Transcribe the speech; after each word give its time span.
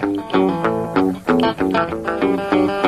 Thank 0.00 0.34
you. 2.54 2.81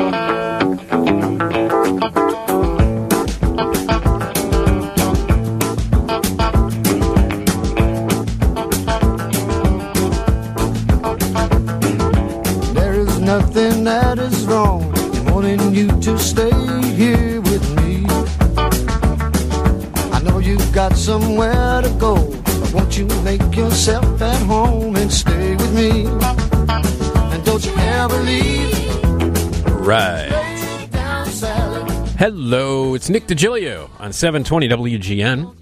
It's 33.05 33.09
Nick 33.11 33.27
DiGilio 33.27 33.87
on 33.99 34.11
720 34.11 34.67
WGN. 34.67 35.55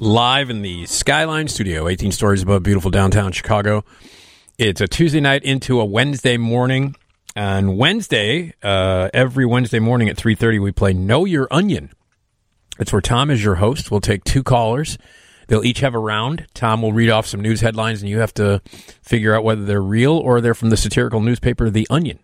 Live 0.00 0.48
in 0.48 0.62
the 0.62 0.86
Skyline 0.86 1.46
Studio, 1.46 1.88
18 1.88 2.10
stories 2.10 2.40
above 2.40 2.62
beautiful 2.62 2.90
downtown 2.90 3.32
Chicago. 3.32 3.84
It's 4.56 4.80
a 4.80 4.88
Tuesday 4.88 5.20
night 5.20 5.42
into 5.42 5.78
a 5.78 5.84
Wednesday 5.84 6.38
morning. 6.38 6.96
On 7.36 7.76
Wednesday, 7.76 8.54
uh, 8.62 9.10
every 9.12 9.44
Wednesday 9.44 9.78
morning 9.78 10.08
at 10.08 10.16
3.30, 10.16 10.62
we 10.62 10.72
play 10.72 10.94
Know 10.94 11.26
Your 11.26 11.48
Onion. 11.50 11.92
It's 12.78 12.94
where 12.94 13.02
Tom 13.02 13.30
is 13.30 13.44
your 13.44 13.56
host. 13.56 13.90
We'll 13.90 14.00
take 14.00 14.24
two 14.24 14.42
callers. 14.42 14.96
They'll 15.48 15.66
each 15.66 15.80
have 15.80 15.94
a 15.94 15.98
round. 15.98 16.46
Tom 16.54 16.80
will 16.80 16.94
read 16.94 17.10
off 17.10 17.26
some 17.26 17.42
news 17.42 17.60
headlines, 17.60 18.00
and 18.00 18.08
you 18.08 18.20
have 18.20 18.32
to 18.34 18.62
figure 19.02 19.34
out 19.36 19.44
whether 19.44 19.66
they're 19.66 19.82
real 19.82 20.16
or 20.16 20.40
they're 20.40 20.54
from 20.54 20.70
the 20.70 20.78
satirical 20.78 21.20
newspaper 21.20 21.68
The 21.68 21.86
Onion. 21.90 22.20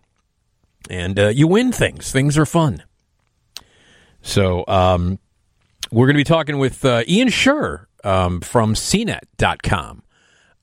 And 0.89 1.19
uh, 1.19 1.27
you 1.27 1.47
win 1.47 1.71
things. 1.71 2.11
Things 2.11 2.39
are 2.39 2.47
fun. 2.47 2.81
So 4.21 4.63
um, 4.67 5.19
we're 5.91 6.07
going 6.07 6.15
to 6.15 6.19
be 6.19 6.23
talking 6.23 6.57
with 6.57 6.83
uh, 6.85 7.03
Ian 7.07 7.29
Sherr 7.29 7.85
um, 8.03 8.41
from 8.41 8.73
CNET.com. 8.73 10.03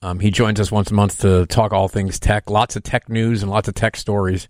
Um, 0.01 0.19
he 0.19 0.31
joins 0.31 0.59
us 0.59 0.71
once 0.71 0.91
a 0.91 0.93
month 0.93 1.19
to 1.21 1.45
talk 1.45 1.73
all 1.73 1.87
things 1.89 2.19
tech, 2.19 2.49
lots 2.49 2.75
of 2.75 2.83
tech 2.83 3.09
news 3.09 3.43
and 3.43 3.51
lots 3.51 3.67
of 3.67 3.73
tech 3.73 3.97
stories. 3.97 4.47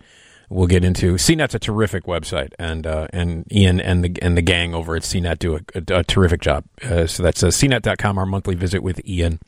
We'll 0.48 0.68
get 0.68 0.84
into 0.84 1.16
CNET's 1.16 1.56
a 1.56 1.60
terrific 1.60 2.06
website, 2.06 2.54
and 2.58 2.88
uh, 2.88 3.08
and 3.14 3.46
Ian 3.52 3.80
and 3.80 4.04
the 4.04 4.20
and 4.22 4.36
the 4.36 4.42
gang 4.42 4.74
over 4.74 4.96
at 4.96 5.04
CNET 5.04 5.38
do 5.38 5.56
a, 5.56 5.60
a, 5.76 6.00
a 6.00 6.04
terrific 6.04 6.42
job. 6.42 6.66
Uh, 6.84 7.06
so 7.06 7.22
that's 7.22 7.44
uh, 7.44 7.48
CNET.com. 7.48 8.18
Our 8.18 8.26
monthly 8.26 8.56
visit 8.56 8.82
with 8.82 9.00
Ian 9.08 9.40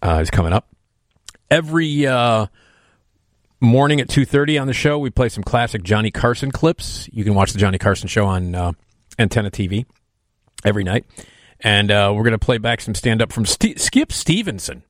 uh, 0.00 0.20
is 0.22 0.30
coming 0.30 0.54
up 0.54 0.68
every 1.50 2.06
uh, 2.06 2.46
morning 3.66 4.00
at 4.00 4.08
2.30 4.08 4.60
on 4.60 4.66
the 4.66 4.72
show 4.72 4.98
we 4.98 5.10
play 5.10 5.28
some 5.28 5.42
classic 5.42 5.82
johnny 5.82 6.10
carson 6.10 6.50
clips. 6.50 7.08
You 7.12 7.24
can 7.24 7.34
watch 7.34 7.52
the 7.52 7.58
johnny 7.58 7.78
carson 7.78 8.08
show 8.08 8.24
on 8.24 8.54
uh, 8.54 8.72
antenna 9.18 9.50
tv 9.50 9.84
every 10.64 10.84
night. 10.84 11.04
And 11.60 11.90
uh, 11.90 12.12
we're 12.14 12.22
going 12.22 12.32
to 12.32 12.38
play 12.38 12.58
back 12.58 12.82
some 12.82 12.94
stand-up 12.94 13.32
from 13.32 13.46
St- 13.46 13.80
skip 13.80 14.12
Stephenson. 14.12 14.82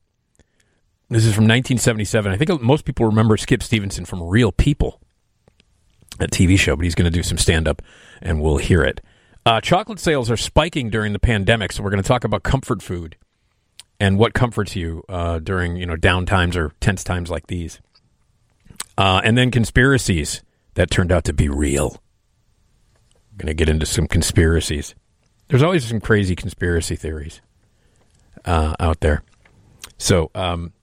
This 1.09 1.25
is 1.25 1.33
from 1.33 1.45
1977 1.45 2.31
i 2.31 2.37
think 2.37 2.61
most 2.61 2.85
people 2.85 3.05
remember 3.05 3.35
skip 3.37 3.63
Stephenson 3.63 4.05
from 4.05 4.23
real 4.23 4.51
people 4.51 5.01
a 6.19 6.27
tv 6.27 6.57
show 6.57 6.75
but 6.75 6.83
he's 6.83 6.95
going 6.95 7.09
to 7.09 7.17
do 7.17 7.23
some 7.23 7.37
stand-up 7.37 7.81
and 8.21 8.41
we'll 8.41 8.57
hear 8.57 8.83
it. 8.83 9.01
Uh, 9.45 9.61
chocolate 9.61 9.99
sales 9.99 10.29
are 10.29 10.37
spiking 10.37 10.89
during 10.89 11.13
the 11.13 11.19
pandemic 11.19 11.71
so 11.71 11.81
we're 11.81 11.89
going 11.89 12.03
to 12.03 12.07
talk 12.07 12.23
about 12.23 12.43
comfort 12.43 12.81
food 12.81 13.15
and 13.99 14.19
what 14.19 14.33
comforts 14.33 14.75
you 14.75 15.03
uh, 15.09 15.39
during 15.39 15.75
you 15.77 15.85
know 15.85 15.95
down 15.95 16.25
times 16.25 16.55
or 16.55 16.73
tense 16.79 17.03
times 17.03 17.29
like 17.29 17.47
these 17.47 17.81
uh, 18.97 19.21
and 19.23 19.37
then 19.37 19.51
conspiracies 19.51 20.41
that 20.75 20.89
turned 20.89 21.11
out 21.11 21.23
to 21.25 21.33
be 21.33 21.49
real. 21.49 22.01
I'm 23.31 23.37
going 23.37 23.47
to 23.47 23.53
get 23.53 23.69
into 23.69 23.85
some 23.85 24.07
conspiracies. 24.07 24.95
There's 25.47 25.63
always 25.63 25.87
some 25.87 26.01
crazy 26.01 26.35
conspiracy 26.35 26.95
theories 26.95 27.41
uh, 28.45 28.75
out 28.79 28.99
there. 29.01 29.23
So, 29.97 30.31
um, 30.35 30.73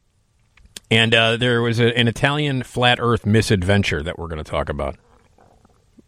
and 0.90 1.14
uh, 1.14 1.36
there 1.36 1.62
was 1.62 1.80
a, 1.80 1.96
an 1.96 2.08
Italian 2.08 2.62
flat 2.62 2.98
Earth 3.00 3.26
misadventure 3.26 4.02
that 4.02 4.18
we're 4.18 4.28
going 4.28 4.42
to 4.42 4.50
talk 4.50 4.68
about. 4.68 4.96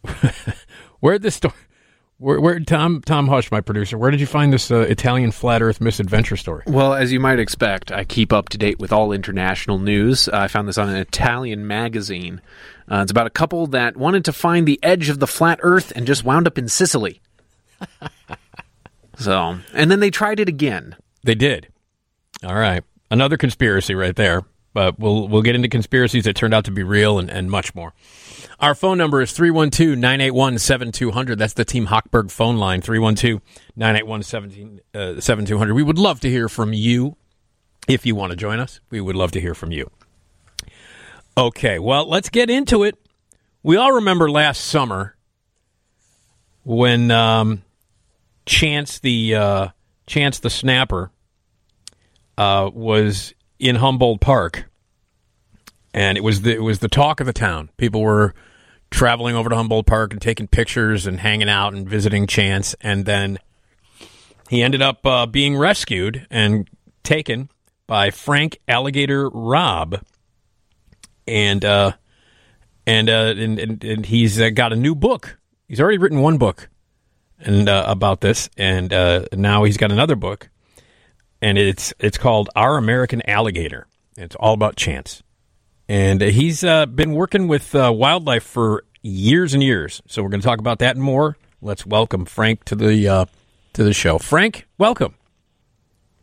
where 1.00 1.18
this 1.18 1.34
story? 1.34 1.54
Where, 2.18 2.40
where 2.40 2.58
Tom 2.60 3.02
Tom 3.02 3.28
Hush, 3.28 3.50
my 3.50 3.60
producer? 3.60 3.98
Where 3.98 4.10
did 4.10 4.20
you 4.20 4.26
find 4.26 4.50
this 4.52 4.70
uh, 4.70 4.80
Italian 4.80 5.32
flat 5.32 5.60
Earth 5.60 5.82
misadventure 5.82 6.36
story? 6.36 6.62
Well, 6.66 6.94
as 6.94 7.12
you 7.12 7.20
might 7.20 7.38
expect, 7.38 7.92
I 7.92 8.04
keep 8.04 8.32
up 8.32 8.48
to 8.50 8.58
date 8.58 8.78
with 8.78 8.90
all 8.90 9.12
international 9.12 9.78
news. 9.78 10.26
Uh, 10.28 10.38
I 10.38 10.48
found 10.48 10.66
this 10.66 10.78
on 10.78 10.88
an 10.88 10.96
Italian 10.96 11.66
magazine. 11.66 12.40
Uh, 12.90 13.00
it's 13.02 13.10
about 13.10 13.26
a 13.26 13.30
couple 13.30 13.66
that 13.68 13.96
wanted 13.98 14.24
to 14.26 14.32
find 14.32 14.66
the 14.66 14.80
edge 14.82 15.10
of 15.10 15.18
the 15.18 15.26
flat 15.26 15.58
Earth 15.62 15.92
and 15.94 16.06
just 16.06 16.24
wound 16.24 16.46
up 16.46 16.56
in 16.56 16.68
Sicily. 16.68 17.20
so, 19.18 19.58
and 19.74 19.90
then 19.90 20.00
they 20.00 20.10
tried 20.10 20.40
it 20.40 20.48
again. 20.48 20.96
They 21.22 21.34
did. 21.34 21.68
All 22.42 22.54
right, 22.56 22.82
another 23.10 23.36
conspiracy 23.36 23.94
right 23.94 24.16
there. 24.16 24.42
But 24.72 24.98
we'll 24.98 25.26
we'll 25.28 25.42
get 25.42 25.54
into 25.54 25.68
conspiracies 25.68 26.24
that 26.24 26.36
turned 26.36 26.52
out 26.52 26.66
to 26.66 26.70
be 26.70 26.82
real 26.82 27.18
and, 27.18 27.30
and 27.30 27.50
much 27.50 27.74
more. 27.74 27.94
Our 28.58 28.74
phone 28.74 28.96
number 28.96 29.20
is 29.20 29.32
312 29.32 29.98
981 29.98 30.58
7200. 30.58 31.38
That's 31.38 31.52
the 31.52 31.64
Team 31.64 31.86
Hochberg 31.88 32.30
phone 32.30 32.56
line, 32.56 32.80
312 32.80 33.42
981 33.76 34.22
7200. 35.20 35.74
We 35.74 35.82
would 35.82 35.98
love 35.98 36.20
to 36.20 36.30
hear 36.30 36.48
from 36.48 36.72
you 36.72 37.16
if 37.86 38.06
you 38.06 38.14
want 38.14 38.30
to 38.30 38.36
join 38.36 38.58
us. 38.58 38.80
We 38.90 39.00
would 39.00 39.16
love 39.16 39.32
to 39.32 39.40
hear 39.40 39.54
from 39.54 39.72
you. 39.72 39.90
Okay, 41.36 41.78
well, 41.78 42.08
let's 42.08 42.30
get 42.30 42.48
into 42.48 42.82
it. 42.82 42.98
We 43.62 43.76
all 43.76 43.92
remember 43.92 44.30
last 44.30 44.64
summer 44.64 45.16
when 46.64 47.10
um, 47.10 47.62
Chance 48.46 49.00
the 49.00 49.34
uh, 49.34 49.68
Chance 50.06 50.38
the 50.38 50.50
Snapper 50.50 51.10
uh, 52.38 52.70
was 52.72 53.34
in 53.58 53.76
Humboldt 53.76 54.20
Park, 54.20 54.70
and 55.96 56.18
it 56.18 56.22
was 56.22 56.42
the 56.42 56.54
it 56.54 56.62
was 56.62 56.78
the 56.78 56.88
talk 56.88 57.18
of 57.20 57.26
the 57.26 57.32
town. 57.32 57.70
People 57.78 58.02
were 58.02 58.34
traveling 58.90 59.34
over 59.34 59.48
to 59.48 59.56
Humboldt 59.56 59.86
Park 59.86 60.12
and 60.12 60.22
taking 60.22 60.46
pictures 60.46 61.06
and 61.06 61.18
hanging 61.18 61.48
out 61.48 61.72
and 61.72 61.88
visiting 61.88 62.28
Chance, 62.28 62.76
and 62.82 63.06
then 63.06 63.38
he 64.48 64.62
ended 64.62 64.82
up 64.82 65.04
uh, 65.04 65.26
being 65.26 65.56
rescued 65.56 66.26
and 66.30 66.68
taken 67.02 67.48
by 67.86 68.10
Frank 68.10 68.60
Alligator 68.68 69.30
Robb, 69.30 70.02
and 71.26 71.64
uh, 71.64 71.92
and, 72.86 73.08
uh, 73.08 73.34
and 73.36 73.58
and 73.58 73.82
and 73.82 74.06
he's 74.06 74.40
uh, 74.40 74.50
got 74.50 74.72
a 74.72 74.76
new 74.76 74.94
book. 74.94 75.38
He's 75.66 75.80
already 75.80 75.98
written 75.98 76.20
one 76.20 76.36
book 76.36 76.68
and 77.38 77.68
uh, 77.68 77.84
about 77.88 78.20
this, 78.20 78.50
and 78.58 78.92
uh, 78.92 79.24
now 79.32 79.64
he's 79.64 79.78
got 79.78 79.90
another 79.90 80.14
book, 80.14 80.50
and 81.40 81.56
it's 81.56 81.94
it's 81.98 82.18
called 82.18 82.50
Our 82.54 82.76
American 82.76 83.22
Alligator. 83.28 83.86
It's 84.18 84.36
all 84.36 84.52
about 84.52 84.76
Chance, 84.76 85.22
and 85.88 86.20
he's 86.20 86.64
uh, 86.64 86.86
been 86.86 87.12
working 87.12 87.48
with 87.48 87.74
uh, 87.74 87.92
wildlife 87.94 88.42
for 88.42 88.84
years 89.02 89.54
and 89.54 89.62
years. 89.62 90.02
So 90.06 90.22
we're 90.22 90.30
going 90.30 90.40
to 90.40 90.46
talk 90.46 90.58
about 90.58 90.80
that 90.80 90.96
and 90.96 91.04
more. 91.04 91.36
Let's 91.62 91.86
welcome 91.86 92.24
Frank 92.24 92.64
to 92.64 92.74
the 92.74 93.08
uh, 93.08 93.24
to 93.74 93.84
the 93.84 93.92
show. 93.92 94.18
Frank, 94.18 94.66
welcome. 94.78 95.14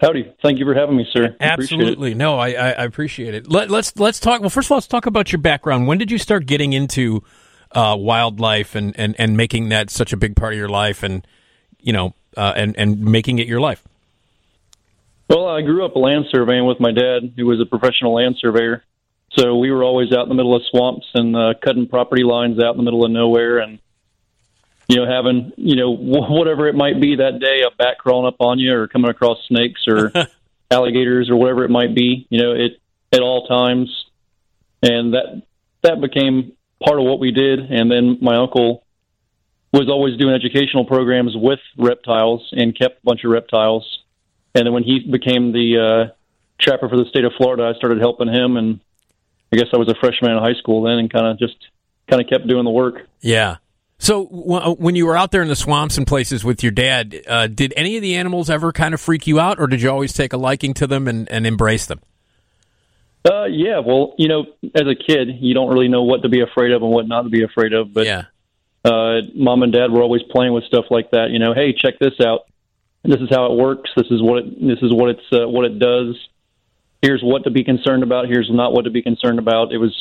Howdy. 0.02 0.34
Thank 0.42 0.60
you 0.60 0.66
for 0.66 0.74
having 0.74 0.98
me, 0.98 1.08
sir. 1.12 1.36
Absolutely, 1.40 2.14
no, 2.14 2.38
I, 2.38 2.50
I, 2.50 2.84
appreciate 2.84 3.34
it. 3.34 3.50
Let, 3.50 3.72
let's 3.72 3.98
let's 3.98 4.20
talk. 4.20 4.42
Well, 4.42 4.50
first 4.50 4.68
of 4.68 4.74
all, 4.74 4.78
let's 4.78 4.88
talk 4.88 5.06
about 5.06 5.32
your 5.32 5.40
background. 5.40 5.88
When 5.88 5.98
did 5.98 6.12
you 6.12 6.18
start 6.18 6.46
getting 6.46 6.74
into 6.74 7.24
uh, 7.72 7.96
wildlife 7.98 8.76
and, 8.76 8.98
and, 9.00 9.16
and 9.18 9.38
making 9.38 9.70
that 9.70 9.90
such 9.90 10.12
a 10.12 10.18
big 10.18 10.36
part 10.36 10.54
of 10.54 10.60
your 10.60 10.68
life, 10.68 11.04
and 11.04 11.26
you 11.80 11.94
know, 11.94 12.16
uh, 12.36 12.52
and 12.56 12.76
and 12.78 13.00
making 13.00 13.40
it 13.40 13.48
your 13.48 13.62
life? 13.62 13.82
Well, 15.30 15.48
I 15.48 15.62
grew 15.62 15.86
up 15.86 15.96
land 15.96 16.26
surveying 16.30 16.66
with 16.66 16.82
my 16.82 16.92
dad, 16.92 17.34
who 17.38 17.46
was 17.46 17.62
a 17.62 17.66
professional 17.66 18.14
land 18.14 18.36
surveyor. 18.40 18.84
So 19.38 19.58
we 19.58 19.72
were 19.72 19.84
always 19.84 20.12
out 20.12 20.24
in 20.24 20.30
the 20.30 20.36
middle 20.36 20.56
of 20.56 20.62
swamps 20.70 21.08
and 21.14 21.36
uh, 21.36 21.54
cutting 21.64 21.88
property 21.88 22.24
lines 22.24 22.62
out 22.62 22.72
in 22.72 22.78
the 22.78 22.84
middle 22.84 23.04
of 23.04 23.12
nowhere, 23.12 23.60
and 23.60 23.80
you 24.88 24.98
know, 24.98 25.08
having 25.08 25.52
you 25.58 25.76
know 25.76 25.96
wh- 25.96 26.30
whatever 26.32 26.68
it 26.68 26.76
might 26.76 27.02
be 27.02 27.16
that 27.16 27.40
day, 27.40 27.62
a 27.62 27.76
bat 27.76 27.98
crawling 28.00 28.28
up 28.28 28.38
on 28.40 28.60
you, 28.60 28.74
or 28.74 28.88
coming 28.88 29.10
across 29.10 29.38
snakes 29.48 29.82
or 29.88 30.12
alligators 30.72 31.30
or 31.30 31.36
whatever 31.36 31.64
it 31.64 31.70
might 31.70 31.96
be. 31.96 32.28
You 32.30 32.42
know, 32.42 32.52
it 32.54 32.80
at 33.12 33.22
all 33.22 33.48
times, 33.48 34.06
and 34.82 35.14
that 35.14 35.44
that 35.82 36.02
became 36.02 36.54
part 36.84 37.00
of 37.00 37.06
what 37.06 37.20
we 37.20 37.32
did. 37.32 37.60
And 37.60 37.90
then 37.90 38.18
my 38.22 38.36
uncle 38.36 38.84
was 39.72 39.90
always 39.90 40.18
doing 40.18 40.36
educational 40.36 40.86
programs 40.86 41.36
with 41.36 41.60
reptiles 41.78 42.48
and 42.52 42.78
kept 42.78 43.00
a 43.00 43.06
bunch 43.06 43.24
of 43.24 43.32
reptiles. 43.32 44.00
And 44.54 44.68
then 44.68 44.74
when 44.74 44.84
he 44.84 45.00
became 45.00 45.52
the 45.52 46.10
uh, 46.10 46.14
trapper 46.60 46.90
for 46.90 46.98
the 46.98 47.06
state 47.06 47.26
of 47.26 47.34
Florida, 47.38 47.72
I 47.74 47.78
started 47.78 48.00
helping 48.00 48.28
him. 48.28 48.58
And 48.58 48.80
I 49.54 49.56
guess 49.56 49.68
I 49.72 49.78
was 49.78 49.88
a 49.88 49.96
freshman 50.00 50.32
in 50.32 50.40
high 50.40 50.56
school 50.56 50.82
then, 50.82 50.98
and 50.98 51.14
kind 51.14 51.28
of 51.28 51.38
just 51.38 51.56
kind 52.10 52.20
of 52.22 52.28
kept 52.28 52.48
doing 52.48 52.66
the 52.66 52.72
work. 52.72 53.08
Yeah. 53.22 53.58
So 54.00 54.26
w- 54.26 54.76
when 54.76 54.96
you 54.96 55.06
were 55.06 55.16
out 55.16 55.32
there 55.32 55.44
in 55.44 55.48
the 55.48 55.56
swamps 55.56 55.98
and 55.98 56.08
places 56.08 56.44
with 56.44 56.64
your 56.64 56.72
dad, 56.72 57.22
uh, 57.28 57.48
did 57.48 57.72
any 57.78 57.96
of 57.96 58.02
the 58.02 58.16
animals 58.16 58.50
ever 58.50 58.74
kind 58.74 58.94
of 58.94 59.00
freak 59.00 59.28
you 59.28 59.40
out, 59.40 59.60
or 59.60 59.68
did 59.68 59.82
you 59.82 59.92
always 59.92 60.12
take 60.12 60.34
a 60.34 60.38
liking 60.38 60.74
to 60.74 60.88
them 60.88 61.08
and, 61.08 61.30
and 61.30 61.46
embrace 61.46 61.86
them? 61.86 62.02
Uh, 63.24 63.46
yeah. 63.46 63.80
Well, 63.80 64.16
you 64.18 64.28
know, 64.28 64.48
as 64.76 64.88
a 64.88 64.96
kid, 64.96 65.38
you 65.40 65.54
don't 65.54 65.70
really 65.70 65.88
know 65.88 66.04
what 66.04 66.24
to 66.24 66.30
be 66.30 66.42
afraid 66.42 66.72
of 66.72 66.82
and 66.82 66.92
what 66.92 67.08
not 67.08 67.22
to 67.22 67.30
be 67.30 67.44
afraid 67.44 67.74
of. 67.74 67.94
But 67.94 68.06
yeah. 68.08 68.24
uh, 68.84 69.22
mom 69.36 69.64
and 69.64 69.72
dad 69.72 69.92
were 69.92 70.02
always 70.02 70.24
playing 70.24 70.52
with 70.52 70.64
stuff 70.66 70.86
like 70.90 71.12
that. 71.12 71.30
You 71.30 71.40
know, 71.40 71.54
hey, 71.54 71.74
check 71.74 72.00
this 72.00 72.20
out. 72.20 72.42
This 73.04 73.22
is 73.22 73.30
how 73.30 73.54
it 73.54 73.58
works. 73.58 73.92
This 73.96 74.08
is 74.10 74.22
what 74.22 74.40
it, 74.40 74.60
this 74.60 74.80
is 74.82 74.92
what 74.92 75.12
it's 75.12 75.32
uh, 75.32 75.48
what 75.48 75.66
it 75.66 75.78
does. 75.78 76.18
Here's 77.04 77.22
what 77.22 77.44
to 77.44 77.52
be 77.52 77.66
concerned 77.66 78.02
about. 78.02 78.30
Here's 78.30 78.50
not 78.50 78.72
what 78.72 78.86
to 78.86 78.90
be 78.90 79.02
concerned 79.02 79.38
about. 79.38 79.74
It 79.74 79.78
was 79.78 79.94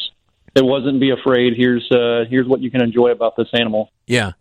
it 0.55 0.65
wasn't 0.65 1.01
be 1.01 1.11
afraid. 1.11 1.55
Here's 1.57 1.91
uh, 1.91 2.27
here's 2.31 2.47
what 2.47 2.61
you 2.61 2.71
can 2.71 2.81
enjoy 2.81 3.09
about 3.09 3.35
this 3.37 3.49
animal. 3.53 3.91
Yeah. 4.07 4.33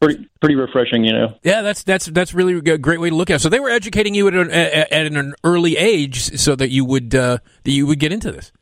Pretty 0.00 0.28
pretty 0.38 0.54
refreshing, 0.54 1.04
you 1.04 1.12
know. 1.12 1.34
Yeah, 1.42 1.62
that's 1.62 1.82
that's 1.82 2.06
that's 2.06 2.32
really 2.32 2.54
a 2.54 2.78
great 2.78 3.00
way 3.00 3.10
to 3.10 3.16
look 3.16 3.28
at 3.28 3.36
it. 3.36 3.38
So 3.40 3.48
they 3.48 3.58
were 3.58 3.70
educating 3.70 4.14
you 4.14 4.28
at 4.28 4.34
an, 4.34 4.52
at, 4.52 4.92
an 4.92 5.34
early 5.42 5.76
age 5.76 6.38
so 6.38 6.54
that 6.54 6.70
you 6.70 6.84
would 6.84 7.12
uh, 7.12 7.38
that 7.64 7.72
you 7.72 7.88
would 7.88 7.98
get 7.98 8.12
into 8.12 8.30
this. 8.30 8.52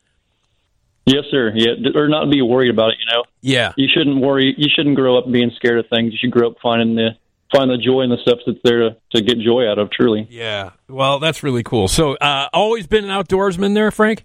Yes, 1.05 1.25
sir. 1.31 1.53
Yeah, 1.55 1.91
or 1.95 2.09
not 2.09 2.31
be 2.31 2.41
worried 2.41 2.71
about 2.71 2.93
it. 2.93 2.97
You 3.01 3.13
know. 3.13 3.25
Yeah. 3.43 3.75
You 3.77 3.89
shouldn't 3.93 4.23
worry. 4.23 4.55
You 4.57 4.69
shouldn't 4.75 4.97
grow 4.97 5.19
up 5.19 5.31
being 5.31 5.51
scared 5.57 5.81
of 5.81 5.87
things. 5.95 6.13
You 6.13 6.19
should 6.19 6.31
grow 6.31 6.49
up 6.49 6.57
finding 6.63 6.95
the 6.95 7.11
find 7.55 7.71
the 7.71 7.79
joy 7.79 8.03
in 8.03 8.11
the 8.11 8.19
stuff 8.19 8.39
that's 8.47 8.59
there 8.65 8.91
to, 8.91 8.97
to 9.15 9.23
get 9.23 9.39
joy 9.39 9.69
out 9.71 9.79
of. 9.79 9.91
Truly. 9.91 10.27
Yeah. 10.31 10.71
Well, 10.89 11.19
that's 11.19 11.43
really 11.43 11.63
cool. 11.63 11.89
So, 11.89 12.15
uh, 12.17 12.49
always 12.53 12.87
been 12.87 13.05
an 13.05 13.11
outdoorsman 13.11 13.75
there, 13.75 13.91
Frank. 13.91 14.25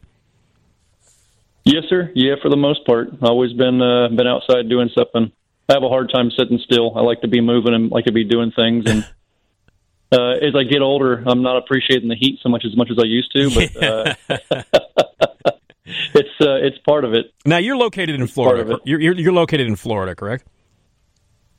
Yes, 1.66 1.84
sir. 1.90 2.12
Yeah, 2.16 2.36
for 2.42 2.50
the 2.50 2.58
most 2.58 2.86
part, 2.86 3.10
always 3.22 3.54
been 3.54 3.82
uh, 3.82 4.08
been 4.10 4.28
outside 4.28 4.70
doing 4.70 4.90
something. 4.98 5.32
I 5.68 5.74
have 5.74 5.84
a 5.84 5.90
hard 5.90 6.12
time 6.12 6.32
sitting 6.32 6.60
still. 6.64 6.98
I 6.98 7.02
like 7.02 7.22
to 7.22 7.28
be 7.28 7.42
moving 7.42 7.76
and 7.76 7.92
like 7.92 8.06
to 8.06 8.12
be 8.12 8.24
doing 8.24 8.52
things. 8.52 8.86
And 8.90 9.04
uh, 10.12 10.32
as 10.42 10.56
I 10.56 10.64
get 10.64 10.82
older, 10.82 11.24
I'm 11.28 11.44
not 11.44 11.58
appreciating 11.58 12.10
the 12.10 12.16
heat 12.16 12.40
so 12.42 12.50
much 12.50 12.66
as 12.66 12.76
much 12.76 12.90
as 12.90 12.98
I 12.98 13.06
used 13.06 13.32
to. 13.36 13.52
But 13.54 13.84
uh, 13.84 14.16
it's 16.16 16.30
uh, 16.42 16.56
it's 16.56 16.78
part 16.80 17.04
of 17.04 17.14
it. 17.14 17.34
Now 17.46 17.58
you're 17.58 17.78
located 17.78 18.16
in 18.20 18.26
Florida. 18.26 18.80
You're, 18.84 19.00
you're 19.00 19.16
you're 19.16 19.34
located 19.34 19.68
in 19.68 19.76
Florida, 19.76 20.16
correct? 20.16 20.46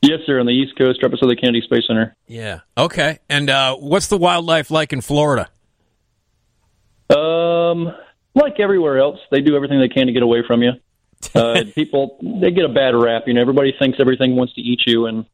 Yes, 0.02 0.20
sir. 0.26 0.40
On 0.40 0.46
the 0.46 0.52
East 0.52 0.76
Coast, 0.76 1.02
right 1.02 1.10
beside 1.10 1.28
the 1.28 1.36
Kennedy 1.36 1.60
Space 1.60 1.86
Center. 1.86 2.16
Yeah. 2.26 2.60
Okay. 2.76 3.18
And 3.28 3.50
uh, 3.50 3.76
what's 3.76 4.06
the 4.06 4.16
wildlife 4.16 4.70
like 4.70 4.92
in 4.92 5.00
Florida? 5.00 5.50
Um, 7.10 7.92
like 8.34 8.60
everywhere 8.60 8.98
else, 8.98 9.18
they 9.30 9.40
do 9.40 9.56
everything 9.56 9.80
they 9.80 9.88
can 9.88 10.06
to 10.06 10.12
get 10.12 10.22
away 10.22 10.42
from 10.46 10.62
you. 10.62 10.72
Uh, 11.34 11.64
people 11.74 12.18
they 12.40 12.50
get 12.50 12.64
a 12.64 12.68
bad 12.68 12.94
rap. 12.94 13.24
You 13.26 13.34
know, 13.34 13.42
everybody 13.42 13.74
thinks 13.78 13.98
everything 14.00 14.36
wants 14.36 14.54
to 14.54 14.62
eat 14.62 14.80
you, 14.86 15.04
and 15.04 15.26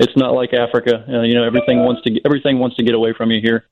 it's 0.00 0.16
not 0.16 0.32
like 0.32 0.54
Africa. 0.54 1.04
Uh, 1.06 1.22
you 1.22 1.34
know, 1.34 1.44
everything 1.44 1.80
wants 1.80 2.00
to 2.02 2.20
everything 2.24 2.58
wants 2.58 2.76
to 2.76 2.82
get 2.82 2.94
away 2.94 3.12
from 3.12 3.30
you 3.30 3.42
here. 3.42 3.66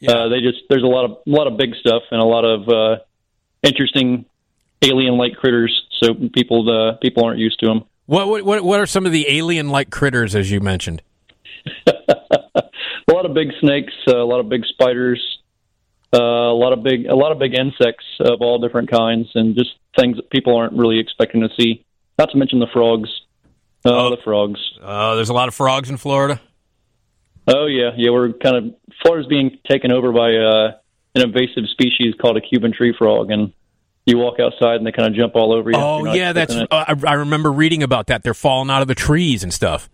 Yeah. 0.00 0.12
Uh, 0.12 0.28
they 0.28 0.40
just 0.40 0.58
there's 0.68 0.82
a 0.82 0.86
lot 0.86 1.06
of 1.06 1.10
a 1.26 1.30
lot 1.30 1.46
of 1.46 1.56
big 1.56 1.74
stuff 1.76 2.02
and 2.10 2.20
a 2.20 2.24
lot 2.24 2.44
of 2.44 2.68
uh, 2.68 3.02
interesting 3.62 4.26
alien-like 4.82 5.36
critters. 5.36 5.82
So 6.02 6.14
people 6.14 6.68
uh, 6.68 6.98
people 6.98 7.24
aren't 7.24 7.38
used 7.38 7.58
to 7.60 7.66
them. 7.66 7.84
What 8.08 8.26
what 8.26 8.42
what 8.42 8.64
what 8.64 8.80
are 8.80 8.86
some 8.86 9.04
of 9.04 9.12
the 9.12 9.26
alien-like 9.28 9.90
critters 9.90 10.34
as 10.34 10.50
you 10.50 10.60
mentioned? 10.60 11.02
a 11.86 13.12
lot 13.12 13.26
of 13.26 13.34
big 13.34 13.48
snakes, 13.60 13.92
uh, 14.08 14.16
a 14.16 14.24
lot 14.24 14.40
of 14.40 14.48
big 14.48 14.64
spiders, 14.64 15.20
uh, 16.14 16.18
a 16.18 16.56
lot 16.56 16.72
of 16.72 16.82
big 16.82 17.04
a 17.04 17.14
lot 17.14 17.32
of 17.32 17.38
big 17.38 17.52
insects 17.52 18.06
of 18.20 18.40
all 18.40 18.60
different 18.60 18.90
kinds, 18.90 19.28
and 19.34 19.54
just 19.54 19.72
things 19.98 20.16
that 20.16 20.30
people 20.30 20.56
aren't 20.56 20.72
really 20.72 20.98
expecting 20.98 21.42
to 21.42 21.50
see. 21.60 21.84
Not 22.18 22.30
to 22.30 22.38
mention 22.38 22.60
the 22.60 22.66
frogs. 22.72 23.10
Oh, 23.84 24.08
the 24.08 24.16
frogs. 24.24 24.58
Uh, 24.82 25.14
there's 25.14 25.28
a 25.28 25.34
lot 25.34 25.48
of 25.48 25.54
frogs 25.54 25.90
in 25.90 25.98
Florida. 25.98 26.40
Oh 27.46 27.66
yeah, 27.66 27.90
yeah. 27.94 28.10
We're 28.10 28.32
kind 28.32 28.56
of 28.56 28.74
Florida's 29.02 29.28
being 29.28 29.58
taken 29.70 29.92
over 29.92 30.12
by 30.12 30.34
uh, 30.34 30.72
an 31.14 31.22
invasive 31.28 31.68
species 31.72 32.14
called 32.18 32.38
a 32.38 32.40
Cuban 32.40 32.72
tree 32.72 32.94
frog, 32.96 33.30
and 33.30 33.52
you 34.08 34.18
walk 34.18 34.40
outside 34.40 34.76
and 34.76 34.86
they 34.86 34.92
kind 34.92 35.08
of 35.08 35.14
jump 35.14 35.36
all 35.36 35.52
over 35.52 35.70
you. 35.70 35.76
Oh 35.76 35.98
you're 35.98 36.06
not 36.08 36.16
yeah, 36.16 36.32
that's. 36.32 36.54
Uh, 36.54 36.66
I, 36.70 36.94
I 37.06 37.12
remember 37.14 37.52
reading 37.52 37.82
about 37.82 38.08
that. 38.08 38.22
They're 38.22 38.34
falling 38.34 38.70
out 38.70 38.82
of 38.82 38.88
the 38.88 38.94
trees 38.94 39.42
and 39.42 39.52
stuff. 39.52 39.88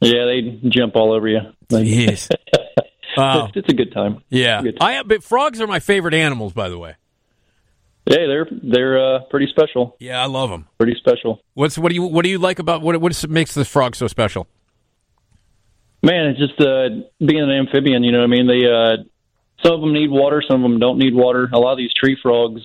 yeah, 0.00 0.24
they 0.24 0.60
jump 0.68 0.96
all 0.96 1.12
over 1.12 1.28
you. 1.28 1.40
Like, 1.70 1.86
Yes. 1.86 2.28
Wow. 3.16 3.46
it's, 3.46 3.56
it's 3.56 3.68
a 3.68 3.74
good 3.74 3.90
time. 3.92 4.22
Yeah. 4.28 4.62
Good. 4.62 4.78
I 4.80 5.02
but 5.02 5.24
frogs 5.24 5.60
are 5.60 5.66
my 5.66 5.80
favorite 5.80 6.14
animals, 6.14 6.52
by 6.52 6.68
the 6.68 6.78
way. 6.78 6.94
Hey, 8.06 8.26
they're 8.28 8.46
they're 8.62 9.16
uh, 9.16 9.18
pretty 9.24 9.48
special. 9.48 9.96
Yeah, 9.98 10.22
I 10.22 10.26
love 10.26 10.50
them. 10.50 10.68
Pretty 10.78 10.94
special. 10.94 11.42
What's 11.54 11.76
what 11.76 11.88
do 11.88 11.96
you 11.96 12.04
what 12.04 12.22
do 12.22 12.30
you 12.30 12.38
like 12.38 12.60
about 12.60 12.80
what 12.80 13.00
what 13.00 13.28
makes 13.28 13.54
the 13.54 13.64
frog 13.64 13.96
so 13.96 14.06
special? 14.06 14.46
Man, 16.02 16.26
it's 16.26 16.38
just 16.38 16.60
uh, 16.60 16.88
being 17.18 17.42
an 17.42 17.50
amphibian. 17.50 18.04
You 18.04 18.12
know, 18.12 18.18
what 18.18 18.24
I 18.24 18.28
mean, 18.28 18.46
they 18.46 18.64
uh, 18.70 19.02
some 19.64 19.72
of 19.74 19.80
them 19.80 19.92
need 19.92 20.10
water, 20.10 20.42
some 20.48 20.64
of 20.64 20.70
them 20.70 20.78
don't 20.78 20.98
need 20.98 21.14
water. 21.14 21.48
A 21.52 21.58
lot 21.58 21.72
of 21.72 21.78
these 21.78 21.92
tree 21.92 22.16
frogs, 22.22 22.60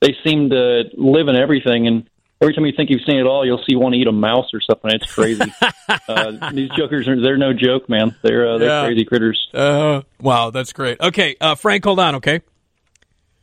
they 0.00 0.14
seem 0.24 0.50
to 0.50 0.84
live 0.96 1.28
in 1.28 1.36
everything, 1.36 1.86
and 1.86 2.08
every 2.40 2.54
time 2.54 2.64
you 2.66 2.72
think 2.76 2.90
you've 2.90 3.04
seen 3.04 3.16
it 3.18 3.26
all, 3.26 3.44
you'll 3.44 3.62
see 3.68 3.74
one 3.76 3.94
eat 3.94 4.06
a 4.06 4.12
mouse 4.12 4.46
or 4.54 4.60
something. 4.60 4.90
It's 4.92 5.06
crazy. 5.06 5.52
uh, 6.08 6.32
these 6.52 6.70
jokers 6.70 7.08
are—they're 7.08 7.36
no 7.36 7.52
joke, 7.52 7.88
man. 7.88 8.14
They're 8.22 8.48
uh, 8.54 8.58
they're 8.58 8.68
Yeah. 8.68 8.84
crazy 8.84 9.04
critters. 9.04 9.48
Uh, 9.52 10.02
wow, 10.20 10.50
that's 10.50 10.72
great. 10.72 11.00
Okay, 11.00 11.36
uh, 11.40 11.54
Frank, 11.56 11.84
hold 11.84 11.98
on. 12.00 12.14
Okay, 12.16 12.40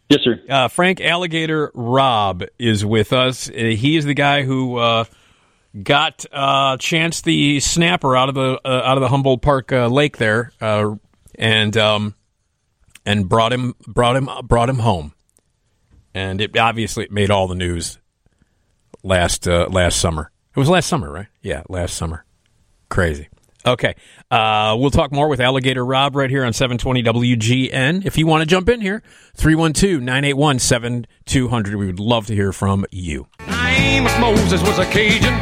Yes, 0.09 0.21
sir. 0.23 0.39
uh, 0.49 0.67
Frank 0.67 1.01
Alligator 1.01 1.71
Robb 1.73 2.43
is 2.59 2.85
with 2.85 3.11
us. 3.11 3.49
Uh, 3.49 3.53
he 3.53 3.97
is 3.97 4.05
the 4.05 4.13
guy 4.13 4.43
who 4.43 4.77
uh, 4.77 5.05
got 5.83 6.25
uh, 6.31 6.77
Chance 6.77 7.21
the 7.23 7.59
snapper 7.59 8.15
out 8.15 8.29
of 8.29 8.35
the 8.35 8.61
uh, 8.63 8.69
out 8.85 8.97
of 8.97 9.01
the 9.01 9.09
Humboldt 9.09 9.41
Park 9.41 9.71
uh, 9.73 9.87
lake 9.87 10.17
there, 10.17 10.51
uh, 10.61 10.95
and 11.37 11.75
um, 11.75 12.13
and 13.05 13.27
brought 13.27 13.51
him 13.51 13.73
brought 13.87 14.15
him 14.15 14.29
brought 14.43 14.69
him 14.69 14.77
home, 14.79 15.13
and 16.15 16.39
it 16.41 16.57
obviously 16.57 17.07
made 17.11 17.29
all 17.29 17.47
the 17.47 17.55
news 17.55 17.99
last 19.03 19.47
uh, 19.47 19.67
last 19.69 19.99
summer. 19.99 20.31
It 20.55 20.59
was 20.59 20.69
last 20.69 20.87
summer, 20.87 21.11
right? 21.11 21.27
Yeah, 21.43 21.61
last 21.69 21.95
summer. 21.95 22.25
Crazy. 22.89 23.27
Okay. 23.65 23.95
Uh, 24.31 24.75
we'll 24.79 24.91
talk 24.91 25.11
more 25.11 25.27
with 25.27 25.41
Alligator 25.41 25.83
Robb 25.83 26.15
right 26.15 26.29
here 26.29 26.45
on 26.45 26.53
720 26.53 27.03
WGN. 27.03 28.05
If 28.05 28.17
you 28.17 28.27
want 28.27 28.41
to 28.41 28.45
jump 28.45 28.69
in 28.69 28.79
here, 28.79 29.03
312 29.35 30.01
981 30.01 30.59
7200. 30.59 31.75
We 31.75 31.85
would 31.87 31.99
love 31.99 32.27
to 32.27 32.35
hear 32.35 32.53
from 32.53 32.85
you. 32.91 33.27
Amos 33.47 34.17
Moses 34.19 34.61
was 34.61 34.79
a 34.79 34.85
Cajun. 34.85 35.33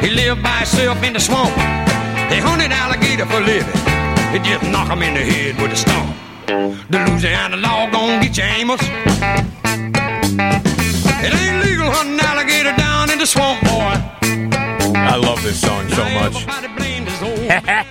He 0.00 0.10
lived 0.10 0.42
by 0.42 0.58
himself 0.58 1.02
in 1.02 1.14
the 1.14 1.20
swamp. 1.20 1.54
They 2.30 2.40
hunted 2.40 2.70
alligator 2.70 3.26
for 3.26 3.40
living. 3.40 3.72
They 4.32 4.38
just 4.48 4.70
knock 4.70 4.88
him 4.88 5.02
in 5.02 5.14
the 5.14 5.20
head 5.20 5.60
with 5.60 5.72
a 5.72 5.76
stump. 5.76 6.16
The 6.90 7.10
Louisiana 7.10 7.56
law 7.56 7.90
gon' 7.90 8.22
get 8.22 8.36
you, 8.36 8.44
Amos. 8.44 9.51
It 10.38 11.34
ain't 11.34 11.64
legal 11.64 11.90
hunting 11.90 12.18
alligator 12.20 12.74
down 12.76 13.10
in 13.10 13.18
the 13.18 13.26
swamp, 13.26 13.60
boy. 13.62 13.68
I 14.98 15.16
love 15.16 15.42
this 15.42 15.60
song 15.60 15.88
so 15.90 16.04
much. 16.10 16.34
Everybody 16.48 16.68
blamed 16.76 17.08
his 17.08 17.22
old 17.22 17.38
man 17.48 17.84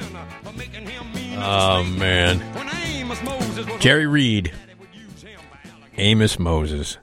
for 0.44 0.54
making 0.54 0.88
him 0.88 1.14
mean 1.14 1.38
Oh, 1.40 1.84
man. 1.84 2.40
When 2.56 2.68
Amos 2.84 3.22
Moses 3.24 3.68
was 3.68 3.80
Jerry 3.80 4.08
Reed, 4.08 4.52
Amos 5.98 6.40
Moses. 6.40 6.98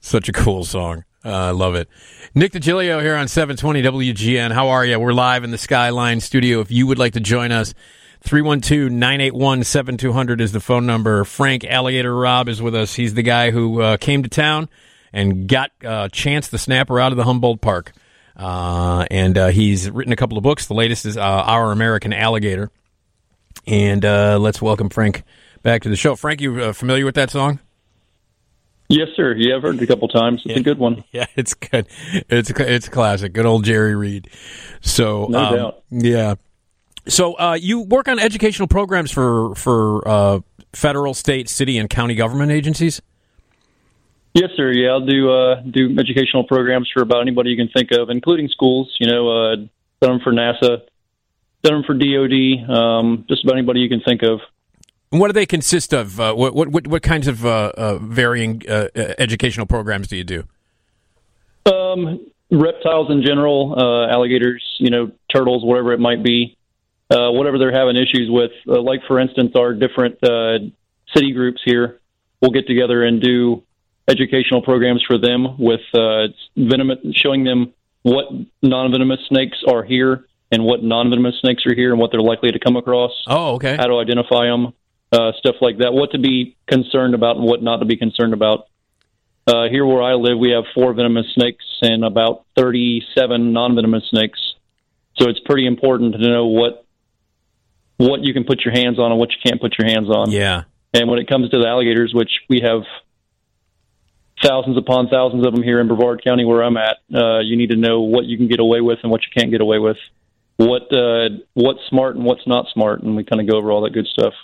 Such 0.00 0.28
a 0.28 0.32
cool 0.32 0.64
song. 0.64 1.04
Uh, 1.24 1.30
I 1.30 1.50
love 1.50 1.76
it. 1.76 1.88
Nick 2.34 2.52
DiGilio 2.52 3.00
here 3.00 3.14
on 3.14 3.28
720 3.28 3.82
WGN. 3.82 4.50
How 4.52 4.68
are 4.70 4.84
you? 4.84 4.98
We're 4.98 5.12
live 5.12 5.44
in 5.44 5.52
the 5.52 5.58
Skyline 5.58 6.18
studio. 6.18 6.60
If 6.60 6.72
you 6.72 6.88
would 6.88 6.98
like 6.98 7.12
to 7.12 7.20
join 7.20 7.52
us, 7.52 7.72
312 8.22 8.90
981 8.90 9.64
7200 9.64 10.40
is 10.40 10.52
the 10.52 10.60
phone 10.60 10.86
number. 10.86 11.24
Frank 11.24 11.64
Alligator 11.64 12.14
Robb 12.14 12.48
is 12.48 12.62
with 12.62 12.74
us. 12.74 12.94
He's 12.94 13.14
the 13.14 13.22
guy 13.22 13.50
who 13.50 13.80
uh, 13.80 13.96
came 13.96 14.22
to 14.22 14.28
town 14.28 14.68
and 15.12 15.48
got 15.48 15.70
uh, 15.84 16.08
Chance 16.08 16.48
the 16.48 16.58
Snapper 16.58 17.00
out 17.00 17.12
of 17.12 17.16
the 17.16 17.24
Humboldt 17.24 17.60
Park. 17.60 17.92
Uh, 18.36 19.06
and 19.10 19.36
uh, 19.36 19.48
he's 19.48 19.90
written 19.90 20.12
a 20.12 20.16
couple 20.16 20.38
of 20.38 20.44
books. 20.44 20.66
The 20.66 20.74
latest 20.74 21.04
is 21.04 21.16
uh, 21.16 21.20
Our 21.20 21.72
American 21.72 22.12
Alligator. 22.12 22.70
And 23.66 24.04
uh, 24.04 24.38
let's 24.38 24.62
welcome 24.62 24.88
Frank 24.88 25.24
back 25.62 25.82
to 25.82 25.88
the 25.88 25.96
show. 25.96 26.16
Frank, 26.16 26.40
you 26.40 26.60
uh, 26.60 26.72
familiar 26.72 27.04
with 27.04 27.14
that 27.16 27.30
song? 27.30 27.58
Yes, 28.88 29.08
sir. 29.16 29.34
Yeah, 29.34 29.56
I've 29.56 29.62
heard 29.62 29.76
it 29.76 29.82
a 29.82 29.86
couple 29.86 30.08
times. 30.08 30.42
It's 30.44 30.60
a 30.60 30.62
good 30.62 30.78
one. 30.78 31.04
Yeah, 31.12 31.26
it's 31.36 31.54
good. 31.54 31.86
It's 32.28 32.50
it's 32.50 32.86
a 32.86 32.90
classic. 32.90 33.32
Good 33.32 33.46
old 33.46 33.64
Jerry 33.64 33.94
Reed. 33.94 34.28
So 34.80 35.26
No 35.26 35.38
um, 35.38 35.56
doubt. 35.56 35.82
Yeah. 35.90 36.34
So 37.06 37.34
uh, 37.34 37.58
you 37.60 37.80
work 37.82 38.08
on 38.08 38.18
educational 38.18 38.68
programs 38.68 39.10
for 39.10 39.54
for 39.54 40.06
uh, 40.06 40.40
federal, 40.72 41.14
state, 41.14 41.48
city, 41.48 41.78
and 41.78 41.90
county 41.90 42.14
government 42.14 42.52
agencies. 42.52 43.02
Yes, 44.34 44.50
sir. 44.56 44.72
Yeah, 44.72 44.90
I'll 44.90 45.04
do 45.04 45.30
uh, 45.30 45.60
do 45.62 45.98
educational 45.98 46.44
programs 46.44 46.90
for 46.92 47.02
about 47.02 47.20
anybody 47.20 47.50
you 47.50 47.56
can 47.56 47.68
think 47.68 47.90
of, 47.92 48.08
including 48.08 48.48
schools. 48.48 48.94
You 48.98 49.08
know, 49.08 49.28
uh, 49.28 49.56
done 49.56 49.68
them 50.00 50.20
for 50.20 50.32
NASA, 50.32 50.82
done 51.62 51.82
them 51.82 51.84
for 51.84 51.94
DoD, 51.94 52.70
um, 52.70 53.24
just 53.28 53.44
about 53.44 53.56
anybody 53.56 53.80
you 53.80 53.88
can 53.88 54.00
think 54.00 54.22
of. 54.22 54.40
And 55.10 55.20
what 55.20 55.28
do 55.28 55.34
they 55.34 55.44
consist 55.44 55.92
of? 55.92 56.18
Uh, 56.18 56.34
what, 56.34 56.54
what 56.54 56.86
what 56.86 57.02
kinds 57.02 57.28
of 57.28 57.44
uh, 57.44 57.72
uh, 57.76 57.98
varying 57.98 58.62
uh, 58.66 58.88
uh, 58.96 59.14
educational 59.18 59.66
programs 59.66 60.08
do 60.08 60.16
you 60.16 60.24
do? 60.24 60.44
Um, 61.66 62.26
reptiles 62.50 63.10
in 63.10 63.22
general, 63.22 63.74
uh, 63.76 64.10
alligators, 64.10 64.64
you 64.78 64.90
know, 64.90 65.12
turtles, 65.30 65.62
whatever 65.64 65.92
it 65.92 66.00
might 66.00 66.22
be, 66.22 66.56
uh, 67.12 67.30
whatever 67.30 67.58
they're 67.58 67.72
having 67.72 67.96
issues 67.96 68.28
with. 68.30 68.52
Uh, 68.66 68.80
like 68.80 69.00
for 69.06 69.18
instance, 69.20 69.52
our 69.54 69.74
different 69.74 70.22
uh, 70.24 70.58
city 71.14 71.32
groups 71.32 71.60
here 71.64 72.00
will 72.40 72.50
get 72.50 72.66
together 72.66 73.04
and 73.04 73.20
do 73.20 73.62
educational 74.08 74.62
programs 74.62 75.02
for 75.06 75.18
them 75.18 75.56
with 75.58 75.80
uh, 75.94 76.28
venomous, 76.56 76.98
showing 77.12 77.44
them 77.44 77.72
what 78.02 78.26
non-venomous 78.62 79.20
snakes 79.28 79.58
are 79.66 79.84
here 79.84 80.26
and 80.50 80.64
what 80.64 80.82
non-venomous 80.82 81.36
snakes 81.40 81.64
are 81.66 81.74
here 81.74 81.90
and 81.92 82.00
what 82.00 82.10
they're 82.10 82.20
likely 82.20 82.50
to 82.50 82.58
come 82.58 82.76
across. 82.76 83.12
Oh, 83.26 83.54
okay. 83.54 83.76
How 83.76 83.86
to 83.86 83.98
identify 83.98 84.46
them, 84.46 84.74
uh, 85.12 85.32
stuff 85.38 85.56
like 85.60 85.78
that. 85.78 85.92
What 85.92 86.12
to 86.12 86.18
be 86.18 86.56
concerned 86.66 87.14
about 87.14 87.36
and 87.36 87.44
what 87.44 87.62
not 87.62 87.78
to 87.78 87.86
be 87.86 87.96
concerned 87.96 88.34
about. 88.34 88.66
Uh, 89.46 89.68
here 89.68 89.84
where 89.84 90.02
I 90.02 90.14
live, 90.14 90.38
we 90.38 90.50
have 90.50 90.64
four 90.74 90.92
venomous 90.92 91.26
snakes 91.34 91.64
and 91.82 92.04
about 92.04 92.44
37 92.56 93.52
non-venomous 93.52 94.04
snakes. 94.10 94.40
So 95.18 95.28
it's 95.28 95.40
pretty 95.40 95.66
important 95.66 96.14
to 96.14 96.18
know 96.18 96.46
what 96.46 96.81
what 98.02 98.24
you 98.24 98.34
can 98.34 98.44
put 98.44 98.64
your 98.64 98.74
hands 98.74 98.98
on 98.98 99.12
and 99.12 99.18
what 99.18 99.30
you 99.30 99.36
can't 99.44 99.60
put 99.60 99.78
your 99.78 99.86
hands 99.88 100.08
on. 100.08 100.30
Yeah. 100.30 100.64
And 100.92 101.08
when 101.08 101.18
it 101.18 101.28
comes 101.28 101.50
to 101.50 101.58
the 101.58 101.66
alligators, 101.66 102.12
which 102.12 102.30
we 102.48 102.60
have 102.60 102.82
thousands 104.42 104.76
upon 104.76 105.08
thousands 105.08 105.46
of 105.46 105.54
them 105.54 105.62
here 105.62 105.80
in 105.80 105.86
Brevard 105.86 106.22
County, 106.24 106.44
where 106.44 106.62
I'm 106.62 106.76
at, 106.76 106.98
uh, 107.14 107.38
you 107.38 107.56
need 107.56 107.70
to 107.70 107.76
know 107.76 108.00
what 108.00 108.24
you 108.24 108.36
can 108.36 108.48
get 108.48 108.60
away 108.60 108.80
with 108.80 108.98
and 109.02 109.10
what 109.10 109.22
you 109.22 109.28
can't 109.34 109.50
get 109.50 109.60
away 109.60 109.78
with. 109.78 109.96
What 110.56 110.92
uh, 110.92 111.30
what's 111.54 111.80
smart 111.88 112.16
and 112.16 112.24
what's 112.24 112.46
not 112.46 112.66
smart, 112.72 113.02
and 113.02 113.16
we 113.16 113.24
kind 113.24 113.40
of 113.40 113.48
go 113.48 113.56
over 113.56 113.72
all 113.72 113.80
that 113.82 113.92
good 113.92 114.06
stuff. 114.06 114.34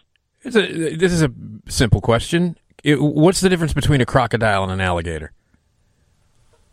It's 0.42 0.56
a, 0.56 0.96
this 0.96 1.12
is 1.12 1.22
a 1.22 1.30
simple 1.68 2.00
question. 2.00 2.56
It, 2.82 3.00
what's 3.00 3.40
the 3.40 3.48
difference 3.48 3.74
between 3.74 4.00
a 4.00 4.06
crocodile 4.06 4.62
and 4.62 4.72
an 4.72 4.80
alligator? 4.80 5.32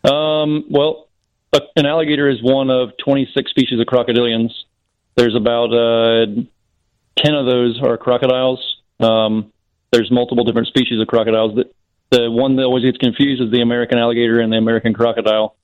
Um, 0.03 0.65
well, 0.69 1.09
a, 1.51 1.59
an 1.75 1.85
alligator 1.85 2.29
is 2.29 2.41
one 2.41 2.69
of 2.69 2.91
26 3.03 3.49
species 3.49 3.79
of 3.79 3.85
crocodilians. 3.87 4.51
There's 5.15 5.35
about 5.35 5.73
uh, 5.73 6.27
10 7.17 7.33
of 7.33 7.45
those 7.45 7.79
are 7.81 7.97
crocodiles. 7.97 8.59
Um, 8.99 9.51
there's 9.91 10.11
multiple 10.11 10.43
different 10.43 10.67
species 10.67 10.99
of 11.01 11.07
crocodiles. 11.07 11.55
The, 11.55 11.71
the 12.11 12.31
one 12.31 12.55
that 12.57 12.63
always 12.63 12.83
gets 12.83 12.97
confused 12.97 13.41
is 13.41 13.51
the 13.51 13.61
American 13.61 13.97
alligator 13.97 14.39
and 14.39 14.51
the 14.51 14.57
American 14.57 14.93
crocodile. 14.93 15.55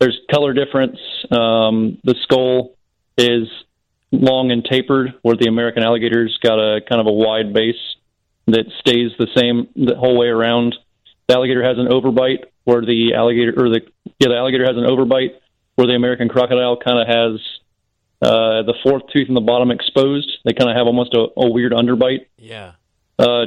There's 0.00 0.18
color 0.30 0.52
difference. 0.52 0.98
Um, 1.30 1.98
the 2.04 2.14
skull 2.22 2.76
is 3.16 3.48
long 4.10 4.50
and 4.50 4.64
tapered, 4.64 5.14
where 5.22 5.36
the 5.36 5.48
American 5.48 5.82
alligator's 5.82 6.38
got 6.42 6.58
a 6.58 6.80
kind 6.80 7.00
of 7.00 7.06
a 7.06 7.12
wide 7.12 7.52
base 7.52 7.96
that 8.46 8.66
stays 8.80 9.10
the 9.18 9.26
same 9.36 9.68
the 9.74 9.96
whole 9.96 10.16
way 10.16 10.28
around. 10.28 10.76
The 11.26 11.34
alligator 11.34 11.62
has 11.62 11.78
an 11.78 11.88
overbite, 11.88 12.44
where 12.64 12.80
the 12.80 13.14
alligator 13.14 13.52
or 13.56 13.68
the 13.68 13.80
yeah 14.18 14.28
the 14.28 14.36
alligator 14.36 14.64
has 14.64 14.76
an 14.76 14.84
overbite, 14.84 15.34
where 15.74 15.86
the 15.86 15.94
American 15.94 16.28
crocodile 16.28 16.76
kind 16.76 16.98
of 16.98 17.06
has 17.06 17.40
uh, 18.20 18.62
the 18.62 18.74
fourth 18.82 19.02
tooth 19.12 19.28
in 19.28 19.34
the 19.34 19.40
bottom 19.40 19.70
exposed. 19.70 20.30
They 20.44 20.52
kind 20.52 20.70
of 20.70 20.76
have 20.76 20.86
almost 20.86 21.14
a, 21.14 21.26
a 21.36 21.48
weird 21.50 21.72
underbite. 21.72 22.26
Yeah. 22.36 22.72
Uh, 23.18 23.46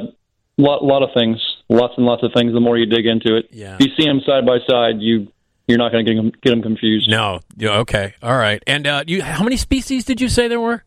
lot 0.58 0.84
lot 0.84 1.02
of 1.02 1.10
things, 1.14 1.38
lots 1.68 1.94
and 1.96 2.06
lots 2.06 2.22
of 2.22 2.32
things. 2.34 2.52
The 2.52 2.60
more 2.60 2.76
you 2.78 2.86
dig 2.86 3.06
into 3.06 3.36
it, 3.36 3.48
Yeah. 3.52 3.76
if 3.78 3.86
you 3.86 3.92
see 3.96 4.04
them 4.06 4.20
side 4.26 4.44
by 4.46 4.58
side, 4.68 5.00
you 5.00 5.28
you're 5.68 5.78
not 5.78 5.92
going 5.92 6.04
to 6.04 6.12
get 6.14 6.20
them, 6.20 6.32
get 6.42 6.50
them 6.50 6.62
confused. 6.62 7.08
No. 7.08 7.40
Yeah, 7.56 7.78
okay. 7.78 8.14
All 8.22 8.36
right. 8.36 8.62
And 8.66 8.86
uh, 8.86 9.04
you, 9.06 9.22
how 9.22 9.44
many 9.44 9.56
species 9.56 10.04
did 10.04 10.20
you 10.20 10.28
say 10.28 10.48
there 10.48 10.60
were? 10.60 10.82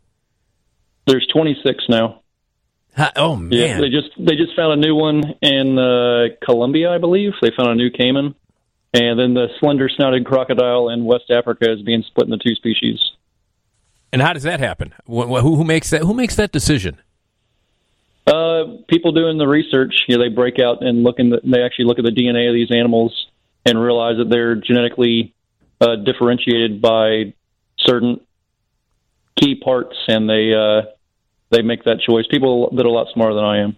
There's 1.08 1.26
26 1.34 1.86
now. 1.90 2.22
Oh 3.16 3.36
man. 3.36 3.52
Yeah, 3.52 3.80
they 3.82 3.90
just 3.90 4.10
they 4.18 4.36
just 4.36 4.56
found 4.56 4.74
a 4.74 4.78
new 4.88 4.96
one 4.96 5.34
in 5.42 5.78
uh, 5.78 6.28
Colombia, 6.44 6.92
I 6.92 6.98
believe. 6.98 7.34
They 7.42 7.52
found 7.56 7.70
a 7.70 7.76
new 7.76 7.90
caiman, 7.92 8.36
and 8.94 9.20
then 9.20 9.34
the 9.34 9.48
slender 9.60 9.90
snouted 9.90 10.26
crocodile 10.26 10.88
in 10.90 11.04
West 11.04 11.30
Africa 11.30 11.72
is 11.72 11.82
being 11.82 12.04
split 12.08 12.30
into 12.30 12.38
two 12.38 12.56
species. 12.56 13.00
And 14.16 14.22
how 14.22 14.32
does 14.32 14.44
that 14.44 14.62
happen? 14.62 14.94
Wh- 15.06 15.28
wh- 15.28 15.42
who, 15.42 15.58
who 15.58 15.66
makes 15.66 15.90
that? 15.90 16.04
Who 16.04 16.14
makes 16.14 16.38
that 16.38 16.54
decision? 16.54 17.02
Uh, 18.26 18.78
people 18.88 19.12
doing 19.12 19.38
the 19.38 19.46
research, 19.46 19.94
you 20.08 20.18
know, 20.18 20.24
they 20.24 20.30
break 20.30 20.58
out 20.58 20.82
and 20.82 21.04
look 21.04 21.20
in 21.20 21.32
the, 21.32 21.42
they 21.44 21.62
actually 21.62 21.84
look 21.84 22.00
at 22.00 22.06
the 22.06 22.12
DNA 22.12 22.48
of 22.48 22.54
these 22.54 22.72
animals 22.72 23.28
and 23.66 23.78
realize 23.78 24.16
that 24.18 24.30
they're 24.30 24.56
genetically 24.56 25.34
uh, 25.82 25.98
differentiated 25.98 26.82
by 26.82 27.34
certain 27.78 28.22
key 29.38 29.56
parts, 29.56 29.98
and 30.08 30.30
they 30.30 30.54
uh, 30.54 30.84
they 31.50 31.62
make 31.62 31.84
that 31.84 32.00
choice. 32.00 32.26
People 32.32 32.70
that 32.74 32.86
are 32.86 32.88
a 32.88 32.92
lot 32.92 33.08
smarter 33.14 33.36
than 33.36 33.44
I 33.44 33.58
am. 33.64 33.78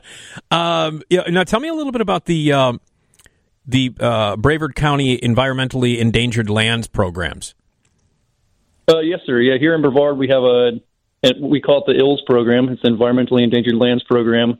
Um, 0.50 1.02
yeah. 1.10 1.24
Now, 1.28 1.44
tell 1.44 1.60
me 1.60 1.68
a 1.68 1.74
little 1.74 1.92
bit 1.92 2.00
about 2.00 2.24
the 2.24 2.50
um, 2.54 2.80
the 3.66 3.92
uh, 4.00 4.36
County 4.74 5.18
environmentally 5.18 5.98
endangered 5.98 6.48
lands 6.48 6.86
programs. 6.86 7.54
Uh, 8.88 9.00
yes, 9.00 9.20
sir. 9.26 9.40
Yeah, 9.40 9.58
here 9.58 9.74
in 9.74 9.82
Brevard, 9.82 10.16
we 10.16 10.28
have 10.28 10.42
a 10.42 10.80
we 11.40 11.60
call 11.60 11.84
it 11.84 11.92
the 11.92 11.98
ILS 11.98 12.22
program. 12.26 12.68
It's 12.68 12.82
the 12.82 12.88
Environmentally 12.88 13.42
Endangered 13.42 13.74
Lands 13.74 14.02
program. 14.04 14.58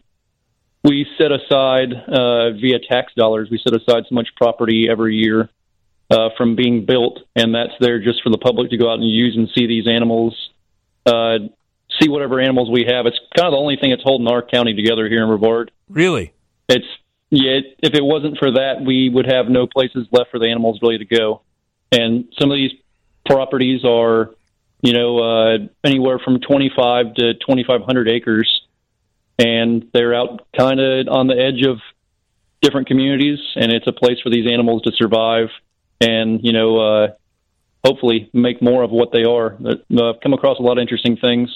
We 0.84 1.06
set 1.16 1.32
aside 1.32 1.92
uh, 1.92 2.50
via 2.52 2.78
tax 2.78 3.12
dollars. 3.14 3.48
We 3.50 3.58
set 3.58 3.74
aside 3.74 4.04
so 4.08 4.14
much 4.14 4.28
property 4.36 4.88
every 4.90 5.16
year 5.16 5.48
uh, 6.10 6.30
from 6.36 6.56
being 6.56 6.84
built, 6.84 7.20
and 7.36 7.54
that's 7.54 7.72
there 7.80 8.00
just 8.00 8.22
for 8.22 8.30
the 8.30 8.38
public 8.38 8.70
to 8.70 8.76
go 8.76 8.90
out 8.90 8.98
and 8.98 9.08
use 9.08 9.36
and 9.36 9.48
see 9.54 9.66
these 9.66 9.86
animals, 9.86 10.50
uh, 11.06 11.38
see 12.00 12.08
whatever 12.08 12.40
animals 12.40 12.70
we 12.70 12.84
have. 12.88 13.06
It's 13.06 13.18
kind 13.36 13.46
of 13.46 13.52
the 13.52 13.58
only 13.58 13.76
thing 13.76 13.90
that's 13.90 14.02
holding 14.02 14.28
our 14.28 14.42
county 14.42 14.74
together 14.74 15.08
here 15.08 15.22
in 15.22 15.28
Brevard. 15.28 15.70
Really? 15.88 16.32
It's 16.68 16.86
yeah. 17.30 17.52
It, 17.52 17.64
if 17.78 17.94
it 17.94 18.04
wasn't 18.04 18.38
for 18.38 18.52
that, 18.52 18.82
we 18.84 19.08
would 19.08 19.26
have 19.26 19.48
no 19.48 19.66
places 19.66 20.06
left 20.10 20.30
for 20.30 20.38
the 20.38 20.46
animals 20.46 20.80
really 20.82 20.98
to 20.98 21.04
go. 21.04 21.42
And 21.90 22.32
some 22.38 22.50
of 22.50 22.56
these 22.56 22.72
properties 23.28 23.84
are, 23.84 24.34
you 24.82 24.92
know, 24.92 25.18
uh, 25.18 25.58
anywhere 25.84 26.18
from 26.18 26.40
twenty 26.40 26.70
five 26.74 27.14
to 27.14 27.34
twenty 27.34 27.64
five 27.64 27.82
hundred 27.82 28.08
acres, 28.08 28.62
and 29.38 29.88
they're 29.92 30.14
out 30.14 30.46
kind 30.56 30.80
of 30.80 31.08
on 31.08 31.26
the 31.26 31.36
edge 31.36 31.64
of 31.66 31.78
different 32.60 32.88
communities, 32.88 33.38
and 33.56 33.70
it's 33.72 33.86
a 33.86 33.92
place 33.92 34.18
for 34.22 34.30
these 34.30 34.50
animals 34.50 34.82
to 34.82 34.92
survive 34.92 35.48
and 36.00 36.40
you 36.42 36.52
know, 36.52 36.76
uh, 36.78 37.08
hopefully 37.84 38.30
make 38.32 38.62
more 38.62 38.82
of 38.82 38.90
what 38.90 39.12
they 39.12 39.24
are. 39.24 39.56
Uh, 39.64 40.10
I've 40.10 40.20
come 40.20 40.32
across 40.32 40.58
a 40.58 40.62
lot 40.62 40.78
of 40.78 40.82
interesting 40.82 41.16
things. 41.16 41.48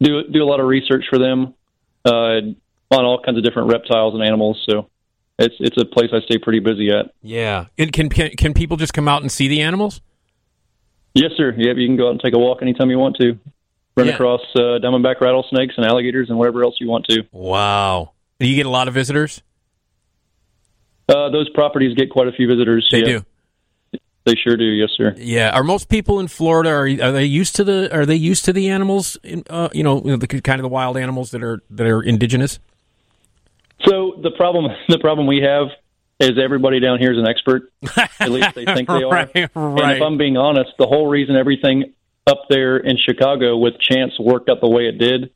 Do 0.00 0.24
do 0.28 0.42
a 0.42 0.46
lot 0.46 0.60
of 0.60 0.66
research 0.66 1.04
for 1.08 1.18
them 1.18 1.54
uh, 2.04 2.40
on 2.90 3.04
all 3.04 3.22
kinds 3.24 3.38
of 3.38 3.44
different 3.44 3.70
reptiles 3.70 4.14
and 4.14 4.22
animals. 4.22 4.64
So 4.68 4.88
it's 5.38 5.54
it's 5.60 5.80
a 5.80 5.84
place 5.84 6.10
I 6.12 6.20
stay 6.20 6.38
pretty 6.38 6.60
busy 6.60 6.90
at. 6.90 7.12
Yeah. 7.22 7.66
And 7.78 7.92
can, 7.92 8.08
can 8.08 8.30
can 8.30 8.54
people 8.54 8.76
just 8.76 8.92
come 8.92 9.08
out 9.08 9.22
and 9.22 9.30
see 9.30 9.48
the 9.48 9.60
animals? 9.60 10.00
Yes, 11.14 11.30
sir. 11.36 11.54
Yep, 11.56 11.76
you 11.76 11.86
can 11.86 11.96
go 11.96 12.08
out 12.08 12.10
and 12.10 12.20
take 12.20 12.34
a 12.34 12.38
walk 12.38 12.58
anytime 12.60 12.90
you 12.90 12.98
want 12.98 13.16
to. 13.20 13.38
Run 13.96 14.08
Yeah. 14.08 14.14
across 14.14 14.40
uh, 14.56 14.82
diamondback 14.82 15.20
rattlesnakes 15.20 15.74
and 15.76 15.86
alligators 15.86 16.28
and 16.28 16.36
whatever 16.36 16.64
else 16.64 16.74
you 16.80 16.88
want 16.88 17.06
to. 17.06 17.24
Wow. 17.30 18.12
Do 18.40 18.48
you 18.48 18.56
get 18.56 18.66
a 18.66 18.70
lot 18.70 18.88
of 18.88 18.94
visitors? 18.94 19.42
Uh, 21.08 21.30
those 21.30 21.48
properties 21.50 21.94
get 21.94 22.10
quite 22.10 22.26
a 22.26 22.32
few 22.32 22.48
visitors. 22.48 22.88
They 22.90 22.98
yeah. 22.98 23.04
do. 23.04 23.24
They 24.24 24.34
sure 24.34 24.56
do. 24.56 24.64
Yes, 24.64 24.90
sir. 24.96 25.14
Yeah. 25.16 25.50
Are 25.50 25.62
most 25.62 25.88
people 25.88 26.18
in 26.18 26.28
Florida 26.28 26.70
are, 26.70 26.86
are 26.86 27.12
they 27.12 27.26
used 27.26 27.54
to 27.56 27.64
the 27.64 27.94
are 27.94 28.06
they 28.06 28.14
used 28.16 28.46
to 28.46 28.52
the 28.54 28.70
animals? 28.70 29.18
In, 29.22 29.44
uh, 29.50 29.68
you 29.72 29.82
know, 29.82 30.00
the 30.00 30.26
kind 30.26 30.58
of 30.58 30.62
the 30.62 30.68
wild 30.68 30.96
animals 30.96 31.30
that 31.32 31.42
are 31.44 31.62
that 31.70 31.86
are 31.86 32.02
indigenous. 32.02 32.58
So 33.84 34.18
the 34.22 34.30
problem 34.30 34.72
the 34.88 34.98
problem 34.98 35.26
we 35.26 35.42
have 35.42 35.68
is 36.20 36.32
everybody 36.42 36.80
down 36.80 36.98
here 36.98 37.12
is 37.12 37.18
an 37.18 37.26
expert. 37.26 37.72
At 38.20 38.30
least 38.30 38.54
they 38.54 38.64
think 38.64 38.88
they 38.88 38.94
are. 39.02 39.10
Right, 39.10 39.34
And 39.54 39.92
if 39.92 40.02
I'm 40.02 40.16
being 40.18 40.36
honest, 40.36 40.70
the 40.78 40.86
whole 40.86 41.06
reason 41.08 41.36
everything 41.36 41.92
up 42.26 42.42
there 42.48 42.76
in 42.76 42.96
Chicago 42.96 43.56
with 43.56 43.78
Chance 43.80 44.18
worked 44.18 44.48
out 44.48 44.60
the 44.60 44.68
way 44.68 44.86
it 44.88 44.98
did 44.98 45.30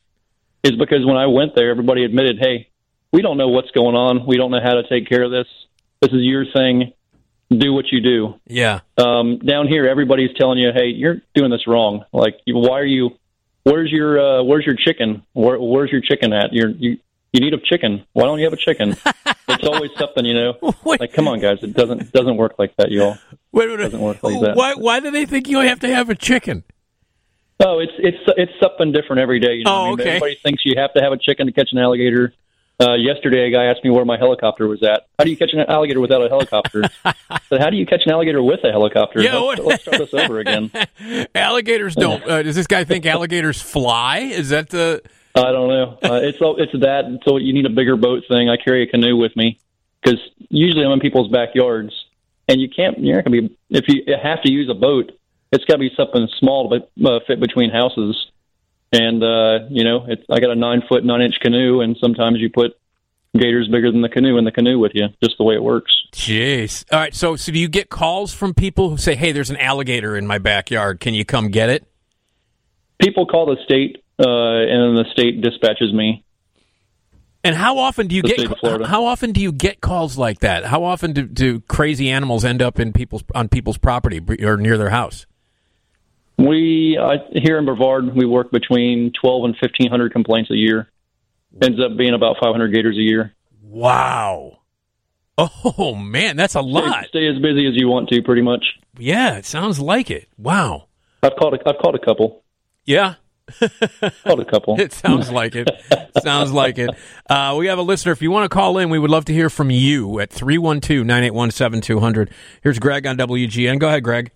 is 0.65 0.73
because 0.73 1.05
when 1.05 1.17
I 1.17 1.27
went 1.27 1.55
there, 1.55 1.71
everybody 1.71 2.05
admitted, 2.05 2.39
"Hey, 2.41 2.69
we 3.13 3.23
don't 3.23 3.37
know 3.37 3.49
what's 3.49 3.71
going 3.73 3.95
on. 3.97 4.27
We 4.27 4.37
don't 4.37 4.51
know 4.51 4.61
how 4.63 4.75
to 4.75 4.89
take 4.89 5.09
care 5.09 5.23
of 5.23 5.31
this. 5.31 5.47
This 6.01 6.13
is 6.13 6.23
your 6.23 6.45
thing. 6.47 6.93
Do 7.51 7.73
what 7.73 7.87
you 7.93 8.01
do." 8.01 8.35
Yeah. 8.47 8.81
um, 8.97 9.39
down 9.39 9.69
here, 9.69 9.87
everybody's 9.87 10.31
telling 10.37 10.59
you, 10.59 10.71
"Hey, 10.73 10.89
you're 10.89 11.23
doing 11.35 11.51
this 11.51 11.67
wrong. 11.67 12.05
Like, 12.13 12.39
why 12.47 12.81
are 12.81 12.85
you? 12.85 13.11
Where's 13.65 13.91
your 13.91 14.19
uh, 14.19 14.43
Where's 14.45 14.65
your 14.65 14.77
chicken? 14.77 15.23
Where, 15.35 15.59
where's 15.61 15.91
your 15.93 16.01
chicken 16.01 16.33
at? 16.33 16.53
You're, 16.53 16.71
you 16.71 16.99
you 17.33 17.41
need 17.41 17.55
a 17.55 17.59
chicken. 17.59 18.05
Why 18.13 18.25
don't 18.25 18.39
you 18.39 18.45
have 18.45 18.53
a 18.53 18.57
chicken? 18.57 18.97
it's 19.49 19.67
always 19.67 19.91
something, 19.99 20.25
you 20.25 20.35
know. 20.35 20.75
Wait. 20.85 21.01
Like, 21.01 21.13
come 21.13 21.29
on, 21.29 21.41
guys, 21.41 21.59
it 21.63 21.75
doesn't 21.75 22.13
doesn't 22.13 22.37
work 22.37 22.55
like 22.59 22.77
that, 22.77 22.91
y'all. 22.91 23.19
Wait, 23.53 23.69
wait, 23.69 23.77
Doesn't 23.77 24.01
work 24.01 24.23
like 24.23 24.41
that. 24.41 24.57
Why 24.57 24.75
why 24.75 25.01
do 25.01 25.11
they 25.11 25.27
think 25.27 25.49
you 25.49 25.59
have 25.61 25.81
to 25.81 25.95
have 25.95 26.11
a 26.11 26.15
chicken? 26.15 26.65
Oh, 27.61 27.81
it's 27.81 27.93
it's 27.99 28.19
it's 28.37 28.53
something 28.63 28.93
different 28.93 29.21
every 29.21 29.41
day. 29.41 29.55
You 29.55 29.65
know, 29.65 29.73
Oh, 29.73 29.81
I 29.81 29.85
mean, 29.91 30.01
okay. 30.01 30.11
everybody 30.11 30.35
thinks 30.37 30.63
you 30.65 30.75
have 30.77 30.93
to 30.95 31.03
have 31.03 31.13
a 31.13 31.19
chicken 31.19 31.47
to 31.47 31.53
catch 31.53 31.71
an 31.73 31.79
alligator. 31.79 32.33
Uh, 32.81 32.95
yesterday, 32.95 33.49
a 33.49 33.51
guy 33.51 33.65
asked 33.65 33.83
me 33.83 33.91
where 33.91 34.05
my 34.05 34.17
helicopter 34.17 34.69
was 34.69 34.85
at. 34.85 35.09
How 35.19 35.25
do 35.25 35.31
you 35.31 35.37
catch 35.37 35.53
an 35.53 35.59
alligator 35.69 36.01
without 36.01 36.25
a 36.25 36.29
helicopter? 36.29 36.85
but 37.03 37.61
how 37.61 37.71
do 37.71 37.77
you 37.77 37.85
catch 37.85 38.03
an 38.07 38.13
alligator 38.13 38.41
with 38.41 38.61
a 38.63 38.71
helicopter? 38.71 39.21
Yeah, 39.21 39.37
let's, 39.39 39.61
let's 39.61 39.83
start 39.83 39.99
this 39.99 40.15
over 40.15 40.39
again. 40.39 40.71
Alligators 41.35 41.97
don't. 41.97 42.23
Uh, 42.23 42.45
does 42.45 42.55
this 42.55 42.69
guy 42.69 42.85
think 42.85 43.05
alligators 43.05 43.61
fly? 43.61 44.19
Is 44.19 44.51
that 44.51 44.69
the? 44.69 45.03
I 45.39 45.53
don't 45.53 45.69
know. 45.69 45.99
Uh, 46.03 46.21
it's 46.23 46.39
it's 46.41 46.73
that. 46.81 47.21
So 47.25 47.37
you 47.37 47.53
need 47.53 47.67
a 47.67 47.71
bigger 47.71 47.97
boat 47.97 48.25
thing. 48.29 48.49
I 48.49 48.57
carry 48.57 48.83
a 48.83 48.87
canoe 48.87 49.17
with 49.17 49.37
me 49.37 49.59
because 50.03 50.19
usually 50.49 50.85
I'm 50.85 50.93
in 50.93 51.01
people's 51.01 51.31
backyards, 51.31 51.93
and 52.49 52.61
you 52.61 52.69
can't. 52.69 52.99
You're 52.99 53.17
not 53.17 53.25
gonna 53.25 53.43
be 53.43 53.57
if 53.71 53.85
you 53.89 54.03
have 54.21 54.43
to 54.43 54.51
use 54.51 54.69
a 54.71 54.75
boat. 54.75 55.13
It's 55.51 55.65
got 55.65 55.75
to 55.75 55.79
be 55.79 55.91
something 55.97 56.29
small 56.39 56.69
to 56.69 57.09
uh, 57.09 57.21
fit 57.27 57.41
between 57.41 57.71
houses. 57.71 58.31
And 58.93 59.23
uh, 59.23 59.61
you 59.71 59.85
know, 59.85 60.05
it's, 60.07 60.23
I 60.31 60.41
got 60.41 60.51
a 60.51 60.55
nine 60.55 60.83
foot 60.89 61.05
nine 61.05 61.23
inch 61.23 61.37
canoe, 61.41 61.81
and 61.81 61.97
sometimes 62.01 62.39
you 62.39 62.51
put 62.51 62.79
gators 63.35 63.69
bigger 63.69 63.93
than 63.93 64.03
the 64.03 64.09
canoe 64.09 64.39
in 64.39 64.45
the 64.45 64.51
canoe 64.51 64.79
with 64.79 64.93
you, 64.95 65.09
just 65.23 65.37
the 65.39 65.45
way 65.45 65.55
it 65.55 65.63
works. 65.63 65.95
Jeez. 66.13 66.85
All 66.91 66.99
right. 66.99 67.15
So, 67.15 67.37
so 67.37 67.53
do 67.53 67.59
you 67.59 67.69
get 67.69 67.91
calls 67.91 68.33
from 68.33 68.55
people 68.55 68.91
who 68.91 68.97
say, 68.97 69.15
"Hey, 69.15 69.33
there's 69.33 69.51
an 69.51 69.59
alligator 69.59 70.17
in 70.17 70.27
my 70.27 70.39
backyard. 70.39 71.01
Can 71.01 71.15
you 71.15 71.25
come 71.25 71.49
get 71.51 71.69
it?" 71.69 71.87
People 72.99 73.27
call 73.27 73.47
the 73.47 73.57
state, 73.65 74.03
uh, 74.19 74.23
and 74.23 74.83
then 74.83 74.95
the 74.95 75.05
state 75.13 75.41
dispatches 75.41 75.93
me. 75.93 76.25
And 77.45 77.55
how 77.55 77.79
often 77.79 78.09
do 78.09 78.17
you 78.17 78.23
get 78.23 78.41
state 78.41 78.51
of 78.51 78.59
Florida. 78.59 78.87
how 78.87 79.07
often 79.07 79.33
do 79.33 79.41
you 79.41 79.53
get 79.53 79.81
calls 79.81 80.19
like 80.19 80.41
that? 80.41 80.65
How 80.65 80.85
often 80.85 81.13
do, 81.13 81.23
do 81.23 81.61
crazy 81.61 82.11
animals 82.11 82.45
end 82.45 82.61
up 82.61 82.81
in 82.81 82.93
people's 82.93 83.23
on 83.35 83.49
people's 83.49 83.79
property 83.79 84.21
or 84.45 84.57
near 84.57 84.77
their 84.77 84.91
house? 84.91 85.27
We 86.37 86.99
uh, 87.01 87.19
here 87.33 87.59
in 87.59 87.65
Brevard, 87.65 88.15
we 88.15 88.27
work 88.27 88.51
between 88.51 89.13
twelve 89.13 89.45
and 89.45 89.57
fifteen 89.57 89.89
hundred 89.91 90.13
complaints 90.13 90.51
a 90.51 90.57
year. 90.57 90.89
Ends 91.63 91.81
up 91.81 91.97
being 91.97 92.15
about 92.15 92.37
five 92.43 92.53
hundred 92.53 92.75
gators 92.75 92.97
a 92.97 93.03
year. 93.03 93.35
Wow. 93.63 94.59
Oh 95.39 95.95
man, 95.95 96.37
that's 96.37 96.57
a 96.57 96.61
Stay, 96.61 96.69
lot. 96.69 97.05
stay 97.07 97.29
as 97.29 97.39
busy 97.41 97.67
as 97.67 97.75
you 97.77 97.89
want 97.89 98.09
to, 98.09 98.23
pretty 98.23 98.43
much. 98.43 98.65
Yeah, 98.99 99.37
it 99.37 99.47
sounds 99.47 99.79
like 99.79 100.11
it. 100.11 100.29
Wow. 100.37 100.89
I've 101.23 101.37
caught 101.37 101.55
a, 101.55 101.69
I've 101.69 101.79
caught 101.81 101.95
a 101.95 102.01
couple. 102.01 102.43
Yeah. 102.85 103.15
Caught 104.25 104.41
a 104.41 104.45
couple. 104.45 104.81
It 104.89 104.93
sounds 104.93 105.31
like 105.31 105.55
it. 105.55 105.69
sounds 106.23 106.53
like 106.53 106.79
it. 106.79 106.91
Uh, 107.29 107.57
we 107.59 107.67
have 107.67 107.79
a 107.79 107.83
listener. 107.83 108.13
If 108.13 108.23
you 108.23 108.31
want 108.31 108.45
to 108.45 108.55
call 108.55 108.79
in, 108.79 108.91
we 108.91 108.99
would 108.99 109.11
love 109.11 109.25
to 109.27 109.33
hear 109.33 109.51
from 109.51 109.71
you 109.71 110.21
at 110.21 110.31
312 110.31 111.05
981 111.05 111.51
7200. 111.51 112.31
Here's 112.63 112.79
Greg 112.79 113.07
on 113.07 113.17
WGN. 113.17 113.79
Go 113.79 113.89
ahead, 113.89 114.05
Greg. 114.05 114.31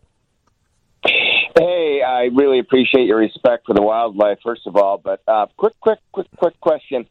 Hey, 1.59 2.01
I 2.07 2.31
really 2.35 2.59
appreciate 2.59 3.07
your 3.07 3.19
respect 3.19 3.67
for 3.67 3.75
the 3.75 3.83
wildlife, 3.83 4.39
first 4.43 4.67
of 4.67 4.77
all. 4.77 4.99
But 4.99 5.21
uh, 5.29 5.47
quick, 5.57 5.75
quick, 5.81 5.99
quick, 6.13 6.27
quick 6.37 6.59
question. 6.61 7.07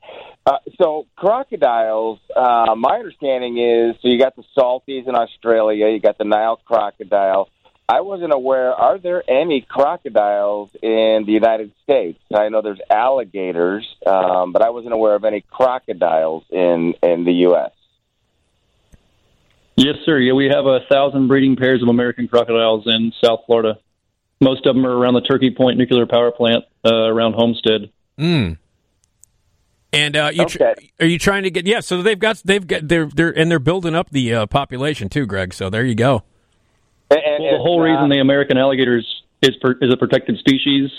Uh, 0.45 0.57
so, 0.79 1.05
crocodiles, 1.15 2.19
uh, 2.35 2.73
my 2.75 2.97
understanding 2.97 3.59
is 3.59 3.95
so 4.01 4.07
you 4.07 4.17
got 4.17 4.35
the 4.35 4.43
salties 4.57 5.07
in 5.07 5.15
Australia, 5.15 5.87
you 5.89 5.99
got 5.99 6.17
the 6.17 6.23
Nile 6.23 6.59
crocodile. 6.65 7.49
I 7.91 7.99
wasn't 8.01 8.31
aware, 8.31 8.71
are 8.73 8.97
there 8.97 9.21
any 9.29 9.59
crocodiles 9.61 10.69
in 10.81 11.23
the 11.25 11.33
United 11.33 11.73
States? 11.83 12.19
I 12.33 12.47
know 12.47 12.61
there's 12.61 12.79
alligators, 12.89 13.85
um, 14.05 14.53
but 14.53 14.61
I 14.61 14.69
wasn't 14.69 14.93
aware 14.93 15.13
of 15.15 15.25
any 15.25 15.41
crocodiles 15.41 16.43
in, 16.49 16.93
in 17.03 17.25
the 17.25 17.33
U.S. 17.49 17.71
Yes, 19.75 19.95
sir. 20.05 20.19
Yeah, 20.19 20.33
we 20.33 20.45
have 20.45 20.65
a 20.65 20.79
thousand 20.89 21.27
breeding 21.27 21.57
pairs 21.57 21.81
of 21.81 21.89
American 21.89 22.27
crocodiles 22.29 22.83
in 22.85 23.11
South 23.23 23.41
Florida. 23.45 23.77
Most 24.39 24.65
of 24.65 24.75
them 24.75 24.85
are 24.85 24.95
around 24.97 25.15
the 25.15 25.21
Turkey 25.21 25.51
Point 25.51 25.77
nuclear 25.77 26.05
power 26.05 26.31
plant 26.31 26.63
uh, 26.85 26.93
around 26.93 27.33
Homestead. 27.33 27.91
Mm. 28.17 28.57
And 29.93 30.15
uh, 30.15 30.31
you 30.33 30.45
tr- 30.45 30.63
Okay. 30.63 30.91
are 31.01 31.05
you 31.05 31.19
trying 31.19 31.43
to 31.43 31.51
get? 31.51 31.67
Yeah. 31.67 31.81
So 31.81 32.01
they've 32.01 32.17
got 32.17 32.41
they've 32.45 32.65
got 32.65 32.87
they're 32.87 33.07
they're 33.07 33.37
and 33.37 33.51
they're 33.51 33.59
building 33.59 33.95
up 33.95 34.09
the 34.11 34.33
uh, 34.33 34.45
population 34.45 35.09
too, 35.09 35.25
Greg. 35.25 35.53
So 35.53 35.69
there 35.69 35.83
you 35.83 35.95
go. 35.95 36.23
And, 37.11 37.19
and 37.19 37.43
Well, 37.43 37.51
the 37.53 37.59
whole 37.59 37.83
it's, 37.83 37.89
uh, 37.89 37.93
reason 37.93 38.09
the 38.09 38.19
American 38.19 38.57
alligators 38.57 39.05
is 39.41 39.55
per, 39.61 39.73
is 39.81 39.91
a 39.93 39.97
protected 39.97 40.37
species 40.39 40.89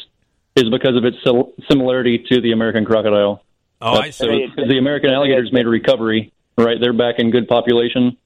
is 0.57 0.69
because 0.69 0.97
of 0.97 1.05
its 1.05 1.17
sil- 1.25 1.53
similarity 1.71 2.19
to 2.31 2.41
the 2.41 2.53
American 2.53 2.85
crocodile. 2.85 3.43
Oh, 3.81 3.95
I 3.95 4.11
so 4.11 4.27
see. 4.27 4.45
it's- 4.45 4.69
the 4.69 4.79
American 4.79 5.11
alligators 5.11 5.53
made 5.53 5.67
a 5.67 5.69
recovery, 5.71 6.33
right? 6.59 6.79
They're 6.81 6.93
back 6.93 7.19
in 7.19 7.31
good 7.31 7.49
population. 7.49 8.17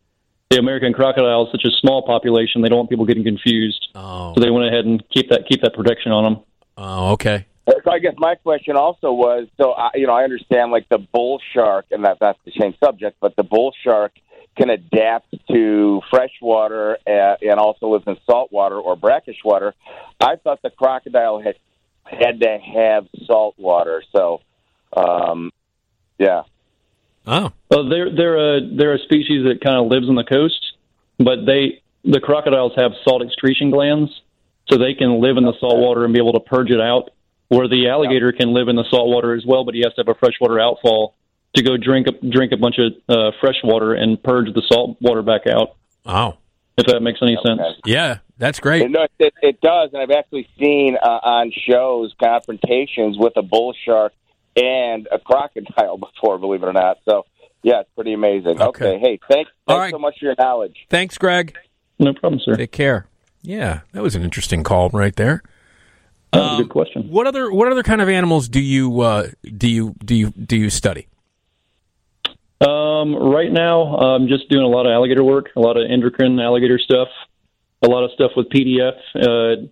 The 0.50 0.59
American 0.59 0.93
crocodile 0.93 1.47
is 1.47 1.52
such 1.52 1.64
a 1.64 1.71
small 1.81 2.02
population; 2.02 2.62
they 2.62 2.69
don't 2.69 2.78
want 2.78 2.90
people 2.90 3.05
getting 3.05 3.25
confused, 3.25 3.88
Oh, 3.95 4.33
so 4.35 4.40
they 4.40 4.50
went 4.50 4.66
ahead 4.66 4.85
and 4.85 5.02
keep 5.11 5.28
that 5.31 5.47
keep 5.49 5.61
that 5.62 5.75
protection 5.75 6.12
on 6.12 6.25
them. 6.25 6.37
oh, 6.78 7.12
okay. 7.12 7.47
So 7.69 7.90
I 7.90 7.99
guess 7.99 8.14
my 8.16 8.37
question 8.37 8.76
also 8.76 9.12
was, 9.12 9.49
so 9.61 9.73
I, 9.73 9.90
you 9.97 10.07
know, 10.07 10.12
I 10.12 10.23
understand 10.23 10.71
like 10.71 10.88
the 10.88 10.99
bull 10.99 11.40
shark, 11.52 11.87
and 11.90 12.05
that 12.05 12.19
that's 12.21 12.38
the 12.45 12.52
same 12.61 12.75
subject, 12.83 13.16
but 13.21 13.35
the 13.37 13.43
bull 13.43 13.73
shark 13.83 14.12
can 14.57 14.71
adapt 14.71 15.35
to 15.49 16.00
fresh 16.11 16.33
water 16.41 16.99
uh, 17.07 17.37
and 17.43 17.61
also 17.61 17.89
lives 17.89 18.04
in 18.07 18.17
salt 18.25 18.50
water 18.50 18.76
or 18.76 18.97
brackish 18.97 19.39
water. 19.45 19.75
I 20.21 20.37
thought 20.37 20.61
the 20.63 20.71
crocodile 20.71 21.41
had 21.41 21.57
had 22.04 22.41
to 22.41 22.59
have 22.59 23.07
salt 23.26 23.54
water. 23.59 24.02
So, 24.13 24.41
um, 24.97 25.52
yeah. 26.19 26.43
Oh, 27.26 27.52
Well, 27.71 27.89
they're 27.89 28.15
they're 28.15 28.57
a 28.57 28.76
they're 28.76 28.95
a 28.95 28.99
species 29.00 29.45
that 29.47 29.61
kind 29.63 29.76
of 29.76 29.91
lives 29.91 30.09
on 30.09 30.15
the 30.15 30.25
coast, 30.25 30.75
but 31.19 31.45
they 31.45 31.83
the 32.04 32.21
crocodiles 32.21 32.73
have 32.76 32.93
salt 33.02 33.23
excretion 33.23 33.71
glands, 33.71 34.11
so 34.69 34.78
they 34.78 34.95
can 34.95 35.21
live 35.21 35.37
in 35.37 35.45
the 35.45 35.54
salt 35.59 35.78
water 35.78 36.04
and 36.04 36.15
be 36.15 36.21
able 36.21 36.35
to 36.35 36.41
purge 36.41 36.71
it 36.71 36.80
out. 36.80 37.11
Where 37.49 37.69
the 37.69 37.89
alligator 37.89 38.33
can 38.33 38.52
live 38.54 38.67
in 38.67 38.75
the 38.75 38.85
salt 38.91 39.09
water 39.09 39.35
as 39.35 39.45
well, 39.47 39.65
but 39.65 39.75
he 39.75 39.83
has 39.83 39.95
to 39.95 40.00
have 40.00 40.09
a 40.09 40.19
freshwater 40.19 40.59
outfall 40.59 41.15
to 41.54 41.63
go 41.63 41.76
drink 41.76 42.06
a, 42.06 42.13
drink 42.26 42.52
a 42.52 42.56
bunch 42.56 42.76
of 42.78 42.93
uh, 43.09 43.30
fresh 43.41 43.56
water 43.65 43.95
and 43.95 44.23
purge 44.23 44.52
the 44.54 44.63
salt 44.71 44.97
water 45.00 45.23
back 45.23 45.47
out. 45.47 45.76
oh, 46.04 46.37
If 46.76 46.87
that 46.87 47.00
makes 47.00 47.21
any 47.23 47.39
sense. 47.45 47.61
Yeah. 47.85 48.19
That's 48.39 48.61
great. 48.61 48.91
No, 48.91 49.06
it, 49.19 49.32
it 49.41 49.61
does, 49.63 49.91
and 49.95 50.02
I've 50.02 50.11
actually 50.11 50.47
seen 50.59 50.97
uh, 51.02 51.06
on 51.06 51.52
shows 51.67 52.15
confrontations 52.23 53.17
with 53.19 53.32
a 53.37 53.43
bull 53.43 53.75
shark 53.85 54.13
and 54.54 55.09
a 55.11 55.19
crocodile 55.19 55.97
before, 55.99 56.39
believe 56.39 56.63
it 56.63 56.67
or 56.67 56.75
not. 56.75 56.99
So, 57.09 57.25
yeah, 57.63 57.80
it's 57.80 57.91
pretty 57.95 58.13
amazing. 58.13 58.61
Okay. 58.61 58.89
Okay, 58.89 58.99
hey, 58.99 59.19
thanks, 59.28 59.50
thanks 59.67 59.80
right. 59.80 59.91
so 59.91 59.99
much 59.99 60.19
for 60.19 60.26
your 60.26 60.35
knowledge. 60.39 60.76
Thanks, 60.91 61.17
Greg. 61.17 61.56
No 61.99 62.13
problem, 62.13 62.41
sir. 62.45 62.56
Take 62.56 62.73
care. 62.73 63.06
Yeah, 63.41 63.80
that 63.93 64.02
was 64.02 64.15
an 64.15 64.23
interesting 64.23 64.63
call 64.63 64.91
right 64.91 65.17
there. 65.17 65.43
That 66.32 66.41
was 66.41 66.61
a 66.61 66.63
good 66.65 66.71
question. 66.71 67.09
What 67.09 67.26
other 67.26 67.50
what 67.50 67.73
other 67.73 67.82
kind 67.82 68.02
of 68.02 68.11
animals 68.11 68.50
do 68.50 68.61
you 68.61 69.00
uh, 69.00 69.28
do 69.56 69.69
you 69.69 69.95
do 70.04 70.15
you 70.15 70.30
do 70.32 70.56
you 70.56 70.69
study? 70.69 71.06
Um, 72.60 73.14
right 73.14 73.52
now, 73.52 73.97
I'm 73.97 74.28
just 74.28 74.49
doing 74.49 74.64
a 74.64 74.69
lot 74.69 74.86
of 74.86 74.92
alligator 74.92 75.23
work, 75.23 75.50
a 75.56 75.60
lot 75.60 75.76
of 75.76 75.90
endocrine 75.90 76.40
alligator 76.40 76.78
stuff, 76.78 77.08
a 77.82 77.88
lot 77.88 78.04
of 78.04 78.10
stuff 78.12 78.32
with 78.34 78.49
PDF, 78.49 78.97
uh, 79.14 79.66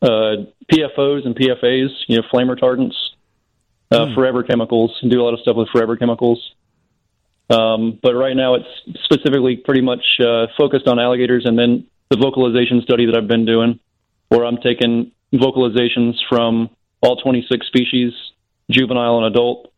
uh, 0.00 0.44
PFOs 0.72 1.26
and 1.26 1.34
PFAs, 1.34 1.88
you 2.06 2.16
know, 2.16 2.22
flame 2.30 2.46
retardants, 2.46 2.94
uh, 3.90 4.14
forever 4.14 4.44
chemicals, 4.44 4.96
and 5.02 5.10
do 5.10 5.20
a 5.20 5.24
lot 5.24 5.34
of 5.34 5.40
stuff 5.40 5.56
with 5.56 5.68
forever 5.70 5.96
chemicals. 5.96 6.52
Um, 7.50 7.98
but 8.00 8.14
right 8.14 8.36
now, 8.36 8.54
it's 8.54 9.02
specifically 9.04 9.56
pretty 9.56 9.80
much 9.80 10.04
uh, 10.20 10.46
focused 10.56 10.86
on 10.86 11.00
alligators, 11.00 11.46
and 11.46 11.58
then 11.58 11.86
the 12.10 12.16
vocalization 12.16 12.82
study 12.82 13.06
that 13.06 13.16
I've 13.16 13.26
been 13.28 13.46
doing, 13.46 13.80
where 14.28 14.44
I'm 14.44 14.58
taking 14.58 15.12
vocalizations 15.32 16.14
from 16.28 16.70
all 17.00 17.16
26 17.16 17.66
species, 17.66 18.12
juvenile 18.70 19.18
and 19.18 19.26
adult, 19.26 19.72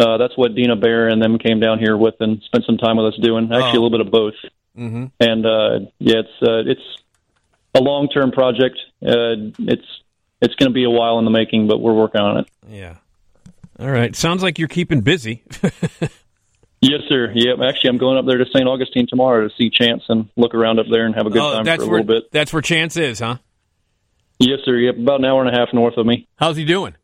uh, 0.00 0.16
that's 0.16 0.36
what 0.36 0.54
Dina 0.54 0.76
Bear 0.76 1.08
and 1.08 1.22
them 1.22 1.38
came 1.38 1.60
down 1.60 1.78
here 1.78 1.96
with 1.96 2.14
and 2.20 2.42
spent 2.42 2.64
some 2.64 2.78
time 2.78 2.96
with 2.96 3.06
us 3.14 3.20
doing. 3.20 3.44
Actually, 3.52 3.78
a 3.78 3.80
little 3.80 3.90
bit 3.90 4.00
of 4.00 4.10
both. 4.10 4.34
Mm-hmm. 4.76 5.06
And 5.20 5.46
uh, 5.46 5.90
yeah, 5.98 6.20
it's 6.20 6.42
uh, 6.42 6.70
it's 6.70 7.02
a 7.74 7.80
long 7.80 8.08
term 8.08 8.32
project. 8.32 8.78
Uh, 9.02 9.52
it's 9.58 9.86
it's 10.40 10.54
going 10.54 10.70
to 10.70 10.74
be 10.74 10.84
a 10.84 10.90
while 10.90 11.18
in 11.18 11.24
the 11.24 11.30
making, 11.30 11.68
but 11.68 11.78
we're 11.78 11.94
working 11.94 12.20
on 12.20 12.38
it. 12.38 12.50
Yeah. 12.68 12.96
All 13.78 13.90
right. 13.90 14.14
Sounds 14.16 14.42
like 14.42 14.58
you're 14.58 14.68
keeping 14.68 15.00
busy. 15.00 15.44
Yes, 16.82 17.00
sir. 17.10 17.30
Yep. 17.34 17.58
Actually, 17.60 17.90
I'm 17.90 17.98
going 17.98 18.16
up 18.16 18.24
there 18.24 18.38
to 18.38 18.46
St. 18.46 18.66
Augustine 18.66 19.06
tomorrow 19.06 19.46
to 19.46 19.54
see 19.54 19.68
Chance 19.68 20.04
and 20.08 20.30
look 20.36 20.54
around 20.54 20.78
up 20.78 20.86
there 20.90 21.04
and 21.04 21.14
have 21.14 21.26
a 21.26 21.30
good 21.30 21.42
oh, 21.42 21.62
time 21.62 21.64
for 21.64 21.84
a 21.84 21.86
where 21.86 22.00
little 22.00 22.20
bit. 22.22 22.32
that's 22.32 22.52
where 22.52 22.62
Chance 22.62 22.96
is, 22.96 23.18
huh? 23.18 23.36
Yes, 24.38 24.60
sir. 24.64 24.76
Yep. 24.76 24.96
About 24.96 25.20
an 25.20 25.26
hour 25.26 25.44
and 25.44 25.54
a 25.54 25.58
half 25.58 25.74
north 25.74 25.98
of 25.98 26.06
me. 26.06 26.26
How's 26.36 26.56
he 26.56 26.64
doing? 26.64 26.94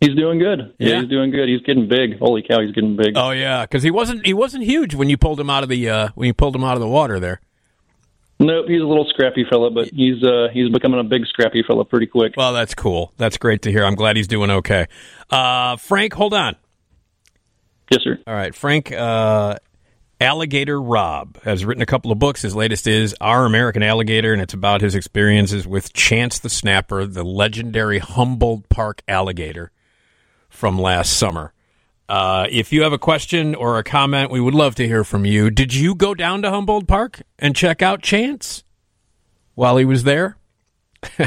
He's 0.00 0.14
doing 0.14 0.38
good. 0.38 0.74
Yeah? 0.78 1.00
he's 1.00 1.08
doing 1.08 1.32
good. 1.32 1.48
He's 1.48 1.62
getting 1.62 1.88
big. 1.88 2.18
Holy 2.18 2.42
cow, 2.42 2.60
he's 2.60 2.72
getting 2.72 2.96
big. 2.96 3.16
Oh 3.16 3.30
yeah, 3.30 3.62
because 3.62 3.82
he 3.82 3.90
wasn't 3.90 4.24
he 4.24 4.32
wasn't 4.32 4.64
huge 4.64 4.94
when 4.94 5.08
you 5.08 5.16
pulled 5.16 5.40
him 5.40 5.50
out 5.50 5.64
of 5.64 5.68
the 5.68 5.88
uh, 5.88 6.08
when 6.14 6.28
you 6.28 6.34
pulled 6.34 6.54
him 6.54 6.62
out 6.62 6.74
of 6.74 6.80
the 6.80 6.88
water 6.88 7.18
there. 7.18 7.40
Nope, 8.40 8.66
he's 8.68 8.80
a 8.80 8.86
little 8.86 9.06
scrappy 9.06 9.44
fella, 9.50 9.70
but 9.70 9.88
he's 9.88 10.22
uh, 10.22 10.48
he's 10.52 10.70
becoming 10.70 11.00
a 11.00 11.04
big 11.04 11.26
scrappy 11.26 11.64
fella 11.66 11.84
pretty 11.84 12.06
quick. 12.06 12.34
Well, 12.36 12.52
that's 12.52 12.74
cool. 12.74 13.12
That's 13.16 13.38
great 13.38 13.62
to 13.62 13.72
hear. 13.72 13.84
I'm 13.84 13.96
glad 13.96 14.16
he's 14.16 14.28
doing 14.28 14.50
okay. 14.50 14.86
Uh, 15.28 15.76
Frank, 15.76 16.12
hold 16.12 16.32
on. 16.32 16.54
Yes, 17.90 18.02
sir. 18.04 18.18
All 18.26 18.34
right, 18.34 18.54
Frank. 18.54 18.92
Uh, 18.92 19.56
Alligator 20.20 20.80
Robb 20.80 21.42
has 21.42 21.64
written 21.64 21.82
a 21.82 21.86
couple 21.86 22.12
of 22.12 22.18
books. 22.18 22.42
His 22.42 22.54
latest 22.54 22.86
is 22.86 23.16
Our 23.20 23.44
American 23.46 23.82
Alligator, 23.82 24.32
and 24.32 24.42
it's 24.42 24.54
about 24.54 24.80
his 24.80 24.94
experiences 24.94 25.66
with 25.66 25.92
Chance 25.92 26.40
the 26.40 26.50
Snapper, 26.50 27.06
the 27.06 27.24
legendary 27.24 27.98
Humboldt 27.98 28.68
Park 28.68 29.02
alligator 29.08 29.72
from 30.58 30.76
last 30.78 31.16
summer. 31.16 31.52
Uh, 32.08 32.48
if 32.50 32.72
you 32.72 32.82
have 32.82 32.92
a 32.92 32.98
question 32.98 33.54
or 33.54 33.78
a 33.78 33.84
comment, 33.84 34.28
we 34.30 34.40
would 34.40 34.54
love 34.54 34.74
to 34.74 34.86
hear 34.86 35.04
from 35.04 35.24
you. 35.24 35.50
Did 35.50 35.72
you 35.72 35.94
go 35.94 36.14
down 36.14 36.42
to 36.42 36.50
Humboldt 36.50 36.88
Park 36.88 37.22
and 37.38 37.54
check 37.54 37.80
out 37.80 38.02
Chance 38.02 38.64
while 39.54 39.76
he 39.76 39.84
was 39.84 40.02
there? 40.02 40.36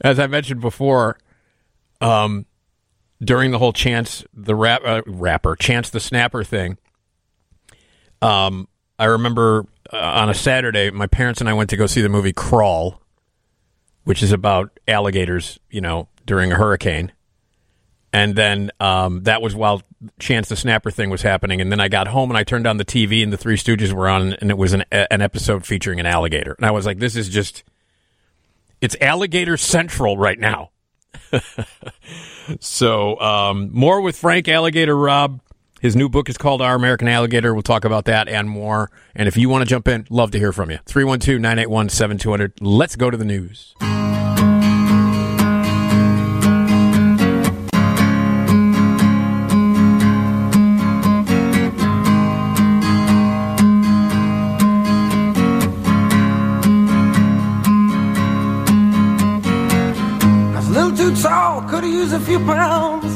As 0.00 0.20
I 0.20 0.28
mentioned 0.28 0.60
before, 0.60 1.18
um, 2.00 2.46
during 3.20 3.50
the 3.50 3.58
whole 3.58 3.72
Chance 3.72 4.24
the 4.32 4.54
rap, 4.54 4.82
uh, 4.84 5.02
rapper 5.04 5.56
Chance 5.56 5.90
the 5.90 6.00
Snapper 6.00 6.44
thing, 6.44 6.78
um, 8.22 8.68
I 9.00 9.06
remember 9.06 9.66
uh, 9.92 9.96
on 9.96 10.30
a 10.30 10.34
Saturday, 10.34 10.90
my 10.90 11.08
parents 11.08 11.40
and 11.40 11.50
I 11.50 11.54
went 11.54 11.70
to 11.70 11.76
go 11.76 11.86
see 11.86 12.02
the 12.02 12.08
movie 12.08 12.32
Crawl, 12.32 13.02
which 14.04 14.22
is 14.22 14.30
about 14.30 14.78
alligators, 14.86 15.58
you 15.70 15.80
know, 15.80 16.06
during 16.30 16.52
a 16.52 16.54
hurricane. 16.54 17.10
And 18.12 18.36
then 18.36 18.70
um, 18.78 19.24
that 19.24 19.42
was 19.42 19.52
while 19.52 19.82
Chance 20.20 20.48
the 20.48 20.54
Snapper 20.54 20.92
thing 20.92 21.10
was 21.10 21.22
happening. 21.22 21.60
And 21.60 21.72
then 21.72 21.80
I 21.80 21.88
got 21.88 22.06
home 22.06 22.30
and 22.30 22.38
I 22.38 22.44
turned 22.44 22.68
on 22.68 22.76
the 22.76 22.84
TV 22.84 23.20
and 23.24 23.32
the 23.32 23.36
Three 23.36 23.56
Stooges 23.56 23.92
were 23.92 24.08
on, 24.08 24.34
and 24.34 24.48
it 24.48 24.56
was 24.56 24.72
an, 24.72 24.84
an 24.92 25.22
episode 25.22 25.66
featuring 25.66 25.98
an 25.98 26.06
alligator. 26.06 26.52
And 26.52 26.64
I 26.64 26.70
was 26.70 26.86
like, 26.86 27.00
this 27.00 27.16
is 27.16 27.28
just, 27.28 27.64
it's 28.80 28.96
alligator 29.00 29.56
central 29.56 30.16
right 30.16 30.38
now. 30.38 30.70
so 32.60 33.18
um, 33.18 33.70
more 33.72 34.00
with 34.00 34.16
Frank 34.16 34.46
Alligator 34.48 34.96
Robb. 34.96 35.40
His 35.80 35.96
new 35.96 36.08
book 36.08 36.28
is 36.28 36.38
called 36.38 36.62
Our 36.62 36.76
American 36.76 37.08
Alligator. 37.08 37.54
We'll 37.54 37.62
talk 37.64 37.84
about 37.84 38.04
that 38.04 38.28
and 38.28 38.48
more. 38.48 38.88
And 39.16 39.26
if 39.26 39.36
you 39.36 39.48
want 39.48 39.62
to 39.62 39.68
jump 39.68 39.88
in, 39.88 40.06
love 40.10 40.30
to 40.30 40.38
hear 40.38 40.52
from 40.52 40.70
you. 40.70 40.78
312 40.86 41.40
981 41.40 41.88
7200. 41.88 42.60
Let's 42.60 42.94
go 42.94 43.10
to 43.10 43.16
the 43.16 43.24
news. 43.24 43.74
Too 61.00 61.16
tall, 61.22 61.62
could 61.62 61.82
have 61.82 61.92
used 61.92 62.12
a 62.12 62.20
few 62.20 62.38
pounds. 62.40 63.06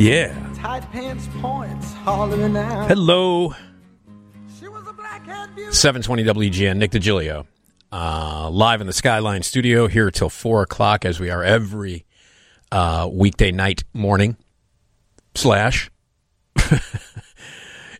Yeah. 0.00 0.34
Tight 0.56 0.90
pants 0.90 1.28
points, 1.40 1.92
hollering 1.92 2.56
out. 2.56 2.88
Hello. 2.88 3.54
She 4.58 4.68
was 4.68 4.88
a 4.88 4.92
black-haired 4.94 5.54
beauty. 5.54 5.72
720 5.72 6.24
WGN, 6.24 6.78
Nick 6.78 6.92
DiGilio. 6.92 7.46
Uh, 7.92 8.48
live 8.48 8.80
in 8.80 8.86
the 8.86 8.92
Skyline 8.94 9.42
studio 9.42 9.86
here 9.86 10.10
till 10.10 10.30
4 10.30 10.62
o'clock 10.62 11.04
as 11.04 11.20
we 11.20 11.28
are 11.28 11.44
every 11.44 12.06
uh, 12.72 13.06
weekday 13.12 13.52
night 13.52 13.84
morning 13.92 14.38
slash. 15.34 15.90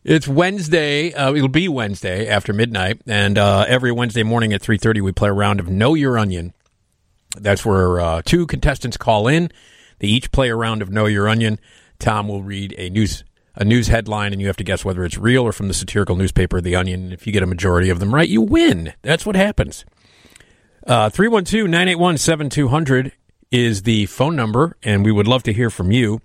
it's 0.03 0.27
Wednesday. 0.27 1.13
Uh, 1.13 1.35
it'll 1.35 1.49
be 1.49 1.69
Wednesday 1.69 2.27
after 2.27 2.55
midnight. 2.55 3.03
And 3.07 3.37
uh, 3.37 3.67
every 3.69 3.93
Wednesday 3.93 4.23
morning 4.23 4.55
at 4.55 4.63
3.30 4.63 5.03
we 5.03 5.13
play 5.13 5.29
a 5.29 5.35
round 5.35 5.61
of 5.61 5.69
Know 5.69 5.93
Your 5.93 6.19
Onion. 6.19 6.54
That's 7.37 7.65
where 7.65 8.01
uh, 8.01 8.23
two 8.25 8.47
contestants 8.47 8.97
call 8.97 9.29
in. 9.29 9.51
They 9.99 10.09
each 10.09 10.33
play 10.33 10.51
a 10.51 10.57
round 10.57 10.83
of 10.83 10.91
Know 10.91 11.07
Your 11.07 11.29
Onion. 11.29 11.59
Tom 11.99 12.29
will 12.29 12.43
read 12.43 12.75
a 12.79 12.91
news 12.91 13.25
a 13.57 13.65
news 13.65 13.87
headline, 13.87 14.33
and 14.33 14.41
you 14.41 14.49
have 14.49 14.57
to 14.57 14.65
guess 14.65 14.85
whether 14.85 15.05
it's 15.05 15.17
real 15.17 15.45
or 15.45 15.53
from 15.53 15.69
the 15.69 15.75
satirical 15.75 16.17
newspaper 16.17 16.61
The 16.61 16.75
Onion. 16.75 17.13
If 17.13 17.27
you 17.27 17.33
get 17.33 17.43
a 17.43 17.47
majority 17.47 17.89
of 17.89 18.01
them 18.01 18.13
right, 18.13 18.29
you 18.29 18.41
win. 18.41 18.93
That's 19.03 19.25
what 19.25 19.37
happens. 19.37 19.85
Uh, 20.87 21.09
312 21.09 21.69
981 21.69 22.19
7200 22.19 23.13
is 23.51 23.83
the 23.83 24.07
phone 24.07 24.35
number, 24.35 24.77
and 24.83 25.05
we 25.05 25.13
would 25.13 25.29
love 25.29 25.45
to 25.45 25.53
hear 25.53 25.71
from 25.71 25.93
you. 25.93 26.21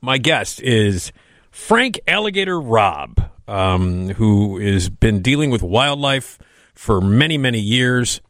My 0.00 0.16
guest 0.16 0.60
is 0.62 1.12
Frank 1.50 2.00
Alligator 2.08 2.60
Robb, 2.60 3.20
um, 3.46 4.10
who 4.10 4.58
has 4.58 4.88
been 4.88 5.20
dealing 5.20 5.50
with 5.50 5.62
wildlife 5.62 6.38
for 6.74 7.00
many, 7.00 7.36
many 7.36 7.60
years. 7.60 8.20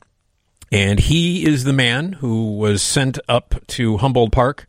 And 0.71 1.01
he 1.01 1.47
is 1.47 1.65
the 1.65 1.73
man 1.73 2.15
who 2.15 2.57
was 2.57 2.83
sent 2.83 3.19
up 3.27 3.55
to 3.69 3.97
Humboldt 3.99 4.33
Park 4.33 4.67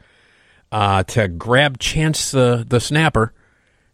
uh, 0.72 1.04
to 1.04 1.28
grab 1.28 1.80
Chance 1.80 2.32
the, 2.32 2.66
the 2.68 2.80
snapper, 2.80 3.34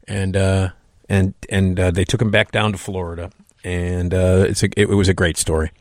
and 0.08 0.36
uh, 0.36 0.70
and 1.10 1.34
and 1.50 1.80
uh, 1.80 1.92
they 1.92 2.04
took 2.04 2.22
him 2.22 2.32
back 2.32 2.52
down 2.52 2.72
to 2.74 2.78
Florida, 2.78 3.32
and 3.64 4.14
uh, 4.14 4.46
it's 4.48 4.64
a, 4.64 4.70
it, 4.80 4.90
was 4.90 5.10
a 5.10 5.14
great 5.14 5.38
story. 5.38 5.72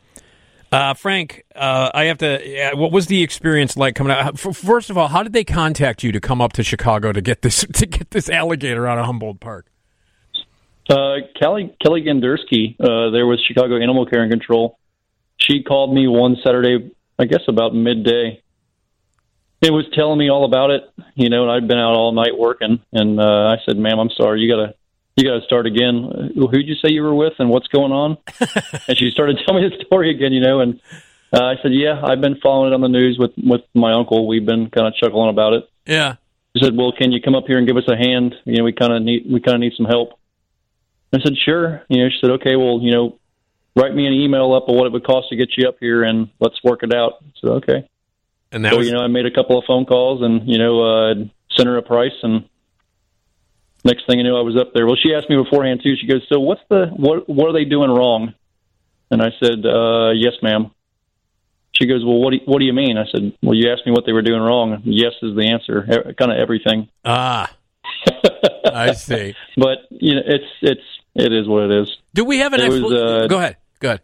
Uh, 0.71 0.93
Frank, 0.93 1.45
uh, 1.55 1.91
I 1.93 2.05
have 2.05 2.17
to. 2.19 2.71
What 2.73 2.91
was 2.91 3.07
the 3.07 3.21
experience 3.21 3.77
like 3.77 3.95
coming 3.95 4.11
out? 4.11 4.39
First 4.39 4.89
of 4.89 4.97
all, 4.97 5.07
how 5.07 5.23
did 5.23 5.33
they 5.33 5.43
contact 5.43 6.03
you 6.03 6.11
to 6.11 6.19
come 6.19 6.41
up 6.41 6.53
to 6.53 6.63
Chicago 6.63 7.11
to 7.11 7.21
get 7.21 7.41
this 7.41 7.65
to 7.73 7.85
get 7.85 8.11
this 8.11 8.29
alligator 8.29 8.87
out 8.87 8.97
of 8.97 9.05
Humboldt 9.05 9.39
Park? 9.39 9.67
Kelly 10.87 11.75
Kelly 11.81 12.01
Gandurski, 12.03 12.77
there 12.77 13.25
was 13.25 13.43
Chicago 13.47 13.77
Animal 13.77 14.05
Care 14.05 14.23
and 14.23 14.31
Control. 14.31 14.77
She 15.37 15.63
called 15.63 15.93
me 15.93 16.07
one 16.07 16.37
Saturday, 16.43 16.91
I 17.19 17.25
guess 17.25 17.41
about 17.47 17.75
midday. 17.75 18.41
It 19.61 19.71
was 19.71 19.85
telling 19.93 20.19
me 20.19 20.29
all 20.29 20.45
about 20.45 20.71
it, 20.71 20.83
you 21.15 21.29
know, 21.29 21.43
and 21.43 21.51
I'd 21.51 21.67
been 21.67 21.77
out 21.77 21.95
all 21.95 22.11
night 22.11 22.37
working, 22.37 22.79
and 22.91 23.19
uh, 23.19 23.47
I 23.47 23.57
said, 23.65 23.77
"Ma'am, 23.77 23.99
I'm 23.99 24.09
sorry, 24.11 24.41
you 24.41 24.49
gotta 24.49 24.75
you 25.15 25.23
gotta 25.23 25.41
start 25.45 25.65
again. 25.65 26.33
Who'd 26.35 26.67
you 26.67 26.75
say 26.75 26.91
you 26.91 27.01
were 27.01 27.15
with, 27.15 27.33
and 27.39 27.49
what's 27.49 27.67
going 27.67 27.91
on?" 27.91 28.17
and 28.87 28.97
she 28.97 29.09
started 29.11 29.39
telling 29.45 29.63
me 29.63 29.69
the 29.69 29.83
story 29.85 30.11
again, 30.11 30.33
you 30.33 30.41
know, 30.41 30.59
and 30.59 30.79
uh, 31.33 31.43
I 31.43 31.55
said, 31.61 31.73
"Yeah, 31.73 32.01
I've 32.03 32.21
been 32.21 32.37
following 32.41 32.71
it 32.71 32.75
on 32.75 32.81
the 32.81 32.89
news 32.89 33.17
with 33.17 33.31
with 33.37 33.61
my 33.73 33.93
uncle. 33.93 34.27
We've 34.27 34.45
been 34.45 34.69
kind 34.69 34.87
of 34.87 34.95
chuckling 34.95 35.29
about 35.29 35.53
it." 35.53 35.69
Yeah. 35.85 36.15
She 36.55 36.63
said, 36.63 36.77
"Well, 36.77 36.91
can 36.91 37.11
you 37.11 37.21
come 37.21 37.35
up 37.35 37.45
here 37.47 37.57
and 37.57 37.67
give 37.67 37.77
us 37.77 37.87
a 37.87 37.97
hand? 37.97 38.35
You 38.45 38.57
know, 38.57 38.63
we 38.63 38.73
kind 38.73 38.93
of 38.93 39.01
need 39.01 39.25
we 39.29 39.39
kind 39.39 39.55
of 39.55 39.61
need 39.61 39.73
some 39.75 39.85
help." 39.85 40.19
I 41.13 41.19
said, 41.23 41.33
"Sure." 41.37 41.81
You 41.89 42.03
know, 42.03 42.09
she 42.09 42.17
said, 42.21 42.31
"Okay, 42.31 42.55
well, 42.55 42.79
you 42.81 42.91
know, 42.91 43.19
write 43.75 43.93
me 43.93 44.05
an 44.07 44.13
email 44.13 44.53
up 44.53 44.67
of 44.67 44.75
what 44.75 44.87
it 44.87 44.93
would 44.93 45.05
cost 45.05 45.29
to 45.29 45.35
get 45.35 45.49
you 45.57 45.67
up 45.67 45.77
here, 45.79 46.03
and 46.03 46.29
let's 46.39 46.63
work 46.63 46.83
it 46.83 46.93
out." 46.93 47.23
Said, 47.41 47.49
"Okay." 47.49 47.87
And 48.51 48.63
that 48.63 48.71
so 48.71 48.77
was 48.77 48.87
you 48.87 48.93
know, 48.93 49.01
I 49.01 49.07
made 49.07 49.25
a 49.25 49.31
couple 49.31 49.57
of 49.57 49.65
phone 49.65 49.85
calls, 49.85 50.21
and 50.21 50.47
you 50.47 50.57
know, 50.57 50.81
uh, 50.81 51.15
sent 51.55 51.67
her 51.67 51.77
a 51.77 51.81
price, 51.81 52.15
and 52.23 52.45
next 53.83 54.05
thing 54.07 54.19
I 54.19 54.23
knew, 54.23 54.35
I 54.35 54.41
was 54.41 54.57
up 54.57 54.73
there. 54.73 54.85
Well, 54.85 54.97
she 55.01 55.13
asked 55.13 55.29
me 55.29 55.35
beforehand 55.35 55.81
too. 55.83 55.95
She 55.99 56.07
goes, 56.07 56.21
"So 56.31 56.39
what's 56.39 56.61
the 56.69 56.87
what? 56.95 57.29
What 57.29 57.49
are 57.49 57.53
they 57.53 57.65
doing 57.65 57.89
wrong?" 57.89 58.33
And 59.11 59.21
I 59.21 59.31
said, 59.41 59.65
uh, 59.65 60.11
"Yes, 60.13 60.33
ma'am." 60.41 60.71
She 61.73 61.85
goes, 61.85 62.03
"Well, 62.05 62.19
what 62.19 62.31
do 62.31 62.37
you, 62.37 62.43
what 62.45 62.59
do 62.59 62.65
you 62.65 62.73
mean?" 62.73 62.97
I 62.97 63.05
said, 63.11 63.33
"Well, 63.41 63.53
you 63.53 63.71
asked 63.71 63.85
me 63.85 63.91
what 63.91 64.05
they 64.05 64.13
were 64.13 64.21
doing 64.21 64.41
wrong. 64.41 64.81
Yes 64.85 65.13
is 65.21 65.35
the 65.35 65.47
answer. 65.49 65.85
E- 66.09 66.13
kind 66.13 66.31
of 66.31 66.37
everything." 66.37 66.89
ah, 67.03 67.53
I 68.73 68.93
see. 68.93 69.35
But 69.57 69.79
you 69.91 70.15
know, 70.15 70.21
it's 70.25 70.51
it's 70.61 70.81
it 71.15 71.33
is 71.33 71.47
what 71.47 71.63
it 71.63 71.81
is. 71.81 71.97
Do 72.13 72.25
we 72.25 72.39
have 72.39 72.53
an? 72.53 72.61
It 72.61 72.69
was, 72.69 72.93
uh, 72.93 73.27
Go 73.27 73.37
ahead. 73.37 73.57
Go 73.79 73.89
ahead. 73.89 74.01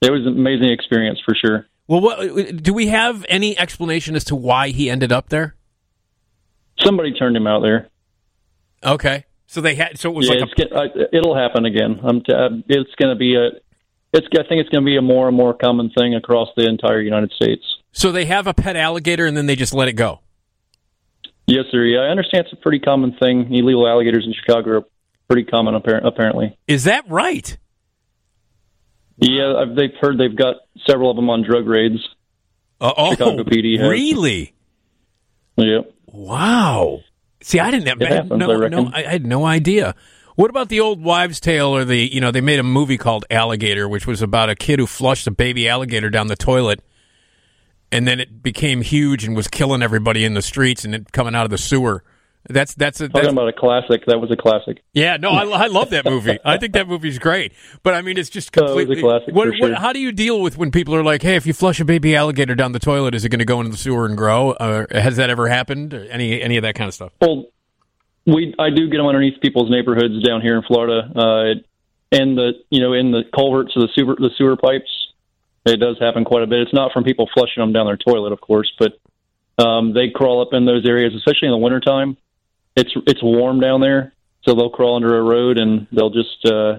It 0.00 0.10
was 0.10 0.26
an 0.26 0.36
amazing 0.36 0.70
experience 0.70 1.20
for 1.24 1.34
sure. 1.34 1.66
Well, 1.86 2.00
what 2.00 2.62
do 2.62 2.72
we 2.72 2.88
have 2.88 3.24
any 3.28 3.58
explanation 3.58 4.16
as 4.16 4.24
to 4.24 4.36
why 4.36 4.68
he 4.68 4.88
ended 4.90 5.12
up 5.12 5.28
there? 5.28 5.54
Somebody 6.80 7.12
turned 7.12 7.36
him 7.36 7.46
out 7.46 7.60
there. 7.62 7.88
Okay, 8.84 9.24
so 9.46 9.60
they 9.60 9.74
had 9.74 9.98
so 9.98 10.10
it 10.10 10.14
was 10.14 10.28
yeah, 10.28 10.44
like 10.74 10.92
uh, 10.96 11.04
it'll 11.12 11.36
happen 11.36 11.64
again. 11.66 12.00
I'm 12.02 12.20
t- 12.22 12.32
it's 12.68 12.94
going 12.96 13.14
to 13.14 13.18
be 13.18 13.36
a. 13.36 13.50
It's. 14.12 14.26
I 14.32 14.42
think 14.48 14.60
it's 14.60 14.70
going 14.70 14.82
to 14.82 14.86
be 14.86 14.96
a 14.96 15.02
more 15.02 15.28
and 15.28 15.36
more 15.36 15.54
common 15.54 15.90
thing 15.90 16.14
across 16.14 16.48
the 16.56 16.66
entire 16.68 17.00
United 17.00 17.32
States. 17.32 17.62
so 17.92 18.10
they 18.10 18.24
have 18.24 18.46
a 18.46 18.54
pet 18.54 18.76
alligator 18.76 19.26
and 19.26 19.36
then 19.36 19.46
they 19.46 19.54
just 19.56 19.72
let 19.74 19.88
it 19.88 19.92
go. 19.92 20.20
Yes, 21.46 21.64
sir. 21.70 21.84
Yeah, 21.84 22.00
I 22.00 22.08
understand 22.08 22.46
it's 22.46 22.52
a 22.52 22.56
pretty 22.62 22.78
common 22.78 23.16
thing. 23.20 23.52
Illegal 23.52 23.86
alligators 23.86 24.24
in 24.26 24.32
Chicago 24.32 24.78
are 24.78 24.82
pretty 25.28 25.44
common, 25.44 25.74
appar- 25.74 26.04
apparently. 26.04 26.56
Is 26.66 26.84
that 26.84 27.08
right? 27.08 27.56
Yeah, 29.22 29.54
I've, 29.56 29.76
they've 29.76 29.94
heard 30.00 30.18
they've 30.18 30.36
got 30.36 30.56
several 30.86 31.10
of 31.10 31.16
them 31.16 31.30
on 31.30 31.42
drug 31.42 31.66
raids. 31.66 31.96
Uh, 32.80 32.92
oh, 32.96 33.10
Chicago 33.12 33.44
PD 33.44 33.78
has. 33.78 33.88
really? 33.88 34.54
Yep. 35.56 35.94
Wow. 36.06 37.00
See, 37.40 37.60
I 37.60 37.70
didn't 37.70 37.86
have 37.88 38.00
It 38.00 38.06
I 38.06 38.08
had 38.08 38.22
happens, 38.24 38.38
no, 38.38 38.64
I 38.64 38.68
no, 38.68 38.90
I 38.92 39.02
had 39.02 39.24
no 39.24 39.44
idea. 39.44 39.94
What 40.34 40.50
about 40.50 40.68
the 40.70 40.80
old 40.80 41.02
wives' 41.02 41.40
tale, 41.40 41.68
or 41.68 41.84
the 41.84 42.12
you 42.12 42.20
know 42.20 42.30
they 42.30 42.40
made 42.40 42.58
a 42.58 42.64
movie 42.64 42.96
called 42.96 43.24
Alligator, 43.30 43.88
which 43.88 44.06
was 44.06 44.22
about 44.22 44.50
a 44.50 44.56
kid 44.56 44.78
who 44.78 44.86
flushed 44.86 45.26
a 45.26 45.30
baby 45.30 45.68
alligator 45.68 46.10
down 46.10 46.26
the 46.28 46.36
toilet, 46.36 46.80
and 47.90 48.08
then 48.08 48.18
it 48.18 48.42
became 48.42 48.82
huge 48.82 49.24
and 49.24 49.36
was 49.36 49.46
killing 49.46 49.82
everybody 49.82 50.24
in 50.24 50.34
the 50.34 50.42
streets 50.42 50.84
and 50.84 50.94
it 50.94 51.12
coming 51.12 51.34
out 51.34 51.44
of 51.44 51.50
the 51.50 51.58
sewer. 51.58 52.02
That's 52.48 52.74
that's 52.74 53.00
a, 53.00 53.08
Talking 53.08 53.22
that's 53.22 53.32
about 53.32 53.48
a 53.48 53.52
classic. 53.52 54.04
That 54.06 54.20
was 54.20 54.30
a 54.32 54.36
classic. 54.36 54.82
yeah. 54.92 55.16
No, 55.16 55.30
I, 55.30 55.44
I 55.44 55.66
love 55.68 55.90
that 55.90 56.04
movie. 56.04 56.38
I 56.44 56.58
think 56.58 56.72
that 56.72 56.88
movie's 56.88 57.18
great. 57.18 57.52
But 57.84 57.94
I 57.94 58.02
mean, 58.02 58.18
it's 58.18 58.30
just 58.30 58.48
it 58.48 58.52
completely. 58.52 59.00
classic 59.00 59.32
what, 59.32 59.44
for 59.44 59.50
what, 59.50 59.56
sure. 59.58 59.74
how 59.76 59.92
do 59.92 60.00
you 60.00 60.10
deal 60.10 60.40
with 60.40 60.58
when 60.58 60.72
people 60.72 60.94
are 60.94 61.04
like, 61.04 61.22
"Hey, 61.22 61.36
if 61.36 61.46
you 61.46 61.52
flush 61.52 61.78
a 61.78 61.84
baby 61.84 62.16
alligator 62.16 62.56
down 62.56 62.72
the 62.72 62.80
toilet, 62.80 63.14
is 63.14 63.24
it 63.24 63.28
going 63.28 63.38
to 63.38 63.44
go 63.44 63.60
into 63.60 63.70
the 63.70 63.76
sewer 63.76 64.06
and 64.06 64.16
grow?" 64.16 64.50
Uh, 64.52 64.86
has 64.90 65.16
that 65.16 65.30
ever 65.30 65.46
happened? 65.48 65.94
Any 65.94 66.42
any 66.42 66.56
of 66.56 66.62
that 66.62 66.74
kind 66.74 66.88
of 66.88 66.94
stuff? 66.94 67.12
Well, 67.20 67.46
we 68.26 68.54
I 68.58 68.70
do 68.70 68.88
get 68.88 68.96
them 68.96 69.06
underneath 69.06 69.40
people's 69.40 69.70
neighborhoods 69.70 70.20
down 70.24 70.40
here 70.40 70.56
in 70.56 70.62
Florida, 70.62 71.10
uh, 71.14 71.54
and 72.10 72.36
the 72.36 72.54
you 72.70 72.80
know 72.80 72.92
in 72.92 73.12
the 73.12 73.22
culverts 73.32 73.76
of 73.76 73.82
the 73.82 73.88
sewer 73.94 74.16
the 74.16 74.30
sewer 74.36 74.56
pipes. 74.56 74.90
It 75.64 75.78
does 75.78 75.96
happen 76.00 76.24
quite 76.24 76.42
a 76.42 76.48
bit. 76.48 76.58
It's 76.62 76.74
not 76.74 76.92
from 76.92 77.04
people 77.04 77.30
flushing 77.32 77.60
them 77.60 77.72
down 77.72 77.86
their 77.86 77.96
toilet, 77.96 78.32
of 78.32 78.40
course, 78.40 78.72
but 78.80 78.98
um, 79.64 79.92
they 79.92 80.10
crawl 80.10 80.42
up 80.42 80.52
in 80.52 80.64
those 80.64 80.84
areas, 80.84 81.14
especially 81.14 81.46
in 81.46 81.52
the 81.52 81.58
wintertime. 81.58 82.16
It's 82.76 82.90
it's 83.06 83.22
warm 83.22 83.60
down 83.60 83.80
there, 83.80 84.12
so 84.42 84.54
they'll 84.54 84.70
crawl 84.70 84.96
under 84.96 85.18
a 85.18 85.22
road 85.22 85.58
and 85.58 85.86
they'll 85.92 86.10
just 86.10 86.44
uh, 86.46 86.78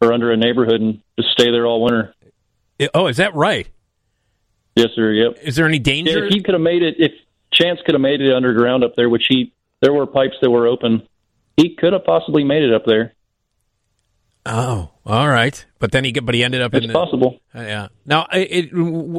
or 0.00 0.12
under 0.12 0.32
a 0.32 0.36
neighborhood 0.36 0.80
and 0.80 1.00
just 1.18 1.30
stay 1.32 1.50
there 1.50 1.66
all 1.66 1.82
winter. 1.82 2.14
Oh, 2.92 3.06
is 3.06 3.18
that 3.18 3.34
right? 3.34 3.68
Yes, 4.76 4.88
sir. 4.96 5.12
Yep. 5.12 5.38
Is 5.42 5.56
there 5.56 5.66
any 5.66 5.76
Yeah, 5.76 5.82
danger? 5.82 6.24
if 6.26 6.32
he 6.32 6.42
could 6.42 6.54
have 6.54 6.60
made 6.62 6.82
it, 6.82 6.96
if 6.98 7.12
Chance 7.52 7.80
could 7.86 7.94
have 7.94 8.00
made 8.00 8.20
it 8.20 8.34
underground 8.34 8.82
up 8.84 8.96
there, 8.96 9.08
which 9.08 9.26
he 9.28 9.52
there 9.80 9.92
were 9.92 10.06
pipes 10.06 10.34
that 10.42 10.50
were 10.50 10.66
open, 10.66 11.06
he 11.56 11.74
could 11.76 11.92
have 11.92 12.04
possibly 12.04 12.42
made 12.44 12.62
it 12.62 12.72
up 12.74 12.84
there. 12.84 13.13
Oh, 14.46 14.90
all 15.06 15.28
right. 15.28 15.64
But 15.78 15.92
then 15.92 16.04
he 16.04 16.12
get, 16.12 16.26
but 16.26 16.34
he 16.34 16.44
ended 16.44 16.60
up 16.60 16.74
It's 16.74 16.84
in 16.84 16.92
the, 16.92 16.94
possible. 16.94 17.40
Uh, 17.54 17.60
yeah. 17.60 17.88
Now, 18.04 18.26
it, 18.32 18.70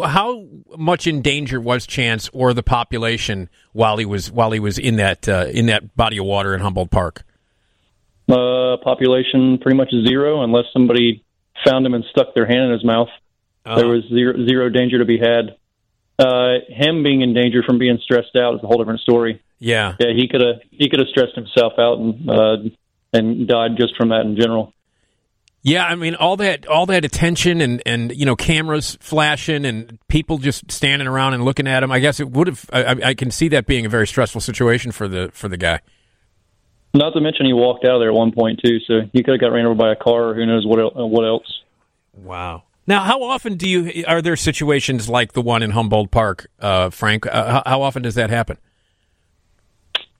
how 0.08 0.46
much 0.78 1.08
in 1.08 1.22
danger 1.22 1.60
was 1.60 1.88
Chance 1.88 2.30
or 2.32 2.54
the 2.54 2.62
population 2.62 3.50
while 3.74 3.98
he 3.98 4.06
was 4.06 4.32
while 4.32 4.52
he 4.52 4.60
was 4.60 4.78
in 4.78 4.98
that 4.98 5.28
uh, 5.28 5.48
in 5.52 5.66
that 5.66 5.96
body 5.96 6.20
of 6.20 6.26
water 6.26 6.54
in 6.54 6.62
Humboldt 6.62 6.92
Park? 6.92 7.24
Uh, 8.30 8.78
population 8.84 9.58
pretty 9.60 9.78
much 9.78 9.92
zero 10.08 10.44
unless 10.44 10.66
somebody 10.74 11.24
found 11.66 11.86
him 11.86 11.94
and 11.94 12.04
stuck 12.12 12.34
their 12.36 12.46
hand 12.46 12.66
in 12.66 12.72
his 12.72 12.84
mouth. 12.84 13.10
There 13.66 13.88
was 13.88 14.04
zero, 14.10 14.46
zero 14.48 14.70
danger 14.70 15.00
to 15.00 15.06
be 15.06 15.18
had. 15.18 15.56
Uh, 16.20 16.60
him 16.70 17.02
being 17.04 17.22
in 17.22 17.34
danger 17.34 17.64
from 17.64 17.80
being 17.80 17.98
stressed 18.04 18.36
out 18.36 18.56
is 18.56 18.64
a 18.64 18.68
whole 18.68 18.78
different 18.78 19.02
story. 19.02 19.42
Yeah. 19.58 19.96
Yeah, 20.00 20.14
he 20.16 20.28
could 20.28 20.42
have 20.42 20.56
he 20.70 20.88
could 20.88 21.00
have 21.00 21.10
stressed 21.10 21.36
himself 21.36 21.74
out 21.80 21.98
and 21.98 22.30
uh, 22.30 22.58
and 23.12 23.48
died 23.48 23.72
just 23.78 23.96
from 23.98 24.10
that 24.10 24.22
in 24.22 24.36
general. 24.40 24.74
Yeah, 25.68 25.84
I 25.84 25.96
mean 25.96 26.14
all 26.14 26.38
that 26.38 26.68
all 26.68 26.86
that 26.86 27.04
attention 27.06 27.60
and 27.60 27.82
and 27.88 28.16
you 28.16 28.24
know 28.24 28.36
cameras 28.36 29.00
flashing 29.02 29.66
and 29.66 29.98
people 30.10 30.38
just 30.38 30.70
standing 30.72 31.08
around 31.08 31.34
and 31.34 31.44
looking 31.44 31.68
at 31.68 31.82
him. 31.82 31.92
I 31.92 31.98
guess 31.98 32.20
it 32.20 32.30
would 32.30 32.46
have. 32.46 32.70
I, 32.72 32.84
I- 32.84 33.08
I 33.10 33.14
can 33.16 33.32
see 33.32 33.48
that 33.48 33.66
being 33.66 33.84
a 33.84 33.90
very 33.90 34.06
stressful 34.06 34.42
situation 34.42 34.92
for 34.92 35.08
the 35.08 35.32
for 35.34 35.48
the 35.48 35.58
guy. 35.58 35.80
Not 36.94 37.14
to 37.14 37.20
mention 37.20 37.48
he 37.48 37.54
walked 37.54 37.84
out 37.84 37.96
of 37.96 38.00
there 38.00 38.10
at 38.10 38.16
one 38.16 38.32
point 38.32 38.62
too, 38.64 38.80
so 38.88 39.02
he 39.12 39.24
could 39.24 39.32
have 39.34 39.42
got 39.42 39.48
ran 39.54 39.66
over 39.66 39.74
by 39.74 39.92
a 39.92 39.96
car 39.96 40.30
or 40.30 40.36
who 40.36 40.46
knows 40.46 40.68
what 40.68 40.80
el- 40.80 41.10
what 41.10 41.26
else. 41.26 41.62
Wow. 42.14 42.64
Now, 42.86 43.00
how 43.04 43.24
often 43.24 43.56
do 43.58 43.68
you 43.68 44.04
are 44.08 44.22
there 44.22 44.36
situations 44.36 45.10
like 45.10 45.34
the 45.34 45.42
one 45.42 45.64
in 45.64 45.72
Humboldt 45.72 46.12
Park, 46.12 46.46
uh, 46.60 46.92
Frank? 46.92 47.26
Uh, 47.26 47.52
how, 47.54 47.64
how 47.66 47.82
often 47.82 48.04
does 48.04 48.14
that 48.14 48.30
happen? 48.30 48.58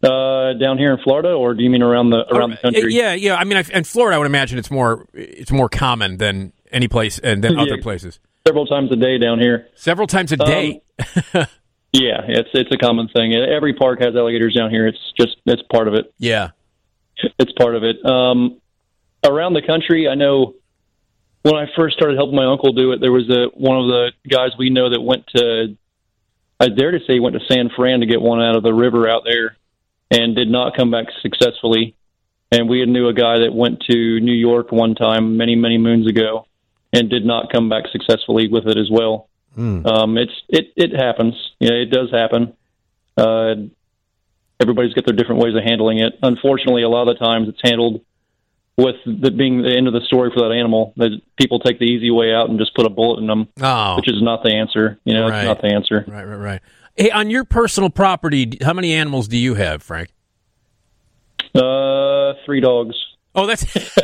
Uh, 0.04 0.54
down 0.54 0.78
here 0.78 0.92
in 0.94 1.00
Florida, 1.04 1.30
or 1.32 1.54
do 1.56 1.64
you 1.64 1.70
mean 1.70 1.82
around 1.82 2.12
the 2.12 2.26
around 2.32 2.52
the 2.52 2.58
country? 2.58 2.94
Yeah, 2.94 3.14
yeah. 3.14 3.36
I 3.36 3.44
mean, 3.44 3.58
in 3.74 3.84
Florida, 3.86 4.16
I 4.16 4.20
would 4.20 4.28
imagine 4.28 4.60
it's 4.60 4.70
more 4.70 5.08
it's 5.14 5.52
more 5.52 5.68
common 5.70 6.18
than 6.18 6.54
any 6.72 6.88
place 6.88 7.18
and 7.18 7.44
than 7.44 7.58
other 7.58 7.78
Yeah. 7.78 7.82
places. 7.82 8.20
Several 8.48 8.68
times 8.68 8.92
a 8.92 8.96
day 8.98 9.18
down 9.18 9.40
here. 9.40 9.68
Several 9.76 10.06
times 10.06 10.32
a 10.32 10.38
day. 10.38 10.82
Yeah, 11.92 12.22
it's 12.28 12.50
it's 12.54 12.70
a 12.74 12.78
common 12.78 13.08
thing. 13.08 13.34
Every 13.34 13.74
park 13.74 14.02
has 14.02 14.16
alligators 14.16 14.54
down 14.54 14.70
here. 14.70 14.86
It's 14.86 15.00
just 15.18 15.38
it's 15.46 15.62
part 15.72 15.88
of 15.88 15.94
it. 15.94 16.14
yeah. 16.18 16.50
It's 17.40 17.54
part 17.54 17.76
of 17.76 17.84
it. 17.86 18.06
Um, 18.06 18.60
around 19.26 19.54
the 19.54 19.62
country, 19.62 20.08
I 20.10 20.16
know 20.16 20.56
when 21.44 21.56
I 21.56 21.68
first 21.76 21.96
started 21.96 22.18
helping 22.18 22.36
my 22.36 22.46
uncle 22.46 22.74
do 22.74 22.92
it, 22.92 23.00
there 23.00 23.14
was 23.14 23.30
a 23.30 23.46
one 23.56 23.78
of 23.78 23.88
the 23.88 24.12
guys 24.30 24.50
we 24.60 24.70
know 24.70 24.90
that 24.90 25.00
went 25.02 25.26
to. 25.36 25.78
I 26.60 26.68
dare 26.68 26.92
to 26.92 27.00
say 27.00 27.14
he 27.14 27.20
went 27.22 27.36
to 27.40 27.46
San 27.48 27.70
Fran 27.76 28.02
to 28.02 28.06
get 28.06 28.22
one 28.22 28.42
out 28.42 28.56
of 28.58 28.64
the 28.64 28.74
river 28.74 29.08
out 29.10 29.24
there, 29.26 29.56
and 30.12 30.36
did 30.36 30.50
not 30.50 30.76
come 30.76 30.92
back 30.92 31.08
successfully. 31.22 31.96
And 32.52 32.70
we 32.70 32.86
knew 32.86 33.08
a 33.08 33.14
guy 33.14 33.40
that 33.40 33.54
went 33.54 33.82
to 33.90 34.20
New 34.20 34.34
York 34.34 34.72
one 34.72 34.96
time 34.96 35.36
many 35.38 35.56
many 35.56 35.78
moons 35.78 36.08
ago, 36.08 36.46
and 36.94 37.10
did 37.10 37.26
not 37.26 37.52
come 37.52 37.70
back 37.70 37.86
successfully 37.92 38.48
with 38.48 38.68
it 38.68 38.78
as 38.78 38.90
well. 38.90 39.28
Um, 39.58 40.18
it's 40.18 40.34
it 40.50 40.74
it 40.76 40.92
happens. 40.94 41.34
Yeah, 41.60 41.72
it 41.74 41.86
does 41.90 42.12
happen. 42.12 42.54
Uh, 43.18 43.56
everybody's 44.60 44.94
got 44.94 45.06
their 45.06 45.16
different 45.16 45.42
ways 45.42 45.56
of 45.56 45.64
handling 45.64 46.00
it. 46.00 46.14
Unfortunately, 46.22 46.84
a 46.84 46.90
lot 46.90 47.08
of 47.08 47.18
the 47.18 47.24
times 47.26 47.48
it's 47.50 47.60
handled 47.64 48.02
with 48.78 48.96
the 49.06 49.32
being 49.32 49.62
the 49.62 49.76
end 49.76 49.88
of 49.88 49.94
the 49.94 50.02
story 50.02 50.30
for 50.34 50.42
that 50.48 50.54
animal. 50.54 50.94
That 50.98 51.20
people 51.38 51.60
take 51.60 51.80
the 51.80 51.86
easy 51.86 52.12
way 52.12 52.34
out 52.34 52.50
and 52.50 52.60
just 52.60 52.76
put 52.76 52.86
a 52.86 52.90
bullet 52.90 53.22
in 53.22 53.28
them, 53.28 53.48
Oh, 53.62 53.96
which 53.96 54.10
is 54.10 54.22
not 54.22 54.44
the 54.44 54.52
answer. 54.54 55.00
You 55.06 55.14
know, 55.14 55.30
Right. 55.30 55.40
it's 55.40 55.46
not 55.46 55.62
the 55.62 55.70
answer. 55.74 56.04
right, 56.08 56.26
right, 56.28 56.36
right. 56.36 56.62
Hey, 56.96 57.12
on 57.12 57.30
your 57.30 57.44
personal 57.44 57.90
property, 57.90 58.58
how 58.62 58.74
many 58.74 58.94
animals 58.94 59.28
do 59.28 59.38
you 59.38 59.56
have, 59.56 59.84
Frank? 59.84 60.10
Uh, 61.54 62.34
three 62.46 62.62
dogs. 62.62 62.96
Oh, 63.34 63.46
that's 63.46 63.66
Yep, 63.96 63.98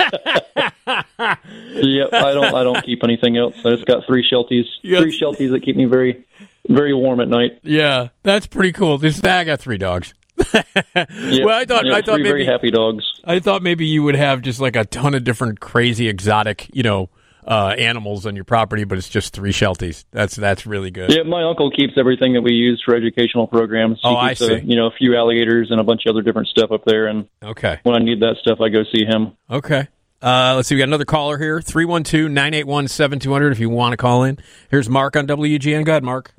I 2.13 2.33
don't 2.33 2.53
I 2.53 2.63
don't 2.63 2.83
keep 2.85 3.03
anything 3.03 3.37
else. 3.37 3.55
I 3.65 3.71
just 3.71 3.85
got 3.85 4.05
three 4.05 4.27
shelties. 4.29 4.65
Yes. 4.81 5.01
Three 5.01 5.17
shelties 5.17 5.51
that 5.51 5.61
keep 5.63 5.77
me 5.77 5.85
very 5.85 6.25
very 6.67 6.93
warm 6.93 7.21
at 7.21 7.29
night. 7.29 7.59
yeah, 7.63 8.09
that's 8.23 8.45
pretty 8.47 8.71
cool. 8.73 8.97
This 8.97 9.23
I 9.23 9.43
got 9.45 9.59
three 9.59 9.77
dogs. 9.77 10.13
Yep. 10.53 11.45
Well, 11.45 11.57
I 11.57 11.65
thought- 11.65 11.85
Yep, 11.85 11.93
I 11.95 12.01
thought 12.01 12.15
three 12.15 12.23
very 12.23 12.39
maybe- 12.39 12.51
happy 12.51 12.71
dogs. 12.71 13.21
I 13.23 13.39
thought 13.39 13.63
maybe 13.63 13.85
you 13.85 14.03
would 14.03 14.15
have 14.15 14.41
just 14.41 14.59
like 14.59 14.75
a 14.75 14.83
ton 14.85 15.13
of 15.15 15.23
different 15.23 15.59
crazy 15.61 16.09
exotic, 16.09 16.69
you 16.73 16.83
know, 16.83 17.09
uh, 17.47 17.75
animals 17.77 18.25
on 18.25 18.35
your 18.35 18.45
property, 18.45 18.83
but 18.83 18.97
it's 18.97 19.09
just 19.09 19.33
three 19.33 19.51
shelties. 19.51 20.05
That's 20.11 20.35
that's 20.35 20.65
really 20.65 20.91
good. 20.91 21.11
Yeah, 21.11 21.23
my 21.23 21.43
uncle 21.43 21.71
keeps 21.71 21.93
everything 21.97 22.33
that 22.33 22.41
we 22.41 22.53
use 22.53 22.81
for 22.85 22.95
educational 22.95 23.47
programs. 23.47 23.99
He 24.01 24.07
Oh, 24.09 24.15
I 24.15 24.29
keeps 24.29 24.41
a- 24.41 24.59
see. 24.59 24.65
you 24.65 24.75
know, 24.75 24.87
a 24.87 24.91
few 24.91 25.15
alligators 25.15 25.69
and 25.71 25.79
a 25.79 25.83
bunch 25.83 26.01
of 26.05 26.11
other 26.15 26.21
different 26.21 26.47
stuff 26.49 26.71
up 26.71 26.83
there. 26.85 27.07
And 27.07 27.27
Okay. 27.43 27.79
when 27.83 27.95
I 27.95 27.99
need 27.99 28.19
that 28.21 28.35
stuff, 28.41 28.59
I 28.61 28.69
go 28.69 28.83
see 28.93 29.05
him. 29.05 29.33
Okay. 29.49 29.87
Uh, 30.21 30.53
let's 30.55 30.67
see. 30.67 30.75
We 30.75 30.79
got 30.79 30.87
another 30.89 31.05
caller 31.05 31.39
here 31.39 31.61
312 31.61 32.29
981 32.29 32.87
7200 32.87 33.51
if 33.53 33.59
you 33.59 33.69
want 33.71 33.93
to 33.93 33.97
call 33.97 34.23
in. 34.23 34.37
Here's 34.69 34.87
Mark 34.87 35.15
on 35.15 35.25
WGN. 35.25 35.83
Go 35.83 35.93
ahead, 35.93 36.03
Mark. 36.03 36.33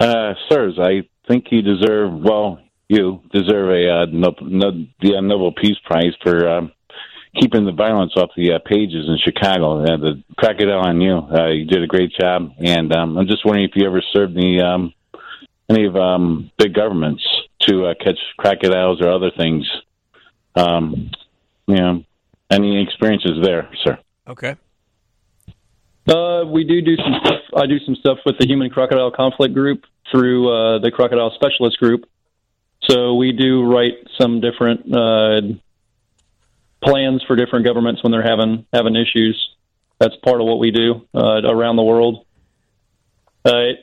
Uh, 0.00 0.34
sirs, 0.48 0.78
I 0.80 1.02
think 1.26 1.46
you 1.50 1.62
deserve, 1.62 2.12
well, 2.22 2.58
you 2.88 3.20
deserve 3.32 3.68
a 3.70 3.90
uh, 3.90 4.06
no, 4.10 4.34
no, 4.40 4.70
the 5.00 5.20
Nobel 5.20 5.52
Peace 5.52 5.76
Prize 5.84 6.14
for 6.22 6.48
um, 6.48 6.72
keeping 7.34 7.64
the 7.64 7.72
violence 7.72 8.12
off 8.16 8.30
the 8.36 8.52
uh, 8.52 8.58
pages 8.64 9.06
in 9.08 9.18
Chicago. 9.22 9.82
Uh, 9.82 9.96
the 9.96 10.22
crocodile 10.36 10.80
on 10.80 11.00
you. 11.00 11.16
Uh, 11.16 11.48
you 11.48 11.64
did 11.64 11.82
a 11.82 11.86
great 11.86 12.12
job. 12.18 12.52
And 12.58 12.92
um, 12.92 13.18
I'm 13.18 13.26
just 13.26 13.44
wondering 13.44 13.68
if 13.68 13.76
you 13.76 13.86
ever 13.86 14.02
served 14.12 14.36
any, 14.36 14.60
um, 14.60 14.92
any 15.68 15.86
of 15.86 15.96
um, 15.96 16.50
big 16.58 16.74
governments 16.74 17.22
to 17.62 17.86
uh, 17.86 17.94
catch 18.02 18.18
crocodiles 18.38 19.00
or 19.00 19.10
other 19.10 19.30
things. 19.36 19.68
Um, 20.54 21.10
you 21.66 21.76
know, 21.76 22.04
any 22.50 22.82
experiences 22.82 23.42
there, 23.42 23.68
sir? 23.84 23.98
Okay. 24.26 24.56
Uh, 26.08 26.44
we 26.46 26.64
do 26.64 26.80
do 26.80 26.96
some 26.96 27.14
stuff. 27.24 27.40
I 27.54 27.66
do 27.66 27.78
some 27.84 27.94
stuff 27.96 28.18
with 28.24 28.38
the 28.38 28.46
Human 28.46 28.70
Crocodile 28.70 29.10
Conflict 29.10 29.52
Group 29.52 29.84
through 30.10 30.48
uh, 30.48 30.78
the 30.78 30.90
Crocodile 30.90 31.32
Specialist 31.34 31.78
Group. 31.78 32.08
So 32.88 33.14
we 33.14 33.32
do 33.32 33.64
write 33.64 33.94
some 34.18 34.40
different 34.40 34.80
uh, 34.94 35.40
plans 36.82 37.22
for 37.26 37.36
different 37.36 37.64
governments 37.64 38.02
when 38.02 38.12
they're 38.12 38.22
having 38.22 38.66
having 38.72 38.96
issues. 38.96 39.54
That's 39.98 40.16
part 40.16 40.40
of 40.40 40.46
what 40.46 40.58
we 40.58 40.70
do 40.70 41.06
uh, 41.14 41.42
around 41.44 41.76
the 41.76 41.82
world. 41.82 42.24
Uh, 43.44 43.74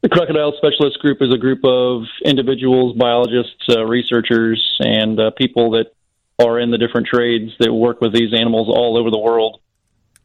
the 0.00 0.08
Crocodile 0.08 0.52
Specialist 0.56 0.98
Group 1.00 1.18
is 1.20 1.32
a 1.32 1.38
group 1.38 1.64
of 1.64 2.04
individuals, 2.24 2.96
biologists, 2.96 3.68
uh, 3.68 3.84
researchers, 3.84 4.78
and 4.80 5.18
uh, 5.18 5.30
people 5.32 5.72
that 5.72 5.94
are 6.38 6.58
in 6.58 6.70
the 6.70 6.78
different 6.78 7.08
trades 7.08 7.52
that 7.58 7.72
work 7.72 8.00
with 8.00 8.12
these 8.12 8.32
animals 8.32 8.68
all 8.68 8.96
over 8.96 9.10
the 9.10 9.18
world. 9.18 9.60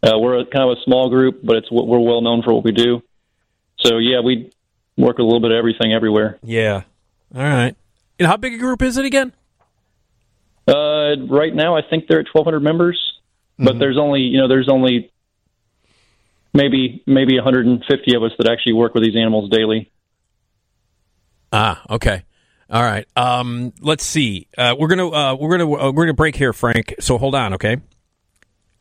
Uh, 0.03 0.19
we're 0.19 0.39
a, 0.39 0.45
kind 0.45 0.69
of 0.69 0.77
a 0.77 0.81
small 0.83 1.09
group, 1.09 1.39
but 1.43 1.57
it's 1.57 1.71
we're 1.71 1.99
well 1.99 2.21
known 2.21 2.43
for 2.43 2.53
what 2.53 2.63
we 2.63 2.71
do. 2.71 3.01
So 3.77 3.97
yeah, 3.97 4.19
we 4.19 4.51
work 4.97 5.17
a 5.17 5.23
little 5.23 5.39
bit 5.39 5.51
of 5.51 5.57
everything 5.57 5.93
everywhere. 5.93 6.37
Yeah. 6.43 6.83
All 7.35 7.41
right. 7.41 7.75
And 8.19 8.27
how 8.27 8.37
big 8.37 8.53
a 8.53 8.57
group 8.57 8.81
is 8.81 8.97
it 8.97 9.05
again? 9.05 9.33
Uh, 10.67 11.15
right 11.29 11.53
now, 11.53 11.75
I 11.75 11.81
think 11.81 12.07
they're 12.07 12.19
at 12.19 12.27
1,200 12.31 12.61
members, 12.61 13.19
but 13.57 13.79
there's 13.79 13.97
only 13.97 14.21
you 14.21 14.39
know 14.39 14.47
there's 14.47 14.69
only 14.69 15.11
maybe 16.53 17.03
maybe 17.05 17.35
150 17.35 18.15
of 18.15 18.23
us 18.23 18.31
that 18.37 18.49
actually 18.49 18.73
work 18.73 18.93
with 18.93 19.03
these 19.03 19.15
animals 19.15 19.49
daily. 19.49 19.91
Ah, 21.51 21.83
okay. 21.89 22.23
All 22.69 22.81
right. 22.81 23.05
Um, 23.15 23.73
let's 23.81 24.03
see. 24.03 24.47
Uh, 24.57 24.75
we're 24.77 24.87
gonna 24.87 25.09
uh, 25.09 25.35
we're 25.35 25.57
gonna 25.57 25.71
uh, 25.71 25.91
we're 25.91 26.05
gonna 26.05 26.13
break 26.13 26.35
here, 26.35 26.53
Frank. 26.53 26.95
So 26.99 27.17
hold 27.17 27.35
on, 27.35 27.53
okay? 27.55 27.77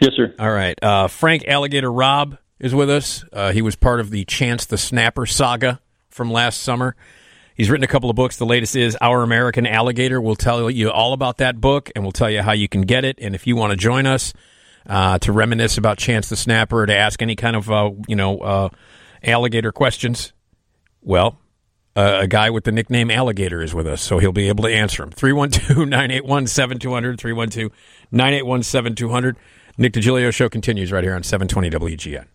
Yes, 0.01 0.13
sir. 0.17 0.35
All 0.39 0.51
right. 0.51 0.83
Uh, 0.83 1.09
Frank 1.09 1.47
Alligator 1.47 1.93
Robb 1.93 2.39
is 2.59 2.75
with 2.75 2.89
us. 2.89 3.25
Uh, 3.33 3.53
he 3.53 3.61
was 3.61 3.77
part 3.77 4.01
of 4.01 4.11
the 4.11 4.25
Chance 4.25 4.67
the 4.67 4.79
Snapper 4.79 5.27
saga 5.27 5.81
from 6.09 6.33
last 6.33 6.63
summer. 6.63 6.97
He's 7.55 7.71
written 7.71 7.85
a 7.85 7.89
couple 7.89 8.11
of 8.11 8.17
books. 8.17 8.37
The 8.37 8.47
latest 8.47 8.77
is 8.77 8.97
Our 9.01 9.23
American 9.23 9.67
Alligator. 9.67 10.21
We'll 10.21 10.37
tell 10.37 10.71
you 10.71 10.91
all 10.91 11.13
about 11.13 11.39
that 11.39 11.61
book, 11.61 11.91
and 11.95 12.05
we'll 12.05 12.13
tell 12.13 12.31
you 12.31 12.43
how 12.43 12.53
you 12.53 12.69
can 12.69 12.83
get 12.83 13.05
it. 13.05 13.19
And 13.21 13.35
if 13.35 13.47
you 13.47 13.57
want 13.57 13.73
to 13.73 13.77
join 13.77 14.07
us 14.07 14.33
uh, 14.87 15.19
to 15.19 15.33
reminisce 15.33 15.79
about 15.79 15.99
Chance 15.99 16.29
the 16.29 16.37
Snapper, 16.37 16.83
or 16.83 16.87
to 16.87 16.97
ask 16.97 17.21
any 17.23 17.37
kind 17.37 17.57
of 17.57 17.71
uh, 17.71 17.91
you 18.09 18.17
know 18.17 18.39
uh, 18.39 18.69
alligator 19.23 19.73
questions, 19.73 20.33
well, 21.03 21.39
a 21.95 22.27
guy 22.27 22.51
with 22.51 22.65
the 22.65 22.73
nickname 22.73 23.11
Alligator 23.11 23.63
is 23.63 23.75
with 23.75 23.87
us, 23.87 24.01
so 24.03 24.19
he'll 24.19 24.33
be 24.33 24.49
able 24.49 24.65
to 24.65 24.73
answer 24.73 25.03
them. 25.03 25.11
312 25.11 25.89
981 25.89 26.47
7200. 26.47 27.21
312 27.21 27.71
981 28.11 28.63
7200. 28.63 29.37
Nick 29.79 29.93
DiGilio 29.93 30.33
show 30.33 30.49
continues 30.49 30.93
right 30.93 31.05
here 31.05 31.15
on 31.15 31.23
720 31.23 31.71
WGN. 31.71 32.27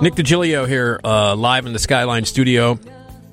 Nick 0.00 0.14
DiGilio 0.14 0.66
here, 0.66 0.98
uh, 1.04 1.34
live 1.34 1.66
in 1.66 1.74
the 1.74 1.78
Skyline 1.78 2.24
studio, 2.24 2.78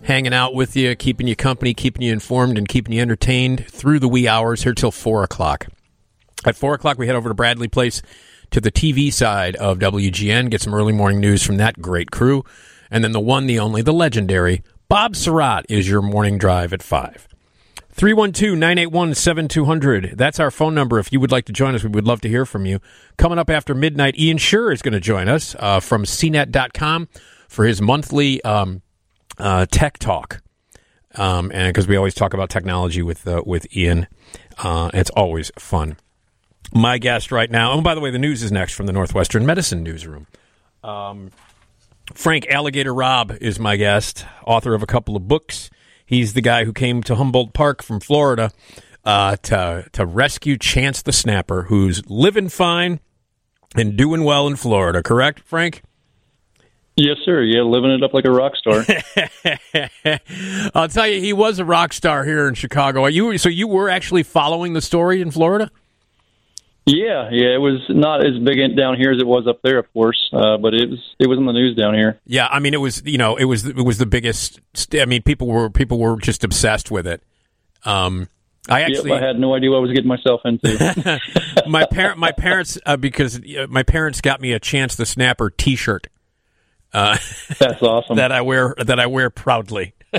hanging 0.03 0.33
out 0.33 0.53
with 0.53 0.75
you, 0.75 0.93
keeping 0.97 1.25
you 1.25 1.33
company, 1.33 1.73
keeping 1.73 2.01
you 2.01 2.11
informed, 2.11 2.57
and 2.57 2.67
keeping 2.67 2.93
you 2.93 3.01
entertained 3.01 3.65
through 3.67 3.99
the 3.99 4.09
wee 4.09 4.27
hours 4.27 4.63
here 4.63 4.73
till 4.73 4.91
4 4.91 5.23
o'clock. 5.23 5.67
At 6.45 6.57
4 6.57 6.73
o'clock, 6.73 6.97
we 6.97 7.07
head 7.07 7.15
over 7.15 7.29
to 7.29 7.33
Bradley 7.33 7.69
Place 7.69 8.01
to 8.51 8.59
the 8.59 8.69
TV 8.69 9.13
side 9.13 9.55
of 9.55 9.79
WGN, 9.79 10.49
get 10.49 10.61
some 10.61 10.73
early 10.73 10.91
morning 10.91 11.21
news 11.21 11.41
from 11.41 11.55
that 11.55 11.81
great 11.81 12.11
crew. 12.11 12.43
And 12.91 13.01
then 13.01 13.13
the 13.13 13.21
one, 13.21 13.47
the 13.47 13.59
only, 13.59 13.81
the 13.81 13.93
legendary 13.93 14.61
Bob 14.89 15.13
Sirott 15.13 15.63
is 15.69 15.87
your 15.87 16.01
morning 16.01 16.37
drive 16.37 16.73
at 16.73 16.83
5. 16.83 17.29
312 17.97 18.55
981 18.55 19.15
7200. 19.15 20.17
That's 20.17 20.39
our 20.39 20.51
phone 20.51 20.75
number. 20.75 20.99
If 20.99 21.11
you 21.11 21.19
would 21.19 21.31
like 21.31 21.45
to 21.45 21.51
join 21.51 21.73
us, 21.73 21.83
we 21.83 21.89
would 21.89 22.05
love 22.05 22.21
to 22.21 22.29
hear 22.29 22.45
from 22.45 22.67
you. 22.67 22.79
Coming 23.17 23.39
up 23.39 23.49
after 23.49 23.73
midnight, 23.73 24.15
Ian 24.19 24.37
Sherr 24.37 24.71
is 24.71 24.83
going 24.83 24.93
to 24.93 24.99
join 24.99 25.27
us 25.27 25.55
uh, 25.57 25.79
from 25.79 26.03
CNET.com 26.03 27.07
for 27.47 27.65
his 27.65 27.81
monthly 27.81 28.39
um, 28.43 28.83
uh, 29.39 29.65
tech 29.71 29.97
talk. 29.97 30.43
Um, 31.15 31.51
and 31.51 31.73
because 31.73 31.87
we 31.87 31.95
always 31.95 32.13
talk 32.13 32.35
about 32.35 32.51
technology 32.51 33.01
with 33.01 33.27
uh, 33.27 33.41
with 33.43 33.65
Ian, 33.75 34.05
uh, 34.59 34.91
it's 34.93 35.09
always 35.11 35.51
fun. 35.57 35.97
My 36.71 36.99
guest 36.99 37.31
right 37.31 37.49
now, 37.49 37.73
and 37.73 37.83
by 37.83 37.95
the 37.95 38.01
way, 38.01 38.11
the 38.11 38.19
news 38.19 38.43
is 38.43 38.51
next 38.51 38.73
from 38.73 38.85
the 38.85 38.93
Northwestern 38.93 39.43
Medicine 39.43 39.81
Newsroom. 39.81 40.27
Um, 40.83 41.31
Frank 42.13 42.45
Alligator 42.49 42.93
Robb 42.93 43.35
is 43.41 43.57
my 43.57 43.75
guest, 43.75 44.23
author 44.45 44.75
of 44.75 44.83
a 44.83 44.87
couple 44.87 45.15
of 45.15 45.27
books. 45.27 45.71
He's 46.07 46.33
the 46.33 46.41
guy 46.41 46.63
who 46.63 46.71
came 46.71 47.03
to 47.03 47.15
Humboldt 47.15 47.51
Park 47.53 47.83
from 47.83 47.99
Florida 47.99 48.51
uh, 49.03 49.35
to 49.43 49.85
to 49.91 50.05
rescue 50.05 50.57
Chance 50.57 51.01
the 51.01 51.11
Snapper, 51.11 51.63
who's 51.63 52.09
living 52.09 52.47
fine 52.47 53.01
and 53.75 53.97
doing 53.97 54.23
well 54.23 54.47
in 54.47 54.55
Florida. 54.55 55.03
Correct, 55.03 55.41
Frank? 55.41 55.83
Yes, 56.95 57.17
sir. 57.25 57.43
Yeah, 57.43 57.61
living 57.61 57.91
it 57.91 58.01
up 58.03 58.13
like 58.13 58.25
a 58.25 58.31
rock 58.31 58.53
star. 58.55 58.85
I'll 60.73 60.87
tell 60.87 61.07
you, 61.07 61.19
he 61.19 61.33
was 61.33 61.59
a 61.59 61.65
rock 61.65 61.91
star 61.91 62.23
here 62.23 62.47
in 62.47 62.55
Chicago. 62.55 63.03
Are 63.03 63.09
you 63.09 63.37
so 63.37 63.49
you 63.49 63.67
were 63.67 63.89
actually 63.89 64.23
following 64.23 64.71
the 64.71 64.81
story 64.81 65.21
in 65.21 65.29
Florida? 65.29 65.69
Yeah, 66.87 67.29
yeah. 67.31 67.53
It 67.53 67.61
was 67.61 67.81
not 67.89 68.25
as 68.25 68.39
big 68.39 68.57
down 68.77 68.97
here 68.97 69.11
as 69.11 69.19
it 69.19 69.27
was 69.27 69.45
up 69.47 69.61
there, 69.61 69.77
of 69.77 69.91
course, 69.93 70.29
uh, 70.31 70.57
but 70.57 70.73
it 70.73 70.89
was 70.89 70.99
it 71.19 71.27
was 71.27 71.37
in 71.37 71.45
the 71.45 71.51
news 71.51 71.75
down 71.75 71.93
here. 71.93 72.19
Yeah, 72.25 72.47
I 72.49 72.59
mean, 72.59 72.73
it 72.73 72.79
was 72.79 73.03
you 73.05 73.17
know 73.17 73.35
it 73.35 73.45
was 73.45 73.65
it 73.65 73.75
was 73.75 73.97
the 73.97 74.05
biggest. 74.05 74.61
I 74.93 75.05
mean, 75.05 75.21
people 75.21 75.47
were 75.47 75.69
people 75.69 75.99
were 75.99 76.17
just 76.17 76.43
obsessed 76.43 76.89
with 76.89 77.05
it. 77.05 77.21
Um, 77.83 78.29
I 78.69 78.81
actually 78.81 79.11
yep, 79.11 79.21
I 79.21 79.27
had 79.27 79.39
no 79.39 79.53
idea 79.53 79.69
what 79.69 79.77
I 79.77 79.81
was 79.81 79.91
getting 79.91 80.07
myself 80.07 80.41
into. 80.45 81.19
my 81.67 81.85
parent 81.85 82.19
my 82.19 82.31
parents 82.31 82.77
uh, 82.85 82.97
because 82.97 83.37
uh, 83.37 83.67
my 83.69 83.83
parents 83.83 84.21
got 84.21 84.41
me 84.41 84.53
a 84.53 84.59
Chance 84.59 84.95
the 84.95 85.05
Snapper 85.05 85.49
T-shirt. 85.49 86.07
Uh, 86.93 87.17
That's 87.59 87.81
awesome. 87.81 88.15
that 88.15 88.31
I 88.31 88.41
wear 88.41 88.75
that 88.77 88.99
I 88.99 89.07
wear 89.07 89.29
proudly. 89.29 89.93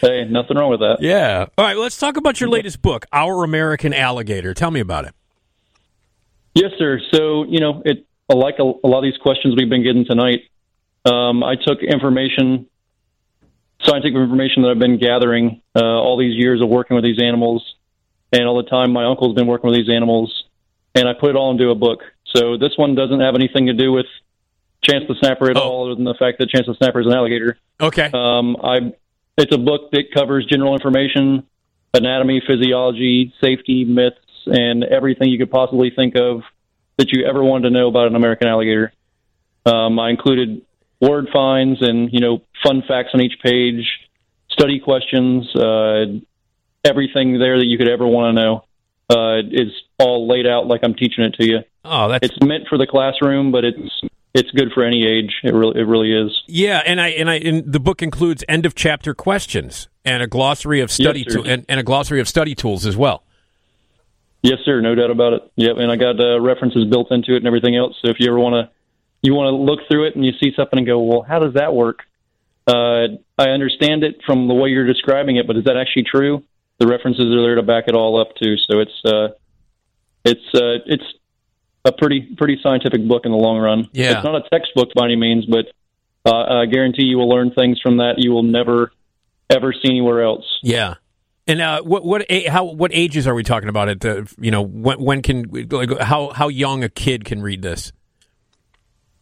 hey, 0.00 0.24
nothing 0.24 0.56
wrong 0.56 0.70
with 0.70 0.80
that. 0.80 0.98
Yeah. 1.00 1.46
All 1.56 1.64
right. 1.64 1.76
Let's 1.76 1.98
talk 1.98 2.16
about 2.16 2.40
your 2.40 2.50
latest 2.50 2.82
book, 2.82 3.06
Our 3.12 3.44
American 3.44 3.92
Alligator. 3.92 4.54
Tell 4.54 4.70
me 4.70 4.80
about 4.80 5.06
it. 5.06 5.14
Yes, 6.54 6.72
sir. 6.78 7.00
So, 7.12 7.44
you 7.44 7.60
know, 7.60 7.82
it 7.84 8.04
like 8.28 8.56
a, 8.58 8.62
a 8.62 8.86
lot 8.88 8.98
of 8.98 9.04
these 9.04 9.16
questions 9.20 9.54
we've 9.56 9.70
been 9.70 9.82
getting 9.82 10.04
tonight. 10.04 10.42
Um, 11.04 11.42
I 11.42 11.54
took 11.56 11.82
information, 11.82 12.66
scientific 13.82 14.16
information 14.16 14.62
that 14.62 14.70
I've 14.70 14.78
been 14.78 14.98
gathering 14.98 15.62
uh, 15.74 15.80
all 15.82 16.18
these 16.18 16.36
years 16.36 16.60
of 16.60 16.68
working 16.68 16.94
with 16.94 17.04
these 17.04 17.22
animals, 17.22 17.64
and 18.32 18.46
all 18.46 18.62
the 18.62 18.68
time 18.68 18.92
my 18.92 19.04
uncle's 19.06 19.34
been 19.34 19.46
working 19.46 19.70
with 19.70 19.78
these 19.78 19.88
animals, 19.88 20.44
and 20.94 21.08
I 21.08 21.12
put 21.18 21.30
it 21.30 21.36
all 21.36 21.50
into 21.50 21.70
a 21.70 21.74
book. 21.74 22.00
So 22.34 22.58
this 22.58 22.72
one 22.76 22.94
doesn't 22.94 23.20
have 23.20 23.34
anything 23.34 23.66
to 23.66 23.72
do 23.72 23.92
with 23.92 24.06
Chance 24.82 25.04
the 25.08 25.14
Snapper 25.20 25.50
at 25.50 25.56
Oh. 25.56 25.60
all, 25.60 25.86
other 25.86 25.94
than 25.94 26.04
the 26.04 26.14
fact 26.14 26.38
that 26.40 26.50
Chance 26.50 26.66
the 26.66 26.74
Snapper 26.74 27.00
is 27.00 27.06
an 27.06 27.14
alligator. 27.14 27.56
Okay. 27.80 28.10
Um, 28.12 28.56
I, 28.62 28.92
it's 29.38 29.54
a 29.54 29.58
book 29.58 29.90
that 29.92 30.12
covers 30.12 30.44
general 30.44 30.74
information, 30.74 31.44
anatomy, 31.94 32.42
physiology, 32.46 33.32
safety, 33.40 33.84
myths, 33.84 34.18
and 34.48 34.84
everything 34.84 35.28
you 35.28 35.38
could 35.38 35.50
possibly 35.50 35.90
think 35.94 36.16
of 36.16 36.42
that 36.96 37.12
you 37.12 37.26
ever 37.26 37.42
wanted 37.42 37.68
to 37.68 37.70
know 37.70 37.88
about 37.88 38.08
an 38.08 38.16
American 38.16 38.48
alligator. 38.48 38.92
Um, 39.64 39.98
I 39.98 40.10
included 40.10 40.62
word 41.00 41.28
finds 41.32 41.80
and 41.82 42.12
you 42.12 42.20
know 42.20 42.42
fun 42.64 42.82
facts 42.86 43.10
on 43.14 43.20
each 43.20 43.38
page, 43.42 43.86
study 44.50 44.80
questions, 44.80 45.54
uh, 45.54 46.06
everything 46.84 47.38
there 47.38 47.58
that 47.58 47.66
you 47.66 47.78
could 47.78 47.88
ever 47.88 48.06
want 48.06 48.36
to 48.36 48.42
know 48.42 48.64
uh, 49.10 49.38
is 49.50 49.72
all 49.98 50.28
laid 50.28 50.46
out 50.46 50.66
like 50.66 50.80
I'm 50.82 50.94
teaching 50.94 51.24
it 51.24 51.34
to 51.34 51.46
you. 51.46 51.58
Oh, 51.84 52.08
that's 52.08 52.26
It's 52.26 52.36
meant 52.44 52.68
for 52.68 52.78
the 52.78 52.86
classroom, 52.86 53.52
but 53.52 53.64
it's 53.64 54.00
it's 54.34 54.50
good 54.50 54.72
for 54.72 54.84
any 54.84 55.06
age. 55.06 55.34
It 55.42 55.54
really 55.54 55.80
it 55.80 55.84
really 55.84 56.12
is. 56.12 56.42
yeah. 56.46 56.82
And 56.84 57.00
I 57.00 57.08
and 57.08 57.30
I 57.30 57.36
and 57.36 57.72
the 57.72 57.80
book 57.80 58.02
includes 58.02 58.44
end 58.48 58.66
of 58.66 58.74
chapter 58.74 59.14
questions 59.14 59.88
and 60.04 60.22
a 60.22 60.26
glossary 60.26 60.80
of 60.80 60.90
study 60.90 61.24
Yes, 61.26 61.36
and, 61.46 61.64
and 61.68 61.80
a 61.80 61.82
glossary 61.82 62.20
of 62.20 62.28
study 62.28 62.54
tools 62.54 62.86
as 62.86 62.96
well. 62.96 63.24
Yes, 64.42 64.58
sir. 64.64 64.80
No 64.80 64.94
doubt 64.94 65.10
about 65.10 65.32
it. 65.32 65.52
Yep, 65.56 65.76
and 65.78 65.90
I 65.90 65.96
got 65.96 66.20
uh, 66.20 66.40
references 66.40 66.84
built 66.84 67.10
into 67.10 67.34
it 67.34 67.38
and 67.38 67.46
everything 67.46 67.76
else. 67.76 67.96
So 68.02 68.10
if 68.10 68.16
you 68.20 68.28
ever 68.28 68.38
want 68.38 68.54
to, 68.54 68.70
you 69.22 69.34
want 69.34 69.48
to 69.48 69.56
look 69.56 69.80
through 69.90 70.06
it 70.06 70.16
and 70.16 70.24
you 70.24 70.32
see 70.40 70.52
something 70.54 70.78
and 70.78 70.86
go, 70.86 71.00
well, 71.00 71.22
how 71.22 71.40
does 71.40 71.54
that 71.54 71.74
work? 71.74 72.00
Uh, 72.66 73.18
I 73.36 73.48
understand 73.50 74.04
it 74.04 74.20
from 74.24 74.46
the 74.46 74.54
way 74.54 74.68
you're 74.68 74.86
describing 74.86 75.36
it, 75.36 75.46
but 75.46 75.56
is 75.56 75.64
that 75.64 75.76
actually 75.76 76.04
true? 76.04 76.44
The 76.78 76.86
references 76.86 77.24
are 77.24 77.42
there 77.42 77.56
to 77.56 77.62
back 77.62 77.84
it 77.88 77.94
all 77.94 78.20
up 78.20 78.36
too. 78.36 78.56
So 78.70 78.78
it's 78.78 79.04
uh, 79.04 79.28
it's 80.24 80.54
uh, 80.54 80.84
it's 80.86 81.04
a 81.84 81.92
pretty 81.92 82.34
pretty 82.36 82.60
scientific 82.62 83.06
book 83.08 83.24
in 83.24 83.32
the 83.32 83.38
long 83.38 83.58
run. 83.58 83.88
Yeah. 83.92 84.18
it's 84.18 84.24
not 84.24 84.36
a 84.36 84.48
textbook 84.50 84.90
by 84.94 85.06
any 85.06 85.16
means, 85.16 85.46
but 85.46 85.66
uh, 86.24 86.60
I 86.60 86.66
guarantee 86.66 87.04
you 87.04 87.16
will 87.16 87.28
learn 87.28 87.50
things 87.50 87.80
from 87.80 87.96
that 87.96 88.14
you 88.18 88.30
will 88.30 88.42
never 88.42 88.92
ever 89.50 89.72
see 89.72 89.88
anywhere 89.88 90.22
else. 90.22 90.44
Yeah. 90.62 90.94
And 91.48 91.60
uh, 91.62 91.82
what 91.82 92.04
what 92.04 92.26
a- 92.28 92.46
how 92.48 92.64
what 92.64 92.90
ages 92.94 93.26
are 93.26 93.34
we 93.34 93.42
talking 93.42 93.70
about? 93.70 93.88
It 93.88 94.04
uh, 94.04 94.24
you 94.38 94.50
know 94.50 94.62
when 94.62 95.00
when 95.02 95.22
can 95.22 95.44
like 95.70 95.98
how 95.98 96.28
how 96.30 96.48
young 96.48 96.84
a 96.84 96.88
kid 96.90 97.24
can 97.24 97.40
read 97.42 97.62
this? 97.62 97.90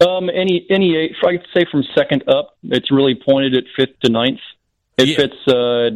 Um, 0.07 0.29
any 0.29 0.67
any 0.69 0.97
age, 0.97 1.15
I'd 1.25 1.41
say 1.57 1.65
from 1.71 1.85
second 1.97 2.25
up, 2.29 2.57
it's 2.65 2.91
really 2.91 3.15
pointed 3.15 3.55
at 3.57 3.65
fifth 3.77 3.99
to 4.05 4.11
ninth. 4.11 4.41
It 4.99 5.09
Yeah. 5.09 5.17
fits 5.17 5.37
uh, 5.49 5.91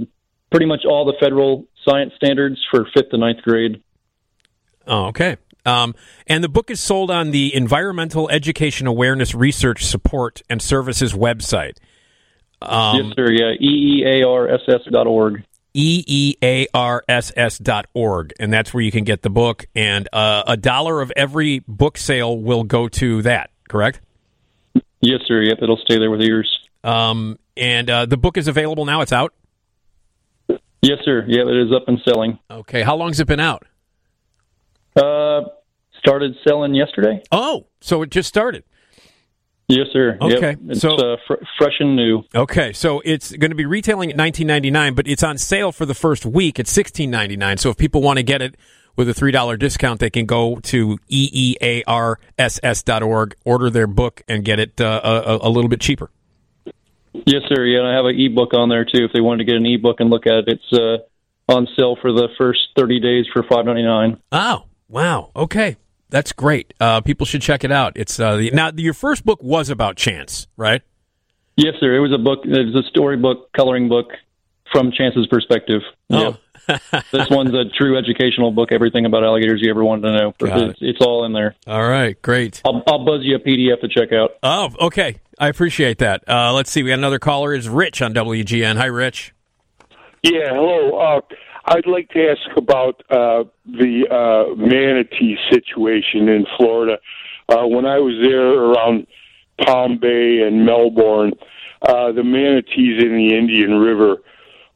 pretty 0.50 0.66
much 0.66 0.84
all 0.88 1.04
the 1.04 1.14
federal 1.20 1.66
science 1.84 2.12
standards 2.16 2.58
for 2.70 2.86
fifth 2.94 3.10
to 3.10 3.18
ninth 3.18 3.42
grade. 3.42 3.82
Oh, 4.86 5.06
okay. 5.06 5.36
Um, 5.66 5.94
and 6.26 6.42
the 6.42 6.48
book 6.48 6.70
is 6.70 6.80
sold 6.80 7.10
on 7.10 7.32
the 7.32 7.54
Environmental 7.54 8.30
Education 8.30 8.86
Awareness 8.86 9.34
Research 9.34 9.84
Support 9.84 10.40
and 10.48 10.62
Services 10.62 11.12
website, 11.12 11.76
Um, 12.62 12.96
yes, 12.96 13.12
sir. 13.16 13.30
Yeah, 13.30 13.52
E 13.60 14.02
eearss 14.06 14.62
dot 14.90 15.06
org. 15.06 15.44
E 15.74 16.36
EEARSS 16.42 17.62
dot 17.62 17.86
org, 17.94 18.32
and 18.40 18.52
that's 18.52 18.74
where 18.74 18.82
you 18.82 18.90
can 18.90 19.04
get 19.04 19.22
the 19.22 19.30
book. 19.30 19.66
And 19.74 20.08
uh, 20.12 20.42
a 20.46 20.56
dollar 20.56 21.00
of 21.00 21.12
every 21.16 21.60
book 21.66 21.96
sale 21.98 22.38
will 22.38 22.64
go 22.64 22.88
to 22.88 23.22
that. 23.22 23.50
Correct? 23.68 24.00
Yes, 25.00 25.20
sir. 25.26 25.42
Yep, 25.42 25.58
it'll 25.62 25.78
stay 25.78 25.98
there 25.98 26.10
with 26.10 26.20
yours. 26.20 26.58
Um, 26.82 27.38
and 27.56 27.88
uh, 27.88 28.06
the 28.06 28.16
book 28.16 28.36
is 28.36 28.48
available 28.48 28.84
now. 28.84 29.00
It's 29.00 29.12
out. 29.12 29.32
Yes, 30.82 30.98
sir. 31.04 31.24
Yep, 31.28 31.46
it 31.46 31.66
is 31.66 31.72
up 31.72 31.88
and 31.88 32.00
selling. 32.04 32.38
Okay. 32.50 32.82
How 32.82 32.96
long's 32.96 33.20
it 33.20 33.26
been 33.26 33.40
out? 33.40 33.66
Uh, 34.96 35.42
started 35.98 36.34
selling 36.46 36.74
yesterday. 36.74 37.22
Oh, 37.30 37.66
so 37.80 38.02
it 38.02 38.10
just 38.10 38.28
started. 38.28 38.64
Yes, 39.70 39.86
sir. 39.92 40.18
Okay, 40.20 40.50
Yep. 40.50 40.58
It's 40.70 40.80
so- 40.80 40.96
uh, 40.96 41.16
fr- 41.26 41.34
fresh 41.56 41.74
and 41.80 41.94
new. 41.94 42.24
Okay, 42.34 42.72
so 42.72 43.00
it's 43.04 43.30
going 43.36 43.50
to 43.52 43.54
be 43.54 43.66
retailing 43.66 44.10
at 44.10 44.16
nineteen 44.16 44.46
ninety 44.48 44.70
nine, 44.70 44.94
but 44.94 45.06
it's 45.06 45.22
on 45.22 45.38
sale 45.38 45.70
for 45.72 45.86
the 45.86 45.94
first 45.94 46.26
week 46.26 46.58
at 46.58 46.66
sixteen 46.66 47.10
ninety 47.10 47.36
nine. 47.36 47.56
So 47.56 47.70
if 47.70 47.76
people 47.76 48.02
want 48.02 48.16
to 48.18 48.22
get 48.24 48.42
it 48.42 48.56
with 48.96 49.08
a 49.08 49.14
three 49.14 49.30
dollar 49.30 49.56
discount, 49.56 50.00
they 50.00 50.10
can 50.10 50.26
go 50.26 50.56
to 50.56 50.98
eearss.org, 52.38 53.34
order 53.44 53.70
their 53.70 53.86
book, 53.86 54.22
and 54.28 54.44
get 54.44 54.58
it 54.58 54.80
uh, 54.80 55.00
a, 55.04 55.46
a 55.46 55.50
little 55.50 55.68
bit 55.68 55.80
cheaper. 55.80 56.10
Yes, 57.12 57.42
sir. 57.48 57.64
Yeah, 57.64 57.78
and 57.80 57.88
I 57.88 57.94
have 57.94 58.04
an 58.06 58.18
ebook 58.18 58.54
on 58.54 58.68
there 58.68 58.84
too. 58.84 59.04
If 59.04 59.12
they 59.12 59.20
wanted 59.20 59.38
to 59.38 59.44
get 59.44 59.56
an 59.56 59.66
ebook 59.66 60.00
and 60.00 60.10
look 60.10 60.26
at 60.26 60.34
it, 60.34 60.44
it's 60.48 60.72
uh, 60.72 60.98
on 61.52 61.66
sale 61.76 61.96
for 62.00 62.12
the 62.12 62.28
first 62.38 62.60
thirty 62.76 63.00
days 63.00 63.26
for 63.32 63.42
five 63.42 63.64
ninety 63.66 63.82
nine. 63.82 64.18
Oh, 64.32 64.64
wow. 64.88 65.30
Okay, 65.34 65.76
that's 66.10 66.32
great. 66.32 66.74
Uh, 66.80 67.00
people 67.00 67.26
should 67.26 67.42
check 67.42 67.64
it 67.64 67.72
out. 67.72 67.92
It's 67.96 68.18
uh, 68.20 68.36
the, 68.36 68.50
now 68.50 68.70
your 68.76 68.94
first 68.94 69.24
book 69.24 69.42
was 69.42 69.70
about 69.70 69.96
chance, 69.96 70.46
right? 70.56 70.82
Yes, 71.56 71.74
sir. 71.80 71.94
It 71.94 72.00
was 72.00 72.12
a 72.12 72.18
book. 72.18 72.40
It 72.44 72.74
was 72.74 72.84
a 72.84 72.88
storybook, 72.88 73.52
coloring 73.52 73.88
book 73.88 74.12
from 74.72 74.92
Chance's 74.92 75.26
perspective. 75.26 75.82
Oh. 76.10 76.20
Yep. 76.20 76.40
this 77.10 77.28
one's 77.30 77.54
a 77.54 77.64
true 77.76 77.96
educational 77.98 78.52
book. 78.52 78.70
Everything 78.70 79.04
about 79.06 79.24
alligators 79.24 79.60
you 79.62 79.70
ever 79.70 79.84
wanted 79.84 80.02
to 80.02 80.12
know. 80.12 80.34
Got 80.38 80.70
It's, 80.70 80.78
it's 80.80 81.00
all 81.00 81.24
in 81.24 81.32
there. 81.32 81.56
All 81.66 81.86
right, 81.86 82.20
great. 82.22 82.62
I'll, 82.64 82.82
I'll 82.86 83.04
buzz 83.04 83.20
you 83.22 83.36
a 83.36 83.38
PDF 83.40 83.80
to 83.80 83.88
check 83.88 84.12
out. 84.12 84.32
Oh, 84.42 84.70
okay. 84.80 85.18
I 85.38 85.48
appreciate 85.48 85.98
that. 85.98 86.22
Uh, 86.28 86.52
let's 86.52 86.70
see. 86.70 86.82
We 86.82 86.90
got 86.90 86.98
another 86.98 87.18
caller. 87.18 87.54
Is 87.54 87.68
Rich 87.68 88.02
on 88.02 88.12
WGN? 88.14 88.76
Hi, 88.76 88.86
Rich. 88.86 89.34
Yeah, 90.22 90.50
hello. 90.50 91.22
I'd 91.70 91.86
like 91.86 92.08
to 92.10 92.30
ask 92.30 92.56
about 92.56 93.00
uh, 93.10 93.44
the 93.64 94.08
uh, 94.10 94.56
manatee 94.56 95.38
situation 95.52 96.28
in 96.28 96.44
Florida. 96.56 96.98
Uh, 97.48 97.64
when 97.64 97.86
I 97.86 97.98
was 97.98 98.14
there 98.20 98.42
around 98.42 99.06
Palm 99.64 99.98
Bay 99.98 100.40
and 100.40 100.66
Melbourne, 100.66 101.32
uh, 101.82 102.10
the 102.10 102.24
manatees 102.24 103.00
in 103.00 103.14
the 103.14 103.36
Indian 103.38 103.78
River 103.78 104.16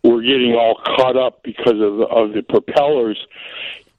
were 0.04 0.22
getting 0.22 0.54
all 0.54 0.80
caught 0.84 1.16
up 1.16 1.42
because 1.42 1.80
of 1.80 1.96
the, 1.96 2.06
of 2.08 2.32
the 2.32 2.42
propellers. 2.42 3.18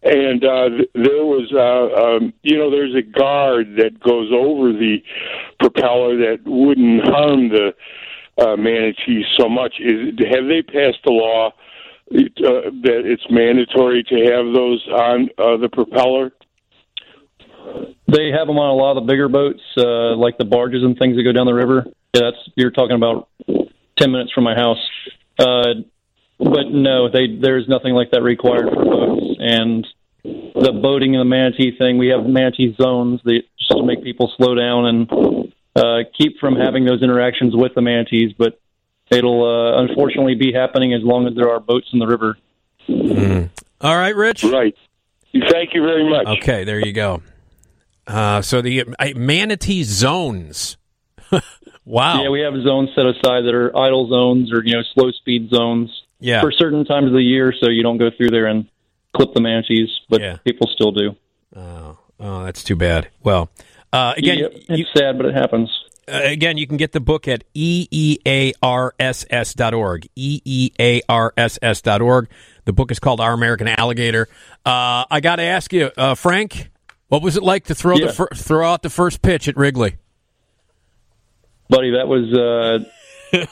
And 0.01 0.45
uh, 0.45 0.69
there 0.93 1.25
was, 1.25 1.51
uh, 1.51 2.01
um, 2.01 2.33
you 2.43 2.57
know, 2.57 2.71
there's 2.71 2.95
a 2.95 3.01
guard 3.01 3.75
that 3.75 3.99
goes 3.99 4.31
over 4.31 4.71
the 4.71 5.03
propeller 5.59 6.15
that 6.15 6.43
wouldn't 6.45 7.03
harm 7.03 7.49
the 7.49 7.73
uh, 8.37 8.55
manatees 8.55 9.25
so 9.37 9.49
much. 9.49 9.81
Is 9.81 10.13
have 10.31 10.47
they 10.47 10.61
passed 10.61 11.05
a 11.05 11.11
law 11.11 11.51
uh, 12.11 12.69
that 12.83 13.01
it's 13.05 13.25
mandatory 13.29 14.03
to 14.03 14.15
have 14.25 14.53
those 14.53 14.85
on 14.87 15.29
uh, 15.37 15.57
the 15.57 15.69
propeller? 15.71 16.31
They 18.07 18.29
have 18.29 18.47
them 18.47 18.59
on 18.59 18.69
a 18.69 18.75
lot 18.75 18.97
of 18.97 19.03
the 19.03 19.11
bigger 19.11 19.27
boats, 19.27 19.61
uh, 19.77 20.15
like 20.15 20.37
the 20.37 20.45
barges 20.45 20.83
and 20.83 20.97
things 20.97 21.15
that 21.17 21.23
go 21.23 21.31
down 21.31 21.47
the 21.47 21.53
river. 21.53 21.85
Yeah, 22.13 22.21
that's 22.21 22.49
you're 22.55 22.71
talking 22.71 22.95
about 22.95 23.29
ten 23.97 24.11
minutes 24.11 24.31
from 24.31 24.43
my 24.43 24.55
house. 24.55 24.77
Uh, 25.39 25.81
but 26.37 26.69
no, 26.69 27.09
they 27.09 27.37
there's 27.41 27.67
nothing 27.67 27.93
like 27.93 28.11
that 28.11 28.21
required 28.21 28.69
for 28.71 28.85
boats. 28.85 29.37
And 29.39 29.87
the 30.23 30.79
boating 30.81 31.15
and 31.15 31.21
the 31.21 31.25
manatee 31.25 31.77
thing, 31.77 31.97
we 31.97 32.07
have 32.07 32.25
manatee 32.25 32.75
zones 32.79 33.21
that 33.25 33.41
just 33.57 33.71
to 33.71 33.83
make 33.83 34.03
people 34.03 34.31
slow 34.37 34.55
down 34.55 34.85
and 34.85 35.53
uh, 35.75 36.09
keep 36.17 36.37
from 36.39 36.55
having 36.55 36.85
those 36.85 37.01
interactions 37.01 37.55
with 37.55 37.73
the 37.75 37.81
manatees. 37.81 38.33
But 38.37 38.59
it'll 39.11 39.43
uh, 39.43 39.81
unfortunately 39.81 40.35
be 40.35 40.51
happening 40.53 40.93
as 40.93 41.01
long 41.03 41.27
as 41.27 41.35
there 41.35 41.49
are 41.49 41.59
boats 41.59 41.87
in 41.93 41.99
the 41.99 42.07
river. 42.07 42.37
All 43.81 43.95
right, 43.97 44.15
Rich. 44.15 44.43
Right. 44.43 44.75
Thank 45.33 45.73
you 45.73 45.81
very 45.83 46.09
much. 46.09 46.27
Okay, 46.39 46.63
there 46.63 46.79
you 46.79 46.93
go. 46.93 47.21
Uh, 48.07 48.41
so 48.41 48.61
the 48.61 48.83
uh, 48.99 49.09
manatee 49.15 49.83
zones. 49.83 50.77
wow. 51.85 52.21
Yeah, 52.23 52.29
we 52.29 52.39
have 52.41 52.53
zones 52.63 52.89
set 52.95 53.05
aside 53.05 53.41
that 53.45 53.53
are 53.53 53.75
idle 53.77 54.07
zones 54.09 54.51
or 54.53 54.63
you 54.63 54.75
know 54.75 54.83
slow 54.93 55.11
speed 55.11 55.49
zones 55.49 55.89
Yeah. 56.19 56.41
for 56.41 56.51
certain 56.51 56.85
times 56.85 57.07
of 57.07 57.13
the 57.13 57.21
year, 57.23 57.53
so 57.59 57.69
you 57.69 57.83
don't 57.83 57.97
go 57.97 58.09
through 58.15 58.29
there 58.29 58.45
and 58.45 58.67
clip 59.15 59.33
the 59.33 59.41
manatees. 59.41 59.89
But 60.09 60.21
Yeah. 60.21 60.37
people 60.45 60.67
still 60.73 60.91
do. 60.91 61.15
Oh, 61.55 61.97
oh, 62.19 62.43
that's 62.45 62.63
too 62.63 62.75
bad. 62.75 63.09
Well, 63.23 63.49
uh, 63.91 64.13
again, 64.17 64.37
Yep, 64.39 64.51
it's 64.69 64.89
sad, 64.95 65.17
but 65.17 65.25
it 65.25 65.33
happens. 65.33 65.69
Uh, 66.07 66.19
again, 66.23 66.57
you 66.57 66.67
can 66.67 66.77
get 66.77 66.91
the 66.91 66.99
book 66.99 67.27
at 67.27 67.43
eearss.org. 67.53 68.57
Eearss.org. 71.09 72.29
The 72.65 72.73
book 72.73 72.91
is 72.91 72.99
called 72.99 73.21
Our 73.21 73.33
American 73.33 73.67
Alligator. 73.67 74.27
Uh, 74.65 75.05
I 75.09 75.19
got 75.21 75.35
to 75.37 75.43
ask 75.43 75.71
you, 75.73 75.91
uh, 75.97 76.15
Frank, 76.15 76.69
what 77.09 77.21
was 77.21 77.37
it 77.37 77.43
like 77.43 77.65
to 77.65 77.75
throw 77.75 77.95
Yeah. 77.97 78.07
the 78.07 78.13
fir- 78.13 78.29
throw 78.35 78.67
out 78.71 78.81
the 78.81 78.89
first 78.89 79.21
pitch 79.21 79.47
at 79.47 79.55
Wrigley? 79.57 79.97
buddy. 81.69 81.91
That 81.91 82.07
was 82.07 82.31
uh, 82.31 82.79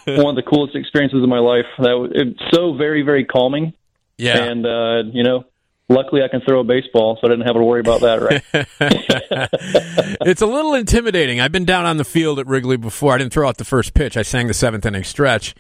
one 0.22 0.30
of 0.30 0.36
the 0.36 0.44
coolest 0.48 0.76
experiences 0.76 1.24
of 1.24 1.30
my 1.30 1.40
life. 1.40 1.66
That 1.80 1.94
was 1.98 2.12
it's 2.14 2.40
so 2.52 2.74
very 2.76 3.02
very 3.02 3.26
calming. 3.26 3.74
Yeah. 4.18 4.38
And 4.44 4.66
uh, 4.66 5.04
you 5.12 5.24
know, 5.24 5.46
luckily 5.94 6.24
I 6.24 6.28
can 6.28 6.42
throw 6.42 6.60
a 6.60 6.64
baseball, 6.64 7.18
so 7.20 7.28
I 7.28 7.30
didn't 7.30 7.46
have 7.46 7.56
to 7.56 7.64
worry 7.64 7.80
about 7.80 8.02
that. 8.02 8.22
Right. 8.22 8.44
it's 10.26 10.42
a 10.42 10.46
little 10.46 10.74
intimidating. 10.74 11.40
I've 11.40 11.52
been 11.52 11.66
down 11.66 11.86
on 11.86 11.98
the 11.98 12.04
field 12.04 12.40
at 12.40 12.48
Wrigley 12.48 12.78
before. 12.78 13.14
I 13.14 13.18
didn't 13.18 13.34
throw 13.34 13.48
out 13.48 13.58
the 13.58 13.66
first 13.66 13.94
pitch. 13.94 14.18
I 14.18 14.24
sang 14.24 14.48
the 14.48 14.54
seventh 14.54 14.86
inning 14.86 15.04
stretch. 15.04 15.56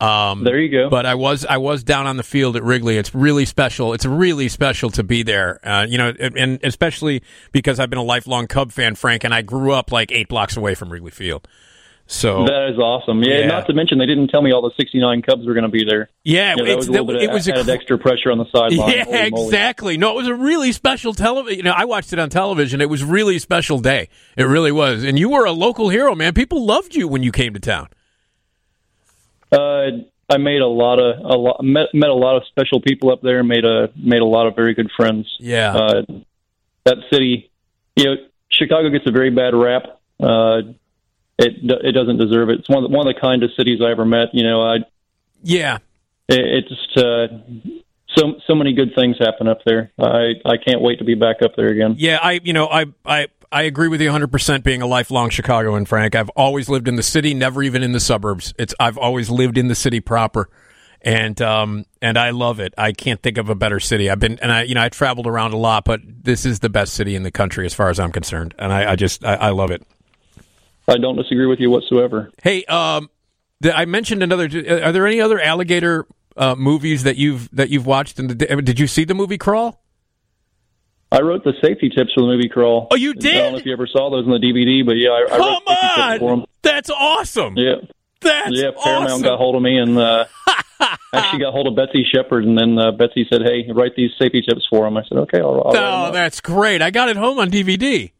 Um, 0.00 0.44
there 0.44 0.58
you 0.58 0.70
go. 0.70 0.90
But 0.90 1.06
I 1.06 1.14
was 1.14 1.46
I 1.46 1.58
was 1.58 1.84
down 1.84 2.06
on 2.06 2.16
the 2.16 2.22
field 2.22 2.56
at 2.56 2.62
Wrigley. 2.64 2.98
It's 2.98 3.14
really 3.14 3.44
special. 3.44 3.92
It's 3.92 4.04
really 4.04 4.48
special 4.48 4.90
to 4.90 5.02
be 5.02 5.22
there. 5.22 5.60
Uh, 5.66 5.86
you 5.88 5.98
know, 5.98 6.12
and, 6.18 6.36
and 6.36 6.60
especially 6.64 7.22
because 7.52 7.78
I've 7.78 7.90
been 7.90 7.98
a 7.98 8.04
lifelong 8.04 8.46
Cub 8.46 8.72
fan, 8.72 8.96
Frank, 8.96 9.24
and 9.24 9.32
I 9.32 9.42
grew 9.42 9.72
up 9.72 9.92
like 9.92 10.10
eight 10.10 10.28
blocks 10.28 10.56
away 10.56 10.74
from 10.74 10.90
Wrigley 10.90 11.12
Field. 11.12 11.46
So 12.06 12.44
That 12.44 12.68
is 12.70 12.78
awesome. 12.78 13.22
Yeah, 13.22 13.38
Yeah. 13.40 13.46
Not 13.46 13.66
to 13.68 13.72
mention 13.72 13.96
they 13.98 14.04
didn't 14.06 14.28
tell 14.28 14.42
me 14.42 14.52
all 14.52 14.60
the 14.62 14.72
69 14.76 15.22
Cubs 15.22 15.46
were 15.46 15.54
going 15.54 15.64
to 15.64 15.70
be 15.70 15.84
there. 15.84 16.10
Yeah, 16.22 16.50
You 16.56 16.62
know, 16.62 16.68
that 16.68 16.76
was 16.76 16.88
a 16.88 16.92
little 16.92 17.06
that- 17.06 17.12
bit 17.14 17.22
it 17.22 17.30
was 17.32 17.48
a 17.48 17.52
added 17.52 17.64
cr- 17.64 17.70
extra 17.72 17.98
pressure 17.98 18.30
on 18.30 18.36
the 18.38 18.44
sideline. 18.52 18.90
Yeah, 18.92 19.24
exactly. 19.24 19.96
No, 19.96 20.10
it 20.12 20.16
was 20.16 20.28
a 20.28 20.34
really 20.34 20.72
special 20.72 21.14
television. 21.14 21.56
You 21.58 21.62
know, 21.64 21.72
I 21.74 21.86
watched 21.86 22.12
it 22.12 22.18
on 22.18 22.28
television. 22.28 22.80
It 22.82 22.90
was 22.90 23.02
really 23.02 23.36
a 23.36 23.40
special 23.40 23.78
day. 23.78 24.10
It 24.36 24.44
really 24.44 24.70
was. 24.72 25.02
And 25.02 25.18
you 25.18 25.30
were 25.30 25.46
a 25.46 25.52
local 25.52 25.88
hero, 25.88 26.14
man. 26.14 26.34
People 26.34 26.66
loved 26.66 26.94
you 26.94 27.08
when 27.08 27.22
you 27.22 27.32
came 27.32 27.54
to 27.54 27.60
town. 27.60 27.88
Uh, 29.50 30.02
I 30.28 30.38
made 30.38 30.60
a 30.62 30.66
lot 30.66 30.98
of 30.98 31.18
a 31.20 31.36
lot 31.36 31.62
met, 31.62 31.88
met 31.94 32.10
a 32.10 32.14
lot 32.14 32.36
of 32.36 32.44
special 32.48 32.80
people 32.80 33.10
up 33.10 33.20
there. 33.22 33.44
Made 33.44 33.64
a 33.64 33.90
made 33.96 34.20
a 34.22 34.24
lot 34.26 34.46
of 34.46 34.56
very 34.56 34.74
good 34.74 34.90
friends. 34.96 35.26
Yeah. 35.38 35.74
Uh, 35.74 36.02
that 36.84 36.96
city, 37.12 37.50
you 37.96 38.04
know, 38.04 38.14
Chicago 38.50 38.88
gets 38.90 39.06
a 39.06 39.10
very 39.12 39.30
bad 39.30 39.54
rap. 39.54 40.00
Uh, 40.20 40.62
it 41.38 41.52
it 41.62 41.92
doesn't 41.92 42.18
deserve 42.18 42.48
it. 42.50 42.60
It's 42.60 42.68
one 42.68 42.84
of 42.84 42.90
the, 42.90 42.96
one 42.96 43.06
of 43.08 43.14
the 43.14 43.20
kindest 43.20 43.56
cities 43.56 43.80
I 43.82 43.90
ever 43.90 44.04
met. 44.04 44.28
You 44.32 44.44
know, 44.44 44.62
I 44.62 44.78
Yeah. 45.42 45.78
it, 46.28 46.38
it 46.38 46.68
just 46.68 46.96
uh, 46.96 47.28
so 48.16 48.34
so 48.46 48.54
many 48.54 48.72
good 48.74 48.94
things 48.94 49.16
happen 49.18 49.48
up 49.48 49.60
there. 49.64 49.90
I 49.98 50.34
I 50.44 50.56
can't 50.56 50.80
wait 50.80 50.98
to 51.00 51.04
be 51.04 51.14
back 51.14 51.42
up 51.42 51.56
there 51.56 51.68
again. 51.68 51.96
Yeah, 51.98 52.18
I 52.22 52.40
you 52.42 52.52
know, 52.52 52.66
I 52.68 52.86
I 53.04 53.28
I 53.52 53.62
agree 53.62 53.86
with 53.88 54.00
you 54.00 54.10
100% 54.10 54.64
being 54.64 54.82
a 54.82 54.86
lifelong 54.86 55.30
Chicagoan, 55.30 55.84
Frank. 55.86 56.16
I've 56.16 56.30
always 56.30 56.68
lived 56.68 56.88
in 56.88 56.96
the 56.96 57.04
city, 57.04 57.34
never 57.34 57.62
even 57.62 57.84
in 57.84 57.92
the 57.92 58.00
suburbs. 58.00 58.52
It's 58.58 58.74
I've 58.80 58.98
always 58.98 59.30
lived 59.30 59.58
in 59.58 59.68
the 59.68 59.74
city 59.76 60.00
proper. 60.00 60.48
And 61.02 61.40
um 61.42 61.84
and 62.00 62.16
I 62.16 62.30
love 62.30 62.60
it. 62.60 62.72
I 62.78 62.92
can't 62.92 63.22
think 63.22 63.36
of 63.38 63.50
a 63.50 63.54
better 63.54 63.78
city. 63.78 64.08
I've 64.08 64.18
been 64.20 64.38
and 64.40 64.50
I 64.50 64.62
you 64.62 64.74
know 64.74 64.82
I 64.82 64.88
traveled 64.88 65.26
around 65.26 65.52
a 65.52 65.56
lot, 65.58 65.84
but 65.84 66.00
this 66.04 66.46
is 66.46 66.60
the 66.60 66.70
best 66.70 66.94
city 66.94 67.14
in 67.14 67.24
the 67.24 67.30
country 67.30 67.66
as 67.66 67.74
far 67.74 67.90
as 67.90 68.00
I'm 68.00 68.10
concerned. 68.12 68.54
And 68.58 68.72
I, 68.72 68.92
I 68.92 68.96
just 68.96 69.24
I, 69.24 69.34
I 69.34 69.50
love 69.50 69.70
it. 69.70 69.82
I 70.88 70.98
don't 70.98 71.16
disagree 71.16 71.46
with 71.46 71.60
you 71.60 71.70
whatsoever. 71.70 72.30
Hey, 72.42 72.64
um, 72.66 73.08
the, 73.60 73.76
I 73.76 73.84
mentioned 73.86 74.22
another. 74.22 74.44
Are 74.44 74.92
there 74.92 75.06
any 75.06 75.20
other 75.20 75.40
alligator 75.40 76.06
uh, 76.36 76.54
movies 76.54 77.04
that 77.04 77.16
you've 77.16 77.48
that 77.52 77.70
you've 77.70 77.86
watched? 77.86 78.18
And 78.18 78.36
did 78.38 78.78
you 78.78 78.86
see 78.86 79.04
the 79.04 79.14
movie 79.14 79.38
Crawl? 79.38 79.80
I 81.12 81.20
wrote 81.20 81.44
the 81.44 81.52
safety 81.62 81.88
tips 81.90 82.12
for 82.14 82.22
the 82.22 82.26
movie 82.26 82.48
Crawl. 82.48 82.88
Oh, 82.90 82.96
you 82.96 83.14
did? 83.14 83.34
I 83.36 83.38
don't 83.38 83.52
know 83.52 83.58
if 83.58 83.66
you 83.66 83.72
ever 83.72 83.86
saw 83.86 84.10
those 84.10 84.24
on 84.26 84.32
the 84.32 84.38
DVD, 84.38 84.84
but 84.84 84.96
yeah, 84.96 85.10
I, 85.10 85.26
I 85.34 85.36
Come 85.38 85.40
wrote 85.40 85.62
safety 85.68 86.10
tips 86.10 86.18
for 86.18 86.36
them. 86.36 86.44
that's 86.62 86.90
awesome. 86.90 87.54
Yeah, 87.56 87.74
That's 88.20 88.50
yeah. 88.50 88.70
Paramount 88.82 89.10
awesome. 89.12 89.22
got 89.22 89.38
hold 89.38 89.54
of 89.54 89.62
me 89.62 89.78
and 89.78 89.96
uh, 89.96 90.24
actually 91.12 91.38
got 91.38 91.52
hold 91.52 91.68
of 91.68 91.76
Betsy 91.76 92.04
Shepard, 92.12 92.44
and 92.44 92.58
then 92.58 92.76
uh, 92.78 92.90
Betsy 92.90 93.26
said, 93.32 93.42
"Hey, 93.42 93.70
write 93.72 93.94
these 93.96 94.10
safety 94.18 94.42
tips 94.42 94.66
for 94.68 94.86
him." 94.88 94.96
I 94.96 95.02
said, 95.08 95.18
"Okay, 95.18 95.38
I'll, 95.38 95.62
I'll 95.64 95.76
Oh, 95.76 96.06
up." 96.08 96.12
that's 96.14 96.40
great. 96.40 96.82
I 96.82 96.90
got 96.90 97.08
it 97.08 97.16
home 97.16 97.38
on 97.38 97.48
DVD. 97.50 98.10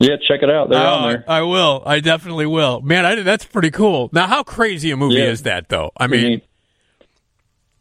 Yeah, 0.00 0.16
check 0.28 0.42
it 0.42 0.50
out. 0.50 0.70
They're 0.70 0.78
Oh, 0.80 0.94
on 0.94 1.08
there. 1.12 1.24
I 1.26 1.42
will. 1.42 1.82
I 1.84 1.98
definitely 2.00 2.46
will. 2.46 2.80
Man, 2.80 3.04
I, 3.04 3.16
that's 3.16 3.44
pretty 3.44 3.70
cool. 3.72 4.10
Now, 4.12 4.26
how 4.28 4.42
crazy 4.44 4.90
a 4.92 4.96
movie 4.96 5.16
Yeah. 5.16 5.24
is 5.30 5.42
that, 5.42 5.68
though? 5.68 5.90
I 5.96 6.06
mean, 6.06 6.40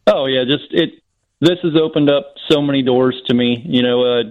oh 0.07 0.25
yeah, 0.25 0.43
just 0.45 0.71
it. 0.73 1.01
This 1.39 1.59
has 1.61 1.73
opened 1.79 2.09
up 2.09 2.33
so 2.49 2.61
many 2.61 2.81
doors 2.81 3.15
to 3.27 3.33
me. 3.35 3.61
You 3.63 3.83
know, 3.83 4.01
uh, 4.01 4.23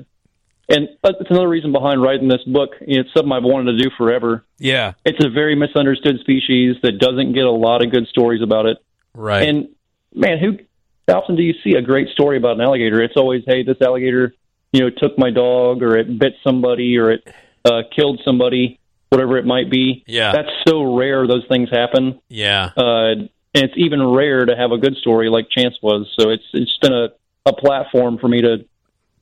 and 0.69 0.89
it's 1.05 1.31
another 1.31 1.49
reason 1.49 1.71
behind 1.71 2.03
writing 2.03 2.27
this 2.29 2.43
book. 2.45 2.71
It's 2.81 3.09
something 3.15 3.31
I've 3.31 3.45
wanted 3.45 3.73
to 3.77 3.79
do 3.85 3.91
forever. 3.97 4.45
yeah, 4.59 4.95
It's 5.05 5.25
a 5.25 5.29
very 5.31 5.55
misunderstood 5.55 6.19
species 6.21 6.77
that 6.83 6.99
doesn't 6.99 7.35
get 7.35 7.45
a 7.45 7.51
lot 7.53 7.85
of 7.85 7.93
good 7.93 8.09
stories 8.09 8.43
about 8.43 8.67
it. 8.67 8.79
right. 9.15 9.49
And 9.49 9.69
man, 10.13 10.39
who 10.39 10.59
how 11.07 11.21
often 11.21 11.37
do 11.37 11.45
you 11.45 11.55
see 11.63 11.75
a 11.77 11.83
great 11.83 12.09
story 12.09 12.37
about 12.37 12.57
an 12.57 12.63
alligator? 12.63 13.01
It's 13.01 13.17
always, 13.17 13.45
hey, 13.47 13.63
this 13.63 13.81
alligator, 13.81 14.35
you 14.73 14.81
know, 14.81 14.91
took 14.91 15.17
my 15.17 15.31
dog, 15.31 15.85
or 15.85 15.97
it 15.97 16.19
bit 16.19 16.35
somebody, 16.43 16.99
or 16.99 17.13
it 17.13 17.29
uh, 17.67 17.83
killed 17.95 18.21
somebody, 18.25 18.79
whatever 19.11 19.37
it 19.39 19.45
might 19.45 19.71
be. 19.71 20.05
Yeah. 20.07 20.33
that's 20.33 20.51
so 20.67 20.97
rare. 20.97 21.27
Those 21.27 21.45
things 21.49 21.69
happen, 21.71 22.21
yeah. 22.29 22.71
uh, 22.77 23.11
and 23.11 23.65
it's 23.65 23.75
even 23.77 24.03
rare 24.07 24.45
to 24.45 24.55
have 24.57 24.71
a 24.73 24.79
good 24.79 24.97
story 24.97 25.29
like 25.29 25.49
Chance 25.51 25.75
was. 25.83 26.13
So 26.19 26.31
it's 26.31 26.45
it's 26.53 26.79
been 26.81 26.93
a 26.93 27.09
a 27.47 27.53
platform 27.53 28.19
for 28.19 28.29
me 28.29 28.43
to 28.43 28.67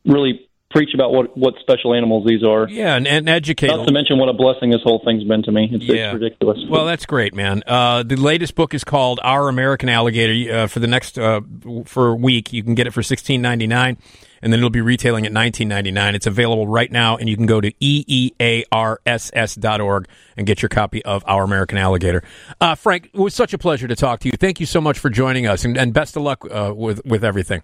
really 0.04 0.48
preach 0.70 0.92
about 0.92 1.12
what 1.12 1.36
what 1.36 1.54
special 1.60 1.94
animals 1.94 2.26
these 2.26 2.42
are. 2.42 2.68
Yeah, 2.68 2.96
and, 2.96 3.06
and 3.06 3.28
educate. 3.28 3.68
Not 3.68 3.86
to 3.86 3.92
mention 3.92 4.18
what 4.18 4.28
a 4.28 4.32
blessing 4.32 4.70
this 4.70 4.80
whole 4.82 5.00
thing's 5.04 5.22
been 5.24 5.42
to 5.44 5.52
me. 5.52 5.68
It's, 5.72 5.84
Yeah. 5.84 6.12
it's 6.12 6.20
ridiculous. 6.20 6.58
Well, 6.68 6.84
that's 6.84 7.06
great, 7.06 7.34
man. 7.34 7.62
Uh, 7.66 8.02
the 8.02 8.16
latest 8.16 8.54
book 8.56 8.74
is 8.74 8.82
called 8.82 9.20
Our 9.22 9.48
American 9.48 9.88
Alligator. 9.88 10.52
Uh, 10.52 10.66
for 10.66 10.80
the 10.80 10.88
next 10.88 11.18
uh, 11.18 11.42
for 11.84 12.08
a 12.08 12.16
week, 12.16 12.52
you 12.52 12.62
can 12.64 12.74
get 12.74 12.86
it 12.86 12.92
for 12.92 13.02
sixteen 13.02 13.40
ninety 13.40 13.66
nine, 13.66 13.98
and 14.44 14.52
then 14.52 14.60
it'll 14.60 14.70
be 14.70 14.82
retailing 14.82 15.24
at 15.26 15.32
nineteen 15.32 15.68
ninety 15.68 15.90
nine. 15.90 16.14
It's 16.14 16.26
available 16.26 16.68
right 16.68 16.92
now, 16.92 17.16
and 17.16 17.28
you 17.28 17.36
can 17.36 17.46
go 17.46 17.60
to 17.60 17.72
E 17.80 18.30
eearss 18.38 19.58
dot 19.58 19.80
org 19.80 20.06
and 20.36 20.46
get 20.46 20.60
your 20.60 20.68
copy 20.68 21.02
of 21.04 21.24
Our 21.26 21.42
American 21.42 21.78
Alligator. 21.78 22.22
Uh, 22.60 22.74
Frank, 22.74 23.06
it 23.12 23.18
was 23.18 23.34
such 23.34 23.54
a 23.54 23.58
pleasure 23.58 23.88
to 23.88 23.96
talk 23.96 24.20
to 24.20 24.28
you. 24.28 24.32
Thank 24.38 24.60
you 24.60 24.66
so 24.66 24.80
much 24.80 24.98
for 24.98 25.08
joining 25.08 25.46
us, 25.46 25.64
and, 25.64 25.78
and 25.78 25.94
best 25.94 26.14
of 26.14 26.22
luck 26.22 26.44
uh, 26.48 26.72
with 26.76 27.04
with 27.06 27.24
everything. 27.24 27.62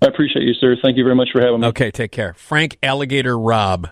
I 0.00 0.06
appreciate 0.06 0.44
you, 0.44 0.54
sir. 0.54 0.76
Thank 0.80 0.96
you 0.96 1.02
very 1.02 1.16
much 1.16 1.30
for 1.32 1.40
having 1.40 1.60
me. 1.60 1.66
Okay, 1.66 1.90
take 1.90 2.12
care. 2.12 2.34
Frank 2.34 2.78
Alligator 2.82 3.36
Robb 3.36 3.90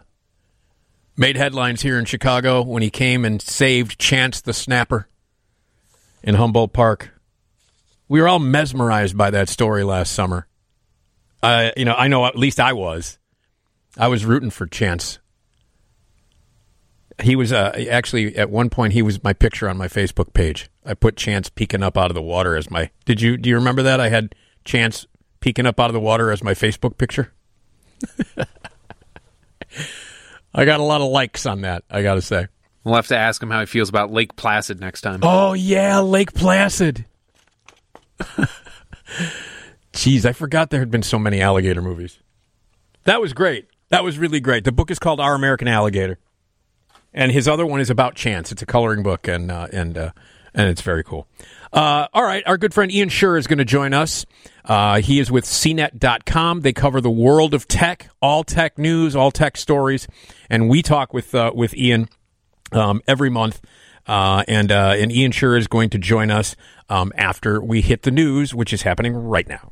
made 1.16 1.37
headlines 1.37 1.83
here 1.83 1.99
in 1.99 2.05
Chicago 2.05 2.62
when 2.62 2.83
he 2.83 2.91
came 2.91 3.24
and 3.24 3.43
saved 3.43 3.99
Chance 3.99 4.41
the 4.43 4.53
Snapper 4.53 5.09
in 6.22 6.37
Humboldt 6.37 6.72
Park. 6.72 7.11
We 8.09 8.20
were 8.20 8.28
all 8.28 8.39
mesmerized 8.39 9.16
by 9.16 9.30
that 9.30 9.49
story 9.49 9.83
last 9.83 10.12
summer. 10.12 10.47
Uh, 11.43 11.70
you 11.76 11.84
know, 11.84 11.95
I 11.95 12.09
know 12.09 12.24
at 12.26 12.36
least 12.36 12.61
I 12.61 12.72
was. 12.72 13.18
I 13.99 14.09
was 14.09 14.24
rooting 14.24 14.51
for 14.51 14.66
Chance. 14.66 15.18
he 17.20 17.36
was 17.36 17.53
uh, 17.53 17.72
actually 17.90 18.36
at 18.36 18.49
one 18.51 18.70
point 18.70 18.93
he 18.95 19.03
was 19.03 19.22
my 19.22 19.32
picture 19.32 19.68
on 19.68 19.76
my 19.76 19.88
Facebook 19.88 20.32
page. 20.32 20.70
I 20.84 20.95
put 20.95 21.16
Chance 21.16 21.51
peeking 21.51 21.82
up 21.82 21.99
out 21.99 22.11
of 22.11 22.14
the 22.14 22.22
water 22.22 22.57
as 22.57 22.70
my. 22.70 22.90
Did 23.05 23.20
you 23.20 23.36
do 23.36 23.51
you 23.51 23.57
remember 23.57 23.82
that? 23.82 24.01
I 24.01 24.09
had 24.09 24.34
Chance 24.64 25.07
peeking 25.40 25.66
up 25.66 25.78
out 25.78 25.90
of 25.90 25.95
the 25.95 26.01
water 26.01 26.30
as 26.30 26.43
my 26.43 26.55
Facebook 26.55 26.97
picture. 26.97 27.32
I 30.55 30.64
got 30.64 30.80
a 30.80 30.84
lot 30.84 31.01
of 31.01 31.11
likes 31.11 31.47
on 31.47 31.62
that. 31.62 31.84
I 31.90 32.03
got 32.03 32.14
to 32.14 32.22
say. 32.22 32.47
We'll 32.84 32.97
have 32.97 33.07
to 33.09 33.16
ask 33.16 33.43
him 33.43 33.51
how 33.51 33.61
he 33.61 33.66
feels 33.66 33.88
about 33.88 34.11
Lake 34.12 34.36
Placid 34.36 34.80
next 34.80 35.03
time. 35.03 35.20
Oh 35.22 35.53
yeah, 35.53 36.01
Lake 36.01 36.32
Placid. 36.34 37.05
Jeez, 39.93 40.24
I 40.24 40.32
forgot 40.32 40.70
there 40.70 40.80
had 40.80 40.90
been 40.90 41.03
so 41.03 41.18
many 41.18 41.40
alligator 41.40 41.82
movies. 41.82 42.18
That 43.05 43.20
was 43.20 43.32
great. 43.32 43.68
That 43.90 44.05
was 44.05 44.18
really 44.18 44.40
great. 44.40 44.64
The 44.64 44.72
book 44.72 44.90
is 44.90 44.99
called 44.99 45.20
Our 45.20 45.34
American 45.34 45.68
Alligator, 45.68 46.18
and 47.12 47.30
his 47.30 47.47
other 47.47 47.66
one 47.66 47.80
is 47.80 47.90
about 47.90 48.14
Chance. 48.14 48.51
It's 48.51 48.62
a 48.62 48.66
coloring 48.66 49.03
book, 49.03 49.28
and 49.28 49.51
uh, 49.51 49.68
and 49.70 49.99
uh, 49.99 50.11
and 50.55 50.68
it's 50.68 50.80
very 50.80 51.05
cool. 51.05 51.28
Uh, 51.72 52.07
all 52.14 52.24
right, 52.24 52.43
our 52.47 52.57
good 52.57 52.72
friend 52.72 52.90
Ian 52.90 53.11
Sherr 53.11 53.38
is 53.38 53.47
going 53.47 53.59
to 53.59 53.66
join 53.66 53.93
us. 53.93 54.24
Uh, 54.64 55.01
he 55.01 55.18
is 55.18 55.30
with 55.30 55.45
CNET.com. 55.45 56.62
They 56.62 56.72
cover 56.72 57.03
the 57.03 57.11
world 57.11 57.53
of 57.53 57.68
tech, 57.68 58.09
all 58.22 58.45
tech 58.45 58.78
news, 58.78 59.14
all 59.14 59.30
tech 59.30 59.59
stories, 59.59 60.09
and 60.49 60.70
we 60.70 60.80
talk 60.80 61.12
with 61.12 61.34
uh, 61.34 61.53
with 61.55 61.74
Ian 61.74 62.09
um, 62.72 63.03
every 63.07 63.30
month. 63.30 63.61
Uh, 64.07 64.43
and 64.49 64.72
and 64.72 65.12
Ian 65.12 65.32
Sherr 65.32 65.59
is 65.59 65.66
going 65.66 65.90
to 65.90 65.99
join 65.99 66.30
us 66.30 66.57
um, 66.88 67.12
after 67.16 67.61
we 67.61 67.82
hit 67.82 68.03
the 68.03 68.11
news, 68.11 68.55
which 68.55 68.72
is 68.72 68.82
happening 68.82 69.14
right 69.14 69.47
now. 69.47 69.70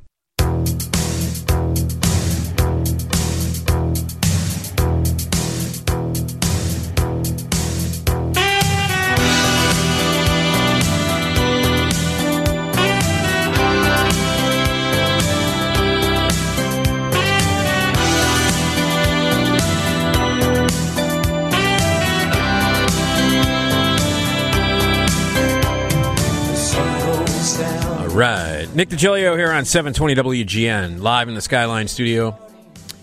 Nick 28.72 28.88
DiGilio 28.88 29.36
here 29.36 29.50
on 29.50 29.64
720 29.64 30.14
WGN, 30.14 31.00
live 31.00 31.28
in 31.28 31.34
the 31.34 31.40
Skyline 31.40 31.88
studio, 31.88 32.38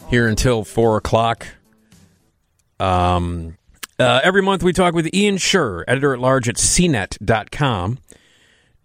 here 0.09 0.25
until 0.25 0.63
4 0.63 0.95
o'clock. 0.95 1.45
Um, 2.79 3.57
uh, 3.99 4.21
every 4.23 4.41
month 4.41 4.63
we 4.63 4.71
talk 4.71 4.93
with 4.93 5.13
Ian 5.13 5.35
Sherr, 5.35 5.83
editor 5.85 6.13
at 6.13 6.19
large 6.19 6.47
at 6.47 6.55
cnet.com, 6.55 7.99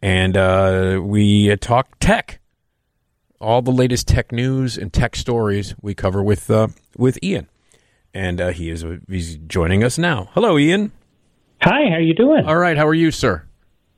and 0.02 0.36
uh, 0.36 1.00
we 1.00 1.52
uh, 1.52 1.56
talk 1.60 2.00
tech. 2.00 2.40
All 3.40 3.62
the 3.62 3.70
latest 3.70 4.08
tech 4.08 4.32
news 4.32 4.76
and 4.76 4.92
tech 4.92 5.14
stories 5.14 5.76
we 5.80 5.94
cover 5.94 6.20
with 6.20 6.50
uh, 6.50 6.68
with 6.96 7.16
Ian, 7.22 7.48
and 8.12 8.40
uh, 8.40 8.48
he 8.50 8.70
is 8.70 8.84
he's 9.08 9.36
joining 9.36 9.84
us 9.84 9.98
now. 9.98 10.30
Hello, 10.32 10.58
Ian. 10.58 10.90
Hi, 11.60 11.90
how 11.90 11.96
are 11.96 12.00
you 12.00 12.14
doing? 12.14 12.44
All 12.44 12.56
right, 12.56 12.76
how 12.76 12.88
are 12.88 12.94
you, 12.94 13.12
sir? 13.12 13.44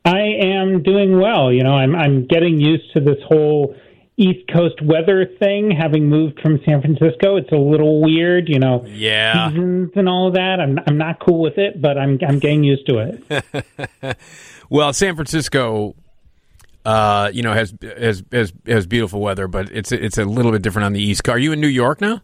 I 0.04 0.20
am 0.20 0.82
doing 0.82 1.18
well. 1.18 1.52
You 1.52 1.62
know, 1.64 1.72
I'm 1.74 1.94
I'm 1.94 2.26
getting 2.26 2.60
used 2.60 2.92
to 2.94 3.00
this 3.00 3.18
whole 3.26 3.74
East 4.16 4.46
Coast 4.52 4.80
weather 4.82 5.26
thing. 5.38 5.70
Having 5.70 6.08
moved 6.08 6.40
from 6.40 6.60
San 6.64 6.80
Francisco, 6.82 7.36
it's 7.36 7.50
a 7.52 7.56
little 7.56 8.00
weird. 8.02 8.48
You 8.48 8.58
know, 8.58 8.84
Yeah. 8.86 9.48
seasons 9.48 9.92
and 9.96 10.08
all 10.08 10.28
of 10.28 10.34
that. 10.34 10.60
I'm 10.60 10.78
I'm 10.86 10.98
not 10.98 11.20
cool 11.20 11.40
with 11.40 11.58
it, 11.58 11.80
but 11.80 11.96
I'm 11.98 12.18
I'm 12.26 12.38
getting 12.38 12.64
used 12.64 12.86
to 12.88 12.98
it. 12.98 14.16
Well, 14.70 14.94
San 14.94 15.14
Francisco, 15.14 15.94
uh, 16.86 17.30
you 17.32 17.42
know, 17.42 17.52
has 17.52 17.74
has 17.98 18.24
has 18.32 18.52
has 18.66 18.86
beautiful 18.86 19.20
weather, 19.20 19.46
but 19.46 19.70
it's 19.70 19.92
it's 19.92 20.16
a 20.16 20.24
little 20.24 20.52
bit 20.52 20.62
different 20.62 20.86
on 20.86 20.94
the 20.94 21.02
East. 21.02 21.22
Coast. 21.22 21.36
Are 21.36 21.38
you 21.38 21.52
in 21.52 21.60
New 21.60 21.68
York 21.68 22.00
now? 22.00 22.22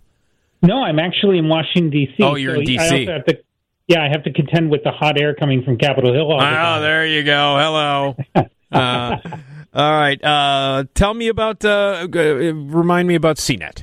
No, 0.62 0.83
I'm 0.83 0.99
actually 0.99 1.37
in 1.39 1.49
Washington 1.49 1.91
D.C. 1.91 2.22
Oh, 2.22 2.35
you're 2.37 2.57
in 2.57 2.66
so 2.66 2.72
I 2.72 2.76
DC. 2.76 3.01
also 3.01 3.12
have 3.12 3.24
to, 3.26 3.39
yeah, 3.91 4.05
I 4.05 4.09
have 4.09 4.22
to 4.22 4.32
contend 4.32 4.70
with 4.70 4.84
the 4.84 4.93
hot 4.93 5.20
air 5.20 5.34
coming 5.34 5.64
from 5.64 5.76
Capitol 5.76 6.12
Hill. 6.14 6.30
All 6.30 6.41
Oh, 6.41 6.80
there 6.80 7.05
you 7.07 7.24
go. 7.24 7.57
Hello. 7.59 8.47
Uh, 8.72 9.16
all 9.74 9.91
right. 9.91 10.22
Uh, 10.22 10.84
tell 10.95 11.12
me 11.12 11.26
about. 11.26 11.64
Uh, 11.64 12.07
uh, 12.14 12.18
remind 12.55 13.09
me 13.09 13.16
about 13.16 13.36
CNET. 13.36 13.82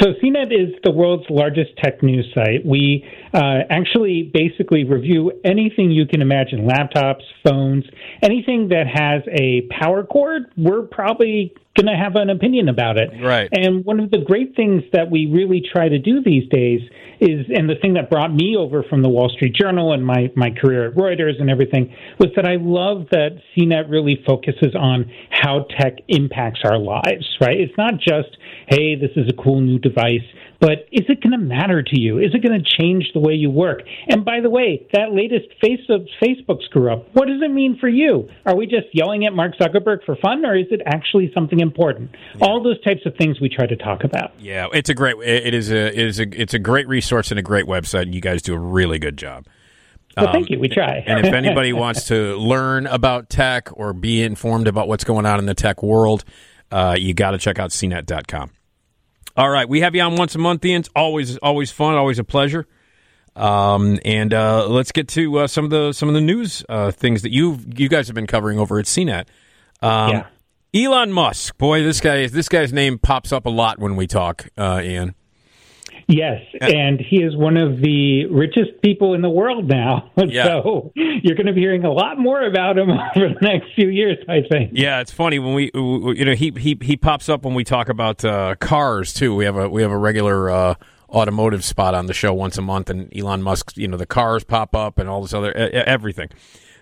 So 0.00 0.12
CNET 0.22 0.52
is 0.52 0.74
the 0.82 0.90
world's 0.90 1.28
largest 1.30 1.70
tech 1.82 2.02
news 2.02 2.26
site. 2.34 2.66
We 2.66 3.08
uh, 3.32 3.60
actually 3.70 4.30
basically 4.34 4.84
review 4.84 5.32
anything 5.44 5.90
you 5.90 6.06
can 6.06 6.20
imagine 6.20 6.66
laptops, 6.66 7.22
phones, 7.46 7.84
anything 8.22 8.68
that 8.68 8.86
has 8.92 9.22
a 9.30 9.62
power 9.70 10.04
cord. 10.04 10.44
We're 10.56 10.82
probably 10.82 11.54
going 11.76 11.86
to 11.86 11.96
have 11.96 12.14
an 12.14 12.30
opinion 12.30 12.68
about 12.68 12.98
it. 12.98 13.10
Right. 13.20 13.48
And 13.52 13.84
one 13.84 13.98
of 13.98 14.10
the 14.10 14.18
great 14.18 14.54
things 14.54 14.82
that 14.92 15.10
we 15.10 15.26
really 15.26 15.60
try 15.72 15.88
to 15.88 15.98
do 15.98 16.22
these 16.22 16.48
days 16.48 16.80
is, 17.20 17.46
and 17.52 17.68
the 17.68 17.74
thing 17.80 17.94
that 17.94 18.10
brought 18.10 18.32
me 18.32 18.56
over 18.56 18.84
from 18.84 19.02
the 19.02 19.08
Wall 19.08 19.28
Street 19.28 19.54
Journal 19.54 19.92
and 19.92 20.04
my, 20.04 20.30
my 20.36 20.50
career 20.50 20.88
at 20.88 20.94
Reuters 20.94 21.40
and 21.40 21.50
everything, 21.50 21.94
was 22.18 22.30
that 22.36 22.46
I 22.46 22.56
love 22.60 23.08
that 23.10 23.40
CNET 23.56 23.90
really 23.90 24.22
focuses 24.26 24.74
on 24.78 25.10
how 25.30 25.66
tech 25.78 25.94
impacts 26.06 26.60
our 26.64 26.78
lives, 26.78 27.26
right? 27.40 27.58
It's 27.58 27.76
not 27.76 27.94
just, 27.98 28.36
hey, 28.68 28.94
this 28.94 29.10
is 29.16 29.28
a 29.28 29.42
cool 29.42 29.60
new 29.60 29.78
device, 29.78 30.24
but 30.60 30.86
is 30.92 31.04
it 31.08 31.20
going 31.20 31.32
to 31.32 31.38
matter 31.38 31.82
to 31.82 32.00
you? 32.00 32.18
Is 32.18 32.34
it 32.34 32.42
going 32.42 32.58
to 32.58 32.64
change 32.64 33.10
the 33.12 33.20
way 33.20 33.34
you 33.34 33.50
work? 33.50 33.82
And 34.08 34.24
by 34.24 34.40
the 34.40 34.48
way, 34.48 34.86
that 34.92 35.12
latest 35.12 35.46
face 35.60 35.80
of 35.88 36.06
Facebook 36.22 36.62
screw 36.64 36.92
up, 36.92 37.06
what 37.12 37.26
does 37.28 37.42
it 37.42 37.50
mean 37.50 37.76
for 37.78 37.88
you? 37.88 38.28
Are 38.46 38.56
we 38.56 38.66
just 38.66 38.86
yelling 38.92 39.26
at 39.26 39.34
Mark 39.34 39.56
Zuckerberg 39.60 40.04
for 40.06 40.16
fun, 40.16 40.44
or 40.46 40.56
is 40.56 40.66
it 40.70 40.80
actually 40.86 41.30
something 41.34 41.60
important? 41.60 42.14
All 42.40 42.62
those 42.62 42.80
types 42.82 43.02
of 43.04 43.14
things 43.16 43.40
we 43.40 43.48
try 43.48 43.66
to 43.66 43.76
talk 43.76 44.04
about. 44.04 44.32
Yeah, 44.40 44.68
it's 44.72 44.88
a 44.88 44.94
great. 44.94 45.16
It 45.22 45.54
is 45.54 45.70
a 45.70 45.86
it 45.88 46.06
is 46.06 46.20
a 46.20 46.40
it's 46.40 46.54
a 46.54 46.58
great 46.58 46.88
resource 46.88 47.30
and 47.30 47.38
a 47.38 47.42
great 47.42 47.66
website. 47.66 48.02
And 48.02 48.14
you 48.14 48.20
guys 48.20 48.42
do 48.42 48.54
a 48.54 48.58
really 48.58 48.98
good 48.98 49.18
job. 49.18 49.46
Well, 50.16 50.32
thank 50.32 50.50
you. 50.50 50.58
We 50.58 50.68
try. 50.68 50.98
Um, 50.98 51.04
and 51.06 51.26
if 51.26 51.32
anybody 51.34 51.72
wants 51.72 52.04
to 52.08 52.36
learn 52.36 52.86
about 52.86 53.28
tech 53.28 53.68
or 53.72 53.92
be 53.92 54.22
informed 54.22 54.68
about 54.68 54.88
what's 54.88 55.04
going 55.04 55.26
on 55.26 55.38
in 55.38 55.46
the 55.46 55.54
tech 55.54 55.82
world, 55.82 56.24
uh, 56.70 56.96
you 56.98 57.14
got 57.14 57.32
to 57.32 57.38
check 57.38 57.58
out 57.58 57.70
cnet.com. 57.70 58.50
All 59.36 59.50
right, 59.50 59.68
we 59.68 59.80
have 59.80 59.94
you 59.94 60.02
on 60.02 60.16
once 60.16 60.34
a 60.34 60.38
month, 60.38 60.64
Ian. 60.64 60.80
It's 60.80 60.90
always 60.94 61.36
always 61.38 61.70
fun, 61.70 61.94
always 61.96 62.18
a 62.18 62.24
pleasure. 62.24 62.66
Um, 63.36 63.98
and 64.04 64.32
uh, 64.32 64.68
let's 64.68 64.92
get 64.92 65.08
to 65.08 65.40
uh, 65.40 65.46
some 65.48 65.64
of 65.64 65.70
the 65.70 65.92
some 65.92 66.08
of 66.08 66.14
the 66.14 66.20
news 66.20 66.64
uh, 66.68 66.92
things 66.92 67.22
that 67.22 67.32
you 67.32 67.58
you 67.74 67.88
guys 67.88 68.06
have 68.06 68.14
been 68.14 68.28
covering 68.28 68.58
over 68.58 68.78
at 68.78 68.84
CNET. 68.86 69.26
Um, 69.82 70.10
Yeah. 70.10 70.26
Elon 70.72 71.12
Musk, 71.12 71.56
boy, 71.58 71.82
this 71.82 72.00
guy 72.00 72.26
this 72.28 72.48
guy's 72.48 72.72
name 72.72 72.98
pops 72.98 73.32
up 73.32 73.46
a 73.46 73.50
lot 73.50 73.78
when 73.78 73.96
we 73.96 74.06
talk, 74.06 74.48
uh, 74.56 74.80
Ian. 74.82 75.14
Yes, 76.06 76.42
and 76.60 77.00
he 77.00 77.16
is 77.22 77.34
one 77.36 77.56
of 77.56 77.80
the 77.80 78.26
richest 78.26 78.82
people 78.82 79.14
in 79.14 79.22
the 79.22 79.30
world 79.30 79.68
now. 79.68 80.10
Yeah. 80.26 80.44
So 80.44 80.92
you're 80.94 81.36
going 81.36 81.46
to 81.46 81.52
be 81.52 81.60
hearing 81.60 81.84
a 81.84 81.92
lot 81.92 82.18
more 82.18 82.42
about 82.46 82.76
him 82.78 82.90
over 83.16 83.28
the 83.28 83.38
next 83.40 83.74
few 83.74 83.88
years, 83.88 84.18
I 84.28 84.40
think. 84.50 84.70
Yeah, 84.74 85.00
it's 85.00 85.12
funny 85.12 85.38
when 85.38 85.54
we, 85.54 85.70
you 85.74 86.24
know, 86.24 86.34
he 86.34 86.52
he 86.58 86.76
he 86.80 86.96
pops 86.96 87.28
up 87.28 87.44
when 87.44 87.54
we 87.54 87.62
talk 87.64 87.88
about 87.88 88.24
uh, 88.24 88.54
cars 88.56 89.12
too. 89.12 89.34
We 89.34 89.44
have 89.44 89.56
a 89.56 89.68
we 89.68 89.82
have 89.82 89.90
a 89.90 89.96
regular 89.98 90.50
uh, 90.50 90.74
automotive 91.10 91.62
spot 91.64 91.94
on 91.94 92.06
the 92.06 92.14
show 92.14 92.32
once 92.34 92.58
a 92.58 92.62
month, 92.62 92.90
and 92.90 93.14
Elon 93.16 93.42
Musk, 93.42 93.76
you 93.76 93.86
know, 93.86 93.96
the 93.96 94.06
cars 94.06 94.44
pop 94.44 94.74
up 94.74 94.98
and 94.98 95.08
all 95.08 95.22
this 95.22 95.32
other 95.34 95.52
everything. 95.54 96.28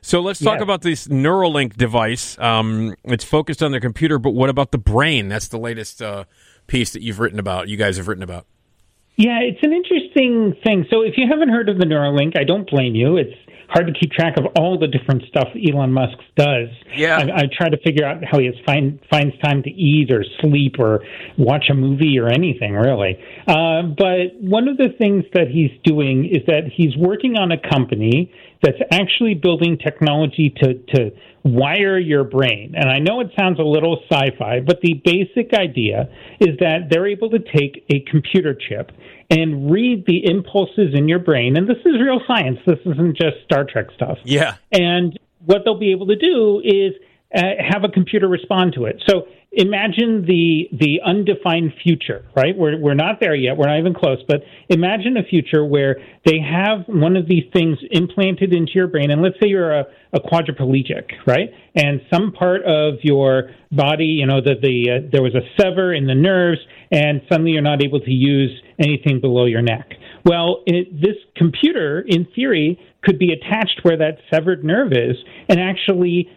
So 0.03 0.21
let's 0.21 0.41
talk 0.41 0.57
Yeah. 0.59 0.63
about 0.65 0.83
this 0.83 1.07
Neuralink 1.09 1.77
device. 1.77 2.39
Um, 2.39 2.95
it's 3.05 3.25
focused 3.25 3.63
on 3.63 3.71
the 3.73 3.81
computer, 3.81 4.19
but 4.19 4.31
what 4.31 4.49
about 4.51 4.73
the 4.73 4.79
brain? 4.79 5.29
That's 5.29 5.49
the 5.49 5.59
latest 5.59 6.01
uh, 6.03 6.25
piece 6.67 6.93
that 6.93 7.03
you've 7.03 7.21
written 7.21 7.39
about. 7.39 7.69
You 7.69 7.77
guys 7.77 7.99
have 7.99 8.09
written 8.09 8.25
about. 8.25 8.47
Yeah, 9.17 9.41
it's 9.41 9.63
an 9.63 9.73
interesting 9.73 10.57
thing. 10.65 10.87
So 10.91 11.03
if 11.03 11.15
you 11.17 11.27
haven't 11.31 11.51
heard 11.51 11.69
of 11.69 11.79
the 11.79 11.85
Neuralink, 11.85 12.39
I 12.39 12.45
don't 12.45 12.69
blame 12.69 12.95
you. 12.95 13.19
It's 13.19 13.37
hard 13.69 13.87
to 13.87 13.93
keep 13.93 14.13
track 14.13 14.37
of 14.37 14.45
all 14.59 14.79
the 14.79 14.87
different 14.87 15.23
stuff 15.29 15.49
Elon 15.57 15.93
Musk 15.93 16.19
does. 16.37 16.69
Yeah. 16.95 17.19
I, 17.19 17.43
I 17.43 17.43
try 17.51 17.69
to 17.69 17.79
figure 17.85 18.05
out 18.05 18.23
how 18.25 18.39
he 18.39 18.47
has 18.47 18.55
find, 18.67 19.01
finds 19.11 19.39
time 19.39 19.63
to 19.63 19.71
eat 19.71 20.13
or 20.13 20.25
sleep 20.41 20.77
or 20.79 21.01
watch 21.39 21.67
a 21.71 21.75
movie 21.75 22.19
or 22.19 22.29
anything 22.29 22.75
really. 22.75 23.19
Uh, 23.47 23.83
but 23.97 24.35
one 24.41 24.69
of 24.69 24.77
the 24.77 24.89
things 24.99 25.25
that 25.33 25.49
he's 25.49 25.71
doing 25.85 26.27
is 26.27 26.43
that 26.47 26.71
he's 26.75 26.97
working 26.97 27.37
on 27.37 27.53
a 27.53 27.59
company 27.71 28.33
that's 28.63 28.79
actually 28.91 29.35
building 29.35 29.79
technology 29.79 30.55
to 30.63 30.75
to 30.95 31.11
wire 31.45 31.99
your 31.99 32.25
brain. 32.25 32.75
And 32.77 32.89
I 32.89 33.01
know 33.01 33.21
it 33.21 33.31
sounds 33.39 33.59
a 33.59 33.65
little 33.65 34.01
sci-fi, 34.09 34.61
but 34.61 34.81
the 34.81 34.95
basic 35.05 35.53
idea 35.53 36.09
is 36.41 36.57
that 36.61 36.89
they're 36.89 37.09
able 37.09 37.31
to 37.31 37.41
take 37.41 37.85
a 37.93 38.01
computer 38.09 38.55
chip 38.55 38.93
and 39.29 39.71
read 39.71 40.05
the 40.07 40.25
impulses 40.25 40.95
in 40.95 41.09
your 41.09 41.19
brain. 41.19 41.57
And 41.57 41.69
this 41.69 41.79
is 41.85 42.01
real 42.01 42.21
science. 42.27 42.59
This 42.67 42.79
isn't 42.87 43.17
just 43.17 43.37
Star 43.45 43.65
Trek 43.65 43.87
stuff. 43.97 44.19
Yeah. 44.25 44.57
And 44.71 45.19
what 45.45 45.63
they'll 45.65 45.79
be 45.79 45.91
able 45.91 46.07
to 46.07 46.17
do 46.17 46.61
is 46.65 46.93
uh, 47.35 47.41
have 47.59 47.85
a 47.85 47.89
computer 47.89 48.29
respond 48.29 48.75
to 48.75 48.85
it. 48.85 49.03
So 49.09 49.27
imagine 49.53 50.25
the 50.27 50.69
the 50.73 51.01
undefined 51.05 51.75
future, 51.83 52.25
right? 52.35 52.57
We're 52.57 52.79
we're 52.79 52.95
not 52.95 53.21
there 53.21 53.35
yet. 53.35 53.57
We're 53.57 53.69
not 53.69 53.79
even 53.79 53.95
close. 53.95 54.19
But 54.27 54.43
imagine 54.69 55.17
a 55.17 55.23
future 55.23 55.65
where 55.65 55.97
they 56.25 56.39
have 56.41 56.87
one 56.87 57.17
of 57.17 57.29
these 57.29 57.45
things 57.53 57.79
implanted 57.91 58.53
into 58.55 58.73
your 58.75 58.87
brain, 58.87 59.11
and 59.11 59.23
let's 59.23 59.37
say 59.41 59.49
you're 59.49 59.73
a, 59.73 59.85
a 60.13 60.21
quadriplegic, 60.21 61.11
right? 61.27 61.51
And 61.75 62.01
some 62.13 62.33
part 62.33 62.65
of 62.65 62.95
your 63.03 63.51
body, 63.71 64.07
you 64.07 64.27
know, 64.27 64.41
that 64.41 64.61
the 64.63 64.91
uh, 64.91 65.09
there 65.13 65.23
was 65.23 65.35
a 65.35 65.45
sever 65.61 65.93
in 65.93 66.07
the 66.07 66.15
nerves, 66.15 66.61
and 66.91 67.23
suddenly 67.29 67.53
you're 67.53 67.63
not 67.63 67.83
able 67.85 68.01
to 68.01 68.11
use 68.11 68.51
anything 68.79 69.21
below 69.21 69.45
your 69.45 69.63
neck. 69.63 69.91
Well, 70.25 70.63
it, 70.67 71.01
this 71.01 71.17
computer, 71.37 72.05
in 72.07 72.27
theory, 72.35 72.79
could 73.03 73.19
be 73.19 73.33
attached 73.33 73.81
where 73.83 73.97
that 73.99 74.19
severed 74.33 74.65
nerve 74.65 74.93
is, 74.93 75.17
and 75.49 75.61
actually 75.61 76.31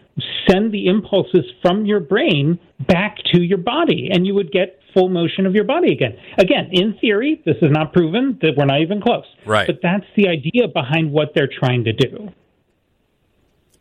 send 0.48 0.72
the 0.72 0.86
impulses 0.86 1.44
from 1.62 1.84
your 1.84 2.00
brain 2.00 2.58
back 2.86 3.16
to 3.32 3.42
your 3.42 3.58
body, 3.58 4.08
and 4.12 4.26
you 4.26 4.34
would 4.34 4.50
get 4.50 4.80
full 4.94 5.08
motion 5.08 5.46
of 5.46 5.54
your 5.54 5.64
body 5.64 5.92
again. 5.92 6.16
Again, 6.38 6.70
in 6.72 6.96
theory, 7.00 7.42
this 7.44 7.56
is 7.60 7.70
not 7.70 7.92
proven 7.92 8.38
that 8.40 8.52
we're 8.56 8.64
not 8.64 8.80
even 8.80 9.02
close. 9.02 9.26
Right. 9.44 9.66
But 9.66 9.80
that's 9.82 10.06
the 10.16 10.28
idea 10.28 10.68
behind 10.72 11.12
what 11.12 11.32
they're 11.34 11.48
trying 11.48 11.84
to 11.84 11.92
do. 11.92 12.30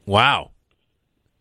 Wow. 0.06 0.52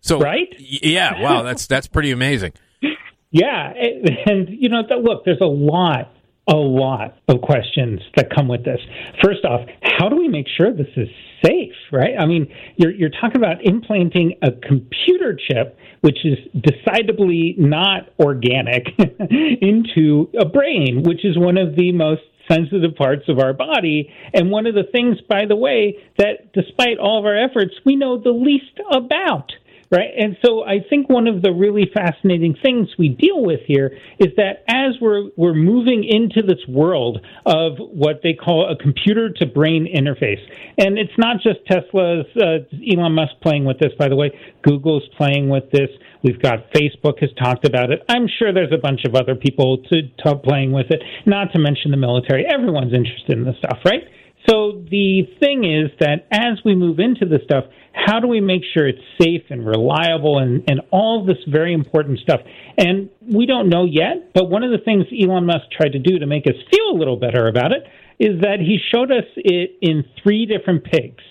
So 0.00 0.20
Right? 0.20 0.54
Yeah. 0.58 1.20
Wow. 1.20 1.42
That's 1.42 1.66
that's 1.66 1.86
pretty 1.86 2.10
amazing. 2.10 2.52
Yeah, 3.36 3.72
and, 3.72 4.10
and 4.26 4.48
you 4.48 4.68
know, 4.68 4.82
look, 5.02 5.24
there's 5.24 5.40
a 5.40 5.46
lot, 5.46 6.13
a 6.48 6.54
lot 6.54 7.16
of 7.28 7.40
questions 7.40 8.00
that 8.16 8.28
come 8.34 8.48
with 8.48 8.64
this. 8.64 8.80
First 9.22 9.44
off, 9.44 9.66
how 9.82 10.08
do 10.08 10.16
we 10.16 10.28
make 10.28 10.46
sure 10.56 10.72
this 10.72 10.92
is 10.96 11.08
safe? 11.42 11.74
Right? 11.90 12.14
I 12.18 12.26
mean, 12.26 12.52
you're 12.76 12.92
you're 12.92 13.10
talking 13.10 13.36
about 13.36 13.64
implanting 13.64 14.34
a 14.42 14.50
computer 14.50 15.38
chip, 15.48 15.78
which 16.02 16.18
is 16.24 16.38
decidedly 16.54 17.54
not 17.58 18.10
organic, 18.18 18.88
into 19.30 20.28
a 20.38 20.44
brain, 20.44 21.02
which 21.04 21.24
is 21.24 21.38
one 21.38 21.56
of 21.56 21.76
the 21.76 21.92
most 21.92 22.22
sensitive 22.50 22.94
parts 22.94 23.22
of 23.28 23.38
our 23.38 23.54
body, 23.54 24.12
and 24.34 24.50
one 24.50 24.66
of 24.66 24.74
the 24.74 24.84
things, 24.92 25.16
by 25.28 25.46
the 25.46 25.56
way, 25.56 25.96
that 26.18 26.52
despite 26.52 26.98
all 26.98 27.18
of 27.18 27.24
our 27.24 27.36
efforts, 27.36 27.72
we 27.86 27.96
know 27.96 28.18
the 28.18 28.30
least 28.30 28.78
about 28.92 29.50
right? 29.94 30.10
And 30.18 30.36
so 30.44 30.64
I 30.64 30.78
think 30.90 31.08
one 31.08 31.28
of 31.28 31.42
the 31.42 31.52
really 31.52 31.90
fascinating 31.94 32.56
things 32.62 32.88
we 32.98 33.08
deal 33.08 33.44
with 33.44 33.60
here 33.66 33.96
is 34.18 34.28
that 34.36 34.64
as 34.68 34.94
we're 35.00 35.30
we're 35.36 35.54
moving 35.54 36.04
into 36.04 36.42
this 36.42 36.66
world 36.68 37.24
of 37.46 37.78
what 37.78 38.20
they 38.22 38.34
call 38.34 38.70
a 38.70 38.76
computer 38.76 39.30
to 39.30 39.46
brain 39.46 39.86
interface, 39.86 40.42
and 40.78 40.98
it's 40.98 41.16
not 41.16 41.36
just 41.40 41.64
Tesla's 41.70 42.26
uh, 42.36 42.66
Elon 42.90 43.12
Musk 43.12 43.34
playing 43.40 43.64
with 43.64 43.78
this, 43.78 43.92
by 43.98 44.08
the 44.08 44.16
way. 44.16 44.30
Google's 44.62 45.08
playing 45.16 45.48
with 45.48 45.70
this. 45.70 45.90
We've 46.22 46.40
got 46.40 46.72
Facebook 46.72 47.20
has 47.20 47.30
talked 47.38 47.66
about 47.66 47.92
it. 47.92 48.02
I'm 48.08 48.26
sure 48.38 48.52
there's 48.52 48.72
a 48.72 48.78
bunch 48.78 49.04
of 49.04 49.14
other 49.14 49.34
people 49.34 49.78
to, 49.90 50.02
to 50.24 50.36
playing 50.36 50.72
with 50.72 50.86
it. 50.90 51.02
Not 51.26 51.52
to 51.52 51.58
mention 51.58 51.90
the 51.90 51.98
military. 51.98 52.46
Everyone's 52.50 52.94
interested 52.94 53.36
in 53.36 53.44
this 53.44 53.56
stuff, 53.58 53.78
right? 53.84 54.02
So 54.48 54.84
the 54.90 55.22
thing 55.40 55.64
is 55.64 55.90
that 56.00 56.26
as 56.30 56.58
we 56.64 56.74
move 56.74 56.98
into 56.98 57.24
this 57.24 57.40
stuff, 57.44 57.64
how 57.94 58.18
do 58.20 58.26
we 58.26 58.40
make 58.40 58.62
sure 58.74 58.88
it's 58.88 58.98
safe 59.20 59.42
and 59.50 59.64
reliable 59.64 60.38
and, 60.38 60.64
and 60.68 60.80
all 60.90 61.24
this 61.24 61.38
very 61.48 61.72
important 61.72 62.18
stuff? 62.18 62.40
And 62.76 63.08
we 63.22 63.46
don't 63.46 63.68
know 63.68 63.84
yet, 63.84 64.34
but 64.34 64.50
one 64.50 64.64
of 64.64 64.72
the 64.72 64.84
things 64.84 65.06
Elon 65.12 65.46
Musk 65.46 65.70
tried 65.70 65.92
to 65.92 66.00
do 66.00 66.18
to 66.18 66.26
make 66.26 66.46
us 66.46 66.56
feel 66.70 66.90
a 66.90 66.98
little 66.98 67.16
better 67.16 67.46
about 67.46 67.72
it 67.72 67.84
is 68.18 68.40
that 68.42 68.58
he 68.58 68.78
showed 68.92 69.10
us 69.10 69.24
it 69.36 69.78
in 69.80 70.04
three 70.22 70.44
different 70.44 70.84
pigs. 70.84 71.22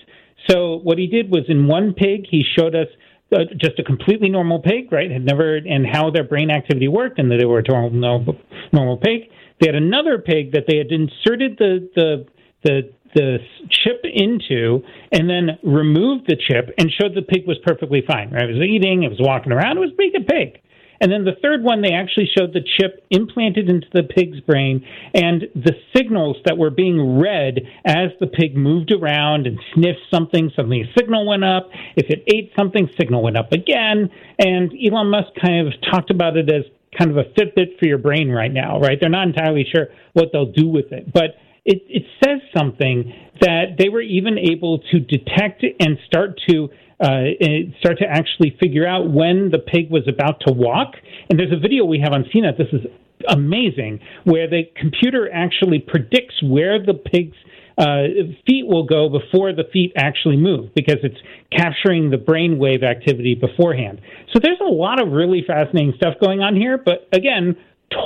So 0.48 0.76
what 0.82 0.98
he 0.98 1.06
did 1.06 1.30
was 1.30 1.44
in 1.48 1.66
one 1.66 1.94
pig, 1.94 2.26
he 2.28 2.44
showed 2.56 2.74
us 2.74 2.88
uh, 3.32 3.44
just 3.56 3.78
a 3.78 3.82
completely 3.82 4.28
normal 4.28 4.60
pig, 4.60 4.92
right? 4.92 5.10
Had 5.10 5.24
never 5.24 5.56
and 5.56 5.86
how 5.90 6.10
their 6.10 6.24
brain 6.24 6.50
activity 6.50 6.88
worked, 6.88 7.18
and 7.18 7.30
that 7.30 7.38
they 7.38 7.46
were 7.46 7.60
a 7.60 7.68
normal 7.68 8.36
normal 8.72 8.96
pig. 8.98 9.30
They 9.60 9.66
had 9.66 9.74
another 9.74 10.18
pig 10.18 10.52
that 10.52 10.64
they 10.68 10.76
had 10.76 10.92
inserted 10.92 11.56
the 11.58 11.88
the 11.94 12.26
the 12.62 12.92
the 13.14 13.38
chip 13.70 14.04
into 14.04 14.82
and 15.12 15.28
then 15.28 15.58
removed 15.62 16.26
the 16.26 16.36
chip 16.36 16.74
and 16.78 16.90
showed 16.90 17.14
the 17.14 17.22
pig 17.22 17.46
was 17.46 17.58
perfectly 17.64 18.02
fine. 18.06 18.30
Right? 18.30 18.44
It 18.44 18.54
was 18.54 18.66
eating, 18.66 19.02
it 19.02 19.08
was 19.08 19.20
walking 19.20 19.52
around, 19.52 19.78
it 19.78 19.80
was 19.80 19.92
being 19.96 20.12
a 20.16 20.24
pig. 20.24 20.60
And 21.00 21.12
then 21.12 21.24
the 21.24 21.36
third 21.42 21.62
one, 21.62 21.82
they 21.82 21.92
actually 21.92 22.30
showed 22.36 22.52
the 22.52 22.62
chip 22.78 23.04
implanted 23.10 23.68
into 23.68 23.86
the 23.92 24.04
pig's 24.04 24.40
brain 24.40 24.86
and 25.12 25.42
the 25.54 25.74
signals 25.94 26.36
that 26.46 26.56
were 26.56 26.70
being 26.70 27.18
read 27.18 27.60
as 27.84 28.10
the 28.20 28.26
pig 28.26 28.56
moved 28.56 28.92
around 28.92 29.46
and 29.46 29.58
sniffed 29.74 30.00
something. 30.10 30.50
Suddenly 30.54 30.82
a 30.82 30.98
signal 30.98 31.26
went 31.26 31.44
up. 31.44 31.68
If 31.96 32.10
it 32.10 32.24
ate 32.32 32.52
something, 32.56 32.88
signal 32.98 33.22
went 33.22 33.36
up 33.36 33.52
again. 33.52 34.08
And 34.38 34.72
Elon 34.72 35.10
Musk 35.10 35.28
kind 35.44 35.66
of 35.66 35.74
talked 35.90 36.10
about 36.10 36.36
it 36.36 36.50
as 36.50 36.64
kind 36.96 37.10
of 37.10 37.16
a 37.16 37.24
Fitbit 37.38 37.78
for 37.78 37.86
your 37.86 37.98
brain 37.98 38.30
right 38.30 38.52
now, 38.52 38.78
right? 38.80 38.96
They're 39.00 39.10
not 39.10 39.26
entirely 39.26 39.66
sure 39.74 39.88
what 40.12 40.30
they'll 40.32 40.52
do 40.52 40.68
with 40.68 40.92
it. 40.92 41.12
But 41.12 41.36
it, 41.64 41.82
it 41.88 42.02
says 42.22 42.40
something 42.56 43.12
that 43.40 43.76
they 43.78 43.88
were 43.88 44.02
even 44.02 44.38
able 44.38 44.78
to 44.90 45.00
detect 45.00 45.64
and 45.80 45.98
start 46.06 46.40
to 46.48 46.68
uh, 47.00 47.34
start 47.80 47.98
to 47.98 48.06
actually 48.08 48.56
figure 48.60 48.86
out 48.86 49.10
when 49.10 49.50
the 49.50 49.58
pig 49.58 49.90
was 49.90 50.06
about 50.08 50.40
to 50.46 50.52
walk. 50.52 50.94
And 51.28 51.38
there's 51.38 51.52
a 51.52 51.58
video 51.58 51.84
we 51.84 52.00
have 52.00 52.12
on 52.12 52.24
CNET. 52.24 52.56
This 52.56 52.68
is 52.72 52.86
amazing, 53.28 54.00
where 54.24 54.48
the 54.48 54.62
computer 54.76 55.28
actually 55.32 55.80
predicts 55.80 56.34
where 56.42 56.78
the 56.84 56.94
pig's 56.94 57.36
uh, 57.76 58.30
feet 58.46 58.66
will 58.66 58.84
go 58.84 59.08
before 59.08 59.52
the 59.52 59.64
feet 59.72 59.92
actually 59.96 60.36
move 60.36 60.72
because 60.74 60.98
it's 61.02 61.18
capturing 61.50 62.10
the 62.10 62.16
brainwave 62.16 62.84
activity 62.84 63.34
beforehand. 63.34 64.00
So 64.32 64.38
there's 64.40 64.60
a 64.60 64.72
lot 64.72 65.02
of 65.02 65.10
really 65.10 65.42
fascinating 65.44 65.94
stuff 65.96 66.14
going 66.20 66.40
on 66.40 66.54
here. 66.54 66.78
But 66.78 67.08
again, 67.12 67.56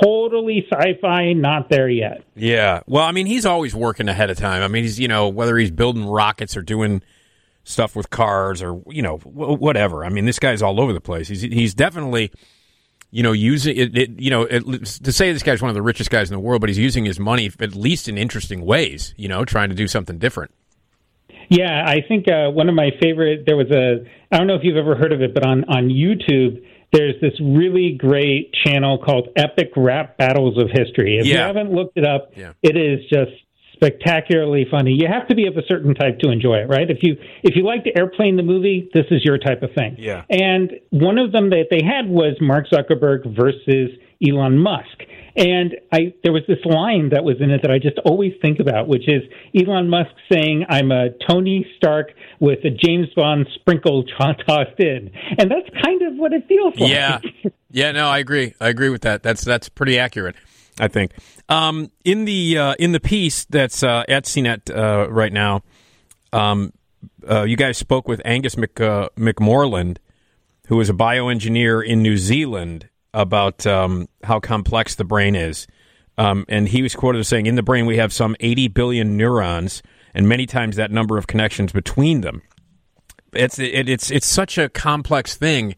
totally 0.01 0.65
sci-fi, 0.71 1.33
not 1.33 1.69
there 1.69 1.89
yet. 1.89 2.23
Yeah. 2.35 2.81
Well, 2.87 3.03
I 3.03 3.11
mean, 3.11 3.25
he's 3.25 3.45
always 3.45 3.75
working 3.75 4.07
ahead 4.09 4.29
of 4.29 4.37
time. 4.37 4.61
I 4.63 4.67
mean, 4.67 4.83
he's 4.83 4.99
you 4.99 5.07
know 5.07 5.29
whether 5.29 5.57
he's 5.57 5.71
building 5.71 6.05
rockets 6.05 6.55
or 6.55 6.61
doing 6.61 7.01
stuff 7.63 7.95
with 7.95 8.09
cars 8.09 8.61
or 8.61 8.81
you 8.87 9.01
know 9.01 9.17
wh- 9.17 9.59
whatever. 9.61 10.03
I 10.05 10.09
mean, 10.09 10.25
this 10.25 10.39
guy's 10.39 10.61
all 10.61 10.79
over 10.79 10.93
the 10.93 11.01
place. 11.01 11.27
He's 11.27 11.41
he's 11.41 11.73
definitely 11.73 12.31
you 13.11 13.23
know 13.23 13.31
using 13.31 13.77
it. 13.77 13.97
it 13.97 14.19
you 14.19 14.29
know 14.29 14.43
it, 14.43 14.63
to 14.85 15.11
say 15.11 15.31
this 15.31 15.43
guy's 15.43 15.61
one 15.61 15.69
of 15.69 15.75
the 15.75 15.81
richest 15.81 16.09
guys 16.09 16.29
in 16.29 16.35
the 16.35 16.39
world, 16.39 16.61
but 16.61 16.69
he's 16.69 16.79
using 16.79 17.05
his 17.05 17.19
money 17.19 17.49
at 17.59 17.75
least 17.75 18.07
in 18.07 18.17
interesting 18.17 18.65
ways. 18.65 19.13
You 19.17 19.27
know, 19.27 19.45
trying 19.45 19.69
to 19.69 19.75
do 19.75 19.87
something 19.87 20.17
different. 20.17 20.51
Yeah, 21.49 21.83
I 21.83 22.01
think 22.07 22.27
uh, 22.29 22.51
one 22.51 22.69
of 22.69 22.75
my 22.75 22.91
favorite. 23.01 23.45
There 23.47 23.57
was 23.57 23.71
a. 23.71 24.05
I 24.31 24.37
don't 24.37 24.45
know 24.45 24.55
if 24.55 24.61
you've 24.63 24.77
ever 24.77 24.95
heard 24.95 25.11
of 25.11 25.21
it, 25.21 25.33
but 25.33 25.45
on 25.45 25.63
on 25.65 25.89
YouTube, 25.89 26.63
there's 26.91 27.15
this 27.21 27.33
really 27.39 27.91
great 27.97 28.53
channel 28.65 28.97
called 28.97 29.29
Epic 29.35 29.71
Rap 29.75 30.17
Battles 30.17 30.57
of 30.57 30.69
History. 30.71 31.17
If 31.19 31.25
you 31.27 31.37
haven't 31.37 31.71
looked 31.71 31.97
it 31.97 32.05
up, 32.05 32.31
Yeah. 32.35 32.53
it 32.63 32.75
is 32.75 33.05
just 33.09 33.31
spectacularly 33.73 34.65
funny. 34.69 34.91
You 34.91 35.07
have 35.07 35.27
to 35.29 35.35
be 35.35 35.47
of 35.47 35.55
a 35.55 35.61
certain 35.67 35.93
type 35.95 36.19
to 36.19 36.29
enjoy 36.31 36.55
it, 36.57 36.67
right? 36.67 36.89
If 36.89 36.97
you 37.01 37.15
if 37.43 37.55
you 37.55 37.63
like 37.63 37.83
the 37.85 37.97
airplane 37.97 38.35
the 38.35 38.43
movie, 38.43 38.89
this 38.93 39.05
is 39.11 39.23
your 39.23 39.37
type 39.37 39.63
of 39.63 39.71
thing. 39.73 39.95
Yeah. 39.97 40.23
And 40.29 40.73
one 40.89 41.17
of 41.17 41.31
them 41.31 41.49
that 41.51 41.67
they 41.71 41.81
had 41.85 42.09
was 42.09 42.35
Mark 42.41 42.67
Zuckerberg 42.69 43.33
versus 43.35 43.91
Elon 44.27 44.57
Musk. 44.57 45.03
And 45.35 45.75
I 45.91 46.13
there 46.23 46.33
was 46.33 46.43
this 46.47 46.63
line 46.65 47.09
that 47.09 47.23
was 47.23 47.37
in 47.39 47.51
it 47.51 47.61
that 47.61 47.71
I 47.71 47.79
just 47.79 47.97
always 48.05 48.33
think 48.41 48.59
about, 48.59 48.87
which 48.87 49.07
is 49.07 49.23
Elon 49.55 49.89
Musk 49.89 50.11
saying, 50.31 50.65
"I'm 50.69 50.91
a 50.91 51.09
Tony 51.27 51.65
Stark 51.77 52.11
with 52.39 52.59
a 52.65 52.69
James 52.69 53.07
Bond 53.15 53.47
sprinkle 53.55 54.03
tossed 54.19 54.79
in," 54.79 55.11
and 55.37 55.51
that's 55.51 55.69
kind 55.83 56.01
of 56.01 56.15
what 56.15 56.33
it 56.33 56.47
feels 56.47 56.75
like. 56.77 56.91
Yeah, 56.91 57.19
yeah. 57.71 57.91
No, 57.91 58.07
I 58.07 58.19
agree. 58.19 58.53
I 58.59 58.69
agree 58.69 58.89
with 58.89 59.01
that. 59.01 59.23
That's 59.23 59.43
that's 59.43 59.69
pretty 59.69 59.99
accurate. 59.99 60.35
I 60.79 60.87
think 60.87 61.11
um, 61.49 61.91
in 62.05 62.25
the 62.25 62.57
uh, 62.57 62.75
in 62.79 62.91
the 62.91 62.99
piece 62.99 63.45
that's 63.45 63.83
uh, 63.83 64.03
at 64.07 64.25
CNET 64.25 64.75
uh, 64.75 65.09
right 65.11 65.33
now, 65.33 65.63
um, 66.31 66.73
uh, 67.29 67.43
you 67.43 67.57
guys 67.57 67.77
spoke 67.77 68.07
with 68.07 68.21
Angus 68.23 68.55
Mc, 68.57 68.79
uh, 68.79 69.09
McMorland, 69.17 69.97
who 70.67 70.79
is 70.79 70.89
a 70.89 70.93
bioengineer 70.93 71.85
in 71.85 72.01
New 72.01 72.17
Zealand, 72.17 72.89
about 73.13 73.65
um, 73.65 74.07
how 74.23 74.39
complex 74.39 74.95
the 74.95 75.03
brain 75.03 75.35
is. 75.35 75.67
Um, 76.17 76.45
and 76.49 76.67
he 76.67 76.81
was 76.81 76.95
quoted 76.95 77.19
as 77.19 77.27
saying, 77.27 77.45
"In 77.45 77.55
the 77.55 77.63
brain, 77.63 77.85
we 77.85 77.97
have 77.97 78.11
some 78.11 78.35
80 78.39 78.67
billion 78.69 79.15
neurons, 79.17 79.81
and 80.13 80.27
many 80.27 80.45
times 80.45 80.75
that 80.75 80.91
number 80.91 81.17
of 81.17 81.27
connections 81.27 81.71
between 81.71 82.21
them." 82.21 82.41
It's 83.31 83.57
it, 83.59 83.87
it's 83.87 84.11
it's 84.11 84.27
such 84.27 84.57
a 84.57 84.69
complex 84.69 85.35
thing 85.35 85.75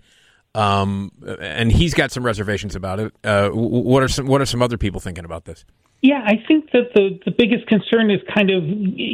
um, 0.54 1.12
and 1.40 1.72
he's 1.72 1.94
got 1.94 2.12
some 2.12 2.26
reservations 2.26 2.76
about 2.76 3.00
it. 3.00 3.14
Uh, 3.24 3.50
what 3.50 4.04
are 4.04 4.08
some 4.08 4.28
What 4.28 4.42
are 4.42 4.46
some 4.46 4.62
other 4.62 4.78
people 4.78 5.00
thinking 5.00 5.26
about 5.26 5.46
this? 5.46 5.64
Yeah, 6.02 6.26
I 6.26 6.42
think 6.48 6.72
that 6.72 6.94
the, 6.96 7.20
the 7.26 7.32
biggest 7.32 7.68
concern 7.68 8.10
is 8.10 8.22
kind 8.34 8.50
of 8.50 8.64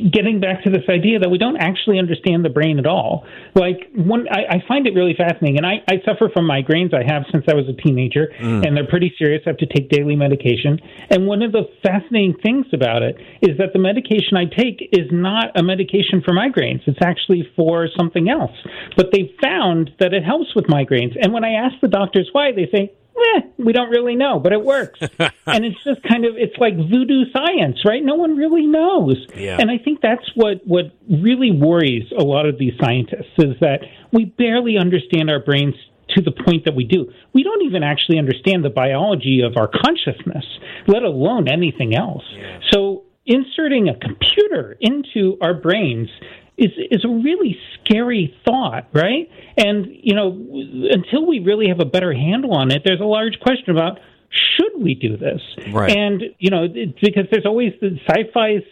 getting 0.10 0.40
back 0.40 0.64
to 0.64 0.70
this 0.70 0.88
idea 0.88 1.20
that 1.20 1.30
we 1.30 1.38
don't 1.38 1.58
actually 1.58 2.00
understand 2.00 2.46
the 2.46 2.50
brain 2.50 2.80
at 2.80 2.88
all. 2.88 3.26
Like, 3.56 3.92
one, 3.94 4.26
I, 4.32 4.56
I 4.56 4.64
find 4.70 4.88
it 4.88 4.96
really 4.96 5.14
fascinating, 5.14 5.58
and 5.58 5.66
I, 5.66 5.84
I 5.90 6.00
suffer 6.06 6.30
from 6.34 6.48
migraines. 6.48 6.94
I 6.94 7.04
have 7.06 7.24
since 7.30 7.44
I 7.50 7.56
was 7.56 7.66
a 7.68 7.74
teenager, 7.76 8.32
Mm. 8.40 8.66
and 8.66 8.78
they're 8.78 8.88
pretty 8.88 9.14
serious. 9.18 9.42
I 9.46 9.50
have 9.50 9.58
to 9.58 9.66
take 9.66 9.90
daily 9.90 10.16
medication. 10.16 10.80
And 11.10 11.28
one 11.28 11.42
of 11.42 11.52
the 11.52 11.64
fascinating 11.84 12.36
things 12.42 12.68
about 12.72 13.02
it 13.04 13.18
is 13.42 13.58
that 13.58 13.74
the 13.74 13.80
medication 13.80 14.38
I 14.38 14.46
take 14.46 14.88
is 14.94 15.08
not 15.12 15.60
a 15.60 15.64
medication 15.64 16.22
for 16.24 16.34
migraines. 16.34 16.82
It's 16.88 17.00
actually 17.04 17.50
for 17.56 17.90
something 17.98 18.30
else. 18.30 18.56
But 18.96 19.08
they 19.12 19.34
found 19.42 19.92
that 20.00 20.14
it 20.14 20.24
helps 20.24 20.56
with 20.56 20.66
migraines. 20.66 21.18
And 21.22 21.34
when 21.34 21.44
I 21.44 21.54
ask 21.54 21.76
the 21.82 21.88
doctors 21.90 22.30
why, 22.32 22.52
they 22.54 22.70
say, 22.72 22.94
eh, 23.36 23.42
we 23.58 23.74
don't 23.74 23.90
really 23.90 24.16
know, 24.16 24.40
but 24.40 24.54
it 24.54 24.64
works. 24.64 25.00
and 25.46 25.66
it's 25.66 25.84
just 25.84 26.02
kind 26.04 26.26
of 26.26 26.36
it's 26.38 26.58
like 26.58 26.76
voodoo 26.76 27.26
science, 27.32 27.80
right? 27.86 28.04
No 28.04 28.16
one 28.16 28.38
really 28.38 28.66
knows. 28.66 29.18
Yeah. 29.36 29.58
And 29.60 29.70
I 29.72 29.78
think 29.78 30.02
that's 30.02 30.24
what 30.36 30.62
what 30.66 30.86
really 31.10 31.52
worries 31.52 32.12
a 32.18 32.24
lot 32.24 32.46
of 32.46 32.58
these 32.58 32.74
scientists 32.80 33.34
is 33.38 33.56
that 33.62 33.80
we 34.12 34.26
barely 34.26 34.78
understand 34.78 35.30
our 35.30 35.40
brains 35.40 35.76
to 36.10 36.22
the 36.22 36.32
point 36.32 36.66
that 36.66 36.76
we 36.76 36.86
do. 36.86 37.12
We 37.34 37.44
don't 37.44 37.64
even 37.64 37.84
actually 37.84 38.18
understand 38.18 38.64
the 38.64 38.70
biology 38.70 39.42
of 39.42 39.58
our 39.58 39.68
consciousness, 39.68 40.46
let 40.88 41.04
alone 41.04 41.48
anything 41.50 41.96
else. 41.96 42.24
So 42.72 43.04
inserting 43.26 43.90
a 43.90 44.00
computer 44.00 44.78
into 44.80 45.38
our 45.42 45.54
brains 45.54 46.10
is 46.58 46.72
is 46.92 47.06
a 47.06 47.10
really 47.10 47.58
scary 47.76 48.36
thought, 48.44 48.88
right? 48.94 49.30
And 49.58 49.88
you 49.90 50.16
know, 50.16 50.30
until 50.92 51.26
we 51.26 51.40
really 51.40 51.68
have 51.70 51.80
a 51.80 51.86
better 51.86 52.14
handle 52.14 52.54
on 52.54 52.72
it, 52.72 52.82
there's 52.84 53.00
a 53.00 53.06
large 53.06 53.40
question 53.40 53.72
about 53.72 54.00
should 54.30 54.82
we 54.82 54.96
do 54.96 55.18
this? 55.18 55.42
Right. 55.72 55.96
And 55.96 56.24
you 56.40 56.50
know, 56.50 56.68
because 56.68 57.26
there's 57.32 57.46
always 57.46 57.74
the 57.80 57.98
sci-fi's 58.08 58.64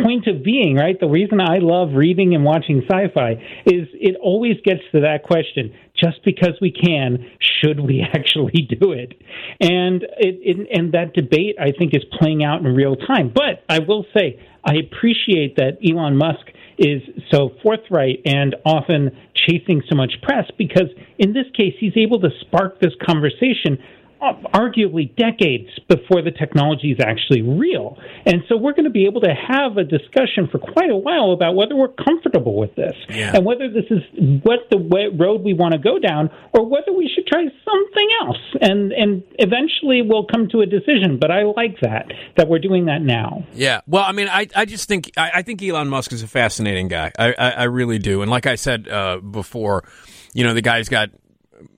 point 0.00 0.26
of 0.26 0.42
being, 0.42 0.76
right? 0.76 0.98
The 0.98 1.08
reason 1.08 1.40
I 1.40 1.58
love 1.58 1.90
reading 1.94 2.34
and 2.34 2.44
watching 2.44 2.82
sci-fi 2.88 3.32
is 3.66 3.88
it 3.92 4.16
always 4.22 4.56
gets 4.64 4.80
to 4.92 5.00
that 5.00 5.22
question: 5.22 5.74
just 5.96 6.24
because 6.24 6.54
we 6.60 6.70
can, 6.70 7.26
should 7.60 7.80
we 7.80 8.04
actually 8.14 8.68
do 8.80 8.92
it? 8.92 9.12
And 9.60 10.02
it, 10.02 10.38
it 10.40 10.68
and 10.72 10.92
that 10.92 11.14
debate, 11.14 11.56
I 11.60 11.72
think, 11.76 11.94
is 11.94 12.04
playing 12.18 12.42
out 12.42 12.60
in 12.60 12.74
real 12.74 12.96
time. 12.96 13.32
But 13.34 13.64
I 13.68 13.80
will 13.80 14.06
say, 14.16 14.40
I 14.64 14.74
appreciate 14.76 15.56
that 15.56 15.78
Elon 15.84 16.16
Musk 16.16 16.46
is 16.78 17.02
so 17.30 17.50
forthright 17.62 18.20
and 18.24 18.56
often 18.64 19.10
chasing 19.34 19.82
so 19.88 19.94
much 19.94 20.14
press 20.22 20.50
because 20.56 20.88
in 21.18 21.32
this 21.32 21.46
case 21.54 21.74
he's 21.78 21.96
able 21.96 22.20
to 22.20 22.30
spark 22.40 22.80
this 22.80 22.92
conversation 23.04 23.78
arguably 24.22 25.14
decades 25.16 25.68
before 25.88 26.22
the 26.22 26.30
technology 26.30 26.92
is 26.92 26.98
actually 27.04 27.42
real. 27.42 27.98
And 28.24 28.42
so 28.48 28.56
we're 28.56 28.72
going 28.72 28.84
to 28.84 28.90
be 28.90 29.06
able 29.06 29.20
to 29.22 29.34
have 29.34 29.76
a 29.76 29.84
discussion 29.84 30.48
for 30.50 30.58
quite 30.58 30.90
a 30.90 30.96
while 30.96 31.32
about 31.32 31.54
whether 31.56 31.74
we're 31.74 31.88
comfortable 31.88 32.56
with 32.56 32.74
this 32.76 32.94
Yeah. 33.08 33.32
and 33.34 33.44
whether 33.44 33.68
this 33.68 33.84
is 33.90 34.00
what 34.44 34.60
the 34.70 34.78
way, 34.78 35.08
road 35.08 35.42
we 35.42 35.54
want 35.54 35.72
to 35.72 35.78
go 35.78 35.98
down 35.98 36.30
or 36.52 36.64
whether 36.68 36.92
we 36.92 37.10
should 37.14 37.26
try 37.26 37.42
something 37.42 38.08
else. 38.22 38.38
And 38.60 38.92
and 38.92 39.22
eventually 39.38 40.02
we'll 40.02 40.26
come 40.26 40.48
to 40.50 40.60
a 40.60 40.66
decision, 40.66 41.18
but 41.20 41.30
I 41.30 41.42
like 41.42 41.80
that 41.80 42.12
that 42.36 42.48
we're 42.48 42.60
doing 42.60 42.86
that 42.86 43.02
now. 43.02 43.44
Yeah. 43.54 43.80
Well, 43.86 44.04
I 44.04 44.12
mean, 44.12 44.28
I, 44.28 44.46
I 44.54 44.64
just 44.64 44.88
think 44.88 45.10
I, 45.16 45.30
I 45.36 45.42
think 45.42 45.62
Elon 45.62 45.88
Musk 45.88 46.12
is 46.12 46.22
a 46.22 46.28
fascinating 46.28 46.88
guy. 46.88 47.10
I, 47.18 47.32
I, 47.36 47.50
I 47.50 47.64
really 47.64 47.98
do. 47.98 48.22
And 48.22 48.30
like 48.30 48.46
I 48.46 48.54
said 48.54 48.88
uh, 48.88 49.18
before, 49.18 49.84
you 50.32 50.44
know, 50.44 50.54
the 50.54 50.62
guy's 50.62 50.88
got 50.88 51.10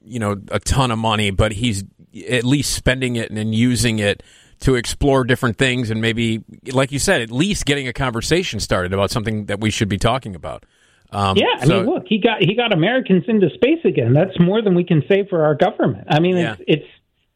you 0.06 0.18
know 0.18 0.36
a 0.50 0.60
ton 0.60 0.90
of 0.90 0.98
money, 0.98 1.30
but 1.30 1.52
he's 1.52 1.82
at 2.28 2.44
least 2.44 2.72
spending 2.74 3.16
it 3.16 3.28
and 3.28 3.36
then 3.36 3.52
using 3.52 3.98
it 3.98 4.22
to 4.60 4.76
explore 4.76 5.24
different 5.24 5.58
things 5.58 5.90
and 5.90 6.00
maybe, 6.00 6.42
like 6.72 6.92
you 6.92 6.98
said, 6.98 7.20
at 7.20 7.30
least 7.30 7.66
getting 7.66 7.88
a 7.88 7.92
conversation 7.92 8.60
started 8.60 8.92
about 8.94 9.10
something 9.10 9.46
that 9.46 9.60
we 9.60 9.70
should 9.70 9.88
be 9.88 9.98
talking 9.98 10.34
about. 10.34 10.64
Um, 11.10 11.36
Yeah, 11.36 11.44
I 11.60 11.66
so- 11.66 11.82
mean, 11.82 11.86
look, 11.94 12.04
he 12.08 12.18
got 12.18 12.42
he 12.42 12.54
got 12.54 12.72
Americans 12.72 13.24
into 13.28 13.48
space 13.50 13.84
again. 13.84 14.12
That's 14.14 14.38
more 14.40 14.62
than 14.62 14.74
we 14.74 14.84
can 14.84 15.02
say 15.08 15.26
for 15.28 15.44
our 15.44 15.54
government. 15.54 16.06
I 16.10 16.20
mean, 16.20 16.36
it's 16.36 16.60
it's 16.66 16.86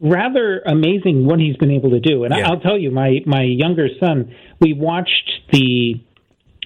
rather 0.01 0.61
amazing 0.65 1.27
what 1.27 1.39
he's 1.41 1.57
been 1.57 1.71
able 1.73 1.91
to 1.91 2.01
do. 2.01 2.25
And 2.25 2.35
Yeah. 2.35 2.49
I'll 2.49 2.61
tell 2.61 2.79
you, 2.79 2.91
my 2.91 3.21
my 3.27 3.43
younger 3.43 3.89
son, 4.01 4.35
we 4.61 4.73
watched 4.73 5.31
the 5.53 6.01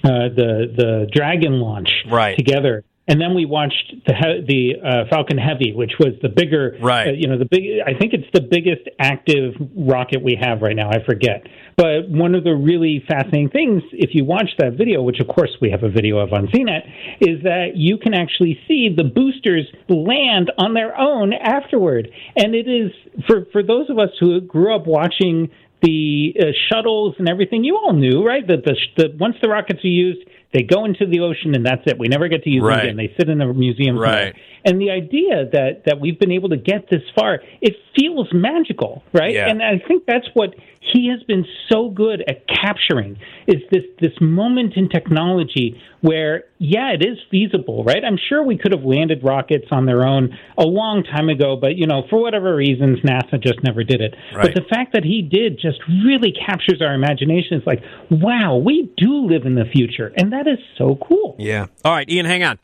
uh, 0.05 0.29
the 0.35 0.73
the 0.77 1.07
Dragon 1.13 1.61
launch 1.61 1.91
Right. 2.11 2.37
together. 2.37 2.85
And 3.09 3.21
then 3.21 3.35
we 3.35 3.47
watched 3.47 3.93
the 4.07 4.15
the 4.47 4.75
uh, 4.81 5.05
Falcon 5.11 5.37
Heavy, 5.37 5.73
which 5.75 5.93
was 5.99 6.15
the 6.23 6.29
bigger, 6.29 6.77
Right. 6.81 7.09
uh, 7.09 7.11
you 7.11 7.27
know, 7.27 7.37
the 7.37 7.47
big. 7.51 7.65
I 7.85 7.99
think 7.99 8.13
it's 8.15 8.29
the 8.33 8.41
biggest 8.41 8.89
active 9.01 9.55
rocket 9.77 10.23
we 10.23 10.39
have 10.41 10.63
right 10.63 10.77
now. 10.77 10.89
I 10.89 11.05
forget, 11.05 11.43
but 11.77 12.09
one 12.09 12.37
of 12.37 12.45
the 12.45 12.55
really 12.55 13.03
fascinating 13.09 13.51
things, 13.51 13.83
if 13.93 14.11
you 14.15 14.25
watch 14.25 14.51
that 14.59 14.75
video, 14.79 15.03
which 15.03 15.19
of 15.19 15.27
course 15.27 15.51
we 15.61 15.71
have 15.71 15.83
a 15.83 15.89
video 15.91 16.19
of 16.19 16.33
on 16.33 16.47
CNET, 16.47 16.83
is 17.21 17.43
that 17.43 17.73
you 17.75 17.99
can 17.99 18.15
actually 18.15 18.61
see 18.69 18.89
the 18.97 19.05
boosters 19.05 19.67
land 19.89 20.53
on 20.57 20.75
their 20.75 20.97
own 20.97 21.33
afterward, 21.33 22.09
and 22.37 22.55
it 22.55 22.69
is 22.69 22.93
for 23.27 23.47
for 23.51 23.65
those 23.65 23.91
of 23.91 23.99
us 23.99 24.11
who 24.21 24.41
grew 24.43 24.73
up 24.77 24.87
watching 24.87 25.51
the 25.83 26.33
uh, 26.39 26.45
shuttles 26.71 27.17
and 27.19 27.29
everything. 27.29 27.65
You 27.65 27.77
all 27.77 27.93
knew, 27.95 28.25
right? 28.25 28.47
That 28.47 28.65
the, 28.65 28.77
the 28.97 29.17
once 29.19 29.35
the 29.43 29.49
rockets 29.49 29.85
are 29.85 29.89
used, 29.89 30.21
they 30.53 30.63
go 30.63 30.85
into 30.85 31.07
the 31.07 31.21
ocean 31.21 31.55
and 31.55 31.65
that's 31.65 31.83
it. 31.87 31.99
We 31.99 32.09
never 32.09 32.29
get 32.29 32.43
to 32.45 32.51
use 32.51 32.63
Right. 32.63 32.77
them 32.77 32.85
again. 32.85 32.97
They 32.97 33.15
sit 33.19 33.29
in 33.29 33.41
a 33.41 33.53
museum. 33.53 33.97
somewhere. 33.97 34.25
Right. 34.27 34.35
And 34.65 34.81
the 34.81 34.91
idea 34.91 35.49
that 35.53 35.85
that 35.87 36.01
we've 36.01 36.19
been 36.19 36.31
able 36.33 36.51
to 36.51 36.57
get 36.57 36.89
this 36.91 37.03
far, 37.15 37.41
it 37.61 37.75
feels 37.99 38.29
magical, 38.33 39.03
right? 39.13 39.35
Yeah. 39.35 39.49
And 39.49 39.63
I 39.63 39.79
think 39.79 40.05
that's 40.07 40.29
what 40.35 40.55
he 40.81 41.09
has 41.09 41.23
been 41.25 41.45
so 41.71 41.91
good 41.91 42.23
at 42.29 42.47
capturing 42.49 43.17
is 43.47 43.63
this 43.71 43.85
this 44.01 44.13
moment 44.21 44.75
in 44.77 44.89
technology 44.89 45.81
where 46.03 46.45
yeah, 46.59 46.93
it 46.93 47.03
is 47.03 47.17
feasible, 47.31 47.83
right? 47.85 48.05
I'm 48.05 48.19
sure 48.29 48.43
we 48.43 48.59
could 48.59 48.73
have 48.73 48.85
landed 48.85 49.25
rockets 49.25 49.67
on 49.71 49.87
their 49.87 50.05
own 50.05 50.37
a 50.59 50.65
long 50.65 51.05
time 51.05 51.29
ago, 51.29 51.57
but 51.57 51.77
you 51.77 51.87
know, 51.87 52.03
for 52.11 52.21
whatever 52.21 52.55
reasons 52.55 52.99
NASA 53.01 53.43
just 53.43 53.63
never 53.63 53.83
did 53.83 54.01
it. 54.01 54.15
Right. 54.35 54.53
But 54.53 54.55
the 54.55 54.69
fact 54.69 54.93
that 54.93 55.05
he 55.05 55.23
did 55.23 55.59
just 55.59 55.79
really 56.05 56.33
captures 56.33 56.83
our 56.83 56.95
imagination. 56.95 57.57
It's 57.57 57.67
like, 57.67 57.83
wow, 58.11 58.57
we 58.57 58.93
do 58.97 59.27
live 59.27 59.47
in 59.47 59.55
the 59.55 59.65
future, 59.73 60.13
and 60.17 60.33
that 60.33 60.47
is 60.47 60.59
so 60.77 60.99
cool. 61.09 61.37
Yeah. 61.39 61.67
All 61.85 61.93
right, 61.93 62.09
Ian, 62.09 62.27
hang 62.27 62.43
on. 62.43 62.59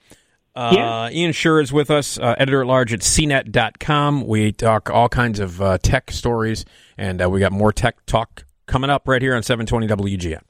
Uh, 0.55 0.72
Yeah. 0.74 1.11
Ian 1.11 1.30
Sherr 1.30 1.62
is 1.62 1.72
with 1.72 1.91
us, 1.91 2.18
uh, 2.18 2.34
editor 2.39 2.62
at 2.62 2.66
large 2.66 2.93
at 2.93 3.01
cnet.com. 3.01 4.26
We 4.26 4.51
talk 4.51 4.91
all 4.91 5.09
kinds 5.09 5.39
of 5.39 5.62
uh, 5.62 5.78
tech 5.78 6.11
stories, 6.11 6.64
and 6.97 7.22
uh, 7.22 7.30
we 7.30 7.39
got 7.39 7.53
more 7.53 7.72
tech 7.72 8.05
talk 8.07 8.45
coming 8.66 8.91
up 8.91 9.07
right 9.07 9.22
here 9.22 9.36
on 9.36 9.43
720 9.45 9.86
WGN. 9.86 10.41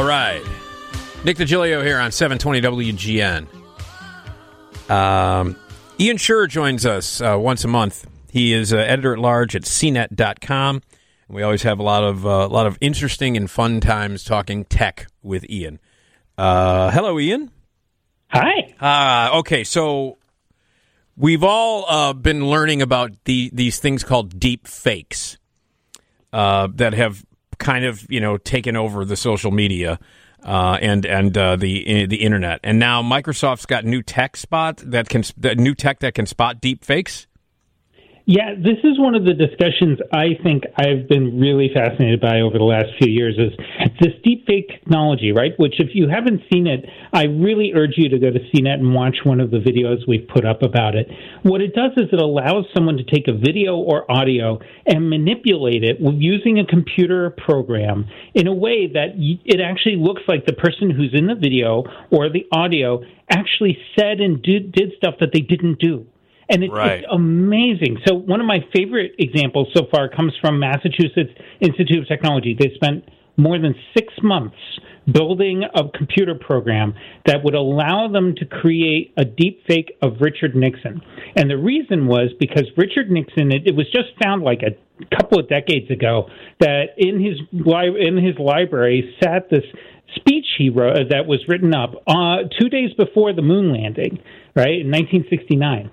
All 0.00 0.06
right. 0.06 0.42
Nick 1.24 1.36
DiGilio 1.36 1.84
here 1.84 1.98
on 2.00 2.10
720 2.10 2.62
WGN. 2.94 3.46
Um, 4.90 5.56
Ian 6.00 6.16
Sherr 6.16 6.48
joins 6.48 6.86
us 6.86 7.20
uh, 7.20 7.36
once 7.38 7.64
a 7.64 7.68
month. 7.68 8.06
He 8.30 8.54
is 8.54 8.72
uh, 8.72 8.78
editor 8.78 9.12
at 9.12 9.18
large 9.18 9.54
at 9.54 9.64
cnet.com. 9.64 10.76
And 10.76 11.36
we 11.36 11.42
always 11.42 11.64
have 11.64 11.78
a 11.78 11.82
lot 11.82 12.02
of 12.02 12.24
uh, 12.24 12.30
a 12.30 12.48
lot 12.48 12.66
of 12.66 12.78
interesting 12.80 13.36
and 13.36 13.50
fun 13.50 13.78
times 13.82 14.24
talking 14.24 14.64
tech 14.64 15.06
with 15.22 15.44
Ian. 15.50 15.78
Uh, 16.38 16.90
hello, 16.90 17.20
Ian. 17.20 17.50
Hi. 18.28 18.74
Uh, 18.80 19.40
okay, 19.40 19.64
so 19.64 20.16
we've 21.14 21.44
all 21.44 21.84
uh, 21.90 22.14
been 22.14 22.46
learning 22.46 22.80
about 22.80 23.12
the, 23.24 23.50
these 23.52 23.78
things 23.78 24.02
called 24.02 24.40
deep 24.40 24.66
fakes 24.66 25.36
uh, 26.32 26.68
that 26.76 26.94
have 26.94 27.22
kind 27.60 27.84
of 27.84 28.04
you 28.10 28.20
know 28.20 28.36
taken 28.36 28.74
over 28.76 29.04
the 29.04 29.16
social 29.16 29.52
media 29.52 30.00
uh, 30.42 30.78
and 30.80 31.06
and 31.06 31.36
uh, 31.36 31.56
the 31.56 32.06
the 32.06 32.16
internet. 32.16 32.60
And 32.64 32.78
now 32.78 33.02
Microsoft's 33.02 33.66
got 33.66 33.84
new 33.84 34.02
tech 34.02 34.36
spot 34.36 34.78
that 34.78 35.08
can 35.08 35.22
new 35.56 35.74
tech 35.74 36.00
that 36.00 36.14
can 36.14 36.26
spot 36.26 36.60
deep 36.60 36.84
fakes. 36.84 37.26
Yeah, 38.30 38.54
this 38.54 38.78
is 38.84 38.96
one 38.96 39.16
of 39.16 39.24
the 39.24 39.34
discussions 39.34 39.98
I 40.12 40.38
think 40.44 40.62
I've 40.76 41.08
been 41.08 41.40
really 41.40 41.68
fascinated 41.74 42.20
by 42.20 42.42
over 42.42 42.58
the 42.58 42.64
last 42.64 42.86
few 42.96 43.10
years 43.10 43.34
is 43.36 43.50
this 43.98 44.14
deepfake 44.24 44.68
technology, 44.70 45.32
right? 45.32 45.50
Which, 45.56 45.80
if 45.80 45.96
you 45.96 46.08
haven't 46.08 46.42
seen 46.46 46.68
it, 46.68 46.86
I 47.12 47.24
really 47.24 47.72
urge 47.74 47.94
you 47.96 48.08
to 48.08 48.20
go 48.20 48.30
to 48.30 48.38
CNET 48.38 48.74
and 48.74 48.94
watch 48.94 49.16
one 49.24 49.40
of 49.40 49.50
the 49.50 49.56
videos 49.56 50.06
we've 50.06 50.28
put 50.28 50.44
up 50.44 50.62
about 50.62 50.94
it. 50.94 51.08
What 51.42 51.60
it 51.60 51.74
does 51.74 51.90
is 51.96 52.06
it 52.12 52.22
allows 52.22 52.66
someone 52.72 52.98
to 52.98 53.02
take 53.02 53.26
a 53.26 53.32
video 53.32 53.74
or 53.74 54.08
audio 54.08 54.60
and 54.86 55.10
manipulate 55.10 55.82
it 55.82 55.96
using 55.98 56.60
a 56.60 56.64
computer 56.64 57.30
program 57.30 58.06
in 58.34 58.46
a 58.46 58.54
way 58.54 58.86
that 58.86 59.08
it 59.16 59.60
actually 59.60 59.96
looks 59.96 60.22
like 60.28 60.46
the 60.46 60.52
person 60.52 60.88
who's 60.88 61.10
in 61.14 61.26
the 61.26 61.34
video 61.34 61.82
or 62.12 62.30
the 62.30 62.46
audio 62.52 63.02
actually 63.28 63.76
said 63.98 64.20
and 64.20 64.40
did, 64.40 64.70
did 64.70 64.92
stuff 64.98 65.14
that 65.18 65.30
they 65.32 65.40
didn't 65.40 65.80
do 65.80 66.06
and 66.50 66.64
it's, 66.64 66.72
Right. 66.72 66.98
it's 67.00 67.06
amazing. 67.10 67.98
So 68.06 68.14
one 68.14 68.40
of 68.40 68.46
my 68.46 68.64
favorite 68.74 69.12
examples 69.18 69.68
so 69.74 69.86
far 69.90 70.08
comes 70.08 70.32
from 70.40 70.58
Massachusetts 70.58 71.32
Institute 71.60 72.00
of 72.02 72.08
Technology. 72.08 72.56
They 72.58 72.72
spent 72.74 73.04
more 73.36 73.58
than 73.58 73.74
six 73.96 74.12
months 74.22 74.56
building 75.10 75.64
a 75.74 75.88
computer 75.96 76.34
program 76.34 76.94
that 77.26 77.42
would 77.42 77.54
allow 77.54 78.06
them 78.08 78.34
to 78.36 78.44
create 78.44 79.12
a 79.16 79.24
deep 79.24 79.62
fake 79.66 79.96
of 80.02 80.20
Richard 80.20 80.54
Nixon. 80.54 81.00
And 81.36 81.48
the 81.50 81.56
reason 81.56 82.06
was 82.06 82.30
because 82.38 82.64
Richard 82.76 83.10
Nixon, 83.10 83.50
it, 83.50 83.62
it 83.66 83.74
was 83.74 83.86
just 83.86 84.08
found 84.22 84.42
like 84.42 84.60
a 84.62 84.72
couple 85.16 85.38
of 85.40 85.48
decades 85.48 85.90
ago 85.90 86.28
that 86.60 86.90
in 86.98 87.18
his 87.24 87.40
li- 87.52 88.06
in 88.06 88.18
his 88.18 88.38
library 88.38 89.14
sat 89.22 89.48
this 89.50 89.64
speech 90.16 90.44
he 90.58 90.68
wrote 90.68 91.08
that 91.10 91.26
was 91.26 91.40
written 91.48 91.74
up 91.74 91.94
uh, 92.06 92.38
two 92.60 92.68
days 92.68 92.90
before 92.98 93.32
the 93.32 93.42
moon 93.42 93.72
landing, 93.72 94.18
right 94.54 94.80
in 94.80 94.90
1969. 94.90 95.90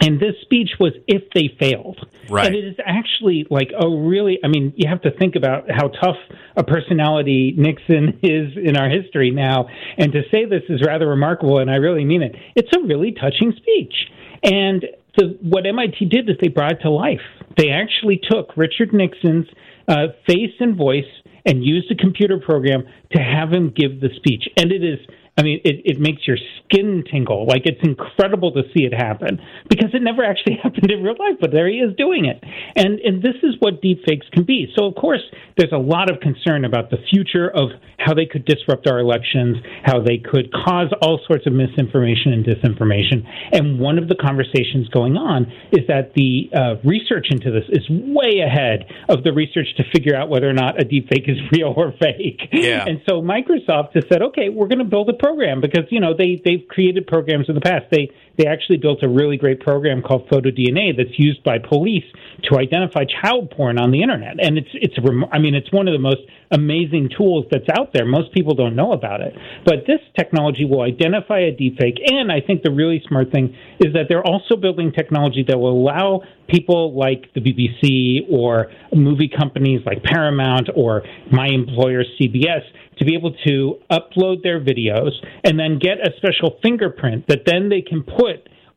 And 0.00 0.18
this 0.18 0.34
speech 0.42 0.70
was 0.80 0.92
if 1.06 1.22
they 1.34 1.54
failed. 1.58 1.98
Right. 2.30 2.46
And 2.46 2.54
it 2.54 2.64
is 2.64 2.76
actually 2.84 3.46
like 3.50 3.70
oh, 3.78 3.98
really, 3.98 4.38
I 4.42 4.48
mean, 4.48 4.72
you 4.76 4.88
have 4.88 5.02
to 5.02 5.10
think 5.10 5.36
about 5.36 5.64
how 5.70 5.88
tough 5.88 6.16
a 6.56 6.64
personality 6.64 7.54
Nixon 7.56 8.18
is 8.22 8.56
in 8.56 8.76
our 8.76 8.88
history 8.88 9.30
now. 9.30 9.68
And 9.98 10.12
to 10.12 10.22
say 10.30 10.46
this 10.46 10.62
is 10.68 10.82
rather 10.84 11.08
remarkable, 11.08 11.58
and 11.58 11.70
I 11.70 11.76
really 11.76 12.04
mean 12.04 12.22
it. 12.22 12.34
It's 12.56 12.70
a 12.76 12.80
really 12.86 13.12
touching 13.12 13.52
speech. 13.56 13.94
And 14.42 14.86
the, 15.16 15.38
what 15.42 15.66
MIT 15.66 16.06
did 16.06 16.30
is 16.30 16.36
they 16.40 16.48
brought 16.48 16.72
it 16.72 16.78
to 16.82 16.90
life. 16.90 17.20
They 17.56 17.70
actually 17.70 18.20
took 18.30 18.56
Richard 18.56 18.92
Nixon's 18.92 19.46
uh, 19.88 20.08
face 20.26 20.54
and 20.60 20.76
voice 20.76 21.04
and 21.44 21.64
used 21.64 21.90
a 21.90 21.94
computer 21.94 22.38
program 22.38 22.84
to 23.12 23.22
have 23.22 23.52
him 23.52 23.72
give 23.74 24.00
the 24.00 24.08
speech. 24.16 24.44
And 24.56 24.72
it 24.72 24.84
is, 24.84 24.98
I 25.40 25.42
mean, 25.42 25.60
it, 25.64 25.96
it 25.96 25.98
makes 25.98 26.28
your 26.28 26.36
skin 26.60 27.02
tingle. 27.10 27.46
Like 27.46 27.62
it's 27.64 27.80
incredible 27.82 28.52
to 28.52 28.62
see 28.76 28.84
it 28.84 28.92
happen 28.92 29.40
because 29.70 29.88
it 29.94 30.02
never 30.02 30.22
actually 30.22 30.56
happened 30.62 30.90
in 30.90 31.02
real 31.02 31.16
life, 31.18 31.40
but 31.40 31.50
there 31.50 31.66
he 31.66 31.78
is 31.78 31.96
doing 31.96 32.26
it. 32.26 32.44
And 32.76 33.00
and 33.00 33.22
this 33.22 33.36
is 33.42 33.56
what 33.60 33.80
deepfakes 33.80 34.30
can 34.32 34.44
be. 34.44 34.70
So 34.76 34.84
of 34.84 34.94
course, 34.96 35.22
there's 35.56 35.72
a 35.72 35.78
lot 35.78 36.10
of 36.10 36.20
concern 36.20 36.66
about 36.66 36.90
the 36.90 36.98
future 37.10 37.48
of 37.48 37.70
how 37.96 38.12
they 38.12 38.26
could 38.26 38.44
disrupt 38.44 38.86
our 38.86 38.98
elections, 38.98 39.56
how 39.82 40.00
they 40.00 40.18
could 40.18 40.52
cause 40.52 40.92
all 41.00 41.20
sorts 41.26 41.46
of 41.46 41.54
misinformation 41.54 42.32
and 42.32 42.44
disinformation. 42.44 43.24
And 43.52 43.80
one 43.80 43.96
of 43.96 44.08
the 44.08 44.16
conversations 44.16 44.88
going 44.88 45.16
on 45.16 45.50
is 45.72 45.86
that 45.88 46.12
the 46.14 46.50
uh, 46.52 46.74
research 46.84 47.28
into 47.30 47.50
this 47.50 47.64
is 47.68 47.84
way 47.88 48.40
ahead 48.44 48.84
of 49.08 49.24
the 49.24 49.32
research 49.32 49.68
to 49.76 49.84
figure 49.92 50.14
out 50.14 50.28
whether 50.28 50.48
or 50.48 50.54
not 50.54 50.80
a 50.80 50.84
deepfake 50.84 51.28
is 51.28 51.36
real 51.52 51.72
or 51.76 51.92
fake. 52.00 52.40
Yeah. 52.52 52.84
And 52.86 53.00
so 53.08 53.22
Microsoft 53.22 53.94
has 53.94 54.04
said, 54.12 54.20
okay, 54.20 54.48
we're 54.48 54.68
going 54.68 54.78
to 54.78 54.84
build 54.84 55.08
a 55.08 55.14
program 55.14 55.29
because 55.60 55.84
you 55.90 56.00
know 56.00 56.14
they 56.16 56.40
they've 56.44 56.66
created 56.68 57.06
programs 57.06 57.48
in 57.48 57.54
the 57.54 57.60
past. 57.60 57.86
They 57.90 58.10
they 58.40 58.46
actually 58.46 58.78
built 58.78 59.02
a 59.02 59.08
really 59.08 59.36
great 59.36 59.60
program 59.60 60.00
called 60.00 60.26
PhotoDNA 60.28 60.96
that's 60.96 61.18
used 61.18 61.44
by 61.44 61.58
police 61.58 62.04
to 62.44 62.58
identify 62.58 63.04
child 63.22 63.50
porn 63.50 63.78
on 63.78 63.90
the 63.90 64.02
internet, 64.02 64.42
and 64.42 64.56
it's 64.56 64.70
it's 64.72 64.94
I 65.30 65.38
mean 65.38 65.54
it's 65.54 65.70
one 65.70 65.88
of 65.88 65.92
the 65.92 65.98
most 66.00 66.22
amazing 66.50 67.10
tools 67.16 67.44
that's 67.50 67.68
out 67.78 67.92
there. 67.92 68.06
Most 68.06 68.32
people 68.32 68.54
don't 68.54 68.74
know 68.74 68.92
about 68.92 69.20
it, 69.20 69.34
but 69.64 69.86
this 69.86 70.00
technology 70.18 70.64
will 70.64 70.82
identify 70.82 71.40
a 71.40 71.52
deepfake. 71.52 71.98
And 72.10 72.32
I 72.32 72.40
think 72.40 72.62
the 72.62 72.72
really 72.72 73.02
smart 73.06 73.30
thing 73.30 73.54
is 73.78 73.92
that 73.92 74.06
they're 74.08 74.26
also 74.26 74.56
building 74.56 74.90
technology 74.90 75.44
that 75.46 75.58
will 75.58 75.78
allow 75.78 76.22
people 76.48 76.98
like 76.98 77.32
the 77.34 77.40
BBC 77.40 78.30
or 78.32 78.72
movie 78.92 79.30
companies 79.30 79.82
like 79.84 80.02
Paramount 80.02 80.68
or 80.74 81.02
my 81.30 81.46
employer 81.46 82.02
CBS 82.18 82.62
to 83.00 83.06
be 83.06 83.14
able 83.14 83.34
to 83.46 83.78
upload 83.90 84.42
their 84.42 84.60
videos 84.60 85.12
and 85.42 85.58
then 85.58 85.78
get 85.78 85.98
a 85.98 86.10
special 86.18 86.58
fingerprint 86.62 87.26
that 87.28 87.40
then 87.46 87.68
they 87.68 87.80
can 87.80 88.02
put 88.02 88.29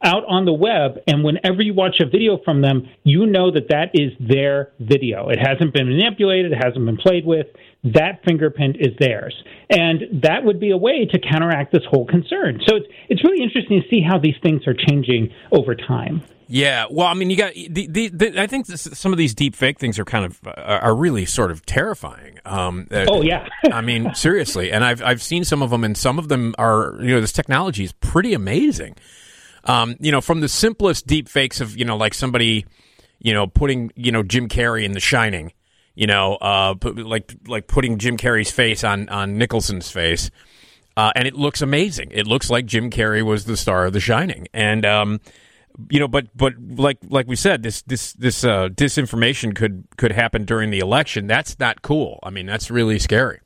out 0.03 0.23
on 0.27 0.45
the 0.45 0.53
web 0.53 0.99
and 1.07 1.23
whenever 1.23 1.61
you 1.61 1.73
watch 1.73 1.99
a 1.99 2.05
video 2.05 2.37
from 2.43 2.61
them 2.61 2.87
you 3.03 3.25
know 3.25 3.51
that 3.51 3.69
that 3.69 3.91
is 3.93 4.11
their 4.19 4.71
video. 4.79 5.29
It 5.29 5.39
hasn't 5.39 5.73
been 5.73 5.89
manipulated 5.89 6.51
it 6.51 6.63
hasn't 6.63 6.85
been 6.85 6.97
played 6.97 7.25
with. 7.25 7.47
That 7.83 8.21
fingerprint 8.25 8.77
is 8.79 8.95
theirs. 8.99 9.35
And 9.69 10.21
that 10.23 10.43
would 10.43 10.59
be 10.59 10.71
a 10.71 10.77
way 10.77 11.05
to 11.05 11.19
counteract 11.19 11.71
this 11.71 11.83
whole 11.89 12.05
concern. 12.05 12.61
So 12.67 12.75
it's 12.75 12.87
it's 13.09 13.23
really 13.23 13.43
interesting 13.43 13.81
to 13.81 13.87
see 13.89 14.01
how 14.01 14.19
these 14.19 14.35
things 14.41 14.67
are 14.67 14.73
changing 14.73 15.33
over 15.51 15.75
time. 15.75 16.23
Yeah, 16.47 16.85
well, 16.91 17.07
I 17.07 17.13
mean, 17.13 17.29
you 17.29 17.37
got 17.37 17.53
the, 17.53 17.87
the, 17.87 18.09
the 18.09 18.41
I 18.41 18.47
think 18.47 18.67
this, 18.67 18.87
some 18.93 19.11
of 19.11 19.17
these 19.17 19.33
deep 19.33 19.55
fake 19.55 19.79
things 19.79 19.97
are 19.97 20.05
kind 20.05 20.25
of 20.25 20.39
uh, 20.45 20.51
are 20.51 20.95
really 20.95 21.25
sort 21.25 21.51
of 21.51 21.65
terrifying. 21.65 22.39
Um, 22.45 22.87
uh, 22.91 23.05
Oh, 23.09 23.21
yeah. 23.21 23.47
I 23.71 23.81
mean, 23.81 24.13
seriously, 24.13 24.71
and 24.71 24.83
I've 24.83 25.01
I've 25.01 25.21
seen 25.21 25.45
some 25.45 25.61
of 25.61 25.69
them, 25.71 25.83
and 25.83 25.97
some 25.97 26.19
of 26.19 26.27
them 26.27 26.53
are 26.57 26.95
you 26.99 27.15
know 27.15 27.21
this 27.21 27.31
technology 27.31 27.83
is 27.83 27.91
pretty 27.93 28.33
amazing. 28.33 28.95
Um, 29.65 29.95
you 29.99 30.11
know, 30.11 30.21
from 30.21 30.41
the 30.41 30.49
simplest 30.49 31.07
deep 31.07 31.29
fakes 31.29 31.61
of 31.61 31.77
you 31.77 31.85
know 31.85 31.95
like 31.95 32.13
somebody 32.13 32.65
you 33.19 33.33
know 33.33 33.47
putting 33.47 33.91
you 33.95 34.11
know 34.11 34.23
Jim 34.23 34.47
Carrey 34.47 34.83
in 34.83 34.91
The 34.91 34.99
Shining, 34.99 35.53
you 35.95 36.07
know, 36.07 36.35
uh, 36.35 36.73
put, 36.75 36.97
like 36.97 37.33
like 37.47 37.67
putting 37.67 37.97
Jim 37.97 38.17
Carrey's 38.17 38.51
face 38.51 38.83
on 38.83 39.09
on 39.09 39.37
Nicholson's 39.37 39.89
face. 39.89 40.29
Uh, 40.95 41.11
and 41.15 41.27
it 41.27 41.33
looks 41.33 41.61
amazing. 41.61 42.09
It 42.11 42.27
looks 42.27 42.51
like 42.51 42.67
Jim 42.67 42.91
Carrey 42.91 43.25
was 43.25 43.45
the 43.45 43.57
star 43.57 43.85
of 43.85 43.93
The 43.93 43.99
Shining, 43.99 44.47
and 44.53 44.85
um, 44.85 45.21
you 45.89 45.99
know, 45.99 46.07
but 46.07 46.27
but 46.35 46.53
like 46.59 46.99
like 47.09 47.27
we 47.27 47.35
said, 47.35 47.63
this 47.63 47.81
this 47.83 48.13
this 48.13 48.43
uh, 48.43 48.69
disinformation 48.69 49.55
could 49.55 49.85
could 49.97 50.11
happen 50.11 50.45
during 50.45 50.69
the 50.69 50.79
election. 50.79 51.27
That's 51.27 51.59
not 51.59 51.81
cool. 51.81 52.19
I 52.21 52.29
mean, 52.29 52.45
that's 52.45 52.69
really 52.69 52.99
scary. 52.99 53.39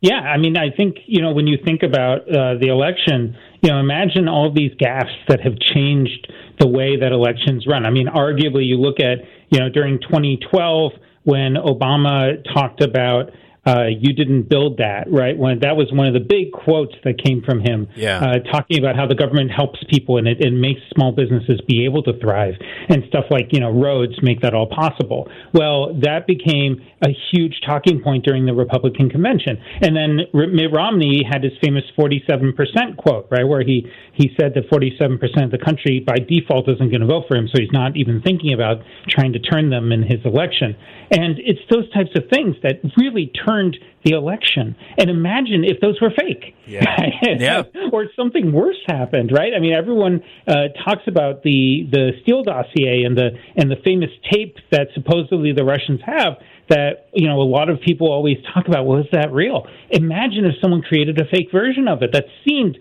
Yeah, 0.00 0.20
I 0.20 0.36
mean, 0.36 0.56
I 0.56 0.70
think 0.70 0.96
you 1.06 1.22
know 1.22 1.32
when 1.32 1.46
you 1.46 1.58
think 1.64 1.82
about 1.82 2.22
uh, 2.28 2.56
the 2.60 2.68
election, 2.68 3.36
you 3.64 3.70
know, 3.70 3.80
imagine 3.80 4.28
all 4.28 4.52
these 4.52 4.72
gaffes 4.72 5.16
that 5.28 5.40
have 5.40 5.58
changed 5.58 6.30
the 6.60 6.68
way 6.68 6.98
that 7.00 7.12
elections 7.12 7.66
run. 7.66 7.86
I 7.86 7.90
mean, 7.90 8.08
arguably, 8.08 8.66
you 8.66 8.76
look 8.76 9.00
at 9.00 9.24
you 9.48 9.58
know 9.58 9.70
during 9.70 9.98
2012 10.00 10.92
when 11.24 11.54
Obama 11.54 12.44
talked 12.54 12.82
about. 12.82 13.30
Uh, 13.66 13.84
you 13.98 14.12
didn't 14.12 14.48
build 14.48 14.76
that, 14.78 15.04
right? 15.10 15.36
When 15.38 15.60
that 15.60 15.76
was 15.76 15.90
one 15.92 16.06
of 16.06 16.12
the 16.14 16.20
big 16.20 16.52
quotes 16.52 16.94
that 17.04 17.16
came 17.22 17.42
from 17.42 17.60
him, 17.60 17.88
Yeah. 17.96 18.18
uh, 18.20 18.38
talking 18.52 18.78
about 18.78 18.94
how 18.96 19.06
the 19.06 19.14
government 19.14 19.50
helps 19.50 19.78
people 19.90 20.18
and 20.18 20.28
it, 20.28 20.40
it 20.40 20.52
makes 20.52 20.80
small 20.94 21.12
businesses 21.12 21.60
be 21.66 21.84
able 21.86 22.02
to 22.04 22.12
thrive 22.20 22.54
and 22.88 23.04
stuff 23.08 23.24
like 23.30 23.48
you 23.52 23.60
know 23.60 23.70
roads 23.70 24.14
make 24.22 24.40
that 24.42 24.52
all 24.54 24.66
possible. 24.66 25.28
Well, 25.54 25.94
that 26.02 26.26
became 26.26 26.82
a 27.02 27.10
huge 27.32 27.60
talking 27.66 28.02
point 28.02 28.24
during 28.24 28.44
the 28.46 28.54
Republican 28.54 29.08
convention, 29.08 29.58
and 29.82 29.96
then 29.96 30.20
R- 30.34 30.46
Mitt 30.46 30.72
Romney 30.72 31.22
had 31.28 31.42
his 31.42 31.52
famous 31.62 31.84
47% 31.98 32.96
quote, 32.96 33.28
right, 33.30 33.44
where 33.46 33.62
he 33.62 33.86
he 34.12 34.30
said 34.38 34.52
that 34.54 34.68
47% 34.70 35.44
of 35.44 35.50
the 35.50 35.58
country 35.58 36.00
by 36.06 36.16
default 36.16 36.68
isn't 36.68 36.88
going 36.90 37.00
to 37.00 37.06
vote 37.06 37.24
for 37.28 37.36
him, 37.36 37.48
so 37.48 37.60
he's 37.60 37.72
not 37.72 37.96
even 37.96 38.20
thinking 38.22 38.52
about 38.52 38.82
trying 39.08 39.32
to 39.32 39.38
turn 39.40 39.70
them 39.70 39.90
in 39.92 40.02
his 40.02 40.20
election. 40.24 40.76
And 41.10 41.38
it's 41.38 41.60
those 41.70 41.90
types 41.92 42.10
of 42.16 42.28
things 42.32 42.56
that 42.62 42.80
really 42.96 43.30
turned 43.54 43.76
the 44.04 44.12
election. 44.12 44.76
And 44.98 45.08
imagine 45.10 45.64
if 45.64 45.80
those 45.80 46.00
were 46.00 46.10
fake. 46.10 46.54
Yeah. 46.66 46.84
Yeah. 47.38 47.62
or 47.92 48.06
something 48.16 48.52
worse 48.52 48.76
happened, 48.86 49.30
right? 49.32 49.52
I 49.56 49.60
mean, 49.60 49.72
everyone 49.72 50.22
uh, 50.46 50.68
talks 50.84 51.02
about 51.06 51.42
the 51.42 51.88
the 51.90 52.12
Steele 52.22 52.42
dossier 52.42 53.02
and 53.04 53.16
the 53.16 53.30
and 53.56 53.70
the 53.70 53.76
famous 53.84 54.10
tape 54.30 54.56
that 54.70 54.88
supposedly 54.94 55.52
the 55.52 55.64
Russians 55.64 56.00
have. 56.06 56.34
That 56.68 57.08
you 57.12 57.28
know, 57.28 57.40
a 57.40 57.48
lot 57.48 57.68
of 57.68 57.80
people 57.80 58.10
always 58.10 58.36
talk 58.54 58.68
about. 58.68 58.86
Well, 58.86 59.00
is 59.00 59.06
that 59.12 59.32
real? 59.32 59.66
Imagine 59.90 60.44
if 60.44 60.54
someone 60.62 60.82
created 60.82 61.20
a 61.20 61.24
fake 61.26 61.48
version 61.52 61.88
of 61.88 62.02
it 62.02 62.12
that 62.12 62.24
seemed 62.46 62.78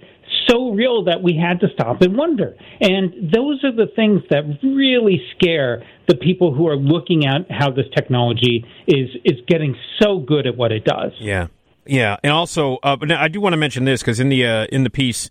so 0.47 0.71
real 0.71 1.05
that 1.05 1.21
we 1.21 1.35
had 1.35 1.59
to 1.61 1.67
stop 1.73 2.01
and 2.01 2.17
wonder. 2.17 2.55
And 2.81 3.31
those 3.31 3.63
are 3.63 3.71
the 3.71 3.87
things 3.95 4.21
that 4.29 4.43
really 4.63 5.21
scare 5.35 5.83
the 6.07 6.15
people 6.15 6.53
who 6.53 6.67
are 6.67 6.75
looking 6.75 7.25
at 7.25 7.49
how 7.49 7.71
this 7.71 7.85
technology 7.95 8.65
is 8.87 9.09
is 9.23 9.39
getting 9.47 9.75
so 10.01 10.19
good 10.19 10.47
at 10.47 10.57
what 10.57 10.71
it 10.71 10.85
does. 10.85 11.11
Yeah, 11.19 11.47
yeah, 11.85 12.17
and 12.23 12.31
also, 12.31 12.77
uh, 12.83 12.95
but 12.95 13.11
I 13.11 13.27
do 13.27 13.41
want 13.41 13.53
to 13.53 13.57
mention 13.57 13.85
this 13.85 14.01
because 14.01 14.19
in 14.19 14.29
the 14.29 14.45
uh, 14.45 14.65
in 14.65 14.83
the 14.83 14.89
piece 14.89 15.29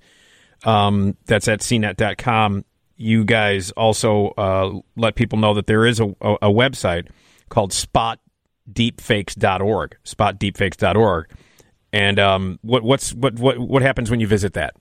um, 0.64 1.16
that's 1.26 1.48
at 1.48 1.58
cnet.com, 1.60 2.64
you 2.96 3.24
guys 3.24 3.70
also 3.72 4.28
uh, 4.38 4.70
let 4.96 5.14
people 5.14 5.38
know 5.38 5.52
that 5.54 5.66
there 5.66 5.84
is 5.86 6.00
a, 6.00 6.14
a, 6.20 6.34
a 6.42 6.50
website 6.50 7.08
called 7.48 7.70
spotdeepfakes.org, 7.72 9.96
spotdeepfakes.org. 10.04 11.30
And 11.92 12.18
um, 12.18 12.58
what 12.62 12.82
what's 12.82 13.12
what 13.12 13.34
what 13.34 13.58
what 13.58 13.82
happens 13.82 14.10
when 14.10 14.20
you 14.20 14.26
visit 14.26 14.54
that? 14.54 14.74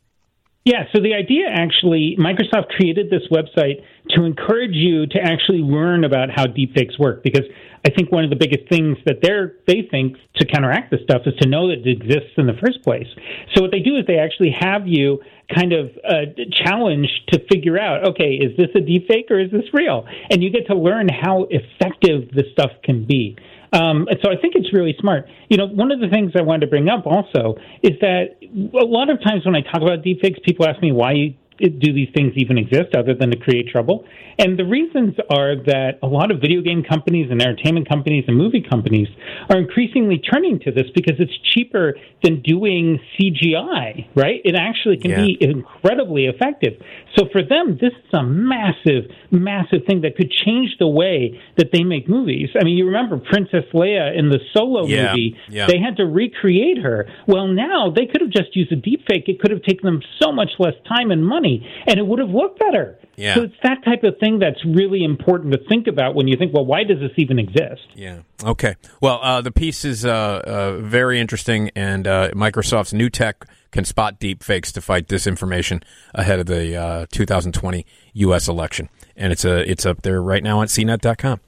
Yeah, 0.63 0.83
so 0.93 1.01
the 1.01 1.15
idea 1.15 1.47
actually, 1.49 2.15
Microsoft 2.19 2.69
created 2.69 3.09
this 3.09 3.23
website 3.31 3.81
to 4.11 4.25
encourage 4.25 4.75
you 4.75 5.07
to 5.07 5.19
actually 5.19 5.59
learn 5.59 6.03
about 6.03 6.29
how 6.29 6.45
deepfakes 6.45 6.99
work 6.99 7.23
because 7.23 7.45
I 7.83 7.89
think 7.89 8.11
one 8.11 8.23
of 8.23 8.29
the 8.29 8.35
biggest 8.35 8.69
things 8.69 8.97
that 9.07 9.21
they're, 9.23 9.55
they 9.65 9.87
think 9.89 10.17
to 10.35 10.45
counteract 10.45 10.91
this 10.91 11.01
stuff 11.01 11.23
is 11.25 11.33
to 11.41 11.49
know 11.49 11.69
that 11.69 11.79
it 11.79 11.89
exists 11.89 12.37
in 12.37 12.45
the 12.45 12.53
first 12.53 12.83
place. 12.83 13.07
So 13.55 13.63
what 13.63 13.71
they 13.71 13.79
do 13.79 13.95
is 13.97 14.05
they 14.05 14.19
actually 14.19 14.53
have 14.59 14.87
you 14.87 15.21
kind 15.53 15.73
of 15.73 15.89
uh, 16.07 16.29
challenged 16.63 17.31
to 17.33 17.39
figure 17.51 17.79
out, 17.79 18.09
okay, 18.09 18.37
is 18.37 18.55
this 18.55 18.69
a 18.75 18.79
deepfake 18.85 19.31
or 19.31 19.39
is 19.39 19.49
this 19.49 19.65
real? 19.73 20.05
And 20.29 20.43
you 20.43 20.51
get 20.51 20.67
to 20.67 20.75
learn 20.75 21.07
how 21.09 21.47
effective 21.49 22.29
this 22.35 22.45
stuff 22.53 22.71
can 22.83 23.05
be. 23.05 23.35
Um, 23.73 24.07
and 24.09 24.19
so 24.23 24.29
I 24.29 24.35
think 24.35 24.55
it's 24.55 24.73
really 24.73 24.95
smart. 24.99 25.27
You 25.49 25.57
know, 25.57 25.65
one 25.65 25.91
of 25.91 25.99
the 25.99 26.09
things 26.09 26.33
I 26.37 26.41
wanted 26.41 26.61
to 26.61 26.67
bring 26.67 26.89
up 26.89 27.05
also 27.05 27.55
is 27.81 27.93
that 28.01 28.35
a 28.41 28.85
lot 28.85 29.09
of 29.09 29.21
times 29.23 29.45
when 29.45 29.55
I 29.55 29.61
talk 29.61 29.81
about 29.81 30.03
deepfakes, 30.03 30.43
people 30.43 30.67
ask 30.67 30.81
me 30.81 30.91
why 30.91 31.37
do 31.69 31.93
these 31.93 32.09
things 32.15 32.33
even 32.35 32.57
exist 32.57 32.95
other 32.95 33.13
than 33.13 33.31
to 33.31 33.37
create 33.37 33.67
trouble? 33.69 34.05
And 34.39 34.57
the 34.57 34.65
reasons 34.65 35.15
are 35.29 35.55
that 35.65 35.99
a 36.01 36.07
lot 36.07 36.31
of 36.31 36.39
video 36.41 36.61
game 36.61 36.83
companies 36.83 37.29
and 37.29 37.41
entertainment 37.41 37.87
companies 37.87 38.25
and 38.27 38.37
movie 38.37 38.61
companies 38.67 39.07
are 39.49 39.57
increasingly 39.57 40.17
turning 40.19 40.59
to 40.61 40.71
this 40.71 40.85
because 40.95 41.15
it's 41.19 41.37
cheaper 41.53 41.95
than 42.23 42.41
doing 42.41 42.99
CGI, 43.19 44.07
right? 44.15 44.41
It 44.43 44.55
actually 44.55 44.97
can 44.97 45.11
Yeah. 45.11 45.21
be 45.25 45.37
incredibly 45.41 46.25
effective. 46.25 46.81
So 47.17 47.25
for 47.31 47.41
them, 47.43 47.77
this 47.79 47.91
is 47.93 48.13
a 48.13 48.23
massive, 48.23 49.11
massive 49.31 49.85
thing 49.85 50.01
that 50.01 50.15
could 50.15 50.31
change 50.31 50.77
the 50.79 50.87
way 50.87 51.39
that 51.57 51.71
they 51.71 51.83
make 51.83 52.07
movies. 52.07 52.49
I 52.59 52.63
mean, 52.63 52.77
you 52.77 52.85
remember 52.85 53.17
Princess 53.17 53.65
Leia 53.73 54.15
in 54.17 54.29
the 54.29 54.39
Solo 54.53 54.87
Yeah, 54.87 55.07
movie? 55.09 55.35
yeah. 55.49 55.67
They 55.67 55.79
had 55.79 55.97
to 55.97 56.05
recreate 56.05 56.77
her. 56.79 57.07
Well, 57.27 57.47
now 57.47 57.89
they 57.95 58.05
could 58.05 58.21
have 58.21 58.29
just 58.29 58.55
used 58.55 58.71
a 58.71 58.77
deepfake. 58.77 59.27
It 59.27 59.39
could 59.39 59.51
have 59.51 59.63
taken 59.63 59.85
them 59.85 60.01
so 60.21 60.31
much 60.31 60.51
less 60.59 60.75
time 60.87 61.11
and 61.11 61.25
money, 61.25 61.50
and 61.87 61.99
it 61.99 62.05
would 62.05 62.19
have 62.19 62.29
looked 62.29 62.59
better. 62.59 62.99
Yeah. 63.15 63.35
So 63.35 63.43
it's 63.43 63.55
that 63.63 63.83
type 63.83 64.03
of 64.03 64.17
thing 64.19 64.39
that's 64.39 64.63
really 64.65 65.03
important 65.03 65.53
to 65.53 65.59
think 65.69 65.87
about 65.87 66.15
when 66.15 66.27
you 66.27 66.37
think, 66.37 66.53
well, 66.53 66.65
why 66.65 66.83
does 66.83 66.99
this 66.99 67.11
even 67.17 67.39
exist? 67.39 67.87
Yeah. 67.93 68.19
Okay. 68.43 68.75
Well, 69.01 69.19
uh, 69.21 69.41
the 69.41 69.51
piece 69.51 69.85
is 69.85 70.05
uh, 70.05 70.41
uh, 70.45 70.77
very 70.77 71.19
interesting, 71.19 71.69
and 71.75 72.07
uh, 72.07 72.31
Microsoft's 72.31 72.93
new 72.93 73.09
tech 73.09 73.45
can 73.71 73.85
spot 73.85 74.19
deep 74.19 74.43
fakes 74.43 74.71
to 74.73 74.81
fight 74.81 75.07
disinformation 75.07 75.83
ahead 76.13 76.39
of 76.39 76.45
the 76.45 76.75
uh, 76.75 77.05
2020 77.11 77.85
U.S. 78.13 78.47
election, 78.47 78.89
and 79.15 79.31
it's 79.31 79.45
a 79.45 79.69
it's 79.69 79.85
up 79.85 80.01
there 80.01 80.21
right 80.21 80.43
now 80.43 80.59
on 80.59 80.67
CNET.com. 80.67 81.39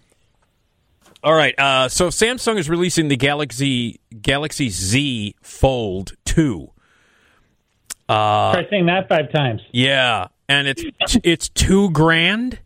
All 1.23 1.33
right. 1.33 1.57
Uh, 1.57 1.87
so 1.87 2.09
Samsung 2.09 2.57
is 2.57 2.69
releasing 2.69 3.07
the 3.07 3.15
Galaxy 3.15 4.01
Galaxy 4.21 4.69
Z 4.69 5.35
Fold 5.41 6.13
Two. 6.25 6.72
Uh, 8.09 8.53
Try 8.53 8.69
saying 8.69 8.85
that 8.87 9.07
five 9.09 9.31
times. 9.31 9.61
yeah, 9.71 10.27
and 10.49 10.67
it's 10.67 10.83
it's 11.23 11.49
two 11.49 11.89
grand. 11.91 12.59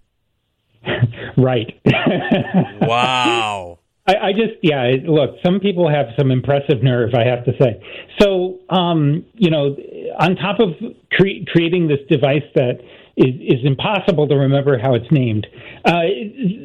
Right. 1.38 1.80
Wow. 2.82 3.80
I, 4.08 4.14
I 4.28 4.32
just, 4.32 4.54
yeah, 4.64 4.94
look, 5.06 5.36
some 5.46 5.60
people 5.60 5.90
have 5.90 6.08
some 6.18 6.32
impressive 6.32 6.82
nerve, 6.82 7.14
I 7.14 7.26
have 7.26 7.44
to 7.46 7.52
say. 7.62 7.84
So, 8.20 8.60
um, 8.70 9.26
you 9.34 9.52
know, 9.52 9.76
on 10.18 10.36
top 10.38 10.60
of 10.60 10.70
cre- 11.12 11.44
creating 11.52 11.88
this 11.90 12.00
device 12.10 12.44
that 12.56 12.80
is, 13.18 13.36
is 13.42 13.66
impossible 13.66 14.28
to 14.30 14.36
remember 14.36 14.80
how 14.80 14.94
it's 14.94 15.12
named, 15.12 15.46
uh, 15.86 16.00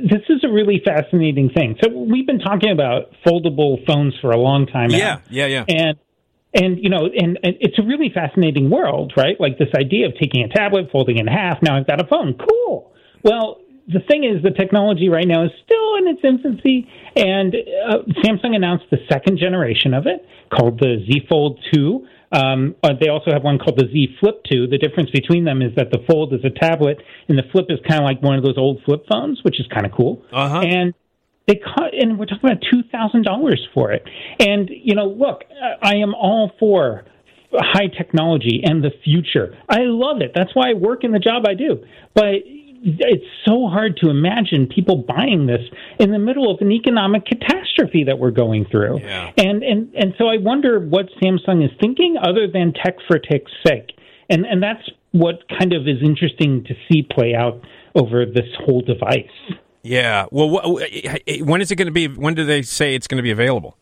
this 0.08 0.22
is 0.28 0.44
a 0.44 0.48
really 0.48 0.80
fascinating 0.84 1.50
thing. 1.50 1.76
So, 1.82 1.90
we've 1.90 2.26
been 2.26 2.38
talking 2.38 2.70
about 2.70 3.10
foldable 3.26 3.84
phones 3.86 4.14
for 4.20 4.30
a 4.30 4.38
long 4.38 4.66
time 4.66 4.88
now. 4.90 4.96
Yeah. 4.96 5.18
Yeah. 5.28 5.46
Yeah. 5.46 5.64
And 5.68 5.98
and 6.54 6.78
you 6.82 6.90
know, 6.90 7.06
and, 7.06 7.38
and 7.42 7.56
it's 7.60 7.78
a 7.78 7.82
really 7.82 8.10
fascinating 8.12 8.70
world, 8.70 9.12
right? 9.16 9.40
Like 9.40 9.58
this 9.58 9.68
idea 9.76 10.06
of 10.06 10.12
taking 10.20 10.42
a 10.42 10.48
tablet, 10.48 10.90
folding 10.92 11.16
it 11.16 11.20
in 11.22 11.26
half. 11.26 11.62
Now 11.62 11.78
I've 11.78 11.86
got 11.86 12.00
a 12.00 12.06
phone. 12.06 12.34
Cool. 12.34 12.92
Well, 13.22 13.58
the 13.88 14.00
thing 14.08 14.24
is, 14.24 14.42
the 14.42 14.50
technology 14.50 15.08
right 15.08 15.26
now 15.26 15.44
is 15.44 15.50
still 15.64 15.96
in 15.96 16.08
its 16.08 16.20
infancy, 16.24 16.88
and 17.16 17.54
uh, 17.54 17.98
Samsung 18.22 18.54
announced 18.54 18.84
the 18.90 18.98
second 19.10 19.38
generation 19.38 19.94
of 19.94 20.06
it 20.06 20.24
called 20.52 20.78
the 20.78 21.04
Z 21.06 21.26
Fold 21.28 21.58
2. 21.72 22.06
Um, 22.32 22.76
they 23.00 23.08
also 23.08 23.30
have 23.32 23.42
one 23.42 23.58
called 23.58 23.78
the 23.78 23.88
Z 23.92 24.16
Flip 24.20 24.42
2. 24.50 24.68
The 24.68 24.78
difference 24.78 25.10
between 25.10 25.44
them 25.44 25.62
is 25.62 25.74
that 25.76 25.90
the 25.90 25.98
Fold 26.08 26.32
is 26.32 26.40
a 26.44 26.50
tablet, 26.50 26.98
and 27.28 27.36
the 27.36 27.42
Flip 27.50 27.66
is 27.68 27.78
kind 27.86 28.00
of 28.00 28.04
like 28.04 28.22
one 28.22 28.36
of 28.36 28.44
those 28.44 28.56
old 28.56 28.82
flip 28.84 29.04
phones, 29.10 29.40
which 29.42 29.60
is 29.60 29.66
kind 29.66 29.84
of 29.84 29.92
cool. 29.92 30.24
Uh-huh. 30.32 30.60
And 30.60 30.94
they 31.48 31.56
cut, 31.56 31.94
and 31.94 32.18
we're 32.18 32.26
talking 32.26 32.50
about 32.50 32.62
two 32.70 32.82
thousand 32.90 33.24
dollars 33.24 33.66
for 33.74 33.92
it. 33.92 34.04
And 34.38 34.70
you 34.70 34.94
know, 34.94 35.06
look, 35.06 35.44
I 35.82 35.96
am 35.96 36.14
all 36.14 36.52
for 36.58 37.04
high 37.52 37.88
technology 37.88 38.62
and 38.64 38.82
the 38.82 38.90
future. 39.04 39.56
I 39.68 39.80
love 39.80 40.20
it. 40.22 40.32
That's 40.34 40.54
why 40.54 40.70
I 40.70 40.74
work 40.74 41.04
in 41.04 41.12
the 41.12 41.18
job 41.18 41.44
I 41.46 41.54
do. 41.54 41.84
But 42.14 42.36
it's 42.84 43.24
so 43.46 43.68
hard 43.68 43.96
to 43.98 44.10
imagine 44.10 44.66
people 44.66 45.04
buying 45.06 45.46
this 45.46 45.60
in 46.00 46.10
the 46.10 46.18
middle 46.18 46.52
of 46.52 46.60
an 46.60 46.72
economic 46.72 47.24
catastrophe 47.26 48.04
that 48.04 48.18
we're 48.18 48.32
going 48.32 48.66
through. 48.70 49.00
Yeah. 49.00 49.30
And 49.36 49.62
and 49.62 49.94
and 49.94 50.14
so 50.18 50.26
I 50.26 50.38
wonder 50.38 50.80
what 50.80 51.06
Samsung 51.22 51.64
is 51.64 51.70
thinking 51.80 52.16
other 52.22 52.48
than 52.52 52.72
tech 52.72 52.96
for 53.06 53.18
tech's 53.18 53.52
sake. 53.66 53.92
And 54.28 54.46
and 54.46 54.62
that's 54.62 54.88
what 55.12 55.40
kind 55.58 55.72
of 55.72 55.82
is 55.86 56.02
interesting 56.02 56.64
to 56.64 56.74
see 56.88 57.02
play 57.02 57.34
out 57.34 57.60
over 57.94 58.24
this 58.24 58.48
whole 58.64 58.80
device. 58.80 59.26
Yeah. 59.82 60.26
Well, 60.30 60.48
wh- 60.48 61.40
when 61.46 61.60
is 61.60 61.70
it 61.70 61.76
going 61.76 61.86
to 61.86 61.92
be? 61.92 62.08
When 62.08 62.34
do 62.34 62.44
they 62.44 62.62
say 62.62 62.94
it's 62.94 63.06
going 63.06 63.16
to 63.16 63.22
be 63.22 63.30
available? 63.30 63.76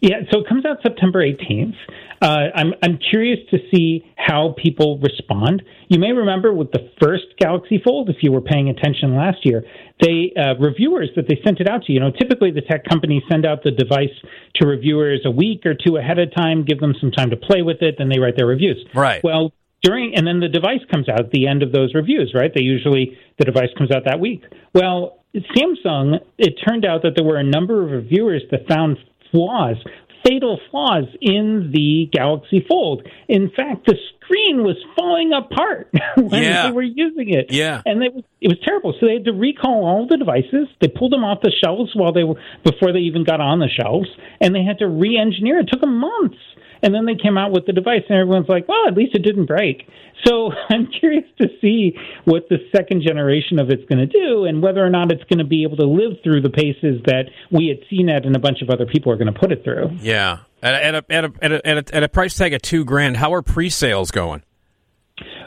Yeah, 0.00 0.20
so 0.30 0.40
it 0.40 0.48
comes 0.48 0.66
out 0.66 0.78
September 0.82 1.24
18th. 1.24 1.74
Uh, 2.20 2.50
I'm 2.54 2.74
I'm 2.82 2.98
curious 3.10 3.38
to 3.50 3.58
see 3.72 4.04
how 4.16 4.54
people 4.62 4.98
respond. 4.98 5.62
You 5.88 5.98
may 5.98 6.12
remember 6.12 6.52
with 6.52 6.72
the 6.72 6.90
first 7.00 7.24
Galaxy 7.38 7.80
Fold, 7.82 8.10
if 8.10 8.16
you 8.20 8.30
were 8.30 8.42
paying 8.42 8.68
attention 8.68 9.16
last 9.16 9.38
year, 9.44 9.64
they 10.02 10.32
uh, 10.36 10.56
reviewers 10.60 11.08
that 11.16 11.26
they 11.28 11.40
sent 11.44 11.60
it 11.60 11.68
out 11.68 11.84
to. 11.84 11.92
You 11.92 12.00
know, 12.00 12.10
typically 12.10 12.50
the 12.50 12.60
tech 12.60 12.84
companies 12.84 13.22
send 13.30 13.46
out 13.46 13.62
the 13.62 13.70
device 13.70 14.12
to 14.56 14.66
reviewers 14.66 15.22
a 15.24 15.30
week 15.30 15.64
or 15.64 15.74
two 15.74 15.96
ahead 15.96 16.18
of 16.18 16.34
time, 16.34 16.64
give 16.64 16.80
them 16.80 16.94
some 17.00 17.10
time 17.10 17.30
to 17.30 17.36
play 17.36 17.62
with 17.62 17.80
it, 17.80 17.96
then 17.96 18.10
they 18.10 18.18
write 18.18 18.36
their 18.36 18.46
reviews. 18.46 18.84
Right. 18.94 19.24
Well, 19.24 19.54
during 19.82 20.14
and 20.14 20.26
then 20.26 20.40
the 20.40 20.48
device 20.48 20.80
comes 20.90 21.08
out 21.08 21.20
at 21.20 21.30
the 21.30 21.46
end 21.46 21.62
of 21.62 21.72
those 21.72 21.94
reviews, 21.94 22.32
right? 22.34 22.52
They 22.54 22.62
usually 22.62 23.18
the 23.38 23.44
device 23.44 23.70
comes 23.76 23.90
out 23.90 24.04
that 24.04 24.20
week. 24.20 24.44
Well, 24.74 25.23
Samsung, 25.34 26.20
it 26.38 26.54
turned 26.66 26.84
out 26.84 27.02
that 27.02 27.12
there 27.16 27.24
were 27.24 27.36
a 27.38 27.44
number 27.44 27.82
of 27.84 27.90
reviewers 27.90 28.42
that 28.50 28.68
found 28.68 28.98
flaws, 29.30 29.76
fatal 30.24 30.60
flaws 30.70 31.04
in 31.20 31.70
the 31.74 32.08
Galaxy 32.12 32.64
Fold. 32.68 33.06
In 33.28 33.50
fact, 33.50 33.86
the 33.86 33.96
screen 34.22 34.62
was 34.62 34.76
falling 34.96 35.32
apart 35.32 35.90
when 36.16 36.42
Yeah. 36.42 36.66
they 36.66 36.72
were 36.72 36.82
using 36.82 37.30
it. 37.30 37.46
Yeah. 37.50 37.82
And 37.84 38.02
it 38.02 38.14
was, 38.14 38.24
it 38.40 38.48
was 38.48 38.58
terrible. 38.64 38.94
So 38.98 39.06
they 39.06 39.14
had 39.14 39.24
to 39.26 39.32
recall 39.32 39.84
all 39.84 40.06
the 40.08 40.16
devices. 40.16 40.68
They 40.80 40.88
pulled 40.88 41.12
them 41.12 41.24
off 41.24 41.40
the 41.42 41.52
shelves 41.62 41.90
while 41.94 42.12
they 42.12 42.24
were 42.24 42.36
before 42.64 42.92
they 42.92 43.00
even 43.00 43.24
got 43.24 43.40
on 43.40 43.58
the 43.58 43.68
shelves, 43.68 44.08
and 44.40 44.54
they 44.54 44.62
had 44.64 44.78
to 44.78 44.88
re-engineer. 44.88 45.58
It 45.58 45.68
took 45.70 45.80
them 45.82 45.98
months. 45.98 46.38
And 46.84 46.94
then 46.94 47.06
they 47.06 47.14
came 47.16 47.38
out 47.38 47.50
with 47.50 47.64
the 47.64 47.72
device, 47.72 48.02
and 48.10 48.18
everyone's 48.18 48.48
like, 48.48 48.68
"Well, 48.68 48.86
at 48.86 48.94
least 48.94 49.14
it 49.14 49.22
didn't 49.22 49.46
break." 49.46 49.88
So 50.26 50.52
I'm 50.68 50.86
curious 51.00 51.24
to 51.40 51.48
see 51.60 51.96
what 52.26 52.48
the 52.50 52.58
second 52.76 53.02
generation 53.02 53.58
of 53.58 53.70
it's 53.70 53.84
going 53.86 54.06
to 54.06 54.06
do, 54.06 54.44
and 54.44 54.62
whether 54.62 54.84
or 54.84 54.90
not 54.90 55.10
it's 55.10 55.24
going 55.24 55.38
to 55.38 55.46
be 55.46 55.62
able 55.62 55.78
to 55.78 55.86
live 55.86 56.18
through 56.22 56.42
the 56.42 56.50
paces 56.50 57.00
that 57.06 57.30
we 57.50 57.70
at 57.70 57.78
CNET 57.88 58.26
and 58.26 58.36
a 58.36 58.38
bunch 58.38 58.60
of 58.60 58.68
other 58.68 58.84
people 58.84 59.10
are 59.10 59.16
going 59.16 59.32
to 59.32 59.38
put 59.38 59.50
it 59.50 59.64
through. 59.64 59.96
Yeah. 60.00 60.40
At 60.62 60.74
a, 60.74 60.84
at 60.84 60.94
a, 60.94 61.04
at 61.10 61.24
a, 61.24 61.66
at 61.66 61.78
a, 61.78 61.96
at 61.96 62.02
a, 62.02 62.08
price 62.08 62.36
tag 62.36 62.52
of 62.52 62.62
two 62.62 62.84
grand, 62.84 63.16
how 63.16 63.34
are 63.34 63.42
pre-sales 63.42 64.10
going? 64.10 64.42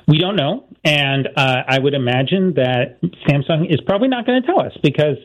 We 0.07 0.19
don't 0.19 0.35
know, 0.35 0.65
and 0.83 1.27
uh, 1.35 1.63
I 1.67 1.79
would 1.79 1.93
imagine 1.93 2.53
that 2.55 2.99
Samsung 3.27 3.71
is 3.71 3.81
probably 3.81 4.07
not 4.07 4.25
going 4.25 4.41
to 4.41 4.47
tell 4.47 4.61
us 4.61 4.71
because 4.81 5.17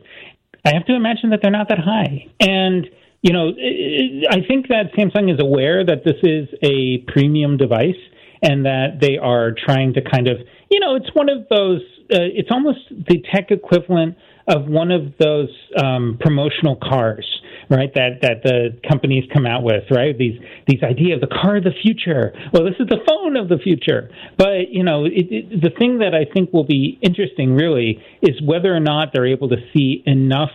I 0.64 0.74
have 0.74 0.86
to 0.86 0.94
imagine 0.94 1.30
that 1.30 1.40
they're 1.42 1.50
not 1.50 1.68
that 1.68 1.78
high. 1.78 2.26
And 2.40 2.88
you 3.22 3.32
know, 3.32 3.48
i- 3.48 4.42
think 4.48 4.68
that 4.68 4.92
Samsung 4.94 5.32
is 5.32 5.40
aware 5.40 5.84
that 5.84 6.04
this 6.04 6.16
is 6.22 6.48
a 6.62 6.98
premium 7.12 7.56
device 7.56 7.96
and 8.42 8.66
that 8.66 8.98
they 9.00 9.16
are 9.18 9.52
trying 9.52 9.94
to 9.94 10.02
kind 10.02 10.26
of, 10.28 10.38
you 10.70 10.80
know, 10.80 10.96
it's 10.96 11.14
one 11.14 11.28
of 11.28 11.46
those. 11.48 11.80
Uh, 12.12 12.18
it's 12.34 12.50
almost 12.50 12.80
the 12.90 13.22
tech 13.32 13.50
equivalent 13.50 14.16
of 14.48 14.66
one 14.68 14.90
of 14.90 15.14
those 15.18 15.48
um, 15.82 16.18
promotional 16.20 16.76
cars, 16.76 17.24
right? 17.70 17.94
That 17.94 18.20
that 18.22 18.42
the 18.42 18.76
companies 18.86 19.24
come 19.32 19.46
out 19.46 19.62
with, 19.62 19.84
right? 19.90 20.18
These 20.18 20.38
these 20.66 20.82
idea 20.82 21.14
of 21.14 21.20
the 21.20 21.28
car 21.28 21.56
of 21.56 21.64
the 21.64 21.72
future. 21.82 22.34
Well, 22.52 22.64
this 22.64 22.74
is 22.80 22.88
the 22.88 22.98
phone 23.08 23.36
of 23.36 23.48
the 23.48 23.58
future. 23.58 24.10
But 24.36 24.70
you 24.70 24.82
know, 24.82 25.04
it, 25.04 25.26
it, 25.30 25.62
the 25.62 25.70
thing 25.78 26.00
that 26.00 26.14
I 26.14 26.24
think 26.34 26.52
will 26.52 26.66
be 26.66 26.98
interesting, 27.02 27.54
really, 27.54 28.02
is 28.20 28.42
whether 28.44 28.74
or 28.74 28.80
not 28.80 29.12
they're 29.14 29.26
able 29.26 29.48
to 29.50 29.58
see 29.72 30.02
enough 30.06 30.50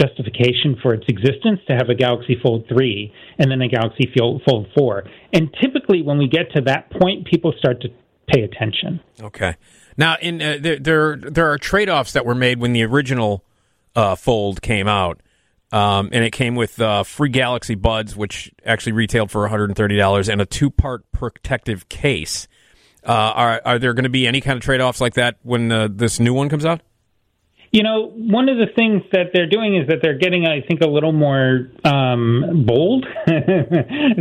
justification 0.00 0.76
for 0.82 0.94
its 0.94 1.04
existence 1.08 1.60
to 1.68 1.74
have 1.74 1.88
a 1.88 1.94
Galaxy 1.94 2.36
Fold 2.42 2.64
3 2.68 3.12
and 3.38 3.50
then 3.50 3.60
a 3.60 3.68
Galaxy 3.68 4.10
Fold 4.16 4.42
Fold 4.48 4.68
4. 4.76 5.04
And 5.32 5.54
typically, 5.60 6.02
when 6.02 6.18
we 6.18 6.28
get 6.28 6.52
to 6.54 6.62
that 6.62 6.90
point, 6.90 7.26
people 7.26 7.52
start 7.58 7.80
to 7.82 7.88
pay 8.28 8.42
attention. 8.42 9.00
Okay. 9.20 9.56
Now, 9.96 10.16
in 10.20 10.40
uh, 10.40 10.56
there, 10.60 10.78
there 10.78 11.16
there 11.16 11.52
are 11.52 11.58
trade 11.58 11.90
offs 11.90 12.12
that 12.12 12.24
were 12.24 12.34
made 12.34 12.58
when 12.58 12.72
the 12.72 12.84
original 12.84 13.44
uh, 13.94 14.14
Fold 14.14 14.62
came 14.62 14.88
out, 14.88 15.20
um, 15.72 16.08
and 16.12 16.24
it 16.24 16.30
came 16.30 16.54
with 16.54 16.80
uh, 16.80 17.02
free 17.02 17.28
Galaxy 17.28 17.74
Buds, 17.74 18.16
which 18.16 18.52
actually 18.64 18.92
retailed 18.92 19.30
for 19.30 19.42
one 19.42 19.50
hundred 19.50 19.70
and 19.70 19.76
thirty 19.76 19.96
dollars, 19.96 20.28
and 20.28 20.40
a 20.40 20.46
two 20.46 20.70
part 20.70 21.10
protective 21.12 21.88
case. 21.88 22.48
Uh, 23.04 23.12
are 23.12 23.62
are 23.64 23.78
there 23.78 23.92
going 23.92 24.04
to 24.04 24.10
be 24.10 24.26
any 24.26 24.40
kind 24.40 24.56
of 24.56 24.62
trade 24.62 24.80
offs 24.80 25.00
like 25.00 25.14
that 25.14 25.36
when 25.42 25.70
uh, 25.70 25.88
this 25.90 26.20
new 26.20 26.32
one 26.32 26.48
comes 26.48 26.64
out? 26.64 26.80
You 27.72 27.84
know, 27.84 28.10
one 28.16 28.48
of 28.48 28.56
the 28.56 28.66
things 28.74 29.02
that 29.12 29.30
they're 29.32 29.48
doing 29.48 29.76
is 29.76 29.86
that 29.88 29.98
they're 30.02 30.18
getting, 30.18 30.44
I 30.44 30.60
think, 30.66 30.80
a 30.80 30.88
little 30.88 31.12
more 31.12 31.70
um, 31.84 32.64
bold. 32.66 33.06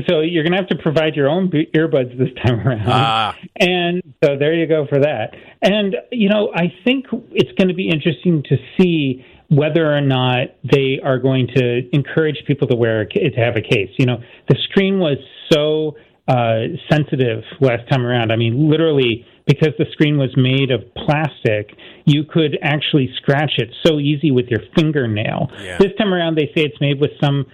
so 0.07 0.21
you're 0.21 0.43
going 0.43 0.51
to 0.51 0.57
have 0.57 0.67
to 0.67 0.77
provide 0.77 1.15
your 1.15 1.27
own 1.27 1.49
earbuds 1.49 2.15
this 2.17 2.29
time 2.43 2.59
around. 2.59 2.87
Ah. 2.87 3.35
And 3.59 4.03
so 4.23 4.37
there 4.37 4.53
you 4.53 4.67
go 4.67 4.85
for 4.87 4.99
that. 4.99 5.31
And, 5.63 5.95
you 6.11 6.29
know, 6.29 6.51
I 6.53 6.71
think 6.83 7.07
it's 7.31 7.51
going 7.57 7.69
to 7.69 7.73
be 7.73 7.89
interesting 7.89 8.43
to 8.49 8.57
see 8.77 9.25
whether 9.49 9.91
or 9.91 10.01
not 10.01 10.49
they 10.63 10.99
are 11.03 11.17
going 11.17 11.47
to 11.55 11.89
encourage 11.91 12.43
people 12.45 12.67
to 12.67 12.75
wear 12.75 13.05
to 13.05 13.31
have 13.35 13.55
a 13.55 13.61
case. 13.61 13.89
You 13.97 14.05
know, 14.05 14.17
the 14.47 14.55
screen 14.69 14.99
was 14.99 15.17
so 15.51 15.95
uh, 16.27 16.77
sensitive 16.91 17.43
last 17.59 17.89
time 17.89 18.05
around. 18.05 18.31
I 18.31 18.35
mean, 18.35 18.69
literally, 18.69 19.25
because 19.45 19.73
the 19.77 19.85
screen 19.91 20.17
was 20.17 20.35
made 20.37 20.71
of 20.71 20.81
plastic, 20.95 21.75
you 22.05 22.23
could 22.23 22.57
actually 22.61 23.09
scratch 23.17 23.53
it 23.57 23.69
so 23.85 23.99
easy 23.99 24.31
with 24.31 24.47
your 24.47 24.61
fingernail. 24.75 25.51
Yeah. 25.59 25.77
This 25.77 25.91
time 25.97 26.13
around, 26.13 26.37
they 26.37 26.51
say 26.55 26.63
it's 26.63 26.79
made 26.81 26.99
with 26.99 27.11
some 27.21 27.45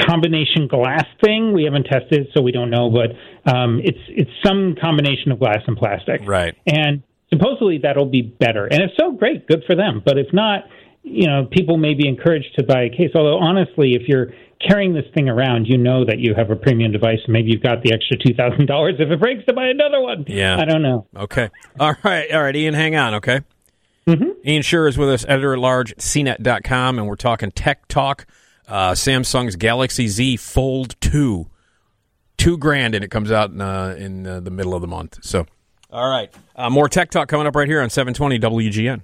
combination 0.00 0.68
glass 0.68 1.04
thing. 1.22 1.52
We 1.52 1.64
haven't 1.64 1.84
tested, 1.84 2.28
so 2.34 2.42
we 2.42 2.52
don't 2.52 2.70
know, 2.70 2.90
but 2.90 3.52
um, 3.52 3.80
it's 3.82 3.98
it's 4.08 4.30
some 4.44 4.76
combination 4.80 5.32
of 5.32 5.38
glass 5.38 5.60
and 5.66 5.76
plastic. 5.76 6.22
Right. 6.24 6.54
And 6.66 7.02
supposedly 7.32 7.78
that'll 7.82 8.06
be 8.06 8.22
better. 8.22 8.66
And 8.66 8.82
if 8.82 8.90
so, 8.98 9.12
great, 9.12 9.46
good 9.46 9.62
for 9.66 9.74
them. 9.74 10.02
But 10.04 10.18
if 10.18 10.32
not, 10.32 10.64
you 11.02 11.28
know, 11.28 11.46
people 11.50 11.76
may 11.76 11.94
be 11.94 12.08
encouraged 12.08 12.54
to 12.58 12.64
buy 12.64 12.84
a 12.84 12.90
case. 12.90 13.10
Although 13.14 13.38
honestly, 13.38 13.94
if 13.94 14.08
you're 14.08 14.32
carrying 14.60 14.94
this 14.94 15.04
thing 15.14 15.28
around, 15.28 15.66
you 15.66 15.78
know 15.78 16.04
that 16.04 16.18
you 16.18 16.34
have 16.34 16.50
a 16.50 16.56
premium 16.56 16.92
device, 16.92 17.18
and 17.24 17.32
maybe 17.32 17.50
you've 17.50 17.62
got 17.62 17.82
the 17.82 17.92
extra 17.92 18.16
two 18.16 18.34
thousand 18.34 18.66
dollars 18.66 18.96
if 18.98 19.10
it 19.10 19.20
breaks 19.20 19.44
to 19.46 19.52
buy 19.52 19.68
another 19.68 20.00
one. 20.00 20.24
Yeah. 20.28 20.58
I 20.58 20.64
don't 20.64 20.82
know. 20.82 21.06
Okay. 21.16 21.50
All 21.78 21.94
right. 22.02 22.30
All 22.32 22.42
right. 22.42 22.56
Ian, 22.56 22.74
hang 22.74 22.96
on. 22.96 23.14
Okay. 23.14 23.40
Mm-hmm. 24.06 24.48
Ian 24.48 24.62
Sherr 24.62 24.88
is 24.88 24.98
with 24.98 25.08
us, 25.08 25.24
editor 25.26 25.54
at 25.54 25.58
large, 25.58 25.92
at 25.92 25.98
CNET.com, 25.98 26.98
and 26.98 27.08
we're 27.08 27.16
talking 27.16 27.50
tech 27.50 27.88
talk. 27.88 28.26
Uh, 28.68 28.92
Samsung's 28.92 29.56
Galaxy 29.56 30.08
Z 30.08 30.36
Fold 30.36 30.96
2. 31.00 31.48
Two 32.36 32.58
grand, 32.58 32.94
and 32.94 33.04
it 33.04 33.10
comes 33.10 33.30
out 33.30 33.50
in, 33.50 33.60
uh, 33.60 33.94
in 33.98 34.26
uh, 34.26 34.40
the 34.40 34.50
middle 34.50 34.74
of 34.74 34.80
the 34.80 34.88
month. 34.88 35.18
So, 35.22 35.46
all 35.90 36.08
right. 36.08 36.32
Uh, 36.56 36.68
more 36.68 36.88
tech 36.88 37.10
talk 37.10 37.28
coming 37.28 37.46
up 37.46 37.56
right 37.56 37.68
here 37.68 37.80
on 37.80 37.88
720 37.88 38.38
WGN. 38.40 39.02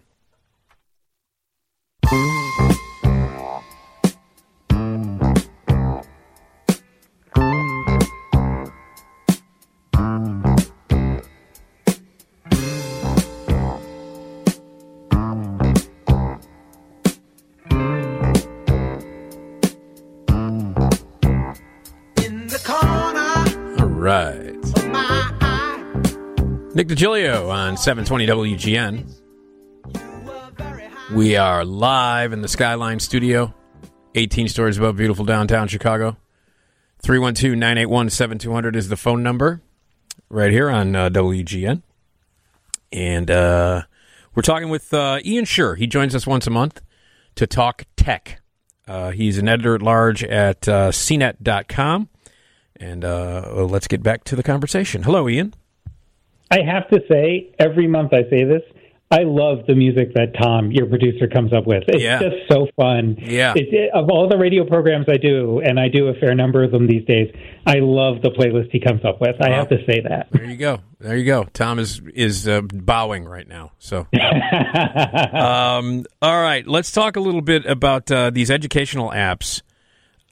DiGilio 27.01 27.49
on 27.49 27.79
720 27.79 28.27
WGN. 28.27 29.11
We 31.15 31.35
are 31.35 31.65
live 31.65 32.35
in 32.35 32.43
the 32.43 32.49
Skyline 32.49 33.01
studio, 33.01 33.55
18 34.15 34.49
stories 34.49 34.77
above 34.77 34.99
beautiful 34.99 35.25
downtown 35.25 35.67
Chicago. 35.67 36.19
312 37.01 37.57
981 37.57 38.11
7200 38.11 38.77
is 38.77 38.91
the 38.91 38.99
phone 38.99 39.23
number 39.23 39.63
right 40.29 40.53
here 40.53 40.69
on 40.69 40.95
uh, 40.95 41.09
WGN. 41.09 41.83
And 42.93 43.31
uh, 43.31 43.85
we're 44.35 44.43
talking 44.43 44.69
with 44.69 44.93
uh, 44.93 45.21
Ian 45.25 45.47
Sherr. 45.47 45.79
He 45.79 45.87
joins 45.87 46.15
us 46.15 46.27
once 46.27 46.47
a 46.47 46.51
month 46.51 46.83
to 47.37 47.47
talk 47.47 47.87
tech. 47.97 48.43
Uh, 48.87 49.13
he's 49.13 49.39
an 49.39 49.49
editor 49.49 49.75
at 49.75 49.81
large 49.81 50.23
at 50.23 50.69
uh, 50.69 50.91
CNET.com. 50.91 52.11
And 52.77 53.07
uh, 53.07 53.65
let's 53.65 53.89
get 53.89 54.03
back 54.03 54.25
to 54.25 54.37
the 54.37 54.43
conversation. 54.43 55.05
Hello, 55.05 55.31
Ian. 55.31 55.55
I 56.51 56.61
have 56.63 56.89
to 56.91 57.01
say, 57.09 57.55
every 57.59 57.87
month 57.87 58.13
I 58.13 58.23
say 58.31 58.45
this, 58.45 58.63
I 59.13 59.25
love 59.25 59.67
the 59.67 59.75
music 59.75 60.15
that 60.15 60.35
Tom, 60.41 60.71
your 60.71 60.87
producer, 60.87 61.27
comes 61.27 61.53
up 61.53 61.67
with. 61.67 61.83
It's 61.89 62.01
Yeah. 62.03 62.21
just 62.21 62.37
so 62.49 62.69
fun. 62.77 63.17
Yeah. 63.19 63.55
It, 63.57 63.67
it- 63.75 63.91
of 63.93 64.09
all 64.09 64.29
the 64.29 64.39
radio 64.39 64.65
programs 64.65 65.07
I 65.09 65.17
do, 65.17 65.61
and 65.65 65.81
I 65.81 65.89
do 65.89 66.07
a 66.09 66.15
fair 66.15 66.33
number 66.37 66.63
of 66.63 66.71
them 66.71 66.87
these 66.87 67.05
days, 67.07 67.29
I 67.67 67.81
love 67.81 68.23
the 68.23 68.31
playlist 68.31 68.71
he 68.71 68.79
comes 68.79 69.05
up 69.05 69.21
with. 69.21 69.35
I 69.41 69.51
have 69.51 69.69
to 69.71 69.79
say 69.85 70.01
that. 70.09 70.29
There 70.31 70.45
you 70.45 70.57
go. 70.57 70.79
There 71.01 71.17
you 71.17 71.25
go. 71.25 71.45
Tom 71.53 71.79
is 71.81 72.01
is 72.15 72.47
uh, 72.47 72.61
bowing 72.63 73.25
right 73.25 73.49
now. 73.49 73.73
So, 73.81 74.07
um, 75.33 76.05
all 76.23 76.41
right, 76.43 76.67
let's 76.67 76.93
talk 76.93 77.17
a 77.17 77.21
little 77.21 77.41
bit 77.43 77.67
about 77.67 78.11
uh, 78.11 78.31
these 78.31 78.51
educational 78.51 79.11
apps. 79.11 79.63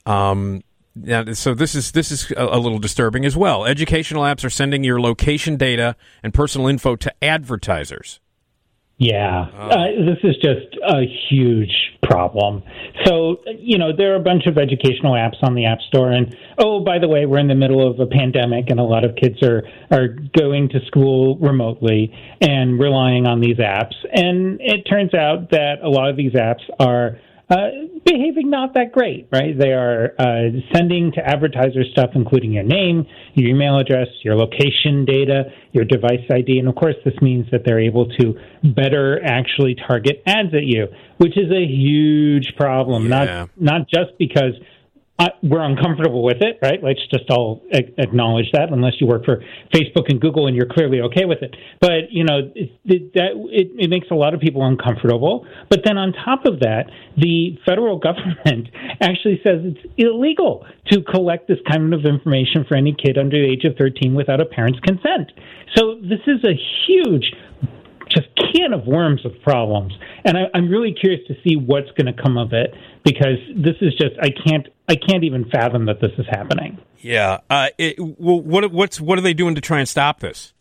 Um, 0.05 0.61
now, 0.95 1.23
so 1.33 1.53
this 1.53 1.75
is 1.75 1.91
this 1.91 2.11
is 2.11 2.31
a, 2.31 2.45
a 2.45 2.59
little 2.59 2.79
disturbing 2.79 3.25
as 3.25 3.37
well. 3.37 3.65
Educational 3.65 4.23
apps 4.23 4.43
are 4.43 4.49
sending 4.49 4.83
your 4.83 4.99
location 4.99 5.55
data 5.57 5.95
and 6.23 6.33
personal 6.33 6.67
info 6.67 6.95
to 6.97 7.23
advertisers. 7.23 8.19
Yeah, 9.01 9.47
Oh. 9.57 9.69
uh, 9.69 9.85
this 10.05 10.17
is 10.23 10.35
just 10.43 10.75
a 10.85 11.03
huge 11.29 11.71
problem. 12.03 12.63
So, 13.05 13.37
you 13.57 13.77
know, 13.77 13.95
there 13.95 14.11
are 14.11 14.17
a 14.17 14.21
bunch 14.21 14.45
of 14.45 14.57
educational 14.57 15.13
apps 15.13 15.37
on 15.41 15.55
the 15.55 15.65
App 15.67 15.79
Store, 15.87 16.11
and 16.11 16.35
oh, 16.57 16.81
by 16.83 16.99
the 16.99 17.07
way, 17.07 17.25
we're 17.25 17.37
in 17.37 17.47
the 17.47 17.55
middle 17.55 17.89
of 17.89 17.97
a 18.01 18.05
pandemic, 18.07 18.69
and 18.69 18.77
a 18.77 18.83
lot 18.83 19.05
of 19.05 19.15
kids 19.15 19.41
are 19.41 19.63
are 19.89 20.09
going 20.37 20.67
to 20.69 20.85
school 20.87 21.37
remotely 21.37 22.13
and 22.41 22.77
relying 22.77 23.25
on 23.25 23.39
these 23.39 23.55
apps. 23.57 23.95
And 24.11 24.59
it 24.59 24.83
turns 24.89 25.13
out 25.13 25.51
that 25.51 25.75
a 25.81 25.87
lot 25.87 26.09
of 26.09 26.17
these 26.17 26.33
apps 26.33 26.63
are 26.79 27.19
uh, 27.49 27.69
behaving 28.05 28.49
not 28.49 28.75
that 28.75 28.91
great, 28.91 29.27
right? 29.31 29.57
They 29.57 29.71
are 29.71 30.13
uh, 30.19 30.49
sending 30.73 31.11
to 31.13 31.21
advertisers 31.25 31.89
stuff, 31.91 32.11
including 32.13 32.53
your 32.53 32.63
name, 32.63 33.05
your 33.33 33.49
email 33.49 33.79
address, 33.79 34.07
your 34.23 34.35
location 34.35 35.05
data, 35.05 35.45
your 35.71 35.85
device 35.85 36.25
ID, 36.29 36.59
and 36.59 36.67
of 36.67 36.75
course, 36.75 36.95
this 37.03 37.15
means 37.21 37.47
that 37.51 37.61
they're 37.65 37.79
able 37.79 38.07
to 38.19 38.35
better 38.75 39.19
actually 39.25 39.75
target 39.87 40.21
ads 40.27 40.53
at 40.53 40.63
you, 40.63 40.87
which 41.17 41.37
is 41.37 41.51
a 41.51 41.65
huge 41.65 42.53
problem. 42.55 43.03
Yeah. 43.03 43.09
Not 43.09 43.49
not 43.57 43.81
just 43.89 44.17
because. 44.17 44.53
Uh, 45.19 45.27
we're 45.43 45.61
uncomfortable 45.61 46.23
with 46.23 46.37
it, 46.39 46.57
right? 46.61 46.81
Let's 46.81 47.05
just 47.11 47.29
all 47.29 47.61
a- 47.73 48.01
acknowledge 48.01 48.45
that, 48.53 48.71
unless 48.71 48.93
you 49.01 49.07
work 49.07 49.25
for 49.25 49.43
Facebook 49.73 50.07
and 50.07 50.21
Google 50.21 50.47
and 50.47 50.55
you're 50.55 50.65
clearly 50.65 51.01
okay 51.01 51.25
with 51.25 51.39
it. 51.41 51.55
But 51.81 52.09
you 52.09 52.23
know 52.23 52.49
it, 52.55 52.71
that 53.13 53.31
it, 53.51 53.67
it 53.77 53.89
makes 53.89 54.07
a 54.11 54.15
lot 54.15 54.33
of 54.33 54.39
people 54.39 54.65
uncomfortable. 54.65 55.45
But 55.69 55.81
then 55.83 55.97
on 55.97 56.13
top 56.13 56.45
of 56.45 56.61
that, 56.61 56.85
the 57.17 57.57
federal 57.65 57.99
government 58.07 58.69
actually 59.01 59.41
says 59.43 59.59
it's 59.65 59.93
illegal 59.97 60.65
to 60.87 61.01
collect 61.03 61.49
this 61.49 61.59
kind 61.69 61.93
of 61.93 62.05
information 62.05 62.63
for 62.65 62.75
any 62.75 62.95
kid 62.95 63.17
under 63.17 63.37
the 63.37 63.51
age 63.51 63.65
of 63.65 63.75
13 63.77 64.15
without 64.15 64.39
a 64.39 64.45
parent's 64.45 64.79
consent. 64.79 65.33
So 65.75 65.95
this 66.01 66.21
is 66.27 66.43
a 66.45 66.55
huge 66.87 67.33
just 68.09 68.27
can 68.53 68.73
of 68.73 68.85
worms 68.85 69.25
of 69.25 69.31
problems. 69.43 69.93
And 70.25 70.37
I, 70.37 70.41
I'm 70.53 70.69
really 70.69 70.93
curious 70.93 71.21
to 71.27 71.35
see 71.43 71.55
what's 71.55 71.89
going 71.91 72.13
to 72.13 72.21
come 72.21 72.37
of 72.37 72.53
it 72.53 72.73
because 73.03 73.37
this 73.55 73.75
is 73.81 73.93
just 73.93 74.15
I 74.21 74.29
can't 74.29 74.67
I 74.87 74.95
can't 74.95 75.23
even 75.23 75.49
fathom 75.49 75.85
that 75.85 76.01
this 76.01 76.11
is 76.17 76.25
happening. 76.29 76.79
Yeah. 76.99 77.39
Uh, 77.49 77.69
it, 77.77 77.99
well, 77.99 78.41
what 78.41 78.71
what's 78.71 78.99
what 78.99 79.17
are 79.17 79.21
they 79.21 79.33
doing 79.33 79.55
to 79.55 79.61
try 79.61 79.79
and 79.79 79.87
stop 79.87 80.19
this? 80.19 80.53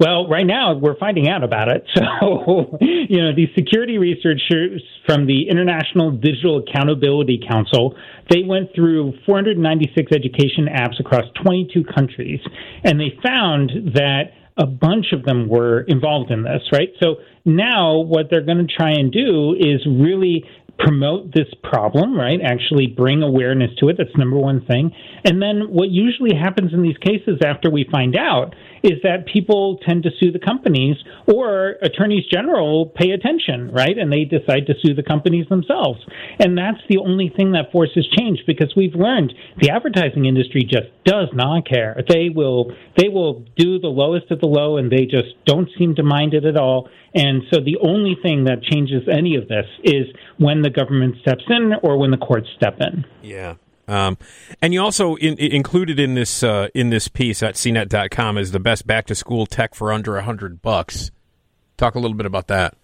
Well, 0.00 0.26
right 0.28 0.46
now 0.46 0.72
we're 0.72 0.96
finding 0.96 1.28
out 1.28 1.44
about 1.44 1.68
it. 1.68 1.84
So, 2.20 2.78
you 2.80 3.22
know, 3.22 3.34
these 3.34 3.48
security 3.54 3.96
researchers 3.98 4.82
from 5.06 5.26
the 5.26 5.48
International 5.48 6.10
Digital 6.10 6.62
Accountability 6.62 7.40
Council, 7.48 7.94
they 8.28 8.42
went 8.42 8.74
through 8.74 9.14
496 9.24 10.12
education 10.12 10.66
apps 10.66 11.00
across 11.00 11.24
22 11.42 11.84
countries, 11.84 12.40
and 12.84 13.00
they 13.00 13.18
found 13.22 13.70
that 13.94 14.32
a 14.56 14.66
bunch 14.66 15.12
of 15.12 15.24
them 15.24 15.48
were 15.48 15.82
involved 15.82 16.30
in 16.30 16.42
this, 16.42 16.62
right? 16.72 16.90
So 17.02 17.16
now 17.44 18.00
what 18.00 18.26
they're 18.30 18.44
going 18.44 18.66
to 18.66 18.72
try 18.72 18.90
and 18.90 19.10
do 19.12 19.54
is 19.58 19.86
really 19.86 20.44
promote 20.78 21.32
this 21.34 21.48
problem, 21.62 22.14
right? 22.14 22.40
Actually 22.42 22.86
bring 22.86 23.22
awareness 23.22 23.70
to 23.78 23.88
it. 23.88 23.96
That's 23.98 24.16
number 24.16 24.38
one 24.38 24.64
thing. 24.66 24.90
And 25.24 25.42
then 25.42 25.68
what 25.70 25.90
usually 25.90 26.34
happens 26.34 26.72
in 26.72 26.82
these 26.82 26.96
cases 26.98 27.38
after 27.44 27.70
we 27.70 27.86
find 27.90 28.16
out 28.16 28.54
is 28.82 29.02
that 29.02 29.26
people 29.26 29.78
tend 29.86 30.02
to 30.04 30.10
sue 30.18 30.32
the 30.32 30.38
companies 30.38 30.96
or 31.26 31.76
attorneys 31.82 32.24
general 32.26 32.86
pay 32.86 33.10
attention, 33.10 33.70
right? 33.72 33.96
And 33.96 34.12
they 34.12 34.24
decide 34.24 34.66
to 34.66 34.74
sue 34.82 34.94
the 34.94 35.02
companies 35.02 35.46
themselves. 35.48 36.00
And 36.38 36.56
that's 36.56 36.80
the 36.88 36.98
only 36.98 37.32
thing 37.34 37.52
that 37.52 37.72
forces 37.72 38.08
change 38.16 38.40
because 38.46 38.72
we've 38.76 38.94
learned 38.94 39.34
the 39.60 39.70
advertising 39.70 40.26
industry 40.26 40.62
just 40.62 40.88
does 41.04 41.28
not 41.32 41.68
care. 41.68 42.02
They 42.08 42.28
will 42.28 42.72
they 42.96 43.08
will 43.08 43.44
do 43.56 43.78
the 43.78 43.88
lowest 43.88 44.30
of 44.30 44.40
the 44.40 44.46
low 44.46 44.76
and 44.76 44.90
they 44.90 45.04
just 45.04 45.34
don't 45.46 45.68
seem 45.78 45.94
to 45.96 46.02
mind 46.02 46.34
it 46.34 46.44
at 46.44 46.56
all. 46.56 46.88
And 47.14 47.42
so 47.52 47.60
the 47.60 47.76
only 47.82 48.16
thing 48.22 48.44
that 48.44 48.62
changes 48.62 49.02
any 49.10 49.36
of 49.36 49.48
this 49.48 49.66
is 49.82 50.06
when 50.38 50.62
the 50.62 50.70
government 50.70 51.16
steps 51.22 51.44
in 51.48 51.72
or 51.82 51.98
when 51.98 52.10
the 52.10 52.16
courts 52.16 52.48
step 52.56 52.78
in. 52.80 53.04
Yeah. 53.22 53.54
Um, 53.90 54.18
and 54.62 54.72
you 54.72 54.80
also 54.80 55.16
in, 55.16 55.36
in- 55.36 55.52
included 55.52 55.98
in 55.98 56.14
this 56.14 56.42
uh, 56.42 56.68
in 56.74 56.90
this 56.90 57.08
piece 57.08 57.42
at 57.42 57.56
cnet.com 57.56 58.38
is 58.38 58.52
the 58.52 58.60
best 58.60 58.86
back 58.86 59.06
to 59.06 59.14
school 59.14 59.46
tech 59.46 59.74
for 59.74 59.92
under 59.92 60.16
a 60.16 60.22
hundred 60.22 60.62
bucks. 60.62 61.10
Talk 61.76 61.96
a 61.96 61.98
little 61.98 62.16
bit 62.16 62.26
about 62.26 62.46
that. 62.48 62.76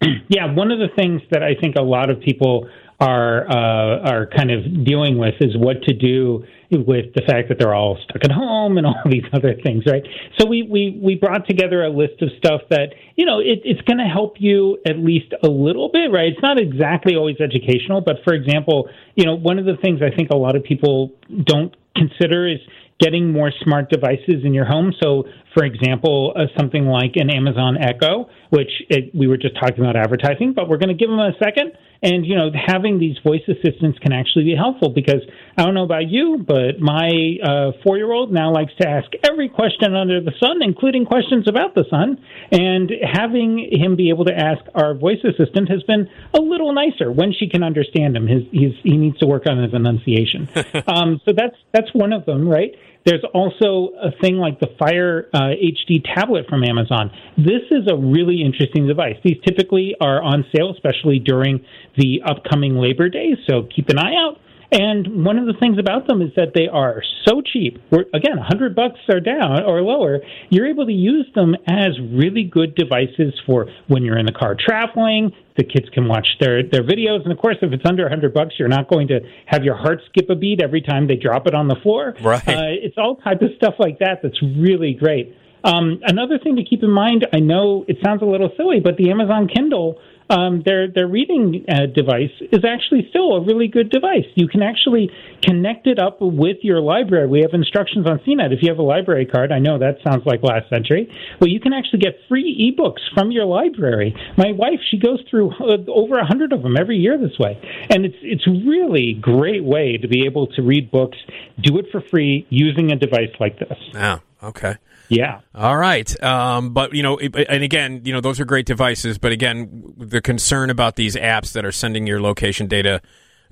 Yeah, 0.28 0.54
one 0.54 0.70
of 0.70 0.78
the 0.78 0.88
things 0.96 1.20
that 1.32 1.42
I 1.42 1.54
think 1.60 1.74
a 1.76 1.82
lot 1.82 2.08
of 2.08 2.20
people 2.20 2.70
are 3.00 3.50
uh, 3.50 4.10
are 4.10 4.26
kind 4.26 4.50
of 4.50 4.84
dealing 4.84 5.18
with 5.18 5.34
is 5.40 5.56
what 5.56 5.82
to 5.82 5.94
do 5.94 6.44
with 6.70 7.14
the 7.14 7.22
fact 7.26 7.48
that 7.48 7.58
they're 7.58 7.74
all 7.74 7.98
stuck 8.04 8.24
at 8.24 8.30
home 8.30 8.78
and 8.78 8.86
all 8.86 9.02
these 9.10 9.24
other 9.32 9.54
things, 9.62 9.84
right? 9.86 10.02
So 10.38 10.46
we 10.46 10.62
we 10.62 10.98
we 11.02 11.14
brought 11.14 11.46
together 11.48 11.82
a 11.82 11.90
list 11.90 12.22
of 12.22 12.30
stuff 12.38 12.62
that 12.70 12.94
you 13.16 13.26
know 13.26 13.40
it, 13.40 13.60
it's 13.64 13.80
going 13.82 13.98
to 13.98 14.10
help 14.10 14.36
you 14.38 14.78
at 14.86 14.98
least 14.98 15.34
a 15.42 15.48
little 15.48 15.90
bit, 15.92 16.10
right? 16.12 16.28
It's 16.32 16.42
not 16.42 16.60
exactly 16.60 17.16
always 17.16 17.36
educational, 17.40 18.00
but 18.00 18.16
for 18.24 18.34
example, 18.34 18.88
you 19.14 19.24
know 19.24 19.34
one 19.34 19.58
of 19.58 19.64
the 19.64 19.76
things 19.82 20.00
I 20.02 20.14
think 20.14 20.30
a 20.30 20.36
lot 20.36 20.56
of 20.56 20.62
people 20.62 21.12
don't 21.44 21.74
consider 21.96 22.46
is 22.46 22.60
getting 23.00 23.32
more 23.32 23.50
smart 23.64 23.90
devices 23.90 24.44
in 24.44 24.54
your 24.54 24.66
home. 24.66 24.92
So, 25.02 25.24
for 25.54 25.64
example, 25.64 26.32
uh, 26.36 26.46
something 26.56 26.86
like 26.86 27.12
an 27.16 27.30
Amazon 27.30 27.76
Echo, 27.80 28.28
which 28.50 28.70
it, 28.88 29.14
we 29.14 29.26
were 29.26 29.36
just 29.36 29.54
talking 29.54 29.80
about 29.80 29.96
advertising, 29.96 30.52
but 30.54 30.68
we're 30.68 30.78
going 30.78 30.88
to 30.88 30.94
give 30.94 31.08
them 31.08 31.18
a 31.18 31.32
second. 31.42 31.72
And 32.02 32.24
you 32.24 32.34
know, 32.34 32.50
having 32.54 32.98
these 32.98 33.16
voice 33.22 33.42
assistants 33.46 33.98
can 33.98 34.12
actually 34.12 34.44
be 34.44 34.54
helpful 34.54 34.88
because 34.88 35.20
I 35.58 35.64
don't 35.64 35.74
know 35.74 35.84
about 35.84 36.08
you, 36.08 36.42
but 36.46 36.80
my 36.80 37.36
uh, 37.44 37.72
four-year-old 37.84 38.32
now 38.32 38.52
likes 38.52 38.72
to 38.80 38.88
ask 38.88 39.08
every 39.28 39.50
question 39.50 39.94
under 39.94 40.20
the 40.20 40.32
sun, 40.40 40.62
including 40.62 41.04
questions 41.04 41.46
about 41.46 41.74
the 41.74 41.84
sun. 41.90 42.18
And 42.52 42.90
having 43.02 43.68
him 43.70 43.96
be 43.96 44.08
able 44.08 44.24
to 44.26 44.34
ask 44.34 44.64
our 44.74 44.94
voice 44.94 45.18
assistant 45.24 45.68
has 45.68 45.82
been 45.82 46.08
a 46.32 46.40
little 46.40 46.72
nicer 46.72 47.12
when 47.12 47.34
she 47.34 47.48
can 47.50 47.62
understand 47.62 48.16
him. 48.16 48.26
His, 48.26 48.44
he's, 48.50 48.74
he 48.82 48.96
needs 48.96 49.18
to 49.18 49.26
work 49.26 49.44
on 49.46 49.62
his 49.62 49.74
enunciation. 49.74 50.48
um, 50.86 51.20
so 51.26 51.32
that's 51.36 51.56
that's 51.72 51.92
one 51.92 52.14
of 52.14 52.24
them, 52.24 52.48
right? 52.48 52.74
There's 53.06 53.24
also 53.32 53.92
a 54.00 54.10
thing 54.20 54.36
like 54.36 54.60
the 54.60 54.68
Fire 54.78 55.28
uh, 55.32 55.56
HD 55.56 56.04
tablet 56.14 56.46
from 56.48 56.64
Amazon. 56.64 57.10
This 57.36 57.62
is 57.70 57.88
a 57.90 57.96
really 57.96 58.42
interesting 58.42 58.86
device. 58.86 59.16
These 59.24 59.38
typically 59.46 59.94
are 60.00 60.22
on 60.22 60.44
sale, 60.54 60.70
especially 60.72 61.18
during 61.18 61.64
the 61.96 62.20
upcoming 62.24 62.76
Labor 62.76 63.08
Day, 63.08 63.36
so 63.48 63.66
keep 63.74 63.88
an 63.88 63.98
eye 63.98 64.14
out. 64.14 64.38
And 64.72 65.24
one 65.24 65.36
of 65.38 65.46
the 65.46 65.54
things 65.58 65.78
about 65.78 66.06
them 66.06 66.22
is 66.22 66.30
that 66.36 66.52
they 66.54 66.68
are 66.68 67.02
so 67.26 67.42
cheap. 67.42 67.82
We're, 67.90 68.04
again, 68.14 68.36
100 68.36 68.76
bucks 68.76 69.00
or 69.12 69.18
down 69.18 69.64
or 69.64 69.82
lower. 69.82 70.20
You're 70.48 70.68
able 70.68 70.86
to 70.86 70.92
use 70.92 71.26
them 71.34 71.56
as 71.66 71.98
really 72.12 72.44
good 72.44 72.76
devices 72.76 73.34
for 73.46 73.66
when 73.88 74.04
you're 74.04 74.18
in 74.18 74.26
the 74.26 74.32
car 74.32 74.56
traveling. 74.58 75.32
The 75.56 75.64
kids 75.64 75.88
can 75.92 76.06
watch 76.06 76.26
their, 76.40 76.62
their 76.62 76.84
videos. 76.84 77.24
And 77.24 77.32
of 77.32 77.38
course, 77.38 77.56
if 77.62 77.72
it's 77.72 77.84
under 77.84 78.04
100 78.04 78.32
bucks, 78.32 78.54
you're 78.58 78.68
not 78.68 78.88
going 78.88 79.08
to 79.08 79.20
have 79.46 79.64
your 79.64 79.76
heart 79.76 80.02
skip 80.08 80.30
a 80.30 80.36
beat 80.36 80.62
every 80.62 80.82
time 80.82 81.08
they 81.08 81.16
drop 81.16 81.48
it 81.48 81.54
on 81.54 81.66
the 81.66 81.76
floor. 81.82 82.14
Right. 82.22 82.46
Uh, 82.48 82.70
it's 82.70 82.96
all 82.96 83.16
type 83.16 83.42
of 83.42 83.50
stuff 83.56 83.74
like 83.78 83.98
that 83.98 84.20
that's 84.22 84.40
really 84.40 84.94
great. 84.94 85.34
Um, 85.64 86.00
another 86.04 86.38
thing 86.38 86.56
to 86.56 86.64
keep 86.64 86.82
in 86.82 86.90
mind, 86.90 87.26
I 87.32 87.38
know 87.38 87.84
it 87.86 87.98
sounds 88.04 88.22
a 88.22 88.24
little 88.24 88.50
silly, 88.56 88.80
but 88.80 88.96
the 88.96 89.10
Amazon 89.10 89.48
Kindle 89.48 89.98
um, 90.30 90.62
their 90.64 90.88
their 90.88 91.08
reading 91.08 91.64
uh, 91.68 91.86
device 91.92 92.30
is 92.52 92.64
actually 92.64 93.06
still 93.10 93.32
a 93.32 93.44
really 93.44 93.66
good 93.66 93.90
device. 93.90 94.24
You 94.36 94.46
can 94.46 94.62
actually 94.62 95.10
connect 95.42 95.86
it 95.86 95.98
up 95.98 96.18
with 96.20 96.58
your 96.62 96.80
library. 96.80 97.26
We 97.26 97.40
have 97.40 97.52
instructions 97.52 98.06
on 98.06 98.20
CNET. 98.20 98.52
If 98.52 98.62
you 98.62 98.70
have 98.70 98.78
a 98.78 98.82
library 98.82 99.26
card, 99.26 99.50
I 99.50 99.58
know 99.58 99.78
that 99.78 99.96
sounds 100.04 100.24
like 100.24 100.42
last 100.42 100.70
century. 100.70 101.10
Well, 101.40 101.48
you 101.48 101.58
can 101.58 101.72
actually 101.72 101.98
get 101.98 102.14
free 102.28 102.72
ebooks 102.72 103.00
from 103.12 103.32
your 103.32 103.44
library. 103.44 104.14
My 104.36 104.52
wife, 104.52 104.80
she 104.90 104.98
goes 104.98 105.20
through 105.28 105.50
uh, 105.50 105.90
over 105.90 106.18
a 106.18 106.24
hundred 106.24 106.52
of 106.52 106.62
them 106.62 106.76
every 106.78 106.98
year 106.98 107.18
this 107.18 107.36
way, 107.38 107.58
and 107.90 108.04
it's 108.04 108.16
it's 108.22 108.46
really 108.46 109.18
great 109.20 109.64
way 109.64 109.96
to 109.96 110.06
be 110.06 110.26
able 110.26 110.46
to 110.48 110.62
read 110.62 110.90
books, 110.92 111.18
do 111.60 111.78
it 111.78 111.86
for 111.90 112.00
free 112.00 112.46
using 112.50 112.92
a 112.92 112.96
device 112.96 113.34
like 113.40 113.58
this. 113.58 113.78
Yeah. 113.92 114.18
Okay. 114.42 114.76
Yeah. 115.10 115.40
All 115.54 115.76
right. 115.76 116.22
Um, 116.22 116.72
but, 116.72 116.94
you 116.94 117.02
know, 117.02 117.18
and 117.18 117.62
again, 117.62 118.02
you 118.04 118.12
know, 118.12 118.20
those 118.20 118.40
are 118.40 118.44
great 118.44 118.64
devices. 118.64 119.18
But 119.18 119.32
again, 119.32 119.92
the 119.98 120.20
concern 120.20 120.70
about 120.70 120.96
these 120.96 121.16
apps 121.16 121.52
that 121.52 121.64
are 121.66 121.72
sending 121.72 122.06
your 122.06 122.22
location 122.22 122.68
data 122.68 123.02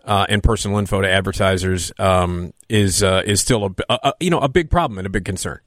uh, 0.05 0.25
and 0.29 0.43
personal 0.43 0.79
info 0.79 1.03
to 1.03 1.09
advertisers 1.09 1.93
um, 1.99 2.55
is 2.69 3.03
uh, 3.03 3.23
is 3.27 3.41
still 3.41 3.67
a, 3.67 3.75
a, 3.91 3.99
a 4.05 4.13
you 4.21 4.31
know 4.31 4.39
a 4.39 4.49
big 4.49 4.71
problem 4.71 4.99
and 4.99 5.07
a 5.07 5.11
big 5.11 5.25
concern. 5.25 5.61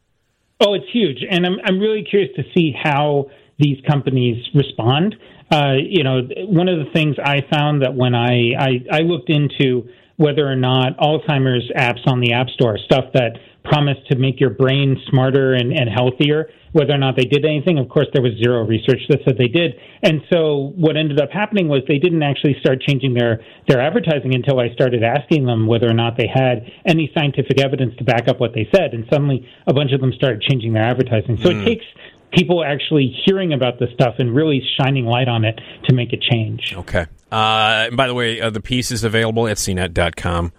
Oh, 0.60 0.74
it's 0.74 0.90
huge, 0.92 1.20
and 1.30 1.46
I'm 1.46 1.58
I'm 1.64 1.80
really 1.80 2.04
curious 2.04 2.32
to 2.38 2.44
see 2.56 2.72
how 2.72 3.30
these 3.60 3.78
companies 3.88 4.44
respond. 4.56 5.16
Uh, 5.52 5.74
you 5.78 6.04
know, 6.04 6.22
one 6.48 6.70
of 6.70 6.80
the 6.80 6.92
things 6.92 7.18
I 7.24 7.42
found 7.52 7.84
that 7.84 7.94
when 7.94 8.16
I, 8.16 8.54
I 8.58 8.86
I 8.92 9.00
looked 9.02 9.30
into 9.30 9.90
whether 10.16 10.48
or 10.48 10.56
not 10.56 10.98
Alzheimer's 10.98 11.70
apps 11.76 12.08
on 12.08 12.20
the 12.20 12.34
App 12.34 12.50
Store, 12.50 12.78
stuff 12.78 13.06
that 13.14 13.38
promised 13.64 14.08
to 14.10 14.18
make 14.18 14.40
your 14.40 14.50
brain 14.50 14.98
smarter 15.10 15.54
and, 15.54 15.72
and 15.72 15.90
healthier, 15.90 16.50
whether 16.72 16.94
or 16.94 16.98
not 16.98 17.16
they 17.16 17.26
did 17.26 17.46
anything. 17.46 17.78
Of 17.78 17.90
course, 17.90 18.08
there 18.14 18.22
was 18.22 18.34
zero 18.44 18.66
research 18.66 19.02
that 19.10 19.20
said 19.26 19.38
they 19.38 19.48
did. 19.48 19.74
And 20.02 20.22
so 20.34 20.74
what 20.76 20.98
ended 20.98 21.20
up 21.20 21.30
happening 21.32 21.68
was 21.68 21.82
they 21.88 22.00
didn't 22.00 22.24
actually 22.24 22.56
start 22.60 22.82
changing 22.82 23.14
their, 23.14 23.42
their 23.68 23.80
advertising 23.82 24.34
until 24.34 24.60
I 24.60 24.74
started 24.74 25.04
asking 25.04 25.46
them 25.46 25.68
whether 25.68 25.88
or 25.90 25.94
not 25.94 26.18
they 26.18 26.28
had 26.28 26.66
any 26.86 27.12
scientific 27.16 27.60
evidence 27.62 27.96
to 27.98 28.04
back 28.04 28.28
up 28.28 28.40
what 28.40 28.54
they 28.56 28.68
said. 28.74 28.94
And 28.94 29.06
suddenly 29.12 29.48
a 29.68 29.74
bunch 29.74 29.92
of 29.92 30.02
them 30.02 30.14
started 30.14 30.42
changing 30.42 30.74
their 30.74 30.84
advertising. 30.84 31.38
So 31.38 31.52
Hmm. 31.52 31.62
it 31.62 31.66
takes 31.66 31.86
people 32.34 32.64
actually 32.64 33.14
hearing 33.26 33.54
about 33.54 33.78
this 33.78 33.90
stuff 33.94 34.16
and 34.18 34.34
really 34.34 34.64
shining 34.80 35.06
light 35.06 35.28
on 35.28 35.44
it 35.46 35.60
to 35.88 35.94
make 35.94 36.14
a 36.14 36.18
change. 36.18 36.74
Okay. 36.78 37.06
Uh, 37.32 37.86
and 37.88 37.98
by 37.98 38.08
the 38.08 38.14
way, 38.14 38.42
uh, 38.42 38.50
the 38.50 38.62
piece 38.62 38.92
is 38.92 39.04
available 39.04 39.48
at 39.48 39.58
cnet.com. 39.58 40.52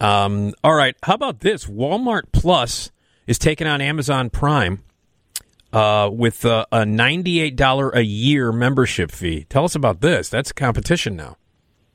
Um, 0.00 0.54
all 0.62 0.74
right. 0.74 0.96
How 1.02 1.14
about 1.14 1.40
this? 1.40 1.66
Walmart 1.66 2.32
Plus 2.32 2.90
is 3.26 3.38
taking 3.38 3.66
on 3.66 3.80
Amazon 3.80 4.30
Prime 4.30 4.82
uh, 5.72 6.10
with 6.12 6.44
uh, 6.44 6.66
a 6.72 6.78
$98 6.78 7.94
a 7.94 8.04
year 8.04 8.52
membership 8.52 9.10
fee. 9.10 9.44
Tell 9.48 9.64
us 9.64 9.74
about 9.74 10.00
this. 10.00 10.28
That's 10.28 10.52
competition 10.52 11.16
now. 11.16 11.36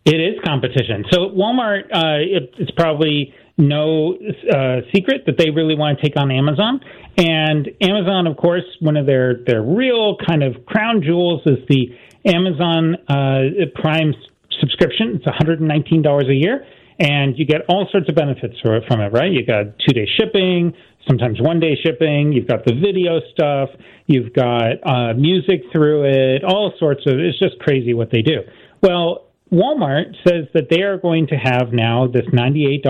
It 0.05 0.15
is 0.15 0.39
competition. 0.43 1.05
So 1.11 1.29
Walmart, 1.29 1.85
uh, 1.93 2.19
it, 2.19 2.53
it's 2.57 2.71
probably 2.71 3.33
no 3.57 4.15
uh, 4.15 4.81
secret 4.93 5.23
that 5.25 5.37
they 5.37 5.49
really 5.49 5.75
want 5.75 5.99
to 5.99 6.03
take 6.03 6.17
on 6.17 6.29
Amazon. 6.31 6.81
And 7.17 7.69
Amazon, 7.81 8.27
of 8.27 8.35
course, 8.37 8.63
one 8.79 8.97
of 8.97 9.05
their 9.05 9.43
their 9.45 9.61
real 9.61 10.17
kind 10.17 10.43
of 10.43 10.65
crown 10.65 11.01
jewels 11.03 11.41
is 11.45 11.59
the 11.69 11.95
Amazon 12.25 12.95
uh, 13.07 13.65
Prime 13.75 14.13
subscription. 14.59 15.15
It's 15.15 15.25
$119 15.25 16.29
a 16.29 16.33
year, 16.33 16.65
and 16.99 17.37
you 17.37 17.45
get 17.45 17.61
all 17.67 17.87
sorts 17.91 18.09
of 18.09 18.15
benefits 18.15 18.55
from 18.61 19.01
it. 19.01 19.11
Right? 19.13 19.31
You 19.31 19.45
got 19.45 19.77
two 19.79 19.93
day 19.93 20.07
shipping, 20.17 20.73
sometimes 21.07 21.41
one 21.41 21.59
day 21.59 21.75
shipping. 21.83 22.33
You've 22.33 22.47
got 22.47 22.65
the 22.65 22.73
video 22.73 23.19
stuff. 23.31 23.69
You've 24.07 24.33
got 24.33 24.73
uh, 24.83 25.13
music 25.13 25.63
through 25.71 26.05
it. 26.05 26.43
All 26.43 26.73
sorts 26.79 27.05
of. 27.05 27.19
It's 27.19 27.39
just 27.39 27.59
crazy 27.59 27.93
what 27.93 28.11
they 28.11 28.21
do. 28.21 28.41
Well, 28.81 29.27
Walmart 29.51 30.15
says 30.27 30.45
that 30.55 30.69
they 30.71 30.81
are 30.81 30.97
going 30.97 31.27
to 31.27 31.35
have 31.35 31.71
now 31.71 32.07
this 32.07 32.25
$98 32.33 32.81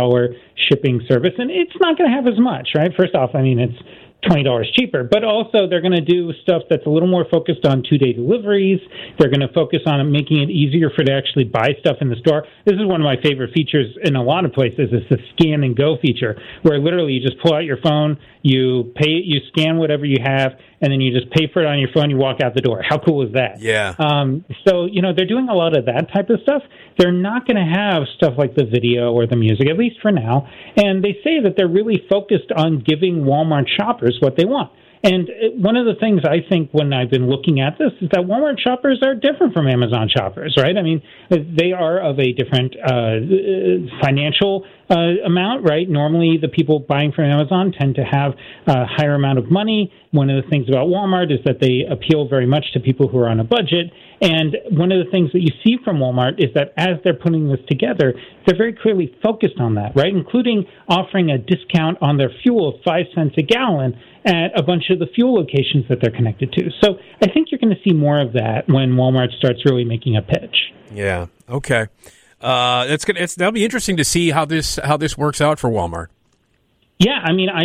shipping 0.55 1.01
service, 1.09 1.33
and 1.37 1.51
it's 1.51 1.75
not 1.81 1.97
going 1.97 2.09
to 2.09 2.15
have 2.15 2.25
as 2.25 2.39
much, 2.39 2.69
right? 2.73 2.91
First 2.97 3.15
off, 3.15 3.31
I 3.35 3.41
mean, 3.41 3.59
it's 3.59 3.77
$20 4.23 4.73
cheaper, 4.73 5.03
but 5.03 5.23
also 5.23 5.67
they're 5.67 5.81
going 5.81 5.93
to 5.93 6.01
do 6.01 6.31
stuff 6.43 6.63
that's 6.69 6.85
a 6.85 6.89
little 6.89 7.07
more 7.07 7.25
focused 7.29 7.65
on 7.65 7.83
two 7.87 7.97
day 7.97 8.13
deliveries. 8.13 8.79
They're 9.19 9.29
going 9.29 9.45
to 9.45 9.53
focus 9.53 9.81
on 9.85 10.11
making 10.11 10.41
it 10.41 10.49
easier 10.49 10.89
for 10.89 11.03
to 11.03 11.13
actually 11.13 11.45
buy 11.45 11.75
stuff 11.79 11.97
in 12.01 12.09
the 12.09 12.15
store. 12.17 12.45
This 12.65 12.75
is 12.75 12.85
one 12.85 13.01
of 13.01 13.05
my 13.05 13.21
favorite 13.21 13.53
features 13.53 13.97
in 14.03 14.15
a 14.15 14.23
lot 14.23 14.45
of 14.45 14.53
places 14.53 14.89
It's 14.91 15.09
the 15.09 15.17
scan 15.33 15.63
and 15.63 15.75
go 15.75 15.97
feature, 16.01 16.39
where 16.63 16.79
literally 16.79 17.13
you 17.13 17.21
just 17.21 17.41
pull 17.41 17.53
out 17.53 17.63
your 17.63 17.77
phone, 17.77 18.17
you 18.41 18.91
pay, 18.95 19.21
you 19.23 19.39
scan 19.51 19.77
whatever 19.77 20.05
you 20.05 20.17
have, 20.23 20.53
and 20.83 20.91
then 20.91 20.99
you 20.99 21.17
just 21.17 21.31
pay 21.31 21.47
for 21.51 21.63
it 21.63 21.65
on 21.65 21.79
your 21.79 21.87
phone, 21.93 22.09
you 22.09 22.17
walk 22.17 22.41
out 22.41 22.53
the 22.53 22.61
door. 22.61 22.83
How 22.87 22.97
cool 22.97 23.25
is 23.25 23.31
that? 23.33 23.61
Yeah. 23.61 23.95
Um, 23.97 24.43
so, 24.67 24.83
you 24.83 25.01
know, 25.01 25.13
they're 25.15 25.25
doing 25.25 25.47
a 25.47 25.53
lot 25.53 25.77
of 25.77 25.85
that 25.85 26.11
type 26.13 26.29
of 26.29 26.41
stuff. 26.43 26.61
They're 26.97 27.13
not 27.13 27.47
going 27.47 27.55
to 27.55 27.63
have 27.63 28.03
stuff 28.17 28.33
like 28.37 28.53
the 28.55 28.65
video 28.65 29.13
or 29.13 29.25
the 29.25 29.37
music, 29.37 29.69
at 29.69 29.77
least 29.77 30.01
for 30.01 30.11
now. 30.11 30.45
And 30.75 31.01
they 31.01 31.13
say 31.23 31.39
that 31.39 31.53
they're 31.55 31.69
really 31.69 32.03
focused 32.09 32.51
on 32.53 32.83
giving 32.85 33.23
Walmart 33.23 33.69
shoppers 33.69 34.17
what 34.19 34.35
they 34.35 34.43
want. 34.43 34.73
And 35.03 35.29
one 35.61 35.75
of 35.75 35.85
the 35.85 35.95
things 35.99 36.21
I 36.23 36.47
think 36.49 36.69
when 36.71 36.93
I've 36.93 37.09
been 37.09 37.29
looking 37.29 37.59
at 37.59 37.77
this 37.77 37.91
is 37.99 38.07
that 38.13 38.21
Walmart 38.21 38.57
shoppers 38.57 39.01
are 39.03 39.13
different 39.13 39.53
from 39.53 39.67
Amazon 39.67 40.07
shoppers, 40.07 40.55
right? 40.57 40.77
I 40.77 40.81
mean, 40.81 41.01
they 41.29 41.73
are 41.73 41.99
of 41.99 42.19
a 42.19 42.31
different 42.31 42.73
uh, 42.79 43.99
financial 44.01 44.65
uh, 44.89 45.25
amount, 45.25 45.67
right? 45.67 45.89
Normally, 45.89 46.37
the 46.41 46.47
people 46.47 46.79
buying 46.79 47.11
from 47.11 47.25
Amazon 47.25 47.73
tend 47.77 47.95
to 47.95 48.03
have 48.03 48.31
a 48.65 48.85
higher 48.85 49.15
amount 49.15 49.39
of 49.39 49.51
money. 49.51 49.91
One 50.11 50.29
of 50.29 50.41
the 50.41 50.49
things 50.49 50.69
about 50.69 50.87
Walmart 50.87 51.33
is 51.33 51.39
that 51.43 51.59
they 51.59 51.83
appeal 51.89 52.29
very 52.29 52.45
much 52.45 52.71
to 52.73 52.79
people 52.79 53.09
who 53.09 53.17
are 53.17 53.27
on 53.27 53.41
a 53.41 53.43
budget. 53.43 53.91
And 54.21 54.55
one 54.71 54.93
of 54.93 55.03
the 55.03 55.11
things 55.11 55.33
that 55.33 55.41
you 55.41 55.51
see 55.65 55.75
from 55.83 55.97
Walmart 55.97 56.39
is 56.39 56.53
that 56.55 56.71
as 56.77 56.95
they're 57.03 57.13
putting 57.13 57.49
this 57.49 57.59
together, 57.67 58.13
they're 58.45 58.57
very 58.57 58.71
clearly 58.71 59.13
focused 59.21 59.59
on 59.59 59.75
that, 59.75 59.97
right? 59.97 60.13
Including 60.13 60.65
offering 60.87 61.29
a 61.29 61.37
discount 61.37 61.97
on 62.01 62.17
their 62.17 62.29
fuel 62.41 62.69
of 62.69 62.75
five 62.85 63.05
cents 63.13 63.35
a 63.37 63.41
gallon 63.41 63.99
at 64.25 64.57
a 64.57 64.63
bunch 64.63 64.89
of 64.89 64.99
the 64.99 65.07
fuel 65.13 65.33
locations 65.33 65.87
that 65.89 65.99
they're 66.01 66.15
connected 66.15 66.51
to. 66.53 66.69
So 66.81 66.97
I 67.21 67.27
think 67.27 67.49
you're 67.51 67.59
going 67.59 67.75
to 67.75 67.81
see 67.83 67.93
more 67.93 68.19
of 68.19 68.33
that 68.33 68.63
when 68.67 68.93
Walmart 68.93 69.35
starts 69.37 69.65
really 69.65 69.83
making 69.85 70.15
a 70.15 70.21
pitch. 70.21 70.55
Yeah. 70.91 71.27
Okay. 71.49 71.87
Uh, 72.39 72.85
it's 72.89 73.05
gonna. 73.05 73.21
It's 73.21 73.35
that'll 73.35 73.53
be 73.53 73.63
interesting 73.63 73.95
to 73.97 74.03
see 74.03 74.31
how 74.31 74.43
this 74.43 74.77
how 74.83 74.97
this 74.97 75.17
works 75.17 75.39
out 75.39 75.59
for 75.59 75.69
Walmart. 75.69 76.07
Yeah, 76.99 77.19
I 77.23 77.33
mean, 77.33 77.49
I, 77.49 77.63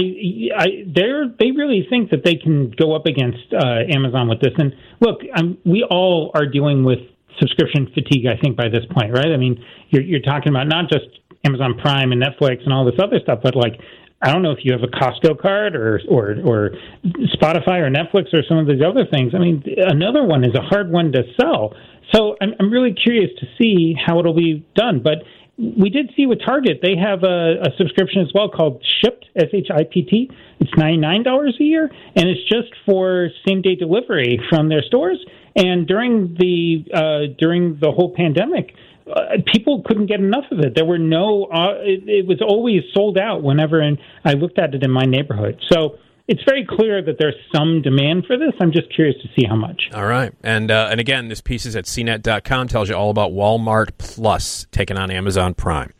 I, 0.56 0.66
they're 0.86 1.28
they 1.28 1.50
really 1.50 1.86
think 1.90 2.10
that 2.10 2.24
they 2.24 2.36
can 2.36 2.70
go 2.70 2.94
up 2.94 3.06
against 3.06 3.52
uh, 3.52 3.80
Amazon 3.92 4.28
with 4.28 4.40
this. 4.40 4.52
And 4.56 4.72
look, 5.00 5.20
um, 5.36 5.58
we 5.64 5.84
all 5.88 6.30
are 6.34 6.46
dealing 6.46 6.84
with 6.84 7.00
subscription 7.38 7.88
fatigue. 7.92 8.26
I 8.26 8.40
think 8.40 8.56
by 8.56 8.68
this 8.68 8.84
point, 8.90 9.12
right? 9.12 9.32
I 9.32 9.36
mean, 9.36 9.62
you're 9.90 10.02
you're 10.02 10.22
talking 10.22 10.48
about 10.50 10.68
not 10.68 10.88
just 10.90 11.06
Amazon 11.44 11.78
Prime 11.78 12.12
and 12.12 12.22
Netflix 12.22 12.62
and 12.64 12.72
all 12.72 12.84
this 12.84 12.98
other 13.02 13.18
stuff, 13.20 13.40
but 13.42 13.54
like 13.54 13.80
I 14.20 14.32
don't 14.32 14.42
know 14.42 14.50
if 14.50 14.58
you 14.64 14.72
have 14.72 14.82
a 14.82 14.88
Costco 14.88 15.40
card 15.40 15.76
or 15.76 16.00
or 16.08 16.34
or 16.44 16.70
Spotify 17.36 17.80
or 17.80 17.90
Netflix 17.90 18.34
or 18.34 18.42
some 18.48 18.58
of 18.58 18.66
these 18.66 18.82
other 18.84 19.06
things. 19.06 19.32
I 19.34 19.38
mean, 19.38 19.62
another 19.76 20.24
one 20.24 20.44
is 20.44 20.54
a 20.54 20.60
hard 20.62 20.90
one 20.90 21.12
to 21.12 21.22
sell. 21.40 21.74
So 22.12 22.36
I'm 22.40 22.52
I'm 22.58 22.70
really 22.70 22.94
curious 22.94 23.30
to 23.38 23.46
see 23.60 23.94
how 23.94 24.18
it'll 24.18 24.34
be 24.34 24.66
done. 24.74 25.02
But 25.02 25.18
we 25.56 25.90
did 25.90 26.10
see 26.16 26.26
with 26.26 26.40
Target 26.44 26.80
they 26.82 26.96
have 26.96 27.22
a, 27.22 27.60
a 27.62 27.76
subscription 27.76 28.22
as 28.22 28.32
well 28.34 28.48
called 28.48 28.84
Shipt 29.02 29.24
S 29.36 29.48
H 29.52 29.68
I 29.70 29.84
P 29.84 30.02
T. 30.02 30.30
It's 30.58 30.70
ninety 30.76 30.98
nine 30.98 31.22
dollars 31.22 31.56
a 31.60 31.64
year, 31.64 31.90
and 32.16 32.28
it's 32.28 32.42
just 32.48 32.72
for 32.86 33.28
same 33.46 33.62
day 33.62 33.76
delivery 33.76 34.40
from 34.48 34.68
their 34.68 34.82
stores. 34.82 35.24
And 35.54 35.86
during 35.86 36.36
the 36.38 36.84
uh, 36.94 37.34
during 37.38 37.78
the 37.80 37.92
whole 37.92 38.14
pandemic, 38.14 38.74
uh, 39.10 39.36
people 39.46 39.82
couldn't 39.84 40.06
get 40.06 40.20
enough 40.20 40.44
of 40.50 40.60
it. 40.60 40.74
There 40.74 40.84
were 40.84 40.98
no. 40.98 41.44
Uh, 41.44 41.74
it, 41.80 42.08
it 42.08 42.26
was 42.26 42.40
always 42.40 42.82
sold 42.92 43.18
out 43.18 43.42
whenever, 43.42 43.80
and 43.80 43.98
I 44.24 44.32
looked 44.32 44.58
at 44.58 44.74
it 44.74 44.82
in 44.82 44.90
my 44.90 45.04
neighborhood. 45.04 45.60
So 45.70 45.98
it's 46.28 46.42
very 46.44 46.66
clear 46.66 47.02
that 47.02 47.16
there's 47.18 47.34
some 47.54 47.80
demand 47.80 48.26
for 48.26 48.36
this. 48.36 48.52
I'm 48.60 48.70
just 48.70 48.94
curious 48.94 49.16
to 49.22 49.28
see 49.28 49.46
how 49.48 49.56
much. 49.56 49.90
All 49.94 50.06
right. 50.06 50.32
And 50.42 50.70
uh, 50.70 50.88
and 50.90 51.00
again, 51.00 51.28
this 51.28 51.40
piece 51.40 51.64
is 51.64 51.74
at 51.74 51.86
cnet.com, 51.86 52.68
tells 52.68 52.88
you 52.88 52.94
all 52.94 53.10
about 53.10 53.32
Walmart 53.32 53.92
Plus 53.96 54.66
taking 54.70 54.98
on 54.98 55.10
Amazon 55.10 55.54
Prime. 55.54 55.92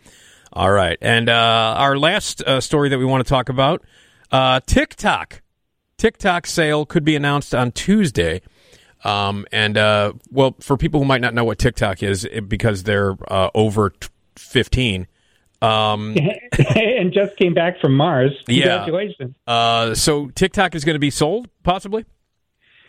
All 0.52 0.70
right. 0.70 0.98
And 1.00 1.28
uh, 1.28 1.74
our 1.78 1.96
last 1.96 2.42
uh, 2.42 2.60
story 2.60 2.90
that 2.90 2.98
we 2.98 3.04
want 3.06 3.24
to 3.24 3.28
talk 3.28 3.48
about 3.48 3.82
uh, 4.30 4.60
TikTok. 4.66 5.40
TikTok 5.96 6.46
sale 6.46 6.86
could 6.86 7.04
be 7.04 7.16
announced 7.16 7.54
on 7.54 7.72
Tuesday. 7.72 8.42
Um, 9.04 9.46
and, 9.52 9.78
uh, 9.78 10.12
well, 10.30 10.56
for 10.60 10.76
people 10.76 11.00
who 11.00 11.06
might 11.06 11.20
not 11.20 11.34
know 11.34 11.44
what 11.44 11.58
TikTok 11.58 12.02
is, 12.02 12.24
it, 12.24 12.48
because 12.48 12.82
they're 12.82 13.16
uh, 13.30 13.50
over 13.54 13.90
t- 13.90 14.08
15, 14.36 15.06
um, 15.60 16.16
and 16.76 17.12
just 17.12 17.36
came 17.36 17.54
back 17.54 17.80
from 17.80 17.94
Mars. 17.96 18.32
Yeah. 18.46 18.84
Congratulations. 18.84 19.34
uh, 19.46 19.94
so 19.94 20.28
TikTok 20.28 20.74
is 20.74 20.84
going 20.84 20.94
to 20.94 21.00
be 21.00 21.10
sold, 21.10 21.48
possibly? 21.62 22.04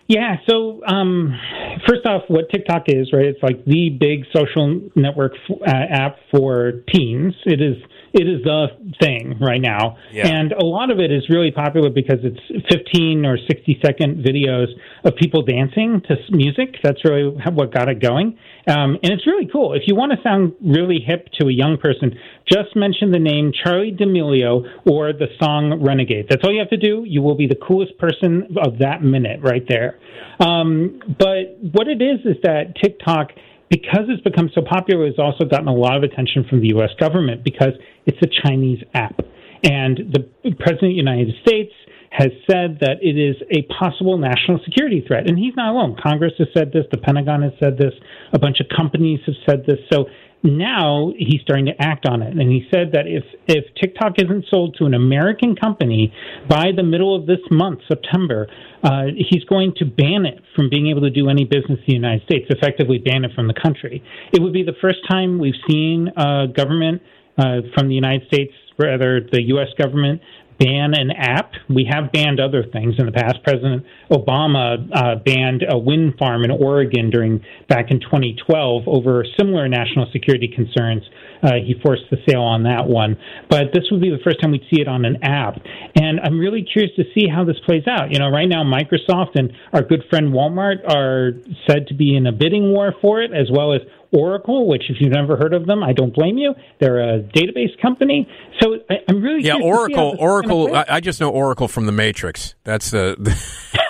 Yeah. 0.07 0.37
So, 0.49 0.81
um, 0.87 1.39
first 1.87 2.05
off, 2.05 2.23
what 2.29 2.49
TikTok 2.49 2.83
is, 2.87 3.13
right? 3.13 3.25
It's 3.25 3.41
like 3.43 3.63
the 3.65 3.89
big 3.89 4.25
social 4.35 4.81
network 4.95 5.33
f- 5.49 5.57
uh, 5.61 5.71
app 5.71 6.17
for 6.31 6.83
teens. 6.91 7.35
It 7.45 7.61
is. 7.61 7.77
It 8.13 8.27
is 8.27 8.43
the 8.43 8.67
thing 9.01 9.37
right 9.39 9.61
now, 9.61 9.97
Yeah. 10.11 10.27
and 10.27 10.51
a 10.51 10.65
lot 10.65 10.89
of 10.89 10.99
it 10.99 11.11
is 11.11 11.29
really 11.29 11.51
popular 11.51 11.89
because 11.89 12.19
it's 12.23 12.39
15 12.71 13.25
or 13.25 13.37
60 13.37 13.79
second 13.85 14.23
videos 14.25 14.67
of 15.03 15.15
people 15.15 15.43
dancing 15.43 16.01
to 16.07 16.17
music. 16.31 16.77
That's 16.83 17.03
really 17.05 17.29
what 17.53 17.71
got 17.73 17.87
it 17.89 17.99
going, 17.99 18.35
um, 18.67 18.97
and 19.03 19.13
it's 19.13 19.27
really 19.27 19.45
cool. 19.45 19.73
If 19.73 19.83
you 19.85 19.95
want 19.95 20.11
to 20.11 20.17
sound 20.23 20.53
really 20.61 20.99
hip 21.05 21.29
to 21.39 21.47
a 21.47 21.51
young 21.51 21.77
person, 21.77 22.17
just 22.51 22.75
mention 22.75 23.11
the 23.11 23.19
name 23.19 23.51
Charli 23.53 23.95
D'Amelio 23.95 24.63
or 24.89 25.13
the 25.13 25.27
song 25.41 25.81
Renegade. 25.83 26.27
That's 26.29 26.43
all 26.43 26.51
you 26.51 26.59
have 26.59 26.69
to 26.71 26.77
do. 26.77 27.03
You 27.05 27.21
will 27.21 27.35
be 27.35 27.45
the 27.47 27.55
coolest 27.55 27.97
person 27.99 28.55
of 28.57 28.79
that 28.79 29.03
minute 29.03 29.39
right 29.43 29.63
there. 29.69 29.99
Um, 30.39 30.99
but 31.19 31.57
what 31.73 31.87
it 31.87 32.01
is 32.01 32.19
is 32.25 32.37
that 32.43 32.75
TikTok, 32.81 33.31
because 33.69 34.05
it's 34.09 34.23
become 34.23 34.49
so 34.53 34.61
popular, 34.61 35.05
it's 35.05 35.19
also 35.19 35.45
gotten 35.45 35.67
a 35.67 35.73
lot 35.73 35.95
of 35.95 36.03
attention 36.03 36.45
from 36.49 36.61
the 36.61 36.69
U.S. 36.69 36.89
government 36.99 37.43
because 37.43 37.73
it's 38.05 38.17
a 38.21 38.47
Chinese 38.47 38.83
app. 38.93 39.19
And 39.63 40.13
the 40.13 40.51
President 40.59 40.73
of 40.73 40.95
the 40.95 41.03
United 41.03 41.35
States 41.45 41.71
has 42.11 42.29
said 42.49 42.79
that 42.81 42.97
it 43.01 43.17
is 43.17 43.35
a 43.51 43.61
possible 43.73 44.17
national 44.17 44.59
security 44.65 45.03
threat. 45.05 45.29
And 45.29 45.37
he's 45.37 45.53
not 45.55 45.69
alone. 45.69 45.95
Congress 46.01 46.33
has 46.39 46.47
said 46.57 46.71
this, 46.73 46.85
the 46.91 46.97
Pentagon 46.97 47.43
has 47.43 47.53
said 47.59 47.77
this, 47.77 47.93
a 48.33 48.39
bunch 48.39 48.59
of 48.59 48.65
companies 48.75 49.19
have 49.27 49.35
said 49.47 49.65
this. 49.67 49.77
So 49.93 50.05
now 50.43 51.11
he's 51.17 51.41
starting 51.41 51.65
to 51.65 51.81
act 51.81 52.05
on 52.05 52.21
it. 52.21 52.37
And 52.37 52.49
he 52.49 52.67
said 52.71 52.91
that 52.93 53.07
if, 53.07 53.23
if 53.47 53.65
TikTok 53.75 54.13
isn't 54.17 54.45
sold 54.49 54.75
to 54.79 54.85
an 54.85 54.93
American 54.93 55.55
company 55.55 56.13
by 56.49 56.71
the 56.75 56.83
middle 56.83 57.15
of 57.15 57.25
this 57.25 57.39
month, 57.51 57.79
September, 57.87 58.47
uh, 58.83 59.05
he's 59.15 59.43
going 59.45 59.73
to 59.77 59.85
ban 59.85 60.25
it 60.25 60.41
from 60.55 60.69
being 60.69 60.87
able 60.87 61.01
to 61.01 61.09
do 61.09 61.29
any 61.29 61.43
business 61.43 61.79
in 61.79 61.85
the 61.87 61.93
United 61.93 62.23
States, 62.23 62.45
effectively 62.49 62.97
ban 62.97 63.25
it 63.25 63.31
from 63.35 63.47
the 63.47 63.53
country. 63.53 64.01
It 64.31 64.41
would 64.41 64.53
be 64.53 64.63
the 64.63 64.77
first 64.81 64.99
time 65.09 65.39
we've 65.39 65.59
seen 65.67 66.09
uh, 66.15 66.45
government 66.47 67.01
uh, 67.37 67.61
from 67.75 67.87
the 67.87 67.95
United 67.95 68.27
States, 68.27 68.53
rather 68.77 69.21
the 69.21 69.41
U.S. 69.47 69.67
government, 69.77 70.21
ban 70.59 70.93
an 70.93 71.11
app. 71.11 71.53
We 71.69 71.87
have 71.89 72.11
banned 72.11 72.39
other 72.39 72.63
things 72.63 72.95
in 72.97 73.05
the 73.05 73.11
past. 73.11 73.41
President 73.43 73.85
Obama 74.11 74.77
uh, 74.93 75.15
banned 75.15 75.63
a 75.67 75.77
wind 75.77 76.15
farm 76.19 76.43
in 76.43 76.51
Oregon 76.51 77.09
during 77.09 77.41
back 77.69 77.91
in 77.91 77.99
2012 78.01 78.83
over 78.87 79.25
similar 79.37 79.67
national 79.69 80.07
security 80.11 80.49
concerns. 80.53 81.03
Uh, 81.41 81.53
he 81.65 81.73
forced 81.81 82.03
the 82.11 82.17
sale 82.27 82.41
on 82.41 82.63
that 82.63 82.85
one, 82.85 83.17
but 83.49 83.71
this 83.73 83.85
would 83.89 84.01
be 84.01 84.09
the 84.09 84.19
first 84.25 84.41
time 84.41 84.51
we'd 84.51 84.67
see 84.69 84.81
it 84.81 84.89
on 84.89 85.05
an 85.05 85.23
app. 85.23 85.55
And 85.95 86.19
I'm 86.19 86.37
really 86.37 86.67
curious 86.71 86.93
to 86.97 87.03
see 87.15 87.29
how 87.33 87.45
this 87.45 87.55
plays 87.65 87.87
out. 87.87 88.11
You 88.11 88.19
know, 88.19 88.29
right 88.29 88.47
now 88.47 88.63
Microsoft 88.63 89.35
and 89.39 89.53
our 89.71 89.81
good 89.81 90.03
friend 90.09 90.33
Walmart 90.33 90.83
are 90.85 91.31
said 91.65 91.87
to 91.87 91.93
be 91.93 92.17
in 92.17 92.27
a 92.27 92.33
bidding 92.33 92.73
war 92.73 92.93
for 93.01 93.21
it, 93.21 93.31
as 93.31 93.47
well 93.49 93.73
as 93.73 93.79
Oracle, 94.11 94.67
which 94.67 94.83
if 94.89 94.97
you've 94.99 95.11
never 95.13 95.37
heard 95.37 95.53
of 95.53 95.65
them, 95.67 95.83
I 95.83 95.93
don't 95.93 96.13
blame 96.13 96.37
you. 96.37 96.53
They're 96.79 96.99
a 97.15 97.19
database 97.21 97.79
company. 97.81 98.27
So 98.61 98.75
I, 98.89 98.95
I'm 99.07 99.21
really 99.21 99.43
Yeah, 99.43 99.55
curious 99.57 99.77
to 99.79 99.85
see 99.87 99.93
how 99.95 100.01
Oracle. 100.03 100.15
Oracle. 100.19 100.75
I, 100.75 100.85
I 100.89 100.99
just 100.99 101.19
know 101.21 101.29
Oracle 101.29 101.67
from 101.67 101.85
the 101.85 101.91
Matrix. 101.91 102.55
That's 102.63 102.91
the. 102.91 103.15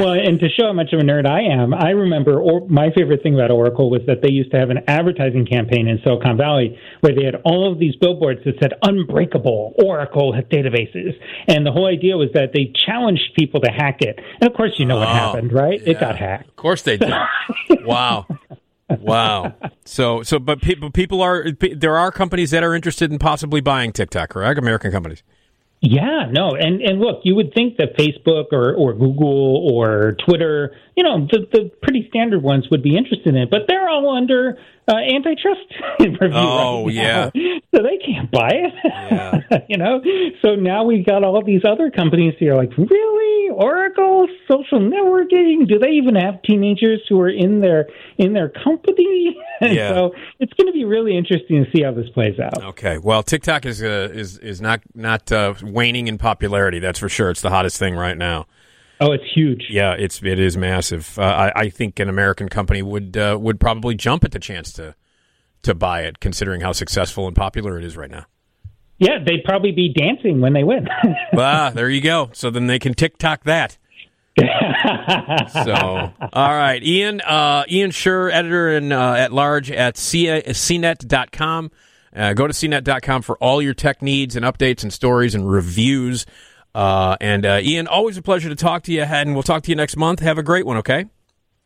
well, 0.00 0.12
and 0.12 0.38
to 0.40 0.48
show 0.48 0.66
how 0.66 0.72
much 0.72 0.92
of 0.92 1.00
a 1.00 1.02
nerd 1.02 1.26
I 1.26 1.42
am, 1.60 1.74
I 1.74 1.90
remember 1.90 2.40
or, 2.40 2.66
my 2.68 2.90
favorite 2.96 3.22
thing 3.22 3.34
about 3.34 3.50
Oracle 3.50 3.90
was 3.90 4.00
that 4.06 4.22
they 4.22 4.30
used 4.30 4.50
to 4.52 4.58
have 4.58 4.70
an 4.70 4.78
advertising 4.86 5.46
campaign 5.46 5.88
in 5.88 5.98
Silicon 6.04 6.36
Valley 6.36 6.78
where 7.00 7.14
they 7.14 7.24
had 7.24 7.36
all 7.44 7.70
of 7.72 7.78
these 7.78 7.94
billboards 7.96 8.40
that 8.44 8.54
said 8.60 8.72
"Unbreakable 8.82 9.74
Oracle 9.82 10.32
databases," 10.50 11.14
and 11.48 11.66
the 11.66 11.72
whole 11.72 11.86
idea 11.86 12.16
was 12.16 12.28
that 12.34 12.50
they 12.52 12.72
challenged 12.86 13.34
people 13.36 13.60
to 13.60 13.70
hack 13.70 14.02
it. 14.02 14.18
And 14.40 14.48
of 14.50 14.56
course, 14.56 14.72
you 14.78 14.86
know 14.86 14.96
what 14.98 15.08
Oh, 15.08 15.12
happened, 15.12 15.52
right? 15.52 15.80
It 15.84 16.00
got 16.00 16.16
hacked. 16.16 16.48
Of 16.48 16.56
course 16.56 16.82
they 16.82 16.96
did. 16.96 17.12
wow. 17.84 18.26
Wow. 18.88 19.54
So 19.84 20.22
so 20.22 20.38
but 20.38 20.60
people 20.60 20.90
people 20.90 21.22
are 21.22 21.46
there 21.52 21.96
are 21.96 22.10
companies 22.12 22.50
that 22.50 22.62
are 22.62 22.74
interested 22.74 23.10
in 23.10 23.18
possibly 23.18 23.60
buying 23.60 23.92
TikTok, 23.92 24.30
correct? 24.30 24.58
American 24.58 24.90
companies. 24.90 25.22
Yeah, 25.80 26.28
no, 26.30 26.54
and 26.54 26.80
and 26.80 26.98
look, 26.98 27.20
you 27.24 27.34
would 27.34 27.52
think 27.52 27.76
that 27.76 27.96
Facebook 27.98 28.46
or 28.52 28.74
or 28.74 28.94
Google 28.94 29.68
or 29.70 30.16
Twitter, 30.26 30.74
you 30.96 31.02
know, 31.02 31.26
the 31.30 31.46
the 31.52 31.70
pretty 31.82 32.06
standard 32.08 32.42
ones 32.42 32.68
would 32.70 32.82
be 32.82 32.96
interested 32.96 33.28
in 33.28 33.36
it, 33.36 33.50
but 33.50 33.62
they're 33.68 33.88
all 33.88 34.16
under 34.16 34.58
uh, 34.88 34.96
antitrust 34.96 35.60
review. 36.00 36.30
Oh, 36.32 36.86
right 36.86 36.94
yeah. 36.94 37.30
so 37.74 37.82
they 37.82 37.98
can't 38.04 38.30
buy 38.30 38.50
it. 38.52 39.64
you 39.68 39.76
know, 39.76 40.00
so 40.42 40.54
now 40.54 40.84
we've 40.84 41.06
got 41.06 41.24
all 41.24 41.42
these 41.44 41.62
other 41.68 41.90
companies 41.90 42.34
who 42.38 42.48
are 42.48 42.56
like, 42.56 42.76
really, 42.76 43.50
Oracle, 43.50 44.26
social 44.50 44.80
networking? 44.80 45.66
Do 45.68 45.78
they 45.78 45.90
even 45.90 46.14
have 46.16 46.42
teenagers 46.42 47.00
who 47.08 47.20
are 47.20 47.30
in 47.30 47.60
their 47.60 47.88
in 48.18 48.32
their 48.32 48.48
company? 48.48 49.36
Yeah. 49.60 49.94
so 49.94 50.14
it's 50.40 50.52
going 50.54 50.66
to 50.66 50.72
be 50.72 50.84
really 50.84 51.16
interesting 51.16 51.64
to 51.64 51.70
see 51.70 51.82
how 51.82 51.92
this 51.92 52.08
plays 52.10 52.38
out. 52.38 52.62
Okay. 52.62 52.98
Well, 52.98 53.22
TikTok 53.22 53.64
is 53.66 53.82
uh, 53.82 54.10
is 54.12 54.38
is 54.38 54.60
not 54.60 54.80
not 54.94 55.30
uh, 55.32 55.54
waning 55.62 56.08
in 56.08 56.18
popularity. 56.18 56.78
That's 56.78 56.98
for 56.98 57.08
sure. 57.08 57.30
It's 57.30 57.40
the 57.40 57.50
hottest 57.50 57.78
thing 57.78 57.94
right 57.94 58.18
now. 58.18 58.46
Oh, 59.04 59.12
it's 59.12 59.24
huge. 59.34 59.66
Yeah, 59.70 59.92
it's 59.92 60.22
it 60.22 60.38
is 60.38 60.56
massive. 60.56 61.18
Uh, 61.18 61.22
I, 61.22 61.60
I 61.62 61.68
think 61.68 62.00
an 62.00 62.08
American 62.08 62.48
company 62.48 62.80
would 62.80 63.16
uh, 63.16 63.36
would 63.38 63.60
probably 63.60 63.94
jump 63.94 64.24
at 64.24 64.32
the 64.32 64.38
chance 64.38 64.72
to 64.74 64.94
to 65.62 65.74
buy 65.74 66.02
it, 66.02 66.20
considering 66.20 66.62
how 66.62 66.72
successful 66.72 67.26
and 67.26 67.36
popular 67.36 67.78
it 67.78 67.84
is 67.84 67.96
right 67.96 68.10
now. 68.10 68.24
Yeah, 68.98 69.18
they'd 69.24 69.44
probably 69.44 69.72
be 69.72 69.92
dancing 69.92 70.40
when 70.40 70.52
they 70.52 70.64
win. 70.64 70.88
ah, 71.36 71.70
there 71.74 71.90
you 71.90 72.00
go. 72.00 72.30
So 72.32 72.50
then 72.50 72.66
they 72.66 72.78
can 72.78 72.94
TikTok 72.94 73.44
that. 73.44 73.76
so, 75.52 76.12
all 76.32 76.48
right, 76.48 76.82
Ian, 76.82 77.20
uh, 77.20 77.64
Ian 77.68 77.90
Sherr, 77.90 78.32
editor 78.32 78.74
and 78.76 78.92
uh, 78.92 79.12
at 79.12 79.32
large 79.32 79.70
at 79.70 79.96
C- 79.96 80.26
cnet.com. 80.26 81.70
Uh, 82.14 82.32
go 82.32 82.46
to 82.46 82.52
cnet.com 82.52 83.22
for 83.22 83.36
all 83.38 83.60
your 83.60 83.74
tech 83.74 84.02
needs 84.02 84.34
and 84.36 84.44
updates 84.44 84.82
and 84.82 84.92
stories 84.92 85.34
and 85.34 85.50
reviews. 85.50 86.26
Uh, 86.74 87.16
and 87.20 87.46
uh, 87.46 87.60
Ian, 87.62 87.86
always 87.86 88.16
a 88.16 88.22
pleasure 88.22 88.48
to 88.48 88.56
talk 88.56 88.82
to 88.84 88.92
you, 88.92 89.02
and 89.02 89.34
we'll 89.34 89.42
talk 89.42 89.62
to 89.64 89.70
you 89.70 89.76
next 89.76 89.96
month. 89.96 90.20
Have 90.20 90.38
a 90.38 90.42
great 90.42 90.66
one, 90.66 90.76
okay? 90.78 91.06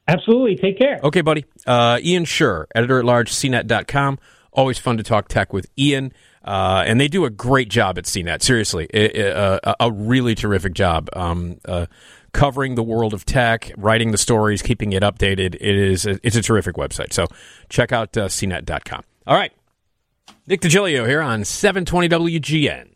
Absolutely. 0.07 0.57
Take 0.57 0.79
care. 0.79 1.01
Okay, 1.03 1.21
buddy. 1.21 1.45
Uh, 1.67 1.99
Ian 2.03 2.25
Sherr, 2.25 2.67
editor 2.75 2.99
at 2.99 3.05
large, 3.05 3.31
cnet.com. 3.33 4.19
Always 4.53 4.79
fun 4.79 4.97
to 4.97 5.03
talk 5.03 5.29
tech 5.29 5.53
with 5.53 5.67
Ian. 5.79 6.13
Uh, 6.45 6.83
and 6.87 6.99
they 6.99 7.09
do 7.09 7.25
a 7.27 7.31
great 7.31 7.69
job 7.69 7.99
at 7.99 8.05
CNET. 8.05 8.43
Seriously, 8.43 8.87
It- 8.91 9.15
it- 9.17 9.37
uh, 9.37 9.75
a, 9.81 9.93
really 9.93 10.35
terrific 10.35 10.73
job 10.73 11.11
um, 11.13 11.59
uh, 11.67 11.87
covering 12.33 12.75
the 12.75 12.83
world 12.83 13.13
of 13.13 13.27
tech, 13.27 13.71
writing 13.77 14.13
the 14.13 14.19
stories, 14.19 14.63
keeping 14.63 14.93
it 14.93 15.03
updated. 15.03 15.57
It 15.57 15.77
is 15.77 16.07
a, 16.07 16.19
it's 16.23 16.37
a 16.37 16.43
terrific 16.43 16.77
website. 16.77 17.13
So 17.13 17.27
check 17.69 17.93
out 17.93 18.17
uh, 18.17 18.29
cnet.com. 18.29 19.03
All 19.27 19.37
right, 19.37 19.53
Nick 20.47 20.63
DiGilio 20.63 21.07
here 21.07 21.21
on 21.21 21.45
720 21.45 22.09
WGN. 22.09 22.89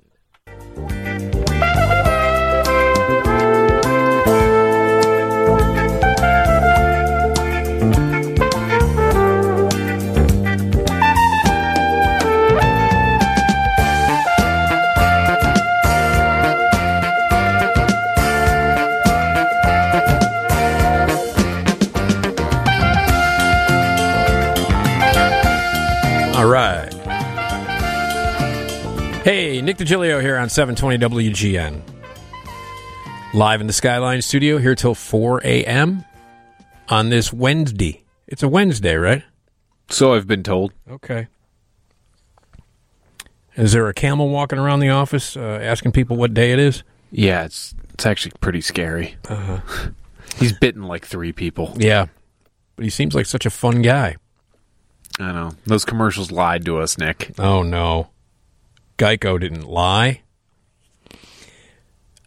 Hey, 29.24 29.62
Nick 29.62 29.76
DiGilio 29.76 30.20
here 30.20 30.36
on 30.36 30.48
720 30.48 30.98
WGN. 30.98 31.80
Live 33.32 33.60
in 33.60 33.68
the 33.68 33.72
Skyline 33.72 34.20
studio 34.20 34.58
here 34.58 34.74
till 34.74 34.96
4 34.96 35.42
a.m. 35.44 36.04
on 36.88 37.08
this 37.08 37.32
Wednesday. 37.32 38.02
It's 38.26 38.42
a 38.42 38.48
Wednesday, 38.48 38.96
right? 38.96 39.22
So 39.88 40.14
I've 40.14 40.26
been 40.26 40.42
told. 40.42 40.72
Okay. 40.90 41.28
Is 43.54 43.72
there 43.72 43.88
a 43.88 43.94
camel 43.94 44.28
walking 44.28 44.58
around 44.58 44.80
the 44.80 44.88
office 44.88 45.36
uh, 45.36 45.60
asking 45.62 45.92
people 45.92 46.16
what 46.16 46.34
day 46.34 46.52
it 46.52 46.58
is? 46.58 46.82
Yeah, 47.12 47.44
it's 47.44 47.76
it's 47.94 48.04
actually 48.04 48.32
pretty 48.40 48.60
scary. 48.60 49.14
Uh-huh. 49.28 49.60
He's 50.36 50.52
bitten 50.52 50.82
like 50.82 51.06
three 51.06 51.32
people. 51.32 51.74
Yeah. 51.76 52.06
But 52.74 52.84
he 52.86 52.90
seems 52.90 53.14
like 53.14 53.26
such 53.26 53.46
a 53.46 53.50
fun 53.50 53.82
guy. 53.82 54.16
I 55.20 55.30
know. 55.30 55.52
Those 55.64 55.84
commercials 55.84 56.32
lied 56.32 56.64
to 56.64 56.78
us, 56.78 56.98
Nick. 56.98 57.34
Oh, 57.38 57.62
no. 57.62 58.08
Geico 58.98 59.40
didn't 59.40 59.66
lie. 59.66 60.22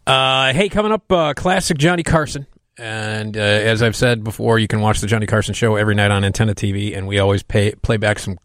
Uh, 0.06 0.52
hey, 0.52 0.68
coming 0.68 0.92
up, 0.92 1.10
uh, 1.10 1.34
classic 1.34 1.78
Johnny 1.78 2.02
Carson. 2.02 2.46
And 2.78 3.36
uh, 3.36 3.40
as 3.40 3.82
I've 3.82 3.96
said 3.96 4.22
before, 4.22 4.58
you 4.58 4.68
can 4.68 4.80
watch 4.80 5.00
the 5.00 5.06
Johnny 5.06 5.26
Carson 5.26 5.54
show 5.54 5.76
every 5.76 5.94
night 5.94 6.10
on 6.10 6.24
Antenna 6.24 6.54
TV, 6.54 6.96
and 6.96 7.06
we 7.06 7.18
always 7.18 7.42
pay, 7.42 7.72
play 7.76 7.96
back 7.96 8.18
some 8.18 8.38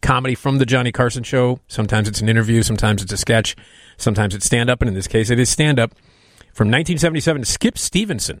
comedy 0.00 0.34
from 0.34 0.58
the 0.58 0.66
Johnny 0.66 0.92
Carson 0.92 1.24
show. 1.24 1.58
Sometimes 1.66 2.08
it's 2.08 2.20
an 2.20 2.28
interview, 2.28 2.62
sometimes 2.62 3.02
it's 3.02 3.12
a 3.12 3.16
sketch, 3.16 3.56
sometimes 3.96 4.34
it's 4.34 4.46
stand 4.46 4.70
up, 4.70 4.80
and 4.82 4.88
in 4.88 4.94
this 4.94 5.08
case, 5.08 5.30
it 5.30 5.38
is 5.38 5.50
stand 5.50 5.80
up 5.80 5.92
from 6.54 6.68
1977. 6.68 7.44
Skip 7.44 7.76
Stephenson, 7.76 8.40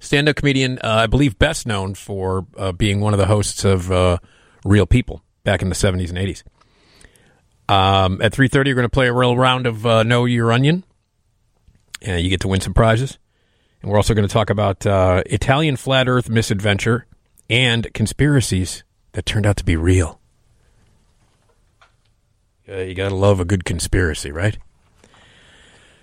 stand 0.00 0.28
up 0.28 0.36
comedian, 0.36 0.78
uh, 0.82 1.02
I 1.04 1.06
believe 1.06 1.38
best 1.38 1.66
known 1.66 1.94
for 1.94 2.46
uh, 2.56 2.72
being 2.72 3.00
one 3.00 3.14
of 3.14 3.18
the 3.18 3.26
hosts 3.26 3.64
of 3.64 3.92
uh, 3.92 4.18
Real 4.64 4.86
People 4.86 5.22
back 5.44 5.62
in 5.62 5.68
the 5.68 5.76
70s 5.76 6.08
and 6.08 6.18
80s. 6.18 6.42
Um, 7.70 8.20
at 8.20 8.32
3.30, 8.32 8.52
we're 8.66 8.74
going 8.74 8.82
to 8.82 8.88
play 8.88 9.06
a 9.06 9.12
real 9.12 9.36
round 9.36 9.64
of 9.64 9.86
uh, 9.86 10.02
Know 10.02 10.24
Your 10.24 10.50
Onion. 10.50 10.82
And 12.02 12.20
you 12.20 12.28
get 12.28 12.40
to 12.40 12.48
win 12.48 12.60
some 12.60 12.74
prizes. 12.74 13.16
And 13.80 13.90
we're 13.90 13.96
also 13.96 14.12
going 14.12 14.26
to 14.26 14.32
talk 14.32 14.50
about 14.50 14.84
uh, 14.84 15.22
Italian 15.26 15.76
flat 15.76 16.08
earth 16.08 16.28
misadventure 16.28 17.06
and 17.48 17.92
conspiracies 17.94 18.82
that 19.12 19.24
turned 19.24 19.46
out 19.46 19.56
to 19.58 19.64
be 19.64 19.76
real. 19.76 20.20
Uh, 22.68 22.78
you 22.78 22.94
got 22.94 23.10
to 23.10 23.14
love 23.14 23.38
a 23.38 23.44
good 23.44 23.64
conspiracy, 23.64 24.32
right? 24.32 24.58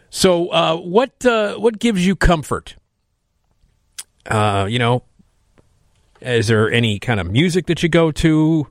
So, 0.10 0.48
uh, 0.50 0.78
what 0.78 1.26
uh, 1.26 1.56
what 1.56 1.80
gives 1.80 2.06
you 2.08 2.16
comfort? 2.16 2.76
Uh, 4.26 4.68
you 4.70 4.80
know, 4.80 5.04
is 6.22 6.48
there 6.48 6.72
any 6.72 6.98
kind 6.98 7.20
of 7.20 7.30
music 7.30 7.66
that 7.66 7.84
you 7.84 7.90
go 7.90 8.12
to? 8.14 8.68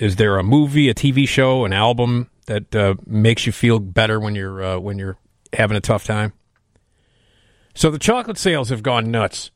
Is 0.00 0.16
there 0.16 0.38
a 0.38 0.42
movie, 0.42 0.88
a 0.88 0.94
TV 0.94 1.28
show, 1.28 1.66
an 1.66 1.74
album 1.74 2.30
that 2.46 2.74
uh, 2.74 2.94
makes 3.06 3.44
you 3.44 3.52
feel 3.52 3.78
better 3.78 4.18
when 4.18 4.34
you're 4.34 4.64
uh, 4.64 4.78
when 4.78 4.98
you're 4.98 5.18
having 5.52 5.76
a 5.76 5.80
tough 5.80 6.04
time? 6.04 6.32
So 7.74 7.90
the 7.90 7.98
chocolate 7.98 8.38
sales 8.38 8.70
have 8.70 8.82
gone 8.82 9.10
nuts 9.10 9.50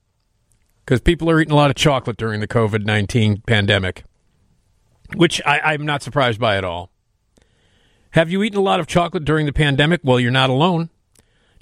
because 0.85 1.01
people 1.01 1.31
are 1.31 1.41
eating 1.41 1.53
a 1.53 1.57
lot 1.57 1.71
of 1.71 1.77
chocolate 1.77 2.19
during 2.19 2.41
the 2.41 2.47
COVID 2.47 2.85
nineteen 2.85 3.41
pandemic, 3.47 4.05
which 5.17 5.41
I, 5.47 5.61
I'm 5.61 5.87
not 5.87 6.03
surprised 6.03 6.39
by 6.39 6.59
at 6.59 6.65
all. 6.65 6.91
Have 8.11 8.31
you 8.31 8.43
eaten 8.43 8.59
a 8.59 8.63
lot 8.63 8.81
of 8.81 8.87
chocolate 8.87 9.25
during 9.25 9.47
the 9.47 9.53
pandemic? 9.53 10.03
Well, 10.05 10.21
you're 10.21 10.31
not 10.31 10.51
alone. 10.51 10.91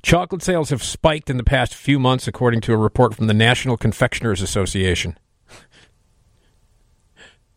Chocolate 0.02 0.42
sales 0.42 0.70
have 0.70 0.82
spiked 0.82 1.30
in 1.30 1.36
the 1.36 1.44
past 1.44 1.72
few 1.72 2.00
months, 2.00 2.26
according 2.26 2.62
to 2.62 2.72
a 2.72 2.76
report 2.76 3.14
from 3.14 3.28
the 3.28 3.34
National 3.34 3.76
Confectioners 3.76 4.42
Association. 4.42 5.16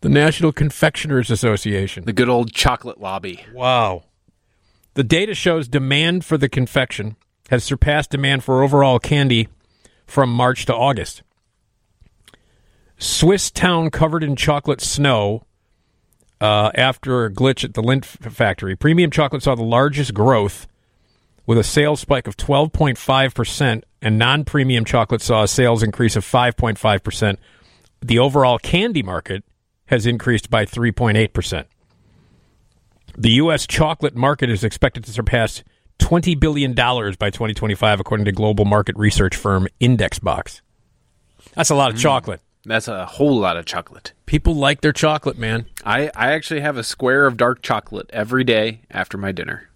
The 0.06 0.10
National 0.12 0.52
Confectioners 0.52 1.32
Association. 1.32 2.06
The 2.06 2.14
good 2.14 2.30
old 2.30 2.54
chocolate 2.54 3.02
lobby. 3.02 3.44
Wow. 3.52 4.04
The 4.94 5.04
data 5.04 5.34
shows 5.34 5.68
demand 5.68 6.24
for 6.24 6.38
the 6.38 6.48
confection 6.48 7.16
has 7.50 7.64
surpassed 7.64 8.12
demand 8.12 8.44
for 8.44 8.62
overall 8.62 9.00
candy 9.00 9.48
from 10.06 10.32
March 10.32 10.68
to 10.68 10.76
August. 10.76 11.24
Swiss 13.00 13.50
town 13.50 13.90
covered 13.90 14.24
in 14.24 14.36
chocolate 14.36 14.80
snow 14.80 15.44
uh, 16.40 16.70
after 16.76 17.26
a 17.26 17.32
glitch 17.32 17.64
at 17.64 17.74
the 17.74 17.82
Lindt 17.82 18.06
factory. 18.06 18.76
Premium 18.76 19.10
chocolate 19.10 19.42
saw 19.42 19.56
the 19.56 19.64
largest 19.64 20.14
growth 20.14 20.68
with 21.48 21.58
a 21.58 21.64
sales 21.64 22.00
spike 22.00 22.28
of 22.28 22.38
12.5%, 22.38 23.82
and 24.04 24.20
non 24.20 24.46
premium 24.46 24.86
chocolate 24.86 25.24
saw 25.24 25.42
a 25.42 25.48
sales 25.48 25.82
increase 25.82 26.16
of 26.16 26.24
5.5%. 26.24 27.38
The 28.04 28.20
overall 28.20 28.60
candy 28.60 29.02
market 29.02 29.44
has 29.88 30.06
increased 30.06 30.50
by 30.50 30.66
3.8%. 30.66 31.66
The 33.18 33.32
U.S. 33.32 33.66
chocolate 33.66 34.16
market 34.16 34.50
is 34.50 34.64
expected 34.64 35.06
to 35.06 35.12
surpass 35.12 35.64
$20 36.00 36.40
billion 36.40 36.74
by 36.74 37.30
2025, 37.30 38.00
according 38.00 38.26
to 38.26 38.32
global 38.32 38.66
market 38.66 38.98
research 38.98 39.36
firm 39.36 39.68
Indexbox. 39.80 40.62
That's 41.54 41.70
a 41.70 41.76
lot 41.76 41.92
of 41.92 41.98
chocolate. 41.98 42.42
That's 42.66 42.88
a 42.88 43.06
whole 43.06 43.40
lot 43.40 43.58
of 43.58 43.66
chocolate. 43.66 44.14
People 44.26 44.56
like 44.56 44.82
their 44.82 44.92
chocolate, 44.92 45.38
man. 45.38 45.68
I, 45.86 46.10
I 46.16 46.34
actually 46.34 46.62
have 46.62 46.78
a 46.78 46.84
square 46.84 47.28
of 47.28 47.38
dark 47.38 47.62
chocolate 47.62 48.10
every 48.12 48.44
day 48.44 48.82
after 48.90 49.18
my 49.18 49.32
dinner. 49.32 49.70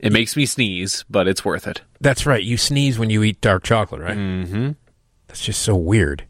It 0.00 0.12
makes 0.12 0.34
me 0.34 0.46
sneeze, 0.46 1.04
but 1.08 1.28
it's 1.28 1.44
worth 1.44 1.66
it. 1.66 1.82
That's 2.00 2.26
right. 2.26 2.42
You 2.42 2.56
sneeze 2.56 2.98
when 2.98 3.10
you 3.10 3.22
eat 3.22 3.40
dark 3.40 3.62
chocolate, 3.62 4.00
right? 4.00 4.16
Mm-hmm. 4.16 4.70
That's 5.28 5.44
just 5.44 5.62
so 5.62 5.76
weird. 5.76 6.24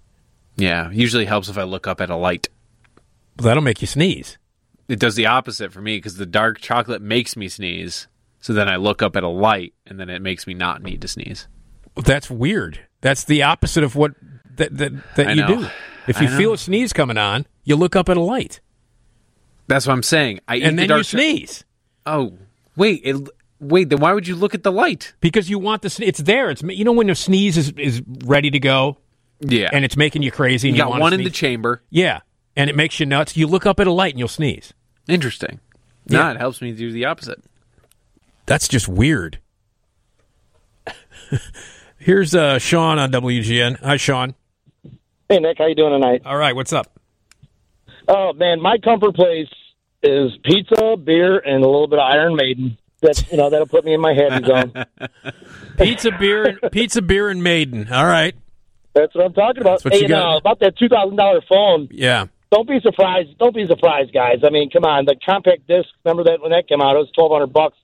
Yeah, 0.60 0.90
usually 0.90 1.24
helps 1.24 1.48
if 1.48 1.56
I 1.58 1.62
look 1.62 1.86
up 1.86 2.00
at 2.00 2.10
a 2.10 2.16
light. 2.16 2.48
Well, 3.38 3.46
that'll 3.46 3.62
make 3.62 3.80
you 3.80 3.86
sneeze. 3.86 4.36
It 4.88 4.98
does 4.98 5.14
the 5.14 5.26
opposite 5.26 5.72
for 5.72 5.80
me 5.80 5.96
because 5.96 6.16
the 6.16 6.26
dark 6.26 6.60
chocolate 6.60 7.00
makes 7.00 7.36
me 7.36 7.48
sneeze. 7.48 8.08
So 8.40 8.52
then 8.52 8.68
I 8.68 8.76
look 8.76 9.02
up 9.02 9.16
at 9.16 9.22
a 9.22 9.28
light, 9.28 9.74
and 9.86 10.00
then 10.00 10.08
it 10.10 10.20
makes 10.22 10.46
me 10.46 10.54
not 10.54 10.82
need 10.82 11.02
to 11.02 11.08
sneeze. 11.08 11.46
That's 11.96 12.30
weird. 12.30 12.80
That's 13.00 13.24
the 13.24 13.42
opposite 13.42 13.84
of 13.84 13.94
what 13.96 14.12
that 14.56 14.76
that, 14.78 14.92
that 15.16 15.36
you 15.36 15.46
do. 15.46 15.66
If 16.06 16.20
you 16.20 16.28
feel 16.28 16.54
a 16.54 16.58
sneeze 16.58 16.92
coming 16.92 17.18
on, 17.18 17.46
you 17.64 17.76
look 17.76 17.94
up 17.94 18.08
at 18.08 18.16
a 18.16 18.20
light, 18.20 18.60
That's 19.68 19.86
what 19.86 19.92
I'm 19.92 20.02
saying. 20.02 20.40
I 20.48 20.56
eat 20.56 20.62
and 20.64 20.76
the 20.78 20.82
then 20.82 20.88
dark 20.88 20.98
you 21.00 21.04
sneeze 21.04 21.64
Oh, 22.06 22.32
wait, 22.76 23.02
it, 23.04 23.16
wait. 23.60 23.90
Then 23.90 24.00
why 24.00 24.12
would 24.12 24.26
you 24.26 24.34
look 24.34 24.54
at 24.54 24.62
the 24.64 24.72
light? 24.72 25.14
because 25.20 25.48
you 25.48 25.58
want 25.58 25.82
the. 25.82 25.88
sne- 25.88 26.08
It's 26.08 26.20
there. 26.20 26.50
It's 26.50 26.62
you 26.62 26.84
know 26.84 26.92
when 26.92 27.06
the 27.06 27.14
sneeze 27.14 27.56
is 27.56 27.70
is 27.76 28.02
ready 28.24 28.50
to 28.50 28.58
go, 28.58 28.96
Yeah, 29.40 29.70
and 29.72 29.84
it's 29.84 29.96
making 29.96 30.22
you 30.22 30.30
crazy. 30.30 30.68
And 30.68 30.76
you 30.76 30.82
you, 30.82 30.84
got 30.84 30.90
wanna 30.90 31.02
one 31.02 31.12
in 31.12 31.24
the 31.24 31.30
chamber. 31.30 31.82
yeah, 31.90 32.20
and 32.56 32.68
it 32.68 32.76
makes 32.76 33.00
you 33.00 33.06
nuts. 33.06 33.36
You 33.36 33.46
look 33.46 33.66
up 33.66 33.80
at 33.80 33.86
a 33.86 33.92
light 33.92 34.12
and 34.12 34.18
you'll 34.18 34.28
sneeze. 34.28 34.72
Interesting. 35.08 35.60
Yeah. 36.06 36.18
Nah, 36.18 36.30
it 36.32 36.36
helps 36.38 36.60
me 36.60 36.72
do 36.72 36.92
the 36.92 37.04
opposite. 37.06 37.42
That's 38.46 38.68
just 38.68 38.88
weird. 38.88 39.38
Here's 41.98 42.34
uh, 42.34 42.58
Sean 42.58 42.98
on 42.98 43.12
WGN. 43.12 43.80
Hi, 43.80 43.96
Sean. 43.96 44.34
Hey 45.28 45.38
Nick, 45.38 45.58
how 45.58 45.66
you 45.66 45.76
doing 45.76 45.92
tonight? 45.92 46.22
All 46.24 46.36
right, 46.36 46.56
what's 46.56 46.72
up? 46.72 46.98
Oh 48.08 48.32
man, 48.32 48.60
my 48.60 48.78
comfort 48.78 49.14
place 49.14 49.48
is 50.02 50.36
pizza, 50.42 50.96
beer, 50.96 51.38
and 51.38 51.62
a 51.62 51.66
little 51.66 51.86
bit 51.86 52.00
of 52.00 52.04
Iron 52.04 52.34
Maiden. 52.34 52.76
That 53.02 53.30
you 53.30 53.36
know 53.36 53.48
that'll 53.48 53.68
put 53.68 53.84
me 53.84 53.94
in 53.94 54.00
my 54.00 54.12
happy 54.12 54.44
zone. 54.44 54.72
Pizza, 55.78 56.10
beer, 56.18 56.44
and, 56.44 56.72
pizza, 56.72 57.00
beer, 57.00 57.30
and 57.30 57.42
Maiden. 57.42 57.90
All 57.92 58.04
right. 58.04 58.34
That's 58.94 59.14
what 59.14 59.24
I'm 59.26 59.32
talking 59.32 59.60
about. 59.62 59.82
That's 59.82 59.84
what 59.84 59.92
hey, 59.94 59.98
you 60.00 60.04
and, 60.06 60.10
got. 60.10 60.34
uh, 60.34 60.38
about 60.38 60.60
that 60.60 60.76
two 60.78 60.88
thousand 60.88 61.16
dollar 61.16 61.40
phone. 61.48 61.88
Yeah. 61.90 62.26
Don't 62.50 62.66
be 62.66 62.80
surprised. 62.80 63.38
Don't 63.38 63.54
be 63.54 63.66
surprised, 63.68 64.12
guys. 64.12 64.38
I 64.44 64.50
mean, 64.50 64.70
come 64.70 64.84
on. 64.84 65.04
The 65.04 65.14
compact 65.24 65.68
disc. 65.68 65.88
Remember 66.04 66.24
that 66.24 66.40
when 66.40 66.50
that 66.50 66.66
came 66.68 66.80
out? 66.80 66.96
It 66.96 66.98
was 66.98 67.10
twelve 67.16 67.30
hundred 67.30 67.52
bucks, 67.52 67.76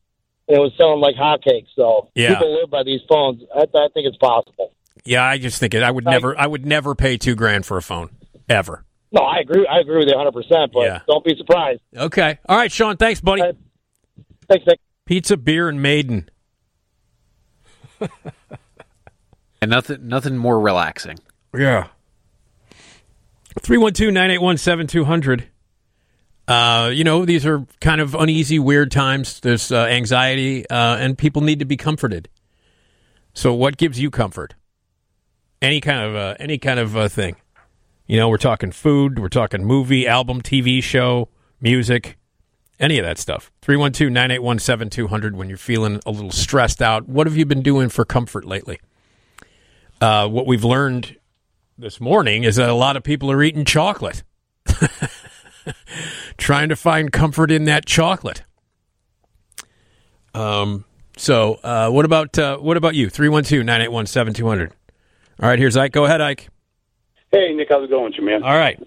and 0.48 0.56
it 0.56 0.60
was 0.60 0.72
selling 0.76 1.00
like 1.00 1.14
hotcakes. 1.14 1.68
So 1.76 2.10
Yeah. 2.16 2.34
people 2.34 2.52
live 2.60 2.70
by 2.70 2.82
these 2.82 3.00
phones. 3.08 3.42
I, 3.54 3.60
I 3.62 3.88
think 3.94 4.06
it's 4.08 4.16
possible. 4.16 4.72
Yeah, 5.04 5.22
I 5.24 5.38
just 5.38 5.60
think 5.60 5.74
it. 5.74 5.82
I 5.84 5.90
would 5.90 6.04
never. 6.04 6.36
I 6.36 6.46
would 6.48 6.66
never 6.66 6.94
pay 6.96 7.16
two 7.16 7.36
grand 7.36 7.64
for 7.64 7.76
a 7.76 7.82
phone 7.82 8.10
ever. 8.48 8.84
No, 9.12 9.22
I 9.22 9.38
agree. 9.38 9.64
I 9.70 9.78
agree 9.78 9.98
with 9.98 10.08
you 10.08 10.16
100. 10.16 10.32
percent 10.32 10.72
But 10.72 10.80
Yeah. 10.82 11.00
don't 11.06 11.24
be 11.24 11.36
surprised. 11.38 11.80
Okay. 11.96 12.38
All 12.48 12.56
right, 12.56 12.72
Sean. 12.72 12.96
Thanks, 12.96 13.20
buddy. 13.20 13.42
Thanks, 14.48 14.66
Nick. 14.66 14.80
Pizza, 15.04 15.36
beer, 15.36 15.68
and 15.68 15.80
Maiden. 15.80 16.28
And 19.60 19.70
nothing, 19.70 20.06
nothing 20.06 20.36
more 20.36 20.60
relaxing. 20.60 21.18
Yeah. 21.54 21.88
312 23.60 24.12
981 24.12 24.58
7200. 24.58 25.48
Uh, 26.48 26.90
you 26.92 27.02
know, 27.02 27.24
these 27.24 27.44
are 27.44 27.66
kind 27.80 28.00
of 28.00 28.14
uneasy, 28.14 28.58
weird 28.58 28.90
times. 28.90 29.40
There's 29.40 29.72
uh, 29.72 29.86
anxiety, 29.86 30.68
uh, 30.68 30.96
and 30.96 31.18
people 31.18 31.42
need 31.42 31.58
to 31.58 31.64
be 31.64 31.76
comforted. 31.76 32.28
So, 33.34 33.52
what 33.52 33.76
gives 33.76 33.98
you 33.98 34.10
comfort? 34.10 34.54
Any 35.60 35.80
kind 35.80 36.00
of 36.00 36.14
uh, 36.14 36.34
any 36.38 36.58
kind 36.58 36.78
of 36.78 36.96
uh, 36.96 37.08
thing. 37.08 37.36
You 38.06 38.18
know, 38.18 38.28
we're 38.28 38.36
talking 38.36 38.70
food, 38.70 39.18
we're 39.18 39.28
talking 39.28 39.64
movie, 39.64 40.06
album, 40.06 40.40
TV 40.40 40.80
show, 40.80 41.28
music, 41.60 42.16
any 42.78 42.98
of 42.98 43.04
that 43.04 43.18
stuff. 43.18 43.50
312 43.62 44.12
981 44.12 44.60
7200 44.60 45.36
when 45.36 45.48
you're 45.48 45.58
feeling 45.58 46.00
a 46.06 46.12
little 46.12 46.30
stressed 46.30 46.80
out. 46.80 47.08
What 47.08 47.26
have 47.26 47.36
you 47.36 47.44
been 47.44 47.62
doing 47.62 47.88
for 47.88 48.04
comfort 48.04 48.44
lately? 48.44 48.78
Uh, 50.00 50.28
what 50.28 50.46
we've 50.46 50.64
learned 50.64 51.16
this 51.78 52.00
morning 52.00 52.44
is 52.44 52.56
that 52.56 52.68
a 52.68 52.74
lot 52.74 52.96
of 52.96 53.02
people 53.02 53.30
are 53.30 53.42
eating 53.42 53.64
chocolate. 53.64 54.22
trying 56.36 56.68
to 56.68 56.76
find 56.76 57.12
comfort 57.12 57.50
in 57.50 57.64
that 57.64 57.86
chocolate. 57.86 58.42
Um. 60.34 60.84
So, 61.18 61.54
uh, 61.64 61.88
what 61.90 62.04
about 62.04 62.38
uh, 62.38 62.58
what 62.58 62.76
about 62.76 62.94
you? 62.94 63.06
312-981-7200. 63.06 64.70
All 65.40 65.48
right, 65.48 65.58
here's 65.58 65.76
Ike. 65.76 65.92
Go 65.92 66.04
ahead, 66.04 66.20
Ike. 66.20 66.48
Hey, 67.32 67.54
Nick, 67.54 67.68
how's 67.70 67.84
it 67.84 67.90
going, 67.90 68.04
with 68.04 68.14
you, 68.18 68.24
man? 68.24 68.42
All 68.42 68.56
right. 68.56 68.78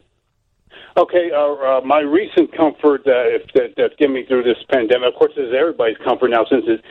Okay, 0.96 1.32
uh, 1.34 1.54
uh, 1.54 1.82
my 1.82 2.00
recent 2.00 2.56
comfort 2.56 3.02
uh, 3.08 3.26
if, 3.26 3.52
that, 3.54 3.74
that's 3.78 3.96
getting 3.98 4.14
me 4.14 4.26
through 4.26 4.44
this 4.44 4.58
pandemic, 4.70 5.14
of 5.14 5.16
course, 5.16 5.34
is 5.38 5.54
everybody's 5.58 5.98
comfort 6.04 6.30
now 6.30 6.46
since 6.50 6.66
it 6.68 6.82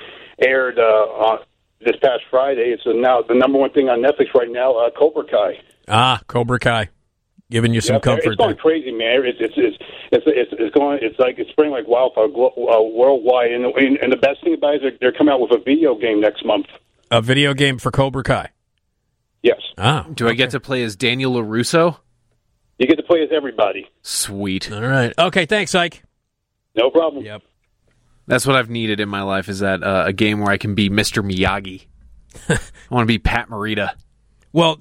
aired 0.44 0.78
uh, 0.78 0.82
on 0.82 1.38
this 1.80 1.96
past 2.02 2.22
Friday. 2.30 2.74
It's 2.74 2.82
now 2.86 3.22
the 3.22 3.34
number 3.34 3.58
one 3.58 3.70
thing 3.70 3.88
on 3.88 4.00
Netflix 4.00 4.34
right 4.34 4.50
now, 4.50 4.74
uh, 4.76 4.90
Cobra 4.90 5.24
Kai. 5.24 5.60
Ah, 5.88 6.20
Cobra 6.26 6.58
Kai, 6.58 6.88
giving 7.50 7.72
you 7.74 7.80
some 7.80 7.94
Yep, 7.96 8.02
comfort. 8.02 8.26
It's 8.26 8.36
going 8.36 8.50
there. 8.50 8.56
crazy, 8.56 8.92
man. 8.92 9.22
It's 9.24 9.38
it's 9.40 9.54
it's 9.56 9.76
it's 10.12 10.24
it's, 10.26 10.52
it's 10.58 10.74
going. 10.74 10.98
It's 11.02 11.18
like 11.18 11.38
it's 11.38 11.50
spreading 11.50 11.72
like 11.72 11.86
wildfire 11.88 12.28
glo- 12.28 12.52
uh, 12.56 12.82
worldwide. 12.82 13.52
And, 13.52 13.64
and 13.64 13.96
and 13.98 14.12
the 14.12 14.16
best 14.16 14.42
thing 14.44 14.54
about 14.54 14.74
it 14.74 14.76
is 14.76 14.82
they're, 14.82 15.10
they're 15.10 15.18
coming 15.18 15.32
out 15.32 15.40
with 15.40 15.52
a 15.52 15.58
video 15.62 15.94
game 15.94 16.20
next 16.20 16.44
month. 16.44 16.66
A 17.10 17.22
video 17.22 17.54
game 17.54 17.78
for 17.78 17.90
Cobra 17.90 18.22
Kai. 18.22 18.50
Yes. 19.42 19.60
Ah, 19.78 20.06
Do 20.12 20.28
I 20.28 20.34
get 20.34 20.50
to 20.50 20.60
play 20.60 20.82
as 20.82 20.96
Daniel 20.96 21.32
LaRusso? 21.34 21.98
You 22.78 22.86
get 22.86 22.96
to 22.96 23.02
play 23.02 23.22
as 23.22 23.30
everybody. 23.34 23.88
Sweet. 24.02 24.70
All 24.70 24.82
right. 24.82 25.12
Okay, 25.18 25.46
thanks, 25.46 25.74
Ike. 25.74 26.02
No 26.76 26.90
problem. 26.90 27.24
Yep. 27.24 27.42
That's 28.28 28.46
what 28.46 28.56
I've 28.56 28.68
needed 28.68 29.00
in 29.00 29.08
my 29.08 29.22
life 29.22 29.48
is 29.48 29.60
that 29.60 29.82
uh, 29.82 30.04
a 30.06 30.12
game 30.12 30.40
where 30.40 30.50
I 30.50 30.58
can 30.58 30.74
be 30.74 30.90
Mr. 30.90 31.24
Miyagi. 31.28 31.86
I 32.50 32.94
want 32.94 33.02
to 33.04 33.06
be 33.06 33.18
Pat 33.18 33.48
Morita. 33.48 33.92
Well, 34.52 34.78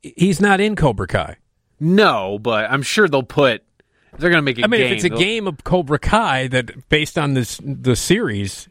he's 0.00 0.40
not 0.40 0.58
in 0.60 0.74
Cobra 0.74 1.06
Kai. 1.06 1.36
No, 1.78 2.38
but 2.38 2.70
I'm 2.70 2.80
sure 2.82 3.06
they'll 3.06 3.22
put. 3.22 3.62
They're 4.18 4.30
going 4.30 4.38
to 4.38 4.42
make 4.42 4.58
a 4.58 4.64
I 4.64 4.68
mean, 4.68 4.80
game. 4.80 4.86
if 4.86 4.92
it's 4.96 5.04
a 5.04 5.10
they'll- 5.10 5.18
game 5.18 5.46
of 5.46 5.62
Cobra 5.64 5.98
Kai 5.98 6.48
that 6.48 6.88
based 6.88 7.18
on 7.18 7.34
this 7.34 7.60
the 7.62 7.94
series, 7.94 8.68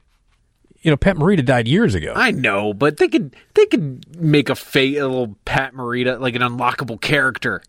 you 0.82 0.90
know, 0.90 0.98
Pat 0.98 1.16
Morita 1.16 1.46
died 1.46 1.68
years 1.68 1.94
ago. 1.94 2.12
I 2.16 2.32
know, 2.32 2.74
but 2.74 2.98
they 2.98 3.08
could 3.08 3.36
they 3.54 3.68
could 3.68 4.20
make 4.20 4.50
a 4.50 4.56
fate 4.56 4.98
a 4.98 5.08
little 5.08 5.38
Pat 5.46 5.74
Morita 5.76 6.20
like 6.20 6.34
an 6.36 6.42
unlockable 6.42 7.00
character, 7.00 7.62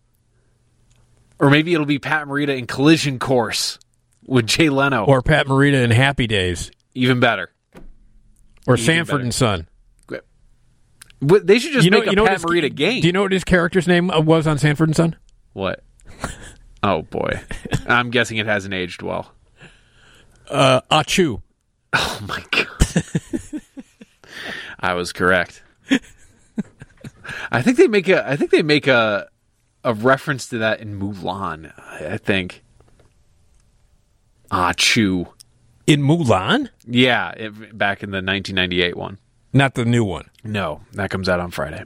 or 1.39 1.51
maybe 1.51 1.73
it'll 1.75 1.85
be 1.85 1.99
Pat 1.99 2.25
Morita 2.27 2.57
in 2.57 2.65
Collision 2.65 3.19
Course 3.19 3.77
with 4.29 4.47
Jay 4.47 4.69
Leno, 4.69 5.05
or 5.05 5.21
Pat 5.21 5.47
Morita 5.47 5.83
in 5.83 5.91
Happy 5.91 6.27
Days, 6.27 6.71
even 6.93 7.19
better. 7.19 7.49
or 8.67 8.75
Even 8.75 8.85
Sanford 8.85 9.13
better. 9.13 9.23
and 9.23 9.33
Son. 9.33 9.67
But 11.21 11.45
they 11.47 11.59
should 11.59 11.73
just 11.73 11.83
you 11.83 11.91
know, 11.91 11.99
make 11.99 12.07
a 12.07 12.11
you 12.11 12.15
know 12.15 12.23
Pat 12.25 12.35
his, 12.35 12.45
Morita 12.45 12.73
game. 12.73 13.01
Do 13.01 13.07
you 13.07 13.11
know 13.11 13.23
what 13.23 13.33
his 13.33 13.43
character's 13.43 13.87
name 13.87 14.09
uh, 14.09 14.21
was 14.21 14.47
on 14.47 14.57
Sanford 14.57 14.87
and 14.87 14.95
Son? 14.95 15.15
What? 15.53 15.83
Oh 16.81 17.01
boy, 17.01 17.41
I'm 17.87 18.09
guessing 18.09 18.37
it 18.37 18.45
hasn't 18.45 18.73
aged 18.73 19.01
well. 19.01 19.33
Uh, 20.49 20.79
Achu. 20.89 21.41
Oh 21.91 22.19
my 22.25 22.41
god, 22.51 23.61
I 24.79 24.93
was 24.93 25.11
correct. 25.11 25.61
I 27.51 27.61
think 27.61 27.77
they 27.77 27.87
make 27.87 28.07
a. 28.07 28.25
I 28.25 28.37
think 28.37 28.51
they 28.51 28.61
make 28.61 28.87
a 28.87 29.27
a 29.83 29.93
reference 29.93 30.47
to 30.49 30.59
that 30.59 30.79
in 30.79 30.97
Mulan. 30.99 31.73
I 31.77 32.17
think. 32.17 32.63
Ah, 34.51 34.73
Chu. 34.75 35.27
In 35.87 36.01
Mulan? 36.01 36.69
Yeah, 36.85 37.31
it, 37.31 37.77
back 37.77 38.03
in 38.03 38.11
the 38.11 38.17
1998 38.17 38.95
one. 38.95 39.17
Not 39.53 39.73
the 39.75 39.85
new 39.85 40.03
one. 40.03 40.29
No, 40.43 40.81
that 40.93 41.09
comes 41.09 41.27
out 41.27 41.39
on 41.39 41.49
Friday. 41.51 41.83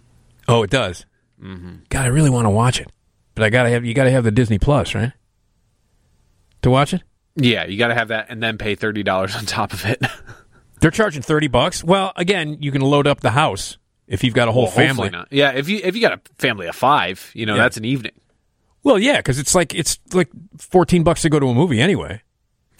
Oh, 0.47 0.63
it 0.63 0.69
does. 0.69 1.05
Mm-hmm. 1.41 1.75
God, 1.89 2.03
I 2.05 2.07
really 2.07 2.29
want 2.29 2.45
to 2.45 2.49
watch 2.49 2.79
it, 2.81 2.89
but 3.35 3.43
I 3.43 3.49
gotta 3.49 3.69
have 3.69 3.85
you 3.85 3.93
gotta 3.93 4.11
have 4.11 4.23
the 4.25 4.31
Disney 4.31 4.59
Plus, 4.59 4.93
right? 4.93 5.13
To 6.61 6.69
watch 6.69 6.93
it. 6.93 7.03
Yeah, 7.35 7.65
you 7.65 7.77
got 7.77 7.87
to 7.87 7.95
have 7.95 8.09
that 8.09 8.27
and 8.29 8.41
then 8.43 8.57
pay 8.57 8.75
thirty 8.75 9.03
dollars 9.03 9.35
on 9.37 9.45
top 9.45 9.73
of 9.73 9.85
it. 9.85 10.01
They're 10.81 10.91
charging 10.91 11.21
thirty 11.21 11.47
bucks. 11.47 11.83
Well, 11.83 12.11
again, 12.15 12.57
you 12.61 12.71
can 12.71 12.81
load 12.81 13.07
up 13.07 13.21
the 13.21 13.31
house 13.31 13.77
if 14.07 14.23
you've 14.23 14.33
got 14.33 14.47
a 14.47 14.51
whole 14.51 14.63
Well, 14.63 14.71
family. 14.71 15.09
not. 15.09 15.27
Yeah, 15.31 15.51
if 15.51 15.67
you 15.69 15.79
if 15.83 15.95
you 15.95 16.01
got 16.01 16.13
a 16.13 16.21
family 16.37 16.67
of 16.67 16.75
five, 16.75 17.31
you 17.33 17.45
know 17.45 17.55
Yeah. 17.55 17.63
that's 17.63 17.77
an 17.77 17.85
evening. 17.85 18.13
Well, 18.83 18.99
yeah, 18.99 19.17
because 19.17 19.39
it's 19.39 19.55
like 19.55 19.73
it's 19.73 19.97
like 20.13 20.29
fourteen 20.57 21.03
bucks 21.03 21.21
to 21.23 21.29
go 21.29 21.39
to 21.39 21.47
a 21.47 21.53
movie 21.53 21.81
anyway. 21.81 22.21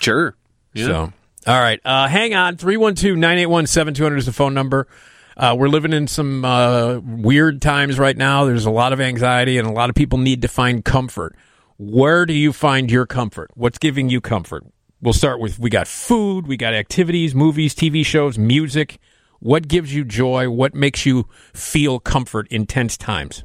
Sure. 0.03 0.35
Yeah. 0.73 0.85
So, 0.85 1.13
all 1.47 1.59
right, 1.59 1.79
uh, 1.85 2.07
hang 2.07 2.33
on. 2.33 2.57
312-981-7200 2.57 4.17
is 4.17 4.25
the 4.25 4.33
phone 4.33 4.53
number. 4.53 4.87
Uh, 5.35 5.55
we're 5.57 5.67
living 5.67 5.93
in 5.93 6.07
some 6.07 6.45
uh, 6.45 6.99
weird 6.99 7.61
times 7.61 7.97
right 7.97 8.15
now. 8.15 8.45
There's 8.45 8.65
a 8.65 8.71
lot 8.71 8.93
of 8.93 9.01
anxiety, 9.01 9.57
and 9.57 9.67
a 9.67 9.71
lot 9.71 9.89
of 9.89 9.95
people 9.95 10.19
need 10.19 10.41
to 10.43 10.47
find 10.47 10.85
comfort. 10.85 11.35
Where 11.77 12.25
do 12.25 12.33
you 12.33 12.53
find 12.53 12.91
your 12.91 13.05
comfort? 13.05 13.51
What's 13.55 13.77
giving 13.77 14.09
you 14.09 14.21
comfort? 14.21 14.63
We'll 15.01 15.13
start 15.13 15.39
with 15.39 15.59
we 15.59 15.69
got 15.69 15.87
food, 15.87 16.47
we 16.47 16.55
got 16.55 16.73
activities, 16.73 17.33
movies, 17.33 17.75
TV 17.75 18.05
shows, 18.05 18.37
music. 18.37 18.99
What 19.39 19.67
gives 19.67 19.93
you 19.93 20.05
joy? 20.05 20.49
What 20.49 20.73
makes 20.73 21.05
you 21.05 21.27
feel 21.53 21.99
comfort 21.99 22.47
in 22.49 22.65
tense 22.65 22.95
times? 22.95 23.43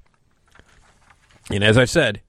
And 1.51 1.65
as 1.65 1.77
I 1.77 1.85
said, 1.87 2.21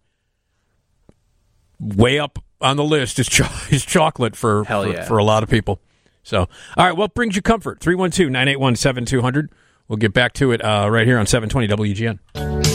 way 1.79 2.17
up 2.17 2.39
on 2.61 2.77
the 2.77 2.83
list 2.83 3.19
is, 3.19 3.27
cho- 3.27 3.47
is 3.69 3.85
chocolate 3.85 4.35
for, 4.35 4.65
for, 4.65 4.87
yeah. 4.87 5.05
for 5.05 5.17
a 5.17 5.23
lot 5.23 5.43
of 5.43 5.49
people. 5.49 5.79
So, 6.23 6.41
all 6.77 6.85
right, 6.85 6.95
what 6.95 7.13
brings 7.13 7.35
you 7.35 7.41
comfort? 7.41 7.79
312 7.79 8.29
981 8.29 8.75
7200. 8.75 9.49
We'll 9.87 9.97
get 9.97 10.13
back 10.13 10.33
to 10.33 10.51
it 10.51 10.63
uh, 10.63 10.87
right 10.91 11.07
here 11.07 11.17
on 11.17 11.25
720 11.25 11.93
WGN. 11.93 12.68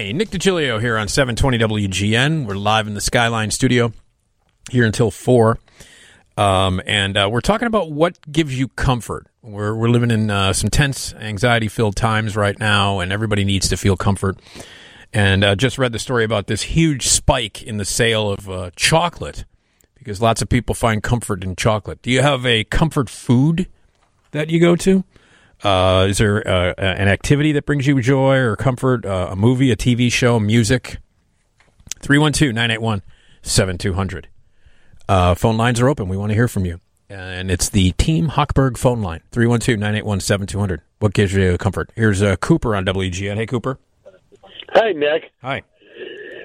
Hi, 0.00 0.12
Nick 0.12 0.30
DiGilio 0.30 0.80
here 0.80 0.96
on 0.96 1.08
720 1.08 1.58
WGN. 1.58 2.46
We're 2.46 2.54
live 2.54 2.86
in 2.86 2.94
the 2.94 3.02
Skyline 3.02 3.50
studio 3.50 3.92
here 4.70 4.86
until 4.86 5.10
4. 5.10 5.58
Um, 6.38 6.80
and 6.86 7.18
uh, 7.18 7.28
we're 7.30 7.42
talking 7.42 7.66
about 7.66 7.92
what 7.92 8.16
gives 8.32 8.58
you 8.58 8.68
comfort. 8.68 9.26
We're, 9.42 9.74
we're 9.74 9.90
living 9.90 10.10
in 10.10 10.30
uh, 10.30 10.54
some 10.54 10.70
tense, 10.70 11.12
anxiety 11.12 11.68
filled 11.68 11.96
times 11.96 12.34
right 12.34 12.58
now, 12.58 13.00
and 13.00 13.12
everybody 13.12 13.44
needs 13.44 13.68
to 13.68 13.76
feel 13.76 13.94
comfort. 13.94 14.40
And 15.12 15.44
uh, 15.44 15.54
just 15.54 15.76
read 15.76 15.92
the 15.92 15.98
story 15.98 16.24
about 16.24 16.46
this 16.46 16.62
huge 16.62 17.06
spike 17.06 17.62
in 17.62 17.76
the 17.76 17.84
sale 17.84 18.30
of 18.30 18.48
uh, 18.48 18.70
chocolate 18.76 19.44
because 19.96 20.22
lots 20.22 20.40
of 20.40 20.48
people 20.48 20.74
find 20.74 21.02
comfort 21.02 21.44
in 21.44 21.56
chocolate. 21.56 22.00
Do 22.00 22.10
you 22.10 22.22
have 22.22 22.46
a 22.46 22.64
comfort 22.64 23.10
food 23.10 23.66
that 24.30 24.48
you 24.48 24.60
go 24.60 24.76
to? 24.76 25.04
Uh, 25.62 26.06
is 26.08 26.18
there 26.18 26.46
uh, 26.46 26.74
an 26.78 27.08
activity 27.08 27.52
that 27.52 27.66
brings 27.66 27.86
you 27.86 28.00
joy 28.00 28.36
or 28.36 28.56
comfort? 28.56 29.04
Uh, 29.04 29.28
a 29.30 29.36
movie, 29.36 29.70
a 29.70 29.76
TV 29.76 30.10
show, 30.10 30.40
music? 30.40 30.98
312 32.00 32.54
981 32.54 33.02
7200. 33.42 34.28
Uh, 35.08 35.34
Phone 35.34 35.56
lines 35.56 35.80
are 35.80 35.88
open. 35.88 36.08
We 36.08 36.16
want 36.16 36.30
to 36.30 36.34
hear 36.34 36.48
from 36.48 36.64
you. 36.64 36.80
And 37.10 37.50
it's 37.50 37.68
the 37.68 37.90
Team 37.92 38.28
Hochberg 38.28 38.78
phone 38.78 39.02
line 39.02 39.20
312 39.32 39.78
981 39.80 40.20
7200. 40.20 40.82
What 41.00 41.12
gives 41.12 41.34
you 41.34 41.58
comfort? 41.58 41.90
Here's 41.96 42.22
uh, 42.22 42.36
Cooper 42.36 42.76
on 42.76 42.84
WGN. 42.86 43.34
Hey, 43.34 43.46
Cooper. 43.46 43.80
Hi, 44.74 44.92
Nick. 44.92 45.32
Hi. 45.42 45.62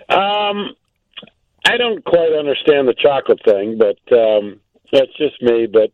Um, 0.10 0.76
I 1.66 1.78
don't 1.78 2.04
quite 2.04 2.34
understand 2.34 2.88
the 2.88 2.96
chocolate 2.98 3.42
thing, 3.46 3.78
but 3.78 4.00
um, 4.18 4.60
that's 4.92 5.16
just 5.18 5.40
me. 5.44 5.68
But 5.68 5.92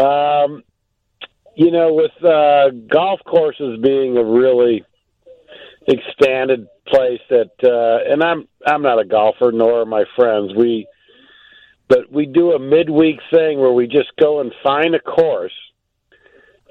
um, 0.00 0.62
you 1.56 1.70
know, 1.70 1.92
with 1.92 2.24
uh, 2.24 2.70
golf 2.92 3.20
courses 3.24 3.78
being 3.82 4.16
a 4.16 4.24
really 4.24 4.84
expanded 5.86 6.66
place 6.86 7.20
that, 7.30 7.50
uh, 7.62 8.12
and 8.12 8.22
I'm 8.22 8.48
I'm 8.66 8.82
not 8.82 9.00
a 9.00 9.04
golfer, 9.04 9.52
nor 9.52 9.82
are 9.82 9.86
my 9.86 10.04
friends. 10.16 10.52
We, 10.56 10.86
but 11.88 12.10
we 12.10 12.26
do 12.26 12.52
a 12.52 12.58
midweek 12.58 13.20
thing 13.30 13.60
where 13.60 13.72
we 13.72 13.86
just 13.86 14.12
go 14.18 14.40
and 14.40 14.52
find 14.62 14.94
a 14.94 15.00
course, 15.00 15.54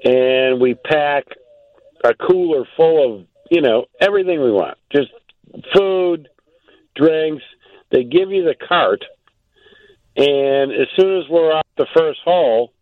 and 0.04 0.60
we 0.60 0.74
pack 0.74 1.24
a 2.04 2.14
cooler 2.14 2.64
full 2.76 3.20
of 3.20 3.26
you 3.50 3.62
know 3.62 3.86
everything 4.00 4.42
we 4.42 4.52
want, 4.52 4.76
just 4.92 5.10
food, 5.74 6.28
drinks. 6.94 7.42
They 7.90 8.04
give 8.04 8.30
you 8.30 8.44
the 8.44 8.56
cart, 8.68 9.04
and 10.16 10.72
as 10.72 10.88
soon 10.98 11.18
as 11.18 11.28
we're 11.30 11.52
off 11.52 11.66
the 11.76 11.86
first 11.96 12.20
hole, 12.24 12.72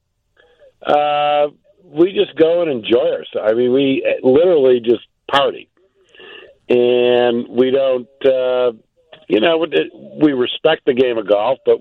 uh, 0.85 1.49
we 1.93 2.13
just 2.13 2.37
go 2.37 2.63
and 2.63 2.71
enjoy 2.71 3.13
ourselves. 3.13 3.51
I 3.51 3.55
mean, 3.55 3.73
we 3.73 4.05
literally 4.23 4.81
just 4.81 5.07
party, 5.31 5.69
and 6.69 7.49
we 7.49 7.71
don't. 7.71 8.09
Uh, 8.25 8.73
you 9.29 9.41
know, 9.41 9.65
we 10.21 10.33
respect 10.33 10.85
the 10.85 10.95
game 10.95 11.17
of 11.17 11.29
golf, 11.29 11.59
but 11.65 11.79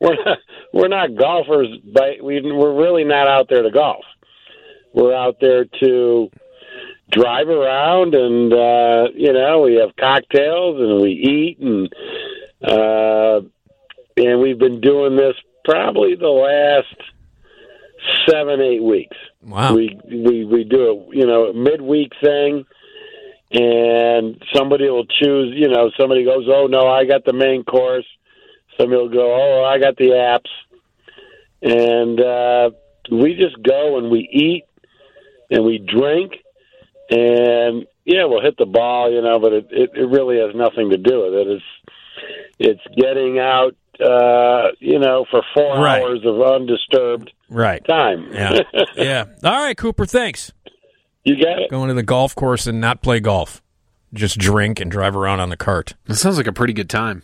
we're 0.00 0.16
not, 0.24 0.38
we're 0.72 0.88
not 0.88 1.16
golfers. 1.16 1.68
By 1.94 2.18
we, 2.22 2.40
we're 2.40 2.74
really 2.74 3.04
not 3.04 3.28
out 3.28 3.48
there 3.48 3.62
to 3.62 3.70
golf. 3.70 4.04
We're 4.92 5.14
out 5.14 5.36
there 5.40 5.64
to 5.64 6.30
drive 7.10 7.48
around, 7.48 8.14
and 8.14 8.52
uh, 8.52 9.08
you 9.14 9.32
know, 9.32 9.62
we 9.62 9.76
have 9.76 9.96
cocktails 9.96 10.80
and 10.80 11.00
we 11.00 11.10
eat, 11.10 11.58
and 11.60 11.92
uh, 12.62 13.40
and 14.16 14.40
we've 14.40 14.58
been 14.58 14.80
doing 14.80 15.16
this 15.16 15.36
probably 15.64 16.16
the 16.16 16.28
last 16.28 16.96
seven, 18.28 18.60
eight 18.60 18.82
weeks. 18.82 19.16
Wow. 19.42 19.74
We 19.74 19.98
we 20.06 20.44
we 20.44 20.64
do 20.64 20.80
a 21.10 21.16
you 21.16 21.26
know 21.26 21.52
midweek 21.52 22.12
thing, 22.22 22.64
and 23.52 24.42
somebody 24.54 24.88
will 24.90 25.06
choose. 25.06 25.54
You 25.56 25.68
know, 25.68 25.90
somebody 25.98 26.24
goes, 26.24 26.46
"Oh 26.48 26.66
no, 26.66 26.86
I 26.88 27.04
got 27.04 27.24
the 27.24 27.32
main 27.32 27.64
course." 27.64 28.06
Somebody 28.78 29.00
will 29.00 29.08
go, 29.08 29.34
"Oh, 29.34 29.64
I 29.64 29.78
got 29.78 29.96
the 29.96 30.10
apps," 30.10 30.50
and 31.62 32.20
uh, 32.20 32.70
we 33.10 33.34
just 33.34 33.60
go 33.62 33.98
and 33.98 34.10
we 34.10 34.28
eat 34.30 34.64
and 35.50 35.64
we 35.64 35.78
drink, 35.78 36.32
and 37.10 37.86
yeah, 38.04 38.24
we'll 38.26 38.42
hit 38.42 38.56
the 38.58 38.66
ball, 38.66 39.10
you 39.10 39.22
know, 39.22 39.38
but 39.38 39.52
it 39.52 39.66
it, 39.70 39.90
it 39.94 40.08
really 40.08 40.38
has 40.38 40.54
nothing 40.54 40.90
to 40.90 40.96
do 40.98 41.24
with 41.24 41.34
it. 41.34 41.46
It's 41.48 41.64
it's 42.58 42.94
getting 42.96 43.38
out, 43.38 43.74
uh, 44.00 44.72
you 44.80 44.98
know, 44.98 45.24
for 45.30 45.42
four 45.54 45.78
Right. 45.80 46.02
hours 46.02 46.20
of 46.24 46.40
undisturbed 46.42 47.32
Right. 47.50 47.84
time. 47.84 48.32
Yeah. 48.32 48.60
yeah. 48.96 49.24
All 49.44 49.50
right, 49.62 49.76
Cooper. 49.76 50.06
Thanks. 50.06 50.52
You 51.24 51.36
got 51.36 51.58
it. 51.58 51.70
Going 51.70 51.88
to 51.88 51.94
the 51.94 52.02
golf 52.02 52.34
course 52.34 52.66
and 52.66 52.80
not 52.80 53.02
play 53.02 53.20
golf. 53.20 53.60
Just 54.14 54.38
drink 54.38 54.80
and 54.80 54.90
drive 54.90 55.14
around 55.14 55.40
on 55.40 55.50
the 55.50 55.56
cart. 55.56 55.94
That 56.06 56.14
sounds 56.16 56.36
like 56.36 56.46
a 56.46 56.52
pretty 56.52 56.72
good 56.72 56.88
time. 56.88 57.22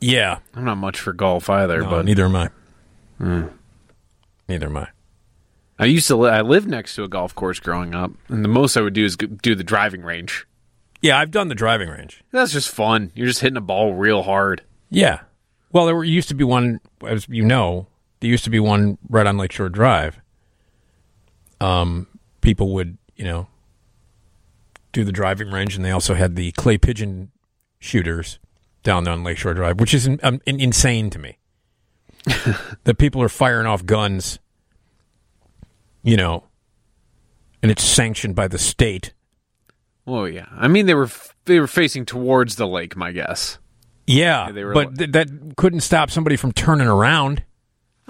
Yeah. 0.00 0.38
I'm 0.54 0.64
not 0.64 0.76
much 0.76 0.98
for 0.98 1.12
golf 1.12 1.48
either, 1.50 1.82
No, 1.82 1.90
but 1.90 2.04
neither 2.04 2.24
am 2.26 2.36
I. 2.36 2.50
Hmm. 3.18 3.46
Neither 4.48 4.66
am 4.66 4.76
I. 4.76 4.88
I 5.78 5.86
used 5.86 6.06
to. 6.08 6.16
Li- 6.16 6.30
I 6.30 6.42
lived 6.42 6.68
next 6.68 6.94
to 6.96 7.04
a 7.04 7.08
golf 7.08 7.34
course 7.34 7.58
growing 7.58 7.94
up, 7.94 8.10
and 8.28 8.44
the 8.44 8.48
most 8.48 8.76
I 8.76 8.82
would 8.82 8.92
do 8.92 9.04
is 9.04 9.16
go- 9.16 9.26
do 9.28 9.54
the 9.54 9.64
driving 9.64 10.02
range. 10.02 10.46
Yeah, 11.00 11.18
I've 11.18 11.30
done 11.30 11.48
the 11.48 11.54
driving 11.54 11.88
range. 11.88 12.22
That's 12.32 12.52
just 12.52 12.68
fun. 12.68 13.12
You're 13.14 13.26
just 13.28 13.40
hitting 13.40 13.56
a 13.56 13.62
ball 13.62 13.94
real 13.94 14.22
hard. 14.22 14.62
Yeah. 14.90 15.20
Well, 15.72 15.86
there 15.86 15.94
were, 15.94 16.04
used 16.04 16.28
to 16.28 16.34
be 16.34 16.44
one, 16.44 16.80
as 17.06 17.26
you 17.28 17.44
know, 17.44 17.86
there 18.20 18.30
used 18.30 18.44
to 18.44 18.50
be 18.50 18.60
one 18.60 18.98
right 19.08 19.26
on 19.26 19.36
Lakeshore 19.36 19.68
Drive. 19.68 20.20
Um, 21.60 22.06
people 22.40 22.72
would, 22.74 22.96
you 23.16 23.24
know, 23.24 23.48
do 24.92 25.04
the 25.04 25.12
driving 25.12 25.50
range, 25.50 25.76
and 25.76 25.84
they 25.84 25.90
also 25.90 26.14
had 26.14 26.36
the 26.36 26.52
clay 26.52 26.78
pigeon 26.78 27.30
shooters 27.78 28.38
down 28.82 29.04
there 29.04 29.12
on 29.12 29.24
Lakeshore 29.24 29.54
Drive, 29.54 29.80
which 29.80 29.94
is 29.94 30.08
um, 30.22 30.40
insane 30.46 31.10
to 31.10 31.18
me. 31.18 31.38
the 32.84 32.94
people 32.94 33.22
are 33.22 33.28
firing 33.28 33.66
off 33.66 33.84
guns, 33.84 34.38
you 36.02 36.16
know, 36.16 36.44
and 37.62 37.70
it's 37.70 37.84
sanctioned 37.84 38.34
by 38.34 38.48
the 38.48 38.58
state. 38.58 39.12
Oh 40.06 40.24
yeah. 40.24 40.46
I 40.52 40.68
mean, 40.68 40.86
they 40.86 40.94
were 40.94 41.08
they 41.44 41.60
were 41.60 41.66
facing 41.66 42.04
towards 42.04 42.56
the 42.56 42.66
lake. 42.66 42.96
My 42.96 43.12
guess. 43.12 43.58
Yeah, 44.06 44.46
Yeah, 44.46 44.52
they 44.52 44.64
were 44.64 44.74
but 44.74 44.98
th- 44.98 45.12
that 45.12 45.28
couldn't 45.56 45.80
stop 45.80 46.10
somebody 46.10 46.36
from 46.36 46.52
turning 46.52 46.88
around. 46.88 47.44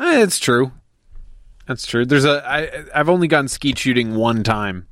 Eh, 0.01 0.23
it's 0.23 0.39
true. 0.39 0.73
That's 1.69 1.87
true. 1.87 2.05
There's 2.07 2.25
a. 2.25 2.43
I, 2.45 2.85
I've 2.99 3.09
only 3.09 3.29
gotten 3.29 3.49
skeet 3.49 3.79
shooting 3.79 4.15
one 4.17 4.43
time, 4.43 4.89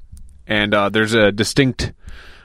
and 0.47 0.73
uh, 0.75 0.89
there's 0.91 1.15
a 1.15 1.33
distinct 1.33 1.93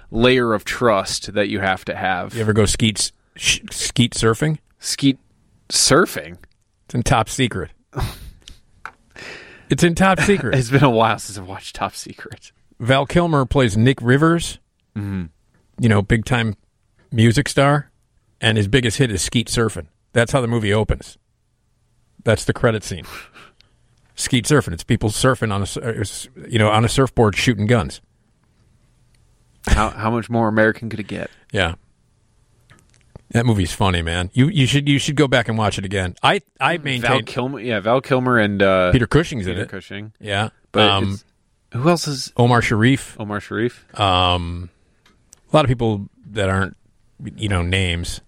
layer 0.09 0.53
of 0.53 0.63
trust 0.65 1.33
that 1.33 1.49
you 1.49 1.59
have 1.59 1.83
to 1.85 1.95
have. 1.95 2.33
You 2.33 2.41
ever 2.41 2.53
go 2.53 2.65
skeet 2.65 3.11
sh- 3.35 3.59
skeet 3.69 4.13
surfing? 4.13 4.57
Skeet 4.79 5.19
surfing. 5.69 6.37
It's 6.85 6.95
in 6.95 7.03
top 7.03 7.29
secret. 7.29 7.71
it's 9.69 9.83
in 9.83 9.95
top 9.95 10.19
secret. 10.21 10.55
It's 10.57 10.69
been 10.69 10.83
a 10.83 10.89
while 10.89 11.19
since 11.19 11.37
I've 11.37 11.47
watched 11.47 11.75
Top 11.75 11.93
Secret. 11.95 12.51
Val 12.79 13.05
Kilmer 13.05 13.45
plays 13.45 13.77
Nick 13.77 13.99
Rivers, 14.01 14.59
Mhm. 14.95 15.29
you 15.79 15.89
know, 15.89 16.01
big 16.01 16.25
time 16.25 16.55
music 17.11 17.47
star, 17.49 17.91
and 18.41 18.57
his 18.57 18.67
biggest 18.67 18.97
hit 18.97 19.11
is 19.11 19.21
skeet 19.21 19.47
surfing. 19.47 19.87
That's 20.13 20.31
how 20.31 20.41
the 20.41 20.47
movie 20.47 20.73
opens. 20.73 21.17
That's 22.23 22.45
the 22.45 22.53
credit 22.53 22.83
scene. 22.83 23.05
Skeet 24.15 24.45
surfing. 24.45 24.73
It's 24.73 24.83
people 24.83 25.09
surfing 25.09 25.51
on 25.51 25.61
a, 25.63 25.99
uh, 26.01 26.03
you 26.47 26.59
know, 26.59 26.69
on 26.69 26.85
a 26.85 26.89
surfboard 26.89 27.35
shooting 27.35 27.65
guns. 27.67 27.99
How 29.67 29.89
how 29.89 30.11
much 30.11 30.29
more 30.29 30.47
American 30.47 30.89
could 30.89 30.99
it 30.99 31.07
get? 31.07 31.31
Yeah. 31.51 31.75
That 33.31 33.45
movie's 33.47 33.73
funny, 33.73 34.01
man. 34.03 34.29
You 34.33 34.47
you 34.49 34.67
should 34.67 34.87
you 34.87 34.99
should 34.99 35.15
go 35.15 35.27
back 35.27 35.47
and 35.47 35.57
watch 35.57 35.77
it 35.79 35.85
again. 35.85 36.15
I 36.21 36.41
I 36.59 36.77
maintain 36.77 37.01
Val 37.01 37.21
Kilmer. 37.23 37.59
Yeah, 37.59 37.79
Val 37.79 37.99
Kilmer 38.01 38.37
and 38.37 38.61
uh, 38.61 38.91
Peter 38.91 39.07
Cushing's 39.07 39.47
in 39.47 39.53
it. 39.53 39.55
Peter. 39.55 39.65
Cushing. 39.67 40.13
Yeah. 40.19 40.49
But 40.71 40.89
Um, 40.89 41.19
who 41.71 41.89
else 41.89 42.07
is 42.07 42.31
Omar 42.37 42.61
Sharif. 42.61 43.19
Omar 43.19 43.39
Sharif? 43.39 43.99
Um, 43.99 44.69
a 45.51 45.55
lot 45.55 45.65
of 45.65 45.69
people 45.69 46.07
that 46.31 46.49
aren't, 46.49 46.77
you 47.35 47.49
know, 47.49 47.63
names. 47.63 48.21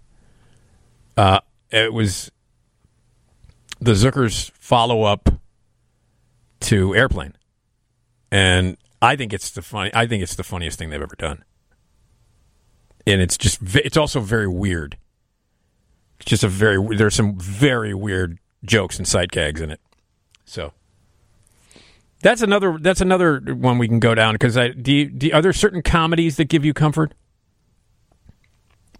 Uh, 1.16 1.40
it 1.70 1.94
was 1.94 2.32
the 3.80 3.92
Zuckers 3.92 4.52
follow 4.52 5.04
up 5.04 5.30
to 6.62 6.96
Airplane, 6.96 7.34
and 8.32 8.78
I 9.02 9.16
think 9.16 9.34
it's 9.34 9.52
the 9.52 9.62
funny. 9.62 9.92
I 9.94 10.08
think 10.08 10.24
it's 10.24 10.36
the 10.36 10.44
funniest 10.44 10.80
thing 10.80 10.90
they've 10.90 11.02
ever 11.02 11.16
done, 11.16 11.44
and 13.06 13.22
it's 13.22 13.38
just 13.38 13.60
it's 13.76 13.98
also 13.98 14.20
very 14.20 14.48
weird. 14.48 14.98
It's 16.20 16.30
just 16.30 16.44
a 16.44 16.48
very 16.48 16.96
there's 16.96 17.16
some 17.16 17.38
very 17.38 17.94
weird 17.94 18.40
jokes 18.64 18.98
and 18.98 19.08
sight 19.08 19.32
gags 19.32 19.62
in 19.62 19.72
it, 19.72 19.82
so. 20.46 20.74
That's 22.22 22.42
another. 22.42 22.80
That's 22.80 23.02
another 23.02 23.40
one 23.40 23.78
we 23.78 23.88
can 23.88 24.00
go 24.00 24.16
down 24.16 24.34
because 24.34 24.58
I 24.58 24.70
do, 24.70 24.92
you, 24.92 25.06
do. 25.06 25.32
Are 25.32 25.44
there 25.44 25.54
certain 25.54 25.84
comedies 25.84 26.38
that 26.38 26.46
give 26.46 26.66
you 26.66 26.74
comfort? 26.74 27.14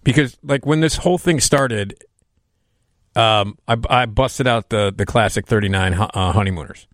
Because 0.04 0.36
like 0.44 0.64
when 0.64 0.78
this 0.78 0.98
whole 0.98 1.18
thing 1.18 1.40
started, 1.40 2.04
um, 3.16 3.58
I, 3.66 3.76
I 3.88 4.06
busted 4.06 4.46
out 4.46 4.68
the 4.68 4.92
the 4.96 5.06
classic 5.06 5.46
thirty 5.46 5.68
nine 5.68 5.94
uh, 5.94 6.32
honeymooners. 6.32 6.86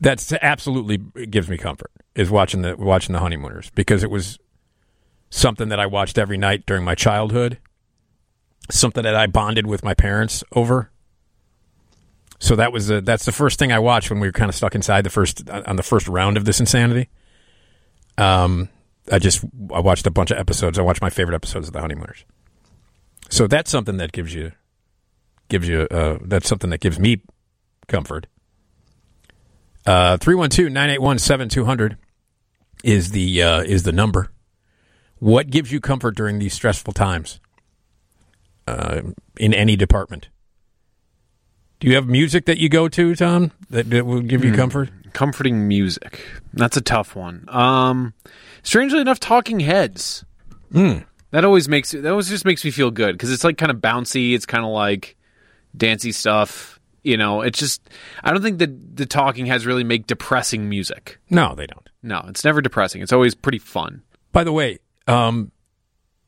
That's 0.00 0.32
absolutely 0.32 0.98
gives 0.98 1.48
me 1.48 1.58
comfort 1.58 1.90
is 2.14 2.30
watching 2.30 2.62
the 2.62 2.76
watching 2.76 3.12
the 3.12 3.18
honeymooners 3.18 3.70
because 3.74 4.02
it 4.02 4.10
was 4.10 4.38
something 5.30 5.68
that 5.70 5.80
I 5.80 5.86
watched 5.86 6.18
every 6.18 6.38
night 6.38 6.66
during 6.66 6.84
my 6.84 6.94
childhood, 6.94 7.58
something 8.70 9.02
that 9.02 9.14
I 9.14 9.26
bonded 9.26 9.66
with 9.66 9.84
my 9.84 9.94
parents 9.94 10.44
over. 10.52 10.90
So 12.38 12.56
that 12.56 12.72
was 12.72 12.88
the, 12.88 13.00
that's 13.00 13.24
the 13.24 13.32
first 13.32 13.58
thing 13.58 13.70
I 13.70 13.78
watched 13.78 14.10
when 14.10 14.18
we 14.18 14.26
were 14.26 14.32
kind 14.32 14.48
of 14.48 14.54
stuck 14.54 14.74
inside 14.74 15.04
the 15.04 15.10
first 15.10 15.48
on 15.48 15.76
the 15.76 15.82
first 15.82 16.08
round 16.08 16.36
of 16.36 16.44
this 16.44 16.60
insanity. 16.60 17.08
Um, 18.18 18.68
I 19.10 19.18
just 19.18 19.44
I 19.72 19.80
watched 19.80 20.06
a 20.06 20.10
bunch 20.10 20.30
of 20.30 20.38
episodes. 20.38 20.78
I 20.78 20.82
watched 20.82 21.02
my 21.02 21.10
favorite 21.10 21.34
episodes 21.34 21.68
of 21.68 21.72
The 21.72 21.80
Honeymooners. 21.80 22.24
So 23.30 23.46
that's 23.46 23.70
something 23.70 23.96
that 23.96 24.12
gives 24.12 24.34
you 24.34 24.52
gives 25.48 25.68
you 25.68 25.82
uh, 25.90 26.18
that's 26.22 26.48
something 26.48 26.70
that 26.70 26.80
gives 26.80 26.98
me 26.98 27.22
comfort. 27.88 28.26
Uh 29.84 30.16
312-981-7200 30.18 31.96
is 32.84 33.10
the 33.10 33.42
uh, 33.42 33.62
is 33.62 33.82
the 33.82 33.92
number. 33.92 34.30
What 35.18 35.50
gives 35.50 35.70
you 35.72 35.80
comfort 35.80 36.16
during 36.16 36.38
these 36.38 36.54
stressful 36.54 36.92
times? 36.94 37.40
Uh, 38.66 39.02
in 39.38 39.52
any 39.54 39.74
department. 39.76 40.28
Do 41.80 41.88
you 41.88 41.96
have 41.96 42.06
music 42.06 42.46
that 42.46 42.58
you 42.58 42.68
go 42.68 42.86
to, 42.88 43.14
Tom, 43.16 43.50
that, 43.70 43.90
that 43.90 44.06
will 44.06 44.20
give 44.20 44.44
you 44.44 44.50
Hmm. 44.50 44.56
comfort? 44.56 44.90
Comforting 45.12 45.66
music. 45.66 46.24
That's 46.54 46.76
a 46.76 46.80
tough 46.80 47.16
one. 47.16 47.44
Um, 47.48 48.14
strangely 48.62 49.00
enough, 49.00 49.18
Talking 49.18 49.58
Heads. 49.60 50.24
Hmm. 50.70 50.98
That 51.32 51.44
always 51.44 51.68
makes 51.68 51.90
that 51.90 52.06
always 52.06 52.28
just 52.28 52.44
makes 52.44 52.64
me 52.64 52.70
feel 52.70 52.90
good 52.92 53.12
because 53.12 53.32
it's 53.32 53.42
like 53.42 53.58
kind 53.58 53.70
of 53.72 53.78
bouncy. 53.78 54.32
It's 54.34 54.46
kind 54.46 54.64
of 54.64 54.70
like 54.70 55.16
dancey 55.76 56.12
stuff. 56.12 56.80
You 57.02 57.16
know, 57.16 57.40
it's 57.40 57.58
just 57.58 57.88
I 58.22 58.32
don't 58.32 58.42
think 58.42 58.58
that 58.58 58.96
the 58.96 59.06
Talking 59.06 59.46
Heads 59.46 59.66
really 59.66 59.84
make 59.84 60.06
depressing 60.06 60.68
music. 60.68 61.18
No, 61.30 61.54
they 61.54 61.66
don't. 61.66 61.88
No, 62.02 62.24
it's 62.28 62.44
never 62.44 62.60
depressing. 62.60 63.02
It's 63.02 63.12
always 63.12 63.34
pretty 63.34 63.58
fun. 63.58 64.02
By 64.30 64.44
the 64.44 64.52
way, 64.52 64.78
um, 65.08 65.50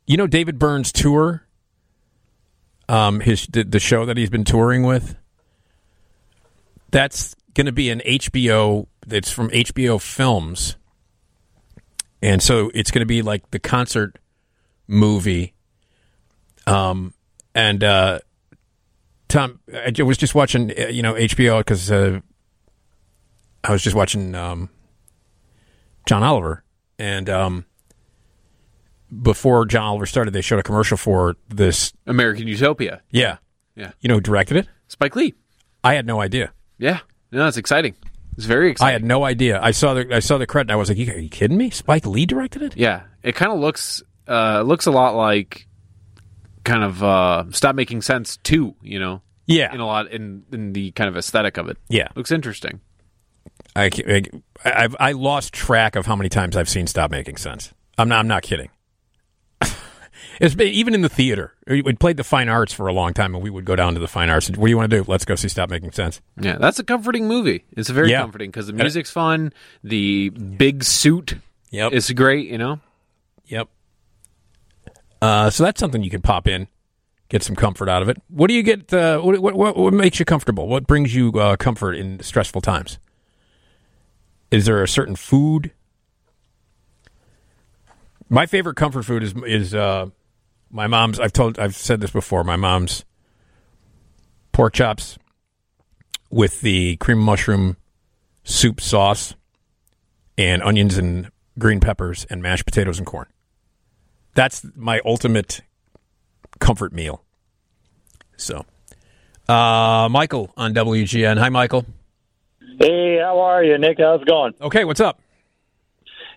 you 0.07 0.17
know 0.17 0.27
David 0.27 0.59
Byrne's 0.59 0.93
tour, 0.93 1.47
um, 2.89 3.21
his 3.21 3.47
the, 3.47 3.65
the 3.65 3.79
show 3.79 4.05
that 4.07 4.17
he's 4.17 4.31
been 4.31 4.45
touring 4.45 4.83
with. 4.83 5.17
That's 6.91 7.35
going 7.55 7.67
to 7.67 7.73
be 7.73 7.91
an 7.91 8.01
HBO. 8.05 8.87
It's 9.09 9.31
from 9.31 9.51
HBO 9.51 10.01
Films, 10.01 10.77
and 12.23 12.43
so 12.43 12.71
it's 12.75 12.91
going 12.91 13.01
to 13.01 13.07
be 13.07 13.23
like 13.23 13.51
the 13.51 13.59
concert 13.59 14.19
movie. 14.87 15.55
Um, 16.67 17.15
and 17.55 17.85
uh, 17.85 18.21
Tom, 19.29 19.61
I 19.73 19.93
was 20.03 20.17
just 20.19 20.35
watching, 20.35 20.71
uh, 20.79 20.87
you 20.89 21.03
know, 21.03 21.15
HBO 21.15 21.59
because 21.61 21.91
uh, 21.91 22.21
I 23.65 23.73
was 23.73 23.83
just 23.83 23.97
watching 23.97 24.35
um, 24.35 24.69
John 26.07 26.23
Oliver, 26.23 26.63
and 26.99 27.29
um, 27.31 27.65
before 29.23 29.65
John 29.67 29.83
Oliver 29.85 30.07
started, 30.07 30.33
they 30.33 30.41
showed 30.41 30.59
a 30.59 30.63
commercial 30.63 30.97
for 30.97 31.37
this. 31.49 31.93
American 32.07 32.47
Utopia. 32.49 33.01
Yeah, 33.11 33.39
Yeah. 33.77 33.93
you 34.01 34.09
know 34.09 34.17
who 34.17 34.21
directed 34.21 34.57
it? 34.59 34.69
Spike 34.89 35.17
Lee. 35.17 35.35
I 35.83 35.95
had 35.95 36.07
no 36.07 36.21
idea. 36.21 36.53
Yeah. 36.79 37.01
No, 37.33 37.47
it's 37.49 37.57
exciting. 37.57 37.95
It's 38.37 38.47
very 38.47 38.71
exciting. 38.71 38.89
I 38.89 38.93
had 38.93 39.05
no 39.05 39.25
idea. 39.25 39.61
I 39.63 39.71
saw 39.71 39.95
the 39.95 40.15
I 40.15 40.19
saw 40.19 40.39
the 40.39 40.47
credit. 40.47 40.67
and 40.71 40.73
I 40.73 40.77
was 40.77 40.89
like, 40.89 40.99
"Are 40.99 41.19
you 41.19 41.29
kidding 41.29 41.57
me? 41.57 41.71
Spike 41.71 42.05
Lee 42.07 42.27
directed 42.27 42.63
it?" 42.63 42.77
Yeah, 42.77 43.03
it 43.23 43.35
kind 43.37 43.53
of 43.53 43.61
looks 43.61 44.03
uh, 44.27 44.63
looks 44.63 44.87
a 44.87 44.91
lot 44.91 45.15
like 45.15 45.67
kind 46.65 46.83
of 46.83 47.03
uh, 47.03 47.45
stop 47.51 47.75
making 47.75 48.03
sense 48.03 48.37
too. 48.39 48.75
You 48.83 48.99
know, 48.99 49.23
Yeah. 49.47 49.73
in 49.75 49.81
a 49.81 49.87
lot 49.87 50.11
in 50.11 50.45
in 50.53 50.73
the 50.73 50.91
kind 50.93 51.09
of 51.09 51.17
aesthetic 51.17 51.57
of 51.57 51.69
it. 51.69 51.77
Yeah. 51.89 52.09
looks 52.17 52.31
interesting. 52.33 52.81
I, 53.77 53.91
I 54.07 54.23
I've 54.65 54.97
I 55.01 55.13
lost 55.13 55.53
track 55.53 55.97
of 55.97 56.07
how 56.07 56.17
many 56.17 56.29
times 56.29 56.57
I've 56.57 56.69
seen 56.69 56.87
Stop 56.87 57.11
Making 57.11 57.37
Sense. 57.37 57.73
I'm 57.99 58.09
not 58.09 58.19
I'm 58.21 58.29
not 58.29 58.43
kidding. 58.43 58.71
it's 60.41 60.55
been, 60.55 60.69
even 60.69 60.95
in 60.95 61.03
the 61.03 61.09
theater. 61.09 61.53
We 61.67 61.83
played 61.95 62.17
the 62.17 62.25
fine 62.25 62.49
arts 62.49 62.73
for 62.73 62.89
a 62.89 62.93
long 62.93 63.15
time, 63.15 63.35
and 63.35 63.43
we 63.43 63.51
would 63.51 63.65
go 63.65 63.77
down 63.77 63.95
to 63.95 64.01
the 64.01 64.09
fine 64.09 64.31
arts. 64.31 64.49
and, 64.49 64.57
What 64.57 64.67
do 64.67 64.71
you 64.71 64.77
want 64.77 64.91
to 64.91 64.97
do? 64.99 65.05
Let's 65.07 65.25
go 65.25 65.35
see 65.35 65.49
Stop 65.49 65.71
Making 65.71 65.93
Sense. 65.93 66.21
Yeah, 66.41 66.57
that's 66.59 66.79
a 66.79 66.85
comforting 66.85 67.27
movie. 67.29 67.65
It's 67.73 67.89
very 67.91 68.11
Yeah. 68.11 68.21
comforting 68.23 68.51
because 68.51 68.67
the 68.67 68.73
music's 68.73 69.11
fun. 69.11 69.53
The 69.83 70.31
big 70.31 70.83
suit 70.85 71.37
Yep. 71.71 71.93
is 71.93 72.11
great. 72.13 72.49
You 72.49 72.59
know, 72.59 72.81
Yep. 73.47 73.69
Uh, 75.25 75.49
so 75.49 75.65
that's 75.65 75.81
something 75.81 76.03
you 76.03 76.11
can 76.11 76.21
pop 76.21 76.47
in, 76.47 76.69
get 77.31 77.43
some 77.43 77.57
comfort 77.57 77.89
out 77.89 78.03
of 78.03 78.11
it. 78.11 78.19
What 78.29 78.49
do 78.49 78.55
you 78.55 78.63
get? 78.63 78.93
Uh, 78.93 79.21
what, 79.21 79.41
what, 79.41 79.75
what, 79.75 79.95
makes 79.95 80.19
you 80.19 80.27
comfortable? 80.27 80.69
What 80.69 80.87
brings 80.87 81.15
you 81.15 81.31
uh, 81.31 81.57
comfort 81.57 81.95
in 81.95 82.23
stressful 82.23 82.61
times? 82.61 82.99
Is 84.51 84.67
there 84.67 84.83
a 84.83 84.87
certain 84.87 85.17
food? 85.17 85.73
My 88.29 88.45
favorite 88.45 88.75
comfort 88.75 89.05
food 89.05 89.23
is 89.23 89.33
is 89.47 89.75
uh, 89.75 90.11
my 90.71 90.87
mom's. 90.89 91.19
I've 91.19 91.33
told, 91.33 91.59
I've 91.59 91.75
said 91.75 92.03
this 92.03 92.11
before. 92.11 92.45
My 92.45 92.57
mom's 92.57 93.07
pork 94.53 94.75
chops 94.75 95.19
with 96.29 96.61
the 96.61 96.97
cream 96.97 97.19
mushroom 97.19 97.79
soup 98.43 98.79
sauce 98.79 99.35
and 100.37 100.63
onions 100.63 100.99
and 100.99 101.31
green 101.59 101.81
peppers 101.81 102.27
and 102.29 102.43
mashed 102.43 102.67
potatoes 102.67 102.99
and 102.99 103.07
corn. 103.07 103.29
That's 104.35 104.67
my 104.75 105.01
ultimate 105.05 105.61
comfort 106.59 106.93
meal. 106.93 107.23
So, 108.37 108.65
uh, 109.49 110.09
Michael 110.11 110.53
on 110.57 110.75
WGN. 110.75 111.39
Hi, 111.39 111.49
Michael. 111.49 111.87
Hey, 112.81 113.19
how 113.23 113.41
are 113.41 113.63
you, 113.63 113.79
Nick? 113.79 113.99
How's 113.99 114.23
it 114.23 114.29
going? 114.29 114.55
Okay, 114.61 114.85
what's 114.85 115.01
up? 115.01 115.21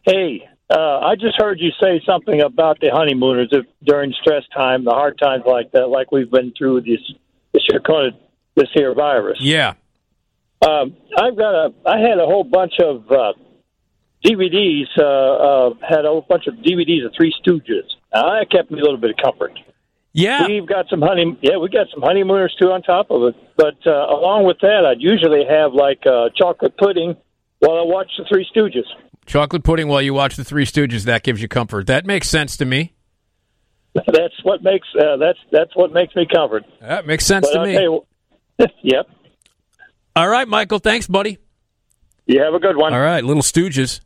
Hey, 0.03 0.47
uh, 0.69 0.99
I 0.99 1.15
just 1.15 1.35
heard 1.37 1.59
you 1.59 1.71
say 1.81 2.01
something 2.05 2.41
about 2.41 2.79
the 2.79 2.89
honeymooners 2.89 3.49
if, 3.51 3.65
during 3.83 4.13
stress 4.21 4.43
time, 4.55 4.83
the 4.83 4.91
hard 4.91 5.17
times 5.17 5.43
like 5.45 5.71
that, 5.71 5.87
like 5.87 6.11
we've 6.11 6.29
been 6.29 6.53
through 6.57 6.81
this 6.81 6.99
this 7.53 7.63
year, 7.69 7.81
this 8.55 8.67
here 8.73 8.93
virus. 8.93 9.39
Yeah. 9.41 9.73
Um, 10.61 10.95
I've 11.17 11.37
got 11.37 11.53
a. 11.53 11.73
I 11.85 11.99
had 11.99 12.19
a 12.19 12.25
whole 12.25 12.43
bunch 12.43 12.73
of 12.79 13.09
uh, 13.11 13.33
DVDs. 14.25 14.85
Uh, 14.97 15.03
uh, 15.03 15.73
had 15.87 16.05
a 16.05 16.09
whole 16.09 16.25
bunch 16.27 16.47
of 16.47 16.55
DVDs 16.55 17.05
of 17.05 17.13
Three 17.15 17.33
Stooges. 17.45 17.83
Now, 18.13 18.39
that 18.39 18.47
kept 18.51 18.71
me 18.71 18.79
a 18.79 18.83
little 18.83 18.97
bit 18.97 19.11
of 19.11 19.17
comfort. 19.23 19.53
Yeah, 20.13 20.47
we've 20.47 20.65
got 20.65 20.87
some 20.89 21.01
honey. 21.01 21.37
Yeah, 21.41 21.57
we 21.57 21.69
got 21.69 21.87
some 21.93 22.01
honeymooners 22.01 22.55
too 22.59 22.71
on 22.71 22.81
top 22.81 23.11
of 23.11 23.21
it. 23.23 23.35
But 23.55 23.75
uh, 23.85 23.91
along 23.91 24.45
with 24.45 24.57
that, 24.61 24.83
I'd 24.85 24.99
usually 25.01 25.43
have 25.47 25.73
like 25.73 25.99
uh, 26.07 26.29
chocolate 26.35 26.75
pudding 26.77 27.15
while 27.59 27.77
I 27.77 27.83
watch 27.83 28.09
the 28.17 28.25
Three 28.27 28.47
Stooges. 28.55 28.85
Chocolate 29.27 29.63
pudding 29.63 29.87
while 29.89 30.01
you 30.01 30.15
watch 30.15 30.35
the 30.35 30.43
Three 30.43 30.65
Stooges. 30.65 31.03
That 31.03 31.21
gives 31.21 31.39
you 31.41 31.47
comfort. 31.47 31.85
That 31.85 32.05
makes 32.07 32.27
sense 32.29 32.57
to 32.57 32.65
me. 32.65 32.93
That's 33.93 34.33
what 34.43 34.63
makes 34.63 34.87
uh, 34.99 35.17
that's 35.17 35.39
that's 35.51 35.75
what 35.75 35.91
makes 35.91 36.15
me 36.15 36.27
comfort. 36.31 36.63
That 36.81 37.05
makes 37.07 37.25
sense 37.25 37.47
But 37.47 37.53
to 37.53 37.59
I'll 37.59 37.65
me. 37.65 37.73
you 37.73 38.05
yep. 38.83 39.09
All 40.15 40.27
right, 40.27 40.47
Michael. 40.47 40.79
Thanks, 40.79 41.07
buddy. 41.07 41.37
You 42.25 42.41
have 42.43 42.53
a 42.53 42.59
good 42.59 42.75
one. 42.75 42.93
All 42.93 42.99
right, 42.99 43.23
little 43.23 43.41
Stooges. 43.43 44.01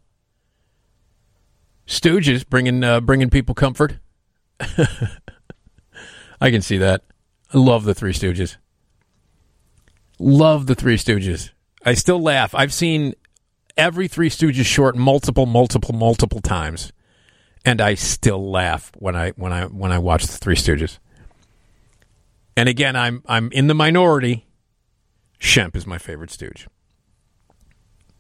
Stooges 1.92 2.48
bringing 2.48 2.86
uh, 2.86 3.02
bringing 3.02 3.30
people 3.30 3.54
comfort. 3.54 3.98
I 4.62 6.50
can 6.50 6.62
see 6.62 6.78
that. 6.78 7.04
I 7.54 7.58
love 7.58 7.84
the 7.84 7.94
Three 7.94 8.14
Stooges. 8.14 8.56
Love 10.18 10.68
the 10.68 10.76
Three 10.76 10.96
Stooges. 10.96 11.50
I 11.86 11.94
still 11.96 12.22
laugh. 12.22 12.56
I've 12.56 12.72
seen 12.72 13.14
every 13.76 14.08
Three 14.08 14.30
Stooges 14.30 14.64
short 14.66 14.96
multiple, 14.96 15.46
multiple, 15.46 15.94
multiple 15.94 16.40
times, 16.40 16.94
and 17.66 17.82
I 17.82 17.96
still 17.96 18.50
laugh 18.50 18.94
when 18.98 19.18
I 19.18 19.32
when 19.32 19.52
I 19.52 19.66
when 19.66 19.92
I 19.92 19.98
watch 20.00 20.26
the 20.26 20.38
Three 20.38 20.56
Stooges. 20.56 20.98
And 22.56 22.70
again, 22.70 22.96
I'm 22.96 23.22
I'm 23.26 23.52
in 23.52 23.68
the 23.68 23.74
minority. 23.76 24.46
Shemp 25.42 25.76
is 25.76 25.86
my 25.86 25.98
favorite 25.98 26.32
Stooge. 26.32 26.70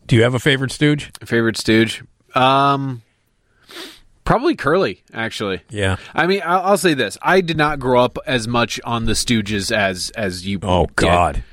Do 0.08 0.18
you 0.18 0.24
have 0.24 0.34
a 0.34 0.40
favorite 0.40 0.74
Stooge? 0.74 1.10
favorite 1.24 1.56
Stooge. 1.56 2.04
Um, 2.36 3.02
probably 4.24 4.56
Curly. 4.56 5.04
Actually, 5.14 5.62
Yeah. 5.70 5.98
I 6.14 6.28
mean, 6.28 6.42
I'll, 6.46 6.62
I'll 6.62 6.78
say 6.78 6.94
this: 6.94 7.18
I 7.22 7.42
did 7.42 7.58
not 7.58 7.80
grow 7.80 8.04
up 8.04 8.18
as 8.26 8.48
much 8.48 8.80
on 8.84 9.06
the 9.06 9.14
Stooges 9.14 9.72
as 9.76 10.10
as 10.12 10.46
you. 10.48 10.60
Oh 10.64 10.86
did. 10.88 10.96
God. 10.96 11.44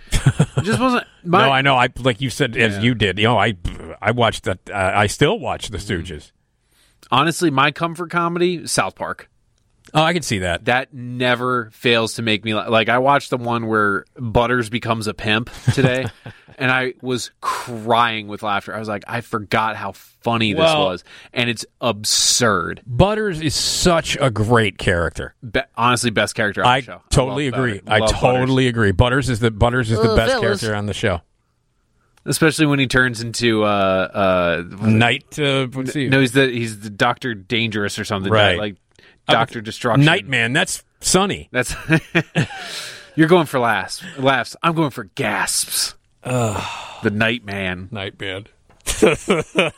Just 0.63 0.81
wasn't. 0.81 1.05
My, 1.25 1.47
no, 1.47 1.51
I 1.53 1.61
know. 1.63 1.77
I 1.77 1.89
like 1.99 2.21
you 2.21 2.31
said 2.31 2.57
as 2.57 2.77
Yeah. 2.77 2.83
you 2.83 2.95
did. 2.95 3.19
You 3.19 3.25
know, 3.25 3.39
I 3.39 3.55
I 4.01 4.13
watched 4.13 4.45
that. 4.45 4.59
Uh, 4.71 4.93
I 4.95 5.07
still 5.07 5.39
watch 5.39 5.69
the 5.69 5.79
Stooges. 5.79 6.33
honestly, 7.11 7.51
my 7.51 7.71
comfort 7.71 8.11
comedy, 8.11 8.67
South 8.67 8.95
Park. 8.95 9.29
Oh, 9.95 10.03
I 10.03 10.13
can 10.13 10.23
see 10.23 10.41
that. 10.41 10.67
That 10.67 10.93
never 10.93 11.71
fails 11.73 12.15
to 12.15 12.23
make 12.23 12.45
me 12.45 12.55
la- 12.55 12.69
like. 12.69 12.89
I 12.89 12.99
watched 12.99 13.31
the 13.31 13.39
one 13.39 13.67
where 13.67 14.05
Butters 14.19 14.69
becomes 14.71 15.07
a 15.07 15.15
pimp 15.15 15.51
today, 15.73 16.07
and 16.59 16.71
I 16.71 16.95
was 17.01 17.31
crying 17.41 18.27
with 18.29 18.43
laughter. 18.43 18.75
I 18.75 18.79
was 18.79 18.89
like, 18.89 19.05
I 19.09 19.21
forgot 19.21 19.77
how 19.77 19.93
funny 19.93 20.53
this 20.53 20.61
Well- 20.61 20.87
was, 20.87 21.05
and 21.33 21.49
it's 21.49 21.65
absurd. 21.81 22.83
Butters 22.87 23.41
is 23.41 23.55
such 23.55 24.17
a 24.21 24.31
great 24.31 24.77
character. 24.79 25.35
Be- 25.49 25.61
honestly, 25.77 26.11
best 26.11 26.35
character 26.35 26.63
on 26.63 26.67
I 26.69 26.81
the 26.81 26.87
show. 26.87 27.03
totally 27.11 27.51
love 27.51 27.59
agree. 27.61 27.81
I 27.87 27.99
Love 27.99 28.11
totally 28.13 28.67
agree. 28.67 28.93
Butters 28.93 29.29
is 29.31 29.39
the 29.41 29.51
Butters 29.51 29.91
is 29.91 29.99
the 30.01 30.11
Uh, 30.13 30.17
best 30.17 30.33
fellas. 30.33 30.61
character 30.61 30.75
on 30.77 30.87
the 30.87 30.95
show. 30.95 31.23
especially 32.27 32.67
when 32.67 32.79
he 32.79 32.87
turns 32.87 33.23
into 33.23 33.63
uh 33.65 34.67
uh 34.69 34.87
Night. 34.87 35.39
Uh, 35.39 35.67
let's 35.73 35.95
no 35.95 36.21
he's 36.21 36.33
the 36.33 36.47
he's 36.49 36.81
the 36.81 36.91
Doctor 36.91 37.33
Dangerous 37.35 37.99
or 37.99 38.05
something 38.05 38.31
Right. 38.31 38.59
like 38.59 38.77
Uh, 39.29 39.33
Doctor 39.33 39.61
Destruction 39.63 40.05
Nightman. 40.05 40.53
That's 40.53 40.85
Sunny. 41.01 41.49
That's 41.53 41.75
you're 43.15 43.29
going 43.29 43.47
for 43.47 43.59
laughs 43.61 44.03
laughs. 44.19 44.57
I'm 44.63 44.75
going 44.75 44.91
for 44.91 45.05
gasps. 45.05 45.95
The 46.23 47.11
Nightman. 47.13 47.89
Nightman. 47.91 48.47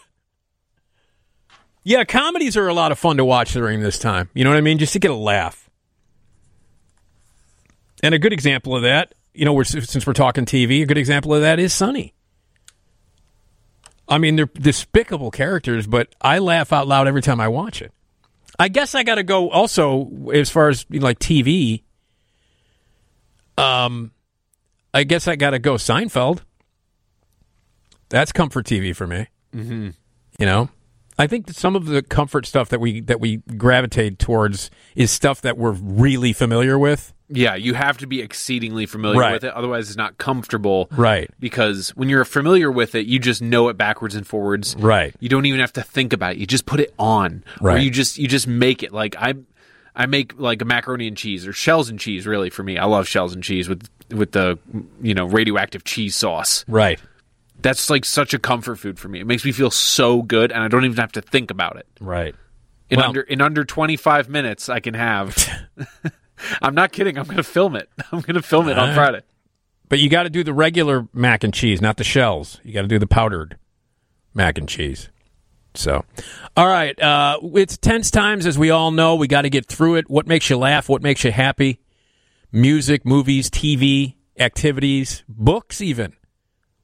yeah, 1.84 2.04
comedies 2.04 2.56
are 2.56 2.68
a 2.68 2.74
lot 2.74 2.92
of 2.92 2.98
fun 2.98 3.16
to 3.18 3.24
watch 3.24 3.52
during 3.52 3.80
this 3.80 3.98
time. 3.98 4.30
You 4.34 4.44
know 4.44 4.50
what 4.50 4.56
I 4.56 4.62
mean? 4.62 4.78
Just 4.78 4.92
to 4.94 4.98
get 4.98 5.10
a 5.10 5.16
laugh. 5.16 5.68
And 8.02 8.14
a 8.14 8.18
good 8.18 8.32
example 8.32 8.74
of 8.74 8.82
that, 8.82 9.14
you 9.34 9.44
know, 9.44 9.52
we're, 9.52 9.64
since 9.64 10.06
we're 10.06 10.14
talking 10.14 10.46
TV, 10.46 10.82
a 10.82 10.86
good 10.86 10.98
example 10.98 11.34
of 11.34 11.42
that 11.42 11.58
is 11.58 11.74
Sunny. 11.74 12.14
I 14.08 14.18
mean, 14.18 14.36
they're 14.36 14.46
despicable 14.46 15.30
characters, 15.30 15.86
but 15.86 16.14
I 16.20 16.38
laugh 16.38 16.72
out 16.72 16.88
loud 16.88 17.06
every 17.06 17.22
time 17.22 17.40
I 17.40 17.48
watch 17.48 17.80
it. 17.80 17.92
I 18.58 18.68
guess 18.68 18.94
I 18.94 19.04
got 19.04 19.14
to 19.14 19.22
go 19.22 19.50
also 19.50 20.30
as 20.34 20.50
far 20.50 20.68
as 20.68 20.84
you 20.90 21.00
know, 21.00 21.04
like 21.04 21.18
TV. 21.18 21.84
Um, 23.56 24.10
I 24.92 25.04
guess 25.04 25.28
I 25.28 25.36
got 25.36 25.50
to 25.50 25.58
go 25.58 25.74
Seinfeld. 25.74 26.40
That's 28.08 28.32
comfort 28.32 28.66
TV 28.66 28.94
for 28.94 29.06
me. 29.06 29.28
Mm-hmm. 29.54 29.90
You 30.38 30.46
know, 30.46 30.68
I 31.18 31.26
think 31.26 31.46
that 31.46 31.56
some 31.56 31.76
of 31.76 31.86
the 31.86 32.02
comfort 32.02 32.46
stuff 32.46 32.68
that 32.70 32.80
we 32.80 33.00
that 33.02 33.20
we 33.20 33.36
gravitate 33.56 34.18
towards 34.18 34.70
is 34.96 35.10
stuff 35.10 35.40
that 35.42 35.56
we're 35.58 35.72
really 35.72 36.32
familiar 36.32 36.78
with. 36.78 37.12
Yeah, 37.32 37.54
you 37.54 37.74
have 37.74 37.96
to 37.98 38.08
be 38.08 38.20
exceedingly 38.20 38.86
familiar 38.86 39.20
Right. 39.20 39.32
with 39.34 39.44
it, 39.44 39.52
otherwise 39.52 39.86
it's 39.88 39.96
not 39.96 40.18
comfortable. 40.18 40.88
Right. 40.90 41.30
Because 41.38 41.90
when 41.90 42.08
you're 42.08 42.24
familiar 42.24 42.72
with 42.72 42.96
it, 42.96 43.06
you 43.06 43.20
just 43.20 43.40
know 43.40 43.68
it 43.68 43.76
backwards 43.76 44.16
and 44.16 44.26
forwards. 44.26 44.74
Right. 44.76 45.14
You 45.20 45.28
don't 45.28 45.46
even 45.46 45.60
have 45.60 45.72
to 45.74 45.82
think 45.82 46.12
about 46.12 46.32
it. 46.32 46.38
You 46.38 46.46
just 46.46 46.66
put 46.66 46.80
it 46.80 46.92
on. 46.98 47.44
Or 47.60 47.68
Right. 47.68 47.82
you 47.82 47.90
just 47.92 48.18
you 48.18 48.26
just 48.26 48.48
make 48.48 48.82
it. 48.82 48.90
Like 48.92 49.14
I 49.16 49.34
I 50.00 50.06
make 50.06 50.38
like 50.40 50.62
a 50.62 50.64
macaroni 50.64 51.06
and 51.06 51.16
cheese 51.16 51.46
or 51.46 51.52
shells 51.52 51.90
and 51.90 52.00
cheese 52.00 52.26
really 52.26 52.48
for 52.48 52.62
me. 52.62 52.78
I 52.78 52.86
love 52.86 53.06
shells 53.06 53.34
and 53.34 53.44
cheese 53.44 53.68
with 53.68 53.86
with 54.10 54.32
the 54.32 54.58
you 55.02 55.12
know 55.12 55.26
radioactive 55.26 55.84
cheese 55.84 56.16
sauce. 56.16 56.64
Right. 56.66 56.98
That's 57.60 57.90
like 57.90 58.06
such 58.06 58.32
a 58.32 58.38
comfort 58.38 58.76
food 58.76 58.98
for 58.98 59.08
me. 59.08 59.20
It 59.20 59.26
makes 59.26 59.44
me 59.44 59.52
feel 59.52 59.70
so 59.70 60.22
good 60.22 60.52
and 60.52 60.62
I 60.62 60.68
don't 60.68 60.86
even 60.86 60.96
have 60.96 61.12
to 61.12 61.20
think 61.20 61.50
about 61.50 61.76
it. 61.76 61.86
Right. 62.00 62.34
In 62.88 62.96
Well- 62.96 63.08
under 63.08 63.20
in 63.20 63.42
under 63.42 63.62
25 63.62 64.30
minutes 64.30 64.70
I 64.70 64.80
can 64.80 64.94
have 64.94 65.36
I'm 66.62 66.74
not 66.74 66.92
kidding. 66.92 67.18
I'm 67.18 67.24
going 67.24 67.36
to 67.36 67.42
film 67.42 67.76
it. 67.76 67.90
I'm 68.12 68.20
going 68.22 68.36
to 68.36 68.42
film 68.42 68.68
it 68.70 68.78
on. 68.78 68.94
Friday. 68.94 69.20
But 69.90 69.98
you 69.98 70.08
got 70.08 70.22
to 70.22 70.30
do 70.30 70.42
the 70.42 70.54
regular 70.54 71.06
mac 71.12 71.44
and 71.44 71.52
cheese, 71.52 71.82
not 71.82 71.98
the 71.98 72.04
shells. 72.04 72.58
You 72.64 72.72
got 72.72 72.82
to 72.82 72.88
do 72.88 72.98
the 72.98 73.06
powdered 73.06 73.58
mac 74.32 74.56
and 74.56 74.66
cheese. 74.66 75.10
So, 75.74 76.04
all 76.56 76.66
right, 76.66 77.00
uh, 77.00 77.38
it's 77.54 77.76
tense 77.76 78.10
times, 78.10 78.46
as 78.46 78.58
we 78.58 78.70
all 78.70 78.90
know. 78.90 79.14
We 79.14 79.28
got 79.28 79.42
to 79.42 79.50
get 79.50 79.66
through 79.66 79.96
it. 79.96 80.10
What 80.10 80.26
makes 80.26 80.50
you 80.50 80.56
laugh? 80.58 80.88
What 80.88 81.02
makes 81.02 81.24
you 81.24 81.32
happy? 81.32 81.80
Music, 82.52 83.06
movies, 83.06 83.48
TV, 83.48 84.14
activities, 84.38 85.22
books, 85.28 85.80
even. 85.80 86.14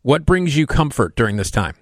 What 0.03 0.25
brings 0.25 0.57
you 0.57 0.67
comfort 0.67 1.17
during 1.17 1.37
this 1.37 1.51
time? 1.51 1.75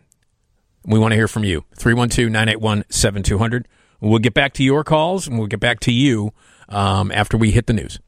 We 0.86 0.98
want 0.98 1.12
to 1.12 1.16
hear 1.16 1.28
from 1.28 1.44
you. 1.44 1.64
312 1.76 2.30
981 2.30 2.84
7200. 2.88 3.68
We'll 4.00 4.18
get 4.18 4.34
back 4.34 4.52
to 4.54 4.64
your 4.64 4.84
calls 4.84 5.26
and 5.26 5.38
we'll 5.38 5.48
get 5.48 5.60
back 5.60 5.80
to 5.80 5.92
you 5.92 6.32
um, 6.68 7.12
after 7.12 7.36
we 7.36 7.50
hit 7.50 7.66
the 7.66 7.72
news. 7.72 7.98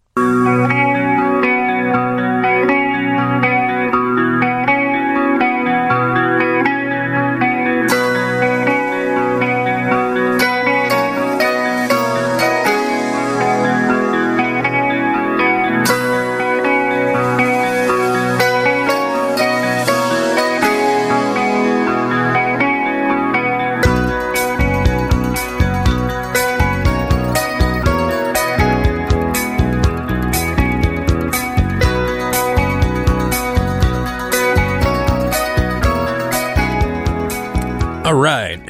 Right. 38.17 38.65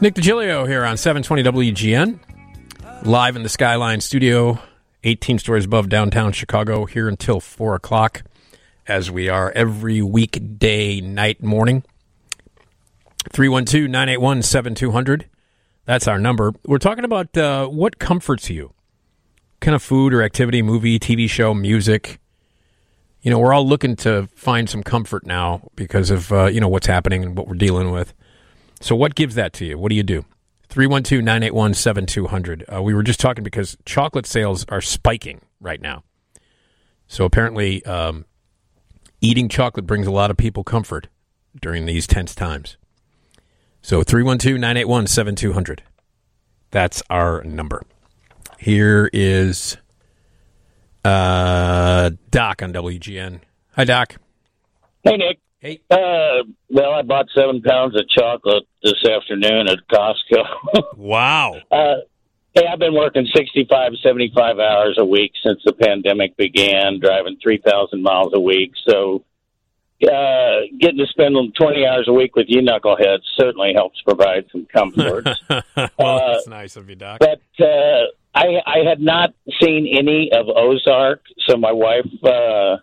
Nick 0.00 0.14
Digilio 0.14 0.64
here 0.64 0.84
on 0.84 0.96
720 0.96 1.72
WGN. 1.72 2.20
Live 3.04 3.34
in 3.34 3.42
the 3.42 3.48
Skyline 3.48 4.00
studio, 4.00 4.60
18 5.02 5.40
stories 5.40 5.64
above 5.64 5.88
downtown 5.88 6.30
Chicago, 6.30 6.84
here 6.84 7.08
until 7.08 7.40
4 7.40 7.74
o'clock, 7.74 8.22
as 8.86 9.10
we 9.10 9.28
are 9.28 9.50
every 9.56 10.02
weekday 10.02 11.00
night 11.00 11.42
morning. 11.42 11.82
312 13.32 13.90
981 13.90 14.42
7200. 14.42 15.28
That's 15.84 16.06
our 16.06 16.20
number. 16.20 16.52
We're 16.64 16.78
talking 16.78 17.04
about 17.04 17.36
uh, 17.36 17.66
what 17.66 17.98
comforts 17.98 18.48
you. 18.48 18.72
Kind 19.58 19.74
of 19.74 19.82
food 19.82 20.14
or 20.14 20.22
activity, 20.22 20.62
movie, 20.62 21.00
TV 21.00 21.28
show, 21.28 21.54
music. 21.54 22.20
You 23.22 23.30
know, 23.30 23.38
we're 23.38 23.52
all 23.52 23.66
looking 23.66 23.96
to 23.96 24.28
find 24.34 24.68
some 24.68 24.82
comfort 24.82 25.26
now 25.26 25.68
because 25.76 26.10
of, 26.10 26.32
uh, 26.32 26.46
you 26.46 26.60
know, 26.60 26.68
what's 26.68 26.86
happening 26.86 27.22
and 27.22 27.36
what 27.36 27.46
we're 27.46 27.54
dealing 27.54 27.90
with. 27.90 28.14
So, 28.80 28.96
what 28.96 29.14
gives 29.14 29.34
that 29.34 29.52
to 29.54 29.66
you? 29.66 29.78
What 29.78 29.90
do 29.90 29.94
you 29.94 30.02
do? 30.02 30.24
312 30.68 31.22
981 31.22 31.74
7200. 31.74 32.64
Uh, 32.72 32.82
We 32.82 32.94
were 32.94 33.02
just 33.02 33.20
talking 33.20 33.44
because 33.44 33.76
chocolate 33.84 34.26
sales 34.26 34.64
are 34.68 34.80
spiking 34.80 35.42
right 35.60 35.80
now. 35.80 36.04
So, 37.08 37.24
apparently, 37.24 37.84
um, 37.84 38.24
eating 39.20 39.48
chocolate 39.48 39.86
brings 39.86 40.06
a 40.06 40.12
lot 40.12 40.30
of 40.30 40.36
people 40.38 40.64
comfort 40.64 41.08
during 41.60 41.84
these 41.84 42.06
tense 42.06 42.34
times. 42.34 42.78
So, 43.82 44.02
312 44.02 44.58
981 44.58 45.06
7200. 45.08 45.82
That's 46.70 47.02
our 47.10 47.42
number. 47.44 47.82
Here 48.58 49.10
is 49.12 49.76
uh, 51.04 52.10
Doc 52.30 52.62
on 52.62 52.72
WGN. 52.72 53.40
Hi, 53.76 53.84
Doc. 53.84 54.16
Hey, 55.02 55.16
Nick. 55.16 55.38
Hey. 55.60 55.80
Uh, 55.90 56.44
well, 56.70 56.92
I 56.92 57.02
bought 57.02 57.26
seven 57.34 57.60
pounds 57.60 57.94
of 57.94 58.08
chocolate 58.08 58.64
this 58.82 59.04
afternoon 59.04 59.68
at 59.68 59.78
Costco. 59.92 60.44
wow. 60.96 61.54
Uh, 61.70 61.96
hey, 62.54 62.66
I've 62.66 62.78
been 62.78 62.94
working 62.94 63.26
65, 63.34 63.92
75 64.02 64.58
hours 64.58 64.96
a 64.98 65.04
week 65.04 65.32
since 65.44 65.60
the 65.64 65.74
pandemic 65.74 66.36
began, 66.36 66.98
driving 66.98 67.36
3,000 67.42 68.02
miles 68.02 68.32
a 68.34 68.40
week. 68.40 68.72
So, 68.88 69.22
uh, 70.02 70.60
getting 70.78 70.96
to 70.96 71.06
spend 71.06 71.36
20 71.54 71.86
hours 71.86 72.08
a 72.08 72.12
week 72.14 72.36
with 72.36 72.46
you 72.48 72.62
knuckleheads 72.62 73.20
certainly 73.36 73.74
helps 73.74 74.00
provide 74.00 74.46
some 74.50 74.64
comfort. 74.64 75.28
well, 75.98 76.32
that's 76.32 76.48
nice 76.48 76.76
of 76.76 76.88
you, 76.88 76.96
Doc. 76.96 77.20
but 77.20 77.42
uh, 77.62 78.06
I 78.34 78.46
I 78.66 78.78
had 78.88 79.00
not 79.00 79.30
seen 79.60 79.86
any 79.98 80.30
of 80.32 80.46
Ozark, 80.48 81.22
so 81.46 81.56
my 81.56 81.72
wife 81.72 82.06
uh, 82.22 82.76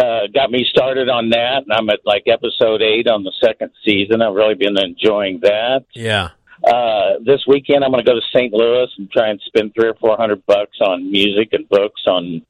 uh, 0.00 0.26
got 0.34 0.50
me 0.50 0.64
started 0.68 1.08
on 1.08 1.30
that, 1.30 1.62
and 1.64 1.72
I'm 1.72 1.88
at 1.90 2.00
like 2.04 2.24
episode 2.26 2.82
eight 2.82 3.06
on 3.08 3.24
the 3.24 3.32
second 3.44 3.70
season. 3.84 4.22
I've 4.22 4.34
really 4.34 4.54
been 4.54 4.78
enjoying 4.78 5.40
that. 5.42 5.84
Yeah. 5.94 6.30
Uh, 6.66 7.18
this 7.24 7.44
weekend, 7.46 7.84
I'm 7.84 7.90
going 7.90 8.02
to 8.02 8.10
go 8.10 8.14
to 8.18 8.26
St. 8.32 8.52
Louis 8.52 8.88
and 8.96 9.10
try 9.10 9.28
and 9.28 9.40
spend 9.46 9.74
three 9.74 9.88
or 9.88 9.94
four 9.94 10.16
hundred 10.16 10.44
bucks 10.46 10.78
on 10.80 11.10
music 11.12 11.50
and 11.52 11.68
books 11.68 12.02
on 12.06 12.40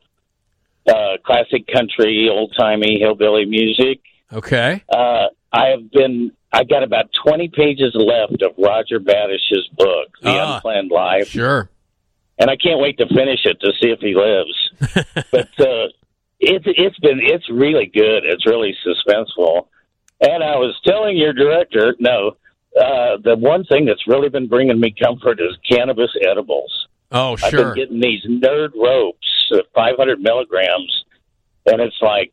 uh, 0.86 1.16
classic 1.24 1.66
country, 1.66 2.28
old 2.30 2.54
timey 2.56 2.98
hillbilly 3.00 3.44
music. 3.44 4.00
Okay. 4.32 4.82
Uh, 4.88 5.26
I 5.52 5.68
have 5.68 5.90
been. 5.90 6.30
I've 6.52 6.68
got 6.68 6.84
about 6.84 7.06
twenty 7.26 7.48
pages 7.48 7.92
left 7.94 8.40
of 8.42 8.52
Roger 8.56 9.00
Badesch's 9.00 9.68
book, 9.76 10.08
The 10.22 10.30
Ah, 10.30 10.56
Unplanned 10.56 10.90
Life 10.92 11.28
Sure. 11.28 11.68
And 12.38 12.50
I 12.50 12.56
can't 12.56 12.80
wait 12.80 12.98
to 12.98 13.06
finish 13.06 13.40
it 13.44 13.60
to 13.60 13.72
see 13.80 13.90
if 13.90 14.00
he 14.00 14.14
lives. 14.14 15.04
but 15.30 15.60
uh, 15.60 15.88
it's 16.40 16.64
it's 16.66 16.98
been 16.98 17.20
it's 17.22 17.48
really 17.50 17.86
good. 17.86 18.24
It's 18.24 18.46
really 18.46 18.74
suspenseful. 18.86 19.68
And 20.20 20.42
I 20.42 20.56
was 20.56 20.78
telling 20.84 21.16
your 21.16 21.32
director, 21.32 21.94
no, 21.98 22.36
uh, 22.80 23.18
the 23.22 23.36
one 23.36 23.64
thing 23.64 23.84
that's 23.84 24.06
really 24.06 24.28
been 24.28 24.48
bringing 24.48 24.80
me 24.80 24.94
comfort 25.00 25.40
is 25.40 25.56
cannabis 25.68 26.10
edibles. 26.28 26.88
Oh, 27.12 27.36
sure. 27.36 27.46
I've 27.46 27.52
been 27.52 27.74
getting 27.74 28.00
these 28.00 28.24
nerd 28.24 28.70
ropes, 28.74 29.52
uh, 29.52 29.58
500 29.74 30.20
milligrams, 30.20 31.04
and 31.66 31.80
it's 31.80 31.96
like 32.00 32.32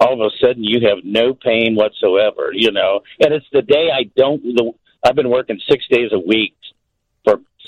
all 0.00 0.14
of 0.14 0.20
a 0.20 0.30
sudden 0.40 0.64
you 0.64 0.88
have 0.88 0.98
no 1.04 1.34
pain 1.34 1.74
whatsoever, 1.74 2.50
you 2.52 2.72
know. 2.72 3.00
And 3.20 3.32
it's 3.32 3.46
the 3.52 3.62
day 3.62 3.90
I 3.92 4.10
don't. 4.16 4.42
The, 4.42 4.72
I've 5.04 5.14
been 5.14 5.30
working 5.30 5.60
six 5.68 5.84
days 5.88 6.10
a 6.12 6.18
week 6.18 6.56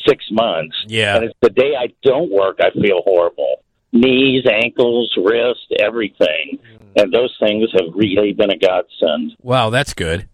six 0.06 0.24
months, 0.30 0.76
Yeah. 0.86 1.16
and 1.16 1.24
it's 1.26 1.34
the 1.40 1.50
day 1.50 1.74
I 1.78 1.88
don't 2.02 2.30
work 2.30 2.58
I 2.60 2.70
feel 2.70 3.02
horrible. 3.04 3.62
Knees, 3.92 4.44
ankles, 4.46 5.12
wrist, 5.16 5.72
everything, 5.78 6.58
and 6.96 7.12
those 7.12 7.34
things 7.40 7.70
have 7.72 7.94
really 7.94 8.32
been 8.34 8.50
a 8.50 8.58
godsend. 8.58 9.32
Wow, 9.42 9.70
that's 9.70 9.94
good. 9.94 10.28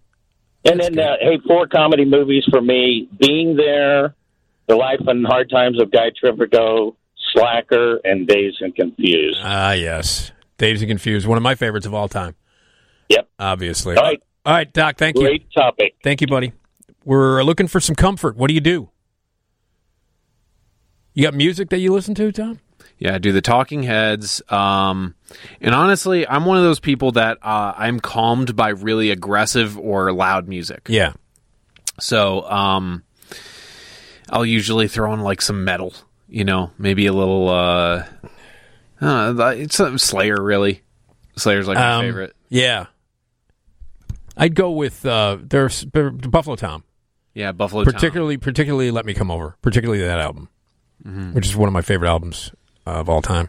And 0.65 0.81
then, 0.81 0.99
uh, 0.99 1.17
hey, 1.21 1.39
four 1.47 1.67
comedy 1.67 2.05
movies 2.05 2.45
for 2.51 2.61
me: 2.61 3.09
Being 3.21 3.55
There, 3.57 4.15
The 4.67 4.75
Life 4.77 5.01
and 5.07 5.27
Hard 5.27 5.51
Times 5.51 5.81
of 5.81 5.91
Guy 5.93 6.11
Terrifico, 6.23 6.97
Slacker, 7.33 8.01
and 8.05 8.27
Dazed 8.27 8.61
and 8.63 8.75
Confused. 8.75 9.39
Ah, 9.43 9.73
yes. 9.73 10.33
Dazed 10.59 10.83
and 10.83 10.91
Confused, 10.91 11.27
one 11.27 11.37
of 11.37 11.43
my 11.43 11.55
favorites 11.55 11.87
of 11.87 11.95
all 11.95 12.09
time. 12.09 12.35
Yep. 13.09 13.29
Obviously. 13.39 13.97
All 13.97 14.03
right. 14.03 14.23
All 14.47 14.53
right, 14.55 14.71
Doc, 14.73 14.97
thank 14.99 15.17
you. 15.17 15.23
Great 15.23 15.47
topic. 15.53 15.95
Thank 16.03 16.21
you, 16.21 16.27
buddy. 16.27 16.53
We're 17.05 17.43
looking 17.43 17.67
for 17.67 17.81
some 17.81 17.95
comfort. 17.95 18.37
What 18.37 18.49
do 18.49 18.55
you 18.55 18.61
do? 18.61 18.91
You 21.15 21.23
got 21.23 21.35
music 21.35 21.71
that 21.71 21.79
you 21.79 21.93
listen 21.93 22.15
to, 22.17 22.33
Tom? 22.33 22.61
Yeah, 22.99 23.15
I 23.15 23.19
do 23.19 23.33
the 23.33 23.41
Talking 23.41 23.83
Heads. 23.83 24.43
Um, 24.49 25.15
and 25.61 25.75
honestly, 25.75 26.27
I'm 26.27 26.45
one 26.45 26.57
of 26.57 26.63
those 26.63 26.81
people 26.81 27.13
that 27.13 27.39
uh, 27.43 27.73
I'm 27.77 28.01
calmed 28.01 28.55
by 28.57 28.71
really 28.71 29.11
aggressive 29.11 29.79
or 29.79 30.13
loud 30.13 30.49
music. 30.49 30.87
Yeah. 30.89 31.13
So 32.01 32.49
um, 32.51 33.03
I'll 34.31 34.47
usually 34.47 34.89
throw 34.89 35.13
on 35.13 35.21
like 35.21 35.41
some 35.43 35.65
metal, 35.65 35.95
you 36.29 36.45
know, 36.45 36.71
maybe 36.79 37.07
a 37.07 37.13
little. 37.13 37.49
Uh, 37.49 38.05
I 39.01 39.55
it's 39.55 39.79
uh, 39.81 39.97
Slayer, 39.99 40.41
really. 40.43 40.83
Slayer's 41.37 41.67
like 41.69 41.77
my 41.79 41.93
Um, 41.95 42.03
favorite. 42.03 42.35
Yeah. 42.49 42.87
I'd 44.37 44.55
go 44.57 44.71
with 44.73 45.05
uh, 45.07 45.39
there's 45.41 45.85
Buffalo 45.85 46.57
Tom. 46.57 46.83
Yeah, 47.35 47.53
Buffalo 47.53 47.85
Tom. 47.85 47.93
particularly 47.93 48.37
particularly 48.37 48.91
Let 48.91 49.05
Me 49.05 49.15
Come 49.15 49.31
Over, 49.31 49.57
particularly 49.63 50.01
that 50.05 50.19
album, 50.21 50.49
Mhm. 51.07 51.35
which 51.35 51.47
is 51.47 51.55
one 51.57 51.69
of 51.69 51.73
my 51.73 51.83
favorite 51.83 52.09
albums 52.09 52.51
of 52.87 53.09
all 53.09 53.21
time. 53.23 53.49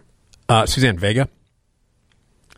Uh, 0.50 0.66
Suzanne 0.66 0.98
Vega. 0.98 1.28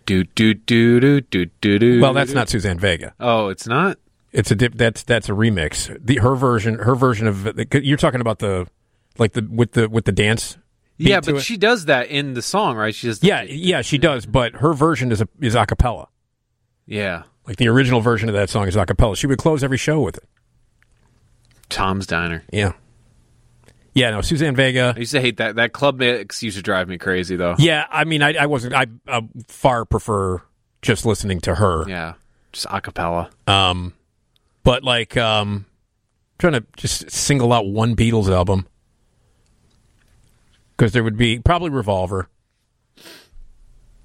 Do 0.06 0.24
do 0.24 0.54
do 0.54 1.00
do 1.00 1.22
do 1.22 1.46
do 1.62 1.80
do. 1.80 2.02
Well, 2.02 2.14
that's 2.14 2.32
not 2.34 2.50
Suzanne 2.50 2.80
Vega. 2.80 3.14
Oh, 3.20 3.50
it's 3.50 3.68
not. 3.68 3.98
It's 4.32 4.52
a 4.52 4.56
dip. 4.56 4.76
That's 4.76 5.04
that's 5.04 5.28
a 5.30 5.34
remix. 5.34 5.96
The 6.04 6.18
her 6.18 6.36
version, 6.36 6.76
her 6.80 6.96
version 6.96 7.28
of 7.28 7.50
you're 7.74 7.98
talking 7.98 8.22
about 8.22 8.40
the 8.40 8.68
like 9.18 9.34
the 9.34 9.42
with 9.52 9.74
the 9.74 9.90
with 9.90 10.06
the 10.06 10.12
dance. 10.12 10.58
Yeah, 10.98 11.20
but 11.20 11.42
she 11.42 11.58
does 11.58 11.86
that 11.86 12.08
in 12.08 12.34
the 12.34 12.42
song, 12.42 12.76
right? 12.76 12.94
She 12.96 13.08
does. 13.08 13.22
yeah 13.22 13.44
yeah 13.44 13.82
she 13.82 13.98
does, 13.98 14.26
but 14.26 14.56
her 14.56 14.74
version 14.74 15.12
is 15.12 15.22
a 15.22 15.28
is 15.42 15.56
a 15.56 15.66
cappella. 15.66 16.08
Yeah. 16.86 17.24
Like 17.46 17.58
the 17.58 17.68
original 17.68 18.02
version 18.02 18.30
of 18.30 18.36
that 18.36 18.50
song 18.50 18.68
is 18.68 18.76
a 18.76 18.86
cappella. 18.86 19.16
She 19.16 19.28
would 19.28 19.38
close 19.38 19.64
every 19.64 19.78
show 19.78 20.00
with 20.02 20.18
it. 20.18 20.24
Tom's 21.70 22.08
Diner. 22.08 22.44
Yeah. 22.52 22.74
Yeah, 23.98 24.12
no, 24.12 24.22
Suzanne 24.22 24.56
Vega. 24.56 24.94
I 24.96 25.00
used 25.00 25.14
to 25.14 25.20
hate 25.22 25.38
that. 25.38 25.56
That 25.56 25.74
club 25.74 25.98
mix 25.98 26.44
used 26.44 26.56
to 26.58 26.62
drive 26.62 26.88
me 26.88 27.00
crazy, 27.00 27.36
though. 27.36 27.56
Yeah, 27.58 27.86
I 27.90 28.04
mean, 28.04 28.22
I, 28.22 28.34
I 28.34 28.46
wasn't. 28.46 28.76
I, 28.76 28.86
I 29.08 29.28
far 29.48 29.86
prefer 29.86 30.40
just 30.84 31.04
listening 31.04 31.40
to 31.42 31.56
her. 31.56 31.90
Yeah, 31.90 32.14
just 32.52 32.68
a 32.70 32.80
cappella. 32.80 33.32
Um, 33.48 33.94
But 34.64 34.84
like, 34.84 35.18
um, 35.18 35.66
trying 36.38 36.54
to 36.54 36.64
just 36.76 37.10
single 37.10 37.52
out 37.52 37.66
one 37.66 37.96
Beatles 37.96 38.30
album 38.30 38.68
because 40.76 40.92
there 40.92 41.04
would 41.04 41.18
be 41.18 41.40
probably 41.40 41.72
Revolver. 41.72 42.30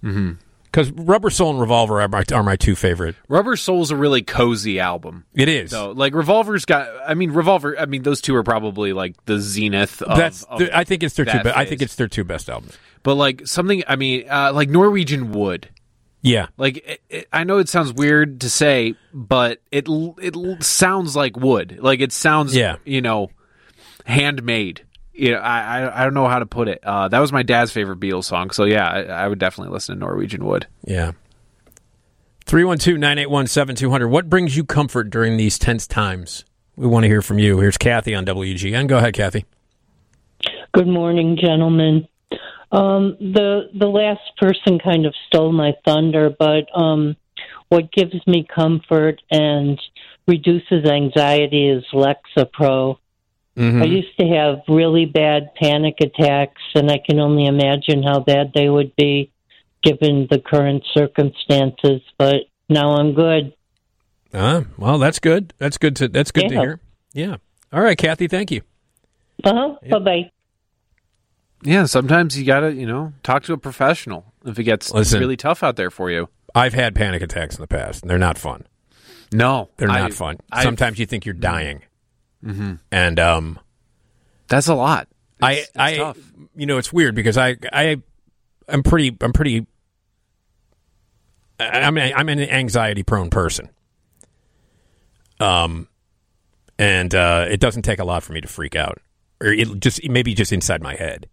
Mm-hmm. 0.02 0.32
Because 0.72 0.90
Rubber 0.90 1.28
Soul 1.28 1.50
and 1.50 1.60
Revolver 1.60 2.00
are 2.00 2.08
my, 2.08 2.24
are 2.32 2.42
my 2.42 2.56
two 2.56 2.74
favorite. 2.74 3.14
Rubber 3.28 3.56
Soul's 3.56 3.90
a 3.90 3.96
really 3.96 4.22
cozy 4.22 4.80
album. 4.80 5.26
It 5.34 5.48
is. 5.50 5.70
So, 5.70 5.90
like 5.90 6.14
Revolver's 6.14 6.64
got. 6.64 6.88
I 7.06 7.12
mean, 7.12 7.30
Revolver. 7.32 7.78
I 7.78 7.84
mean, 7.84 8.02
those 8.02 8.22
two 8.22 8.34
are 8.36 8.42
probably 8.42 8.94
like 8.94 9.22
the 9.26 9.38
zenith. 9.38 10.00
Of, 10.00 10.16
That's 10.16 10.44
of 10.44 10.60
the- 10.60 10.74
I 10.76 10.84
think 10.84 11.02
it's 11.02 11.14
their 11.14 11.26
two. 11.26 11.42
Be- 11.42 11.50
I 11.50 11.66
think 11.66 11.82
it's 11.82 11.96
their 11.96 12.08
two 12.08 12.24
best 12.24 12.48
albums. 12.48 12.78
But 13.02 13.16
like 13.16 13.46
something. 13.46 13.82
I 13.86 13.96
mean, 13.96 14.24
uh, 14.30 14.52
like 14.54 14.70
Norwegian 14.70 15.32
Wood. 15.32 15.68
Yeah. 16.22 16.46
Like 16.56 16.78
it, 16.78 17.00
it, 17.10 17.28
I 17.32 17.44
know 17.44 17.58
it 17.58 17.68
sounds 17.68 17.92
weird 17.92 18.40
to 18.40 18.48
say, 18.48 18.94
but 19.12 19.60
it 19.70 19.86
it 19.90 20.64
sounds 20.64 21.14
like 21.14 21.36
wood. 21.36 21.80
Like 21.82 22.00
it 22.00 22.12
sounds. 22.12 22.56
Yeah. 22.56 22.76
You 22.86 23.02
know, 23.02 23.28
handmade. 24.06 24.86
You 25.14 25.32
know, 25.32 25.38
I, 25.38 25.60
I 25.60 26.00
I 26.00 26.04
don't 26.04 26.14
know 26.14 26.26
how 26.26 26.38
to 26.38 26.46
put 26.46 26.68
it. 26.68 26.80
Uh, 26.82 27.08
that 27.08 27.18
was 27.18 27.32
my 27.32 27.42
dad's 27.42 27.70
favorite 27.70 28.00
Beatles 28.00 28.24
song. 28.24 28.50
So 28.50 28.64
yeah, 28.64 28.88
I, 28.88 29.02
I 29.02 29.28
would 29.28 29.38
definitely 29.38 29.72
listen 29.72 29.94
to 29.94 30.00
Norwegian 30.00 30.44
Wood. 30.44 30.66
Yeah. 30.84 31.12
312 32.46 32.98
981 32.98 33.46
7200. 33.46 34.08
What 34.08 34.28
brings 34.28 34.56
you 34.56 34.64
comfort 34.64 35.10
during 35.10 35.36
these 35.36 35.58
tense 35.58 35.86
times? 35.86 36.44
We 36.76 36.86
want 36.86 37.04
to 37.04 37.08
hear 37.08 37.22
from 37.22 37.38
you. 37.38 37.60
Here's 37.60 37.78
Kathy 37.78 38.14
on 38.14 38.24
WGN. 38.24 38.88
Go 38.88 38.98
ahead, 38.98 39.14
Kathy. 39.14 39.44
Good 40.74 40.88
morning, 40.88 41.36
gentlemen. 41.40 42.08
Um, 42.72 43.16
the 43.20 43.68
the 43.78 43.86
last 43.86 44.22
person 44.40 44.78
kind 44.78 45.04
of 45.04 45.14
stole 45.26 45.52
my 45.52 45.72
thunder, 45.84 46.30
but 46.36 46.66
um, 46.74 47.16
what 47.68 47.92
gives 47.92 48.14
me 48.26 48.46
comfort 48.52 49.20
and 49.30 49.78
reduces 50.26 50.86
anxiety 50.86 51.68
is 51.68 51.84
Lexapro. 51.92 52.96
Mm-hmm. 53.56 53.82
I 53.82 53.84
used 53.84 54.16
to 54.18 54.26
have 54.28 54.62
really 54.68 55.04
bad 55.04 55.54
panic 55.54 55.96
attacks, 56.00 56.62
and 56.74 56.90
I 56.90 56.98
can 56.98 57.20
only 57.20 57.44
imagine 57.46 58.02
how 58.02 58.20
bad 58.20 58.52
they 58.54 58.68
would 58.68 58.96
be 58.96 59.30
given 59.82 60.26
the 60.30 60.38
current 60.38 60.84
circumstances. 60.94 62.00
But 62.18 62.36
now 62.68 62.92
I'm 62.92 63.12
good. 63.14 63.52
Uh, 64.32 64.62
well, 64.78 64.98
that's 64.98 65.18
good. 65.18 65.52
That's 65.58 65.76
good 65.76 65.96
to 65.96 66.08
that's 66.08 66.30
good 66.30 66.48
to 66.48 66.54
hear. 66.60 66.80
Yeah. 67.12 67.36
All 67.72 67.82
right, 67.82 67.98
Kathy, 67.98 68.26
thank 68.28 68.50
you. 68.50 68.62
Uh 69.44 69.52
huh. 69.54 69.74
Bye 69.90 69.98
bye. 69.98 70.30
Yeah, 71.62 71.84
sometimes 71.84 72.38
you 72.38 72.44
gotta 72.46 72.72
you 72.72 72.86
know 72.86 73.12
talk 73.22 73.42
to 73.44 73.52
a 73.52 73.58
professional 73.58 74.32
if 74.46 74.58
it 74.58 74.64
gets 74.64 74.90
Listen. 74.92 75.20
really 75.20 75.36
tough 75.36 75.62
out 75.62 75.76
there 75.76 75.90
for 75.90 76.10
you. 76.10 76.28
I've 76.54 76.74
had 76.74 76.94
panic 76.94 77.22
attacks 77.22 77.56
in 77.56 77.60
the 77.60 77.66
past, 77.68 78.02
and 78.02 78.10
they're 78.10 78.18
not 78.18 78.38
fun. 78.38 78.66
No, 79.32 79.70
They're 79.78 79.88
not 79.88 80.00
I- 80.02 80.10
fun. 80.10 80.38
I've- 80.50 80.64
Sometimes 80.64 80.98
you 80.98 81.06
think 81.06 81.24
you're 81.24 81.34
dying. 81.34 81.82
Mhm. 82.44 82.78
And 82.90 83.18
um 83.20 83.58
That's 84.48 84.68
a 84.68 84.74
lot. 84.74 85.08
I 85.40 85.52
It's- 85.52 85.68
it's 85.68 85.76
I 85.78 85.96
tough. 85.96 86.18
you 86.56 86.66
know, 86.66 86.78
it's 86.78 86.92
weird 86.92 87.14
because 87.14 87.36
I 87.38 87.56
I 87.72 87.96
I'm 88.68 88.82
pretty 88.82 89.16
I'm 89.20 89.32
pretty 89.32 89.66
I- 91.60 91.80
I'm 91.82 91.96
a, 91.98 92.12
I'm 92.14 92.28
an 92.28 92.40
anxiety 92.40 93.02
prone 93.02 93.30
person. 93.30 93.68
Um 95.40 95.88
and 96.78 97.14
uh 97.14 97.46
it 97.48 97.60
doesn't 97.60 97.82
take 97.82 97.98
a 97.98 98.04
lot 98.04 98.22
for 98.22 98.32
me 98.32 98.40
to 98.40 98.48
freak 98.48 98.76
out. 98.76 98.98
Or 99.40 99.48
it 99.48 99.80
just 99.80 100.06
maybe 100.08 100.34
just 100.34 100.52
inside 100.52 100.82
my 100.82 100.94
head. 100.94 101.28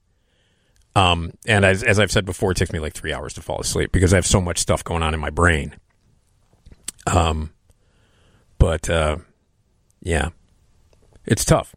Um 0.95 1.33
and 1.45 1.65
as 1.65 1.83
as 1.83 1.99
I've 1.99 2.11
said 2.11 2.25
before, 2.25 2.51
it 2.51 2.57
takes 2.57 2.71
me 2.71 2.79
like 2.79 2.93
3 2.93 3.13
hours 3.13 3.33
to 3.35 3.41
fall 3.41 3.59
asleep 3.59 3.91
because 3.91 4.13
I 4.13 4.17
have 4.17 4.25
so 4.27 4.41
much 4.41 4.57
stuff 4.59 4.83
going 4.83 5.03
on 5.03 5.13
in 5.13 5.19
my 5.19 5.29
brain. 5.29 5.75
Um 7.07 7.51
but 8.57 8.89
uh 8.89 9.17
yeah. 10.01 10.29
It's 11.29 11.45
tough. 11.45 11.75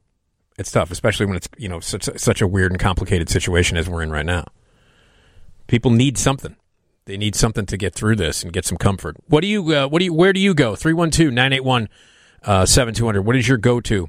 It's 0.59 0.71
tough, 0.71 0.91
especially 0.91 1.27
when 1.27 1.37
it's 1.37 1.49
you 1.57 1.69
know 1.69 1.81
such 1.81 2.05
such 2.17 2.41
a 2.41 2.47
weird 2.47 2.73
and 2.73 2.81
complicated 2.81 3.29
situation 3.29 3.77
as 3.77 3.89
we're 3.89 4.03
in 4.03 4.11
right 4.11 4.27
now. 4.27 4.47
People 5.67 5.91
need 5.91 6.19
something. 6.19 6.57
They 7.05 7.17
need 7.17 7.35
something 7.35 7.67
to 7.67 7.77
get 7.77 7.95
through 7.95 8.17
this 8.17 8.43
and 8.43 8.53
get 8.53 8.65
some 8.65 8.79
comfort. 8.79 9.17
What 9.29 9.41
do 9.43 9.47
you? 9.47 9.75
Uh, 9.75 9.89
what 9.89 9.99
do 9.99 10.05
you? 10.07 10.15
Where 10.15 10.33
do 10.33 10.41
you 10.41 10.55
go? 10.55 10.75
312-981-7200. 10.75 13.19
uh, 13.19 13.23
What 13.23 13.37
is 13.37 13.49
your 13.49 13.59
go 13.59 13.81
to 13.81 14.09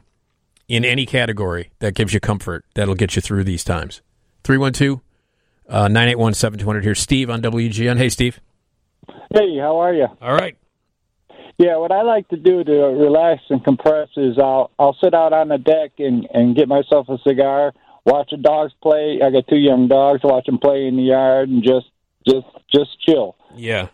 in 0.68 0.86
any 0.86 1.06
category 1.06 1.72
that 1.80 1.96
gives 1.96 2.14
you 2.14 2.20
comfort? 2.20 2.66
That'll 2.76 2.96
get 2.96 3.16
you 3.16 3.22
through 3.22 3.46
these 3.46 3.64
times. 3.64 4.02
312 4.44 5.00
uh, 5.70 5.88
981-7200. 5.88 6.84
Here's 6.84 7.00
Steve 7.00 7.30
on 7.30 7.42
WGN. 7.42 7.98
Hey, 7.98 8.10
Steve. 8.10 8.40
Hey, 9.34 9.58
how 9.58 9.80
are 9.80 9.94
you? 9.94 10.08
All 10.22 10.34
right. 10.34 10.58
Yeah, 11.58 11.78
what 11.78 11.92
I 11.92 12.02
like 12.02 12.28
to 12.30 12.38
do 12.38 12.64
to 12.64 12.72
relax 12.72 13.42
and 13.50 13.64
compress 13.64 14.10
is 14.18 14.38
I'll 14.40 14.72
I'll 14.80 14.98
sit 15.04 15.14
out 15.14 15.34
on 15.34 15.50
the 15.50 15.58
deck 15.58 15.92
and 16.00 16.28
and 16.34 16.56
get 16.56 16.68
myself 16.68 17.10
a 17.10 17.18
cigar, 17.28 17.74
watch 18.06 18.30
the 18.32 18.38
dogs 18.38 18.74
play. 18.82 19.20
I 19.24 19.30
got 19.30 19.48
two 19.48 19.58
young 19.58 19.88
dogs, 19.88 20.22
watch 20.24 20.46
them 20.46 20.58
play 20.58 20.88
in 20.88 20.98
the 20.98 21.04
yard, 21.04 21.50
and 21.50 21.64
just 21.64 21.88
just 22.28 22.48
just 22.74 23.00
chill. 23.02 23.36
Yeah. 23.56 23.90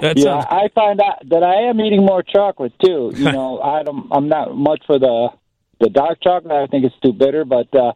That 0.00 0.18
yeah, 0.18 0.22
sounds 0.22 0.46
I 0.50 0.68
find 0.74 1.00
out 1.00 1.28
that 1.30 1.42
I 1.42 1.68
am 1.70 1.80
eating 1.80 2.04
more 2.04 2.22
chocolate 2.22 2.74
too. 2.84 3.12
You 3.16 3.32
know, 3.32 3.60
I 3.60 3.82
don't. 3.82 4.08
I'm 4.12 4.28
not 4.28 4.56
much 4.56 4.82
for 4.86 4.98
the 4.98 5.30
the 5.80 5.88
dark 5.88 6.18
chocolate. 6.22 6.52
I 6.52 6.66
think 6.66 6.84
it's 6.84 6.98
too 7.02 7.12
bitter, 7.12 7.44
but 7.44 7.74
uh, 7.74 7.92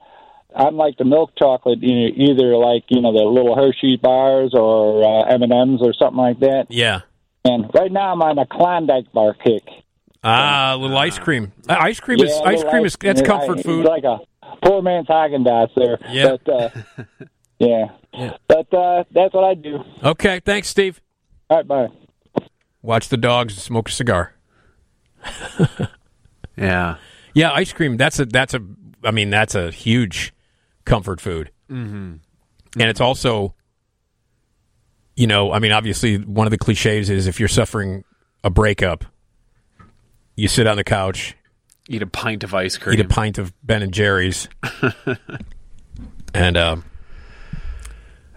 I'm 0.57 0.77
like 0.77 0.97
the 0.97 1.05
milk 1.05 1.33
chocolate. 1.39 1.81
You 1.83 1.95
know, 1.95 2.15
either 2.17 2.57
like 2.57 2.85
you 2.89 3.03
know 3.03 3.13
the 3.13 3.25
little 3.25 3.55
Hershey 3.55 3.97
bars 3.97 4.53
or 4.55 5.05
uh, 5.05 5.33
M 5.33 5.43
and 5.43 5.53
M's 5.53 5.81
or 5.83 5.93
something 5.93 6.19
like 6.19 6.41
that. 6.41 6.67
Yeah. 6.71 7.03
And 7.45 7.67
right 7.75 7.91
now 7.91 8.13
I'm 8.13 8.23
on 8.23 8.39
a 8.39 8.47
Klondike 8.47 9.11
bar 9.13 9.35
kick. 9.35 9.63
Ah, 10.23 10.75
a 10.75 10.77
little 10.77 10.99
ice 10.99 11.19
cream. 11.19 11.53
Uh, 11.69 11.77
ice 11.81 11.99
cream 12.01 12.21
is 12.21 12.33
ice 12.45 12.63
cream 12.63 12.83
I- 12.83 12.87
is 12.87 12.97
that's 13.01 13.23
comfort 13.23 13.59
it's 13.59 13.67
food. 13.67 13.87
like 13.87 14.05
a 14.05 14.19
poor 14.63 14.83
man's 14.83 15.07
Haagen 15.07 15.47
Dazs 15.47 15.71
there. 15.75 15.99
Yeah. 16.11 16.37
But, 16.45 16.53
uh, 16.53 16.69
yeah. 17.59 17.87
But 18.49 18.75
uh, 18.75 19.05
that's 19.13 19.33
what 19.33 19.45
I 19.45 19.55
do. 19.55 19.83
Okay, 20.05 20.41
thanks, 20.41 20.69
Steve. 20.69 21.01
All 21.49 21.57
right, 21.59 21.67
bye. 21.67 21.89
Watch 22.83 23.09
the 23.09 23.17
dogs 23.17 23.55
and 23.55 23.63
smoke 23.63 23.89
a 23.89 23.93
cigar. 23.93 24.35
Yeah. 26.57 26.97
Yeah, 27.33 27.53
ice 27.53 27.73
cream. 27.73 27.97
That's 27.97 28.19
a 28.19 28.27
that's 28.27 28.53
a. 28.55 28.61
I 29.03 29.13
mean, 29.13 29.31
that's 29.31 29.55
a 29.55 29.71
huge 29.71 30.35
comfort 30.85 31.21
food, 31.23 31.51
Mm-hmm. 31.71 32.17
and 32.79 32.91
it's 32.91 33.01
also, 33.01 33.55
you 35.21 35.27
know, 35.27 35.53
I 35.53 35.59
mean, 35.59 35.71
obviously, 35.71 36.17
one 36.17 36.47
of 36.47 36.51
the 36.51 36.57
cliches 36.57 37.11
is 37.11 37.27
if 37.27 37.39
you're 37.39 37.49
suffering 37.49 38.05
a 38.43 38.49
breakup, 38.49 39.05
you 40.35 40.49
sit 40.49 40.67
on 40.67 40.79
the 40.79 40.85
couch, 40.85 41.37
Eat 41.91 42.01
a 42.01 42.07
pint 42.07 42.43
of 42.43 42.55
ice 42.55 42.79
cream. 42.79 42.99
eat 42.99 43.05
a 43.05 43.09
pint 43.09 43.37
of 43.37 43.53
Ben 43.63 43.83
and 43.83 43.93
Jerry's, 43.93 44.49
and 46.35 46.57
um, 46.57 46.85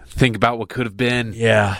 Think 0.08 0.36
about 0.36 0.58
what 0.58 0.68
could 0.68 0.84
have 0.84 0.96
been. 0.96 1.32
Yeah. 1.34 1.78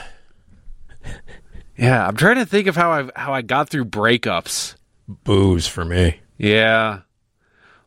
Yeah, 1.77 2.07
I'm 2.07 2.17
trying 2.17 2.37
to 2.37 2.47
think 2.47 2.67
of 2.67 2.75
how 2.75 2.91
I 2.91 3.11
how 3.15 3.35
I 3.35 3.43
got 3.43 3.69
through 3.69 3.85
breakups. 3.85 4.77
Booze 5.07 5.67
for 5.67 5.85
me. 5.85 6.21
Yeah. 6.39 7.01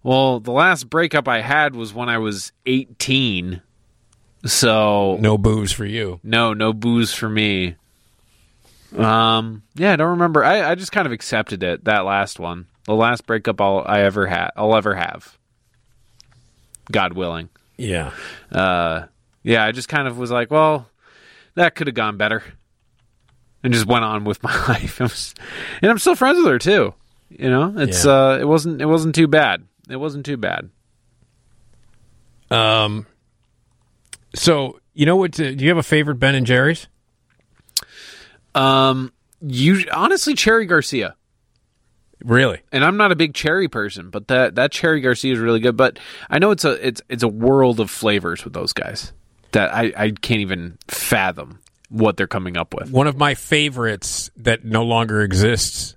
Well, 0.03 0.39
the 0.39 0.51
last 0.51 0.87
breakup 0.87 1.27
I 1.27 1.41
had 1.41 1.75
was 1.75 1.95
when 1.95 2.09
I 2.09 2.19
was 2.19 2.51
18. 2.67 3.63
So 4.45 5.17
no 5.19 5.37
booze 5.37 5.71
for 5.71 5.85
you. 5.85 6.19
No, 6.23 6.53
no 6.53 6.73
booze 6.73 7.13
for 7.13 7.27
me. 7.29 7.75
Um, 8.95 9.63
yeah, 9.75 9.93
I 9.93 9.95
don't 9.97 10.11
remember. 10.11 10.43
I, 10.43 10.71
I 10.71 10.75
just 10.75 10.91
kind 10.91 11.05
of 11.05 11.11
accepted 11.11 11.61
it. 11.63 11.83
That 11.85 12.05
last 12.05 12.39
one, 12.39 12.67
the 12.85 12.93
last 12.95 13.25
breakup 13.25 13.59
I'll 13.59 13.83
I 13.85 14.01
ever 14.01 14.27
had, 14.27 14.51
I'll 14.55 14.75
ever 14.75 14.95
have. 14.95 15.37
God 16.91 17.13
willing. 17.13 17.49
Yeah. 17.77 18.11
Uh, 18.51 19.07
yeah. 19.43 19.65
I 19.65 19.71
just 19.73 19.89
kind 19.89 20.07
of 20.07 20.17
was 20.17 20.31
like, 20.31 20.49
well, 20.51 20.87
that 21.55 21.75
could 21.75 21.87
have 21.87 21.95
gone 21.95 22.15
better, 22.17 22.43
and 23.63 23.73
just 23.73 23.85
went 23.87 24.05
on 24.05 24.23
with 24.23 24.41
my 24.43 24.55
life. 24.67 25.01
It 25.01 25.03
was, 25.03 25.35
and 25.81 25.91
I'm 25.91 25.99
still 25.99 26.15
friends 26.15 26.37
with 26.37 26.47
her 26.47 26.59
too. 26.59 26.93
You 27.29 27.49
know, 27.49 27.73
it's 27.77 28.05
Yeah. 28.05 28.11
uh, 28.11 28.37
it 28.39 28.45
wasn't 28.47 28.81
it 28.81 28.85
wasn't 28.85 29.15
too 29.15 29.27
bad. 29.27 29.63
It 29.89 29.97
wasn't 29.97 30.25
too 30.25 30.37
bad. 30.37 30.69
Um. 32.49 33.05
So 34.37 34.79
you 34.93 35.05
know 35.05 35.15
what? 35.15 35.39
uh, 35.39 35.51
do 35.51 35.63
you 35.63 35.69
have 35.69 35.77
a 35.77 35.83
favorite 35.83 36.15
Ben 36.15 36.35
and 36.35 36.45
Jerry's? 36.45 36.87
Um, 38.55 39.11
you 39.41 39.85
honestly, 39.91 40.33
Cherry 40.33 40.65
Garcia. 40.65 41.15
Really? 42.23 42.61
And 42.71 42.83
I'm 42.83 42.97
not 42.97 43.11
a 43.11 43.15
big 43.15 43.35
cherry 43.35 43.67
person, 43.67 44.09
but 44.09 44.27
that 44.29 44.55
that 44.55 44.71
Cherry 44.71 45.01
Garcia 45.01 45.33
is 45.33 45.39
really 45.39 45.59
good. 45.59 45.77
But 45.77 45.99
I 46.29 46.39
know 46.39 46.51
it's 46.51 46.65
a 46.65 46.87
it's 46.87 47.01
it's 47.09 47.23
a 47.23 47.27
world 47.27 47.79
of 47.79 47.91
flavors 47.91 48.43
with 48.43 48.53
those 48.53 48.73
guys 48.73 49.13
that 49.51 49.73
I 49.73 49.93
I 49.95 50.11
can't 50.11 50.41
even 50.41 50.77
fathom 50.87 51.59
what 51.89 52.17
they're 52.17 52.27
coming 52.27 52.57
up 52.57 52.73
with. 52.73 52.91
One 52.91 53.07
of 53.07 53.17
my 53.17 53.35
favorites 53.35 54.31
that 54.37 54.65
no 54.65 54.83
longer 54.83 55.21
exists 55.21 55.95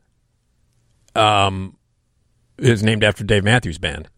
um, 1.15 1.77
is 2.59 2.83
named 2.83 3.03
after 3.03 3.25
Dave 3.25 3.45
Matthews 3.45 3.79
Band. 3.79 4.09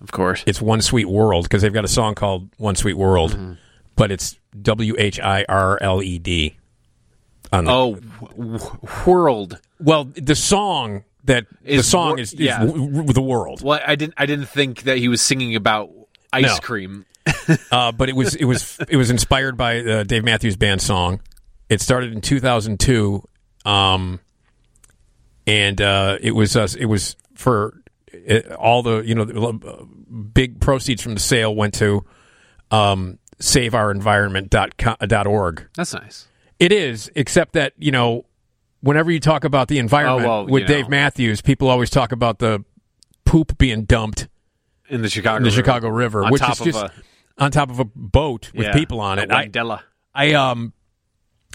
Of 0.00 0.12
course. 0.12 0.44
It's 0.46 0.60
One 0.62 0.80
Sweet 0.80 1.06
World 1.08 1.44
because 1.44 1.62
they've 1.62 1.72
got 1.72 1.84
a 1.84 1.88
song 1.88 2.14
called 2.14 2.48
One 2.56 2.76
Sweet 2.76 2.94
World, 2.96 3.32
Mm-hmm. 3.32 3.52
but 3.96 4.10
it's 4.12 4.36
W 4.62 4.94
H 4.98 5.18
I 5.20 5.44
R 5.48 5.78
L 5.80 6.02
E 6.02 6.18
D. 6.18 6.56
on 7.52 7.64
the- 7.64 7.70
Oh, 7.72 7.94
w- 8.36 8.58
world. 9.06 9.58
Well, 9.80 10.04
the 10.14 10.34
song 10.34 11.04
that 11.24 11.46
the 11.64 11.82
song 11.82 12.10
wor- 12.10 12.20
is, 12.20 12.32
is 12.32 12.40
yeah. 12.40 12.60
w- 12.60 12.86
w- 12.90 13.12
the 13.12 13.20
world. 13.22 13.62
Well, 13.62 13.80
I 13.86 13.96
didn't. 13.96 14.14
I 14.16 14.26
didn't 14.26 14.46
think 14.46 14.82
that 14.82 14.98
he 14.98 15.08
was 15.08 15.20
singing 15.20 15.56
about 15.56 15.90
ice 16.32 16.44
No. 16.44 16.56
cream. 16.58 17.04
uh, 17.72 17.92
but 17.92 18.08
it 18.08 18.16
was 18.16 18.34
it 18.34 18.44
was 18.44 18.78
it 18.88 18.96
was 18.96 19.10
inspired 19.10 19.56
by 19.56 19.80
uh, 19.80 20.02
Dave 20.04 20.24
Matthews 20.24 20.56
Band 20.56 20.80
song. 20.80 21.20
It 21.68 21.80
started 21.82 22.12
in 22.14 22.20
2002, 22.22 23.22
um, 23.66 24.20
and 25.46 25.80
uh, 25.80 26.18
it 26.20 26.32
was 26.32 26.56
uh, 26.56 26.68
it 26.78 26.86
was 26.86 27.16
for 27.34 27.77
uh, 28.30 28.54
all 28.54 28.82
the 28.82 29.00
you 29.00 29.14
know 29.14 29.24
the, 29.24 29.40
uh, 29.40 29.84
big 30.34 30.60
proceeds 30.60 31.02
from 31.02 31.14
the 31.14 31.20
sale 31.20 31.54
went 31.54 31.74
to 31.74 32.04
um, 32.70 33.18
saveourenvironment.org. 33.40 35.68
That's 35.74 35.94
nice. 35.94 36.28
It 36.58 36.72
is, 36.72 37.10
except 37.14 37.52
that 37.52 37.72
you 37.78 37.92
know, 37.92 38.24
whenever 38.80 39.10
you 39.10 39.20
talk 39.20 39.44
about 39.44 39.68
the 39.68 39.78
environment 39.78 40.26
Oh, 40.26 40.44
well, 40.44 40.46
with 40.46 40.66
Dave 40.66 40.86
know. 40.86 40.90
Matthews, 40.90 41.40
people 41.40 41.68
always 41.68 41.90
talk 41.90 42.12
about 42.12 42.38
the 42.40 42.64
poop 43.24 43.56
being 43.58 43.84
dumped 43.84 44.28
in 44.88 45.02
the 45.02 45.08
Chicago 45.08 45.36
in 45.36 45.42
the 45.42 45.48
River. 45.50 45.56
Chicago 45.56 45.88
River, 45.88 46.24
On 46.24 46.32
which 46.32 46.40
top 46.40 46.52
is 46.52 46.60
of 46.60 46.66
just 46.66 46.84
a- 46.84 46.92
on 47.38 47.50
top 47.52 47.70
of 47.70 47.78
a 47.78 47.84
boat 47.84 48.50
with 48.54 48.66
Yeah, 48.66 48.72
people 48.72 49.00
on 49.00 49.18
it. 49.20 49.30
I, 49.30 49.48
I 50.14 50.32
um, 50.32 50.72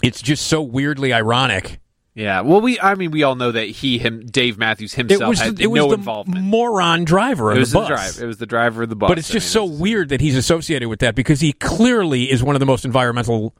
it's 0.02 0.22
just 0.22 0.46
so 0.46 0.62
weirdly 0.62 1.12
ironic. 1.12 1.80
Yeah. 2.14 2.42
Well, 2.42 2.60
we. 2.60 2.78
I 2.78 2.94
mean, 2.94 3.10
we 3.10 3.22
all 3.24 3.34
know 3.34 3.50
that 3.52 3.64
he, 3.68 3.98
him, 3.98 4.24
Dave 4.26 4.56
Matthews 4.56 4.94
himself 4.94 5.20
It 5.22 5.26
was 5.26 5.40
had 5.40 5.56
the, 5.56 5.64
it 5.64 5.66
was 5.66 5.78
no 5.78 5.88
the 5.88 5.94
involvement. 5.94 6.44
moron 6.44 7.04
driver 7.04 7.50
of 7.50 7.56
it 7.56 7.60
was 7.60 7.72
the 7.72 7.80
the, 7.80 7.88
bus. 7.88 8.12
drive. 8.14 8.22
It 8.22 8.26
was 8.26 8.38
the 8.38 8.46
driver 8.46 8.84
of 8.84 8.88
the 8.88 8.94
bus. 8.96 9.08
but 9.08 9.18
it's 9.18 9.28
just 9.28 9.50
so 9.50 9.64
weird 9.64 10.10
that 10.10 10.20
he's 10.20 10.36
associated 10.36 10.88
with 10.88 11.00
that 11.00 11.14
because 11.16 11.40
he 11.40 11.52
clearly 11.52 12.30
is 12.30 12.42
one 12.42 12.54
of 12.54 12.60
the 12.60 12.66
most 12.66 12.84
environmental 12.84 13.54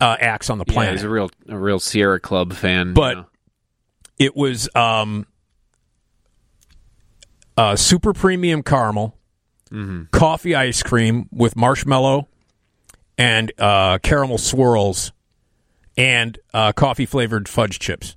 uh, 0.00 0.16
acts 0.20 0.48
on 0.48 0.58
the 0.58 0.64
Yeah, 0.68 0.72
planet. 0.74 0.92
he's 0.94 1.02
a 1.02 1.08
real, 1.08 1.28
a 1.48 1.58
real 1.58 1.80
Sierra 1.80 2.20
Club 2.20 2.52
fan. 2.52 2.94
but 2.94 3.16
you 3.16 3.22
know. 3.22 3.26
it 4.20 4.36
was 4.36 4.68
um, 4.76 5.26
uh, 7.56 7.76
super 7.76 8.12
premium 8.12 8.62
caramel, 8.62 9.16
Mm-hmm. 9.72 10.02
coffee 10.12 10.54
ice 10.54 10.82
cream 10.82 11.30
with 11.32 11.56
marshmallow 11.56 12.28
and 13.16 13.50
uh, 13.58 13.96
caramel 14.02 14.36
swirls, 14.36 15.12
and 15.96 16.38
uh, 16.54 16.72
coffee 16.72 17.06
flavored 17.06 17.48
fudge 17.48 17.78
chips. 17.78 18.16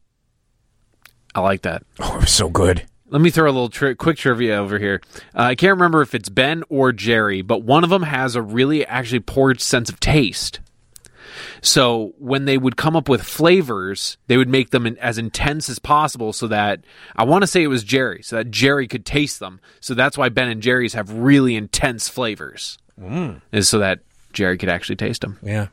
I 1.33 1.41
like 1.41 1.63
that. 1.63 1.83
Oh, 1.99 2.15
it 2.15 2.21
was 2.21 2.31
so 2.31 2.49
good. 2.49 2.85
Let 3.09 3.21
me 3.21 3.29
throw 3.29 3.45
a 3.45 3.51
little 3.53 3.69
tri- 3.69 3.93
quick 3.93 4.17
trivia 4.17 4.55
over 4.57 4.79
here. 4.79 5.01
Uh, 5.35 5.41
I 5.43 5.55
can't 5.55 5.73
remember 5.77 6.01
if 6.01 6.15
it's 6.15 6.29
Ben 6.29 6.63
or 6.69 6.91
Jerry, 6.91 7.41
but 7.41 7.61
one 7.63 7.83
of 7.83 7.89
them 7.89 8.03
has 8.03 8.35
a 8.35 8.41
really 8.41 8.85
actually 8.85 9.19
poor 9.19 9.53
sense 9.55 9.89
of 9.89 9.99
taste. 9.99 10.59
So 11.61 12.13
when 12.17 12.45
they 12.45 12.57
would 12.57 12.77
come 12.77 12.95
up 12.95 13.09
with 13.09 13.21
flavors, 13.21 14.17
they 14.27 14.37
would 14.37 14.47
make 14.49 14.69
them 14.71 14.85
in, 14.85 14.97
as 14.99 15.17
intense 15.17 15.69
as 15.69 15.79
possible 15.79 16.31
so 16.33 16.47
that 16.47 16.81
I 17.15 17.25
want 17.25 17.43
to 17.43 17.47
say 17.47 17.61
it 17.63 17.67
was 17.67 17.83
Jerry, 17.83 18.21
so 18.23 18.37
that 18.37 18.51
Jerry 18.51 18.87
could 18.87 19.05
taste 19.05 19.39
them. 19.39 19.59
So 19.81 19.93
that's 19.93 20.17
why 20.17 20.29
Ben 20.29 20.47
and 20.47 20.61
Jerry's 20.61 20.93
have 20.93 21.11
really 21.11 21.55
intense 21.55 22.07
flavors, 22.09 22.77
Mm. 22.99 23.41
is 23.51 23.67
so 23.67 23.79
that 23.79 23.99
Jerry 24.31 24.57
could 24.57 24.69
actually 24.69 24.95
taste 24.95 25.21
them. 25.21 25.37
Yeah. 25.43 25.67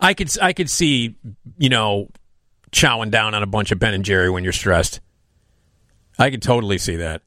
I 0.00 0.14
could 0.14 0.30
I 0.40 0.52
could 0.52 0.70
see 0.70 1.16
you 1.58 1.68
know 1.68 2.08
chowing 2.70 3.10
down 3.10 3.34
on 3.34 3.42
a 3.42 3.46
bunch 3.46 3.72
of 3.72 3.78
Ben 3.78 3.94
and 3.94 4.04
Jerry 4.04 4.30
when 4.30 4.44
you're 4.44 4.52
stressed. 4.52 5.00
I 6.18 6.30
could 6.30 6.42
totally 6.42 6.78
see 6.78 6.96
that. 6.96 7.22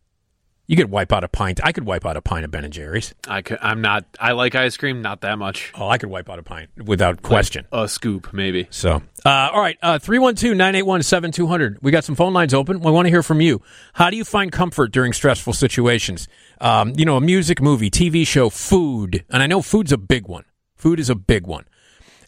You 0.68 0.78
could 0.78 0.90
wipe 0.90 1.12
out 1.12 1.26
a 1.26 1.28
pint. 1.28 1.60
I 1.64 1.74
could 1.74 1.86
wipe 1.86 2.06
out 2.06 2.16
a 2.16 2.22
pint 2.22 2.46
of 2.46 2.52
Ben 2.52 2.64
and 2.64 2.72
Jerry's. 2.72 3.14
I 3.28 3.42
could, 3.42 3.58
I'm 3.62 3.82
not. 3.82 4.06
I 4.18 4.32
like 4.32 4.56
ice 4.56 4.78
cream, 4.78 5.02
not 5.02 5.20
that 5.20 5.38
much. 5.38 5.74
Oh, 5.76 5.90
I 5.90 5.98
could 5.98 6.10
wipe 6.10 6.30
out 6.30 6.40
a 6.40 6.44
pint 6.44 6.70
without 6.86 7.22
question. 7.22 7.68
a 7.74 7.90
scoop, 7.90 8.32
maybe. 8.32 8.68
So, 8.70 9.02
uh, 9.26 9.50
all 9.52 9.60
right, 9.60 9.78
three 10.02 10.18
one 10.18 10.36
two 10.36 10.56
nine 10.56 10.76
eight 10.76 10.84
one 10.84 11.04
seven 11.04 11.34
two 11.34 11.48
hundred. 11.48 11.80
We 11.82 11.92
got 11.92 12.06
some 12.06 12.16
phone 12.16 12.32
lines 12.32 12.54
open. 12.54 12.80
We 12.80 12.90
want 12.90 13.06
to 13.06 13.10
hear 13.10 13.24
from 13.24 13.42
you. 13.42 13.62
How 13.94 14.10
do 14.10 14.16
you 14.16 14.24
find 14.24 14.50
comfort 14.50 14.94
during 14.94 15.12
stressful 15.12 15.52
situations? 15.54 16.30
Um, 16.62 16.94
you 16.96 17.04
know, 17.04 17.18
a 17.18 17.22
music, 17.22 17.62
movie, 17.62 17.90
TV 17.90 18.26
show, 18.26 18.50
food, 18.50 19.26
and 19.30 19.44
I 19.44 19.48
know 19.48 19.62
food's 19.62 19.92
a 19.92 19.98
big 19.98 20.30
one. 20.30 20.46
Food 20.78 21.02
is 21.02 21.10
a 21.10 21.16
big 21.16 21.46
one. 21.46 21.66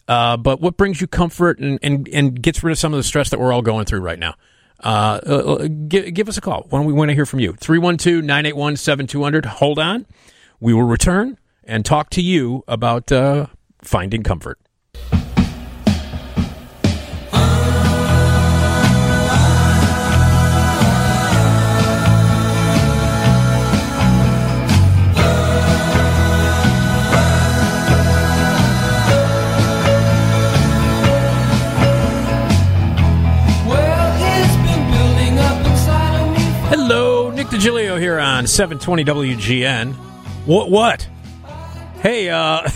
Uh, 0.06 0.36
but 0.36 0.60
what 0.60 0.76
brings 0.76 1.00
you 1.00 1.06
comfort 1.06 1.58
and, 1.58 1.78
and, 1.82 2.08
and 2.08 2.40
gets 2.42 2.62
rid 2.62 2.72
of 2.72 2.78
some 2.78 2.92
of 2.92 2.98
the 2.98 3.02
stress 3.02 3.30
that 3.30 3.40
we're 3.40 3.52
all 3.52 3.62
going 3.62 3.84
through 3.84 4.00
right 4.00 4.18
now? 4.18 4.34
Uh, 4.82 5.20
uh, 5.24 5.68
give, 5.88 6.12
give 6.12 6.28
us 6.28 6.36
a 6.36 6.40
call. 6.40 6.66
Don't 6.70 6.84
we 6.84 6.92
want 6.92 7.08
to 7.08 7.14
hear 7.14 7.26
from 7.26 7.40
you? 7.40 7.54
312 7.54 8.22
981 8.22 8.76
7200. 8.76 9.46
Hold 9.46 9.78
on. 9.78 10.06
We 10.60 10.74
will 10.74 10.82
return 10.82 11.38
and 11.64 11.84
talk 11.84 12.10
to 12.10 12.22
you 12.22 12.64
about 12.68 13.10
uh, 13.10 13.46
finding 13.82 14.22
comfort. 14.22 14.58
Here 37.98 38.18
on 38.18 38.48
720 38.48 39.04
WGN. 39.04 39.94
What? 40.46 40.68
What? 40.68 41.08
Hey, 42.00 42.28
uh, 42.28 42.68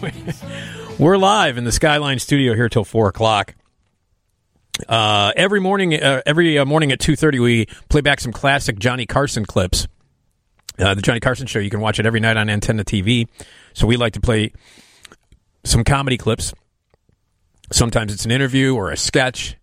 we're 0.98 1.16
live 1.16 1.56
in 1.56 1.64
the 1.64 1.72
Skyline 1.72 2.18
studio 2.18 2.54
here 2.54 2.68
till 2.68 2.84
four 2.84 3.08
o'clock. 3.08 3.54
Uh, 4.86 5.32
every 5.36 5.58
morning, 5.58 5.94
uh, 5.94 6.20
every 6.26 6.58
uh, 6.58 6.66
morning 6.66 6.92
at 6.92 7.00
two 7.00 7.16
thirty, 7.16 7.38
we 7.38 7.64
play 7.88 8.02
back 8.02 8.20
some 8.20 8.32
classic 8.32 8.78
Johnny 8.78 9.06
Carson 9.06 9.46
clips. 9.46 9.88
Uh, 10.78 10.94
the 10.94 11.00
Johnny 11.00 11.20
Carson 11.20 11.46
Show. 11.46 11.58
You 11.58 11.70
can 11.70 11.80
watch 11.80 11.98
it 11.98 12.04
every 12.04 12.20
night 12.20 12.36
on 12.36 12.50
Antenna 12.50 12.84
TV. 12.84 13.26
So 13.72 13.86
we 13.86 13.96
like 13.96 14.12
to 14.12 14.20
play 14.20 14.52
some 15.64 15.82
comedy 15.82 16.18
clips. 16.18 16.52
Sometimes 17.70 18.12
it's 18.12 18.26
an 18.26 18.32
interview 18.32 18.74
or 18.74 18.90
a 18.90 18.98
sketch 18.98 19.56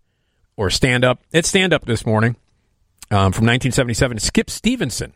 or 0.58 0.72
stand 0.72 1.06
up. 1.06 1.22
It's 1.32 1.48
stand 1.48 1.74
up 1.74 1.86
this 1.86 2.08
morning 2.08 2.36
um, 3.12 3.32
from 3.32 3.46
1977. 3.46 4.20
Skip 4.20 4.50
Stephenson, 4.50 5.14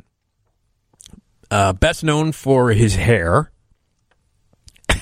uh, 1.52 1.74
best 1.74 2.04
known 2.04 2.32
for 2.32 2.72
his 2.72 2.96
hair. 2.96 3.52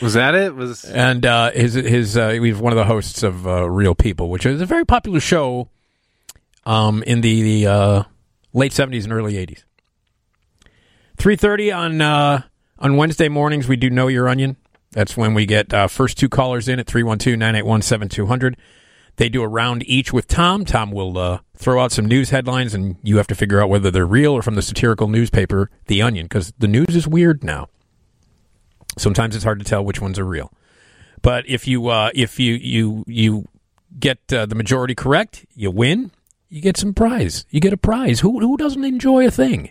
Was 0.00 0.14
that 0.14 0.34
it? 0.34 0.54
Was 0.54 0.84
and 0.84 1.24
uh, 1.26 1.50
his 1.52 1.74
his 1.74 2.16
uh, 2.16 2.30
he's 2.30 2.56
one 2.56 2.72
of 2.72 2.76
the 2.76 2.84
hosts 2.84 3.22
of 3.22 3.46
uh, 3.46 3.68
Real 3.68 3.94
People, 3.94 4.30
which 4.30 4.46
is 4.46 4.60
a 4.60 4.66
very 4.66 4.84
popular 4.84 5.20
show 5.20 5.68
um, 6.64 7.02
in 7.04 7.20
the, 7.20 7.42
the 7.42 7.66
uh, 7.66 8.02
late 8.52 8.72
seventies 8.72 9.04
and 9.04 9.12
early 9.12 9.36
eighties. 9.36 9.64
Three 11.16 11.36
thirty 11.36 11.70
on 11.70 12.00
uh, 12.00 12.42
on 12.78 12.96
Wednesday 12.96 13.28
mornings 13.28 13.68
we 13.68 13.76
do 13.76 13.90
Know 13.90 14.08
Your 14.08 14.28
Onion. 14.28 14.56
That's 14.92 15.16
when 15.16 15.34
we 15.34 15.46
get 15.46 15.72
uh, 15.72 15.88
first 15.88 16.18
two 16.18 16.28
callers 16.28 16.68
in 16.68 16.78
at 16.78 16.86
312-981-7200. 16.86 18.54
They 19.16 19.28
do 19.28 19.42
a 19.42 19.48
round 19.48 19.86
each 19.86 20.12
with 20.12 20.26
Tom. 20.26 20.64
Tom 20.64 20.90
will 20.90 21.18
uh, 21.18 21.38
throw 21.56 21.82
out 21.82 21.92
some 21.92 22.06
news 22.06 22.30
headlines, 22.30 22.74
and 22.74 22.96
you 23.02 23.18
have 23.18 23.26
to 23.28 23.34
figure 23.34 23.62
out 23.62 23.68
whether 23.68 23.90
they're 23.90 24.06
real 24.06 24.32
or 24.32 24.42
from 24.42 24.54
the 24.54 24.62
satirical 24.62 25.08
newspaper 25.08 25.70
The 25.86 26.02
Onion, 26.02 26.26
because 26.26 26.52
the 26.58 26.68
news 26.68 26.96
is 26.96 27.06
weird 27.06 27.44
now. 27.44 27.68
Sometimes 28.98 29.34
it's 29.34 29.44
hard 29.44 29.58
to 29.58 29.64
tell 29.64 29.84
which 29.84 30.00
ones 30.00 30.18
are 30.18 30.24
real. 30.24 30.52
But 31.22 31.48
if 31.48 31.68
you 31.68 31.88
uh, 31.88 32.10
if 32.14 32.38
you 32.40 32.54
you 32.54 33.04
you 33.06 33.48
get 33.98 34.18
uh, 34.32 34.46
the 34.46 34.54
majority 34.54 34.94
correct, 34.94 35.46
you 35.54 35.70
win. 35.70 36.10
You 36.48 36.60
get 36.60 36.76
some 36.76 36.92
prize. 36.92 37.46
You 37.50 37.60
get 37.60 37.72
a 37.72 37.78
prize. 37.78 38.20
Who 38.20 38.40
who 38.40 38.56
doesn't 38.56 38.84
enjoy 38.84 39.26
a 39.26 39.30
thing? 39.30 39.70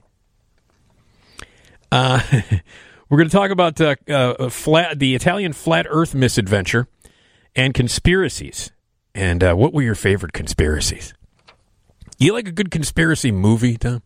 Uh, 1.92 2.22
we're 3.10 3.18
going 3.18 3.30
to 3.30 3.36
talk 3.36 3.52
about 3.52 3.80
uh, 3.82 3.96
uh, 4.08 4.50
flat 4.50 4.98
the 4.98 5.14
Italian 5.14 5.54
flat 5.54 5.86
Earth 5.90 6.16
misadventure 6.16 6.88
and 7.56 7.74
conspiracies. 7.74 8.72
And 9.14 9.44
uh, 9.44 9.54
what 9.56 9.74
were 9.74 9.82
your 9.82 9.96
favorite 9.96 10.34
conspiracies? 10.34 11.14
You 12.18 12.34
like 12.34 12.48
a 12.48 12.52
good 12.52 12.72
conspiracy 12.72 13.32
movie, 13.32 13.78
Tom? 13.78 14.04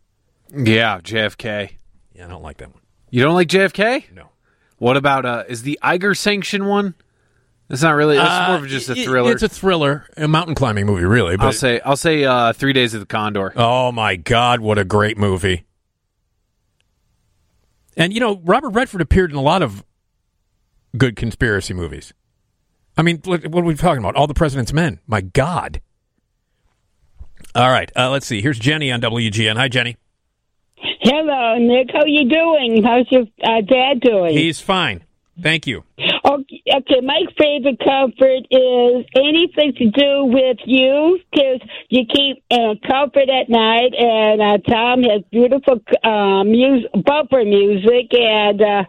Yeah, 0.56 1.00
JFK. 1.00 1.72
Yeah, 2.14 2.26
I 2.26 2.30
don't 2.30 2.42
like 2.44 2.58
that 2.58 2.72
one. 2.74 2.82
You 3.10 3.22
don't 3.24 3.36
like 3.36 3.48
JFK? 3.50 4.12
No. 4.14 4.30
What 4.78 4.98
about 4.98 5.26
uh 5.26 5.44
is 5.48 5.62
the 5.64 5.80
Eiger 5.82 6.14
sanction 6.16 6.66
one? 6.66 6.96
It's 7.70 7.82
not 7.82 7.92
really. 7.92 8.18
It's 8.18 8.26
Uh, 8.26 8.48
more 8.50 8.58
of 8.58 8.68
just 8.68 8.90
a 8.90 8.96
thriller. 8.96 9.32
It's 9.32 9.42
a 9.44 9.50
thriller, 9.50 10.06
a 10.18 10.28
mountain 10.28 10.54
climbing 10.56 10.86
movie, 10.86 11.06
really. 11.06 11.36
But 11.38 11.46
I'll 11.48 11.52
say 11.54 11.80
I'll 11.82 11.96
say 11.98 12.24
uh, 12.26 12.54
Three 12.54 12.74
Days 12.74 12.94
of 12.94 13.00
the 13.00 13.06
Condor. 13.06 13.54
Oh 13.56 13.92
my 13.92 14.16
God, 14.16 14.60
what 14.60 14.78
a 14.78 14.84
great 14.86 15.18
movie! 15.18 15.66
And 17.98 18.14
you 18.14 18.20
know, 18.20 18.42
Robert 18.44 18.70
Redford 18.70 19.02
appeared 19.02 19.32
in 19.32 19.38
a 19.38 19.42
lot 19.42 19.62
of 19.62 19.84
good 20.98 21.16
conspiracy 21.16 21.74
movies. 21.74 22.14
I 22.98 23.02
mean, 23.02 23.22
what 23.26 23.44
are 23.46 23.62
we 23.62 23.76
talking 23.76 24.00
about? 24.00 24.16
All 24.16 24.28
the 24.28 24.34
President's 24.34 24.74
Men. 24.74 25.00
My 25.08 25.22
God! 25.22 25.82
All 27.54 27.70
right, 27.70 27.92
uh, 27.96 28.10
let's 28.10 28.26
see. 28.26 28.42
Here's 28.42 28.60
Jenny 28.60 28.92
on 28.92 29.02
WGN. 29.02 29.56
Hi, 29.58 29.68
Jenny. 29.68 29.98
Hello, 31.02 31.58
Nick. 31.58 31.90
How 31.94 32.06
you 32.06 32.28
doing? 32.30 32.84
How's 32.84 33.10
your 33.12 33.24
uh, 33.44 33.62
dad 33.62 34.02
doing? 34.02 34.38
He's 34.38 34.60
fine. 34.60 35.04
Thank 35.42 35.68
you. 35.68 35.84
Okay, 36.28 36.64
okay, 36.76 37.02
my 37.04 37.22
favorite 37.38 37.78
comfort 37.86 38.48
is 38.50 39.06
anything 39.16 39.74
to 39.78 39.92
do 39.92 40.26
with 40.26 40.58
you 40.66 41.20
because 41.32 41.62
you 41.90 42.04
keep 42.12 42.44
uh, 42.50 42.74
comfort 42.88 43.30
at 43.30 43.48
night, 43.48 43.94
and 43.94 44.42
uh, 44.42 44.58
Tom 44.68 45.04
has 45.04 45.22
beautiful 45.32 45.80
uh, 46.04 46.44
music, 46.44 46.90
bumper 47.06 47.46
music, 47.46 48.12
and 48.12 48.60
uh, 48.60 48.84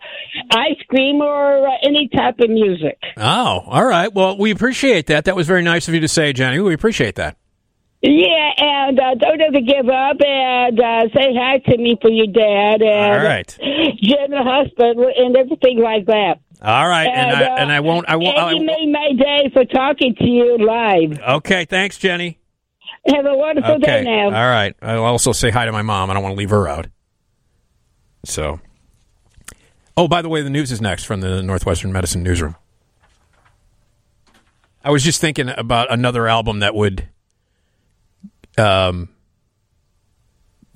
ice 0.51 0.81
cream 0.89 1.21
or 1.21 1.69
uh, 1.69 1.73
any 1.83 2.09
type 2.09 2.41
of 2.41 2.49
music. 2.49 2.99
Oh, 3.19 3.65
all 3.67 3.85
right. 3.85 4.13
Well, 4.15 4.39
we 4.39 4.51
appreciate 4.51 5.07
that. 5.09 5.27
That 5.27 5.37
was 5.37 5.47
very 5.47 5.63
nice 5.63 5.89
of 5.89 5.95
you 5.95 6.01
to 6.01 6.09
say, 6.09 6.33
Jenny. 6.33 6.59
We 6.61 6.73
appreciate 6.73 7.17
that. 7.17 7.37
Yeah, 8.03 8.51
and 8.59 9.01
uh, 9.01 9.15
don't 9.17 9.41
ever 9.41 9.61
give 9.61 9.89
up, 9.89 10.17
and 10.21 10.79
uh, 10.79 11.09
say 11.15 11.35
hi 11.35 11.59
to 11.59 11.77
me 11.77 11.99
for 12.01 12.11
your 12.11 12.29
dad, 12.29 12.81
and 12.81 13.21
All 13.21 13.25
right. 13.27 13.57
The 14.29 14.43
hospital, 14.43 15.11
and 15.17 15.37
everything 15.37 15.79
like 15.79 16.07
that. 16.07 16.41
All 16.63 16.89
right, 16.89 17.07
and, 17.07 17.31
I 17.37 17.45
uh, 17.45 17.57
and 17.59 17.73
I 17.73 17.81
won't. 17.81 18.09
I 18.09 18.17
won't. 18.17 18.37
and 18.37 18.47
I, 18.47 18.53
you 18.53 18.65
made 18.65 18.91
my 18.91 19.13
day 19.13 19.51
for 19.53 19.65
talking 19.67 20.15
to 20.17 20.25
you 20.25 20.57
live. 20.59 21.21
okay, 21.37 21.65
thanks, 21.67 21.99
Jenny. 21.99 22.39
Have 23.09 23.27
a 23.27 23.37
wonderful 23.37 23.75
Okay. 23.75 23.87
day 23.87 24.05
now. 24.05 24.27
All 24.27 24.51
right. 24.51 24.75
I'll 24.83 25.05
also 25.05 25.33
say 25.33 25.51
hi 25.51 25.67
to 25.67 25.73
my 25.73 25.83
mom. 25.83 26.11
I 26.11 26.15
don't 26.15 26.23
want 26.23 26.33
to 26.35 26.39
leave 26.39 26.51
her 26.51 26.67
out. 26.67 26.87
So. 28.25 28.61
Oh, 29.97 30.09
by 30.09 30.23
the 30.23 30.29
way, 30.29 30.43
the 30.43 30.51
news 30.51 30.73
is 30.73 30.81
next 30.81 31.05
from 31.05 31.21
the 31.21 31.43
Northwestern 31.43 31.93
Medicine 31.93 32.23
Newsroom. 32.23 32.57
I 34.85 34.91
was 34.91 35.03
just 35.05 35.21
thinking 35.21 35.49
about 35.49 35.91
another 35.93 36.27
album 36.29 36.61
that 36.61 36.75
would 36.75 37.09
um, 38.59 39.09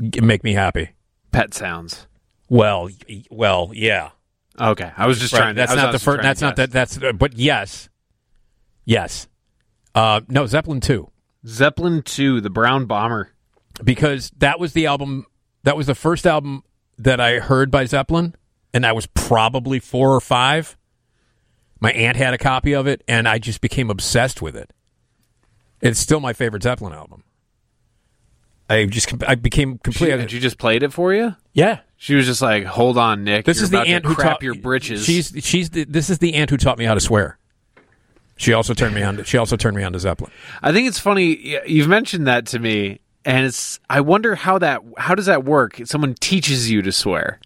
make 0.01 0.43
me 0.45 0.53
happy. 0.55 0.91
Pet 1.33 1.53
sounds. 1.55 2.07
Well, 2.49 2.91
well, 3.31 3.71
yeah. 3.75 4.11
Okay, 4.59 4.91
I 4.97 5.07
was 5.07 5.19
just 5.19 5.33
Right, 5.33 5.41
trying. 5.41 5.55
To, 5.55 5.61
That's 5.61 5.75
not 5.75 5.93
the 5.93 5.99
first. 5.99 6.23
That's 6.23 6.41
not 6.41 6.57
that. 6.57 6.71
That's. 6.71 7.01
Uh, 7.03 7.13
but 7.13 7.35
yes, 7.35 7.89
yes. 8.85 9.29
Uh, 9.95 10.21
no, 10.29 10.47
Zeppelin 10.47 10.81
two. 10.81 11.11
Zeppelin 11.47 12.03
two, 12.03 12.41
the 12.41 12.51
Brown 12.51 12.85
Bomber. 12.87 13.33
because 13.83 14.31
that 14.39 14.61
was 14.61 14.73
the 14.75 14.87
album 14.87 15.25
that 15.63 15.77
was 15.77 15.87
the 15.87 15.95
first 15.95 16.27
album 16.27 16.63
that 16.99 17.21
I 17.21 17.39
heard 17.39 17.71
by 17.71 17.87
Zeppelin 17.87 18.35
and 18.75 18.85
I 18.85 18.93
was 18.93 19.07
probably 19.07 19.79
4 19.79 20.15
or 20.15 20.21
5 20.21 20.77
my 21.81 21.91
aunt 21.93 22.17
had 22.19 22.35
a 22.35 22.39
copy 22.39 22.75
of 22.75 22.87
it 22.87 23.03
and 23.09 23.27
I 23.27 23.39
just 23.39 23.63
became 23.63 23.89
obsessed 23.89 24.43
with 24.43 24.55
it 24.55 24.71
it's 25.81 25.99
still 25.99 26.21
my 26.21 26.35
favorite 26.35 26.63
Zeppelin 26.63 26.93
album 26.93 27.25
I 28.69 28.85
just 28.85 29.11
I 29.27 29.35
became 29.35 29.79
completely 29.79 30.29
she 30.29 30.41
just 30.41 30.59
played 30.59 30.83
it 30.83 30.93
for 30.93 31.15
you. 31.15 31.37
yeah 31.55 31.81
She 32.03 32.15
was 32.15 32.25
just 32.25 32.41
like, 32.41 32.65
"Hold 32.65 32.97
on, 32.97 33.25
Nick. 33.25 33.45
this 33.45 33.59
You're 33.59 33.65
is 33.65 33.71
the 33.71 33.81
aunt 33.83 34.07
who 34.07 34.15
taught 34.15 34.43
your 34.43 34.55
britches." 34.55 35.05
she's 35.05 35.35
she's 35.41 35.69
the, 35.69 35.85
this 35.85 36.09
is 36.09 36.19
the 36.19 36.33
aunt 36.33 36.49
who 36.49 36.57
taught 36.57 36.79
me 36.79 36.87
how 36.87 36.95
to 36.95 37.01
swear 37.01 37.37
she 38.37 38.55
also 38.55 38.73
turned 38.73 38.95
me 38.95 39.03
on 39.03 39.19
to, 39.19 39.25
she 39.25 39.37
also 39.37 39.55
turned 39.55 39.77
me 39.77 39.83
on 39.83 39.93
to 39.93 39.99
Zeppelin 39.99 40.33
I 40.63 40.73
think 40.73 40.89
it's 40.89 40.99
funny 40.99 41.59
you've 41.67 41.89
mentioned 41.89 42.27
that 42.27 42.47
to 42.47 42.59
me, 42.59 43.01
and 43.27 43.45
it's. 43.45 43.79
I 43.91 44.01
wonder 44.01 44.35
how 44.35 44.57
that. 44.59 44.81
How 44.97 45.15
does 45.15 45.27
that 45.27 45.45
work? 45.45 45.79
Someone 45.85 46.15
teaches 46.15 46.71
you 46.71 46.81
to 46.81 46.91
swear. 46.91 47.39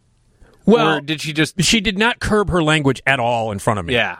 Well, 0.66 0.98
Or 0.98 1.00
did 1.00 1.20
she 1.20 1.32
just? 1.32 1.60
she 1.60 1.80
did 1.80 1.98
not 1.98 2.20
curb 2.20 2.48
her 2.50 2.62
language 2.62 3.02
at 3.08 3.18
all 3.18 3.50
in 3.50 3.58
front 3.58 3.80
of 3.80 3.86
me 3.86 3.94
Yeah. 3.94 4.18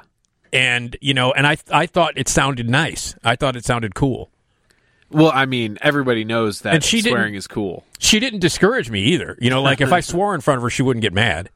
and 0.53 0.97
you 1.01 1.15
know, 1.15 1.31
and 1.33 1.47
I 1.47 1.57
I 1.71 1.87
thought 1.87 2.15
it 2.19 2.29
sounded 2.29 2.69
nice. 2.69 3.15
I 3.23 3.37
thought 3.37 3.55
it 3.55 3.65
sounded 3.65 3.95
cool. 3.95 4.31
Well, 5.11 5.31
I 5.33 5.47
mean, 5.47 5.79
everybody 5.81 6.25
knows 6.25 6.63
that 6.63 6.75
And 6.75 6.85
she 6.85 7.01
swearing 7.01 7.35
is 7.35 7.47
cool. 7.47 7.85
She 7.99 8.19
didn't 8.21 8.41
discourage 8.41 8.91
me 8.91 9.01
either. 9.13 9.37
You 9.41 9.51
know, 9.51 9.63
like 9.63 9.81
if 9.81 9.93
I 9.93 10.01
swore 10.01 10.35
in 10.35 10.41
front 10.41 10.57
of 10.59 10.63
her, 10.63 10.71
she 10.71 10.83
wouldn't 10.83 11.03
get 11.03 11.13
mad. 11.13 11.51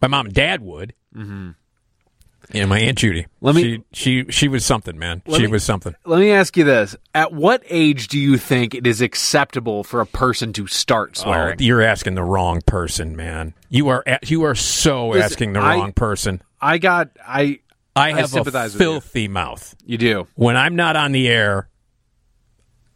My 0.00 0.08
mom 0.08 0.26
and 0.26 0.34
dad 0.34 0.60
would. 0.62 0.94
Mm-hmm. 1.14 1.50
Yeah, 2.52 2.66
my 2.66 2.80
aunt 2.80 2.98
Judy. 2.98 3.26
Let 3.40 3.54
me- 3.54 3.84
She 3.92 4.24
she, 4.24 4.30
she 4.32 4.48
was 4.48 4.64
something, 4.64 4.98
man. 4.98 5.22
She 5.32 5.42
me- 5.42 5.46
was 5.46 5.62
something. 5.64 5.94
Let 6.04 6.18
me 6.18 6.32
ask 6.32 6.56
you 6.56 6.64
this: 6.64 6.96
At 7.14 7.32
what 7.32 7.62
age 7.70 8.08
do 8.08 8.18
you 8.18 8.36
think 8.36 8.74
it 8.74 8.86
is 8.86 9.00
acceptable 9.00 9.84
for 9.84 10.00
a 10.00 10.06
person 10.06 10.52
to 10.54 10.66
start 10.66 11.16
swearing? 11.16 11.56
Oh, 11.60 11.62
you're 11.64 11.80
asking 11.82 12.14
the 12.16 12.24
wrong 12.24 12.60
person, 12.66 13.14
man. 13.16 13.54
You 13.70 13.88
are 13.88 14.04
you 14.24 14.42
are 14.42 14.56
so 14.56 15.08
Listen, 15.10 15.22
asking 15.22 15.52
the 15.54 15.60
I- 15.60 15.76
wrong 15.76 15.92
person. 15.92 16.42
I 16.60 16.78
got. 16.78 17.10
I. 17.26 17.60
I 17.94 18.12
have 18.12 18.34
a 18.34 18.42
with 18.42 18.54
you. 18.54 18.68
filthy 18.78 19.28
mouth. 19.28 19.74
You 19.84 19.98
do. 19.98 20.26
when 20.34 20.56
I'm 20.56 20.76
not 20.76 20.96
on 20.96 21.12
the 21.12 21.28
air, 21.28 21.68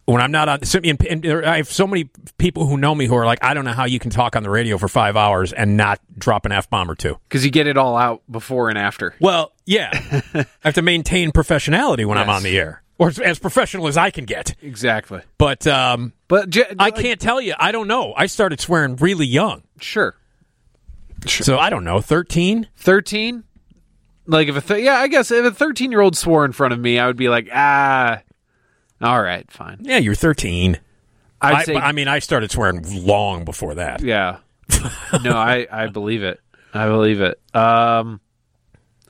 when 0.06 0.20
I'm 0.22 0.30
not 0.32 0.48
on, 0.48 0.62
so- 0.64 0.80
and, 0.82 1.04
and 1.06 1.22
there- 1.22 1.46
I 1.46 1.58
have 1.58 1.70
so 1.70 1.86
many 1.86 2.08
people 2.38 2.66
who 2.66 2.76
know 2.76 2.94
me 2.94 3.06
who 3.06 3.14
are 3.16 3.26
like, 3.26 3.42
I 3.44 3.54
don't 3.54 3.64
know 3.64 3.72
how 3.72 3.84
you 3.84 3.98
can 3.98 4.10
talk 4.10 4.34
on 4.36 4.42
the 4.42 4.50
radio 4.50 4.78
for 4.78 4.88
five 4.88 5.16
hours 5.16 5.52
and 5.52 5.76
not 5.76 6.00
drop 6.18 6.46
an 6.46 6.52
f 6.52 6.70
bomb 6.70 6.90
or 6.90 6.94
two. 6.94 7.18
Because 7.28 7.44
you 7.44 7.50
get 7.50 7.66
it 7.66 7.76
all 7.76 7.96
out 7.96 8.22
before 8.30 8.68
and 8.70 8.78
after. 8.78 9.14
Well, 9.20 9.52
yeah, 9.66 9.90
I 10.34 10.46
have 10.60 10.74
to 10.74 10.82
maintain 10.82 11.30
professionality 11.32 12.06
when 12.06 12.18
I'm 12.18 12.30
on 12.30 12.42
the 12.42 12.56
air, 12.58 12.82
or 12.98 13.08
as, 13.08 13.18
as 13.18 13.38
professional 13.38 13.88
as 13.88 13.96
I 13.96 14.10
can 14.10 14.24
get. 14.24 14.54
Exactly. 14.62 15.20
But 15.38 15.66
um, 15.66 16.12
But 16.28 16.50
j- 16.50 16.72
I 16.78 16.90
can't 16.92 17.20
tell 17.20 17.40
you. 17.40 17.54
I 17.58 17.72
don't 17.72 17.88
know. 17.88 18.14
I 18.16 18.26
started 18.26 18.60
swearing 18.60 18.96
really 18.96 19.26
young, 19.26 19.64
Sure. 19.80 20.14
so 21.26 21.58
I 21.58 21.68
don't 21.70 21.84
know. 21.84 22.00
Thirteen. 22.00 22.68
Thirteen. 22.76 23.42
Like 24.28 24.48
if 24.48 24.56
a 24.56 24.60
th- 24.60 24.84
yeah, 24.84 24.94
I 24.96 25.08
guess 25.08 25.30
if 25.30 25.44
a 25.44 25.50
thirteen-year-old 25.50 26.16
swore 26.16 26.44
in 26.44 26.52
front 26.52 26.72
of 26.74 26.80
me, 26.80 26.98
I 26.98 27.06
would 27.06 27.16
be 27.16 27.28
like, 27.28 27.48
ah, 27.52 28.20
all 29.02 29.20
right, 29.22 29.50
fine. 29.50 29.78
Yeah, 29.82 29.98
you're 29.98 30.14
thirteen. 30.14 30.78
I'd 31.40 31.54
I, 31.54 31.62
say, 31.64 31.76
I 31.76 31.92
mean, 31.92 32.08
I 32.08 32.18
started 32.20 32.50
swearing 32.50 32.82
long 33.06 33.44
before 33.44 33.74
that. 33.74 34.00
yeah. 34.02 34.38
no, 35.22 35.36
I 35.36 35.66
I 35.70 35.86
believe 35.88 36.22
it. 36.22 36.40
I 36.74 36.86
believe 36.86 37.20
it. 37.20 37.38
Um, 37.54 38.20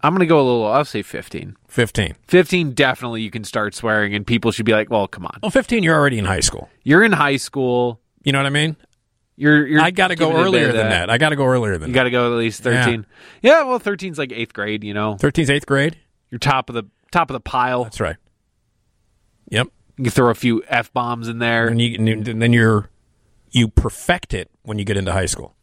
I'm 0.02 0.12
gonna 0.12 0.26
go 0.26 0.38
a 0.40 0.42
little. 0.42 0.66
I'll 0.66 0.84
say 0.84 1.02
fifteen. 1.02 1.56
Fifteen. 1.68 2.14
15 2.28 2.72
definitely 2.72 3.20
you 3.22 3.30
can 3.30 3.44
start 3.44 3.74
swearing 3.74 4.14
and 4.14 4.26
people 4.26 4.50
should 4.50 4.64
be 4.64 4.72
like 4.72 4.88
well 4.90 5.06
come 5.06 5.26
on 5.26 5.38
Well, 5.42 5.50
fifteen. 5.50 5.82
You're 5.82 5.94
already 5.94 6.18
in 6.18 6.24
high 6.24 6.40
school. 6.40 6.70
you're 6.84 7.04
in 7.04 7.12
high 7.12 7.36
school 7.36 8.00
You 8.24 8.32
know 8.32 8.38
what 8.38 8.46
I 8.46 8.50
mean? 8.50 8.76
you're, 9.36 9.66
you're 9.66 9.82
I 9.82 9.90
got 9.90 10.08
to 10.08 10.16
go 10.16 10.28
giving 10.28 10.36
it 10.42 10.48
a 10.48 10.50
bit 10.50 10.56
earlier 10.62 10.72
than 10.72 10.88
that. 10.88 11.10
I 11.10 11.18
got 11.18 11.28
to 11.30 11.36
go 11.36 11.44
earlier 11.44 11.72
than 11.72 11.82
that. 11.82 11.88
you 11.88 11.94
got 11.94 12.04
to 12.04 12.10
go 12.10 12.32
at 12.32 12.38
least 12.38 12.62
13 12.62 13.04
yeah. 13.42 13.62
well 13.64 13.78
13's 13.78 14.16
like 14.18 14.32
eighth 14.32 14.54
grade 14.54 14.82
you 14.84 14.94
know 14.94 15.16
13's 15.16 15.50
eighth 15.50 15.66
grade. 15.66 15.98
you're 16.30 16.38
top 16.38 16.70
of 16.70 16.74
the 16.74 16.84
top 17.12 17.28
of 17.28 17.34
the 17.34 17.40
pile 17.40 17.84
That's 17.84 18.00
right. 18.00 18.16
Yep. 19.50 19.68
you 19.96 20.04
can 20.04 20.10
throw 20.12 20.30
a 20.30 20.34
few 20.34 20.62
f-bombs 20.68 21.28
in 21.28 21.38
there 21.38 21.68
And, 21.68 21.80
you, 21.80 21.96
and 21.98 22.24
then 22.42 22.52
you're 22.52 22.90
you 23.50 23.68
perfect 23.68 24.34
it 24.34 24.50
when 24.62 24.78
you 24.78 24.84
get 24.84 24.96
into 24.96 25.12
high 25.12 25.26
school. 25.26 25.54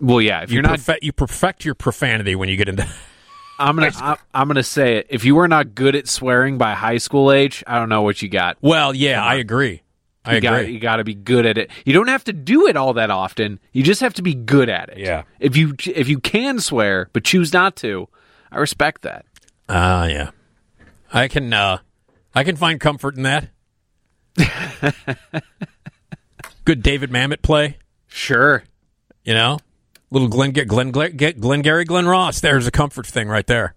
well 0.00 0.20
yeah 0.20 0.42
if 0.42 0.50
You 0.50 0.54
you're 0.54 0.62
not 0.62 0.80
you 1.02 1.12
perfect 1.12 1.64
your 1.64 1.74
profanity 1.74 2.34
when 2.34 2.48
you 2.48 2.56
get 2.56 2.68
into. 2.68 2.86
i'm 3.58 3.74
gonna 3.76 3.90
I'm, 3.96 4.16
I'm 4.34 4.48
gonna 4.48 4.62
say 4.62 4.96
it 4.98 5.06
if 5.08 5.24
you 5.24 5.38
are 5.38 5.48
not 5.48 5.74
good 5.74 5.94
at 5.96 6.08
swearing 6.08 6.58
by 6.58 6.74
high 6.74 6.98
school 6.98 7.32
age 7.32 7.64
i 7.66 7.78
don't 7.78 7.88
know 7.88 8.02
what 8.02 8.20
you 8.20 8.28
got 8.28 8.58
Well, 8.60 8.94
yeah, 8.94 9.22
I 9.24 9.36
agree. 9.36 9.82
I 10.26 10.34
you 10.34 10.40
got 10.40 10.60
agree. 10.60 10.72
you 10.74 10.80
got 10.80 10.96
to 10.96 11.04
be 11.04 11.14
good 11.14 11.46
at 11.46 11.56
it. 11.56 11.70
You 11.84 11.92
don't 11.92 12.08
have 12.08 12.24
to 12.24 12.32
do 12.32 12.66
it 12.66 12.76
all 12.76 12.94
that 12.94 13.12
often. 13.12 13.60
You 13.70 13.84
just 13.84 14.00
have 14.00 14.12
to 14.14 14.22
be 14.22 14.34
good 14.34 14.68
at 14.68 14.88
it. 14.88 14.98
Yeah. 14.98 15.22
If 15.38 15.56
you 15.56 15.76
if 15.86 16.08
you 16.08 16.18
can 16.18 16.58
swear 16.58 17.08
but 17.12 17.22
choose 17.22 17.52
not 17.52 17.76
to, 17.76 18.08
I 18.50 18.58
respect 18.58 19.02
that. 19.02 19.24
Ah, 19.68 20.06
yeah. 20.06 20.30
I 21.12 21.28
can 21.28 21.52
uh 21.52 21.78
I 22.36 22.44
can 22.44 22.54
find 22.54 22.78
comfort 22.78 23.16
in 23.16 23.22
that. 23.22 23.48
Good 26.66 26.82
David 26.82 27.10
Mamet 27.10 27.40
play, 27.40 27.78
Sure. 28.08 28.62
you 29.24 29.32
know. 29.32 29.58
Little 30.10 30.28
Glenn 30.28 30.52
Glenn 30.52 30.90
Glenn, 30.90 31.16
Glengarry 31.16 31.84
Glen 31.86 32.06
Ross. 32.06 32.40
There's 32.40 32.66
a 32.66 32.70
comfort 32.70 33.06
thing 33.06 33.28
right 33.28 33.46
there. 33.46 33.74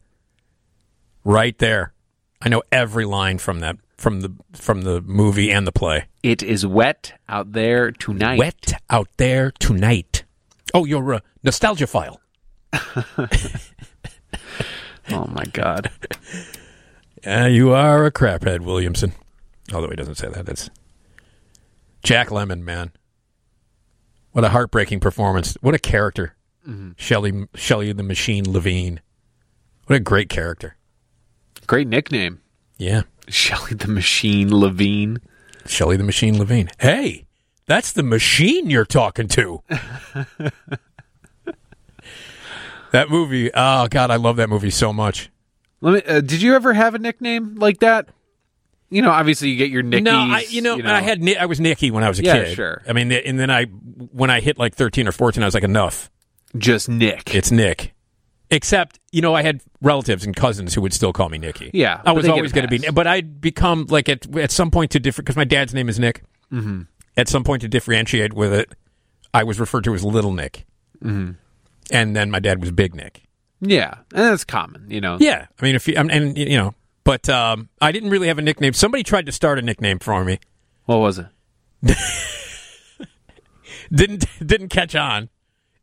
Right 1.24 1.58
there. 1.58 1.94
I 2.42 2.50
know 2.50 2.62
every 2.72 3.06
line 3.06 3.38
from 3.38 3.62
that 3.62 3.78
from 3.98 4.22
the 4.22 4.34
from 4.54 4.82
the 4.82 5.00
movie 5.02 5.52
and 5.52 5.66
the 5.66 5.72
play. 5.72 6.06
It 6.22 6.44
is 6.44 6.66
wet 6.66 7.14
out 7.30 7.54
there 7.54 7.92
tonight. 7.92 8.40
Wet 8.40 8.74
out 8.90 9.08
there 9.18 9.52
tonight. 9.52 10.26
Oh, 10.74 10.84
you're 10.86 11.14
a 11.14 11.18
uh, 11.18 11.20
nostalgia 11.44 11.88
file. 11.88 12.20
Oh 15.12 15.26
my 15.26 15.44
god. 15.46 15.90
Yeah, 17.24 17.48
you 17.48 17.74
are 17.74 18.06
a 18.06 18.12
craphead, 18.12 18.62
Williamson. 18.62 19.14
Although 19.74 19.90
he 19.90 19.96
doesn't 19.96 20.16
say 20.16 20.30
that. 20.30 20.46
That's 20.46 20.70
Jack 22.04 22.30
Lemmon, 22.30 22.62
man. 22.62 22.92
What 24.32 24.46
a 24.46 24.50
heartbreaking 24.50 25.00
performance. 25.00 25.58
What 25.62 25.76
a 25.76 25.80
character. 25.80 26.36
Mm-hmm. 26.68 26.92
Shelley 26.98 27.48
Shelley 27.56 27.92
the 27.94 28.04
Machine 28.04 28.46
Levene. 28.46 29.00
What 29.88 29.96
a 29.96 30.00
great 30.00 30.30
character. 30.30 30.78
Great 31.68 31.88
nickname. 31.88 32.42
Yeah. 32.78 33.04
Shelley 33.28 33.74
the 33.74 33.88
Machine 33.88 34.50
Levene. 34.50 35.18
Shelley 35.66 35.98
the 35.98 36.04
Machine 36.04 36.36
Levene. 36.36 36.70
Hey, 36.80 37.26
that's 37.66 37.92
the 37.92 38.04
machine 38.04 38.70
you're 38.70 38.86
talking 38.86 39.28
to. 39.30 39.62
that 42.92 43.10
movie. 43.10 43.52
Oh 43.54 43.88
God, 43.88 44.10
I 44.10 44.16
love 44.16 44.38
that 44.38 44.50
movie 44.50 44.72
so 44.72 44.92
much. 44.92 45.30
Let 45.82 45.94
me 46.06 46.14
uh, 46.16 46.22
Did 46.22 46.42
you 46.42 46.56
ever 46.56 46.74
have 46.74 46.96
a 46.96 47.00
nickname 47.00 47.56
like 47.56 47.80
that? 47.80 48.10
You 48.92 49.02
know, 49.04 49.12
obviously 49.12 49.50
you 49.50 49.56
get 49.58 49.70
your 49.70 49.84
Nickies. 49.84 50.04
No, 50.04 50.18
I, 50.18 50.46
you 50.50 50.62
know, 50.62 50.76
I 50.84 51.02
had 51.02 51.22
I 51.38 51.46
was 51.46 51.60
Nicky 51.60 51.92
when 51.92 52.04
I 52.04 52.10
was 52.10 52.20
a 52.20 52.24
Yeah, 52.24 52.44
kid. 52.46 52.56
sure. 52.56 52.82
I 52.88 52.94
mean, 52.94 53.12
and 53.12 53.40
then 53.40 53.52
I 53.52 53.66
when 53.66 54.30
I 54.32 54.40
hit 54.40 54.58
like 54.58 54.74
thirteen 54.76 55.08
or 55.08 55.12
fourteen, 55.12 55.44
I 55.44 55.46
was 55.46 55.54
like, 55.54 55.64
enough. 55.64 56.10
just 56.58 56.90
Nick. 56.90 57.34
It's 57.36 57.52
Nick. 57.52 57.94
Except, 58.52 59.00
you 59.12 59.22
know, 59.22 59.36
I 59.36 59.44
had 59.44 59.62
relatives 59.80 60.26
and 60.26 60.36
cousins 60.36 60.74
who 60.74 60.82
would 60.82 60.92
still 60.92 61.14
call 61.14 61.30
me 61.30 61.38
Nicky. 61.38 61.70
Yeah, 61.72 62.02
I 62.04 62.14
was 62.14 62.28
always 62.28 62.52
going 62.52 62.68
to 62.68 62.80
be, 62.80 62.90
but 62.90 63.06
I'd 63.06 63.40
become 63.40 63.86
like 63.90 64.10
at 64.10 64.36
at 64.36 64.50
some 64.50 64.72
point 64.72 64.90
to 64.92 65.00
different 65.00 65.28
because 65.28 65.36
my 65.38 65.44
dad's 65.44 65.72
name 65.72 65.88
is 65.88 66.00
Nick. 66.00 66.24
Mhm. 66.52 66.88
At 67.16 67.28
some 67.28 67.44
point 67.44 67.62
to 67.62 67.68
differentiate 67.68 68.34
with 68.34 68.52
it, 68.52 68.74
I 69.36 69.44
was 69.44 69.60
referred 69.60 69.84
to 69.84 69.94
as 69.94 70.04
Little 70.04 70.34
Nick, 70.34 70.66
Mhm. 71.04 71.36
and 71.92 72.16
then 72.16 72.32
my 72.32 72.40
dad 72.40 72.60
was 72.60 72.72
Big 72.72 72.96
Nick. 72.96 73.22
Yeah, 73.62 73.96
and 74.14 74.24
that's 74.26 74.44
common, 74.46 74.86
you 74.90 75.02
know. 75.02 75.18
Yeah, 75.20 75.48
I 75.60 75.66
mean, 75.66 75.76
if 75.76 75.88
you 75.88 75.96
um, 75.98 76.10
and 76.10 76.38
you 76.38 76.58
know, 76.58 76.76
but 77.04 77.28
um, 77.30 77.70
I 77.82 77.92
didn't 77.92 78.10
really 78.10 78.28
have 78.28 78.38
a 78.38 78.42
nickname. 78.42 78.74
Somebody 78.74 79.04
tried 79.04 79.26
to 79.26 79.32
start 79.32 79.60
a 79.60 79.62
nickname 79.62 80.00
for 80.00 80.24
me. 80.24 80.40
What 80.86 80.98
was 80.98 81.20
it? 81.20 81.28
didn't 83.92 84.26
didn't 84.46 84.70
catch 84.70 84.96
on. 84.96 85.30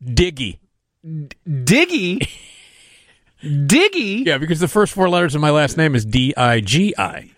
Diggy. 0.03 0.59
Diggy. 1.05 2.27
Diggy. 3.43 4.25
Yeah, 4.25 4.37
because 4.37 4.59
the 4.59 4.67
first 4.67 4.93
four 4.93 5.09
letters 5.09 5.35
of 5.35 5.41
my 5.41 5.51
last 5.51 5.77
name 5.77 5.95
is 5.95 6.05
D 6.05 6.33
I 6.35 6.59
G 6.59 6.93
I. 6.97 7.31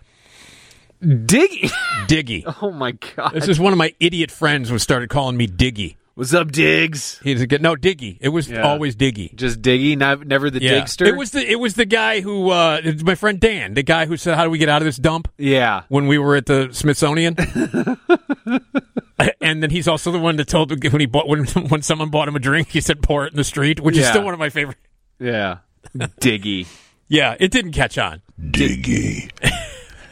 Diggy. 1.02 1.70
Diggy. 2.06 2.44
Oh 2.62 2.70
my 2.70 2.92
god. 2.92 3.32
This 3.32 3.48
is 3.48 3.58
one 3.58 3.72
of 3.72 3.78
my 3.78 3.94
idiot 4.00 4.30
friends 4.30 4.68
who 4.68 4.78
started 4.78 5.08
calling 5.08 5.36
me 5.36 5.46
Diggy. 5.46 5.96
What's 6.20 6.34
up, 6.34 6.52
Diggs? 6.52 7.18
He's 7.24 7.40
a 7.40 7.46
good 7.46 7.62
no 7.62 7.76
Diggy. 7.76 8.18
It 8.20 8.28
was 8.28 8.46
Yeah. 8.46 8.60
always 8.60 8.94
Diggy. 8.94 9.34
Just 9.34 9.62
Diggy, 9.62 9.96
not, 9.96 10.26
never 10.26 10.50
the 10.50 10.60
Yeah. 10.60 10.82
Digster. 10.82 11.06
It 11.06 11.16
was 11.16 11.30
the 11.30 11.50
it 11.50 11.58
was 11.58 11.76
the 11.76 11.86
guy 11.86 12.20
who 12.20 12.50
uh 12.50 12.82
my 13.02 13.14
friend 13.14 13.40
Dan, 13.40 13.72
the 13.72 13.82
guy 13.82 14.04
who 14.04 14.18
said, 14.18 14.36
"How 14.36 14.44
do 14.44 14.50
we 14.50 14.58
get 14.58 14.68
out 14.68 14.82
of 14.82 14.84
this 14.84 14.98
dump?" 14.98 15.28
Yeah. 15.38 15.84
When 15.88 16.08
we 16.08 16.18
were 16.18 16.36
at 16.36 16.44
the 16.44 16.68
Smithsonian. 16.72 17.36
and 19.40 19.62
then 19.62 19.70
he's 19.70 19.88
also 19.88 20.12
the 20.12 20.18
one 20.18 20.36
that 20.36 20.46
told 20.46 20.70
when 20.92 21.00
he 21.00 21.06
bought 21.06 21.26
when 21.26 21.46
when 21.46 21.80
someone 21.80 22.10
bought 22.10 22.28
him 22.28 22.36
a 22.36 22.38
drink, 22.38 22.68
he 22.68 22.82
said, 22.82 23.02
"Pour 23.02 23.24
it 23.24 23.32
in 23.32 23.38
the 23.38 23.42
street," 23.42 23.80
which 23.80 23.96
is 23.96 24.06
still 24.06 24.22
one 24.22 24.34
of 24.34 24.40
my 24.40 24.50
favorite. 24.50 24.76
Yeah. 25.18 25.60
Diggy. 25.96 26.66
Yeah, 27.08 27.34
it 27.40 27.50
didn't 27.50 27.72
catch 27.72 27.96
on. 27.96 28.20
Diggy. 28.38 29.30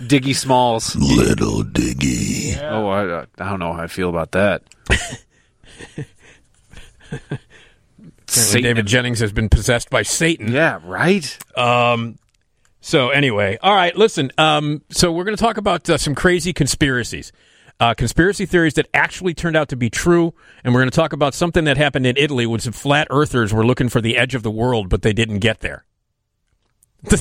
Diggy 0.01 0.35
Smalls. 0.35 0.97
Little 0.97 1.64
Diggy. 1.64 2.56
Oh, 2.62 2.89
I, 2.89 3.24
I 3.39 3.51
don't 3.51 3.59
know 3.59 3.74
how 3.74 3.82
I 3.82 3.89
feel 3.89 4.09
about 4.09 4.32
that. 4.32 4.62
Apparently 7.10 8.62
David 8.62 8.86
Jennings 8.86 9.20
has 9.20 9.32
been 9.32 9.48
possessed 9.48 9.90
by 9.90 10.02
Satan. 10.02 10.52
Yeah, 10.52 10.80
right. 10.84 11.38
Um. 11.56 12.18
So 12.80 13.10
anyway, 13.10 13.59
all 13.62 13.74
right. 13.74 13.96
Listen. 13.96 14.30
Um. 14.38 14.82
So 14.90 15.10
we're 15.10 15.24
going 15.24 15.36
to 15.36 15.42
talk 15.42 15.56
about 15.56 15.88
uh, 15.88 15.98
some 15.98 16.14
crazy 16.14 16.52
conspiracies, 16.52 17.32
uh, 17.80 17.94
conspiracy 17.94 18.46
theories 18.46 18.74
that 18.74 18.88
actually 18.92 19.34
turned 19.34 19.56
out 19.56 19.68
to 19.70 19.76
be 19.76 19.88
true, 19.90 20.34
and 20.62 20.74
we're 20.74 20.80
going 20.80 20.90
to 20.90 20.96
talk 20.96 21.12
about 21.12 21.34
something 21.34 21.64
that 21.64 21.76
happened 21.76 22.06
in 22.06 22.16
Italy 22.16 22.46
when 22.46 22.60
some 22.60 22.72
flat 22.72 23.06
earthers 23.10 23.52
were 23.52 23.64
looking 23.64 23.88
for 23.88 24.00
the 24.00 24.16
edge 24.16 24.34
of 24.34 24.42
the 24.42 24.50
world, 24.50 24.88
but 24.88 25.02
they 25.02 25.12
didn't 25.12 25.38
get 25.38 25.60
there. 25.60 25.84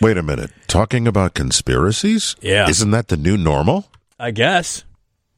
Wait 0.00 0.16
a 0.16 0.22
minute. 0.22 0.50
Talking 0.66 1.06
about 1.06 1.34
conspiracies? 1.34 2.34
Yeah. 2.40 2.68
Isn't 2.68 2.90
that 2.92 3.08
the 3.08 3.16
new 3.16 3.36
normal? 3.36 3.90
I 4.18 4.30
guess. 4.30 4.84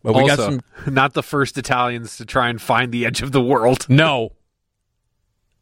But 0.07 0.15
we 0.15 0.29
got 0.29 0.39
some. 0.39 0.61
not 0.87 1.15
the 1.15 1.23
first 1.23 1.59
Italians 1.59 2.17
to 2.19 2.25
try 2.25 2.49
and 2.49 2.63
find 2.63 2.93
the 2.93 3.05
edge 3.05 3.23
of 3.23 3.33
the 3.33 3.43
world. 3.43 3.87
No. 3.97 4.31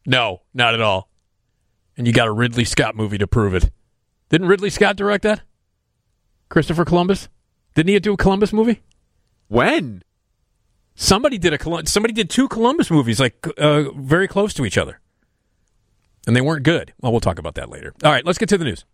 No, 0.05 0.43
not 0.53 0.75
at 0.75 0.81
all. 0.81 1.09
And 1.97 2.05
you 2.05 2.13
got 2.13 2.27
a 2.27 2.31
Ridley 2.31 2.63
Scott 2.63 2.95
movie 2.95 3.17
to 3.17 3.25
prove 3.25 3.55
it. 3.55 3.71
Didn't 4.29 4.47
Ridley 4.47 4.69
Scott 4.69 4.97
direct 4.97 5.23
that? 5.23 5.41
Christopher 6.47 6.85
Columbus? 6.85 7.27
Didn't 7.73 7.89
he 7.89 7.99
do 7.99 8.13
a 8.13 8.17
Columbus 8.17 8.53
movie? 8.53 8.83
When? 9.47 10.03
Somebody 10.93 11.39
did 11.39 11.53
a 11.53 11.87
somebody 11.87 12.13
did 12.13 12.29
two 12.29 12.47
Columbus 12.47 12.91
movies 12.91 13.19
like 13.19 13.47
uh, 13.57 13.89
very 13.93 14.27
close 14.27 14.53
to 14.53 14.65
each 14.65 14.77
other. 14.77 14.99
And 16.27 16.35
they 16.35 16.41
weren't 16.41 16.63
good. 16.63 16.93
Well, 17.01 17.11
we'll 17.11 17.21
talk 17.21 17.39
about 17.39 17.55
that 17.55 17.69
later. 17.69 17.93
All 18.03 18.11
right, 18.11 18.25
let's 18.25 18.37
get 18.37 18.49
to 18.49 18.59
the 18.59 18.65
news. 18.65 18.85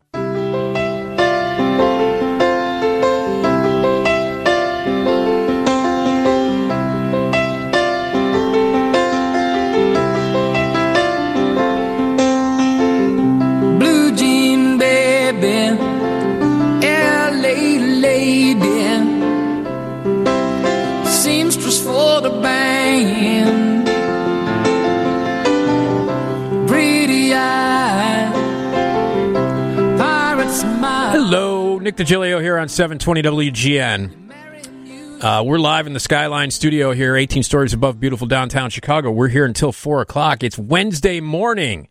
Nick 31.91 32.07
Digilio 32.07 32.41
here 32.41 32.57
on 32.57 32.69
720 32.69 33.21
WGN. 33.51 35.21
Uh, 35.21 35.43
we're 35.45 35.59
live 35.59 35.87
in 35.87 35.93
the 35.93 35.99
Skyline 35.99 36.49
studio 36.49 36.93
here, 36.93 37.17
18 37.17 37.43
stories 37.43 37.73
above 37.73 37.99
beautiful 37.99 38.27
downtown 38.27 38.69
Chicago. 38.69 39.11
We're 39.11 39.27
here 39.27 39.43
until 39.43 39.73
4 39.73 39.99
o'clock. 39.99 40.41
It's 40.41 40.57
Wednesday 40.57 41.19
morning, 41.19 41.89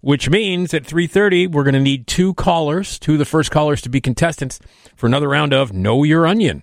which 0.00 0.30
means 0.30 0.72
at 0.74 0.84
3.30 0.84 1.50
we're 1.50 1.64
going 1.64 1.74
to 1.74 1.80
need 1.80 2.06
two 2.06 2.34
callers, 2.34 3.00
two 3.00 3.14
of 3.14 3.18
the 3.18 3.24
first 3.24 3.50
callers 3.50 3.82
to 3.82 3.88
be 3.88 4.00
contestants 4.00 4.60
for 4.94 5.08
another 5.08 5.28
round 5.28 5.52
of 5.52 5.72
Know 5.72 6.04
Your 6.04 6.24
Onion. 6.24 6.62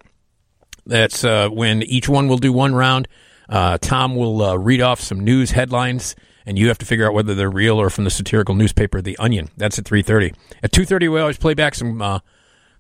That's 0.86 1.26
uh, 1.26 1.50
when 1.50 1.84
each 1.84 2.08
one 2.08 2.30
will 2.30 2.38
do 2.38 2.54
one 2.54 2.74
round. 2.76 3.10
Uh, 3.50 3.78
Tom 3.82 4.16
will 4.16 4.42
uh, 4.42 4.56
read 4.56 4.80
off 4.80 5.02
some 5.02 5.20
news 5.20 5.52
headlines, 5.52 6.16
and 6.46 6.58
you 6.58 6.70
have 6.70 6.78
to 6.78 6.86
figure 6.86 7.06
out 7.06 7.14
whether 7.14 7.36
they're 7.36 7.52
real 7.52 7.78
or 7.78 7.90
from 7.90 8.06
the 8.06 8.10
satirical 8.10 8.56
newspaper 8.56 9.02
The 9.02 9.18
Onion. 9.18 9.50
That's 9.58 9.78
at 9.78 9.84
3.30. 9.84 10.34
At 10.64 10.72
2.30 10.72 11.12
we 11.12 11.20
always 11.20 11.38
play 11.38 11.56
back 11.56 11.76
some 11.76 12.02
uh, 12.02 12.20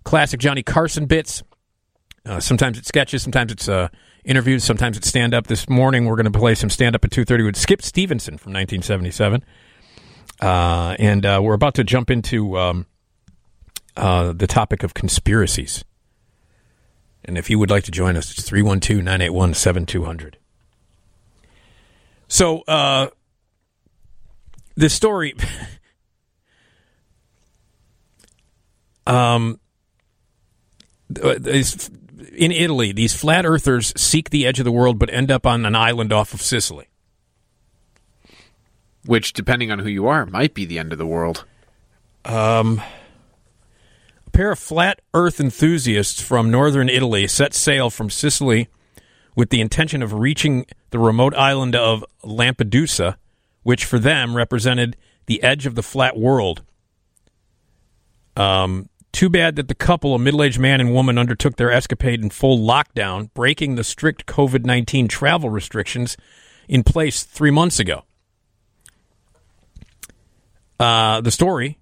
classic 0.09 0.39
Johnny 0.39 0.63
Carson 0.63 1.05
bits. 1.05 1.43
Uh, 2.25 2.39
sometimes 2.39 2.79
it's 2.79 2.87
sketches, 2.87 3.21
sometimes 3.21 3.51
it's 3.51 3.69
uh, 3.69 3.89
interviews, 4.25 4.63
sometimes 4.63 4.97
it's 4.97 5.07
stand 5.07 5.35
up. 5.35 5.45
This 5.45 5.69
morning 5.69 6.05
we're 6.05 6.15
going 6.15 6.31
to 6.31 6.39
play 6.39 6.55
some 6.55 6.71
stand 6.71 6.95
up 6.95 7.05
at 7.05 7.11
two 7.11 7.23
thirty 7.23 7.43
with 7.43 7.55
Skip 7.55 7.83
Stephenson 7.83 8.39
from 8.39 8.53
1977, 8.53 9.45
uh, 10.41 10.95
and 10.97 11.27
uh, 11.27 11.39
we're 11.43 11.53
about 11.53 11.75
to 11.75 11.83
jump 11.83 12.09
into 12.09 12.57
um, 12.57 12.87
uh, 13.95 14.33
the 14.33 14.47
topic 14.47 14.81
of 14.81 14.95
conspiracies. 14.95 15.85
And 17.23 17.37
if 17.37 17.51
you 17.51 17.59
would 17.59 17.69
like 17.69 17.83
to 17.83 17.91
join 17.91 18.17
us, 18.17 18.31
it's 18.31 18.41
312 18.41 19.03
981 19.03 19.53
7200. 19.53 20.37
So, 22.27 22.61
uh, 22.61 23.09
this 24.75 24.95
story. 24.95 25.35
um, 29.05 29.59
uh, 31.21 31.35
these- 31.39 31.89
in 32.33 32.51
Italy, 32.51 32.91
these 32.91 33.15
flat 33.15 33.45
earthers 33.45 33.93
seek 33.97 34.29
the 34.29 34.45
edge 34.45 34.59
of 34.59 34.65
the 34.65 34.71
world 34.71 34.99
but 34.99 35.11
end 35.13 35.31
up 35.31 35.45
on 35.45 35.65
an 35.65 35.75
island 35.75 36.13
off 36.13 36.33
of 36.33 36.41
Sicily. 36.41 36.87
Which, 39.05 39.33
depending 39.33 39.71
on 39.71 39.79
who 39.79 39.89
you 39.89 40.07
are, 40.07 40.25
might 40.25 40.53
be 40.53 40.65
the 40.65 40.77
end 40.77 40.91
of 40.91 40.97
the 40.97 41.05
world. 41.05 41.45
Um, 42.25 42.81
a 44.27 44.29
pair 44.29 44.51
of 44.51 44.59
flat 44.59 45.01
earth 45.13 45.39
enthusiasts 45.39 46.21
from 46.21 46.51
northern 46.51 46.89
Italy 46.89 47.25
set 47.27 47.53
sail 47.53 47.89
from 47.89 48.09
Sicily 48.09 48.67
with 49.35 49.49
the 49.49 49.61
intention 49.61 50.03
of 50.03 50.13
reaching 50.13 50.65
the 50.91 50.99
remote 50.99 51.33
island 51.35 51.75
of 51.75 52.05
Lampedusa, 52.23 53.15
which 53.63 53.85
for 53.85 53.99
them 53.99 54.35
represented 54.35 54.97
the 55.25 55.41
edge 55.41 55.65
of 55.65 55.75
the 55.75 55.83
flat 55.83 56.17
world. 56.17 56.61
Um, 58.35 58.89
too 59.11 59.29
bad 59.29 59.55
that 59.55 59.67
the 59.67 59.75
couple, 59.75 60.15
a 60.15 60.19
middle 60.19 60.43
aged 60.43 60.59
man 60.59 60.79
and 60.79 60.93
woman, 60.93 61.17
undertook 61.17 61.55
their 61.55 61.71
escapade 61.71 62.21
in 62.21 62.29
full 62.29 62.59
lockdown, 62.59 63.33
breaking 63.33 63.75
the 63.75 63.83
strict 63.83 64.25
COVID 64.25 64.65
19 64.65 65.07
travel 65.07 65.49
restrictions 65.49 66.17
in 66.67 66.83
place 66.83 67.23
three 67.23 67.51
months 67.51 67.79
ago. 67.79 68.03
Uh, 70.79 71.19
the 71.21 71.31
story, 71.31 71.77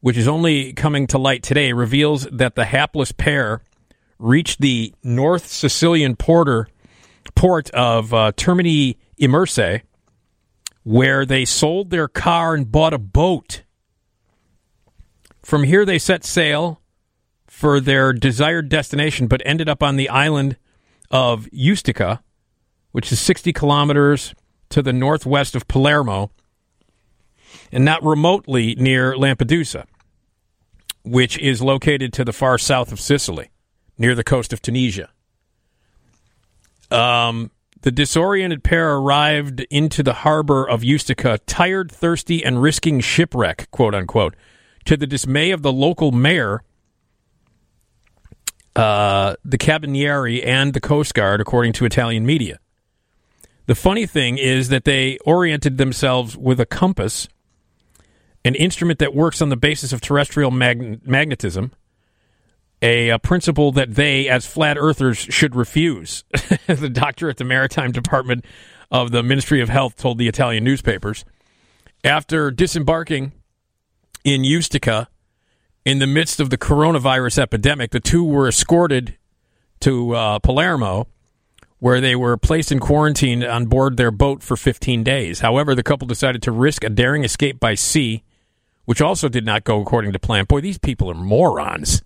which 0.00 0.16
is 0.16 0.26
only 0.26 0.72
coming 0.72 1.06
to 1.08 1.18
light 1.18 1.42
today, 1.42 1.72
reveals 1.72 2.26
that 2.32 2.54
the 2.54 2.64
hapless 2.64 3.12
pair 3.12 3.60
reached 4.18 4.60
the 4.60 4.94
North 5.02 5.46
Sicilian 5.46 6.16
porter, 6.16 6.68
port 7.34 7.68
of 7.70 8.14
uh, 8.14 8.32
Termini 8.32 8.96
Imerese, 9.20 9.82
where 10.84 11.26
they 11.26 11.44
sold 11.44 11.90
their 11.90 12.08
car 12.08 12.54
and 12.54 12.70
bought 12.70 12.94
a 12.94 12.98
boat. 12.98 13.62
From 15.46 15.62
here, 15.62 15.84
they 15.84 16.00
set 16.00 16.24
sail 16.24 16.80
for 17.46 17.78
their 17.78 18.12
desired 18.12 18.68
destination, 18.68 19.28
but 19.28 19.40
ended 19.44 19.68
up 19.68 19.80
on 19.80 19.94
the 19.94 20.08
island 20.08 20.56
of 21.08 21.46
Ustica, 21.52 22.18
which 22.90 23.12
is 23.12 23.20
60 23.20 23.52
kilometers 23.52 24.34
to 24.70 24.82
the 24.82 24.92
northwest 24.92 25.54
of 25.54 25.68
Palermo 25.68 26.32
and 27.70 27.84
not 27.84 28.02
remotely 28.02 28.74
near 28.74 29.14
Lampedusa, 29.14 29.84
which 31.04 31.38
is 31.38 31.62
located 31.62 32.12
to 32.14 32.24
the 32.24 32.32
far 32.32 32.58
south 32.58 32.90
of 32.90 32.98
Sicily, 32.98 33.50
near 33.96 34.16
the 34.16 34.24
coast 34.24 34.52
of 34.52 34.60
Tunisia. 34.60 35.10
Um, 36.90 37.52
The 37.82 37.92
disoriented 37.92 38.64
pair 38.64 38.96
arrived 38.96 39.60
into 39.70 40.02
the 40.02 40.24
harbor 40.24 40.68
of 40.68 40.80
Ustica, 40.80 41.38
tired, 41.46 41.92
thirsty, 41.92 42.44
and 42.44 42.60
risking 42.60 42.98
shipwreck, 42.98 43.70
quote 43.70 43.94
unquote. 43.94 44.34
To 44.86 44.96
the 44.96 45.06
dismay 45.06 45.50
of 45.50 45.62
the 45.62 45.72
local 45.72 46.12
mayor, 46.12 46.62
uh, 48.76 49.34
the 49.44 49.58
Carabinieri, 49.58 50.44
and 50.46 50.74
the 50.74 50.80
Coast 50.80 51.14
Guard, 51.14 51.40
according 51.40 51.72
to 51.74 51.84
Italian 51.84 52.26
media. 52.26 52.58
The 53.66 53.74
funny 53.74 54.06
thing 54.06 54.38
is 54.38 54.68
that 54.68 54.84
they 54.84 55.18
oriented 55.24 55.76
themselves 55.76 56.36
with 56.36 56.60
a 56.60 56.66
compass, 56.66 57.26
an 58.44 58.54
instrument 58.54 59.00
that 59.00 59.14
works 59.14 59.42
on 59.42 59.48
the 59.48 59.56
basis 59.56 59.92
of 59.92 60.00
terrestrial 60.00 60.52
mag- 60.52 61.04
magnetism, 61.06 61.72
a, 62.80 63.08
a 63.08 63.18
principle 63.18 63.72
that 63.72 63.94
they, 63.94 64.28
as 64.28 64.46
flat 64.46 64.76
earthers, 64.78 65.18
should 65.18 65.56
refuse. 65.56 66.22
the 66.66 66.90
doctor 66.90 67.28
at 67.28 67.38
the 67.38 67.44
Maritime 67.44 67.90
Department 67.90 68.44
of 68.90 69.10
the 69.10 69.22
Ministry 69.22 69.60
of 69.60 69.68
Health 69.68 69.96
told 69.96 70.18
the 70.18 70.28
Italian 70.28 70.62
newspapers. 70.62 71.24
After 72.04 72.52
disembarking 72.52 73.32
in 74.26 74.42
Ustica 74.42 75.06
in 75.84 76.00
the 76.00 76.06
midst 76.06 76.40
of 76.40 76.50
the 76.50 76.58
coronavirus 76.58 77.38
epidemic, 77.38 77.92
the 77.92 78.00
two 78.00 78.24
were 78.24 78.48
escorted 78.48 79.16
to 79.78 80.16
uh, 80.16 80.40
Palermo, 80.40 81.06
where 81.78 82.00
they 82.00 82.16
were 82.16 82.36
placed 82.36 82.72
in 82.72 82.80
quarantine 82.80 83.44
on 83.44 83.66
board 83.66 83.96
their 83.96 84.10
boat 84.10 84.42
for 84.42 84.56
15 84.56 85.04
days. 85.04 85.40
However, 85.40 85.76
the 85.76 85.84
couple 85.84 86.08
decided 86.08 86.42
to 86.42 86.50
risk 86.50 86.82
a 86.82 86.90
daring 86.90 87.22
escape 87.22 87.60
by 87.60 87.76
sea, 87.76 88.24
which 88.84 89.00
also 89.00 89.28
did 89.28 89.46
not 89.46 89.62
go 89.62 89.80
according 89.80 90.12
to 90.12 90.18
plan. 90.18 90.44
Boy, 90.44 90.60
these 90.60 90.78
people 90.78 91.08
are 91.08 91.14
morons. 91.14 92.02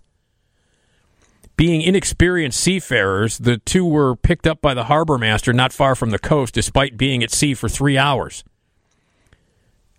Being 1.57 1.81
inexperienced 1.81 2.61
seafarers, 2.61 3.39
the 3.39 3.57
two 3.57 3.87
were 3.87 4.15
picked 4.15 4.47
up 4.47 4.61
by 4.61 4.75
the 4.75 4.85
harbor 4.85 5.17
master 5.17 5.55
not 5.55 5.73
far 5.73 5.95
from 5.95 6.11
the 6.11 6.19
coast, 6.19 6.53
despite 6.53 6.99
being 6.99 7.23
at 7.23 7.31
sea 7.31 7.55
for 7.55 7.69
three 7.69 7.97
hours. 7.97 8.45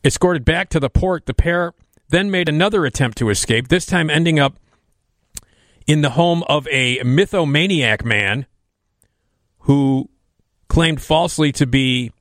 Escorted 0.03 0.45
back 0.45 0.69
to 0.69 0.79
the 0.79 0.89
port, 0.89 1.25
the 1.25 1.33
pair 1.33 1.73
then 2.11 2.29
made 2.29 2.47
another 2.47 2.85
attempt 2.85 3.17
to 3.17 3.29
escape, 3.29 3.69
this 3.69 3.85
time 3.85 4.09
ending 4.09 4.39
up 4.39 4.57
in 5.87 6.01
the 6.01 6.11
home 6.11 6.43
of 6.47 6.67
a 6.69 6.99
mythomaniac 6.99 8.05
man 8.05 8.45
who 9.59 10.09
claimed 10.67 11.01
falsely 11.01 11.51
to 11.51 11.65
be 11.65 12.11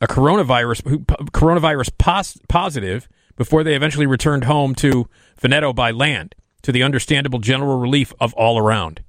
a 0.00 0.06
coronavirus 0.06 0.86
who, 0.88 0.98
coronavirus 1.00 1.90
pos- 1.98 2.38
positive 2.48 3.08
before 3.36 3.64
they 3.64 3.74
eventually 3.74 4.06
returned 4.06 4.44
home 4.44 4.74
to 4.74 5.08
Veneto 5.40 5.72
by 5.72 5.90
land 5.90 6.34
to 6.62 6.72
the 6.72 6.82
understandable 6.82 7.38
general 7.38 7.78
relief 7.78 8.12
of 8.20 8.34
all 8.34 8.58
around. 8.58 9.02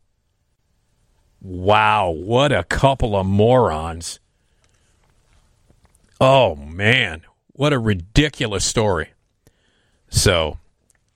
Wow, 1.41 2.11
what 2.11 2.51
a 2.51 2.63
couple 2.63 3.15
of 3.15 3.25
morons. 3.25 4.19
Oh 6.19 6.55
man, 6.55 7.21
what 7.53 7.73
a 7.73 7.79
ridiculous 7.79 8.65
story. 8.65 9.09
So, 10.09 10.57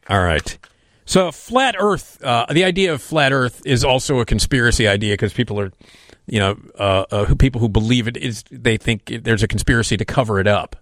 all 0.10 0.22
right. 0.22 0.58
So, 1.06 1.32
flat 1.32 1.76
Earth. 1.78 2.24
Uh, 2.24 2.46
the 2.52 2.64
idea 2.64 2.94
of 2.94 3.02
flat 3.02 3.32
Earth 3.32 3.62
is 3.66 3.84
also 3.84 4.20
a 4.20 4.26
conspiracy 4.26 4.88
idea 4.88 5.14
because 5.14 5.34
people 5.34 5.60
are, 5.60 5.72
you 6.28 6.40
know, 6.40 6.58
uh, 6.80 7.06
uh, 7.12 7.26
who 7.26 7.36
people 7.36 7.60
who 7.60 7.70
believe 7.70 8.08
it 8.08 8.16
is 8.18 8.44
they 8.50 8.78
think 8.78 9.06
there's 9.24 9.44
a 9.44 9.48
conspiracy 9.48 9.98
to 9.98 10.06
cover 10.06 10.40
it 10.40 10.48
up. 10.48 10.78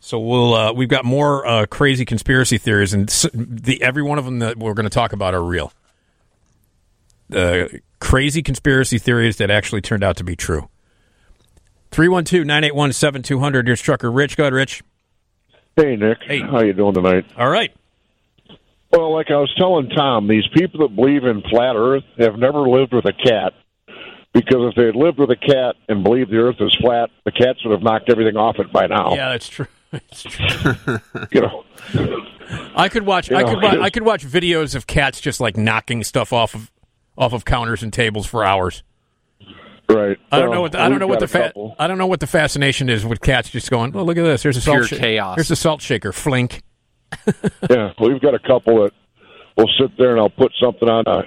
So 0.00 0.18
we'll 0.18 0.54
uh, 0.54 0.72
we've 0.72 0.88
got 0.88 1.04
more 1.04 1.46
uh, 1.46 1.66
crazy 1.66 2.04
conspiracy 2.04 2.56
theories, 2.56 2.94
and 2.94 3.08
the 3.34 3.82
every 3.82 4.02
one 4.02 4.18
of 4.18 4.24
them 4.24 4.38
that 4.38 4.56
we're 4.56 4.74
going 4.74 4.84
to 4.84 4.90
talk 4.90 5.12
about 5.12 5.34
are 5.34 5.42
real. 5.42 5.72
The 7.28 7.80
crazy 8.00 8.42
conspiracy 8.42 8.98
theories 8.98 9.36
that 9.36 9.50
actually 9.50 9.82
turned 9.82 10.02
out 10.02 10.16
to 10.16 10.24
be 10.24 10.34
true. 10.34 10.70
312-981-7200. 11.90 13.66
Here's 13.66 13.80
Trucker 13.82 14.10
Rich. 14.10 14.36
Go 14.36 14.44
ahead, 14.44 14.52
Rich. 14.52 14.82
Hey 15.78 15.94
Nick, 15.94 16.18
how 16.50 16.60
you 16.62 16.72
doing 16.72 16.92
tonight? 16.94 17.24
All 17.36 17.48
right. 17.48 17.72
Well, 18.90 19.12
like 19.14 19.30
I 19.30 19.36
was 19.36 19.54
telling 19.56 19.88
Tom, 19.90 20.26
these 20.26 20.42
people 20.52 20.80
that 20.80 20.96
believe 20.96 21.22
in 21.22 21.40
flat 21.48 21.76
Earth 21.76 22.02
have 22.18 22.36
never 22.36 22.68
lived 22.68 22.92
with 22.92 23.04
a 23.04 23.12
cat. 23.12 23.52
Because 24.34 24.70
if 24.70 24.74
they 24.74 24.86
had 24.86 24.96
lived 24.96 25.18
with 25.20 25.30
a 25.30 25.36
cat 25.36 25.76
and 25.88 26.02
believed 26.02 26.32
the 26.32 26.38
Earth 26.38 26.56
is 26.58 26.76
flat, 26.80 27.10
the 27.24 27.30
cats 27.30 27.64
would 27.64 27.70
have 27.70 27.82
knocked 27.82 28.10
everything 28.10 28.36
off 28.36 28.56
it 28.58 28.72
by 28.72 28.88
now. 28.88 29.14
Yeah, 29.14 29.28
that's 29.30 29.48
true. 29.48 29.66
It's 29.92 30.22
true. 30.24 30.74
You 31.32 31.42
know, 31.42 31.64
I 32.74 32.88
could 32.88 33.06
watch. 33.06 33.30
You 33.30 33.36
I 33.36 33.42
know, 33.42 33.54
could. 33.54 33.62
Watch, 33.62 33.78
I 33.78 33.90
could 33.90 34.02
watch 34.02 34.26
videos 34.26 34.74
of 34.74 34.86
cats 34.88 35.20
just 35.20 35.40
like 35.40 35.56
knocking 35.56 36.02
stuff 36.02 36.32
off 36.32 36.56
of 36.56 36.70
off 37.16 37.32
of 37.32 37.44
counters 37.44 37.84
and 37.84 37.92
tables 37.92 38.26
for 38.26 38.44
hours. 38.44 38.82
Right? 39.88 40.16
I 40.30 40.38
don't 40.40 40.48
Well, 40.50 40.54
know 40.56 40.60
what 40.62 40.72
the, 40.72 40.80
I 40.80 40.88
don't 40.88 40.98
know 40.98 41.06
what 41.06 41.20
the 41.20 41.28
fa- 41.28 41.52
I 41.78 41.86
don't 41.86 41.98
know 41.98 42.06
what 42.06 42.20
the 42.20 42.26
fascination 42.26 42.88
is 42.88 43.04
with 43.06 43.20
cats 43.20 43.50
just 43.50 43.70
going. 43.70 43.92
Well, 43.92 44.04
look 44.04 44.16
at 44.18 44.22
this. 44.24 44.42
Here's 44.42 44.56
a 44.56 44.60
salt 44.60 44.76
Pure 44.76 44.86
sha- 44.86 44.96
chaos. 44.98 45.34
Here's 45.36 45.50
a 45.50 45.56
salt 45.56 45.80
shaker. 45.82 46.12
Flink. 46.12 46.62
yeah, 47.70 47.92
we've 48.00 48.20
got 48.20 48.34
a 48.34 48.38
couple 48.38 48.82
that 48.84 48.92
will 49.56 49.70
sit 49.80 49.96
there 49.98 50.10
and 50.12 50.20
I'll 50.20 50.28
put 50.30 50.52
something 50.62 50.88
on 50.88 51.04
a 51.06 51.22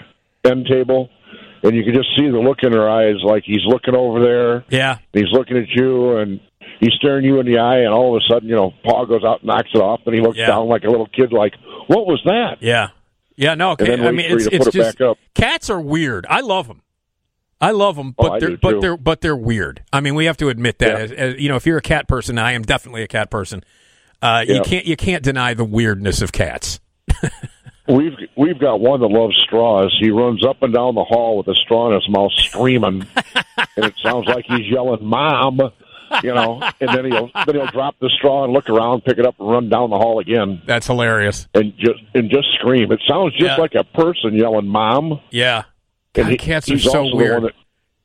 end 0.47 0.65
table, 0.67 1.09
and 1.63 1.75
you 1.75 1.83
can 1.83 1.93
just 1.93 2.09
see 2.17 2.29
the 2.29 2.37
look 2.39 2.59
in 2.63 2.71
their 2.71 2.89
eyes, 2.89 3.15
like 3.23 3.43
he's 3.45 3.65
looking 3.65 3.95
over 3.95 4.19
there. 4.21 4.65
Yeah. 4.69 4.97
He's 5.13 5.31
looking 5.31 5.57
at 5.57 5.69
you, 5.69 6.17
and 6.17 6.39
he's 6.79 6.93
staring 6.97 7.25
you 7.25 7.39
in 7.39 7.45
the 7.47 7.57
eye, 7.59 7.79
and 7.79 7.89
all 7.89 8.15
of 8.15 8.21
a 8.21 8.33
sudden, 8.33 8.47
you 8.49 8.55
know, 8.55 8.73
paw 8.83 9.05
goes 9.05 9.23
out 9.23 9.39
and 9.41 9.47
knocks 9.47 9.69
it 9.73 9.79
off, 9.79 10.01
and 10.05 10.13
he 10.15 10.21
looks 10.21 10.37
Yeah. 10.37 10.47
down 10.47 10.67
like 10.67 10.83
a 10.83 10.89
little 10.89 11.07
kid, 11.07 11.33
like, 11.33 11.53
"What 11.87 12.05
was 12.05 12.21
that?" 12.25 12.57
Yeah. 12.61 12.89
Yeah. 13.35 13.55
No. 13.55 13.71
And 13.71 13.79
then 13.79 13.91
Okay. 13.93 14.01
I 14.03 14.05
wait 14.07 14.15
mean, 14.15 14.31
it's, 14.31 14.45
to 14.47 14.55
it's 14.55 14.65
put 14.65 14.75
it 14.75 14.77
just 14.77 14.97
back 14.99 15.07
up. 15.09 15.17
cats 15.33 15.69
are 15.69 15.81
weird. 15.81 16.25
I 16.29 16.41
love 16.41 16.67
them. 16.67 16.81
I 17.61 17.71
love 17.71 17.95
them, 17.95 18.13
but 18.17 18.31
Oh, 18.31 18.39
they're 18.39 18.57
but 18.57 18.71
too. 18.71 18.79
they're 18.81 18.97
but 18.97 19.21
they're 19.21 19.35
weird. 19.35 19.83
I 19.93 20.01
mean, 20.01 20.15
we 20.15 20.25
have 20.25 20.37
to 20.37 20.49
admit 20.49 20.79
that. 20.79 20.99
As, 20.99 21.11
as, 21.11 21.39
you 21.39 21.47
know, 21.49 21.55
if 21.57 21.65
you're 21.65 21.77
a 21.77 21.81
cat 21.81 22.07
person, 22.07 22.37
and 22.39 22.45
I 22.47 22.53
am 22.53 22.63
definitely 22.63 23.03
a 23.03 23.07
cat 23.07 23.29
person. 23.29 23.63
Uh, 24.21 24.43
You 24.47 24.61
can't 24.61 24.85
you 24.85 24.95
can't 24.95 25.23
deny 25.23 25.53
the 25.53 25.63
weirdness 25.65 26.21
of 26.21 26.31
cats. 26.31 26.79
We've 27.87 28.13
we've 28.37 28.59
got 28.59 28.79
one 28.79 29.01
that 29.01 29.07
loves 29.07 29.35
straws. 29.37 29.95
He 29.99 30.11
runs 30.11 30.45
up 30.45 30.61
and 30.61 30.73
down 30.73 30.93
the 30.95 31.03
hall 31.03 31.37
with 31.37 31.47
a 31.47 31.55
straw 31.55 31.87
in 31.89 31.95
his 31.95 32.07
mouth, 32.07 32.31
screaming, 32.35 33.05
and 33.75 33.85
it 33.85 33.95
sounds 34.01 34.27
like 34.27 34.45
he's 34.45 34.67
yelling, 34.71 35.03
"Mom!" 35.03 35.59
You 36.23 36.33
know. 36.33 36.61
And 36.79 36.89
then 36.95 37.05
he'll 37.11 37.31
then 37.45 37.55
he'll 37.55 37.65
drop 37.71 37.95
the 37.99 38.09
straw 38.15 38.43
and 38.45 38.53
look 38.53 38.69
around, 38.69 39.03
pick 39.03 39.17
it 39.17 39.25
up, 39.25 39.35
and 39.39 39.49
run 39.49 39.67
down 39.67 39.89
the 39.89 39.97
hall 39.97 40.19
again, 40.19 40.61
That's 40.65 40.87
hilarious. 40.87 41.47
and 41.55 41.73
just 41.77 41.99
and 42.13 42.29
just 42.29 42.53
scream. 42.53 42.91
It 42.91 43.01
sounds 43.09 43.33
just 43.33 43.43
Yeah. 43.43 43.55
like 43.57 43.73
a 43.75 43.83
person 43.83 44.35
yelling, 44.35 44.67
"Mom!" 44.67 45.19
Yeah. 45.31 45.63
And 46.15 46.25
God, 46.25 46.31
he- 46.31 46.37
cats 46.37 46.67
he's 46.67 46.83
so 46.83 46.99
also 46.99 47.09
the 47.11 47.15
weird. 47.15 47.33
one 47.33 47.43
that- 47.43 47.53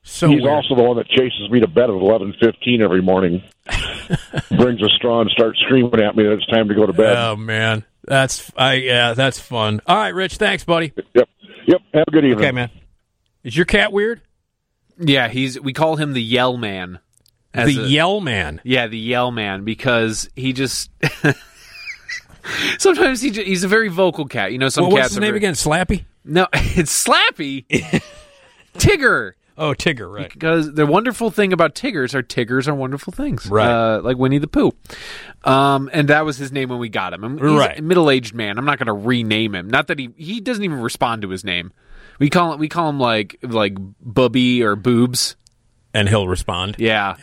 So 0.02 0.28
he's 0.28 0.42
weird. 0.42 0.52
also 0.54 0.74
the 0.76 0.82
one 0.82 0.96
that 0.98 1.08
chases 1.08 1.50
me 1.50 1.60
to 1.60 1.66
bed 1.66 1.84
at 1.84 1.90
eleven 1.90 2.32
fifteen 2.40 2.80
every 2.82 3.02
morning. 3.02 3.42
Brings 4.56 4.80
a 4.82 4.88
straw 4.96 5.20
and 5.20 5.30
starts 5.30 5.58
screaming 5.60 6.00
at 6.00 6.14
me 6.16 6.22
that 6.24 6.32
it's 6.34 6.46
time 6.46 6.68
to 6.68 6.74
go 6.74 6.86
to 6.86 6.92
bed. 6.92 7.16
Oh 7.16 7.34
man, 7.36 7.84
that's 8.04 8.52
I 8.56 8.74
yeah, 8.74 9.14
that's 9.14 9.40
fun. 9.40 9.80
All 9.86 9.96
right, 9.96 10.14
Rich, 10.14 10.36
thanks, 10.36 10.62
buddy. 10.64 10.92
Yep, 11.14 11.28
yep. 11.66 11.80
Have 11.94 12.04
a 12.06 12.10
good 12.12 12.24
evening. 12.24 12.38
Okay, 12.38 12.52
man. 12.52 12.70
Is 13.42 13.56
your 13.56 13.66
cat 13.66 13.92
weird? 13.92 14.20
Yeah, 14.98 15.26
he's. 15.28 15.60
We 15.60 15.72
call 15.72 15.96
him 15.96 16.12
the 16.12 16.22
Yell 16.22 16.56
Man. 16.56 17.00
As 17.52 17.74
the 17.74 17.82
a- 17.82 17.86
Yell 17.88 18.20
Man. 18.20 18.60
Yeah, 18.62 18.86
the 18.86 18.98
Yell 18.98 19.30
Man 19.32 19.64
because 19.64 20.28
he 20.36 20.52
just. 20.52 20.90
Sometimes 22.78 23.20
he 23.20 23.30
ju- 23.32 23.42
he's 23.42 23.64
a 23.64 23.68
very 23.68 23.88
vocal 23.88 24.26
cat. 24.26 24.52
You 24.52 24.58
know, 24.58 24.68
some 24.68 24.84
Well, 24.84 24.92
what's 24.92 25.02
cats. 25.02 25.10
his 25.14 25.18
are 25.18 25.20
name 25.22 25.30
very- 25.30 25.38
again? 25.38 25.54
Slappy. 25.54 26.04
No, 26.26 26.46
it's 26.52 27.04
Slappy. 27.06 27.64
Tigger. 28.74 29.32
Oh, 29.58 29.72
Tigger, 29.72 30.12
right? 30.12 30.30
Because 30.30 30.74
the 30.74 30.84
wonderful 30.84 31.30
thing 31.30 31.54
about 31.54 31.74
Tiggers 31.74 32.14
are 32.14 32.20
Tiggers 32.22 32.68
are 32.68 32.74
wonderful 32.74 33.10
things, 33.12 33.46
Right. 33.46 33.66
Uh, 33.70 34.00
like 34.02 34.18
Winnie 34.18 34.36
the 34.36 34.46
Pooh. 34.48 34.72
Um, 35.44 35.88
and 35.94 36.08
that 36.08 36.26
was 36.26 36.36
his 36.36 36.52
name 36.52 36.68
when 36.68 36.78
we 36.78 36.90
got 36.90 37.14
him. 37.14 37.38
He's 37.38 37.40
Right. 37.40 37.78
a 37.78 37.82
middle-aged 37.82 38.34
man. 38.34 38.58
I'm 38.58 38.66
not 38.66 38.78
going 38.78 38.86
to 38.88 38.92
rename 38.92 39.54
him. 39.54 39.68
Not 39.70 39.86
that 39.86 39.98
he 39.98 40.10
he 40.16 40.40
doesn't 40.40 40.62
even 40.62 40.80
respond 40.82 41.22
to 41.22 41.30
his 41.30 41.42
name. 41.42 41.72
We 42.18 42.28
call 42.28 42.52
it 42.52 42.58
we 42.58 42.68
call 42.68 42.90
him 42.90 43.00
like 43.00 43.36
like 43.42 43.76
Bubby 44.02 44.62
or 44.62 44.76
Boobs, 44.76 45.36
and 45.94 46.06
he'll 46.08 46.28
respond. 46.28 46.76
Yeah. 46.78 47.16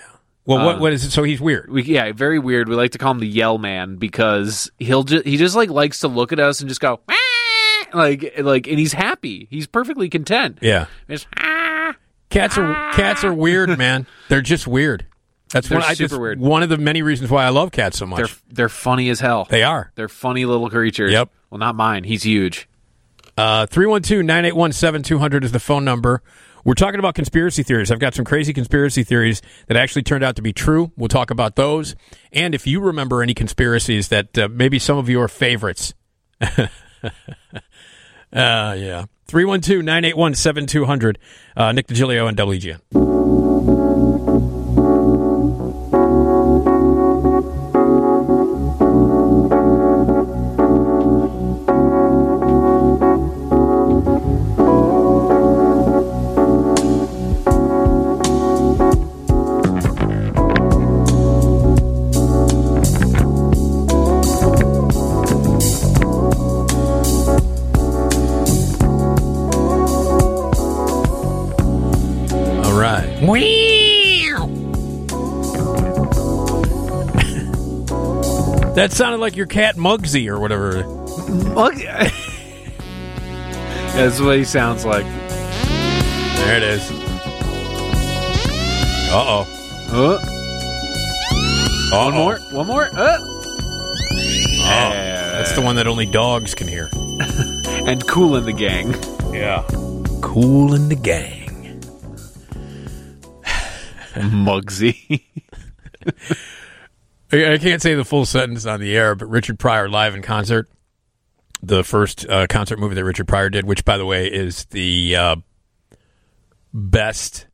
Well, 0.45 0.65
what 0.65 0.75
Uh, 0.77 0.80
what 0.80 0.93
is 0.93 1.05
it? 1.05 1.11
So 1.11 1.21
he's 1.23 1.39
weird. 1.39 1.69
We, 1.71 1.84
yeah, 1.84 2.11
very 2.13 2.39
weird. 2.39 2.67
We 2.67 2.75
like 2.75 2.91
to 2.91 2.97
call 2.97 3.11
him 3.11 3.19
the 3.19 3.27
Yell 3.27 3.59
Man 3.59 3.97
because 3.97 4.71
he'll 4.80 5.03
just 5.03 5.23
he 5.25 5.38
just 5.38 5.55
like 5.55 5.69
likes 5.69 5.99
to 5.99 6.07
look 6.07 6.34
at 6.34 6.39
us 6.39 6.61
and 6.61 6.67
just 6.69 6.81
go 6.81 6.99
"Ah," 7.07 7.13
like 7.94 8.34
like, 8.40 8.68
and 8.68 8.80
he's 8.80 8.94
happy. 8.94 9.48
He's 9.49 9.68
perfectly 9.68 10.10
content. 10.10 10.60
Yeah. 10.61 10.88
Just, 11.10 11.28
Cats 12.30 12.57
are 12.57 12.91
cats 12.94 13.24
are 13.24 13.34
weird, 13.34 13.78
man. 13.78 14.07
They're 14.28 14.41
just 14.41 14.65
weird. 14.65 15.06
That's 15.52 15.70
They're 15.70 15.78
one, 15.80 15.88
I, 15.88 15.94
super 15.94 16.20
weird. 16.20 16.40
one 16.40 16.64
of 16.64 16.70
the 16.70 16.78
many 16.78 17.03
reasons 17.03 17.30
why 17.30 17.45
I 17.45 17.49
love 17.49 17.72
cats 17.72 17.99
so 17.99 18.07
much. 18.07 18.18
They're 18.18 18.36
they're 18.49 18.70
funny 18.70 19.10
as 19.10 19.20
hell. 19.20 19.45
They 19.48 19.61
are. 19.61 19.91
They're 19.94 20.10
funny 20.10 20.45
little 20.45 20.68
creatures. 20.70 21.11
Yep. 21.11 21.30
Well, 21.52 21.60
not 21.60 21.76
mine. 21.76 22.03
He's 22.06 22.24
huge. 22.24 22.68
Uh, 23.38 23.68
312-981-7200 23.68 25.44
is 25.44 25.52
the 25.52 25.60
phone 25.60 25.86
number. 25.86 26.24
We're 26.65 26.74
talking 26.76 26.99
about 26.99 27.14
conspiracy 27.14 27.61
theories. 27.61 27.91
I've 27.91 27.99
got 27.99 28.15
some 28.15 28.26
crazy 28.26 28.53
conspiracy 28.53 29.03
theories 29.03 29.41
that 29.68 29.78
actually 29.78 30.03
turned 30.03 30.24
out 30.24 30.36
to 30.38 30.41
be 30.41 30.53
true. 30.53 30.91
We'll 30.95 31.10
talk 31.10 31.30
about 31.30 31.56
those. 31.56 31.95
And 32.32 32.56
if 32.56 32.65
you 32.65 32.80
remember 32.80 33.22
any 33.22 33.34
conspiracies 33.34 34.07
that 34.07 34.38
uh, 34.38 34.48
maybe 34.49 34.80
some 34.80 34.98
of 34.98 35.10
your 35.10 35.28
favorites. 35.28 35.94
uh, 38.34 38.73
yeah. 38.77 39.05
312-981-7200. 39.27 41.15
Uh, 41.55 41.72
Nick 41.72 41.88
Digilio 41.88 42.27
and 42.27 42.38
WGN. 42.38 43.12
That 78.76 78.91
sounded 78.91 79.20
like 79.20 79.36
your 79.36 79.45
cat 79.45 79.76
Mugsy 79.76 80.28
or 80.28 80.40
whatever. 80.40 80.84
Mug- 81.54 81.76
That's 83.94 84.20
what 84.20 84.38
he 84.38 84.44
sounds 84.44 84.84
like. 84.86 85.06
There 85.06 86.58
it 86.58 86.64
is. 86.64 86.90
Uh 89.12 89.14
oh. 89.14 89.45
Uh. 89.91 90.18
One 92.06 92.14
more. 92.16 92.40
One 92.52 92.66
more. 92.68 92.90
Uh. 92.91 93.18
Oh, 94.66 94.90
that's 95.38 95.52
the 95.54 95.62
one 95.62 95.76
that 95.76 95.86
only 95.86 96.08
dogs 96.08 96.56
can 96.56 96.68
hear. 96.68 96.90
and 97.88 98.06
Cool 98.08 98.36
in 98.38 98.45
the 98.45 98.54
Gang. 98.54 98.95
Yeah. 99.32 99.64
Cool 100.22 100.74
in 100.74 100.90
the 100.90 100.95
gang. 100.95 101.80
Mugsy. 104.16 105.22
I 107.34 107.57
can't 107.57 107.81
say 107.81 107.95
the 107.95 108.05
full 108.05 108.26
sentence 108.26 108.68
on 108.68 108.80
the 108.80 108.95
air, 108.95 109.15
but 109.15 109.27
Richard 109.27 109.57
Pryor 109.57 109.89
live 109.89 110.14
in 110.14 110.22
concert, 110.22 110.69
the 111.64 111.84
first 111.84 112.30
uh, 112.30 112.45
concert 112.47 112.77
movie 112.77 112.93
that 112.93 113.03
Richard 113.03 113.27
Pryor 113.27 113.49
did, 113.49 113.65
which 113.65 113.84
by 113.84 113.97
the 113.97 114.05
way 114.05 114.27
is 114.27 114.65
the 114.65 115.15
uh, 115.15 115.35
best 116.72 117.47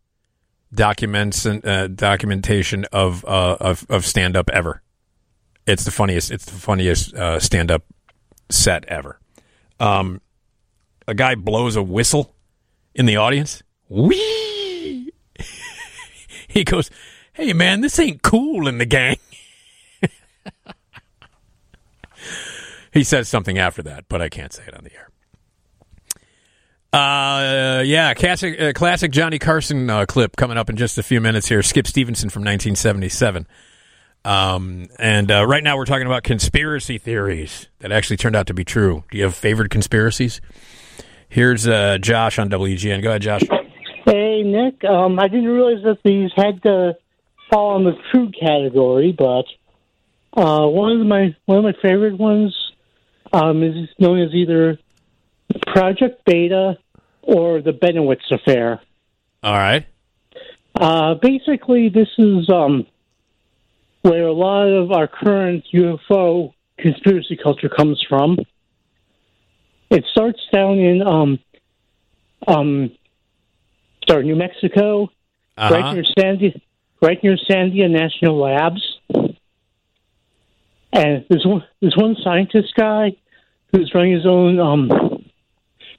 documents 0.74 1.46
uh, 1.46 1.88
documentation 1.96 2.86
of 2.92 3.24
uh, 3.24 3.56
of, 3.62 3.86
of 3.90 4.06
stand 4.06 4.36
up 4.36 4.50
ever. 4.50 4.82
It's 5.66 5.86
the 5.86 5.92
funniest. 5.92 6.30
It's 6.30 6.46
the 6.46 6.60
funniest 6.60 7.14
uh, 7.14 7.40
stand 7.40 7.72
up 7.72 7.84
set 8.50 8.84
ever. 8.86 9.18
Um, 9.80 10.20
a 11.08 11.14
guy 11.14 11.36
blows 11.36 11.78
a 11.78 11.84
whistle 11.84 12.36
in 12.94 13.06
the 13.06 13.16
audience. 13.16 13.64
Wee. 13.88 15.14
he 16.50 16.66
goes, 16.66 16.90
"Hey 17.32 17.54
man, 17.54 17.80
this 17.80 17.98
ain't 17.98 18.24
cool 18.24 18.68
in 18.68 18.78
the 18.78 18.86
gang." 18.86 19.16
he 22.94 23.04
says 23.04 23.30
something 23.30 23.58
after 23.58 23.82
that, 23.84 24.06
but 24.10 24.22
I 24.22 24.30
can't 24.30 24.54
say 24.54 24.64
it 24.68 24.76
on 24.76 24.84
the 24.84 24.94
air. 24.94 25.10
Uh, 26.92 27.84
yeah, 27.84 28.14
classic, 28.16 28.60
uh, 28.60 28.74
classic 28.74 29.12
Johnny 29.12 29.38
Carson 29.38 29.90
uh, 29.90 30.06
clip 30.08 30.36
coming 30.36 30.58
up 30.58 30.70
in 30.70 30.76
just 30.76 30.98
a 30.98 31.04
few 31.04 31.22
minutes 31.22 31.48
here. 31.48 31.62
Skip 31.62 31.86
Stephenson 31.86 32.30
from 32.30 32.42
1977. 32.42 33.48
Um, 34.26 34.88
and 34.98 35.32
uh, 35.32 35.46
right 35.46 35.64
now 35.64 35.78
we're 35.78 35.86
talking 35.86 36.08
about 36.08 36.24
conspiracy 36.24 36.98
theories 36.98 37.70
that 37.80 37.92
actually 37.92 38.18
turned 38.18 38.36
out 38.36 38.48
to 38.48 38.54
be 38.54 38.66
true. 38.66 39.04
Do 39.12 39.18
you 39.18 39.24
have 39.24 39.36
favorite 39.36 39.70
conspiracies? 39.70 40.42
Here's 41.30 41.68
uh, 41.68 42.00
Josh 42.00 42.40
on 42.40 42.50
WGN. 42.50 43.04
Go 43.04 43.10
ahead, 43.10 43.22
Josh. 43.22 43.44
Hey, 44.06 44.42
Nick. 44.44 44.84
Um, 44.84 45.20
I 45.20 45.28
didn't 45.28 45.48
realize 45.48 45.84
that 45.84 46.00
these 46.04 46.32
had 46.36 46.62
to 46.64 46.98
fall 47.52 47.78
in 47.78 47.84
the 47.84 47.94
true 48.12 48.32
category, 48.32 49.12
but 49.12 49.46
uh, 50.34 50.66
one 50.68 51.00
of 51.00 51.06
my 51.08 51.36
one 51.46 51.58
of 51.60 51.64
my 51.64 51.74
favorite 51.82 52.18
ones 52.18 52.56
um, 53.34 53.64
is 53.64 53.90
known 53.98 54.20
as 54.20 54.34
either 54.34 54.78
Project 55.68 56.24
Beta 56.26 56.78
or 57.22 57.62
the 57.62 57.72
Bennewitz 57.72 58.32
affair. 58.32 58.80
All 59.44 59.54
right. 59.54 59.86
Uh, 60.76 61.16
basically, 61.16 61.90
this 61.90 62.10
is 62.18 62.50
um, 62.50 62.86
where 64.02 64.28
a 64.28 64.34
lot 64.34 64.68
of 64.68 64.92
our 64.92 65.08
current 65.08 65.66
UFO 65.74 66.54
conspiracy 66.78 67.38
culture 67.42 67.70
comes 67.70 68.04
from. 68.08 68.38
It 69.90 70.06
starts 70.12 70.40
down 70.54 70.78
in 70.78 71.02
um, 71.02 71.40
um, 72.48 72.92
sorry, 74.08 74.24
New 74.26 74.36
Mexico, 74.36 75.10
Uh-huh. 75.58 75.74
right 75.74 75.94
near 75.96 76.04
Sandia, 76.18 76.62
right 77.02 77.22
near 77.24 77.38
Sandia 77.50 77.90
National 77.90 78.38
Labs. 78.38 78.82
And 80.92 81.26
there's 81.30 81.46
one 81.46 81.64
there's 81.82 81.98
one 81.98 82.16
scientist 82.24 82.74
guy 82.76 83.16
who's 83.72 83.92
running 83.94 84.14
his 84.14 84.26
own 84.26 84.60
um, 84.60 84.90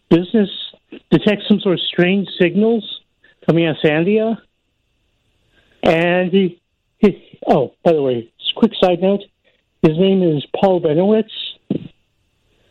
business, 0.08 0.50
detects 1.10 1.46
some 1.48 1.60
sort 1.60 1.74
of 1.74 1.80
strange 1.80 2.28
signals 2.40 3.00
coming 3.46 3.66
out 3.66 3.76
of 3.76 3.82
Sandia. 3.82 4.36
And 5.82 6.32
he, 6.32 6.60
he 6.98 7.38
oh, 7.46 7.74
by 7.84 7.92
the 7.92 8.02
way, 8.02 8.32
quick 8.56 8.72
side 8.80 9.00
note, 9.00 9.22
his 9.82 9.96
name 9.96 10.22
is 10.22 10.44
Paul 10.54 10.80
Bennewitz. 10.82 11.30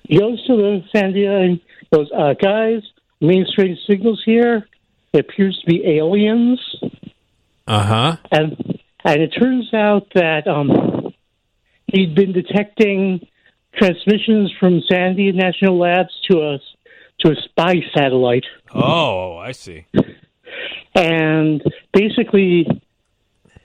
He 0.04 0.20
goes 0.20 0.46
to 0.48 0.56
the 0.56 0.84
Sandia 0.94 1.46
and 1.46 1.62
goes, 1.94 2.10
uh, 2.16 2.34
guys, 2.34 2.82
main 3.22 3.46
strange 3.48 3.80
signals 3.88 4.22
here. 4.26 4.68
It 5.14 5.20
appears 5.20 5.60
to 5.60 5.66
be 5.66 5.98
aliens. 5.98 6.60
Uh 7.66 7.84
huh. 7.84 8.18
And 8.32 8.80
and 9.06 9.22
it 9.22 9.30
turns 9.30 9.74
out 9.74 10.08
that 10.14 10.48
um, 10.48 10.99
he'd 11.94 12.16
been 12.16 12.32
detecting 12.34 13.28
transmissions 13.76 14.52
from 14.60 14.82
Sandia 14.82 15.34
National 15.34 15.78
Labs 15.78 16.14
to 16.30 16.40
a 16.40 16.60
to 17.20 17.32
a 17.32 17.36
spy 17.36 17.76
satellite, 17.94 18.46
Oh, 18.74 19.36
I 19.38 19.52
see. 19.52 19.86
and 20.96 21.62
basically, 21.94 22.66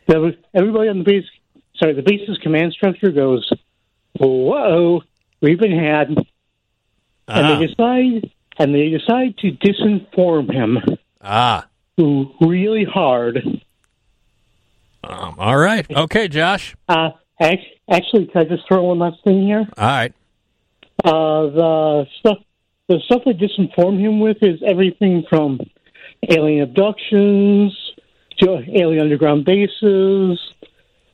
there 0.08 0.20
was, 0.20 0.34
everybody 0.52 0.88
on 0.88 0.98
the 0.98 1.04
base, 1.04 1.24
sorry, 1.76 1.92
the 1.94 2.02
base's 2.02 2.36
command 2.38 2.72
structure 2.72 3.10
goes, 3.12 3.48
"Whoa, 4.18 5.02
we've 5.40 5.58
been 5.60 5.78
had," 5.78 6.08
and 6.08 6.26
Ah. 7.28 7.58
they 7.58 7.66
decide 7.66 8.30
and 8.58 8.74
they 8.74 8.88
decide 8.90 9.36
to 9.38 9.52
disinform 9.52 10.52
him 10.52 10.78
Ah. 11.20 11.66
really 11.96 12.84
hard. 12.84 13.60
Um, 15.04 15.34
all 15.38 15.56
right. 15.56 15.86
Okay, 15.90 16.28
Josh. 16.28 16.74
Uh, 16.88 17.10
ac- 17.40 17.73
actually, 17.90 18.26
can 18.26 18.42
I 18.42 18.44
just 18.44 18.66
throw 18.66 18.84
one 18.84 18.98
last 18.98 19.22
thing 19.24 19.42
here? 19.42 19.66
All 19.76 19.86
right. 19.86 20.12
Uh, 21.04 21.42
the 21.46 22.06
stuff, 22.18 22.38
the 22.88 23.00
stuff 23.04 23.22
they 23.24 23.32
disinform 23.32 23.98
him 23.98 24.20
with 24.20 24.38
is 24.42 24.62
everything 24.64 25.24
from 25.28 25.60
alien 26.28 26.62
abductions 26.62 27.76
to 28.38 28.62
alien 28.74 29.02
underground 29.02 29.44
bases 29.44 30.40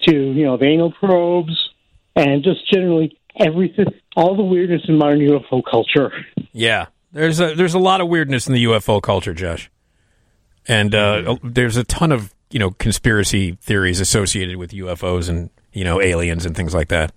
to 0.03 0.15
you 0.15 0.45
know 0.45 0.57
the 0.57 0.65
anal 0.65 0.93
probes 0.93 1.71
and 2.17 2.43
just 2.43 2.71
generally 2.71 3.19
everything, 3.37 3.87
all 4.17 4.37
the 4.37 4.43
weirdness 4.43 4.83
in 4.89 4.99
modern 4.99 5.21
UFO 5.21 5.63
culture. 5.69 6.13
Yeah, 6.53 6.87
there's 7.13 7.41
a 7.41 7.55
there's 7.55 7.75
a 7.75 7.79
lot 7.79 8.01
of 8.01 8.09
weirdness 8.09 8.47
in 8.47 8.55
the 8.55 8.65
UFO 8.65 9.03
culture, 9.03 9.35
Josh, 9.35 9.71
and 10.67 10.95
uh, 10.95 11.37
there's 11.43 11.77
a 11.77 11.85
ton 11.85 12.13
of 12.13 12.35
you 12.51 12.59
know 12.59 12.71
conspiracy 12.71 13.57
theories 13.61 14.01
associated 14.01 14.57
with 14.57 14.73
UFOs 14.73 15.29
and 15.29 15.51
you 15.73 15.85
know 15.85 16.01
aliens 16.01 16.47
and 16.47 16.57
things 16.57 16.75
like 16.75 16.89
that. 16.89 17.13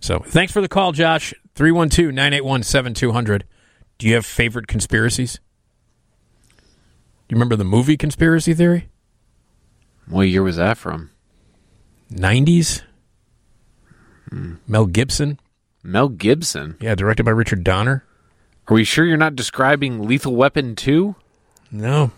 So 0.00 0.20
thanks 0.20 0.52
for 0.52 0.60
the 0.60 0.68
call, 0.68 0.92
Josh. 0.92 1.34
312-981-7200. 1.56 3.42
Do 3.98 4.06
you 4.06 4.14
have 4.14 4.24
favorite 4.24 4.68
conspiracies? 4.68 5.40
You 7.28 7.34
remember 7.34 7.56
the 7.56 7.64
movie 7.64 7.96
Conspiracy 7.96 8.54
Theory? 8.54 8.88
What 10.06 10.28
year 10.28 10.42
was 10.42 10.56
that 10.56 10.78
from? 10.78 11.10
90s? 12.12 12.82
Mel 14.66 14.86
Gibson? 14.86 15.40
Mel 15.82 16.08
Gibson? 16.08 16.76
Yeah, 16.80 16.94
directed 16.94 17.24
by 17.24 17.32
Richard 17.32 17.64
Donner. 17.64 18.04
Are 18.68 18.74
we 18.74 18.84
sure 18.84 19.04
you're 19.04 19.16
not 19.16 19.36
describing 19.36 20.06
Lethal 20.06 20.36
Weapon 20.36 20.76
2? 20.76 21.16
No. 21.70 22.12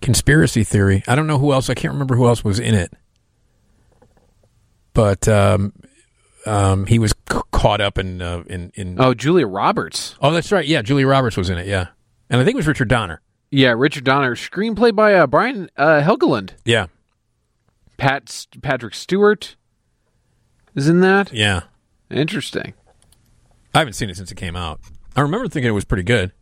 Conspiracy 0.00 0.64
theory. 0.64 1.02
I 1.08 1.14
don't 1.14 1.26
know 1.26 1.38
who 1.38 1.52
else. 1.52 1.68
I 1.68 1.74
can't 1.74 1.92
remember 1.92 2.16
who 2.16 2.26
else 2.26 2.44
was 2.44 2.58
in 2.58 2.74
it. 2.74 2.92
But 4.92 5.28
um, 5.28 5.72
um, 6.46 6.86
he 6.86 6.98
was 6.98 7.14
c- 7.30 7.40
caught 7.52 7.80
up 7.80 7.98
in, 7.98 8.20
uh, 8.20 8.42
in 8.46 8.72
in. 8.74 9.00
Oh, 9.00 9.14
Julia 9.14 9.46
Roberts. 9.46 10.16
Oh, 10.20 10.32
that's 10.32 10.50
right. 10.50 10.66
Yeah, 10.66 10.82
Julia 10.82 11.06
Roberts 11.06 11.36
was 11.36 11.48
in 11.50 11.58
it. 11.58 11.66
Yeah, 11.66 11.88
and 12.28 12.40
I 12.40 12.44
think 12.44 12.54
it 12.54 12.56
was 12.56 12.66
Richard 12.66 12.88
Donner. 12.88 13.20
Yeah, 13.50 13.74
Richard 13.76 14.04
Donner. 14.04 14.34
Screenplay 14.34 14.94
by 14.94 15.14
uh, 15.14 15.26
Brian 15.26 15.70
uh, 15.76 16.00
Helgeland. 16.00 16.50
Yeah, 16.64 16.86
Pat 17.96 18.46
Patrick 18.62 18.94
Stewart 18.94 19.56
is 20.74 20.88
in 20.88 21.00
that. 21.00 21.32
yeah. 21.32 21.62
Interesting. 22.10 22.74
I 23.72 23.78
haven't 23.78 23.92
seen 23.92 24.10
it 24.10 24.16
since 24.16 24.32
it 24.32 24.34
came 24.34 24.56
out. 24.56 24.80
I 25.14 25.20
remember 25.20 25.46
thinking 25.46 25.68
it 25.68 25.74
was 25.74 25.84
pretty 25.84 26.02
good. 26.02 26.32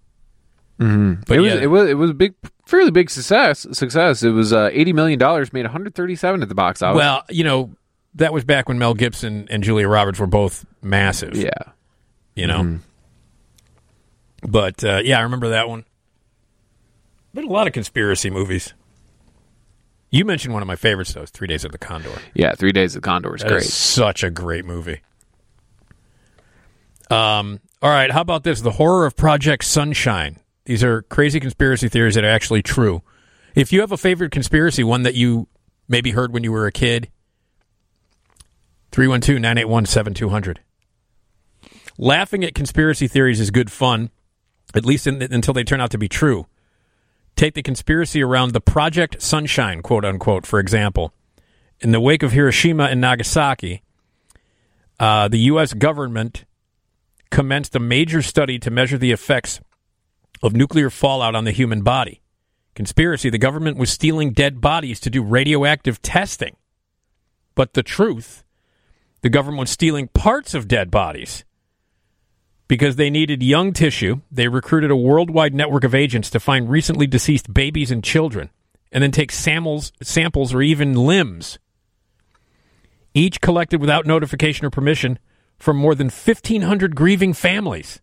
Mm-hmm. 0.78 1.22
But 1.26 1.36
it 1.36 1.40
was 1.40 1.52
yeah. 1.52 1.60
it 1.60 1.66
was 1.66 1.88
it 1.90 1.94
was 1.94 2.10
a 2.10 2.14
big, 2.14 2.34
fairly 2.64 2.90
big 2.90 3.10
success. 3.10 3.66
Success. 3.72 4.22
It 4.22 4.30
was 4.30 4.52
uh, 4.52 4.70
eighty 4.72 4.92
million 4.92 5.18
dollars, 5.18 5.52
made 5.52 5.64
one 5.64 5.72
hundred 5.72 5.94
thirty-seven 5.94 6.40
at 6.40 6.48
the 6.48 6.54
box 6.54 6.80
office. 6.80 6.96
Well, 6.96 7.22
you 7.28 7.44
know, 7.44 7.70
that 8.14 8.32
was 8.32 8.44
back 8.44 8.68
when 8.68 8.78
Mel 8.78 8.94
Gibson 8.94 9.46
and 9.50 9.62
Julia 9.62 9.88
Roberts 9.88 10.18
were 10.18 10.26
both 10.26 10.64
massive. 10.82 11.36
Yeah. 11.36 11.50
You 12.34 12.46
know? 12.46 12.78
But, 14.42 14.82
uh, 14.84 15.00
yeah, 15.04 15.18
I 15.18 15.22
remember 15.22 15.48
that 15.50 15.68
one. 15.68 15.84
Been 17.34 17.44
a 17.44 17.52
lot 17.52 17.66
of 17.66 17.72
conspiracy 17.72 18.30
movies. 18.30 18.72
You 20.10 20.24
mentioned 20.24 20.54
one 20.54 20.62
of 20.62 20.66
my 20.68 20.76
favorites, 20.76 21.12
though, 21.12 21.22
is 21.22 21.30
Three 21.30 21.46
Days 21.48 21.64
of 21.64 21.72
the 21.72 21.78
Condor. 21.78 22.10
yeah, 22.34 22.54
Three 22.54 22.72
Days 22.72 22.94
of 22.96 23.02
the 23.02 23.06
Condor 23.06 23.34
is 23.34 23.42
That 23.42 23.48
great. 23.50 23.62
is 23.62 23.74
such 23.74 24.22
a 24.22 24.30
great 24.30 24.64
movie. 24.64 25.00
Um, 27.10 27.60
all 27.82 27.90
right, 27.90 28.10
how 28.10 28.20
about 28.20 28.44
this? 28.44 28.60
The 28.60 28.72
horror 28.72 29.06
of 29.06 29.16
Project 29.16 29.64
Sunshine. 29.64 30.38
These 30.64 30.84
are 30.84 31.02
crazy 31.02 31.40
conspiracy 31.40 31.88
theories 31.88 32.14
that 32.14 32.24
are 32.24 32.28
actually 32.30 32.62
true. 32.62 33.02
If 33.54 33.72
you 33.72 33.80
have 33.80 33.92
a 33.92 33.96
favorite 33.96 34.30
conspiracy, 34.30 34.84
one 34.84 35.02
that 35.02 35.14
you 35.14 35.48
maybe 35.88 36.10
heard 36.10 36.32
when 36.32 36.44
you 36.44 36.52
were 36.52 36.66
a 36.66 36.72
kid, 36.72 37.08
312 38.98 39.40
981 39.40 39.86
7200. 39.86 40.60
Laughing 41.98 42.42
at 42.42 42.52
conspiracy 42.52 43.06
theories 43.06 43.38
is 43.38 43.52
good 43.52 43.70
fun, 43.70 44.10
at 44.74 44.84
least 44.84 45.06
in, 45.06 45.22
until 45.22 45.54
they 45.54 45.62
turn 45.62 45.80
out 45.80 45.92
to 45.92 45.98
be 45.98 46.08
true. 46.08 46.48
Take 47.36 47.54
the 47.54 47.62
conspiracy 47.62 48.24
around 48.24 48.50
the 48.50 48.60
Project 48.60 49.22
Sunshine, 49.22 49.82
quote 49.82 50.04
unquote, 50.04 50.44
for 50.44 50.58
example. 50.58 51.14
In 51.78 51.92
the 51.92 52.00
wake 52.00 52.24
of 52.24 52.32
Hiroshima 52.32 52.86
and 52.86 53.00
Nagasaki, 53.00 53.84
uh, 54.98 55.28
the 55.28 55.38
U.S. 55.52 55.74
government 55.74 56.44
commenced 57.30 57.76
a 57.76 57.80
major 57.80 58.20
study 58.20 58.58
to 58.58 58.68
measure 58.68 58.98
the 58.98 59.12
effects 59.12 59.60
of 60.42 60.54
nuclear 60.54 60.90
fallout 60.90 61.36
on 61.36 61.44
the 61.44 61.52
human 61.52 61.82
body. 61.82 62.20
Conspiracy 62.74 63.30
the 63.30 63.38
government 63.38 63.76
was 63.76 63.92
stealing 63.92 64.32
dead 64.32 64.60
bodies 64.60 64.98
to 64.98 65.08
do 65.08 65.22
radioactive 65.22 66.02
testing. 66.02 66.56
But 67.54 67.74
the 67.74 67.84
truth, 67.84 68.42
the 69.20 69.30
government 69.30 69.60
was 69.60 69.70
stealing 69.70 70.08
parts 70.08 70.54
of 70.54 70.68
dead 70.68 70.90
bodies 70.90 71.44
because 72.68 72.96
they 72.96 73.10
needed 73.10 73.42
young 73.42 73.72
tissue. 73.72 74.20
They 74.30 74.48
recruited 74.48 74.90
a 74.90 74.96
worldwide 74.96 75.54
network 75.54 75.84
of 75.84 75.94
agents 75.94 76.30
to 76.30 76.40
find 76.40 76.70
recently 76.70 77.06
deceased 77.06 77.52
babies 77.52 77.90
and 77.90 78.04
children 78.04 78.50
and 78.92 79.02
then 79.02 79.10
take 79.10 79.32
samples, 79.32 79.92
samples 80.02 80.54
or 80.54 80.62
even 80.62 80.94
limbs, 80.94 81.58
each 83.14 83.40
collected 83.40 83.80
without 83.80 84.06
notification 84.06 84.66
or 84.66 84.70
permission 84.70 85.18
from 85.58 85.76
more 85.76 85.94
than 85.94 86.06
1,500 86.06 86.94
grieving 86.94 87.32
families. 87.32 88.00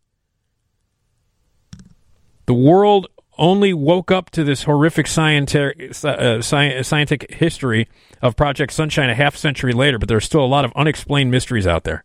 The 2.45 2.53
world 2.53 3.07
only 3.37 3.73
woke 3.73 4.11
up 4.11 4.29
to 4.31 4.43
this 4.43 4.63
horrific 4.63 5.07
scientific, 5.07 5.91
uh, 6.03 6.41
scientific 6.41 7.31
history 7.33 7.87
of 8.21 8.35
Project 8.35 8.73
Sunshine 8.73 9.09
a 9.09 9.15
half 9.15 9.35
century 9.35 9.73
later, 9.73 9.97
but 9.99 10.07
there's 10.09 10.25
still 10.25 10.43
a 10.43 10.47
lot 10.47 10.65
of 10.65 10.71
unexplained 10.75 11.31
mysteries 11.31 11.67
out 11.67 11.83
there. 11.83 12.03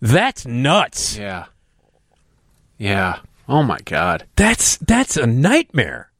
That's 0.00 0.46
nuts. 0.46 1.16
Yeah. 1.16 1.46
Yeah. 2.78 3.20
Oh 3.48 3.62
my 3.62 3.78
god. 3.84 4.26
That's 4.36 4.76
that's 4.78 5.16
a 5.16 5.26
nightmare. 5.26 6.10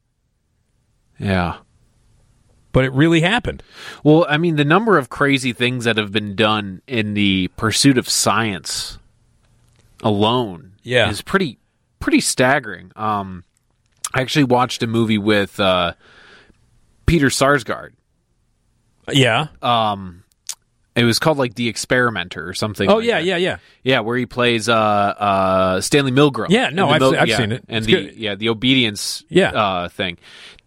Yeah. 1.19 1.57
But 2.71 2.85
it 2.85 2.91
really 2.93 3.21
happened. 3.21 3.61
Well, 4.03 4.25
I 4.29 4.37
mean, 4.37 4.55
the 4.55 4.65
number 4.65 4.97
of 4.97 5.09
crazy 5.09 5.53
things 5.53 5.85
that 5.85 5.97
have 5.97 6.11
been 6.11 6.35
done 6.35 6.81
in 6.87 7.13
the 7.13 7.49
pursuit 7.55 7.97
of 7.97 8.09
science 8.09 8.97
alone 10.01 10.73
Yeah. 10.83 11.09
is 11.09 11.21
pretty 11.21 11.59
pretty 11.99 12.19
staggering. 12.21 12.91
Um 12.95 13.43
I 14.13 14.21
actually 14.21 14.45
watched 14.45 14.83
a 14.83 14.87
movie 14.87 15.17
with 15.17 15.59
uh 15.59 15.93
Peter 17.05 17.27
Sarsgaard. 17.27 17.91
Yeah. 19.11 19.47
Um 19.61 20.23
it 20.95 21.03
was 21.05 21.17
called 21.17 21.39
like 21.39 21.55
The 21.55 21.67
Experimenter 21.69 22.47
or 22.47 22.53
something. 22.53 22.87
Oh 22.89 22.97
like 22.97 23.05
yeah, 23.05 23.15
that. 23.19 23.25
yeah, 23.25 23.37
yeah. 23.37 23.57
Yeah, 23.83 23.99
where 24.01 24.15
he 24.17 24.25
plays 24.25 24.69
uh 24.69 24.73
uh 24.75 25.81
Stanley 25.81 26.11
Milgram. 26.11 26.47
Yeah, 26.49 26.69
no, 26.69 26.89
And 26.91 27.01
the 27.01 27.05
I've 27.07 27.11
se- 27.13 27.17
I've 27.17 27.27
yeah, 27.29 27.37
seen 27.37 27.51
it. 27.51 27.65
And 27.67 27.77
It's 27.77 27.85
the 27.87 27.91
good. 27.93 28.15
yeah, 28.15 28.35
the 28.35 28.49
obedience 28.49 29.23
Yeah. 29.29 29.49
uh 29.51 29.89
thing. 29.89 30.17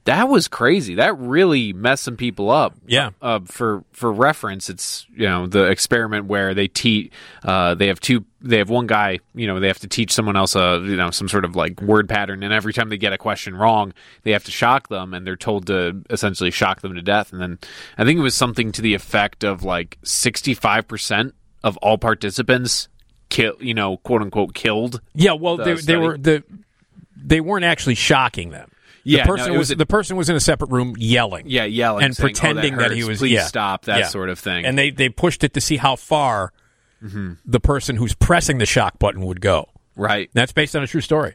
That 0.07 0.29
was 0.29 0.47
crazy. 0.47 0.95
That 0.95 1.19
really 1.19 1.73
messed 1.73 2.05
some 2.05 2.17
people 2.17 2.49
up. 2.49 2.77
Yeah. 2.87 3.11
Uh, 3.21 3.41
for 3.45 3.83
for 3.91 4.13
reference, 4.13 4.71
it's 4.71 5.05
you 5.13 5.27
know 5.27 5.49
the 5.49 5.65
experiment 5.65 6.27
where 6.27 6.55
they 6.55 6.69
teach. 6.69 7.13
Uh, 7.43 7.75
they 7.75 7.89
have 7.89 7.99
two. 7.99 8.25
They 8.41 8.59
have 8.59 8.71
one 8.71 8.87
guy. 8.87 9.19
You 9.35 9.49
know 9.49 9.59
they 9.59 9.67
have 9.67 9.81
to 9.81 9.89
teach 9.89 10.13
someone 10.13 10.37
else 10.37 10.55
a 10.55 10.81
you 10.85 10.97
know 10.97 11.11
some 11.11 11.29
sort 11.29 11.45
of 11.45 11.57
like 11.57 11.83
word 11.83 12.09
pattern, 12.09 12.45
and 12.45 12.53
every 12.53 12.73
time 12.73 12.89
they 12.89 12.99
get 12.99 13.13
a 13.13 13.19
question 13.19 13.57
wrong, 13.57 13.93
they 14.23 14.31
have 14.31 14.45
to 14.45 14.53
shock 14.53 14.89
them, 14.89 15.13
and 15.13 15.27
they're 15.27 15.37
told 15.37 15.67
to 15.67 16.01
essentially 16.09 16.53
shock 16.53 16.83
them 16.83 16.95
to 16.95 17.03
death. 17.03 17.33
And 17.33 17.43
then 17.43 17.59
I 17.99 18.05
think 18.05 18.19
it 18.19 18.23
was 18.23 18.37
something 18.37 18.71
to 18.73 18.83
the 18.83 18.95
effect 18.95 19.43
of 19.43 19.65
like 19.65 19.99
sixty 20.05 20.55
five 20.55 20.87
percent 20.87 21.35
of 21.65 21.77
all 21.79 21.99
participants 21.99 22.89
kill. 23.29 23.55
You 23.59 23.75
know, 23.75 23.97
quote 23.97 24.23
unquote, 24.23 24.55
killed. 24.55 25.01
Yeah, 25.17 25.33
well, 25.33 25.57
the 25.57 25.65
they, 25.65 25.75
they 25.75 25.97
were 25.97 26.17
the 26.17 26.45
they 27.17 27.41
weren't 27.41 27.65
actually 27.65 27.97
shocking 27.97 28.51
them. 28.51 28.71
Yeah, 29.09 29.23
the 29.25 29.29
person 29.29 29.49
it 29.49 29.53
was, 29.53 29.59
was 29.59 29.71
a- 29.73 29.77
the 29.77 29.87
person 29.87 30.17
was 30.17 30.29
in 30.29 30.37
a 30.37 30.41
separate 30.41 30.71
room 30.71 30.95
yelling. 30.99 31.45
Yeah, 31.49 31.65
yelling 31.65 32.05
and 32.05 32.17
saying, 32.17 32.25
"Oh, 32.25 32.33
that 32.33 32.41
pretending 32.41 32.77
that, 32.79 32.91
he 32.91 33.05
was. 33.05 33.19
Please 33.19 33.33
yeah, 33.33 33.45
stop," 33.47 33.85
that 33.87 33.99
yeah. 34.01 34.07
sort 34.09 34.29
of 34.29 34.39
thing. 34.39 34.65
And 34.67 34.77
they 34.77 34.91
they 34.91 35.09
pushed 35.09 35.45
it 35.45 35.55
to 35.55 35.61
see 35.61 35.77
how 35.77 35.97
far 35.97 36.53
Mm-hmm. 37.03 37.35
the 37.45 37.61
person 37.61 37.97
who's 37.97 38.15
pressing 38.15 38.57
the 38.57 38.65
shock 38.67 38.99
button 38.99 39.21
would 39.27 39.41
go. 39.43 39.69
Right. 39.97 40.31
That's 40.33 40.53
based 40.53 40.75
on 40.75 40.83
a 40.83 40.87
true 40.87 41.03
story. 41.03 41.35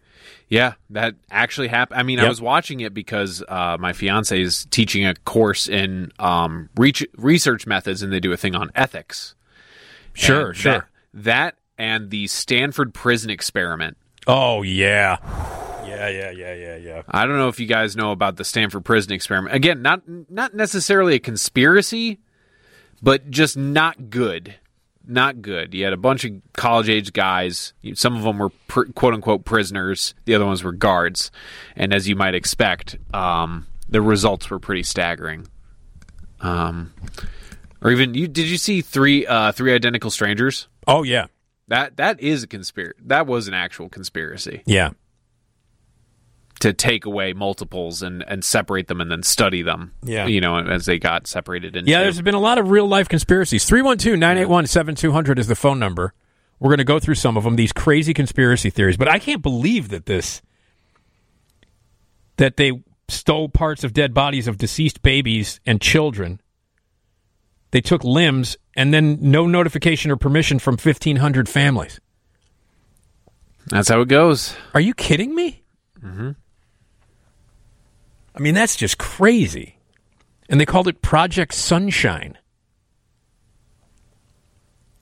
Yeah, 0.50 0.74
that 0.90 1.16
actually 1.30 1.68
happened. 1.68 2.00
I 2.00 2.04
mean, 2.04 2.20
I 2.20 2.28
was 2.28 2.42
watching 2.42 2.80
it 2.82 2.94
because 2.96 3.44
uh, 3.48 3.78
my 3.80 3.94
fiance 3.94 4.40
is 4.42 4.66
teaching 4.72 5.06
a 5.06 5.14
course 5.14 5.70
in 5.70 6.12
um, 6.20 6.70
reach, 6.78 7.06
research 7.16 7.68
methods, 7.68 8.02
and 8.02 8.12
they 8.12 8.20
do 8.20 8.32
a 8.32 8.38
thing 8.38 8.56
on 8.56 8.72
ethics. 8.76 9.36
Sure, 10.14 10.48
And 10.50 10.58
sure. 10.58 10.72
That, 11.14 11.24
that 11.24 11.56
and 11.78 12.10
the 12.10 12.26
Stanford 12.28 12.94
prison 12.94 13.30
experiment. 13.30 13.98
Oh 14.28 14.62
yeah, 14.64 15.18
yeah, 16.08 16.32
yeah, 16.32 16.32
yeah, 16.32 16.54
yeah, 16.54 16.76
yeah. 16.78 17.02
I 17.08 17.26
don't 17.26 17.38
know 17.38 17.48
if 17.48 17.60
you 17.60 17.68
guys 17.68 17.96
know 17.96 18.12
about 18.12 18.38
the 18.38 18.44
Stanford 18.46 18.86
prison 18.86 19.14
experiment. 19.14 19.56
Again, 19.56 19.82
not 19.82 20.02
not 20.30 20.54
necessarily 20.54 21.16
a 21.16 21.20
conspiracy, 21.20 22.20
but 23.02 23.30
just 23.30 23.58
not 23.58 24.10
good. 24.10 24.56
Not 25.08 25.42
good. 25.42 25.74
You 25.74 25.84
had 25.84 25.94
a 25.94 25.98
bunch 25.98 26.26
of 26.26 26.34
college 26.54 26.88
age 26.88 27.12
guys. 27.12 27.74
Some 27.96 28.16
of 28.16 28.24
them 28.24 28.38
were 28.38 28.52
pr- 28.68 28.86
quote 28.94 29.14
unquote 29.16 29.46
prisoners. 29.46 30.14
The 30.26 30.36
other 30.36 30.46
ones 30.46 30.64
were 30.64 30.72
guards. 30.72 31.32
And 31.76 31.94
as 31.94 32.08
you 32.08 32.16
might 32.16 32.36
expect, 32.36 32.98
um, 33.14 33.66
the 33.90 34.02
results 34.02 34.50
were 34.50 34.60
pretty 34.60 34.84
staggering. 34.84 35.48
Um, 36.40 36.94
or 37.82 37.92
even 37.92 38.14
you 38.14 38.28
did 38.28 38.46
you 38.48 38.58
see 38.58 38.82
three 38.82 39.26
uh, 39.26 39.52
three 39.52 39.74
identical 39.74 40.12
strangers? 40.12 40.68
Oh 40.88 41.04
yeah, 41.04 41.28
That 41.68 41.98
that 41.98 42.20
is 42.20 42.44
a 42.44 42.48
conspiracy. 42.48 42.98
That 43.06 43.28
was 43.28 43.48
an 43.48 43.54
actual 43.54 43.90
conspiracy 43.90 44.62
yeah. 44.66 44.92
To 46.62 46.74
take 46.74 47.06
away 47.06 47.34
multiples 47.34 48.02
and, 48.02 48.24
and 48.28 48.44
separate 48.46 48.88
them 48.88 49.02
and 49.02 49.12
then 49.12 49.24
study 49.24 49.62
them. 49.64 49.94
Yeah. 50.04 50.28
You 50.28 50.40
know, 50.42 50.58
as 50.58 50.86
they 50.86 51.00
got 51.00 51.28
separated 51.28 51.76
into. 51.76 51.90
Yeah, 51.90 52.02
there's 52.02 52.22
been 52.22 52.36
a 52.36 52.40
lot 52.40 52.58
of 52.58 52.70
real 52.70 52.88
life 52.88 53.10
conspiracies. 53.10 53.66
312 53.66 54.18
981 54.18 54.68
7200 54.68 55.40
is 55.40 55.48
the 55.48 55.56
phone 55.56 55.80
number. 55.80 56.14
We're 56.60 56.70
going 56.70 56.78
to 56.78 56.84
go 56.84 57.00
through 57.00 57.16
some 57.16 57.36
of 57.36 57.44
them, 57.44 57.56
these 57.56 57.74
crazy 57.74 58.14
conspiracy 58.14 58.70
theories. 58.70 58.96
But 58.96 59.08
I 59.08 59.18
can't 59.18 59.42
believe 59.42 59.90
that 59.90 60.06
this, 60.06 60.44
that 62.38 62.58
they 62.58 62.84
stole 63.08 63.50
parts 63.50 63.84
of 63.84 63.94
dead 63.94 64.14
bodies 64.14 64.48
of 64.48 64.58
deceased 64.58 65.02
babies 65.02 65.60
and 65.66 65.82
children. 65.82 66.40
They 67.72 67.82
took 67.82 68.04
limbs 68.04 68.58
and 68.76 68.94
then 68.94 69.18
no 69.20 69.48
notification 69.48 70.12
or 70.12 70.18
permission 70.18 70.60
from 70.60 70.74
1,500 70.74 71.50
families. 71.50 72.00
That's 73.68 73.90
how 73.90 74.02
it 74.02 74.08
goes. 74.08 74.56
Are 74.76 74.82
you 74.82 74.94
kidding 74.94 75.34
me? 75.34 75.64
Mm-hmm. 76.04 76.32
I 78.36 78.40
mean, 78.40 78.54
that's 78.54 78.76
just 78.76 78.98
crazy. 78.98 79.78
And 80.50 80.60
they 80.60 80.66
called 80.66 80.88
it 80.88 81.02
Project 81.02 81.54
Sunshine. 81.54 82.38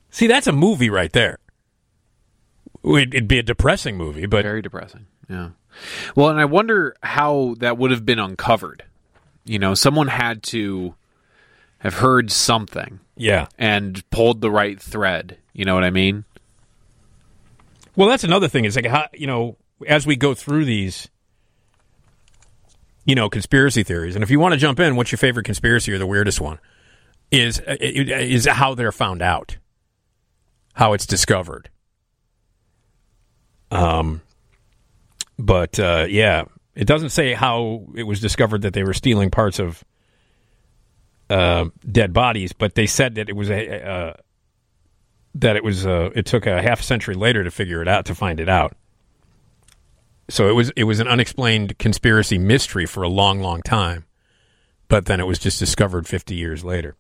See, 0.09 0.27
that's 0.27 0.47
a 0.47 0.51
movie 0.51 0.89
right 0.89 1.11
there. 1.11 1.37
It'd, 2.83 3.27
be 3.27 3.39
a 3.39 3.43
depressing 3.43 3.97
movie, 3.97 4.25
but 4.25 4.43
very 4.43 4.61
depressing. 4.61 5.05
Yeah. 5.29 5.49
Well, 6.15 6.29
and 6.29 6.39
I 6.39 6.45
wonder 6.45 6.95
how 7.03 7.55
that 7.59 7.77
would 7.77 7.91
have 7.91 8.05
been 8.05 8.19
uncovered. 8.19 8.83
You 9.43 9.59
know, 9.59 9.73
someone 9.73 10.07
had 10.07 10.43
to 10.43 10.95
have 11.79 11.95
heard 11.95 12.31
something. 12.31 12.99
Yeah. 13.15 13.47
And 13.57 14.07
pulled 14.09 14.41
the 14.41 14.51
right 14.51 14.79
thread. 14.79 15.37
You 15.53 15.65
know 15.65 15.73
what 15.73 15.83
I 15.83 15.89
mean? 15.89 16.25
Well, 17.95 18.07
that's 18.07 18.23
another 18.23 18.47
thing. 18.47 18.65
Is 18.65 18.75
like 18.75 18.85
how 18.85 19.07
you 19.13 19.27
know 19.27 19.57
as 19.85 20.07
we 20.07 20.15
go 20.15 20.33
through 20.33 20.65
these, 20.65 21.09
you 23.09 23.15
know, 23.15 23.27
conspiracy 23.27 23.81
theories, 23.81 24.13
and 24.15 24.21
if 24.21 24.29
you 24.29 24.39
want 24.39 24.53
to 24.53 24.59
jump 24.59 24.79
in, 24.79 24.95
what's 24.95 25.11
your 25.11 25.17
favorite 25.17 25.43
conspiracy 25.43 25.91
or 25.91 25.97
the 25.97 26.05
weirdest 26.05 26.39
one? 26.39 26.59
Is 27.31 27.59
uh, 27.59 27.75
is 27.79 28.45
how 28.45 28.75
they're 28.75 28.91
found 28.91 29.23
out, 29.23 29.57
how 30.75 30.93
it's 30.93 31.07
discovered. 31.07 31.71
Um, 33.71 34.21
but 35.39 35.79
uh, 35.79 36.05
yeah, 36.07 36.43
it 36.75 36.85
doesn't 36.85 37.09
say 37.09 37.33
how 37.33 37.87
it 37.95 38.03
was 38.03 38.19
discovered 38.21 38.61
that 38.61 38.73
they 38.73 38.83
were 38.83 38.93
stealing 38.93 39.31
parts 39.31 39.57
of 39.57 39.83
uh, 41.31 41.65
dead 41.91 42.13
bodies, 42.13 42.53
but 42.53 42.75
they 42.75 42.85
said 42.85 43.15
that 43.15 43.27
it 43.27 43.35
was 43.35 43.49
a. 43.49 43.89
Uh, 43.89 44.13
that 45.33 45.55
it 45.55 45.63
was 45.63 45.87
uh, 45.87 46.11
it 46.13 46.27
took 46.27 46.45
a 46.45 46.61
half 46.61 46.81
century 46.83 47.15
later 47.15 47.43
to 47.43 47.49
figure 47.49 47.81
it 47.81 47.87
out 47.87 48.05
to 48.05 48.13
find 48.13 48.39
it 48.39 48.49
out. 48.49 48.75
So 50.29 50.47
it 50.47 50.53
was 50.53 50.71
it 50.75 50.83
was 50.83 50.99
an 50.99 51.07
unexplained 51.07 51.77
conspiracy 51.79 52.37
mystery 52.37 52.85
for 52.85 53.03
a 53.03 53.09
long, 53.09 53.39
long 53.39 53.61
time, 53.61 54.05
but 54.87 55.05
then 55.05 55.19
it 55.19 55.25
was 55.25 55.39
just 55.39 55.59
discovered 55.59 56.07
fifty 56.07 56.35
years 56.35 56.63
later. 56.63 56.95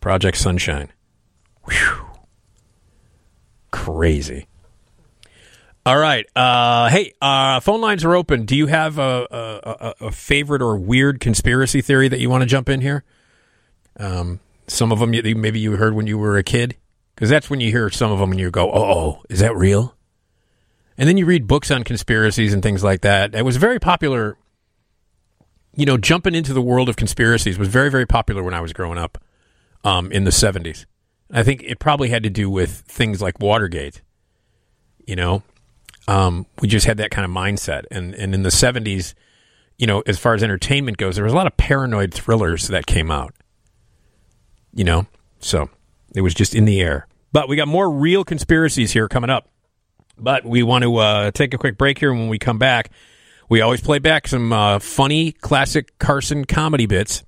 Project 0.00 0.38
Sunshine, 0.38 0.92
Whew. 1.64 2.06
crazy. 3.70 4.48
All 5.84 5.98
right, 5.98 6.24
uh, 6.36 6.88
hey, 6.88 7.12
uh, 7.20 7.60
phone 7.60 7.80
lines 7.80 8.04
are 8.04 8.14
open. 8.14 8.46
Do 8.46 8.56
you 8.56 8.68
have 8.68 8.98
a, 8.98 9.26
a, 9.30 9.94
a, 10.06 10.10
favorite 10.12 10.62
or 10.62 10.76
weird 10.76 11.18
conspiracy 11.18 11.80
theory 11.80 12.06
that 12.06 12.20
you 12.20 12.30
want 12.30 12.42
to 12.42 12.46
jump 12.46 12.68
in 12.68 12.80
here? 12.80 13.02
Um, 13.98 14.38
Some 14.68 14.92
of 14.92 15.00
them 15.00 15.10
maybe 15.10 15.58
you 15.58 15.72
heard 15.72 15.94
when 15.94 16.06
you 16.06 16.18
were 16.18 16.38
a 16.38 16.44
kid, 16.44 16.76
because 17.14 17.30
that's 17.30 17.50
when 17.50 17.60
you 17.60 17.72
hear 17.72 17.90
some 17.90 18.12
of 18.12 18.20
them 18.20 18.30
and 18.30 18.40
you 18.40 18.50
go, 18.50 18.70
"Oh, 18.70 18.84
oh, 18.84 19.22
is 19.28 19.40
that 19.40 19.56
real?" 19.56 19.96
And 20.98 21.08
then 21.08 21.16
you 21.16 21.26
read 21.26 21.46
books 21.46 21.70
on 21.70 21.84
conspiracies 21.84 22.52
and 22.52 22.62
things 22.62 22.84
like 22.84 23.00
that. 23.00 23.34
It 23.34 23.44
was 23.44 23.56
very 23.56 23.78
popular. 23.78 24.36
You 25.74 25.86
know, 25.86 25.96
jumping 25.96 26.34
into 26.34 26.52
the 26.52 26.60
world 26.60 26.88
of 26.88 26.96
conspiracies 26.96 27.58
was 27.58 27.68
very, 27.68 27.90
very 27.90 28.06
popular 28.06 28.42
when 28.42 28.54
I 28.54 28.60
was 28.60 28.72
growing 28.72 28.98
up 28.98 29.18
um, 29.84 30.12
in 30.12 30.24
the 30.24 30.32
seventies. 30.32 30.86
I 31.30 31.42
think 31.42 31.62
it 31.62 31.78
probably 31.78 32.10
had 32.10 32.22
to 32.24 32.30
do 32.30 32.50
with 32.50 32.70
things 32.70 33.22
like 33.22 33.40
Watergate. 33.40 34.02
You 35.06 35.16
know, 35.16 35.42
um, 36.06 36.46
we 36.60 36.68
just 36.68 36.86
had 36.86 36.98
that 36.98 37.10
kind 37.10 37.24
of 37.24 37.30
mindset, 37.30 37.84
and 37.90 38.14
and 38.14 38.34
in 38.34 38.42
the 38.42 38.50
seventies, 38.50 39.14
you 39.78 39.86
know, 39.86 40.02
as 40.06 40.18
far 40.18 40.34
as 40.34 40.42
entertainment 40.42 40.98
goes, 40.98 41.16
there 41.16 41.24
was 41.24 41.32
a 41.32 41.36
lot 41.36 41.46
of 41.46 41.56
paranoid 41.56 42.12
thrillers 42.12 42.68
that 42.68 42.86
came 42.86 43.10
out. 43.10 43.34
You 44.74 44.84
know, 44.84 45.06
so 45.38 45.70
it 46.14 46.20
was 46.20 46.34
just 46.34 46.54
in 46.54 46.66
the 46.66 46.80
air. 46.80 47.06
But 47.32 47.48
we 47.48 47.56
got 47.56 47.68
more 47.68 47.90
real 47.90 48.24
conspiracies 48.24 48.92
here 48.92 49.08
coming 49.08 49.30
up. 49.30 49.48
But 50.18 50.44
we 50.44 50.62
want 50.62 50.82
to 50.82 50.96
uh, 50.96 51.30
take 51.30 51.54
a 51.54 51.58
quick 51.58 51.78
break 51.78 51.98
here. 51.98 52.10
And 52.10 52.20
when 52.20 52.28
we 52.28 52.38
come 52.38 52.58
back, 52.58 52.90
we 53.48 53.60
always 53.60 53.80
play 53.80 53.98
back 53.98 54.28
some 54.28 54.52
uh, 54.52 54.78
funny, 54.78 55.32
classic 55.32 55.98
Carson 55.98 56.44
comedy 56.44 56.86
bits. 56.86 57.24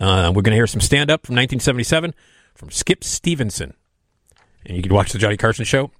Uh, 0.00 0.32
we're 0.34 0.42
going 0.42 0.52
to 0.52 0.56
hear 0.56 0.66
some 0.66 0.80
stand 0.80 1.10
up 1.10 1.26
from 1.26 1.34
1977 1.34 2.14
from 2.54 2.70
Skip 2.70 3.04
Stephenson. 3.04 3.74
And 4.64 4.76
you 4.76 4.82
can 4.82 4.94
watch 4.94 5.12
The 5.12 5.18
Johnny 5.18 5.36
Carson 5.36 5.64
Show 5.64 5.90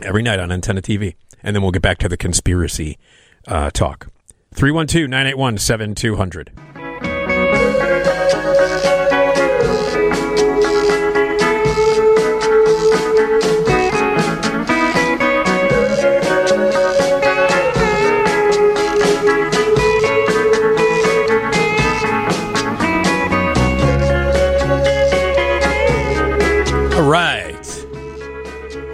every 0.00 0.22
night 0.22 0.40
on 0.40 0.50
Antenna 0.50 0.82
TV. 0.82 1.14
And 1.42 1.54
then 1.54 1.62
we'll 1.62 1.72
get 1.72 1.82
back 1.82 1.98
to 1.98 2.08
the 2.08 2.16
conspiracy 2.16 2.98
uh, 3.46 3.70
talk. 3.70 4.08
312 4.54 5.08
981 5.08 5.58
7200. 5.58 6.71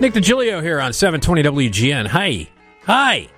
Nick 0.01 0.13
Digilio 0.13 0.63
here 0.63 0.81
on 0.81 0.93
720 0.93 1.43
WGN. 1.43 2.07
Hi. 2.07 2.47
Hi. 2.85 3.29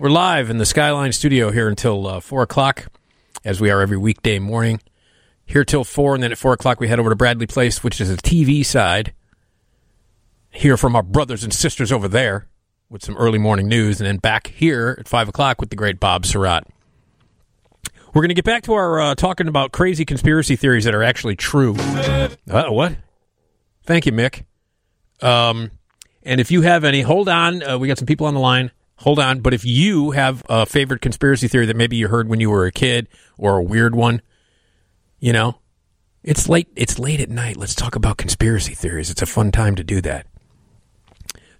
We're 0.00 0.10
live 0.10 0.50
in 0.50 0.58
the 0.58 0.66
Skyline 0.66 1.12
studio 1.12 1.52
here 1.52 1.68
until 1.68 2.08
uh, 2.08 2.18
4 2.18 2.42
o'clock, 2.42 2.86
as 3.44 3.60
we 3.60 3.70
are 3.70 3.80
every 3.80 3.96
weekday 3.96 4.40
morning. 4.40 4.80
Here 5.46 5.64
till 5.64 5.84
4, 5.84 6.16
and 6.16 6.24
then 6.24 6.32
at 6.32 6.38
4 6.38 6.54
o'clock 6.54 6.80
we 6.80 6.88
head 6.88 6.98
over 6.98 7.10
to 7.10 7.14
Bradley 7.14 7.46
Place, 7.46 7.84
which 7.84 8.00
is 8.00 8.08
the 8.08 8.16
TV 8.16 8.66
side. 8.66 9.14
Hear 10.50 10.76
from 10.76 10.96
our 10.96 11.04
brothers 11.04 11.44
and 11.44 11.54
sisters 11.54 11.92
over 11.92 12.08
there 12.08 12.48
with 12.88 13.04
some 13.04 13.16
early 13.16 13.38
morning 13.38 13.68
news, 13.68 14.00
and 14.00 14.08
then 14.08 14.16
back 14.16 14.48
here 14.48 14.96
at 14.98 15.06
5 15.06 15.28
o'clock 15.28 15.60
with 15.60 15.70
the 15.70 15.76
great 15.76 16.00
Bob 16.00 16.24
Sirott. 16.24 16.64
We're 18.12 18.22
going 18.22 18.30
to 18.30 18.34
get 18.34 18.44
back 18.44 18.64
to 18.64 18.72
our 18.72 18.98
uh, 19.00 19.14
talking 19.14 19.46
about 19.46 19.70
crazy 19.70 20.04
conspiracy 20.04 20.56
theories 20.56 20.82
that 20.82 20.96
are 20.96 21.04
actually 21.04 21.36
true. 21.36 21.76
Uh, 21.78 22.28
what? 22.70 22.96
Thank 23.84 24.04
you, 24.06 24.10
Mick. 24.10 24.42
Um, 25.22 25.70
and 26.22 26.40
if 26.40 26.50
you 26.50 26.62
have 26.62 26.84
any, 26.84 27.02
hold 27.02 27.28
on. 27.28 27.62
Uh, 27.62 27.78
we 27.78 27.88
got 27.88 27.98
some 27.98 28.06
people 28.06 28.26
on 28.26 28.34
the 28.34 28.40
line. 28.40 28.70
Hold 28.96 29.18
on. 29.18 29.40
But 29.40 29.54
if 29.54 29.64
you 29.64 30.10
have 30.10 30.42
a 30.48 30.66
favorite 30.66 31.00
conspiracy 31.00 31.48
theory 31.48 31.66
that 31.66 31.76
maybe 31.76 31.96
you 31.96 32.08
heard 32.08 32.28
when 32.28 32.40
you 32.40 32.50
were 32.50 32.66
a 32.66 32.72
kid 32.72 33.08
or 33.38 33.58
a 33.58 33.62
weird 33.62 33.94
one, 33.94 34.20
you 35.18 35.32
know, 35.32 35.58
it's 36.22 36.48
late. 36.48 36.68
It's 36.76 36.98
late 36.98 37.20
at 37.20 37.30
night. 37.30 37.56
Let's 37.56 37.74
talk 37.74 37.96
about 37.96 38.18
conspiracy 38.18 38.74
theories. 38.74 39.10
It's 39.10 39.22
a 39.22 39.26
fun 39.26 39.52
time 39.52 39.74
to 39.76 39.84
do 39.84 40.00
that. 40.02 40.26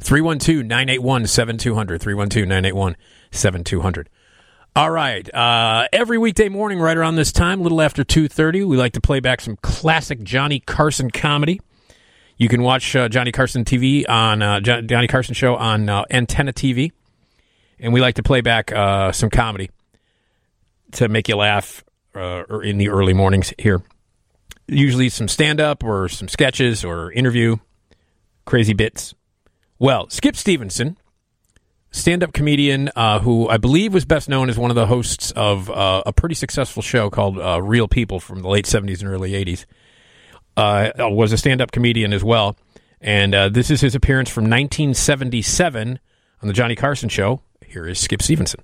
312 0.01 0.65
981 0.67 1.27
7200. 1.27 2.01
312 2.01 2.49
981 2.49 2.97
7200. 3.31 4.09
All 4.77 4.91
right. 4.91 5.35
Uh, 5.35 5.89
every 5.93 6.17
weekday 6.17 6.49
morning, 6.49 6.79
right 6.79 6.97
around 6.97 7.17
this 7.17 7.33
time, 7.33 7.61
a 7.61 7.63
little 7.63 7.81
after 7.81 8.05
2.30, 8.05 8.67
we 8.67 8.77
like 8.77 8.93
to 8.93 9.01
play 9.01 9.19
back 9.19 9.41
some 9.41 9.57
classic 9.57 10.23
Johnny 10.23 10.61
Carson 10.61 11.11
comedy. 11.11 11.61
You 12.41 12.49
can 12.49 12.63
watch 12.63 12.97
uh, 12.97 13.11
Johnny 13.11 13.33
Carson 13.33 13.67
TV 13.67 14.09
on 14.09 14.41
uh, 14.41 14.61
Jo- 14.61 14.81
Johnny 14.81 15.07
Carson 15.07 15.35
Show 15.35 15.57
on 15.57 15.91
uh, 15.91 16.05
Antenna 16.11 16.55
TV, 16.55 16.91
and 17.79 17.93
we 17.93 18.01
like 18.01 18.15
to 18.15 18.23
play 18.23 18.41
back 18.41 18.73
uh, 18.73 19.13
some 19.13 19.29
comedy 19.29 19.69
to 20.93 21.11
make 21.11 21.29
you 21.29 21.37
laugh 21.37 21.85
uh, 22.15 22.45
in 22.61 22.79
the 22.79 22.89
early 22.89 23.13
mornings 23.13 23.53
here. 23.59 23.83
Usually 24.67 25.11
some 25.11 25.29
stand 25.29 25.61
up 25.61 25.85
or 25.85 26.09
some 26.09 26.29
sketches 26.29 26.83
or 26.83 27.13
interview, 27.13 27.59
crazy 28.47 28.73
bits. 28.73 29.13
Well, 29.79 30.09
Skip 30.09 30.35
Stephenson, 30.35 30.97
stand 31.91 32.23
up 32.23 32.33
comedian 32.33 32.89
uh, 32.97 33.19
who 33.19 33.51
I 33.51 33.59
believe 33.59 33.93
was 33.93 34.07
best 34.07 34.31
known 34.31 34.49
as 34.49 34.59
one 34.59 34.71
of 34.71 34.77
the 34.77 34.87
hosts 34.87 35.31
of 35.33 35.69
a 35.69 36.11
pretty 36.15 36.37
successful 36.37 36.83
show 36.83 37.11
called 37.11 37.37
Real 37.63 37.87
People 37.87 38.19
from 38.19 38.41
the 38.41 38.49
late 38.49 38.65
70s 38.65 39.01
and 39.03 39.11
early 39.11 39.33
80s, 39.33 39.67
uh, 40.61 41.09
was 41.11 41.33
a 41.33 41.39
stand 41.39 41.61
up 41.61 41.73
comedian 41.73 42.13
as 42.13 42.23
well. 42.23 42.57
And 43.01 43.35
uh, 43.35 43.49
this 43.49 43.71
is 43.71 43.81
his 43.81 43.95
appearance 43.95 44.29
from 44.29 44.45
1977 44.45 45.99
on 46.43 46.49
The 46.49 46.53
Johnny 46.53 46.77
Carson 46.77 47.09
Show. 47.09 47.41
Here 47.67 47.87
is 47.87 47.99
Skip 47.99 48.21
Stephenson. 48.21 48.61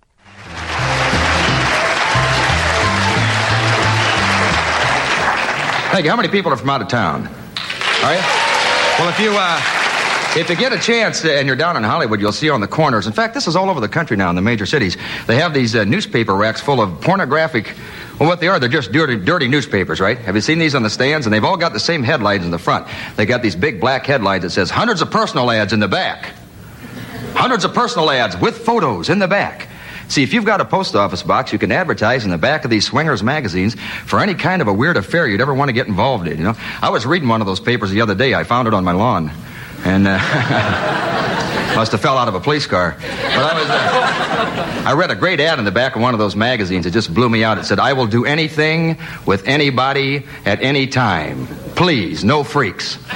Thank 5.92 6.04
you. 6.04 6.10
How 6.10 6.16
many 6.16 6.28
people 6.28 6.52
are 6.52 6.56
from 6.56 6.68
out 6.68 6.82
of 6.82 6.88
town? 6.88 7.26
Are 8.04 8.14
you? 8.14 8.20
Well, 8.98 9.08
if 9.08 9.18
you 9.18 9.32
uh, 9.34 9.60
if 10.38 10.50
you 10.50 10.56
get 10.56 10.74
a 10.74 10.78
chance 10.78 11.24
and 11.24 11.46
you're 11.46 11.56
down 11.56 11.78
in 11.78 11.82
Hollywood, 11.82 12.20
you'll 12.20 12.32
see 12.32 12.50
on 12.50 12.60
the 12.60 12.68
corners. 12.68 13.06
In 13.06 13.14
fact, 13.14 13.32
this 13.32 13.46
is 13.46 13.56
all 13.56 13.70
over 13.70 13.80
the 13.80 13.88
country 13.88 14.18
now 14.18 14.28
in 14.28 14.36
the 14.36 14.42
major 14.42 14.66
cities. 14.66 14.98
They 15.26 15.36
have 15.36 15.54
these 15.54 15.74
uh, 15.74 15.84
newspaper 15.84 16.34
racks 16.34 16.60
full 16.60 16.82
of 16.82 17.00
pornographic. 17.00 17.74
Well, 18.18 18.28
what 18.28 18.40
they 18.40 18.48
are, 18.48 18.58
they're 18.58 18.68
just 18.68 18.92
dirty, 18.92 19.16
dirty 19.16 19.46
newspapers, 19.46 20.00
right? 20.00 20.18
Have 20.18 20.34
you 20.34 20.40
seen 20.40 20.58
these 20.58 20.74
on 20.74 20.82
the 20.82 20.90
stands? 20.90 21.26
And 21.26 21.32
they've 21.34 21.44
all 21.44 21.58
got 21.58 21.74
the 21.74 21.80
same 21.80 22.02
headlines 22.02 22.44
in 22.44 22.50
the 22.50 22.58
front. 22.58 22.86
They 23.16 23.26
got 23.26 23.42
these 23.42 23.54
big 23.54 23.80
black 23.80 24.06
headlines 24.06 24.42
that 24.42 24.50
says 24.50 24.70
hundreds 24.70 25.02
of 25.02 25.10
personal 25.10 25.50
ads 25.50 25.72
in 25.74 25.80
the 25.80 25.88
back. 25.88 26.32
Hundreds 27.34 27.64
of 27.66 27.74
personal 27.74 28.10
ads 28.10 28.36
with 28.38 28.56
photos 28.58 29.10
in 29.10 29.18
the 29.18 29.28
back. 29.28 29.68
See, 30.08 30.22
if 30.22 30.32
you've 30.32 30.44
got 30.44 30.60
a 30.60 30.64
post 30.64 30.94
office 30.94 31.22
box, 31.22 31.52
you 31.52 31.58
can 31.58 31.72
advertise 31.72 32.24
in 32.24 32.30
the 32.30 32.38
back 32.38 32.64
of 32.64 32.70
these 32.70 32.86
swingers 32.86 33.22
magazines 33.22 33.74
for 34.06 34.20
any 34.20 34.34
kind 34.34 34.62
of 34.62 34.68
a 34.68 34.72
weird 34.72 34.96
affair 34.96 35.26
you'd 35.26 35.40
ever 35.40 35.52
want 35.52 35.68
to 35.68 35.72
get 35.72 35.88
involved 35.88 36.26
in, 36.28 36.38
you 36.38 36.44
know? 36.44 36.54
I 36.80 36.90
was 36.90 37.04
reading 37.04 37.28
one 37.28 37.40
of 37.40 37.46
those 37.46 37.60
papers 37.60 37.90
the 37.90 38.00
other 38.00 38.14
day. 38.14 38.32
I 38.32 38.44
found 38.44 38.68
it 38.68 38.72
on 38.72 38.84
my 38.84 38.92
lawn. 38.92 39.30
And, 39.86 40.08
uh, 40.08 40.18
must 41.76 41.92
have 41.92 42.00
fell 42.00 42.16
out 42.16 42.26
of 42.26 42.34
a 42.34 42.40
police 42.40 42.66
car. 42.66 42.96
But 42.98 43.04
I 43.04 43.54
was, 43.54 43.68
uh, 43.68 44.82
I 44.86 44.94
read 44.94 45.10
a 45.10 45.14
great 45.14 45.40
ad 45.40 45.58
in 45.58 45.64
the 45.64 45.70
back 45.70 45.94
of 45.94 46.00
one 46.00 46.14
of 46.14 46.18
those 46.18 46.34
magazines. 46.34 46.86
It 46.86 46.92
just 46.92 47.12
blew 47.12 47.28
me 47.28 47.44
out. 47.44 47.58
It 47.58 47.66
said, 47.66 47.78
I 47.78 47.92
will 47.92 48.06
do 48.06 48.24
anything 48.24 48.98
with 49.26 49.46
anybody 49.46 50.26
at 50.44 50.62
any 50.62 50.86
time. 50.86 51.46
Please, 51.76 52.24
no 52.24 52.42
freaks. 52.42 52.98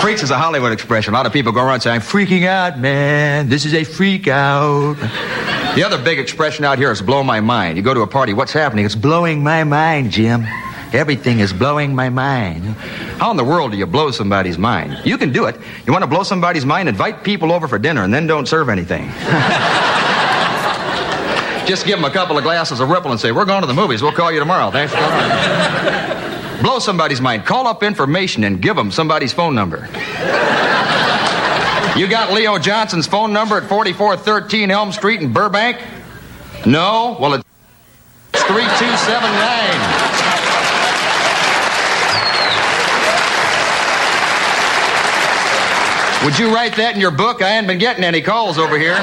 Freaks 0.00 0.22
is 0.22 0.30
a 0.30 0.38
Hollywood 0.38 0.72
expression. 0.72 1.14
A 1.14 1.16
lot 1.16 1.26
of 1.26 1.32
people 1.32 1.52
go 1.52 1.64
around 1.64 1.80
saying, 1.80 1.96
I'm 1.96 2.00
freaking 2.00 2.46
out, 2.46 2.78
man. 2.78 3.48
This 3.48 3.64
is 3.64 3.74
a 3.74 3.82
freak 3.82 4.28
out. 4.28 4.94
The 5.74 5.82
other 5.84 5.98
big 6.02 6.18
expression 6.18 6.64
out 6.64 6.78
here 6.78 6.92
is 6.92 7.02
blow 7.02 7.22
my 7.24 7.40
mind. 7.40 7.76
You 7.76 7.82
go 7.82 7.92
to 7.92 8.02
a 8.02 8.06
party, 8.06 8.32
what's 8.32 8.52
happening? 8.52 8.84
It's 8.84 8.94
blowing 8.94 9.42
my 9.42 9.64
mind, 9.64 10.12
Jim. 10.12 10.46
Everything 10.92 11.40
is 11.40 11.52
blowing 11.52 11.94
my 11.94 12.08
mind. 12.08 12.64
How 13.18 13.30
in 13.30 13.36
the 13.36 13.44
world 13.44 13.72
do 13.72 13.78
you 13.78 13.86
blow 13.86 14.10
somebody's 14.10 14.58
mind? 14.58 15.00
You 15.04 15.18
can 15.18 15.32
do 15.32 15.46
it. 15.46 15.56
You 15.86 15.92
want 15.92 16.02
to 16.02 16.06
blow 16.06 16.22
somebody's 16.22 16.64
mind? 16.64 16.88
Invite 16.88 17.24
people 17.24 17.52
over 17.52 17.68
for 17.68 17.78
dinner 17.78 18.02
and 18.04 18.14
then 18.14 18.26
don't 18.26 18.46
serve 18.46 18.68
anything. 18.68 19.06
Just 21.66 21.84
give 21.84 21.98
them 21.98 22.04
a 22.04 22.10
couple 22.10 22.38
of 22.38 22.44
glasses 22.44 22.78
of 22.78 22.88
Ripple 22.88 23.10
and 23.10 23.18
say, 23.20 23.32
We're 23.32 23.44
going 23.44 23.62
to 23.62 23.66
the 23.66 23.74
movies. 23.74 24.00
We'll 24.00 24.12
call 24.12 24.30
you 24.30 24.38
tomorrow. 24.38 24.70
Thanks 24.70 24.92
for 24.92 25.00
coming. 25.00 26.62
Blow 26.62 26.78
somebody's 26.78 27.20
mind. 27.20 27.44
Call 27.44 27.66
up 27.66 27.82
information 27.82 28.44
and 28.44 28.62
give 28.62 28.76
them 28.76 28.92
somebody's 28.92 29.32
phone 29.32 29.54
number. 29.54 29.88
You 31.96 32.06
got 32.08 32.32
Leo 32.32 32.58
Johnson's 32.58 33.06
phone 33.06 33.32
number 33.32 33.56
at 33.56 33.68
4413 33.68 34.70
Elm 34.70 34.92
Street 34.92 35.20
in 35.22 35.32
Burbank? 35.32 35.78
No? 36.64 37.16
Well, 37.18 37.34
it's 37.34 37.44
3279. 38.32 40.05
Would 46.26 46.40
you 46.40 46.52
write 46.52 46.74
that 46.74 46.96
in 46.96 47.00
your 47.00 47.12
book? 47.12 47.40
I 47.40 47.56
ain't 47.56 47.68
been 47.68 47.78
getting 47.78 48.02
any 48.02 48.20
calls 48.20 48.58
over 48.58 48.76
here. 48.76 48.94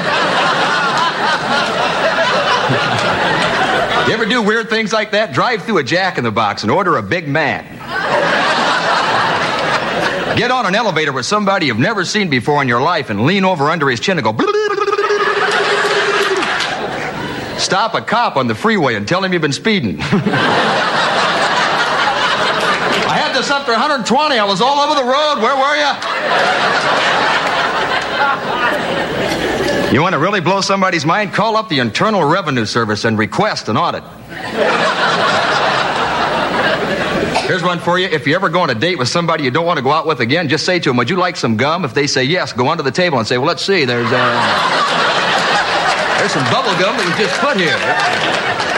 you 4.06 4.12
ever 4.12 4.26
do 4.26 4.42
weird 4.42 4.68
things 4.68 4.92
like 4.92 5.12
that? 5.12 5.32
Drive 5.32 5.62
through 5.62 5.78
a 5.78 5.82
Jack 5.82 6.18
in 6.18 6.24
the 6.24 6.30
Box 6.30 6.64
and 6.64 6.70
order 6.70 6.98
a 6.98 7.02
Big 7.02 7.26
Mac. 7.26 7.64
Get 10.36 10.50
on 10.50 10.66
an 10.66 10.74
elevator 10.74 11.12
with 11.12 11.24
somebody 11.24 11.64
you've 11.64 11.78
never 11.78 12.04
seen 12.04 12.28
before 12.28 12.60
in 12.60 12.68
your 12.68 12.82
life 12.82 13.08
and 13.08 13.24
lean 13.24 13.46
over 13.46 13.70
under 13.70 13.88
his 13.88 14.00
chin 14.00 14.18
and 14.18 14.24
go. 14.24 14.32
Stop 17.58 17.94
a 17.94 18.02
cop 18.02 18.36
on 18.36 18.48
the 18.48 18.54
freeway 18.54 18.96
and 18.96 19.08
tell 19.08 19.24
him 19.24 19.32
you've 19.32 19.40
been 19.40 19.50
speeding. 19.50 19.98
This 23.34 23.50
up 23.50 23.66
to 23.66 23.72
120. 23.72 24.38
I 24.38 24.44
was 24.44 24.60
all 24.60 24.78
over 24.78 24.94
the 24.94 25.02
road. 25.02 25.42
Where 25.42 25.56
were 25.56 25.74
you? 25.74 25.90
You 29.92 30.00
want 30.02 30.12
to 30.12 30.20
really 30.20 30.40
blow 30.40 30.60
somebody's 30.60 31.04
mind? 31.04 31.32
Call 31.32 31.56
up 31.56 31.68
the 31.68 31.80
Internal 31.80 32.22
Revenue 32.22 32.64
Service 32.64 33.04
and 33.04 33.18
request 33.18 33.68
an 33.68 33.76
audit. 33.76 34.04
Here's 37.42 37.64
one 37.64 37.80
for 37.80 37.98
you. 37.98 38.06
If 38.06 38.24
you 38.28 38.36
ever 38.36 38.48
go 38.48 38.60
on 38.60 38.70
a 38.70 38.74
date 38.74 38.98
with 38.98 39.08
somebody 39.08 39.42
you 39.42 39.50
don't 39.50 39.66
want 39.66 39.78
to 39.78 39.82
go 39.82 39.90
out 39.90 40.06
with 40.06 40.20
again, 40.20 40.48
just 40.48 40.64
say 40.64 40.78
to 40.78 40.90
them, 40.90 40.96
Would 40.98 41.10
you 41.10 41.16
like 41.16 41.34
some 41.34 41.56
gum? 41.56 41.84
If 41.84 41.92
they 41.92 42.06
say 42.06 42.22
yes, 42.22 42.52
go 42.52 42.68
under 42.68 42.84
the 42.84 42.92
table 42.92 43.18
and 43.18 43.26
say, 43.26 43.36
Well, 43.36 43.48
let's 43.48 43.64
see. 43.64 43.84
There's, 43.84 44.06
uh, 44.12 44.30
there's 46.18 46.30
some 46.30 46.44
bubble 46.52 46.70
gum 46.78 46.96
that 46.96 47.04
was 47.04 47.18
just 47.18 47.40
put 47.40 47.56
here. 47.56 48.73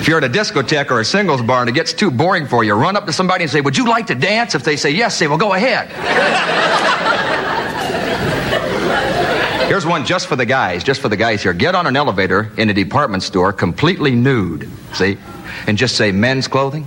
If 0.00 0.08
you're 0.08 0.16
at 0.16 0.24
a 0.24 0.30
discotheque 0.30 0.90
or 0.90 1.00
a 1.00 1.04
singles 1.04 1.42
bar 1.42 1.60
and 1.60 1.68
it 1.68 1.74
gets 1.74 1.92
too 1.92 2.10
boring 2.10 2.46
for 2.46 2.64
you, 2.64 2.72
run 2.72 2.96
up 2.96 3.04
to 3.04 3.12
somebody 3.12 3.44
and 3.44 3.50
say, 3.50 3.60
Would 3.60 3.76
you 3.76 3.86
like 3.86 4.06
to 4.06 4.14
dance? 4.14 4.54
If 4.54 4.64
they 4.64 4.76
say 4.76 4.92
yes, 4.92 5.14
say, 5.14 5.26
Well, 5.26 5.36
go 5.36 5.52
ahead. 5.52 5.90
Here's 9.68 9.84
one 9.84 10.06
just 10.06 10.26
for 10.26 10.36
the 10.36 10.46
guys, 10.46 10.82
just 10.82 11.02
for 11.02 11.10
the 11.10 11.18
guys 11.18 11.42
here. 11.42 11.52
Get 11.52 11.74
on 11.74 11.86
an 11.86 11.96
elevator 11.96 12.50
in 12.56 12.70
a 12.70 12.72
department 12.72 13.22
store 13.22 13.52
completely 13.52 14.12
nude, 14.12 14.70
see? 14.94 15.18
And 15.66 15.76
just 15.76 15.96
say 15.96 16.12
men's 16.12 16.48
clothing. 16.48 16.86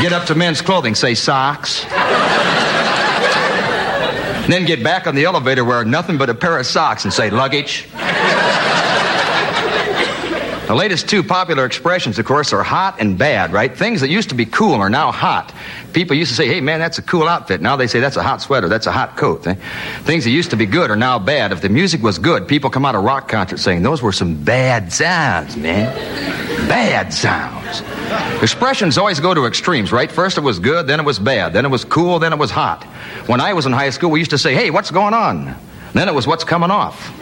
Get 0.00 0.12
up 0.12 0.26
to 0.26 0.36
men's 0.36 0.62
clothing, 0.62 0.94
say 0.94 1.16
socks. 1.16 1.84
And 4.44 4.52
then 4.52 4.66
get 4.66 4.82
back 4.84 5.06
on 5.06 5.14
the 5.14 5.24
elevator 5.24 5.64
wearing 5.64 5.90
nothing 5.90 6.18
but 6.18 6.28
a 6.28 6.34
pair 6.34 6.58
of 6.58 6.66
socks 6.66 7.04
and 7.04 7.12
say 7.12 7.30
luggage. 7.30 7.88
The 10.66 10.74
latest 10.74 11.08
two 11.10 11.22
popular 11.22 11.66
expressions, 11.66 12.18
of 12.18 12.24
course, 12.24 12.52
are 12.52 12.62
hot 12.62 12.96
and 12.98 13.18
bad, 13.18 13.52
right? 13.52 13.74
Things 13.76 14.00
that 14.00 14.08
used 14.08 14.30
to 14.30 14.34
be 14.34 14.46
cool 14.46 14.74
are 14.74 14.88
now 14.88 15.12
hot. 15.12 15.54
People 15.92 16.16
used 16.16 16.30
to 16.30 16.36
say, 16.36 16.46
hey, 16.48 16.60
man, 16.62 16.78
that's 16.78 16.96
a 16.98 17.02
cool 17.02 17.28
outfit. 17.28 17.60
Now 17.60 17.76
they 17.76 17.86
say, 17.86 18.00
that's 18.00 18.16
a 18.16 18.22
hot 18.22 18.40
sweater, 18.40 18.68
that's 18.68 18.86
a 18.86 18.92
hot 18.92 19.16
coat. 19.16 19.46
eh? 19.46 19.56
Things 20.04 20.24
that 20.24 20.30
used 20.30 20.50
to 20.50 20.56
be 20.56 20.64
good 20.66 20.90
are 20.90 20.96
now 20.96 21.18
bad. 21.18 21.52
If 21.52 21.60
the 21.60 21.68
music 21.68 22.02
was 22.02 22.18
good, 22.18 22.48
people 22.48 22.70
come 22.70 22.84
out 22.86 22.94
of 22.94 23.04
rock 23.04 23.28
concerts 23.28 23.62
saying, 23.62 23.82
those 23.82 24.02
were 24.02 24.12
some 24.12 24.42
bad 24.42 24.92
sounds, 24.92 25.56
man. 25.56 26.53
Bad 26.68 27.12
sounds. 27.12 27.82
Expressions 28.42 28.98
always 28.98 29.20
go 29.20 29.34
to 29.34 29.46
extremes, 29.46 29.92
right? 29.92 30.10
First 30.10 30.38
it 30.38 30.42
was 30.42 30.58
good, 30.58 30.86
then 30.86 31.00
it 31.00 31.06
was 31.06 31.18
bad, 31.18 31.52
then 31.52 31.64
it 31.64 31.70
was 31.70 31.84
cool, 31.84 32.18
then 32.18 32.32
it 32.32 32.38
was 32.38 32.50
hot. 32.50 32.84
When 33.26 33.40
I 33.40 33.52
was 33.52 33.66
in 33.66 33.72
high 33.72 33.90
school, 33.90 34.10
we 34.10 34.18
used 34.18 34.30
to 34.30 34.38
say, 34.38 34.54
hey, 34.54 34.70
what's 34.70 34.90
going 34.90 35.14
on? 35.14 35.54
Then 35.92 36.08
it 36.08 36.14
was 36.14 36.26
what's 36.26 36.44
coming 36.44 36.70
off. 36.70 37.12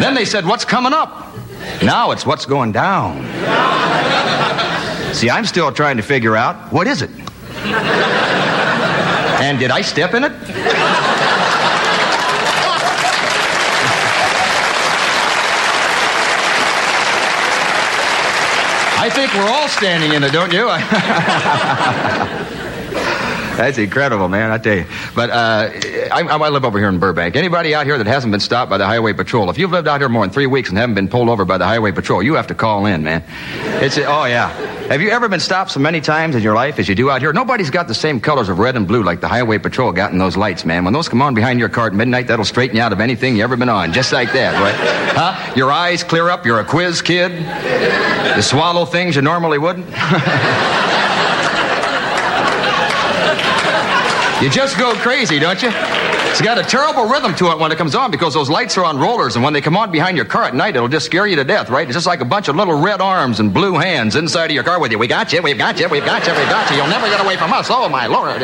Then 0.00 0.14
they 0.14 0.24
said, 0.24 0.46
What's 0.46 0.64
coming 0.64 0.94
up? 0.94 1.34
Now 1.82 2.10
it's 2.12 2.24
what's 2.24 2.46
going 2.46 2.72
down. 2.72 3.22
See, 5.14 5.28
I'm 5.28 5.44
still 5.44 5.70
trying 5.72 5.98
to 5.98 6.02
figure 6.02 6.36
out 6.36 6.72
what 6.72 6.86
is 6.86 7.02
it? 7.02 7.10
And 9.42 9.58
did 9.58 9.70
I 9.70 9.82
step 9.82 10.14
in 10.14 10.24
it? 10.24 10.32
Think 19.20 19.34
we're 19.34 19.50
all 19.50 19.68
standing 19.68 20.14
in 20.14 20.22
it, 20.22 20.32
don't 20.32 20.50
you? 20.50 20.66
That's 23.56 23.78
incredible, 23.78 24.28
man. 24.28 24.50
I 24.50 24.58
tell 24.58 24.76
you. 24.76 24.86
But 25.14 25.30
uh, 25.30 25.70
I, 26.12 26.22
I 26.22 26.48
live 26.48 26.64
over 26.64 26.78
here 26.78 26.88
in 26.88 26.98
Burbank. 26.98 27.36
Anybody 27.36 27.74
out 27.74 27.86
here 27.86 27.98
that 27.98 28.06
hasn't 28.06 28.30
been 28.30 28.40
stopped 28.40 28.70
by 28.70 28.78
the 28.78 28.86
Highway 28.86 29.12
Patrol? 29.12 29.50
If 29.50 29.58
you've 29.58 29.72
lived 29.72 29.88
out 29.88 30.00
here 30.00 30.08
more 30.08 30.24
than 30.24 30.32
three 30.32 30.46
weeks 30.46 30.68
and 30.68 30.78
haven't 30.78 30.94
been 30.94 31.08
pulled 31.08 31.28
over 31.28 31.44
by 31.44 31.58
the 31.58 31.66
Highway 31.66 31.92
Patrol, 31.92 32.22
you 32.22 32.34
have 32.34 32.46
to 32.48 32.54
call 32.54 32.86
in, 32.86 33.02
man. 33.02 33.24
It's 33.82 33.98
oh 33.98 34.24
yeah. 34.24 34.48
Have 34.90 35.00
you 35.00 35.10
ever 35.10 35.28
been 35.28 35.38
stopped 35.38 35.70
so 35.70 35.78
many 35.78 36.00
times 36.00 36.34
in 36.34 36.42
your 36.42 36.56
life 36.56 36.80
as 36.80 36.88
you 36.88 36.96
do 36.96 37.10
out 37.10 37.20
here? 37.20 37.32
Nobody's 37.32 37.70
got 37.70 37.86
the 37.86 37.94
same 37.94 38.18
colors 38.18 38.48
of 38.48 38.58
red 38.58 38.74
and 38.74 38.88
blue 38.88 39.04
like 39.04 39.20
the 39.20 39.28
Highway 39.28 39.58
Patrol 39.58 39.92
got 39.92 40.10
in 40.10 40.18
those 40.18 40.36
lights, 40.36 40.64
man. 40.64 40.84
When 40.84 40.92
those 40.92 41.08
come 41.08 41.22
on 41.22 41.32
behind 41.34 41.60
your 41.60 41.68
car 41.68 41.86
at 41.86 41.94
midnight, 41.94 42.26
that'll 42.26 42.44
straighten 42.44 42.76
you 42.76 42.82
out 42.82 42.92
of 42.92 43.00
anything 43.00 43.36
you 43.36 43.44
ever 43.44 43.56
been 43.56 43.68
on, 43.68 43.92
just 43.92 44.12
like 44.12 44.32
that, 44.32 44.60
right? 44.60 44.74
Huh? 45.14 45.54
Your 45.54 45.70
eyes 45.70 46.02
clear 46.02 46.28
up. 46.28 46.44
You're 46.44 46.58
a 46.58 46.64
quiz 46.64 47.02
kid. 47.02 47.30
You 48.34 48.42
swallow 48.42 48.84
things 48.84 49.14
you 49.14 49.22
normally 49.22 49.58
wouldn't. 49.58 49.86
You 54.42 54.48
just 54.48 54.78
go 54.78 54.94
crazy, 54.94 55.38
don't 55.38 55.62
you? 55.62 55.68
It's 55.70 56.40
got 56.40 56.56
a 56.56 56.62
terrible 56.62 57.04
rhythm 57.04 57.34
to 57.34 57.50
it 57.50 57.58
when 57.58 57.72
it 57.72 57.76
comes 57.76 57.94
on 57.94 58.10
because 58.10 58.32
those 58.32 58.48
lights 58.48 58.78
are 58.78 58.84
on 58.86 58.96
rollers, 58.96 59.34
and 59.34 59.44
when 59.44 59.52
they 59.52 59.60
come 59.60 59.76
on 59.76 59.92
behind 59.92 60.16
your 60.16 60.24
car 60.24 60.44
at 60.44 60.54
night, 60.54 60.76
it'll 60.76 60.88
just 60.88 61.04
scare 61.04 61.26
you 61.26 61.36
to 61.36 61.44
death, 61.44 61.68
right? 61.68 61.86
It's 61.86 61.94
just 61.94 62.06
like 62.06 62.20
a 62.22 62.24
bunch 62.24 62.48
of 62.48 62.56
little 62.56 62.80
red 62.80 63.02
arms 63.02 63.38
and 63.38 63.52
blue 63.52 63.74
hands 63.74 64.16
inside 64.16 64.46
of 64.46 64.52
your 64.52 64.64
car 64.64 64.80
with 64.80 64.92
you. 64.92 64.98
We 64.98 65.08
got 65.08 65.30
you, 65.34 65.42
we've 65.42 65.58
got 65.58 65.78
you, 65.78 65.88
we've 65.90 66.06
got 66.06 66.26
you, 66.26 66.32
we've 66.32 66.48
got 66.48 66.70
you. 66.70 66.76
You'll 66.76 66.86
never 66.86 67.06
get 67.06 67.20
away 67.22 67.36
from 67.36 67.52
us. 67.52 67.68
Oh, 67.68 67.88
my 67.90 68.06
Lord. 68.06 68.40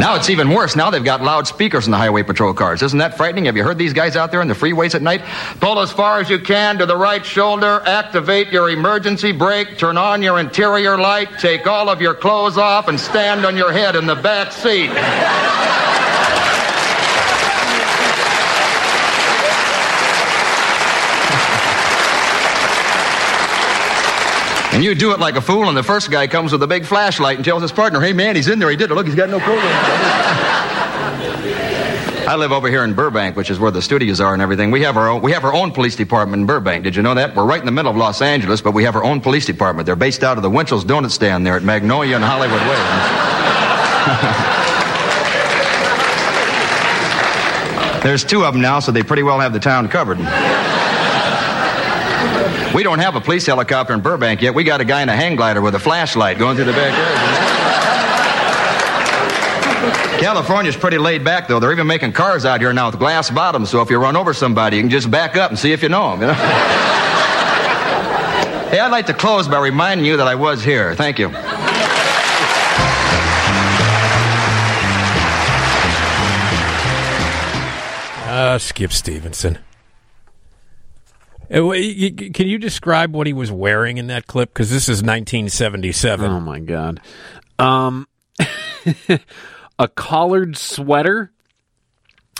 Now 0.00 0.16
it's 0.16 0.28
even 0.28 0.50
worse. 0.50 0.76
Now 0.76 0.90
they've 0.90 1.04
got 1.04 1.22
loudspeakers 1.22 1.86
in 1.86 1.92
the 1.92 1.96
highway 1.96 2.22
patrol 2.22 2.52
cars. 2.52 2.82
Isn't 2.82 2.98
that 2.98 3.16
frightening? 3.16 3.44
Have 3.46 3.56
you 3.56 3.62
heard 3.62 3.78
these 3.78 3.92
guys 3.92 4.16
out 4.16 4.30
there 4.30 4.42
in 4.42 4.48
the 4.48 4.54
freeways 4.54 4.94
at 4.94 5.02
night? 5.02 5.22
Pull 5.60 5.78
as 5.80 5.92
far 5.92 6.20
as 6.20 6.28
you 6.28 6.38
can 6.38 6.78
to 6.78 6.86
the 6.86 6.96
right 6.96 7.24
shoulder, 7.24 7.80
activate 7.86 8.48
your 8.48 8.70
emergency 8.70 9.32
brake, 9.32 9.78
turn 9.78 9.96
on 9.96 10.22
your 10.22 10.40
interior 10.40 10.98
light, 10.98 11.28
take 11.38 11.66
all 11.66 11.88
of 11.88 12.00
your 12.00 12.14
clothes 12.14 12.58
off, 12.58 12.88
and 12.88 12.98
stand 12.98 13.46
on 13.46 13.56
your 13.56 13.72
head 13.72 13.96
in 13.96 14.06
the 14.06 14.16
back 14.16 14.52
seat. 14.52 14.90
And 24.74 24.82
you 24.82 24.96
do 24.96 25.12
it 25.12 25.20
like 25.20 25.36
a 25.36 25.40
fool, 25.40 25.68
and 25.68 25.76
the 25.76 25.84
first 25.84 26.10
guy 26.10 26.26
comes 26.26 26.50
with 26.50 26.60
a 26.64 26.66
big 26.66 26.84
flashlight 26.84 27.36
and 27.36 27.44
tells 27.44 27.62
his 27.62 27.70
partner, 27.70 28.00
hey 28.00 28.12
man, 28.12 28.34
he's 28.34 28.48
in 28.48 28.58
there, 28.58 28.68
he 28.68 28.74
did 28.76 28.90
it. 28.90 28.94
Look, 28.94 29.06
he's 29.06 29.14
got 29.14 29.30
no 29.30 29.38
clothes 29.38 29.58
on. 29.64 29.70
I 32.26 32.34
live 32.36 32.50
over 32.50 32.68
here 32.68 32.82
in 32.82 32.92
Burbank, 32.94 33.36
which 33.36 33.50
is 33.50 33.60
where 33.60 33.70
the 33.70 33.80
studios 33.80 34.20
are 34.20 34.32
and 34.32 34.42
everything. 34.42 34.72
We 34.72 34.82
have 34.82 34.96
our 34.96 35.08
own, 35.08 35.22
we 35.22 35.30
have 35.30 35.44
our 35.44 35.54
own 35.54 35.70
police 35.70 35.94
department 35.94 36.40
in 36.40 36.46
Burbank. 36.46 36.82
Did 36.82 36.96
you 36.96 37.02
know 37.02 37.14
that? 37.14 37.36
We're 37.36 37.44
right 37.44 37.60
in 37.60 37.66
the 37.66 37.72
middle 37.72 37.92
of 37.92 37.96
Los 37.96 38.20
Angeles, 38.20 38.60
but 38.60 38.74
we 38.74 38.82
have 38.82 38.96
our 38.96 39.04
own 39.04 39.20
police 39.20 39.46
department. 39.46 39.86
They're 39.86 39.94
based 39.94 40.24
out 40.24 40.38
of 40.38 40.42
the 40.42 40.50
Winchell's 40.50 40.84
Donut 40.84 41.12
Stand 41.12 41.46
there 41.46 41.54
at 41.54 41.62
Magnolia 41.62 42.16
and 42.16 42.24
Hollywood 42.24 42.60
Way. 42.62 42.74
There's 48.02 48.24
two 48.24 48.44
of 48.44 48.54
them 48.54 48.60
now, 48.60 48.80
so 48.80 48.90
they 48.90 49.04
pretty 49.04 49.22
well 49.22 49.38
have 49.38 49.52
the 49.52 49.60
town 49.60 49.88
covered. 49.88 50.18
We 52.74 52.82
don't 52.82 52.98
have 52.98 53.14
a 53.14 53.20
police 53.20 53.46
helicopter 53.46 53.94
in 53.94 54.00
Burbank 54.00 54.42
yet. 54.42 54.52
We 54.52 54.64
got 54.64 54.80
a 54.80 54.84
guy 54.84 55.00
in 55.02 55.08
a 55.08 55.14
hang 55.14 55.36
glider 55.36 55.60
with 55.60 55.76
a 55.76 55.78
flashlight 55.78 56.38
going 56.38 56.56
through 56.56 56.64
the 56.64 56.72
backyard. 56.72 57.64
California's 60.20 60.74
pretty 60.76 60.98
laid 60.98 61.22
back, 61.22 61.46
though. 61.46 61.60
They're 61.60 61.70
even 61.70 61.86
making 61.86 62.14
cars 62.14 62.44
out 62.44 62.60
here 62.60 62.72
now 62.72 62.90
with 62.90 62.98
glass 62.98 63.30
bottoms, 63.30 63.70
so 63.70 63.80
if 63.80 63.90
you 63.90 63.98
run 63.98 64.16
over 64.16 64.34
somebody, 64.34 64.78
you 64.78 64.82
can 64.82 64.90
just 64.90 65.08
back 65.08 65.36
up 65.36 65.50
and 65.50 65.58
see 65.58 65.70
if 65.70 65.84
you 65.84 65.88
know 65.88 66.10
them. 66.10 66.22
You 66.22 66.26
know? 66.28 66.32
hey, 68.70 68.80
I'd 68.80 68.90
like 68.90 69.06
to 69.06 69.14
close 69.14 69.46
by 69.46 69.58
reminding 69.60 70.04
you 70.04 70.16
that 70.16 70.26
I 70.26 70.34
was 70.34 70.64
here. 70.64 70.96
Thank 70.96 71.20
you. 71.20 71.28
Uh, 78.26 78.58
Skip 78.58 78.92
Stephenson. 78.92 79.58
Uh, 81.54 81.70
Can 82.32 82.48
you 82.48 82.58
describe 82.58 83.14
what 83.14 83.26
he 83.26 83.32
was 83.32 83.52
wearing 83.52 83.98
in 83.98 84.08
that 84.08 84.26
clip? 84.26 84.50
Because 84.52 84.70
this 84.70 84.88
is 84.88 84.98
1977. 85.02 86.30
Oh 86.30 86.40
my 86.40 86.58
god. 86.58 87.00
Um, 87.58 88.08
a 89.78 89.88
collared 89.88 90.56
sweater 90.56 91.30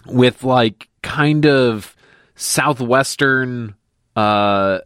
with 0.06 0.42
like 0.42 0.88
kind 1.02 1.46
of 1.46 1.94
southwestern 2.34 3.74
uh, 4.16 4.78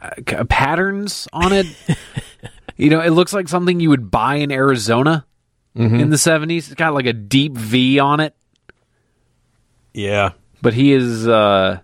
uh, 0.00 0.44
patterns 0.48 1.26
on 1.32 1.52
it. 1.52 1.66
you 2.76 2.90
know, 2.90 3.00
it 3.00 3.10
looks 3.10 3.32
like 3.32 3.48
something 3.48 3.80
you 3.80 3.88
would 3.90 4.10
buy 4.10 4.36
in 4.36 4.50
Arizona 4.52 5.24
Mhm. 5.74 6.00
in 6.02 6.10
the 6.10 6.18
seventies. 6.18 6.66
It's 6.66 6.74
got 6.74 6.92
like 6.92 7.06
a 7.06 7.14
deep 7.14 7.52
V 7.56 7.98
on 7.98 8.20
it. 8.20 8.36
Yeah, 9.94 10.32
but 10.60 10.74
he 10.74 10.92
is. 10.92 11.26
uh 11.26 11.80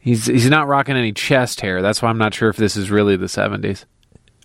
He's 0.00 0.26
he's 0.26 0.48
not 0.48 0.66
rocking 0.66 0.96
any 0.96 1.12
chest 1.12 1.60
hair. 1.60 1.82
That's 1.82 2.00
why 2.00 2.08
I'm 2.08 2.18
not 2.18 2.34
sure 2.34 2.48
if 2.48 2.56
this 2.56 2.76
is 2.76 2.90
really 2.90 3.16
the 3.16 3.28
seventies. 3.28 3.86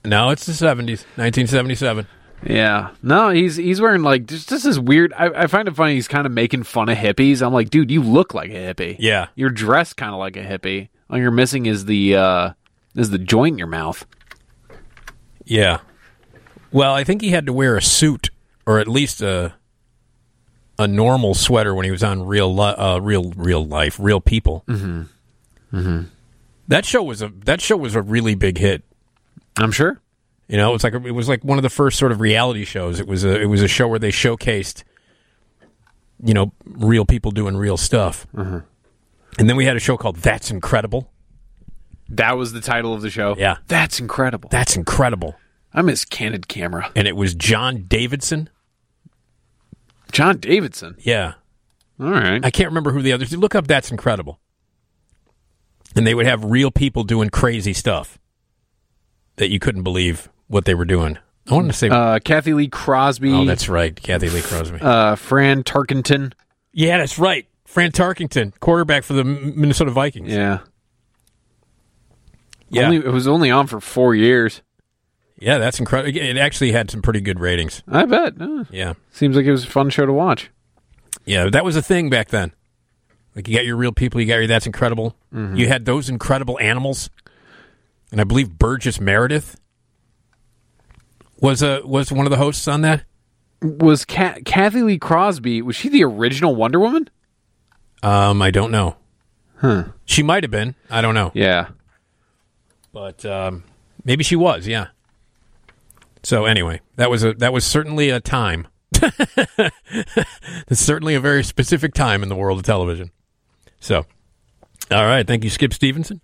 No, 0.04 0.30
it's 0.30 0.46
the 0.46 0.52
70s, 0.52 1.04
1977. 1.18 2.06
Yeah. 2.46 2.92
No, 3.02 3.30
he's 3.30 3.56
he's 3.56 3.82
wearing 3.82 4.04
like 4.04 4.28
just 4.28 4.50
this 4.50 4.66
is 4.66 4.80
weird. 4.80 5.14
I, 5.14 5.30
I 5.44 5.48
find 5.48 5.68
it 5.68 5.76
funny. 5.76 5.96
He's 5.96 6.08
kind 6.08 6.28
of 6.28 6.32
making 6.32 6.64
fun 6.64 6.90
of 6.90 6.98
hippies. 6.98 7.42
I'm 7.42 7.54
like, 7.54 7.70
dude, 7.72 7.90
you 7.90 8.04
look 8.04 8.34
like 8.34 8.52
a 8.52 8.74
hippie. 8.74 8.98
Yeah. 9.00 9.28
You're 9.36 9.50
dressed 9.50 9.98
kind 9.98 10.14
of 10.14 10.20
like 10.20 10.38
a 10.38 10.44
hippie. 10.44 10.90
All 11.10 11.18
you're 11.18 11.32
missing 11.32 11.66
is 11.66 11.86
the 11.86 12.16
uh 12.16 12.50
is 12.96 13.10
the 13.10 13.18
joint 13.18 13.54
in 13.54 13.58
your 13.58 13.68
mouth. 13.68 14.06
Yeah. 15.44 15.80
Well, 16.72 16.94
I 16.94 17.04
think 17.04 17.22
he 17.22 17.30
had 17.30 17.46
to 17.46 17.54
wear 17.54 17.76
a 17.78 17.82
suit 17.82 18.30
or 18.66 18.80
at 18.80 18.88
least 18.88 19.22
a 19.22 19.56
a 20.78 20.88
normal 20.88 21.34
sweater 21.34 21.74
when 21.74 21.86
he 21.86 21.92
was 21.92 22.04
on 22.04 22.26
real 22.26 22.54
li- 22.54 22.76
uh, 22.78 23.00
real 23.00 23.32
real 23.32 23.66
life, 23.66 23.98
real 24.00 24.20
people. 24.22 24.64
Mm-hmm. 24.68 25.04
Mm-hmm. 25.76 26.08
That 26.68 26.86
show 26.86 27.04
was 27.04 27.22
a 27.22 27.30
that 27.46 27.62
show 27.62 27.78
was 27.78 27.96
a 27.96 28.02
really 28.02 28.36
big 28.36 28.58
hit. 28.58 28.84
I'm 29.58 29.72
sure. 29.72 30.02
You 30.48 30.58
know, 30.58 30.74
it's 30.76 30.84
like 30.84 30.94
it 30.94 31.12
was 31.12 31.28
like 31.28 31.44
one 31.44 31.58
of 31.58 31.64
the 31.64 31.70
first 31.70 31.98
sort 31.98 32.12
of 32.12 32.20
reality 32.20 32.66
shows. 32.66 33.00
It 33.00 33.08
was 33.08 33.24
a 33.24 33.40
it 33.40 33.46
was 33.46 33.62
a 33.62 33.68
show 33.68 33.88
where 33.88 34.00
they 34.00 34.12
showcased, 34.12 34.84
you 36.24 36.34
know, 36.34 36.54
real 36.66 37.06
people 37.06 37.32
doing 37.32 37.58
real 37.58 37.78
stuff. 37.78 38.28
Mm-hmm. 38.36 38.60
And 39.38 39.50
then 39.50 39.56
we 39.56 39.66
had 39.66 39.76
a 39.76 39.80
show 39.80 39.98
called 39.98 40.18
That's 40.18 40.50
Incredible. 40.50 41.12
That 42.10 42.38
was 42.38 42.54
the 42.54 42.62
title 42.62 42.94
of 42.94 43.02
the 43.02 43.10
show. 43.10 43.36
Yeah, 43.38 43.58
That's 43.68 44.00
incredible. 44.00 44.50
That's 44.50 44.78
Incredible. 44.78 45.36
I 45.74 45.82
miss 45.82 46.06
candid 46.06 46.48
camera. 46.48 46.92
And 46.96 47.08
it 47.08 47.16
was 47.18 47.34
John 47.34 47.86
Davidson. 47.88 48.50
John 50.12 50.38
Davidson. 50.38 50.96
Yeah. 51.00 51.34
All 52.00 52.10
right. 52.12 52.46
I 52.46 52.52
can't 52.52 52.70
remember 52.70 52.92
who 52.92 53.02
the 53.02 53.12
others. 53.12 53.36
Look 53.36 53.56
up 53.56 53.68
That's 53.68 53.92
Incredible. 53.92 54.40
And 55.96 56.06
they 56.06 56.14
would 56.14 56.26
have 56.26 56.44
real 56.44 56.72
people 56.72 57.04
doing 57.04 57.30
crazy 57.30 57.74
stuff 57.74 58.20
that 59.38 59.50
you 59.50 59.60
couldn't 59.60 59.84
believe 59.84 60.30
what 60.48 60.66
they 60.66 60.74
were 60.76 60.86
doing. 60.86 61.18
I 61.50 61.54
wanted 61.54 61.68
to 61.72 61.78
say, 61.78 61.90
Uh, 61.90 62.20
Cathy 62.20 62.54
Lee 62.54 62.68
Crosby. 62.68 63.32
oh, 63.32 63.46
that's 63.46 63.70
right, 63.70 63.96
Cathy 63.96 64.30
Lee 64.30 64.42
Crosby. 64.42 64.80
Uh, 64.82 65.16
Fran 65.16 65.64
Tarkenton. 65.64 66.34
yeah, 66.74 66.98
that's 66.98 67.20
right, 67.20 67.46
Fran 67.66 67.92
Tarkenton, 67.92 68.60
quarterback 68.60 69.04
for 69.04 69.14
the 69.14 69.24
Minnesota 69.24 69.92
Vikings. 69.92 70.32
Yeah. 70.32 70.60
Yeah. 72.70 72.86
Only, 72.86 72.98
it 72.98 73.08
was 73.14 73.28
only 73.28 73.52
on 73.52 73.68
for 73.68 73.80
four 73.80 74.16
years. 74.16 74.62
Yeah, 75.38 75.58
that's 75.60 75.80
incredible. 75.80 76.18
It 76.18 76.38
actually 76.38 76.72
had 76.72 76.90
some 76.90 77.02
pretty 77.02 77.22
good 77.22 77.40
ratings. 77.40 77.84
I 77.88 78.06
bet. 78.06 78.34
Uh, 78.42 78.64
Yeah, 78.72 78.94
seems 79.12 79.36
like 79.36 79.46
it 79.46 79.52
was 79.52 79.66
a 79.66 79.70
fun 79.70 79.90
show 79.90 80.06
to 80.06 80.14
watch. 80.14 80.50
yeah, 81.26 81.50
that 81.50 81.64
was 81.66 81.76
a 81.76 81.82
thing 81.82 82.10
back 82.10 82.30
then. 82.30 82.54
Like 83.36 83.48
you 83.50 83.56
got 83.56 83.66
your 83.66 83.76
real 83.76 83.92
people, 83.92 84.22
you 84.22 84.28
got 84.28 84.36
your 84.38 84.48
that's 84.48 84.66
incredible. 84.66 85.16
Mhm. 85.34 85.58
You 85.58 85.68
had 85.68 85.86
those 85.86 86.08
incredible 86.10 86.58
animals, 86.60 87.10
and 88.12 88.22
I 88.22 88.24
believe 88.24 88.58
Burgess 88.58 89.00
Meredith 89.02 89.60
was 91.42 91.62
a 91.62 91.82
was 91.84 92.12
one 92.12 92.26
of 92.26 92.30
the 92.32 92.38
hosts 92.38 92.68
on 92.68 92.82
that. 92.82 93.04
Was 93.62 94.06
Ca- 94.06 94.40
Cathy 94.46 94.82
Lee 94.84 94.98
Crosby? 94.98 95.62
Was 95.62 95.76
she 95.76 95.90
the 95.90 96.04
original 96.04 96.56
Wonder 96.56 96.80
Woman? 96.80 97.10
Um, 98.04 98.42
I 98.42 98.52
don't 98.52 98.72
know. 98.72 98.96
Huh. 99.58 99.86
She 100.06 100.22
might 100.24 100.44
have 100.44 100.52
been. 100.52 100.76
I 100.90 101.02
don't 101.02 101.16
know. 101.16 101.32
Yeah. 101.34 101.68
but 102.94 103.26
um, 103.26 103.64
maybe 104.06 104.24
she 104.24 104.36
was. 104.38 104.68
Yeah. 104.68 104.88
So 106.24 106.46
anyway, 106.46 106.80
that 106.96 107.10
was 107.10 107.24
a 107.24 107.34
that 107.36 107.52
was 107.52 107.66
certainly 107.66 108.10
a 108.12 108.20
time. 108.22 108.68
It's 110.68 110.80
certainly 110.82 111.16
a 111.16 111.20
very 111.20 111.44
specific 111.44 111.94
time 111.94 112.24
in 112.24 112.30
the 112.30 112.36
world 112.36 112.58
of 112.60 112.66
television. 112.66 113.12
So, 113.86 114.04
all 114.90 115.06
right, 115.06 115.28
thank 115.28 115.44
you, 115.44 115.52
Skip 115.52 115.72
Stephenson. 115.72 116.20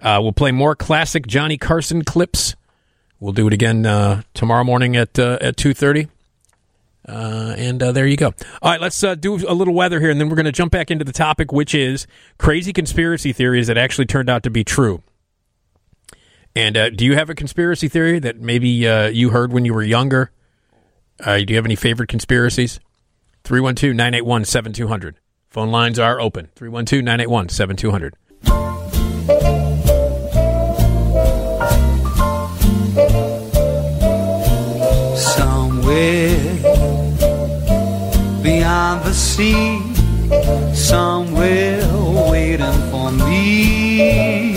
Uh, 0.00 0.18
we'll 0.22 0.32
play 0.32 0.50
more 0.50 0.74
classic 0.74 1.26
Johnny 1.26 1.58
Carson 1.58 2.04
clips. 2.04 2.56
We'll 3.18 3.34
do 3.34 3.46
it 3.46 3.52
again 3.52 3.84
uh, 3.84 4.22
tomorrow 4.32 4.64
morning 4.64 4.96
at 4.96 5.18
uh, 5.18 5.36
at 5.42 5.58
two 5.58 5.74
thirty. 5.74 6.08
Uh, 7.06 7.54
and 7.58 7.82
uh, 7.82 7.92
there 7.92 8.06
you 8.06 8.16
go. 8.16 8.28
All 8.62 8.70
right, 8.70 8.80
let's 8.80 9.04
uh, 9.04 9.14
do 9.14 9.34
a 9.46 9.52
little 9.52 9.74
weather 9.74 10.00
here, 10.00 10.08
and 10.08 10.18
then 10.18 10.30
we're 10.30 10.36
going 10.36 10.46
to 10.46 10.52
jump 10.52 10.72
back 10.72 10.90
into 10.90 11.04
the 11.04 11.12
topic, 11.12 11.52
which 11.52 11.74
is 11.74 12.06
crazy 12.38 12.72
conspiracy 12.72 13.34
theories 13.34 13.66
that 13.66 13.76
actually 13.76 14.06
turned 14.06 14.30
out 14.30 14.42
to 14.44 14.50
be 14.50 14.64
true. 14.64 15.02
And 16.56 16.96
do 16.96 17.04
you 17.04 17.14
have 17.14 17.28
a 17.28 17.34
conspiracy 17.34 17.88
theory 17.88 18.20
that 18.20 18.40
maybe 18.40 18.68
you 18.70 19.30
heard 19.30 19.52
when 19.52 19.66
you 19.66 19.74
were 19.74 19.82
younger? 19.82 20.30
Do 21.22 21.44
you 21.46 21.56
have 21.56 21.66
any 21.66 21.76
favorite 21.76 22.08
conspiracies? 22.08 22.80
312 23.44 23.94
981 23.94 24.46
7200. 24.46 25.16
Phone 25.50 25.72
lines 25.72 25.98
are 25.98 26.20
open. 26.20 26.48
312 26.54 27.02
981 27.02 27.48
7200. 27.48 28.14
Somewhere 35.16 36.38
beyond 38.44 39.02
the 39.04 39.12
sea, 39.12 39.80
somewhere 40.72 41.82
waiting 42.30 42.80
for 42.92 43.10
me. 43.10 44.54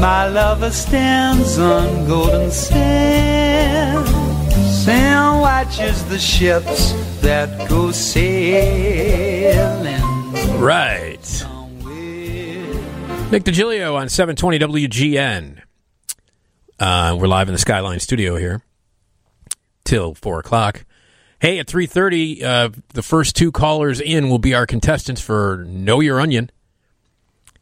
My 0.00 0.28
lover 0.28 0.70
stands 0.70 1.58
on 1.58 2.06
golden 2.06 2.52
sands 2.52 4.19
and 4.88 5.40
watches 5.40 6.04
the 6.06 6.18
ships 6.18 6.92
that 7.20 7.68
go 7.68 7.90
sailing. 7.92 8.40
Right. 10.60 11.46
Nick 13.30 13.44
Digilio 13.44 13.94
on 13.94 14.08
720 14.08 14.58
WGN. 14.58 15.62
Uh, 16.78 17.16
we're 17.20 17.28
live 17.28 17.48
in 17.48 17.52
the 17.52 17.58
Skyline 17.58 18.00
studio 18.00 18.36
here 18.36 18.62
till 19.84 20.14
4 20.14 20.40
o'clock. 20.40 20.84
Hey, 21.40 21.58
at 21.58 21.66
3.30, 21.66 22.42
uh, 22.42 22.70
the 22.94 23.02
first 23.02 23.36
two 23.36 23.52
callers 23.52 24.00
in 24.00 24.28
will 24.28 24.38
be 24.38 24.54
our 24.54 24.66
contestants 24.66 25.20
for 25.20 25.64
Know 25.66 26.00
Your 26.00 26.20
Onion. 26.20 26.50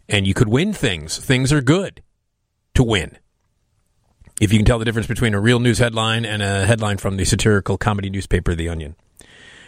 And 0.08 0.26
you 0.26 0.34
could 0.34 0.48
win 0.48 0.72
things. 0.72 1.18
Things 1.18 1.52
are 1.52 1.60
good 1.60 2.02
to 2.74 2.82
win. 2.82 3.18
If 4.40 4.52
you 4.52 4.58
can 4.58 4.66
tell 4.66 4.78
the 4.78 4.84
difference 4.84 5.08
between 5.08 5.34
a 5.34 5.40
real 5.40 5.58
news 5.58 5.78
headline 5.78 6.24
and 6.24 6.42
a 6.42 6.66
headline 6.66 6.98
from 6.98 7.16
the 7.16 7.24
satirical 7.24 7.76
comedy 7.76 8.08
newspaper 8.08 8.54
The 8.54 8.68
Onion. 8.68 8.94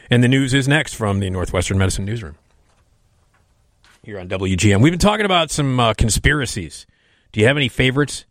And 0.08 0.22
the 0.22 0.28
news 0.28 0.54
is 0.54 0.68
next 0.68 0.94
from 0.94 1.20
the 1.20 1.30
Northwestern 1.30 1.78
Medicine 1.78 2.04
Newsroom 2.04 2.36
here 4.02 4.18
on 4.18 4.28
WGN. 4.28 4.80
We've 4.80 4.92
been 4.92 4.98
talking 4.98 5.26
about 5.26 5.50
some 5.50 5.78
uh, 5.78 5.94
conspiracies. 5.94 6.86
Do 7.32 7.40
you 7.40 7.46
have 7.46 7.56
any 7.56 7.68
favorites? 7.68 8.24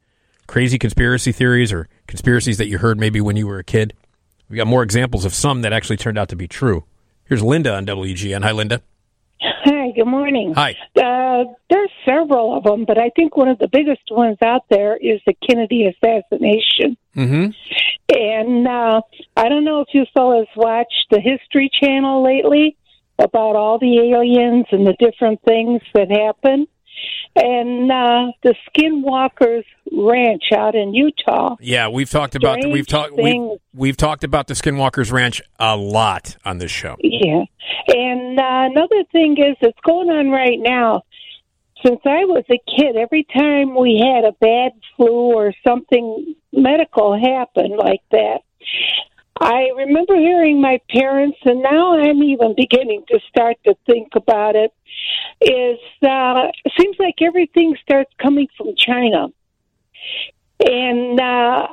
Crazy 0.48 0.80
conspiracy 0.80 1.32
theories 1.32 1.72
or 1.72 1.88
conspiracies 2.08 2.58
that 2.58 2.68
you 2.68 2.80
heard 2.80 3.00
maybe 3.00 3.22
when 3.22 3.36
you 3.36 3.48
were 3.48 3.60
a 3.60 3.64
kid? 3.64 3.94
We 4.50 4.58
got 4.58 4.68
more 4.68 4.82
examples 4.82 5.26
of 5.26 5.34
some 5.34 5.62
that 5.62 5.74
actually 5.74 5.98
turned 5.98 6.18
out 6.18 6.30
to 6.30 6.36
be 6.36 6.48
true. 6.48 6.86
Here's 7.26 7.44
Linda 7.44 7.76
on 7.76 7.86
WGN. 7.86 8.44
Hi, 8.44 8.52
Linda. 8.52 8.82
Hi, 9.90 9.96
good 9.96 10.06
morning. 10.06 10.54
Hi. 10.54 10.76
Uh, 10.96 11.46
there's 11.68 11.90
several 12.06 12.56
of 12.56 12.64
them, 12.64 12.86
but 12.86 13.00
I 13.00 13.10
think 13.16 13.36
one 13.36 13.48
of 13.48 13.58
the 13.58 13.68
biggest 13.68 14.04
ones 14.12 14.38
out 14.44 14.66
there 14.70 14.96
is 14.96 15.20
the 15.26 15.34
Kennedy 15.34 15.88
assassination. 15.88 16.96
Mm-hmm. 17.16 17.48
And 18.16 18.68
uh, 18.68 19.02
I 19.36 19.50
don't 19.50 19.64
know 19.64 19.82
if 19.82 19.88
you 19.94 20.06
fellas 20.14 20.48
watched 20.56 21.08
the 21.10 21.20
History 21.20 21.72
Channel 21.82 22.24
lately 22.24 22.78
about 23.18 23.56
all 23.56 23.80
the 23.80 23.98
aliens 24.12 24.68
and 24.72 24.86
the 24.86 24.96
different 25.00 25.42
things 25.42 25.82
that 25.96 26.12
happen. 26.12 26.68
And 27.36 27.92
uh, 27.92 28.32
the 28.44 28.56
Skinwalkers 28.70 29.64
Ranch 29.92 30.44
out 30.56 30.76
in 30.76 30.94
Utah. 30.94 31.56
Yeah, 31.60 31.88
we've 31.88 32.10
talked 32.10 32.36
about 32.36 32.60
we've 32.66 32.88
talked 32.88 33.14
we've, 33.16 33.60
we've 33.74 33.98
talked 33.98 34.24
about 34.24 34.48
the 34.48 34.54
Skinwalkers 34.54 35.12
Ranch 35.12 35.42
a 35.60 35.76
lot 35.76 36.38
on 36.46 36.58
this 36.58 36.72
show. 36.72 36.96
Yeah. 37.00 37.44
And 37.88 38.40
uh, 38.40 38.70
another 38.72 39.04
thing 39.12 39.38
is 39.38 39.56
that's 39.62 39.80
going 39.86 40.10
on 40.10 40.30
right 40.30 40.60
now. 40.60 41.04
Since 41.86 42.02
I 42.06 42.26
was 42.26 42.44
a 42.52 42.60
kid, 42.78 42.98
every 42.98 43.26
time 43.34 43.74
we 43.74 44.04
had 44.04 44.26
a 44.26 44.34
bad 44.34 44.74
flu 44.98 45.34
or 45.34 45.54
something 45.66 46.36
medical 46.52 47.18
happen 47.18 47.78
like 47.78 48.02
that, 48.12 48.42
I 49.40 49.70
remember 49.76 50.16
hearing 50.16 50.60
my 50.62 50.82
parents, 50.90 51.38
and 51.46 51.62
now 51.62 51.98
I'm 51.98 52.22
even 52.24 52.56
beginning 52.58 53.06
to 53.08 53.20
start 53.30 53.58
to 53.66 53.76
think 53.86 54.10
about 54.16 54.56
it. 54.56 54.74
Is 55.42 55.80
uh, 56.04 56.52
it 56.66 56.74
seems 56.78 56.98
like 57.00 57.16
everything 57.22 57.78
starts 57.82 58.12
coming 58.22 58.48
from 58.58 58.76
China, 58.78 59.28
and 60.60 61.20
uh, 61.20 61.68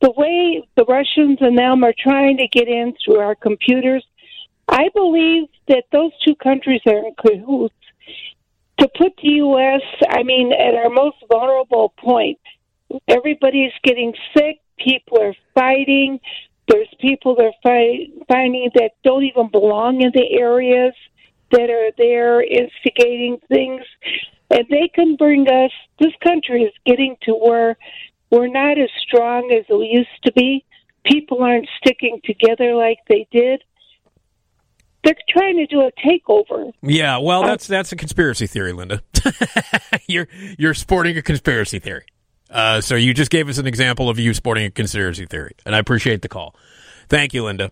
the 0.00 0.10
way 0.16 0.66
the 0.76 0.84
Russians 0.86 1.38
and 1.42 1.58
them 1.58 1.84
are 1.84 1.94
trying 1.98 2.38
to 2.38 2.48
get 2.48 2.68
in 2.68 2.94
through 3.04 3.18
our 3.18 3.34
computers, 3.34 4.04
I 4.66 4.88
believe 4.94 5.48
that 5.68 5.84
those 5.92 6.12
two 6.26 6.34
countries 6.36 6.80
are 6.86 6.98
in 6.98 7.14
cahoots 7.18 7.74
to 8.78 8.88
put 8.96 9.12
the 9.22 9.28
U.S. 9.28 9.82
I 10.08 10.22
mean, 10.22 10.52
at 10.52 10.74
our 10.74 10.88
most 10.88 11.16
vulnerable 11.30 11.92
point. 11.98 12.38
Everybody's 13.06 13.72
getting 13.84 14.14
sick. 14.34 14.60
People 14.78 15.20
are 15.20 15.34
fighting. 15.54 16.18
There's 16.70 16.88
people 17.00 17.34
that 17.34 17.46
are 17.46 17.52
fight, 17.64 18.12
finding 18.28 18.70
that 18.76 18.92
don't 19.02 19.24
even 19.24 19.50
belong 19.50 20.02
in 20.02 20.12
the 20.14 20.38
areas 20.38 20.94
that 21.50 21.68
are 21.68 21.90
there 21.98 22.40
instigating 22.40 23.40
things. 23.48 23.82
And 24.50 24.64
they 24.70 24.88
can 24.94 25.16
bring 25.16 25.48
us, 25.48 25.72
this 25.98 26.12
country 26.22 26.62
is 26.62 26.72
getting 26.86 27.16
to 27.22 27.32
where 27.32 27.76
we're 28.30 28.46
not 28.46 28.78
as 28.78 28.88
strong 29.02 29.50
as 29.52 29.64
we 29.68 29.90
used 29.92 30.22
to 30.24 30.32
be. 30.32 30.64
People 31.04 31.42
aren't 31.42 31.68
sticking 31.78 32.20
together 32.24 32.74
like 32.74 32.98
they 33.08 33.26
did. 33.32 33.62
They're 35.02 35.14
trying 35.28 35.56
to 35.56 35.66
do 35.66 35.80
a 35.80 35.90
takeover. 36.06 36.72
Yeah, 36.82 37.18
well, 37.18 37.42
uh, 37.42 37.46
that's 37.48 37.66
that's 37.66 37.90
a 37.90 37.96
conspiracy 37.96 38.46
theory, 38.46 38.74
Linda. 38.74 39.02
you're 40.06 40.28
you're 40.58 40.74
sporting 40.74 41.16
a 41.16 41.22
conspiracy 41.22 41.78
theory. 41.78 42.04
Uh, 42.50 42.80
so 42.80 42.96
you 42.96 43.14
just 43.14 43.30
gave 43.30 43.48
us 43.48 43.58
an 43.58 43.66
example 43.66 44.08
of 44.08 44.18
you 44.18 44.34
sporting 44.34 44.64
a 44.64 44.70
conspiracy 44.70 45.24
theory, 45.24 45.54
and 45.64 45.74
I 45.74 45.78
appreciate 45.78 46.22
the 46.22 46.28
call. 46.28 46.54
Thank 47.08 47.32
you, 47.32 47.44
Linda. 47.44 47.70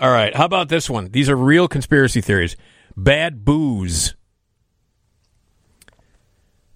All 0.00 0.10
right, 0.10 0.34
how 0.34 0.44
about 0.44 0.68
this 0.68 0.90
one? 0.90 1.10
These 1.10 1.28
are 1.28 1.36
real 1.36 1.68
conspiracy 1.68 2.20
theories. 2.20 2.56
Bad 2.96 3.44
booze. 3.44 4.14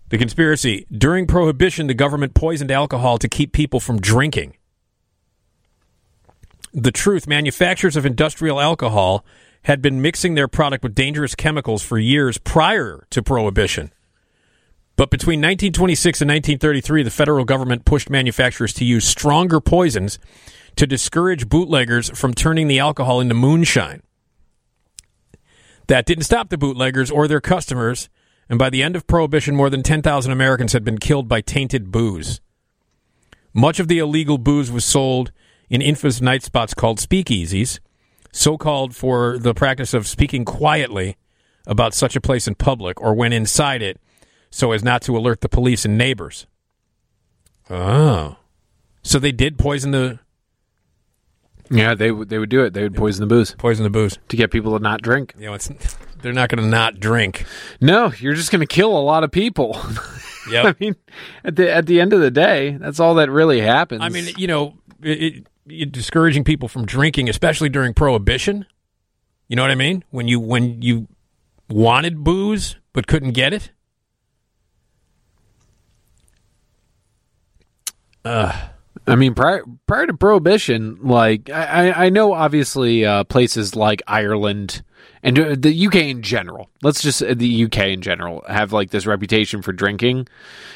The 0.09 0.19
conspiracy 0.19 0.87
during 0.91 1.27
Prohibition, 1.27 1.87
the 1.87 1.95
government 1.95 2.35
poisoned 2.35 2.71
alcohol 2.71 3.19
to 3.19 3.29
keep 3.29 3.53
people 3.53 3.81
from 3.81 3.99
drinking. 3.99 4.57
The 6.75 6.93
truth 6.93 7.27
manufacturers 7.27 7.97
of 7.97 8.07
industrial 8.07 8.61
alcohol 8.61 9.25
had 9.65 9.81
been 9.81 10.03
mixing 10.03 10.35
their 10.35 10.49
product 10.49 10.83
with 10.83 10.95
dangerous 10.95 11.35
chemicals 11.35 11.83
for 11.83 11.99
years 11.99 12.39
prior 12.39 13.07
to 13.11 13.23
Prohibition. 13.23 13.93
But 15.03 15.11
between 15.11 15.41
1926 15.41 16.21
and 16.21 16.31
1933, 16.31 17.03
the 17.03 17.11
federal 17.11 17.45
government 17.45 17.85
pushed 17.85 18.09
manufacturers 18.09 18.73
to 18.75 18.85
use 18.85 19.05
stronger 19.05 19.61
poisons 19.61 20.21
to 20.77 20.87
discourage 20.87 21.49
bootleggers 21.49 22.17
from 22.17 22.33
turning 22.33 22.69
the 22.69 22.79
alcohol 22.79 23.19
into 23.19 23.35
moonshine. 23.35 24.05
That 25.89 26.07
didn't 26.07 26.23
stop 26.23 26.51
the 26.51 26.57
bootleggers 26.57 27.11
or 27.11 27.27
their 27.27 27.41
customers, 27.41 28.09
and 28.49 28.61
by 28.61 28.71
the 28.71 28.81
end 28.81 28.95
of 28.95 29.09
Prohibition, 29.09 29.57
more 29.57 29.69
than 29.69 29.83
10,000 29.83 30.31
Americans 30.31 30.73
had 30.73 30.85
been 30.85 30.99
killed 30.99 31.27
by 31.27 31.41
tainted 31.41 31.91
booze. 31.91 32.41
Much 33.53 33.81
of 33.81 33.89
the 33.89 33.99
illegal 33.99 34.39
booze 34.39 34.71
was 34.71 34.85
sold 34.85 35.33
in 35.69 35.83
infamous 35.83 36.21
night 36.21 36.45
spots 36.45 36.75
called 36.75 37.01
speakeasies, 37.01 37.81
so 38.31 38.57
called 38.57 38.95
for 38.95 39.37
the 39.37 39.53
practice 39.53 39.95
of 39.95 40.07
speaking 40.07 40.45
quietly 40.45 41.17
about 41.67 41.93
such 41.93 42.15
a 42.15 42.21
place 42.21 42.47
in 42.47 42.55
public 42.55 43.01
or 43.01 43.15
when 43.15 43.33
inside 43.33 43.83
it 43.83 44.01
so 44.53 44.71
as 44.71 44.85
not 44.85 45.03
to 45.03 45.17
alert 45.17 45.41
the 45.41 45.49
police 45.49 45.85
and 45.85 45.99
neighbors. 45.99 46.47
Oh. 47.69 48.37
So 49.03 49.19
they 49.19 49.33
did 49.33 49.59
poison 49.59 49.91
the 49.91 50.21
Yeah, 51.71 51.95
they 51.95 52.13
would 52.13 52.29
they 52.29 52.39
would 52.39 52.51
do 52.51 52.63
it. 52.63 52.73
They 52.75 52.83
would 52.83 52.95
poison 52.95 53.27
the 53.27 53.35
booze. 53.35 53.55
Poison 53.57 53.83
the 53.83 53.91
booze 53.91 54.19
to 54.29 54.37
get 54.37 54.51
people 54.53 54.77
to 54.77 54.83
not 54.83 55.03
drink. 55.03 55.35
You 55.39 55.47
know, 55.47 55.55
it's 55.55 55.69
they're 56.23 56.33
not 56.33 56.49
going 56.51 56.63
to 56.63 56.69
not 56.69 57.01
drink. 57.01 57.45
No, 57.81 58.13
you're 58.19 58.35
just 58.35 58.53
going 58.53 58.61
to 58.61 58.67
kill 58.67 58.97
a 58.97 59.01
lot 59.03 59.25
of 59.25 59.33
people. 59.33 59.77
Yep. 60.51 60.65
I 60.65 60.75
mean, 60.81 60.97
at 61.45 61.55
the 61.55 61.73
at 61.73 61.87
the 61.87 62.01
end 62.01 62.13
of 62.13 62.19
the 62.19 62.31
day, 62.31 62.77
that's 62.81 62.99
all 62.99 63.15
that 63.15 63.31
really 63.31 63.61
happens. 63.61 64.01
I 64.03 64.09
mean, 64.09 64.27
you 64.37 64.49
know, 64.49 64.75
it, 65.01 65.47
it- 65.69 65.93
discouraging 65.93 66.43
people 66.43 66.67
from 66.67 66.85
drinking, 66.85 67.29
especially 67.29 67.69
during 67.69 67.95
Prohibition. 67.95 68.67
You 69.47 69.55
know 69.55 69.63
what 69.63 69.71
I 69.71 69.77
mean? 69.77 70.03
When 70.11 70.27
you 70.27 70.41
when 70.41 70.83
you 70.83 71.07
wanted 71.71 72.25
booze 72.25 72.75
but 72.93 73.07
couldn't 73.07 73.33
get 73.33 73.53
it. 73.53 73.71
Uh, 78.25 78.69
I 79.07 79.17
mean, 79.17 79.35
prior 79.35 79.65
prior 79.87 80.07
to 80.07 80.15
Prohibition, 80.15 80.99
like 81.03 81.51
I, 81.51 82.07
I 82.07 82.11
know, 82.11 82.33
obviously, 82.33 83.05
uh, 83.05 83.25
places 83.25 83.75
like 83.75 84.03
Ireland 84.07 84.83
and 85.23 85.39
uh, 85.39 85.57
the 85.59 85.87
UK 85.87 85.97
in 85.97 86.23
general. 86.23 86.71
Let's 86.83 87.03
just 87.03 87.21
the 87.21 87.65
UK 87.65 87.79
in 87.79 88.03
general 88.03 88.45
have 88.49 88.73
like 88.73 88.91
this 88.91 89.07
reputation 89.07 89.63
for 89.63 89.73
drinking, 89.73 90.29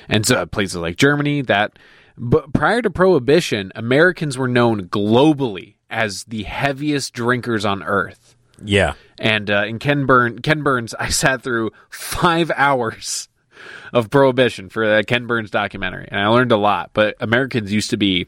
and 0.09 0.27
so 0.27 0.45
places 0.47 0.77
like 0.77 0.97
Germany 0.97 1.43
that. 1.43 1.79
But 2.19 2.53
prior 2.55 2.81
to 2.81 2.89
Prohibition, 2.89 3.73
Americans 3.75 4.39
were 4.39 4.49
known 4.49 4.89
globally 4.89 5.75
as 5.91 6.25
the 6.25 6.45
heaviest 6.45 7.13
drinkers 7.13 7.65
on 7.65 7.83
earth. 7.83 8.37
yeah. 8.65 8.95
And 9.19 9.51
uh, 9.51 9.65
in 9.67 9.79
Ken 9.79 10.07
Burn, 10.07 10.41
Ken 10.41 10.63
Burns, 10.63 10.95
I 10.99 11.11
sat 11.11 11.43
through 11.43 11.73
five 11.91 12.51
hours 12.57 13.29
of 13.93 14.11
Prohibition 14.11 14.69
for 14.69 14.87
the 14.87 15.05
Ken 15.05 15.27
Burns 15.27 15.51
documentary, 15.51 16.09
and 16.11 16.21
I 16.21 16.27
learned 16.29 16.53
a 16.53 16.57
lot. 16.57 16.91
But 16.93 17.17
Americans 17.21 17.73
used 17.73 17.91
to 17.91 17.97
be 17.97 18.27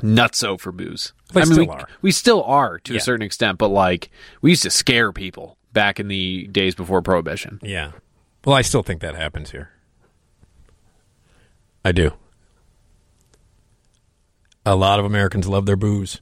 nutso 0.00 0.58
for 0.58 0.72
booze. 0.72 1.12
They 1.32 1.40
I 1.42 1.44
mean, 1.44 1.52
still 1.54 1.64
we, 1.66 1.70
are. 1.70 1.88
We 2.02 2.10
still 2.10 2.42
are 2.44 2.78
to 2.80 2.92
Yeah. 2.92 2.98
a 2.98 3.02
certain 3.02 3.24
extent, 3.24 3.58
but 3.58 3.68
like 3.68 4.10
we 4.40 4.50
used 4.50 4.62
to 4.64 4.70
scare 4.70 5.12
people 5.12 5.56
back 5.72 5.98
in 6.00 6.08
the 6.08 6.46
days 6.48 6.74
before 6.74 7.00
Prohibition. 7.02 7.58
Yeah. 7.62 7.92
Well, 8.44 8.56
I 8.56 8.62
still 8.62 8.82
think 8.82 9.00
that 9.00 9.14
happens 9.14 9.52
here. 9.52 9.70
I 11.84 11.92
do. 11.92 12.12
A 14.64 14.76
lot 14.76 14.98
of 15.00 15.04
Americans 15.04 15.48
love 15.48 15.66
their 15.66 15.76
booze. 15.76 16.20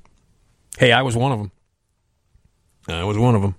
Hey, 0.79 0.93
I 0.93 1.03
was 1.03 1.17
one 1.17 1.33
of 1.33 1.39
them. 1.39 1.53
I 2.89 3.05
was 3.05 3.19
one 3.19 3.35
of 3.35 3.43
them. 3.43 3.55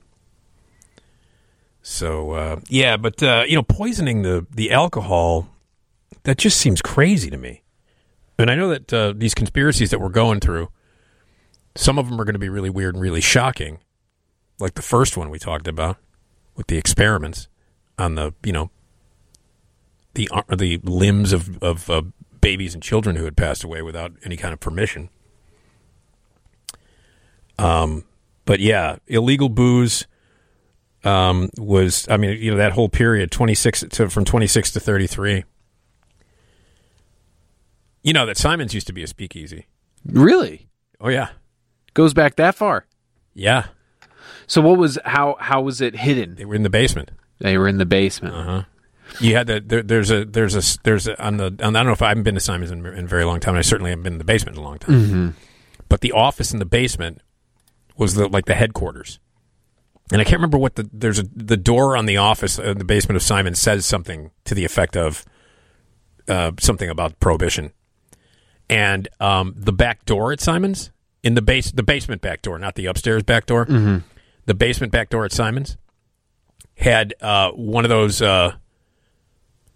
So 1.81 2.31
uh, 2.31 2.59
yeah, 2.69 2.97
but 2.97 3.21
uh, 3.23 3.43
you 3.47 3.55
know, 3.55 3.63
poisoning 3.63 4.21
the 4.21 4.45
the 4.51 4.71
alcohol 4.71 5.47
that 6.23 6.37
just 6.37 6.59
seems 6.59 6.81
crazy 6.81 7.29
to 7.29 7.37
me. 7.37 7.63
And 8.37 8.49
I 8.49 8.55
know 8.55 8.69
that 8.69 8.93
uh, 8.93 9.13
these 9.15 9.33
conspiracies 9.33 9.91
that 9.91 9.99
we're 9.99 10.09
going 10.09 10.39
through, 10.39 10.69
some 11.75 11.99
of 11.99 12.09
them 12.09 12.19
are 12.19 12.23
going 12.23 12.33
to 12.33 12.39
be 12.39 12.49
really 12.49 12.69
weird 12.69 12.95
and 12.95 13.01
really 13.01 13.21
shocking, 13.21 13.79
like 14.59 14.75
the 14.75 14.81
first 14.81 15.17
one 15.17 15.29
we 15.29 15.39
talked 15.39 15.67
about 15.67 15.97
with 16.55 16.67
the 16.67 16.77
experiments 16.77 17.47
on 17.97 18.15
the 18.15 18.33
you 18.43 18.51
know 18.51 18.69
the 20.13 20.29
the 20.55 20.77
limbs 20.83 21.33
of 21.33 21.61
of 21.63 21.89
uh, 21.89 22.03
babies 22.41 22.73
and 22.73 22.83
children 22.83 23.15
who 23.15 23.25
had 23.25 23.35
passed 23.35 23.63
away 23.63 23.81
without 23.81 24.13
any 24.23 24.37
kind 24.37 24.53
of 24.53 24.59
permission. 24.59 25.09
Um, 27.57 28.05
but 28.45 28.59
yeah, 28.59 28.97
illegal 29.07 29.49
booze 29.49 30.07
um, 31.03 31.49
was 31.57 32.07
I 32.09 32.17
mean 32.17 32.37
you 32.41 32.51
know 32.51 32.57
that 32.57 32.73
whole 32.73 32.89
period 32.89 33.31
twenty 33.31 33.55
six 33.55 33.81
to 33.89 34.09
from 34.09 34.25
twenty 34.25 34.47
six 34.47 34.71
to 34.71 34.79
thirty 34.79 35.07
three. 35.07 35.43
You 38.03 38.13
know 38.13 38.25
that 38.25 38.37
Simon's 38.37 38.73
used 38.73 38.87
to 38.87 38.93
be 38.93 39.03
a 39.03 39.07
speakeasy. 39.07 39.67
Really? 40.05 40.67
Oh 40.99 41.09
yeah, 41.09 41.29
goes 41.93 42.13
back 42.13 42.35
that 42.37 42.55
far. 42.55 42.85
Yeah. 43.33 43.65
So 44.47 44.61
what 44.61 44.77
was 44.77 44.97
how 45.05 45.37
how 45.39 45.61
was 45.61 45.81
it 45.81 45.95
hidden? 45.95 46.35
They 46.35 46.45
were 46.45 46.55
in 46.55 46.63
the 46.63 46.69
basement. 46.69 47.11
They 47.39 47.57
were 47.57 47.67
in 47.67 47.77
the 47.77 47.85
basement. 47.85 48.35
Uh 48.35 48.43
huh. 48.43 48.63
You 49.19 49.35
had 49.35 49.47
the 49.47 49.59
there, 49.59 49.83
there's 49.83 50.09
a 50.09 50.25
there's 50.25 50.55
a 50.55 50.79
there's 50.83 51.07
a, 51.07 51.21
on 51.23 51.37
the 51.37 51.45
on, 51.61 51.75
I 51.75 51.79
don't 51.79 51.87
know 51.87 51.91
if 51.91 52.01
I 52.01 52.09
haven't 52.09 52.23
been 52.23 52.35
to 52.35 52.41
Simon's 52.41 52.71
in, 52.71 52.85
in 52.85 53.05
a 53.05 53.07
very 53.07 53.25
long 53.25 53.39
time. 53.39 53.55
I 53.55 53.61
certainly 53.61 53.91
haven't 53.91 54.03
been 54.03 54.13
in 54.13 54.19
the 54.19 54.25
basement 54.25 54.57
in 54.57 54.63
a 54.63 54.65
long 54.65 54.79
time. 54.79 54.95
Mhm. 54.95 55.33
But 55.89 56.01
the 56.01 56.11
office 56.13 56.53
in 56.53 56.59
the 56.59 56.65
basement 56.65 57.21
was 57.97 58.15
the 58.15 58.27
like 58.27 58.45
the 58.45 58.55
headquarters, 58.55 59.19
and 60.11 60.19
I 60.21 60.23
can't 60.23 60.37
remember 60.37 60.57
what 60.57 60.75
the 60.75 60.89
there's 60.91 61.19
a 61.19 61.23
the 61.35 61.57
door 61.57 61.95
on 61.97 62.05
the 62.05 62.17
office 62.17 62.59
in 62.59 62.77
the 62.77 62.83
basement 62.85 63.15
of 63.15 63.21
Simon 63.23 63.55
says 63.55 63.85
something 63.85 64.31
to 64.45 64.53
the 64.55 64.65
effect 64.65 64.95
of 64.97 65.25
uh, 66.27 66.51
something 66.59 66.89
about 66.89 67.19
prohibition, 67.19 67.71
and 68.69 69.07
um, 69.19 69.53
the 69.57 69.73
back 69.73 70.05
door 70.05 70.31
at 70.31 70.39
Simon's 70.39 70.91
in 71.23 71.33
the 71.35 71.41
base 71.41 71.71
the 71.71 71.83
basement 71.83 72.21
back 72.21 72.41
door, 72.41 72.57
not 72.59 72.75
the 72.75 72.85
upstairs 72.87 73.23
back 73.23 73.45
door, 73.45 73.65
Mhm. 73.65 74.03
the 74.45 74.53
basement 74.53 74.91
back 74.91 75.09
door 75.09 75.25
at 75.25 75.31
Simon's 75.31 75.77
had 76.77 77.13
uh, 77.21 77.51
one 77.51 77.85
of 77.85 77.89
those 77.89 78.21
uh, 78.21 78.53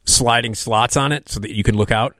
sliding 0.05 0.55
slots 0.55 0.97
on 0.97 1.11
it 1.11 1.29
so 1.29 1.39
that 1.39 1.51
you 1.51 1.63
can 1.63 1.75
look 1.77 1.91
out, 1.91 2.15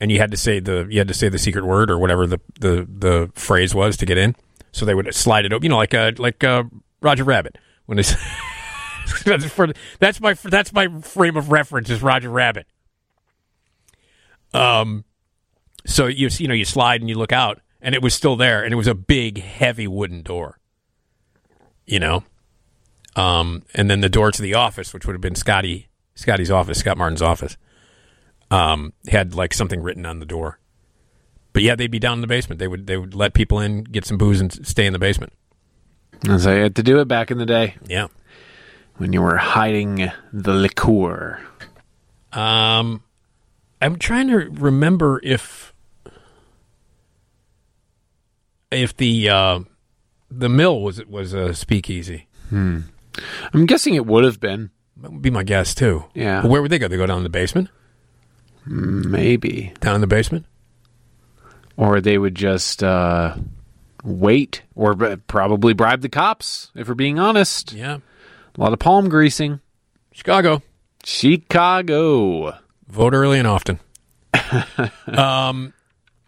and 0.00 0.10
you 0.10 0.18
had 0.18 0.30
to 0.30 0.36
say 0.36 0.60
the 0.60 0.86
you 0.90 0.98
had 0.98 1.08
to 1.08 1.14
say 1.14 1.28
the 1.28 1.38
secret 1.38 1.64
word 1.64 1.90
or 1.90 1.98
whatever 1.98 2.26
the 2.26 2.40
the, 2.60 2.86
the 2.98 3.30
phrase 3.34 3.74
was 3.74 3.96
to 3.98 4.06
get 4.06 4.18
in. 4.18 4.34
So 4.72 4.84
they 4.84 4.94
would 4.94 5.14
slide 5.14 5.46
it 5.46 5.52
open, 5.54 5.64
you 5.64 5.68
know, 5.70 5.76
like 5.78 5.94
a 5.94 6.12
like 6.18 6.44
uh, 6.44 6.64
Roger 7.06 7.24
Rabbit 7.24 7.56
when 7.86 7.98
it's. 7.98 8.14
that's, 9.24 9.44
for, 9.46 9.68
that's 10.00 10.20
my 10.20 10.34
that's 10.34 10.72
my 10.72 10.88
frame 11.00 11.36
of 11.36 11.52
reference 11.52 11.88
is 11.88 12.02
Roger 12.02 12.28
Rabbit. 12.28 12.66
Um, 14.52 15.04
so 15.86 16.06
you 16.06 16.28
you 16.32 16.48
know 16.48 16.54
you 16.54 16.64
slide 16.64 17.00
and 17.00 17.08
you 17.08 17.16
look 17.16 17.32
out, 17.32 17.60
and 17.80 17.94
it 17.94 18.02
was 18.02 18.12
still 18.12 18.34
there, 18.34 18.64
and 18.64 18.72
it 18.72 18.76
was 18.76 18.88
a 18.88 18.94
big, 18.94 19.40
heavy 19.40 19.86
wooden 19.86 20.22
door. 20.22 20.58
You 21.86 22.00
know, 22.00 22.24
um, 23.14 23.62
and 23.74 23.88
then 23.88 24.00
the 24.00 24.08
door 24.08 24.32
to 24.32 24.42
the 24.42 24.54
office, 24.54 24.92
which 24.92 25.06
would 25.06 25.14
have 25.14 25.20
been 25.20 25.36
Scotty 25.36 25.88
Scotty's 26.16 26.50
office, 26.50 26.78
Scott 26.78 26.98
Martin's 26.98 27.22
office, 27.22 27.56
um, 28.50 28.92
had 29.08 29.34
like 29.34 29.54
something 29.54 29.80
written 29.80 30.04
on 30.04 30.18
the 30.18 30.26
door. 30.26 30.58
But 31.52 31.62
yeah, 31.62 31.76
they'd 31.76 31.90
be 31.90 32.00
down 32.00 32.14
in 32.14 32.20
the 32.20 32.26
basement. 32.26 32.58
They 32.58 32.68
would 32.68 32.88
they 32.88 32.96
would 32.96 33.14
let 33.14 33.34
people 33.34 33.60
in, 33.60 33.84
get 33.84 34.04
some 34.04 34.18
booze, 34.18 34.40
and 34.40 34.66
stay 34.66 34.84
in 34.84 34.92
the 34.92 34.98
basement. 34.98 35.32
As 36.28 36.46
I 36.46 36.54
had 36.54 36.76
to 36.76 36.82
do 36.82 37.00
it 37.00 37.08
back 37.08 37.30
in 37.30 37.38
the 37.38 37.46
day. 37.46 37.76
Yeah. 37.86 38.08
When 38.96 39.12
you 39.12 39.22
were 39.22 39.36
hiding 39.36 40.10
the 40.32 40.54
liqueur. 40.54 41.40
Um, 42.32 43.02
I'm 43.80 43.96
trying 43.98 44.28
to 44.28 44.50
remember 44.50 45.20
if 45.22 45.74
if 48.70 48.96
the 48.96 49.28
uh, 49.28 49.60
the 50.30 50.48
mill 50.48 50.80
was 50.80 51.04
was 51.06 51.32
a 51.32 51.54
speakeasy. 51.54 52.26
Hmm. 52.48 52.80
I'm 53.52 53.66
guessing 53.66 53.94
it 53.94 54.06
would 54.06 54.24
have 54.24 54.40
been. 54.40 54.70
That 54.98 55.12
would 55.12 55.22
be 55.22 55.30
my 55.30 55.42
guess 55.42 55.74
too. 55.74 56.04
Yeah. 56.14 56.42
But 56.42 56.50
where 56.50 56.62
would 56.62 56.70
they 56.70 56.78
go? 56.78 56.88
They 56.88 56.96
go 56.96 57.06
down 57.06 57.18
in 57.18 57.22
the 57.22 57.28
basement. 57.28 57.68
Maybe 58.68 59.72
down 59.80 59.94
in 59.94 60.00
the 60.00 60.08
basement, 60.08 60.44
or 61.76 62.00
they 62.00 62.18
would 62.18 62.34
just 62.34 62.82
uh, 62.82 63.36
wait, 64.06 64.62
or 64.74 64.94
probably 65.26 65.74
bribe 65.74 66.00
the 66.00 66.08
cops. 66.08 66.70
If 66.74 66.88
we're 66.88 66.94
being 66.94 67.18
honest, 67.18 67.72
yeah, 67.72 67.98
a 68.56 68.60
lot 68.60 68.72
of 68.72 68.78
palm 68.78 69.08
greasing. 69.08 69.60
Chicago, 70.12 70.62
Chicago. 71.04 72.56
Vote 72.88 73.12
early 73.14 73.38
and 73.38 73.48
often. 73.48 73.80
um, 75.08 75.72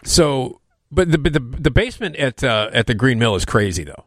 so, 0.05 0.61
but 0.91 1.11
the 1.11 1.19
the 1.19 1.41
the 1.41 1.71
basement 1.71 2.17
at 2.17 2.43
uh, 2.45 2.71
at 2.73 2.87
the 2.87 2.95
Green 2.95 3.19
Mill 3.19 3.35
is 3.37 3.45
crazy 3.45 3.85
though. 3.85 4.05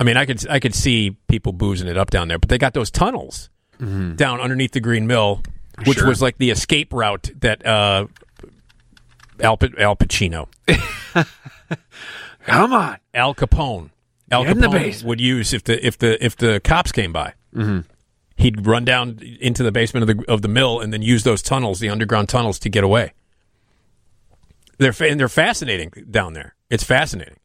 I 0.00 0.04
mean, 0.04 0.16
I 0.16 0.26
could 0.26 0.46
I 0.48 0.58
could 0.58 0.74
see 0.74 1.16
people 1.28 1.52
boozing 1.52 1.86
it 1.88 1.96
up 1.96 2.10
down 2.10 2.28
there, 2.28 2.38
but 2.38 2.48
they 2.48 2.58
got 2.58 2.74
those 2.74 2.90
tunnels 2.90 3.48
down 3.78 4.40
underneath 4.40 4.70
the 4.72 4.80
Green 4.80 5.06
Mill, 5.08 5.42
which 5.86 5.98
Sure. 5.98 6.06
was 6.06 6.22
like 6.22 6.38
the 6.38 6.50
escape 6.50 6.92
route 6.92 7.30
that 7.40 7.66
uh, 7.66 8.06
Al, 9.40 9.58
Al 9.78 9.96
Pacino, 9.96 10.46
Come 12.44 12.72
on, 12.72 12.98
Al 13.14 13.34
Capone, 13.34 13.90
Al 14.30 14.42
Get 14.44 14.52
in 14.52 14.60
the 14.60 14.66
Capone 14.68 14.72
basement. 14.72 15.08
would 15.08 15.20
use 15.20 15.52
if 15.52 15.64
the 15.64 15.84
if 15.86 15.98
the 15.98 16.24
if 16.24 16.36
the 16.36 16.60
cops 16.60 16.92
came 16.92 17.12
by. 17.12 17.34
Mm-hmm. 17.54 17.80
He'd 18.36 18.66
run 18.66 18.84
down 18.84 19.20
into 19.40 19.62
the 19.62 19.70
basement 19.70 20.08
of 20.10 20.16
the 20.16 20.24
of 20.30 20.42
the 20.42 20.48
mill 20.48 20.80
and 20.80 20.92
then 20.92 21.02
use 21.02 21.22
those 21.22 21.42
tunnels, 21.42 21.80
the 21.80 21.88
underground 21.88 22.28
tunnels, 22.28 22.58
to 22.60 22.68
get 22.68 22.82
away. 22.82 23.12
They're 24.78 24.92
fa- 24.92 25.08
and 25.08 25.20
they're 25.20 25.28
fascinating 25.28 25.92
down 26.10 26.32
there. 26.32 26.54
It's 26.70 26.82
fascinating. 26.82 27.36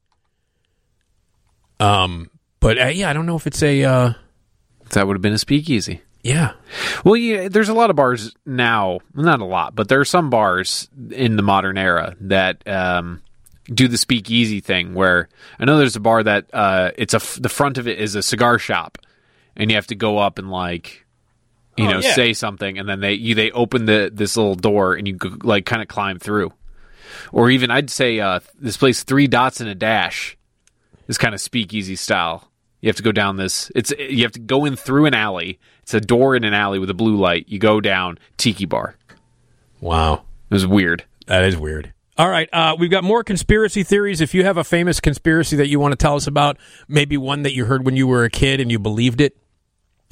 Um, 1.80 2.32
but 2.60 2.80
uh, 2.80 2.88
yeah, 2.88 3.10
I 3.10 3.14
don't 3.14 3.26
know 3.26 3.36
if 3.36 3.46
it's 3.48 3.62
a. 3.62 3.84
Uh, 3.84 4.14
that 4.92 5.06
would 5.06 5.16
have 5.16 5.22
been 5.22 5.34
a 5.34 5.38
speakeasy. 5.38 6.02
Yeah. 6.24 6.54
Well, 7.06 7.16
yeah, 7.16 7.48
there's 7.48 7.70
a 7.70 7.74
lot 7.74 7.90
of 7.90 7.96
bars 7.96 8.34
now. 8.46 9.00
Not 9.14 9.40
a 9.40 9.46
lot, 9.46 9.76
but 9.76 9.88
there 9.88 10.00
are 10.00 10.06
some 10.06 10.30
bars 10.30 10.90
in 11.12 11.36
the 11.36 11.44
modern 11.44 11.78
era 11.78 12.16
that 12.22 12.68
um, 12.68 13.22
do 13.74 13.88
the 13.88 13.98
speakeasy 13.98 14.60
thing. 14.60 14.94
Where 14.94 15.30
I 15.60 15.66
know 15.66 15.78
there's 15.78 15.96
a 15.96 16.00
bar 16.02 16.24
that 16.24 16.46
uh, 16.54 16.92
it's 16.98 17.14
a 17.14 17.42
the 17.42 17.50
front 17.50 17.78
of 17.78 17.88
it 17.88 18.00
is 18.00 18.16
a 18.16 18.24
cigar 18.24 18.60
shop, 18.60 18.98
and 19.56 19.70
you 19.70 19.76
have 19.76 19.88
to 19.88 19.96
go 19.96 20.18
up 20.18 20.40
and 20.40 20.50
like 20.50 21.06
you 21.78 21.86
Oh, 21.88 21.92
know 21.92 22.00
yeah. 22.00 22.14
say 22.14 22.34
something, 22.34 22.78
and 22.80 22.88
then 22.90 23.00
they 23.02 23.14
you 23.14 23.36
they 23.36 23.52
open 23.52 23.86
the 23.86 24.10
this 24.14 24.36
little 24.38 24.56
door 24.56 24.96
and 24.96 25.08
you 25.08 25.18
like 25.44 25.66
kind 25.66 25.82
of 25.82 25.88
climb 25.88 26.20
through. 26.20 26.54
Or 27.32 27.50
even 27.50 27.72
I'd 27.72 27.90
say 27.90 28.20
uh, 28.20 28.40
this 28.60 28.78
place 28.78 29.04
three 29.04 29.28
dots 29.28 29.60
and 29.62 29.70
a 29.70 29.76
dash 29.76 30.38
is 31.08 31.18
kind 31.18 31.34
of 31.34 31.42
speakeasy 31.42 31.96
style. 31.96 32.52
You 32.82 32.90
have 32.90 32.96
to 32.98 33.04
go 33.04 33.12
down 33.12 33.38
this. 33.38 33.72
It's 33.76 33.92
you 33.98 34.24
have 34.24 34.32
to 34.34 34.40
go 34.40 34.66
in 34.66 34.76
through 34.76 35.06
an 35.06 35.14
alley. 35.14 35.60
It's 35.84 35.94
a 35.94 36.02
door 36.02 36.36
in 36.36 36.44
an 36.44 36.54
alley 36.54 36.80
with 36.80 36.90
a 36.90 36.94
blue 36.94 37.16
light. 37.16 37.46
You 37.48 37.60
go 37.60 37.80
down 37.82 38.18
tiki 38.38 38.66
bar. 38.66 38.96
Wow, 39.80 40.24
it 40.50 40.54
was 40.54 40.68
weird. 40.68 41.04
That 41.28 41.44
is 41.44 41.58
weird. 41.58 41.94
All 42.18 42.30
right, 42.30 42.50
uh, 42.52 42.76
we've 42.80 42.90
got 42.90 43.04
more 43.04 43.24
conspiracy 43.24 43.84
theories. 43.84 44.22
If 44.22 44.34
you 44.34 44.44
have 44.44 44.58
a 44.58 44.64
famous 44.64 45.00
conspiracy 45.00 45.56
that 45.58 45.68
you 45.68 45.80
want 45.80 45.92
to 45.92 45.96
tell 45.96 46.16
us 46.16 46.26
about, 46.26 46.58
maybe 46.88 47.16
one 47.16 47.44
that 47.44 47.54
you 47.54 47.66
heard 47.66 47.86
when 47.86 47.96
you 47.96 48.08
were 48.08 48.24
a 48.24 48.30
kid 48.30 48.60
and 48.60 48.72
you 48.72 48.80
believed 48.80 49.22
it. 49.22 49.38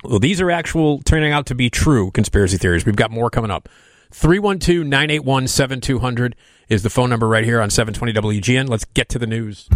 Well, 0.03 0.19
these 0.19 0.40
are 0.40 0.51
actual 0.51 1.00
turning 1.00 1.32
out 1.32 1.48
to 1.48 1.56
be 1.56 1.72
true 1.72 2.11
conspiracy 2.11 2.58
theories. 2.58 2.85
We've 2.85 2.95
got 2.95 3.09
more 3.09 3.32
coming 3.32 3.50
up. 3.50 3.67
312 4.11 4.85
981 4.85 5.48
7200 5.48 6.35
is 6.69 6.84
the 6.84 6.92
phone 6.92 7.09
number 7.09 7.27
right 7.27 7.43
here 7.43 7.59
on 7.59 7.72
720 7.72 8.40
WGN. 8.40 8.69
Let's 8.69 8.85
get 8.85 9.09
to 9.09 9.17
the 9.17 9.27
news. 9.27 9.67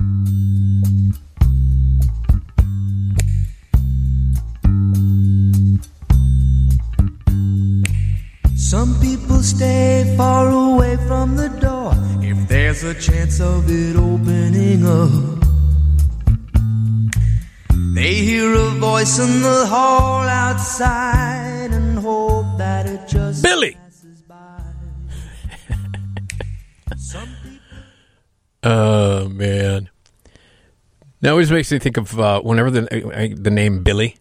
Some 8.70 9.00
people 9.02 9.42
stay 9.42 10.14
far 10.16 10.48
away 10.48 10.96
from 11.08 11.36
the 11.36 11.50
door 11.50 11.92
if 12.22 12.48
there's 12.48 12.84
a 12.84 12.94
chance 12.94 13.40
of 13.42 13.66
it 13.68 13.96
opening 13.96 14.86
up. 14.86 15.42
They 17.96 18.14
hear 18.14 18.54
a 18.54 18.70
voice 18.78 19.18
in 19.18 19.42
the 19.42 19.66
hall 19.66 20.22
outside 20.22 21.72
and 21.72 21.98
hope 21.98 22.60
that 22.60 22.86
it 22.86 23.08
just 23.08 23.42
Billy. 23.42 23.76
Oh 28.62 29.30
man, 29.30 29.90
that 31.22 31.32
always 31.32 31.50
makes 31.50 31.72
me 31.72 31.80
think 31.80 31.98
of 31.98 32.20
uh, 32.20 32.42
whenever 32.42 32.70
the 32.70 32.84
uh, 32.86 33.34
the 33.36 33.50
name 33.50 33.82
Billy. 33.82 34.18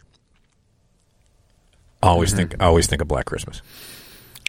I 2.03 2.07
always 2.09 2.33
think 2.33 2.55
I 2.59 2.65
always 2.65 2.87
think 2.87 3.03
of 3.03 3.09
Black 3.09 3.27
Christmas. 3.27 3.61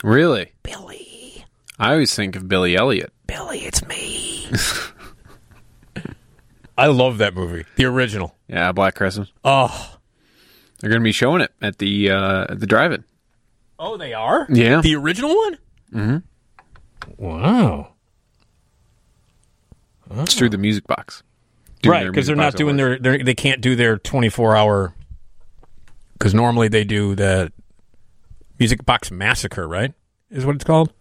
Really, 0.04 0.52
Billy. 0.64 1.46
I 1.78 1.92
always 1.94 2.16
think 2.16 2.36
of 2.36 2.48
Billy 2.48 2.76
Elliot. 2.76 3.12
Billy, 3.28 3.60
it's 3.60 3.86
me. 3.88 4.48
I 6.78 6.88
love 6.88 7.18
that 7.18 7.36
movie, 7.36 7.66
the 7.76 7.86
original. 7.86 8.36
Yeah, 8.48 8.72
Black 8.72 8.96
Christmas. 8.96 9.32
Oh, 9.44 9.98
they're 10.80 10.90
going 10.90 11.02
to 11.02 11.04
be 11.04 11.12
showing 11.12 11.42
it 11.42 11.52
at 11.62 11.78
the 11.78 12.10
uh, 12.12 12.46
at 12.50 12.60
the 12.60 12.68
drive-in. 12.68 13.04
Oh, 13.78 13.98
they 13.98 14.14
are. 14.14 14.48
Yeah. 14.50 14.82
the 14.82 14.96
original 14.96 15.36
one. 15.36 15.58
Mm-hmm. 15.94 16.18
Wow. 17.18 17.94
It's 20.12 20.34
through 20.36 20.50
the 20.50 20.58
music 20.58 20.88
box. 20.88 21.24
Right, 21.86 22.08
because 22.08 22.28
they're 22.28 22.36
not 22.36 22.56
doing 22.56 22.76
their, 22.78 22.98
their 23.00 23.24
they 23.24 23.36
can't 23.36 23.62
do 23.62 23.76
their 23.76 23.98
twenty 23.98 24.30
four 24.30 24.56
hour. 24.56 24.94
Because 26.14 26.34
normally 26.34 26.68
they 26.68 26.84
do 26.84 27.16
the 27.16 27.52
music 28.60 28.86
box 28.86 29.10
massacre, 29.12 29.68
right? 29.68 29.94
Is 30.30 30.46
what 30.46 30.56
it's 30.56 30.64
called. 30.64 30.94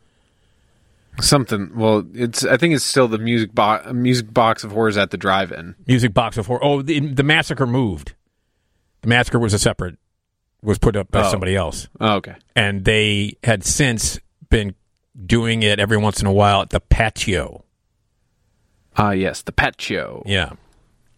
Something. 1.21 1.73
Well, 1.75 2.07
it's. 2.15 2.45
I 2.45 2.57
think 2.57 2.75
it's 2.75 2.85
still 2.85 3.09
the 3.09 3.19
music 3.19 3.53
box. 3.55 3.93
Music 3.93 4.33
box 4.33 4.63
of 4.63 4.71
horrors 4.71 4.97
at 4.97 5.11
the 5.11 5.17
drive-in. 5.17 5.75
Music 5.87 6.15
box 6.15 6.39
of 6.39 6.47
horror. 6.47 6.63
Oh, 6.65 6.81
the, 6.83 7.01
the 7.01 7.25
massacre 7.25 7.67
moved. 7.67 8.15
The 9.03 9.09
massacre 9.09 9.39
was 9.41 9.53
a 9.53 9.59
separate, 9.59 9.97
was 10.63 10.79
put 10.79 10.95
up 10.97 11.11
by 11.11 11.25
Oh. 11.27 11.31
somebody 11.31 11.57
else. 11.57 11.89
Oh, 12.01 12.15
okay. 12.17 12.35
And 12.55 12.85
they 12.85 13.37
had 13.43 13.65
since 13.65 14.21
been 14.49 14.75
doing 15.27 15.63
it 15.65 15.81
every 15.81 15.97
once 15.97 16.21
in 16.21 16.27
a 16.29 16.33
while 16.33 16.63
at 16.63 16.71
the 16.71 16.81
patio. 16.81 17.65
Ah, 18.97 19.11
yes, 19.11 19.43
the 19.43 19.53
patio. 19.53 20.23
Yeah, 20.27 20.53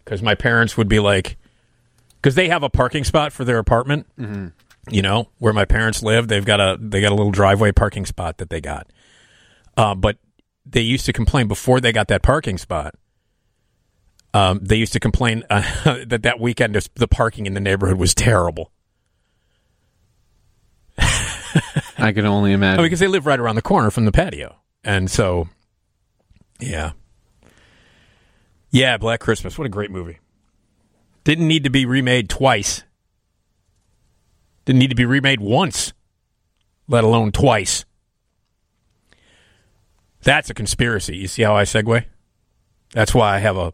because 0.03 0.21
my 0.23 0.33
parents 0.35 0.77
would 0.77 0.87
be 0.87 0.99
like, 0.99 1.37
because 2.15 2.33
they 2.35 2.47
have 2.49 2.63
a 2.63 2.69
parking 2.69 3.03
spot 3.03 3.31
for 3.33 3.43
their 3.45 3.57
apartment. 3.59 4.07
Mm-hmm. 4.19 4.47
You 4.89 5.01
know 5.01 5.29
where 5.37 5.53
my 5.53 5.65
parents 5.65 6.01
live, 6.01 6.27
they've 6.27 6.45
got 6.45 6.59
a 6.59 6.77
they 6.79 7.01
got 7.01 7.11
a 7.11 7.15
little 7.15 7.31
driveway 7.31 7.71
parking 7.71 8.05
spot 8.05 8.37
that 8.39 8.49
they 8.49 8.61
got. 8.61 8.87
Uh, 9.77 9.95
but 9.95 10.17
they 10.65 10.81
used 10.81 11.05
to 11.05 11.13
complain 11.13 11.47
before 11.47 11.79
they 11.79 11.91
got 11.91 12.07
that 12.07 12.23
parking 12.23 12.57
spot. 12.57 12.95
Um, 14.33 14.59
they 14.61 14.77
used 14.77 14.93
to 14.93 14.99
complain 14.99 15.43
uh, 15.49 15.61
that 16.05 16.23
that 16.23 16.39
weekend 16.39 16.75
the 16.95 17.07
parking 17.07 17.45
in 17.45 17.53
the 17.53 17.59
neighborhood 17.59 17.97
was 17.97 18.15
terrible. 18.15 18.71
I 20.97 22.11
can 22.13 22.25
only 22.25 22.53
imagine. 22.53 22.79
Oh, 22.79 22.83
because 22.83 22.99
they 22.99 23.07
live 23.07 23.25
right 23.25 23.39
around 23.39 23.55
the 23.55 23.61
corner 23.61 23.91
from 23.91 24.05
the 24.05 24.11
patio, 24.11 24.55
and 24.83 25.11
so, 25.11 25.49
yeah, 26.59 26.91
yeah. 28.71 28.97
Black 28.97 29.19
Christmas, 29.19 29.57
what 29.57 29.65
a 29.65 29.69
great 29.69 29.91
movie! 29.91 30.19
Didn't 31.23 31.47
need 31.47 31.63
to 31.65 31.69
be 31.69 31.85
remade 31.85 32.29
twice. 32.29 32.83
Didn't 34.65 34.79
need 34.79 34.89
to 34.89 34.95
be 34.95 35.05
remade 35.05 35.39
once, 35.39 35.93
let 36.87 37.03
alone 37.03 37.31
twice. 37.31 37.85
That's 40.23 40.49
a 40.49 40.53
conspiracy. 40.53 41.17
You 41.17 41.27
see 41.27 41.43
how 41.43 41.55
I 41.55 41.63
segue? 41.63 42.05
That's 42.93 43.13
why 43.13 43.35
I 43.35 43.39
have 43.39 43.57
a 43.57 43.71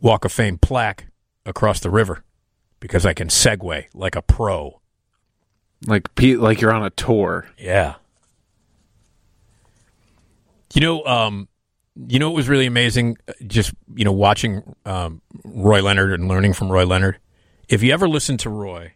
Walk 0.00 0.24
of 0.24 0.32
Fame 0.32 0.58
plaque 0.58 1.06
across 1.44 1.80
the 1.80 1.90
river 1.90 2.24
because 2.80 3.04
I 3.04 3.14
can 3.14 3.28
segue 3.28 3.86
like 3.94 4.16
a 4.16 4.22
pro. 4.22 4.80
Like 5.86 6.08
like 6.18 6.60
you're 6.60 6.72
on 6.72 6.84
a 6.84 6.90
tour. 6.90 7.48
Yeah. 7.58 7.96
You 10.72 10.80
know, 10.80 11.04
um, 11.04 11.48
you 12.08 12.18
know, 12.18 12.30
it 12.30 12.34
was 12.34 12.48
really 12.48 12.66
amazing. 12.66 13.16
Just 13.46 13.72
you 13.94 14.04
know, 14.04 14.12
watching 14.12 14.74
um, 14.84 15.20
Roy 15.44 15.82
Leonard 15.82 16.12
and 16.12 16.28
learning 16.28 16.54
from 16.54 16.70
Roy 16.70 16.84
Leonard. 16.84 17.18
If 17.68 17.82
you 17.82 17.92
ever 17.92 18.08
listen 18.08 18.36
to 18.38 18.50
Roy, 18.50 18.92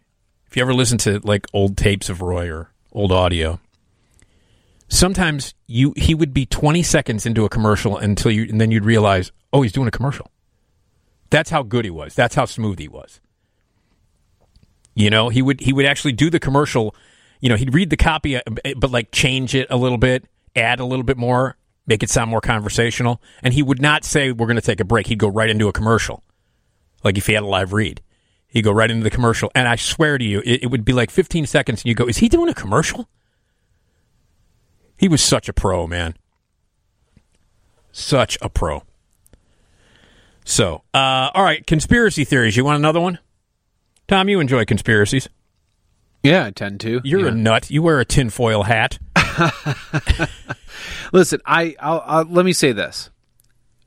if 0.48 0.56
you 0.56 0.62
ever 0.62 0.74
listen 0.74 0.98
to 0.98 1.20
like 1.24 1.46
old 1.52 1.76
tapes 1.76 2.08
of 2.08 2.22
Roy 2.22 2.50
or 2.50 2.70
old 2.92 3.12
audio, 3.12 3.60
sometimes 4.88 5.54
you 5.66 5.92
he 5.96 6.14
would 6.14 6.32
be 6.32 6.46
twenty 6.46 6.82
seconds 6.82 7.26
into 7.26 7.44
a 7.44 7.48
commercial 7.48 7.98
until 7.98 8.30
you, 8.30 8.44
and 8.44 8.60
then 8.60 8.70
you'd 8.70 8.84
realize, 8.84 9.30
oh, 9.52 9.62
he's 9.62 9.72
doing 9.72 9.88
a 9.88 9.92
commercial. 9.92 10.30
That's 11.30 11.50
how 11.50 11.62
good 11.62 11.84
he 11.84 11.90
was. 11.90 12.14
That's 12.14 12.34
how 12.34 12.46
smooth 12.46 12.78
he 12.78 12.88
was. 12.88 13.20
You 14.94 15.10
know, 15.10 15.28
he 15.28 15.42
would 15.42 15.60
he 15.60 15.72
would 15.72 15.84
actually 15.84 16.12
do 16.12 16.30
the 16.30 16.40
commercial. 16.40 16.94
You 17.40 17.50
know, 17.50 17.56
he'd 17.56 17.74
read 17.74 17.90
the 17.90 17.96
copy, 17.96 18.36
uh, 18.36 18.40
but 18.76 18.90
like 18.90 19.12
change 19.12 19.54
it 19.54 19.68
a 19.70 19.76
little 19.76 19.98
bit, 19.98 20.24
add 20.56 20.80
a 20.80 20.84
little 20.84 21.04
bit 21.04 21.18
more, 21.18 21.56
make 21.86 22.02
it 22.02 22.10
sound 22.10 22.30
more 22.30 22.40
conversational. 22.40 23.20
And 23.42 23.52
he 23.52 23.62
would 23.62 23.82
not 23.82 24.04
say, 24.04 24.32
"We're 24.32 24.46
going 24.46 24.56
to 24.56 24.62
take 24.62 24.80
a 24.80 24.84
break." 24.84 25.08
He'd 25.08 25.18
go 25.18 25.28
right 25.28 25.50
into 25.50 25.68
a 25.68 25.72
commercial, 25.72 26.24
like 27.04 27.18
if 27.18 27.26
he 27.26 27.34
had 27.34 27.42
a 27.42 27.46
live 27.46 27.74
read. 27.74 28.00
He'd 28.48 28.62
go 28.62 28.72
right 28.72 28.90
into 28.90 29.04
the 29.04 29.10
commercial, 29.10 29.50
and 29.54 29.68
I 29.68 29.76
swear 29.76 30.16
to 30.16 30.24
you, 30.24 30.40
it, 30.44 30.64
it 30.64 30.66
would 30.70 30.84
be 30.84 30.92
like 30.92 31.10
15 31.10 31.46
seconds, 31.46 31.82
and 31.82 31.86
you 31.86 31.94
go, 31.94 32.06
"Is 32.06 32.18
he 32.18 32.28
doing 32.28 32.48
a 32.48 32.54
commercial?" 32.54 33.08
He 34.96 35.06
was 35.06 35.22
such 35.22 35.48
a 35.48 35.52
pro, 35.52 35.86
man. 35.86 36.16
Such 37.92 38.38
a 38.40 38.48
pro. 38.48 38.82
So, 40.44 40.82
uh, 40.94 41.30
all 41.34 41.44
right, 41.44 41.66
conspiracy 41.66 42.24
theories. 42.24 42.56
You 42.56 42.64
want 42.64 42.78
another 42.78 43.00
one? 43.00 43.18
Tom, 44.08 44.28
you 44.28 44.40
enjoy 44.40 44.64
conspiracies. 44.64 45.28
Yeah, 46.22 46.46
I 46.46 46.50
tend 46.50 46.80
to. 46.80 47.00
You're 47.04 47.28
a 47.28 47.30
nut. 47.30 47.70
You 47.70 47.82
wear 47.82 48.00
a 48.00 48.04
tinfoil 48.04 48.64
hat. 48.64 48.98
Listen, 51.12 51.40
I 51.44 51.76
I'll, 51.78 52.02
I'll, 52.04 52.24
let 52.24 52.44
me 52.44 52.52
say 52.52 52.72
this. 52.72 53.10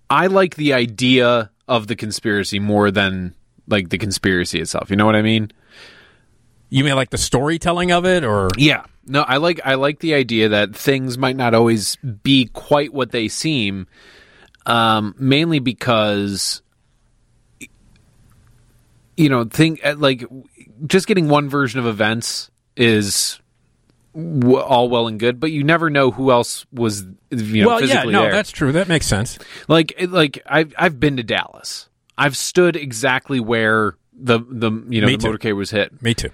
I 0.09 0.27
like 0.27 0.55
the 0.55 0.73
idea 0.73 1.51
of 1.67 1.87
the 1.87 1.95
conspiracy 1.95 2.59
more 2.59 2.91
than 2.91 3.33
like 3.71 3.89
the 3.89 3.97
conspiracy 3.97 4.59
itself. 4.59 4.89
You 4.89 4.95
know 4.95 5.05
what 5.05 5.15
I 5.15 5.21
mean? 5.21 5.51
You 6.69 6.83
mean 6.83 6.95
like 6.95 7.09
the 7.09 7.17
storytelling 7.17 7.91
of 7.91 8.05
it, 8.05 8.23
or 8.23 8.49
Yeah. 8.57 8.85
No, 9.07 9.21
I 9.21 9.37
like 9.37 9.59
I 9.65 9.75
like 9.75 9.99
the 9.99 10.13
idea 10.13 10.49
that 10.49 10.75
things 10.75 11.17
might 11.17 11.35
not 11.35 11.53
always 11.53 11.95
be 11.97 12.45
quite 12.53 12.93
what 12.93 13.11
they 13.11 13.27
seem. 13.27 13.87
Um, 14.65 15.15
mainly 15.17 15.57
because 15.59 16.61
you 19.17 19.29
know, 19.29 19.43
think 19.43 19.85
uh, 19.85 19.95
like 19.97 20.25
just 20.87 21.07
getting 21.07 21.27
one 21.29 21.49
version 21.49 21.79
of 21.79 21.85
events 21.85 22.49
is 22.75 23.39
w- 24.13 24.57
all 24.57 24.89
well 24.89 25.07
and 25.07 25.19
good, 25.19 25.39
but 25.39 25.51
you 25.51 25.63
never 25.63 25.89
know 25.89 26.11
who 26.11 26.31
else 26.31 26.65
was 26.71 27.05
you 27.29 27.63
know 27.63 27.67
well, 27.67 27.83
yeah, 27.83 28.03
no, 28.03 28.23
there. 28.23 28.31
that's 28.31 28.51
true. 28.51 28.71
That 28.71 28.87
makes 28.87 29.05
sense. 29.05 29.37
Like 29.67 29.93
like 30.07 30.41
I've 30.45 30.73
I've 30.77 30.99
been 30.99 31.17
to 31.17 31.23
Dallas. 31.23 31.87
I've 32.21 32.37
stood 32.37 32.75
exactly 32.75 33.39
where 33.39 33.95
the 34.13 34.39
the 34.39 34.71
you 34.89 35.01
know 35.01 35.07
Me 35.07 35.15
the 35.15 35.23
too. 35.23 35.31
motorcade 35.37 35.55
was 35.55 35.71
hit. 35.71 36.01
Me 36.01 36.13
too. 36.13 36.29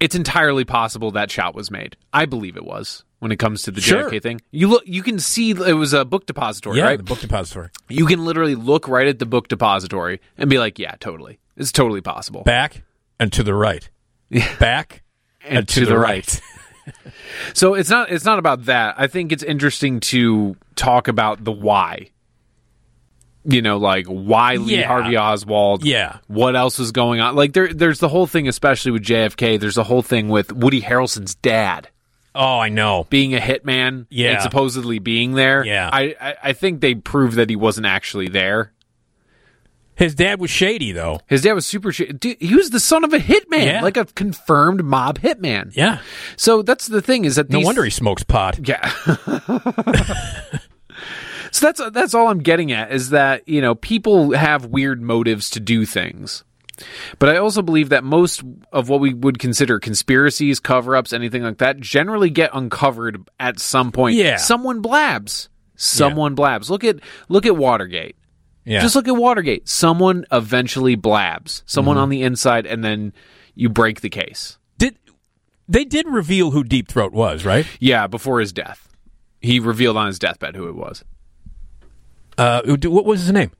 It's 0.00 0.14
entirely 0.14 0.64
possible 0.64 1.10
that 1.12 1.30
shot 1.30 1.54
was 1.54 1.70
made. 1.70 1.96
I 2.12 2.24
believe 2.26 2.56
it 2.56 2.64
was 2.64 3.04
when 3.18 3.30
it 3.32 3.36
comes 3.38 3.62
to 3.62 3.70
the 3.70 3.80
Sure. 3.80 4.10
JFK 4.10 4.22
thing. 4.22 4.40
You 4.50 4.66
look 4.68 4.82
you 4.86 5.02
can 5.02 5.18
see 5.18 5.50
it 5.50 5.74
was 5.74 5.92
a 5.92 6.04
book 6.04 6.26
depository, 6.26 6.78
yeah, 6.78 6.84
right? 6.84 6.96
the 6.96 7.04
book 7.04 7.20
depository. 7.20 7.68
You 7.88 8.06
can 8.06 8.24
literally 8.24 8.54
look 8.54 8.88
right 8.88 9.06
at 9.06 9.18
the 9.18 9.26
book 9.26 9.48
depository 9.48 10.20
and 10.38 10.48
be 10.50 10.58
like, 10.58 10.78
yeah, 10.78 10.94
totally. 11.00 11.38
It's 11.56 11.70
totally 11.72 12.00
possible. 12.00 12.42
Back 12.42 12.82
and 13.18 13.32
to 13.34 13.42
the 13.42 13.54
right. 13.54 13.88
Back 14.58 15.02
and, 15.44 15.68
to, 15.68 15.84
the, 15.84 15.98
right. 15.98 16.40
so 17.54 17.74
it's 17.74 17.90
not 17.90 18.10
it's 18.10 18.24
not 18.24 18.38
about 18.38 18.64
that. 18.64 18.94
I 18.98 19.06
think 19.06 19.32
it's 19.32 19.42
interesting 19.42 20.00
to 20.00 20.56
talk 20.76 21.08
about 21.08 21.44
the 21.44 21.52
why. 21.52 22.10
You 23.44 23.62
know, 23.62 23.78
like 23.78 24.06
why 24.06 24.56
Lee 24.56 24.76
Yeah. 24.80 24.86
Harvey 24.86 25.16
Oswald? 25.16 25.84
Yeah. 25.84 26.18
What 26.26 26.56
else 26.56 26.78
was 26.78 26.92
going 26.92 27.20
on? 27.20 27.34
Like 27.36 27.54
there, 27.54 27.72
there's 27.72 27.98
the 27.98 28.08
whole 28.08 28.26
thing, 28.26 28.46
especially 28.48 28.92
with 28.92 29.02
JFK. 29.02 29.58
There's 29.58 29.76
the 29.76 29.84
whole 29.84 30.02
thing 30.02 30.28
with 30.28 30.52
Woody 30.52 30.82
Harrelson's 30.82 31.34
dad 31.36 31.88
Oh, 32.34 32.58
I 32.58 32.68
know. 32.68 33.06
being 33.10 33.34
a 33.34 33.40
hitman. 33.40 34.06
Yeah. 34.10 34.32
and 34.34 34.42
supposedly 34.42 34.98
being 34.98 35.32
there. 35.34 35.64
Yeah. 35.64 35.88
I, 35.92 36.14
I, 36.20 36.34
I 36.44 36.52
think 36.52 36.80
they 36.80 36.94
proved 36.94 37.36
that 37.36 37.48
he 37.50 37.56
wasn't 37.56 37.86
actually 37.86 38.28
there. 38.28 38.72
His 39.96 40.14
dad 40.14 40.38
was 40.40 40.48
shady, 40.50 40.92
though. 40.92 41.20
His 41.26 41.42
dad 41.42 41.52
was 41.54 41.66
super. 41.66 41.92
shady. 41.92 42.12
Dude, 42.14 42.36
he 42.40 42.54
was 42.54 42.70
the 42.70 42.80
son 42.80 43.04
of 43.04 43.12
a 43.12 43.18
hitman, 43.18 43.66
Yeah. 43.66 43.82
like 43.82 43.96
a 43.98 44.04
confirmed 44.06 44.82
mob 44.84 45.18
hitman. 45.18 45.74
Yeah. 45.76 45.98
So 46.36 46.62
that's 46.62 46.86
the 46.86 47.02
thing 47.02 47.24
is 47.26 47.36
that 47.36 47.50
No 47.50 47.58
these- 47.58 47.66
wonder 47.66 47.84
he 47.84 47.90
smokes 47.90 48.22
pot. 48.22 48.58
Yeah. 48.66 48.92
so 51.50 51.66
that's 51.66 51.90
that's 51.90 52.14
all 52.14 52.28
I'm 52.28 52.38
getting 52.40 52.72
at 52.72 52.92
is 52.92 53.10
that 53.10 53.48
you 53.48 53.60
know 53.60 53.74
people 53.74 54.32
have 54.32 54.66
weird 54.66 55.00
motives 55.02 55.50
to 55.50 55.60
do 55.60 55.84
things. 55.86 56.44
But 57.18 57.28
I 57.28 57.36
also 57.36 57.60
believe 57.60 57.90
that 57.90 58.04
most 58.04 58.42
of 58.72 58.88
what 58.88 59.00
we 59.00 59.12
would 59.12 59.38
consider 59.38 59.78
conspiracies, 59.78 60.60
cover-ups, 60.60 61.12
anything 61.12 61.42
like 61.42 61.58
that, 61.58 61.78
generally 61.78 62.30
get 62.30 62.50
uncovered 62.54 63.22
at 63.38 63.60
some 63.60 63.92
point. 63.92 64.16
Yeah. 64.16 64.36
someone 64.36 64.80
blabs. 64.80 65.50
Someone 65.76 66.34
blabs. 66.34 66.70
Look 66.70 66.82
at 66.84 67.00
look 67.28 67.44
at 67.46 67.56
Watergate. 67.56 68.16
Yeah. 68.64 68.80
Just 68.80 68.94
look 68.96 69.08
at 69.08 69.16
Watergate. 69.16 69.68
Someone 69.68 70.24
eventually 70.32 70.94
blabs. 70.94 71.62
Someone 71.66 71.96
Mm-hmm. 71.96 72.02
on 72.02 72.08
the 72.10 72.22
inside, 72.22 72.66
and 72.66 72.82
then 72.84 73.12
you 73.54 73.68
break 73.68 74.00
the 74.00 74.10
case. 74.10 74.58
Did 74.78 74.96
they 75.68 75.84
did 75.84 76.06
reveal 76.08 76.50
who 76.50 76.64
Deep 76.64 76.88
Throat 76.88 77.12
was, 77.12 77.44
right? 77.44 77.66
Yeah, 77.78 78.06
before 78.06 78.40
his 78.40 78.52
death, 78.52 78.88
he 79.40 79.58
revealed 79.60 79.96
on 79.96 80.06
his 80.06 80.18
deathbed 80.18 80.56
who 80.56 80.68
it 80.68 80.76
was. 80.76 81.04
Uh, 82.40 82.62
what 82.84 83.04
was 83.04 83.20
his 83.20 83.32
name? 83.32 83.50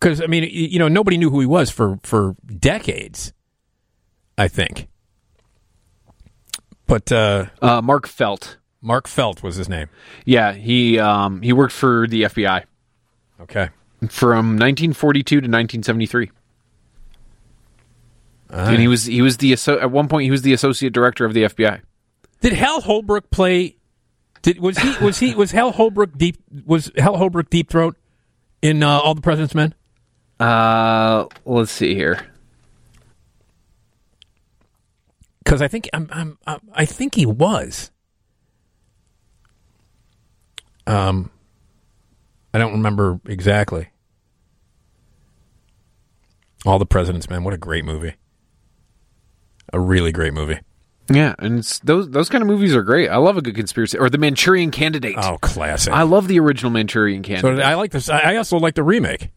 Because 0.00 0.20
I 0.20 0.26
mean, 0.26 0.48
you 0.50 0.78
know, 0.78 0.88
nobody 0.88 1.16
knew 1.18 1.30
who 1.30 1.40
he 1.40 1.46
was 1.46 1.70
for 1.70 1.98
for 2.02 2.34
decades. 2.58 3.32
I 4.38 4.48
think. 4.48 4.88
But 6.86 7.12
uh, 7.12 7.46
Uh, 7.60 7.80
Mark 7.82 8.06
Felt. 8.08 8.56
Mark 8.80 9.06
Felt 9.06 9.42
was 9.42 9.56
his 9.56 9.68
name. 9.68 9.88
Yeah, 10.24 10.52
he 10.54 10.98
um, 10.98 11.42
he 11.42 11.52
worked 11.52 11.74
for 11.74 12.06
the 12.08 12.22
FBI 12.22 12.64
Okay. 13.42 13.68
from 14.08 14.56
1942 14.56 15.22
to 15.22 15.36
1973, 15.36 16.30
and 18.48 18.80
he 18.80 18.88
was 18.88 19.04
he 19.04 19.20
was 19.20 19.36
the 19.36 19.52
at 19.52 19.90
one 19.90 20.08
point 20.08 20.24
he 20.24 20.30
was 20.30 20.42
the 20.42 20.54
associate 20.54 20.92
director 20.94 21.26
of 21.26 21.34
the 21.34 21.42
FBI. 21.44 21.82
Did 22.40 22.54
Hal 22.54 22.80
Holbrook 22.80 23.30
play? 23.30 23.76
Did 24.42 24.58
was 24.58 24.78
he 24.78 24.96
was 25.04 25.18
he 25.18 25.34
was 25.34 25.50
Hal 25.50 25.72
Holbrook 25.72 26.16
deep 26.16 26.38
was 26.64 26.90
Hal 26.96 27.16
Holbrook 27.16 27.50
Deep 27.50 27.68
Throat 27.68 27.96
in 28.62 28.82
uh, 28.82 28.98
All 28.98 29.14
the 29.14 29.20
President's 29.20 29.54
Men? 29.54 29.74
Uh, 30.38 31.26
let's 31.44 31.70
see 31.70 31.94
here. 31.94 32.26
Because 35.44 35.60
I 35.60 35.68
think 35.68 35.88
I'm, 35.92 36.08
I'm, 36.12 36.38
I'm 36.46 36.60
I 36.72 36.84
think 36.86 37.14
he 37.14 37.26
was. 37.26 37.90
Um, 40.86 41.30
I 42.54 42.58
don't 42.58 42.72
remember 42.72 43.20
exactly. 43.26 43.90
All 46.64 46.78
the 46.78 46.86
President's 46.86 47.28
Men. 47.28 47.44
What 47.44 47.54
a 47.54 47.58
great 47.58 47.84
movie. 47.84 48.14
A 49.72 49.80
really 49.80 50.12
great 50.12 50.32
movie. 50.32 50.60
Yeah, 51.08 51.34
and 51.38 51.62
those 51.84 52.08
those 52.10 52.28
kind 52.28 52.42
of 52.42 52.48
movies 52.48 52.74
are 52.74 52.82
great. 52.82 53.08
I 53.08 53.16
love 53.16 53.36
a 53.36 53.42
good 53.42 53.54
conspiracy 53.56 53.98
or 53.98 54.08
the 54.10 54.18
Manchurian 54.18 54.70
Candidate. 54.70 55.16
Oh, 55.18 55.38
classic. 55.40 55.92
I 55.92 56.02
love 56.02 56.28
the 56.28 56.38
original 56.38 56.70
Manchurian 56.70 57.22
Candidate. 57.22 57.58
So. 57.58 57.68
I 57.68 57.74
like 57.74 57.90
this. 57.90 58.08
I 58.08 58.36
also 58.36 58.58
like 58.58 58.74
the 58.76 58.84
remake. 58.84 59.30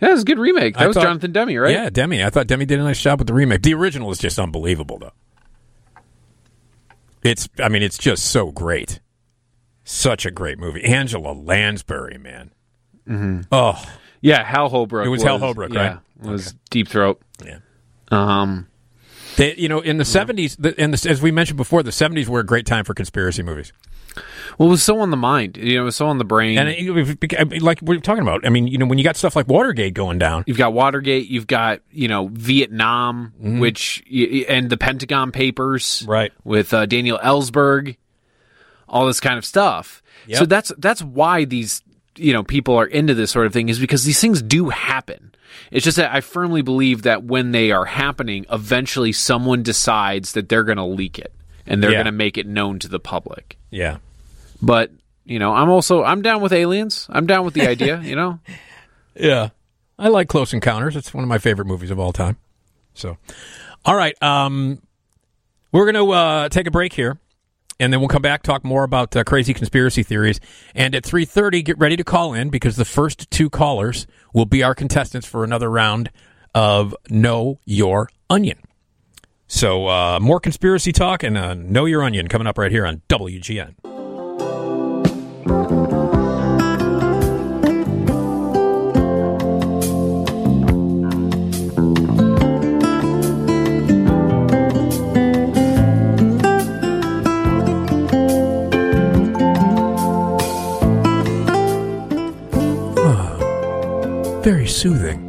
yeah, 0.00 0.12
it's 0.12 0.22
a 0.22 0.24
good 0.24 0.38
remake. 0.38 0.74
That 0.74 0.82
I 0.84 0.86
was 0.86 0.94
thought- 0.94 1.02
Jonathan 1.04 1.32
Demme, 1.32 1.56
right? 1.56 1.72
Yeah, 1.72 1.90
Demme. 1.90 2.12
I 2.24 2.30
thought 2.30 2.46
Demme 2.46 2.64
did 2.64 2.78
a 2.78 2.82
nice 2.84 3.00
job 3.00 3.18
with 3.18 3.26
the 3.26 3.34
remake. 3.34 3.62
The 3.62 3.74
original 3.74 4.10
is 4.12 4.18
just 4.18 4.38
unbelievable, 4.38 4.98
though. 4.98 5.12
It's, 7.22 7.48
I 7.62 7.68
mean, 7.68 7.82
it's 7.82 7.98
just 7.98 8.24
so 8.26 8.50
great. 8.50 9.00
Such 9.84 10.24
a 10.24 10.30
great 10.30 10.58
movie. 10.58 10.84
Angela 10.84 11.32
Lansbury, 11.32 12.18
man. 12.18 12.52
Mhm. 13.08 13.46
Oh, 13.52 13.82
yeah. 14.20 14.42
Hal 14.44 14.68
Holbrook. 14.68 15.04
It 15.06 15.10
was 15.10 15.22
Hal 15.22 15.38
Holbrook, 15.38 15.72
yeah, 15.74 15.98
right? 16.22 16.30
Was 16.32 16.54
Deep 16.70 16.88
Throat. 16.88 17.20
Yeah. 17.44 17.58
Um. 18.10 18.68
They, 19.36 19.54
you 19.56 19.68
know, 19.68 19.80
in 19.80 19.98
the 19.98 20.04
seventies, 20.04 20.56
in 20.56 20.90
the, 20.90 21.06
as 21.08 21.22
we 21.22 21.30
mentioned 21.30 21.56
before, 21.56 21.82
the 21.82 21.92
seventies 21.92 22.28
were 22.28 22.40
a 22.40 22.46
great 22.46 22.66
time 22.66 22.84
for 22.84 22.94
conspiracy 22.94 23.42
movies. 23.42 23.72
Well, 24.58 24.68
it 24.68 24.72
was 24.72 24.82
so 24.82 25.00
on 25.00 25.10
the 25.10 25.16
mind. 25.16 25.56
You 25.56 25.76
know, 25.76 25.82
it 25.82 25.84
was 25.84 25.96
so 25.96 26.08
on 26.08 26.18
the 26.18 26.24
brain. 26.24 26.58
And 26.58 26.68
it, 26.68 27.62
like 27.62 27.80
we 27.80 27.96
we're 27.96 28.00
talking 28.00 28.22
about, 28.22 28.44
I 28.44 28.50
mean, 28.50 28.66
you 28.66 28.78
know, 28.78 28.86
when 28.86 28.98
you 28.98 29.04
got 29.04 29.16
stuff 29.16 29.36
like 29.36 29.48
Watergate 29.48 29.94
going 29.94 30.18
down, 30.18 30.44
You've 30.46 30.58
got 30.58 30.72
Watergate. 30.72 31.28
You've 31.28 31.46
got 31.46 31.80
you 31.90 32.08
know 32.08 32.28
Vietnam, 32.32 33.32
which 33.38 34.02
and 34.48 34.68
the 34.68 34.76
Pentagon 34.76 35.32
Papers, 35.32 36.04
right? 36.06 36.32
With 36.44 36.74
uh, 36.74 36.86
Daniel 36.86 37.18
Ellsberg, 37.18 37.96
all 38.88 39.06
this 39.06 39.20
kind 39.20 39.38
of 39.38 39.44
stuff. 39.44 40.02
Yep. 40.26 40.38
So 40.38 40.46
that's 40.46 40.72
that's 40.78 41.02
why 41.02 41.44
these 41.44 41.82
you 42.20 42.32
know 42.32 42.42
people 42.42 42.76
are 42.76 42.86
into 42.86 43.14
this 43.14 43.30
sort 43.30 43.46
of 43.46 43.52
thing 43.52 43.68
is 43.68 43.78
because 43.78 44.04
these 44.04 44.20
things 44.20 44.42
do 44.42 44.68
happen. 44.68 45.34
It's 45.70 45.84
just 45.84 45.96
that 45.96 46.14
I 46.14 46.20
firmly 46.20 46.62
believe 46.62 47.02
that 47.02 47.24
when 47.24 47.50
they 47.52 47.72
are 47.72 47.84
happening, 47.84 48.46
eventually 48.50 49.12
someone 49.12 49.62
decides 49.62 50.32
that 50.32 50.48
they're 50.48 50.62
going 50.64 50.78
to 50.78 50.84
leak 50.84 51.18
it 51.18 51.32
and 51.66 51.82
they're 51.82 51.90
Yeah. 51.90 51.98
going 51.98 52.06
to 52.06 52.12
make 52.12 52.38
it 52.38 52.46
known 52.46 52.78
to 52.80 52.88
the 52.88 53.00
public. 53.00 53.56
yeah. 53.70 53.98
But 54.62 54.90
you 55.24 55.38
know, 55.38 55.54
I'm 55.54 55.68
also 55.70 56.02
I'm 56.04 56.22
down 56.22 56.40
with 56.40 56.52
aliens. 56.52 57.06
I'm 57.10 57.26
down 57.26 57.44
with 57.44 57.54
the 57.54 57.66
idea. 57.66 58.00
You 58.00 58.16
know. 58.16 58.38
Yeah. 59.16 59.50
I 59.98 60.08
like 60.08 60.28
Close 60.28 60.54
Encounters. 60.54 60.96
It's 60.96 61.12
one 61.12 61.24
of 61.24 61.28
my 61.28 61.38
favorite 61.38 61.66
movies 61.66 61.90
of 61.90 61.98
all 61.98 62.12
time. 62.12 62.36
So, 62.94 63.18
all 63.84 63.94
right. 63.96 64.14
Um, 64.22 64.80
we're 65.72 65.90
going 65.90 66.06
to 66.06 66.12
uh, 66.12 66.48
take 66.48 66.66
a 66.66 66.70
break 66.70 66.92
here, 66.94 67.18
and 67.80 67.92
then 67.92 68.00
we'll 68.00 68.08
come 68.08 68.22
back 68.22 68.42
talk 68.42 68.62
more 68.62 68.84
about 68.84 69.16
uh, 69.16 69.24
crazy 69.24 69.52
conspiracy 69.54 70.02
theories. 70.02 70.38
And 70.74 70.94
at 70.94 71.04
three 71.04 71.24
thirty, 71.24 71.62
get 71.62 71.78
ready 71.78 71.96
to 71.96 72.04
call 72.04 72.34
in 72.34 72.50
because 72.50 72.76
the 72.76 72.84
first 72.84 73.30
two 73.30 73.50
callers 73.50 74.06
will 74.32 74.46
be 74.46 74.62
our 74.62 74.74
contestants 74.74 75.26
for 75.26 75.42
another 75.42 75.70
round 75.70 76.10
of 76.54 76.94
Know 77.08 77.58
Your 77.64 78.08
Onion. 78.28 78.58
So, 79.48 79.88
uh, 79.88 80.20
more 80.20 80.38
conspiracy 80.38 80.92
talk 80.92 81.24
and 81.24 81.36
uh, 81.36 81.54
Know 81.54 81.86
Your 81.86 82.04
Onion 82.04 82.28
coming 82.28 82.46
up 82.46 82.56
right 82.56 82.70
here 82.70 82.86
on 82.86 83.02
WGN. 83.08 83.89
Very 104.42 104.66
soothing. 104.66 105.20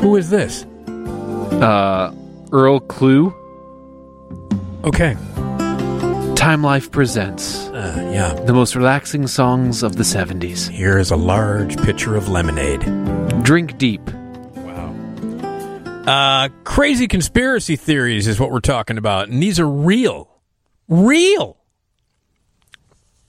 Who 0.00 0.16
is 0.16 0.30
this? 0.30 0.64
Uh, 1.60 2.14
Earl 2.52 2.80
Klugh. 2.80 3.34
Okay. 4.84 5.14
Time 6.36 6.62
Life 6.62 6.90
presents 6.90 7.66
Uh, 7.68 8.10
yeah. 8.12 8.32
the 8.44 8.52
most 8.52 8.74
relaxing 8.76 9.26
songs 9.26 9.82
of 9.82 9.96
the 9.96 10.04
70s. 10.04 10.68
Here 10.68 10.98
is 10.98 11.10
a 11.10 11.16
large 11.16 11.76
pitcher 11.82 12.16
of 12.16 12.28
lemonade. 12.28 12.80
Drink 13.42 13.76
deep. 13.78 14.00
Uh, 16.06 16.48
crazy 16.64 17.08
conspiracy 17.08 17.74
theories 17.76 18.28
is 18.28 18.38
what 18.38 18.50
we're 18.52 18.60
talking 18.60 18.96
about, 18.96 19.28
and 19.28 19.42
these 19.42 19.58
are 19.58 19.68
real. 19.68 20.30
Real. 20.88 21.56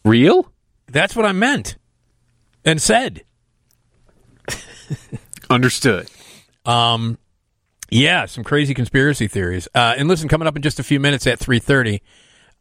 Real? 0.05 0.51
That's 0.87 1.15
what 1.15 1.25
I 1.25 1.31
meant 1.31 1.75
and 2.63 2.79
said. 2.81 3.23
Understood. 5.50 6.09
Um, 6.66 7.17
yeah, 7.90 8.26
some 8.26 8.43
crazy 8.43 8.74
conspiracy 8.74 9.27
theories. 9.27 9.69
Uh, 9.74 9.95
and 9.98 10.09
listen, 10.09 10.27
coming 10.27 10.48
up 10.48 10.56
in 10.56 10.61
just 10.61 10.80
a 10.80 10.84
few 10.84 11.00
minutes 11.00 11.26
at 11.26 11.40
3.30, 11.40 12.01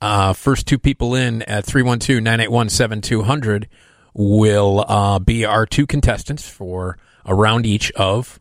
uh, 0.00 0.32
first 0.32 0.66
two 0.66 0.78
people 0.78 1.14
in 1.14 1.42
at 1.42 1.66
312-981-7200 1.66 3.66
will 4.14 4.84
uh, 4.88 5.18
be 5.18 5.44
our 5.44 5.66
two 5.66 5.86
contestants 5.86 6.48
for 6.48 6.96
a 7.24 7.34
round 7.34 7.66
each 7.66 7.90
of 7.92 8.40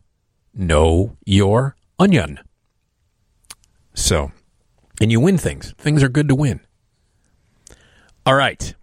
Know 0.54 1.16
Your 1.24 1.76
Onion. 1.98 2.38
So, 3.94 4.30
and 5.00 5.10
you 5.10 5.18
win 5.20 5.38
things. 5.38 5.74
Things 5.78 6.02
are 6.02 6.08
good 6.08 6.28
to 6.28 6.34
win. 6.34 6.60
All 8.24 8.34
right. 8.34 8.74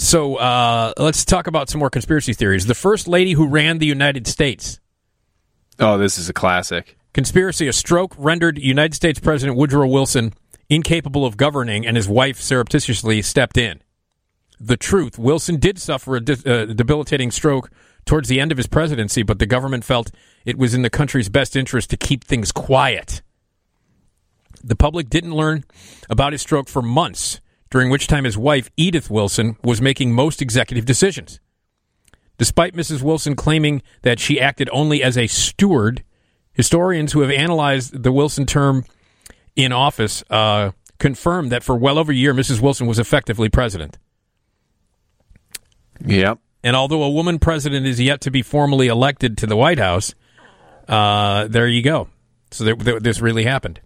So 0.00 0.36
uh, 0.36 0.94
let's 0.96 1.26
talk 1.26 1.46
about 1.46 1.68
some 1.68 1.78
more 1.78 1.90
conspiracy 1.90 2.32
theories. 2.32 2.64
The 2.64 2.74
first 2.74 3.06
lady 3.06 3.32
who 3.32 3.46
ran 3.46 3.78
the 3.78 3.86
United 3.86 4.26
States. 4.26 4.80
Oh, 5.78 5.98
this 5.98 6.16
is 6.16 6.26
a 6.26 6.32
classic. 6.32 6.96
Conspiracy: 7.12 7.68
A 7.68 7.72
stroke 7.74 8.14
rendered 8.16 8.58
United 8.58 8.94
States 8.94 9.20
President 9.20 9.58
Woodrow 9.58 9.86
Wilson 9.86 10.32
incapable 10.70 11.26
of 11.26 11.36
governing, 11.36 11.86
and 11.86 11.98
his 11.98 12.08
wife 12.08 12.40
surreptitiously 12.40 13.20
stepped 13.20 13.58
in. 13.58 13.82
The 14.58 14.78
truth: 14.78 15.18
Wilson 15.18 15.58
did 15.58 15.78
suffer 15.78 16.16
a 16.16 16.20
de- 16.20 16.50
uh, 16.50 16.64
debilitating 16.72 17.30
stroke 17.30 17.70
towards 18.06 18.30
the 18.30 18.40
end 18.40 18.52
of 18.52 18.56
his 18.56 18.66
presidency, 18.66 19.22
but 19.22 19.38
the 19.38 19.44
government 19.44 19.84
felt 19.84 20.10
it 20.46 20.56
was 20.56 20.72
in 20.72 20.80
the 20.80 20.88
country's 20.88 21.28
best 21.28 21.54
interest 21.56 21.90
to 21.90 21.98
keep 21.98 22.24
things 22.24 22.52
quiet. 22.52 23.20
The 24.64 24.76
public 24.76 25.10
didn't 25.10 25.34
learn 25.34 25.64
about 26.08 26.32
his 26.32 26.40
stroke 26.40 26.70
for 26.70 26.80
months, 26.80 27.38
during 27.70 27.90
which 27.90 28.06
time 28.06 28.24
his 28.24 28.36
wife, 28.36 28.70
Edith 28.76 29.10
Wilson, 29.10 29.56
was 29.62 29.80
making 29.80 30.12
most 30.12 30.42
executive 30.42 30.84
decisions. 30.84 31.40
Despite 32.36 32.74
Mrs. 32.74 33.02
Wilson 33.02 33.36
claiming 33.36 33.82
that 34.02 34.18
she 34.18 34.40
acted 34.40 34.68
only 34.72 35.02
as 35.02 35.16
a 35.16 35.26
steward, 35.26 36.02
historians 36.52 37.12
who 37.12 37.20
have 37.20 37.30
analyzed 37.30 38.02
the 38.02 38.12
Wilson 38.12 38.46
term 38.46 38.84
in 39.56 39.72
office 39.72 40.24
uh, 40.30 40.70
confirm 40.98 41.48
that 41.50 41.62
for 41.62 41.76
well 41.76 41.98
over 41.98 42.12
a 42.12 42.14
year, 42.14 42.32
Mrs. 42.32 42.60
Wilson 42.60 42.86
was 42.86 42.98
effectively 42.98 43.48
president. 43.48 43.98
Yep. 46.04 46.38
And 46.62 46.76
although 46.76 47.02
a 47.02 47.10
woman 47.10 47.38
president 47.38 47.86
is 47.86 48.00
yet 48.00 48.20
to 48.22 48.30
be 48.30 48.42
formally 48.42 48.88
elected 48.88 49.38
to 49.38 49.46
the 49.46 49.56
White 49.56 49.78
House, 49.78 50.14
uh, 50.88 51.46
there 51.48 51.68
you 51.68 51.82
go. 51.82 52.08
So 52.50 52.74
this 52.74 53.20
really 53.20 53.44
happened. 53.44 53.80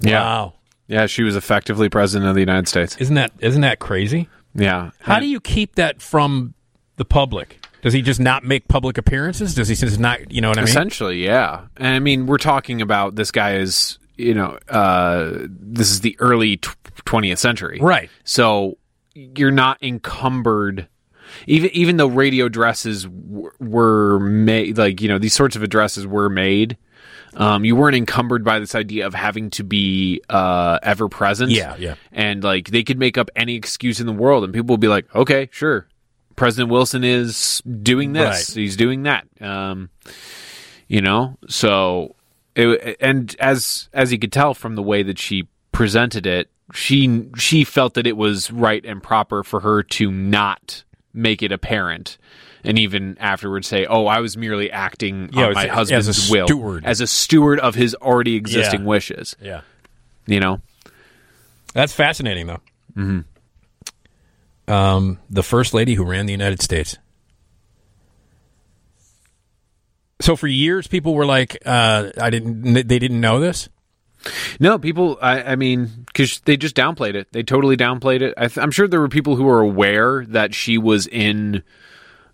Yeah. 0.00 0.20
Wow. 0.20 0.54
Yeah, 0.92 1.06
she 1.06 1.22
was 1.22 1.36
effectively 1.36 1.88
president 1.88 2.28
of 2.28 2.34
the 2.34 2.42
United 2.42 2.68
States. 2.68 2.98
Isn't 2.98 3.14
that 3.14 3.32
isn't 3.38 3.62
that 3.62 3.78
crazy? 3.78 4.28
Yeah. 4.54 4.90
How 5.00 5.20
do 5.20 5.26
you 5.26 5.40
keep 5.40 5.76
that 5.76 6.02
from 6.02 6.52
the 6.96 7.06
public? 7.06 7.64
Does 7.80 7.94
he 7.94 8.02
just 8.02 8.20
not 8.20 8.44
make 8.44 8.68
public 8.68 8.98
appearances? 8.98 9.54
Does 9.54 9.68
he 9.68 9.74
just 9.74 9.98
not? 9.98 10.30
You 10.30 10.42
know 10.42 10.50
what 10.50 10.58
I 10.58 10.60
mean? 10.60 10.68
Essentially, 10.68 11.24
yeah. 11.24 11.62
And 11.78 11.88
I 11.96 11.98
mean, 11.98 12.26
we're 12.26 12.36
talking 12.36 12.82
about 12.82 13.16
this 13.16 13.30
guy 13.30 13.54
is, 13.54 13.98
you 14.18 14.34
know, 14.34 14.58
uh, 14.68 15.46
this 15.48 15.90
is 15.90 16.02
the 16.02 16.14
early 16.20 16.58
tw- 16.58 16.76
20th 17.06 17.38
century. 17.38 17.78
Right. 17.80 18.10
So 18.24 18.76
you're 19.14 19.50
not 19.50 19.82
encumbered. 19.82 20.88
Even 21.46 21.70
even 21.70 21.96
though 21.96 22.08
radio 22.08 22.44
addresses 22.44 23.04
w- 23.04 23.50
were 23.58 24.20
made, 24.20 24.76
like 24.76 25.00
you 25.00 25.08
know, 25.08 25.18
these 25.18 25.32
sorts 25.32 25.56
of 25.56 25.62
addresses 25.62 26.06
were 26.06 26.28
made, 26.28 26.76
um, 27.34 27.64
you 27.64 27.74
weren't 27.76 27.96
encumbered 27.96 28.44
by 28.44 28.58
this 28.58 28.74
idea 28.74 29.06
of 29.06 29.14
having 29.14 29.50
to 29.50 29.64
be 29.64 30.22
uh, 30.28 30.78
ever 30.82 31.08
present. 31.08 31.50
Yeah, 31.50 31.76
yeah. 31.78 31.94
And 32.12 32.42
like 32.44 32.68
they 32.68 32.82
could 32.82 32.98
make 32.98 33.16
up 33.18 33.30
any 33.36 33.54
excuse 33.54 34.00
in 34.00 34.06
the 34.06 34.12
world, 34.12 34.44
and 34.44 34.52
people 34.52 34.72
would 34.74 34.80
be 34.80 34.88
like, 34.88 35.12
"Okay, 35.14 35.48
sure, 35.52 35.86
President 36.36 36.70
Wilson 36.70 37.04
is 37.04 37.62
doing 37.82 38.12
this, 38.12 38.50
Right. 38.50 38.60
he's 38.62 38.76
doing 38.76 39.04
that." 39.04 39.26
Um, 39.40 39.90
you 40.88 41.00
know, 41.00 41.38
so 41.48 42.16
it, 42.54 42.96
and 43.00 43.34
as 43.40 43.88
as 43.92 44.12
you 44.12 44.18
could 44.18 44.32
tell 44.32 44.52
from 44.54 44.74
the 44.74 44.82
way 44.82 45.02
that 45.02 45.18
she 45.18 45.48
presented 45.72 46.26
it, 46.26 46.50
she 46.74 47.28
she 47.36 47.64
felt 47.64 47.94
that 47.94 48.06
it 48.06 48.16
was 48.16 48.50
right 48.50 48.84
and 48.84 49.02
proper 49.02 49.42
for 49.42 49.60
her 49.60 49.82
to 49.82 50.10
not 50.10 50.84
make 51.14 51.42
it 51.42 51.50
apparent. 51.52 52.18
And 52.64 52.78
even 52.78 53.16
afterwards, 53.18 53.66
say, 53.66 53.86
"Oh, 53.86 54.06
I 54.06 54.20
was 54.20 54.36
merely 54.36 54.70
acting 54.70 55.30
Yeah, 55.32 55.46
on 55.46 55.54
my 55.54 55.64
a- 55.64 55.68
as 55.68 55.74
husband's 55.90 56.28
a 56.28 56.32
will, 56.32 56.46
steward. 56.46 56.84
as 56.84 57.00
a 57.00 57.06
steward 57.06 57.58
of 57.58 57.74
his 57.74 57.94
already 57.96 58.36
existing 58.36 58.82
Yeah. 58.82 58.86
wishes." 58.86 59.36
Yeah. 59.42 59.60
You 60.26 60.38
know, 60.40 60.60
That's 61.74 61.92
fascinating, 61.92 62.46
though. 62.46 62.60
Mm-hmm. 62.96 64.72
Um, 64.72 65.18
the 65.30 65.42
first 65.42 65.72
lady 65.74 65.94
who 65.94 66.04
ran 66.04 66.26
the 66.26 66.32
United 66.32 66.60
States. 66.62 66.98
So 70.20 70.36
for 70.36 70.46
years, 70.46 70.86
people 70.86 71.14
were 71.14 71.26
like, 71.26 71.56
uh, 71.66 72.10
"I 72.20 72.30
didn't." 72.30 72.74
They 72.86 72.98
didn't 72.98 73.20
know 73.20 73.40
this. 73.40 73.68
No, 74.60 74.78
people. 74.78 75.18
I, 75.20 75.42
I 75.42 75.56
mean, 75.56 76.04
because 76.06 76.40
they 76.44 76.56
just 76.56 76.76
downplayed 76.76 77.14
it. 77.14 77.26
They 77.32 77.42
totally 77.42 77.76
downplayed 77.76 78.20
it. 78.22 78.34
I 78.36 78.46
th- 78.46 78.58
I'm 78.58 78.70
sure 78.70 78.86
there 78.86 79.00
were 79.00 79.08
people 79.08 79.34
who 79.34 79.42
were 79.44 79.60
aware 79.60 80.24
that 80.28 80.54
she 80.54 80.78
was 80.78 81.08
in, 81.08 81.64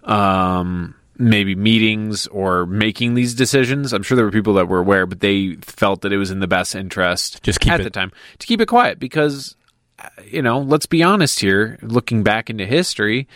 um, 0.09 0.95
maybe 1.17 1.55
meetings 1.55 2.27
or 2.28 2.67
making 2.67 3.15
these 3.15 3.35
decisions. 3.35 3.93
I'm 3.93 4.03
sure 4.03 4.17
there 4.17 4.25
were 4.25 4.31
people 4.31 4.55
that 4.55 4.67
were 4.69 4.78
aware, 4.78 5.07
but 5.07 5.20
they 5.20 5.57
felt 5.62 6.03
that 6.03 6.12
it 6.12 6.17
was 6.19 6.31
in 6.31 6.41
the 6.41 6.47
best 6.47 6.75
interest, 6.75 7.43
Just 7.43 7.61
keep 7.61 7.73
at 7.73 7.81
it- 7.81 7.85
the 7.85 7.91
time, 7.91 8.11
to 8.39 8.47
keep 8.47 8.61
it 8.61 8.67
quiet 8.67 8.99
because, 8.99 9.57
uh, 9.99 10.09
you 10.31 10.43
know, 10.43 10.61
let's 10.61 10.87
be 10.87 11.03
honest 11.03 11.41
here. 11.41 11.78
Looking 11.83 12.23
back 12.23 12.51
into 12.51 12.65
history, 12.67 13.28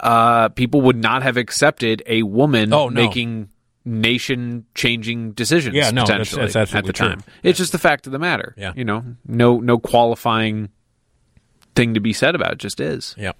uh, 0.00 0.48
people 0.50 0.80
would 0.82 0.96
not 0.96 1.22
have 1.22 1.36
accepted 1.36 2.02
a 2.06 2.22
woman 2.24 2.72
Oh, 2.72 2.88
no. 2.88 3.00
making 3.02 3.48
nation 3.84 4.64
changing 4.74 5.32
decisions 5.32 5.74
Yeah, 5.74 5.90
no, 5.90 6.04
that's- 6.04 6.30
potentially 6.30 6.42
that's 6.42 6.56
at 6.56 6.60
absolutely 6.62 6.86
the 6.88 6.92
true. 6.92 7.08
time. 7.08 7.22
It's 7.42 7.58
just 7.58 7.72
the 7.72 7.78
fact 7.78 8.06
of 8.06 8.12
the 8.12 8.18
matter. 8.18 8.54
Yeah. 8.56 8.72
You 8.76 8.84
know, 8.84 9.04
no 9.26 9.58
no 9.58 9.78
qualifying 9.78 10.68
thing 11.74 11.94
to 11.94 12.00
be 12.00 12.12
said 12.12 12.34
about 12.36 12.52
it, 12.52 12.58
just 12.58 12.78
is. 12.80 13.14
Yeah. 13.18 13.32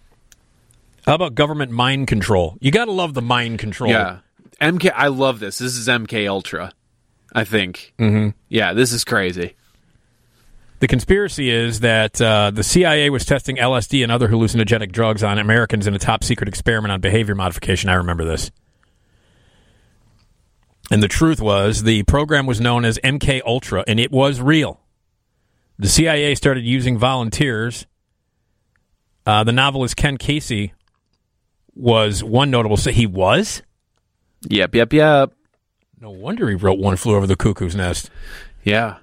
How 1.07 1.15
about 1.15 1.35
government 1.35 1.73
mind 1.73 2.07
control? 2.07 2.57
You 2.61 2.71
got 2.71 2.85
to 2.85 2.93
love 2.93 3.15
the 3.15 3.23
mind 3.23 3.59
control. 3.59 3.91
Yeah. 3.91 4.19
MK 4.61 4.93
I 4.95 5.09
love 5.09 5.41
this. 5.41 5.59
This 5.59 5.77
is 5.77 5.89
MK 5.89 6.29
Ultra. 6.29 6.73
I 7.35 7.45
think. 7.45 7.95
Mm-hmm. 7.99 8.31
Yeah, 8.49 8.75
this 8.75 8.93
is 8.93 9.05
crazy. 9.05 9.57
The 10.81 10.89
conspiracy 10.89 11.49
is 11.49 11.81
that 11.81 12.21
uh, 12.21 12.51
the 12.51 12.63
CIA 12.65 13.09
was 13.09 13.25
testing 13.25 13.57
LSD 13.57 14.03
and 14.03 14.11
other 14.11 14.29
hallucinogenic 14.29 14.93
drugs 14.93 15.23
on 15.23 15.39
Americans 15.39 15.87
in 15.87 15.95
a 15.95 15.99
top 15.99 16.25
secret 16.25 16.49
experiment 16.49 16.93
on 16.93 17.01
behavior 17.01 17.35
modification. 17.35 17.89
I 17.89 17.95
remember 17.95 18.25
this. 18.25 18.51
And 20.91 21.03
the 21.03 21.09
truth 21.09 21.41
was, 21.41 21.85
the 21.85 22.03
program 22.03 22.47
was 22.47 22.61
known 22.61 22.85
as 22.85 22.99
MK 22.99 23.43
Ultra, 23.47 23.85
and 23.87 23.99
it 23.99 24.11
was 24.11 24.41
real. 24.41 24.81
The 25.79 25.89
CIA 25.89 26.35
started 26.35 26.65
using 26.65 26.99
volunteers. 26.99 27.87
Uh, 29.25 29.45
the 29.45 29.53
novelist 29.53 29.97
Ken 29.97 30.19
Kesey 30.19 30.73
was 31.75 32.23
one 32.23 32.51
notable. 32.51 32.77
Say 32.77 32.93
he 32.93 33.07
was. 33.07 33.63
Yep, 34.49 34.75
yep, 34.75 34.93
yep. 34.93 35.33
No 36.01 36.11
wonder 36.11 36.49
he 36.49 36.57
wrote 36.57 36.79
"One 36.79 36.97
Flew 36.97 37.17
Over 37.17 37.27
the 37.27 37.37
Cuckoo's 37.37 37.77
Nest." 37.77 38.11
Yeah. 38.65 38.99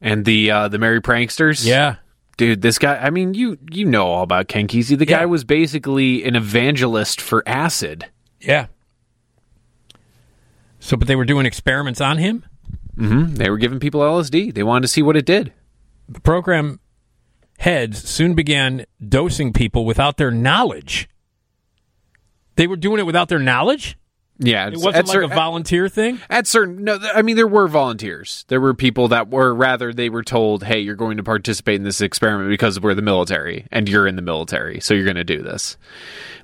And 0.00 0.24
the 0.24 0.50
uh 0.50 0.68
the 0.68 0.78
Merry 0.78 1.00
Pranksters? 1.00 1.64
Yeah. 1.64 1.96
Dude, 2.36 2.62
this 2.62 2.78
guy 2.78 2.96
I 2.96 3.10
mean 3.10 3.34
you 3.34 3.58
you 3.70 3.84
know 3.84 4.06
all 4.06 4.22
about 4.22 4.48
Ken 4.48 4.66
Kesey. 4.66 4.98
The 4.98 5.06
guy 5.06 5.26
was 5.26 5.44
basically 5.44 6.24
an 6.24 6.34
evangelist 6.34 7.20
for 7.20 7.42
acid. 7.46 8.06
Yeah. 8.40 8.66
So, 10.80 10.96
but 10.96 11.06
they 11.06 11.14
were 11.14 11.24
doing 11.24 11.46
experiments 11.46 12.00
on 12.00 12.18
him. 12.18 12.44
Mm-hmm. 12.96 13.36
They 13.36 13.48
were 13.48 13.58
giving 13.58 13.78
people 13.78 14.00
LSD. 14.00 14.52
They 14.52 14.64
wanted 14.64 14.82
to 14.82 14.88
see 14.88 15.00
what 15.00 15.16
it 15.16 15.24
did. 15.24 15.52
The 16.08 16.20
program 16.20 16.80
heads 17.58 18.08
soon 18.08 18.34
began 18.34 18.84
dosing 19.08 19.52
people 19.52 19.84
without 19.84 20.16
their 20.16 20.32
knowledge. 20.32 21.08
They 22.56 22.66
were 22.66 22.76
doing 22.76 22.98
it 23.00 23.06
without 23.06 23.28
their 23.28 23.38
knowledge. 23.38 23.96
Yeah, 24.38 24.66
It 24.68 24.74
wasn't 24.78 25.06
like 25.06 25.14
cer- 25.14 25.22
a 25.22 25.28
volunteer 25.28 25.88
thing. 25.88 26.20
At 26.28 26.46
certain, 26.46 26.82
no, 26.82 26.98
th- 26.98 27.12
I 27.14 27.22
mean 27.22 27.36
there 27.36 27.46
were 27.46 27.68
volunteers. 27.68 28.44
There 28.48 28.60
were 28.60 28.74
people 28.74 29.08
that 29.08 29.28
were 29.30 29.54
rather 29.54 29.92
they 29.92 30.08
were 30.08 30.24
told, 30.24 30.64
"Hey, 30.64 30.80
you're 30.80 30.96
going 30.96 31.18
to 31.18 31.22
participate 31.22 31.76
in 31.76 31.84
this 31.84 32.00
experiment 32.00 32.48
because 32.48 32.80
we're 32.80 32.94
the 32.94 33.02
military 33.02 33.66
and 33.70 33.88
you're 33.88 34.06
in 34.06 34.16
the 34.16 34.22
military, 34.22 34.80
so 34.80 34.94
you're 34.94 35.04
going 35.04 35.16
to 35.16 35.24
do 35.24 35.42
this." 35.42 35.76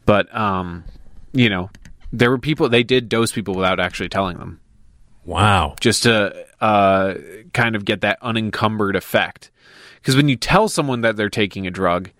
But 0.07 0.33
um, 0.37 0.85
you 1.33 1.49
know, 1.51 1.70
there 2.12 2.31
were 2.31 2.39
people 2.39 2.69
they 2.69 2.85
did 2.85 3.09
dose 3.09 3.33
people 3.33 3.55
without 3.55 3.81
actually 3.81 4.11
telling 4.11 4.37
them. 4.39 4.61
Wow. 5.25 5.75
Just 5.81 6.05
to 6.05 6.47
uh, 6.61 7.15
kind 7.53 7.75
of 7.75 7.85
get 7.85 8.03
that 8.03 8.19
unencumbered 8.23 8.97
effect. 8.97 9.51
Because 9.97 10.17
when 10.17 10.28
you 10.28 10.37
tell 10.37 10.69
someone 10.69 11.01
that 11.03 11.17
they're 11.17 11.28
taking 11.28 11.67
a 11.67 11.70
drug, 11.70 12.11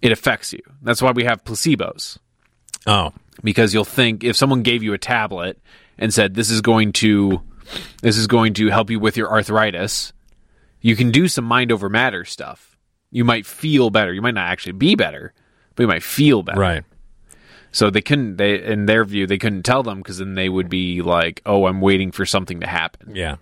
it 0.00 0.12
affects 0.12 0.52
you. 0.52 0.60
That's 0.82 1.02
why 1.02 1.10
we 1.10 1.24
have 1.24 1.44
placebos. 1.44 2.18
Oh. 2.86 3.12
Because 3.42 3.74
you'll 3.74 3.84
think 3.84 4.24
if 4.24 4.36
someone 4.36 4.62
gave 4.62 4.82
you 4.82 4.92
a 4.92 4.98
tablet 4.98 5.60
and 5.98 6.12
said 6.12 6.34
this 6.34 6.50
is 6.50 6.60
going 6.60 6.92
to 6.94 7.42
this 8.02 8.16
is 8.16 8.26
going 8.26 8.54
to 8.54 8.68
help 8.68 8.90
you 8.90 8.98
with 8.98 9.16
your 9.16 9.30
arthritis, 9.30 10.12
you 10.80 10.96
can 10.96 11.10
do 11.10 11.28
some 11.28 11.44
mind 11.44 11.72
over 11.72 11.88
matter 11.88 12.24
stuff. 12.24 12.78
You 13.10 13.24
might 13.24 13.46
feel 13.46 13.90
better. 13.90 14.12
You 14.12 14.22
might 14.22 14.34
not 14.34 14.48
actually 14.48 14.72
be 14.72 14.94
better, 14.94 15.32
but 15.74 15.82
you 15.82 15.88
might 15.88 16.02
feel 16.02 16.42
better. 16.42 16.60
Right. 16.60 16.84
So 17.72 17.90
they 17.90 18.00
couldn't 18.00 18.36
they 18.36 18.62
in 18.62 18.86
their 18.86 19.04
view 19.04 19.26
they 19.26 19.38
couldn't 19.38 19.64
tell 19.64 19.82
them 19.82 19.98
because 19.98 20.18
then 20.18 20.34
they 20.34 20.48
would 20.48 20.68
be 20.68 21.02
like, 21.02 21.42
"Oh, 21.44 21.66
I'm 21.66 21.80
waiting 21.80 22.10
for 22.10 22.24
something 22.24 22.60
to 22.60 22.66
happen." 22.66 23.14
Yeah. 23.14 23.36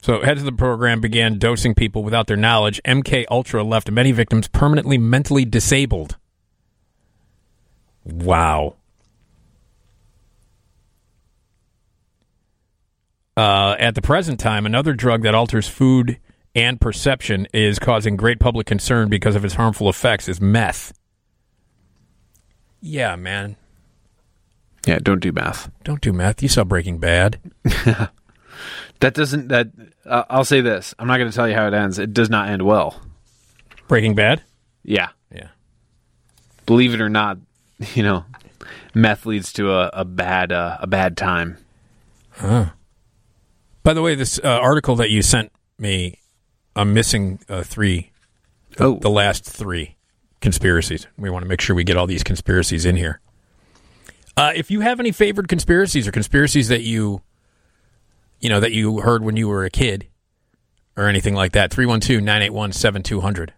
So 0.00 0.22
heads 0.22 0.40
of 0.40 0.46
the 0.46 0.52
program 0.52 1.00
began 1.00 1.38
dosing 1.38 1.74
people 1.74 2.04
without 2.04 2.26
their 2.26 2.36
knowledge. 2.36 2.80
MK 2.84 3.24
Ultra 3.30 3.62
left 3.64 3.90
many 3.90 4.12
victims 4.12 4.48
permanently 4.48 4.98
mentally 4.98 5.44
disabled. 5.44 6.16
Wow. 8.04 8.76
Uh, 13.36 13.76
at 13.78 13.94
the 13.94 14.02
present 14.02 14.38
time, 14.38 14.66
another 14.66 14.92
drug 14.92 15.22
that 15.22 15.34
alters 15.34 15.68
food 15.68 16.18
and 16.54 16.80
perception 16.80 17.48
is 17.52 17.78
causing 17.78 18.16
great 18.16 18.38
public 18.38 18.66
concern 18.66 19.08
because 19.08 19.34
of 19.34 19.44
its 19.44 19.54
harmful 19.54 19.88
effects 19.88 20.28
is 20.28 20.40
meth. 20.40 20.92
Yeah, 22.80 23.16
man. 23.16 23.56
Yeah, 24.86 24.98
don't 25.02 25.20
do 25.20 25.32
meth. 25.32 25.70
Don't 25.82 26.00
do 26.00 26.12
meth. 26.12 26.42
You 26.42 26.48
saw 26.48 26.62
Breaking 26.64 26.98
Bad. 26.98 27.40
That 29.00 29.14
doesn't 29.14 29.48
that 29.48 29.68
uh, 30.06 30.24
I'll 30.30 30.44
say 30.44 30.60
this. 30.60 30.94
I'm 30.98 31.06
not 31.06 31.18
going 31.18 31.30
to 31.30 31.34
tell 31.34 31.48
you 31.48 31.54
how 31.54 31.66
it 31.66 31.74
ends. 31.74 31.98
It 31.98 32.12
does 32.12 32.30
not 32.30 32.48
end 32.48 32.62
well. 32.62 33.00
Breaking 33.88 34.14
Bad? 34.14 34.42
Yeah. 34.82 35.08
Yeah. 35.30 35.48
Believe 36.66 36.94
it 36.94 37.00
or 37.00 37.08
not, 37.08 37.38
you 37.94 38.02
know, 38.02 38.24
meth 38.94 39.26
leads 39.26 39.52
to 39.54 39.72
a, 39.72 39.90
a 39.92 40.04
bad 40.04 40.52
uh, 40.52 40.78
a 40.80 40.86
bad 40.86 41.16
time. 41.16 41.58
Huh. 42.30 42.70
By 43.84 43.92
the 43.92 44.02
way, 44.02 44.14
this 44.14 44.40
uh, 44.42 44.48
article 44.48 44.96
that 44.96 45.10
you 45.10 45.22
sent 45.22 45.52
me, 45.78 46.18
I'm 46.74 46.94
missing 46.94 47.38
uh, 47.48 47.62
three. 47.62 48.10
The, 48.76 48.84
oh. 48.84 48.98
the 48.98 49.10
last 49.10 49.44
three 49.44 49.96
conspiracies. 50.40 51.06
We 51.16 51.30
want 51.30 51.44
to 51.44 51.48
make 51.48 51.60
sure 51.60 51.76
we 51.76 51.84
get 51.84 51.96
all 51.96 52.06
these 52.06 52.24
conspiracies 52.24 52.86
in 52.86 52.96
here. 52.96 53.20
Uh, 54.36 54.52
if 54.56 54.70
you 54.70 54.80
have 54.80 54.98
any 54.98 55.12
favorite 55.12 55.48
conspiracies 55.48 56.08
or 56.08 56.12
conspiracies 56.12 56.68
that 56.68 56.80
you, 56.80 57.20
you 58.40 58.48
know, 58.48 58.58
that 58.58 58.72
you 58.72 59.00
heard 59.00 59.22
when 59.22 59.36
you 59.36 59.46
were 59.46 59.64
a 59.64 59.70
kid, 59.70 60.08
or 60.96 61.08
anything 61.08 61.34
like 61.34 61.52
that, 61.52 61.70
312-981-7200. 61.70 63.50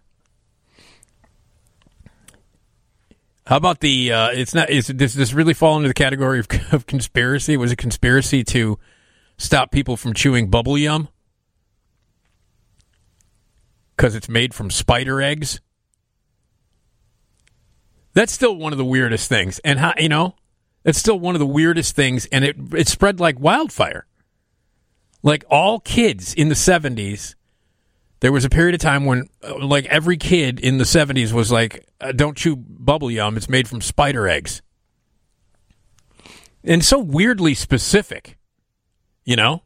How 3.45 3.55
about 3.55 3.79
the? 3.79 4.11
Uh, 4.11 4.29
it's 4.31 4.53
not. 4.53 4.69
Is 4.69 4.87
does 4.87 5.13
this 5.13 5.31
really 5.31 5.53
fall 5.53 5.77
into 5.77 5.87
the 5.87 5.93
category 5.93 6.39
of, 6.39 6.47
of 6.73 6.85
conspiracy? 6.85 7.55
Was 7.55 7.71
it 7.71 7.77
conspiracy 7.77 8.43
to 8.43 8.77
stop 9.37 9.71
people 9.71 9.97
from 9.97 10.13
chewing 10.13 10.49
bubble 10.49 10.77
yum 10.77 11.07
because 13.95 14.15
it's 14.15 14.29
made 14.29 14.53
from 14.53 14.69
spider 14.69 15.21
eggs? 15.21 15.59
That's 18.13 18.33
still 18.33 18.55
one 18.55 18.71
of 18.71 18.77
the 18.77 18.85
weirdest 18.85 19.29
things, 19.29 19.59
and 19.59 19.77
how 19.77 19.93
you 19.97 20.09
know, 20.09 20.35
it's 20.83 20.97
still 20.97 21.19
one 21.19 21.35
of 21.35 21.39
the 21.39 21.45
weirdest 21.45 21.95
things, 21.95 22.25
and 22.31 22.43
it 22.43 22.55
it 22.73 22.87
spread 22.87 23.19
like 23.19 23.39
wildfire. 23.39 24.07
Like 25.21 25.45
all 25.49 25.79
kids 25.79 26.33
in 26.33 26.49
the 26.49 26.55
seventies, 26.55 27.35
there 28.21 28.31
was 28.31 28.43
a 28.43 28.49
period 28.49 28.73
of 28.73 28.81
time 28.81 29.05
when, 29.05 29.27
uh, 29.43 29.63
like 29.63 29.85
every 29.85 30.17
kid 30.17 30.59
in 30.59 30.79
the 30.79 30.85
seventies 30.85 31.31
was 31.31 31.51
like, 31.51 31.85
uh, 32.01 32.11
"Don't 32.11 32.35
chew 32.35 32.55
bubble 32.55 33.11
yum; 33.11 33.37
it's 33.37 33.49
made 33.49 33.67
from 33.67 33.81
spider 33.81 34.27
eggs," 34.27 34.63
and 36.63 36.83
so 36.83 36.97
weirdly 36.97 37.53
specific, 37.53 38.37
you 39.27 39.35
know. 39.35 39.61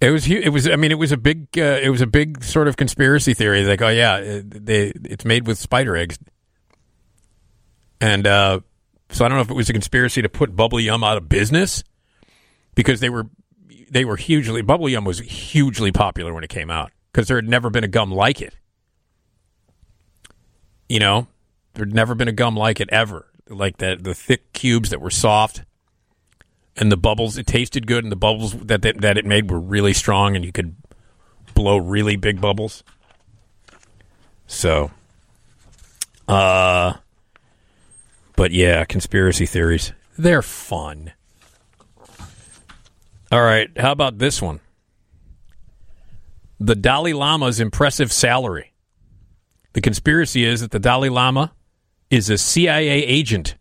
It 0.00 0.10
was. 0.10 0.28
It 0.28 0.50
was. 0.50 0.68
I 0.68 0.76
mean, 0.76 0.90
it 0.90 0.98
was 0.98 1.12
a 1.12 1.16
big. 1.16 1.48
Uh, 1.56 1.78
it 1.80 1.88
was 1.88 2.02
a 2.02 2.06
big 2.06 2.44
sort 2.44 2.68
of 2.68 2.76
conspiracy 2.76 3.32
theory. 3.32 3.64
Like, 3.64 3.80
oh 3.80 3.88
yeah, 3.88 4.18
it, 4.18 4.66
they, 4.66 4.92
it's 5.04 5.24
made 5.24 5.46
with 5.46 5.56
spider 5.56 5.96
eggs, 5.96 6.18
and 8.02 8.26
uh, 8.26 8.60
so 9.08 9.24
I 9.24 9.28
don't 9.28 9.38
know 9.38 9.42
if 9.42 9.50
it 9.50 9.54
was 9.54 9.70
a 9.70 9.72
conspiracy 9.72 10.20
to 10.20 10.28
put 10.28 10.54
bubble 10.54 10.78
yum 10.78 11.02
out 11.02 11.16
of 11.16 11.28
business 11.30 11.84
because 12.74 13.00
they 13.00 13.08
were 13.08 13.28
they 13.88 14.04
were 14.04 14.16
hugely 14.16 14.60
bubble 14.60 14.88
yum 14.88 15.04
was 15.04 15.20
hugely 15.20 15.92
popular 15.92 16.34
when 16.34 16.44
it 16.44 16.50
came 16.50 16.70
out 16.70 16.90
because 17.12 17.28
there 17.28 17.38
had 17.38 17.48
never 17.48 17.70
been 17.70 17.84
a 17.84 17.88
gum 17.88 18.10
like 18.10 18.42
it. 18.42 18.54
You 20.88 20.98
know, 20.98 21.28
there'd 21.74 21.94
never 21.94 22.14
been 22.14 22.28
a 22.28 22.32
gum 22.32 22.56
like 22.56 22.80
it 22.80 22.90
ever. 22.90 23.26
Like 23.48 23.78
the 23.78 23.96
the 23.98 24.14
thick 24.14 24.52
cubes 24.52 24.90
that 24.90 25.00
were 25.00 25.10
soft 25.10 25.62
and 26.76 26.90
the 26.90 26.96
bubbles 26.96 27.38
it 27.38 27.46
tasted 27.46 27.86
good 27.86 28.04
and 28.04 28.12
the 28.12 28.16
bubbles 28.16 28.52
that 28.52 28.82
that, 28.82 29.18
it 29.18 29.24
made 29.24 29.50
were 29.50 29.60
really 29.60 29.92
strong 29.92 30.36
and 30.36 30.44
you 30.44 30.52
could 30.52 30.74
blow 31.54 31.76
really 31.76 32.16
big 32.16 32.40
bubbles. 32.40 32.82
So 34.46 34.90
uh 36.28 36.94
but 38.36 38.50
yeah, 38.50 38.84
conspiracy 38.84 39.46
theories. 39.46 39.92
They're 40.18 40.42
fun. 40.42 41.12
All 43.30 43.42
right, 43.42 43.68
how 43.78 43.92
about 43.92 44.18
this 44.18 44.40
one? 44.40 44.60
The 46.60 46.76
Dalai 46.76 47.12
Lama's 47.12 47.60
impressive 47.60 48.12
salary. 48.12 48.72
The 49.72 49.80
conspiracy 49.80 50.44
is 50.44 50.60
that 50.60 50.70
the 50.70 50.78
Dalai 50.78 51.08
Lama 51.08 51.52
is 52.10 52.30
a 52.30 52.38
CIA 52.38 53.04
agent. 53.04 53.56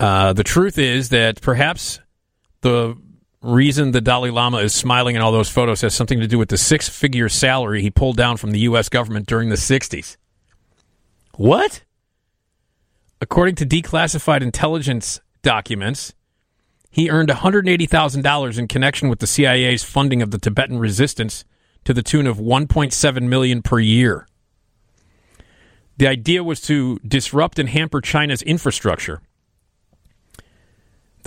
Uh, 0.00 0.32
the 0.32 0.44
truth 0.44 0.78
is 0.78 1.08
that 1.08 1.40
perhaps 1.40 2.00
the 2.60 2.96
reason 3.42 3.92
the 3.92 4.00
Dalai 4.00 4.30
Lama 4.30 4.58
is 4.58 4.72
smiling 4.72 5.16
in 5.16 5.22
all 5.22 5.32
those 5.32 5.48
photos 5.48 5.80
has 5.80 5.94
something 5.94 6.20
to 6.20 6.26
do 6.26 6.38
with 6.38 6.48
the 6.48 6.58
six 6.58 6.88
figure 6.88 7.28
salary 7.28 7.82
he 7.82 7.90
pulled 7.90 8.16
down 8.16 8.36
from 8.36 8.50
the 8.50 8.60
U.S. 8.60 8.88
government 8.88 9.26
during 9.26 9.48
the 9.48 9.56
60s. 9.56 10.16
What? 11.36 11.84
According 13.20 13.56
to 13.56 13.66
declassified 13.66 14.42
intelligence 14.42 15.20
documents, 15.42 16.14
he 16.90 17.10
earned 17.10 17.28
$180,000 17.28 18.58
in 18.58 18.68
connection 18.68 19.08
with 19.08 19.18
the 19.18 19.26
CIA's 19.26 19.84
funding 19.84 20.22
of 20.22 20.30
the 20.30 20.38
Tibetan 20.38 20.78
resistance 20.78 21.44
to 21.84 21.92
the 21.94 22.02
tune 22.02 22.26
of 22.26 22.38
1.7 22.38 23.22
million 23.28 23.62
per 23.62 23.78
year. 23.78 24.26
The 25.96 26.06
idea 26.06 26.44
was 26.44 26.60
to 26.62 26.98
disrupt 27.00 27.58
and 27.58 27.68
hamper 27.68 28.00
China's 28.00 28.42
infrastructure. 28.42 29.20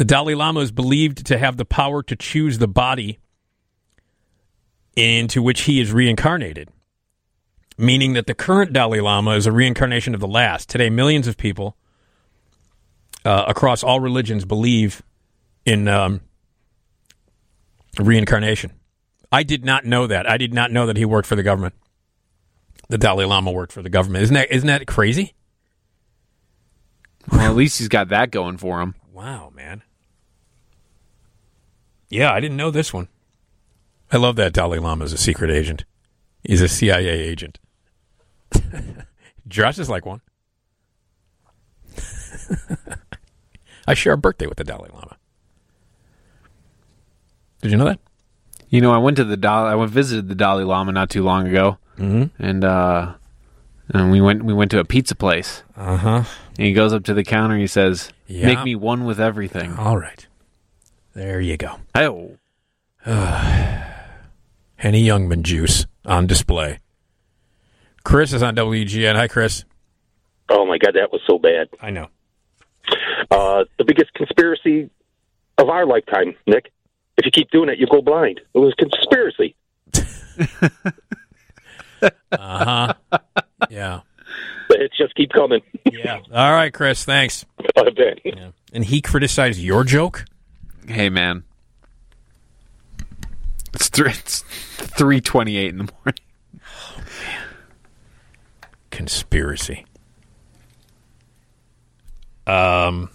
The 0.02 0.06
Dalai 0.06 0.34
Lama 0.34 0.62
is 0.62 0.72
believed 0.72 1.28
to 1.28 1.38
have 1.38 1.58
the 1.58 1.64
power 1.64 2.02
to 2.02 2.16
choose 2.16 2.58
the 2.58 2.68
body 2.68 3.20
into 4.96 5.44
which 5.44 5.62
he 5.66 5.80
is 5.80 5.92
reincarnated, 5.92 6.70
meaning 7.78 8.14
that 8.14 8.26
the 8.26 8.34
current 8.34 8.74
Dalai 8.74 9.00
Lama 9.00 9.36
is 9.36 9.46
a 9.46 9.52
reincarnation 9.52 10.16
of 10.16 10.20
the 10.20 10.28
last. 10.28 10.70
Today, 10.70 10.90
millions 10.90 11.28
of 11.28 11.38
people 11.38 11.78
uh, 13.26 13.46
across 13.48 13.84
all 13.84 14.00
religions 14.00 14.44
believe 14.44 15.04
in 15.68 15.88
um, 15.88 16.22
reincarnation. 18.00 18.72
I 19.32 19.44
did 19.44 19.64
not 19.64 19.86
know 19.86 20.08
that. 20.08 20.28
I 20.28 20.38
did 20.38 20.52
not 20.52 20.72
know 20.72 20.88
that 20.88 20.98
he 20.98 21.06
worked 21.06 21.28
for 21.28 21.36
the 21.36 21.44
government. 21.44 21.76
The 22.90 22.98
Dalai 22.98 23.26
Lama 23.26 23.52
worked 23.52 23.72
for 23.72 23.84
the 23.84 23.90
government. 23.92 24.24
Isn't 24.24 24.34
that 24.34 24.52
isn't 24.52 24.66
that 24.66 24.88
crazy? 24.88 25.36
Well, 27.32 27.42
at 27.42 27.56
least 27.56 27.78
he's 27.78 27.88
got 27.88 28.10
that 28.10 28.32
going 28.32 28.58
for 28.58 28.82
him. 28.82 28.96
Wow, 29.14 29.52
man. 29.54 29.84
Yeah, 32.12 32.32
I 32.32 32.40
didn't 32.42 32.58
know 32.58 32.70
this 32.72 32.94
one. 32.94 33.08
I 34.12 34.18
love 34.18 34.36
that 34.36 34.52
Dalai 34.52 34.80
Lama 34.80 35.06
is 35.06 35.14
a 35.14 35.18
secret 35.18 35.50
agent. 35.50 35.86
He's 36.44 36.62
a 36.62 36.68
CIA 36.68 37.08
agent. 37.08 37.58
Dresses 39.48 39.90
like 39.90 40.06
one. 40.06 40.20
I 43.88 43.94
share 43.94 44.14
a 44.14 44.18
birthday 44.18 44.46
with 44.46 44.58
the 44.58 44.66
Dalai 44.66 44.90
Lama. 44.94 45.18
Did 47.62 47.72
you 47.72 47.78
know 47.78 47.86
that? 47.86 48.00
You 48.70 48.82
know, 48.82 48.92
I 48.92 48.98
went 48.98 49.16
to 49.18 49.24
the 49.24 49.38
Dalai. 49.38 49.72
I 49.72 49.76
went 49.76 49.92
visited 49.92 50.28
the 50.28 50.36
Dalai 50.36 50.66
Lama 50.66 50.92
not 50.92 51.10
too 51.10 51.24
long 51.24 51.48
ago, 51.48 51.78
mm-hmm. 51.98 52.44
and 52.44 52.64
uh, 52.66 53.14
and 53.90 54.12
we 54.12 54.20
went 54.20 54.44
we 54.44 54.54
went 54.54 54.72
to 54.72 54.80
a 54.80 54.86
pizza 54.86 55.16
place. 55.16 55.64
Uh 55.78 55.98
huh. 55.98 56.24
And 56.58 56.68
he 56.68 56.74
goes 56.74 56.92
up 56.92 57.06
to 57.06 57.14
the 57.14 57.24
counter. 57.24 57.58
He 57.58 57.68
says, 57.68 58.12
Yeah. 58.28 58.48
"Make 58.48 58.64
me 58.64 58.76
one 58.76 59.06
with 59.06 59.20
everything." 59.20 59.76
All 59.78 59.98
right, 59.98 60.26
there 61.14 61.40
you 61.42 61.58
go. 61.58 61.76
Oh, 61.96 62.38
Henny 64.76 65.04
Youngman 65.06 65.42
juice 65.44 65.86
on 66.06 66.28
display. 66.28 66.80
Chris 68.04 68.34
is 68.34 68.42
on 68.44 68.56
WGN. 68.56 69.16
Hi, 69.16 69.28
Chris. 69.28 69.64
Oh 70.50 70.66
my 70.66 70.78
god, 70.78 70.96
that 70.96 71.12
was 71.12 71.22
so 71.28 71.38
bad. 71.40 71.70
I 71.82 71.92
know. 71.92 72.08
Uh, 73.30 73.64
the 73.78 73.86
biggest 73.86 74.14
conspiracy 74.14 74.90
of 75.58 75.70
our 75.70 75.86
lifetime, 75.86 76.36
Nick. 76.48 76.72
If 77.18 77.26
you 77.26 77.32
keep 77.32 77.52
doing 77.52 77.70
it, 77.70 77.78
you 77.78 77.86
go 77.88 78.02
blind. 78.02 78.42
It 78.54 78.58
was 78.58 78.74
a 78.74 78.86
conspiracy. 78.86 79.56
Uh 82.32 82.94
huh. 83.12 83.20
yeah. 83.70 84.00
The 84.70 84.78
hits 84.80 84.98
just 84.98 85.14
keep 85.14 85.32
coming. 85.32 85.62
Yeah. 85.92 86.20
All 86.34 86.52
right, 86.52 86.74
Chris. 86.74 87.06
Thanks. 87.06 87.46
Yeah. 88.24 88.52
And 88.74 88.84
he 88.86 89.02
criticized 89.02 89.60
your 89.60 89.84
joke. 89.84 90.26
Hey, 90.92 91.10
man. 91.10 91.44
It's 93.74 93.90
three. 93.90 94.12
It's 94.12 94.42
three 94.42 95.22
twenty-eight 95.22 95.70
in 95.70 95.78
the 95.78 95.92
morning. 95.94 96.20
Conspiracy. 98.90 99.86
Um. 102.46 103.10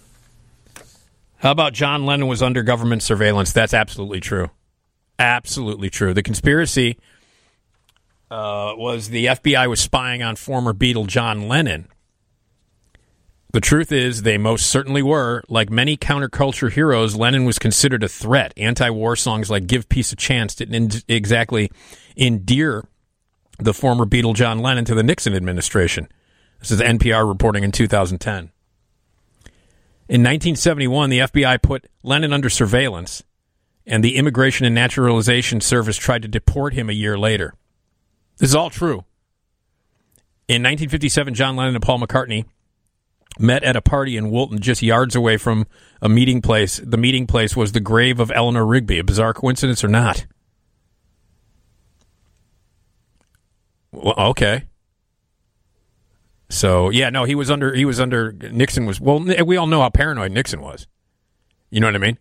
How 1.39 1.51
about 1.51 1.73
John 1.73 2.05
Lennon 2.07 2.27
was 2.27 2.41
under 2.41 2.63
government 2.63 3.03
surveillance? 3.03 3.51
That's 3.53 3.73
absolutely 3.73 4.19
true. 4.19 4.49
Absolutely 5.19 5.91
true. 5.91 6.15
The 6.15 6.23
conspiracy 6.23 6.97
uh, 8.31 8.73
was 8.75 9.09
the 9.09 9.27
FBI 9.27 9.69
was 9.69 9.79
spying 9.79 10.23
on 10.23 10.35
former 10.35 10.73
Beatle 10.73 11.05
John 11.05 11.47
Lennon. 11.47 11.87
The 13.53 13.61
truth 13.61 13.91
is, 13.91 14.23
they 14.23 14.37
most 14.37 14.67
certainly 14.67 15.01
were. 15.01 15.41
Like 15.47 15.69
many 15.69 15.95
counterculture 15.95 16.71
heroes, 16.71 17.15
Lennon 17.15 17.45
was 17.45 17.59
considered 17.59 18.03
a 18.03 18.09
threat. 18.09 18.53
Anti 18.57 18.89
war 18.89 19.15
songs 19.15 19.49
like 19.49 19.67
Give 19.67 19.87
Peace 19.87 20.11
a 20.11 20.15
Chance 20.15 20.55
didn't 20.55 21.05
exactly 21.07 21.71
endear 22.17 22.85
the 23.59 23.73
former 23.73 24.05
Beatle 24.05 24.35
John 24.35 24.59
Lennon 24.59 24.85
to 24.85 24.95
the 24.95 25.03
Nixon 25.03 25.33
administration. 25.33 26.09
This 26.59 26.71
is 26.71 26.81
NPR 26.81 27.27
reporting 27.27 27.63
in 27.63 27.71
2010. 27.71 28.51
In 30.09 30.21
1971, 30.21 31.09
the 31.09 31.19
FBI 31.19 31.61
put 31.61 31.87
Lennon 32.03 32.33
under 32.33 32.49
surveillance, 32.49 33.23
and 33.85 34.03
the 34.03 34.15
Immigration 34.15 34.65
and 34.65 34.75
Naturalization 34.75 35.61
Service 35.61 35.97
tried 35.97 36.21
to 36.21 36.27
deport 36.27 36.73
him 36.73 36.89
a 36.89 36.93
year 36.93 37.17
later. 37.17 37.53
This 38.37 38.49
is 38.49 38.55
all 38.55 38.69
true. 38.69 39.05
In 40.47 40.63
1957, 40.63 41.33
John 41.33 41.55
Lennon 41.55 41.75
and 41.75 41.83
Paul 41.83 41.99
McCartney 41.99 42.45
met 43.39 43.63
at 43.63 43.75
a 43.75 43.81
party 43.81 44.17
in 44.17 44.29
Woolton, 44.29 44.59
just 44.59 44.81
yards 44.81 45.15
away 45.15 45.37
from 45.37 45.65
a 46.01 46.09
meeting 46.09 46.41
place. 46.41 46.81
The 46.83 46.97
meeting 46.97 47.27
place 47.27 47.55
was 47.55 47.71
the 47.71 47.79
grave 47.79 48.19
of 48.19 48.31
Eleanor 48.33 48.65
Rigby. 48.65 48.99
A 48.99 49.03
bizarre 49.03 49.33
coincidence 49.33 49.83
or 49.83 49.87
not? 49.87 50.25
Well, 53.91 54.15
okay. 54.17 54.63
So 56.49 56.89
yeah, 56.89 57.09
no, 57.09 57.25
he 57.25 57.35
was 57.35 57.51
under. 57.51 57.73
He 57.73 57.85
was 57.85 57.99
under. 57.99 58.31
Nixon 58.31 58.85
was. 58.85 59.01
Well, 59.01 59.19
we 59.45 59.57
all 59.57 59.67
know 59.67 59.81
how 59.81 59.89
paranoid 59.89 60.31
Nixon 60.31 60.61
was. 60.61 60.87
You 61.69 61.81
know 61.81 61.87
what 61.87 61.95
I 61.95 61.99
mean? 61.99 62.17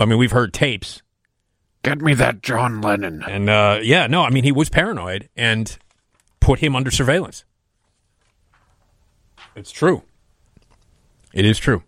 I 0.00 0.06
mean, 0.06 0.18
we've 0.18 0.32
heard 0.32 0.52
tapes. 0.52 1.02
Get 1.82 2.00
me 2.00 2.14
that 2.14 2.42
John 2.42 2.80
Lennon. 2.80 3.22
And 3.22 3.48
uh, 3.48 3.78
yeah, 3.82 4.06
no, 4.06 4.22
I 4.22 4.30
mean 4.30 4.42
he 4.42 4.52
was 4.52 4.70
paranoid 4.70 5.28
and 5.36 5.76
put 6.40 6.60
him 6.60 6.74
under 6.74 6.90
surveillance. 6.90 7.44
It's 9.56 9.70
true. 9.70 10.02
It 11.32 11.44
is 11.44 11.58
true. 11.58 11.82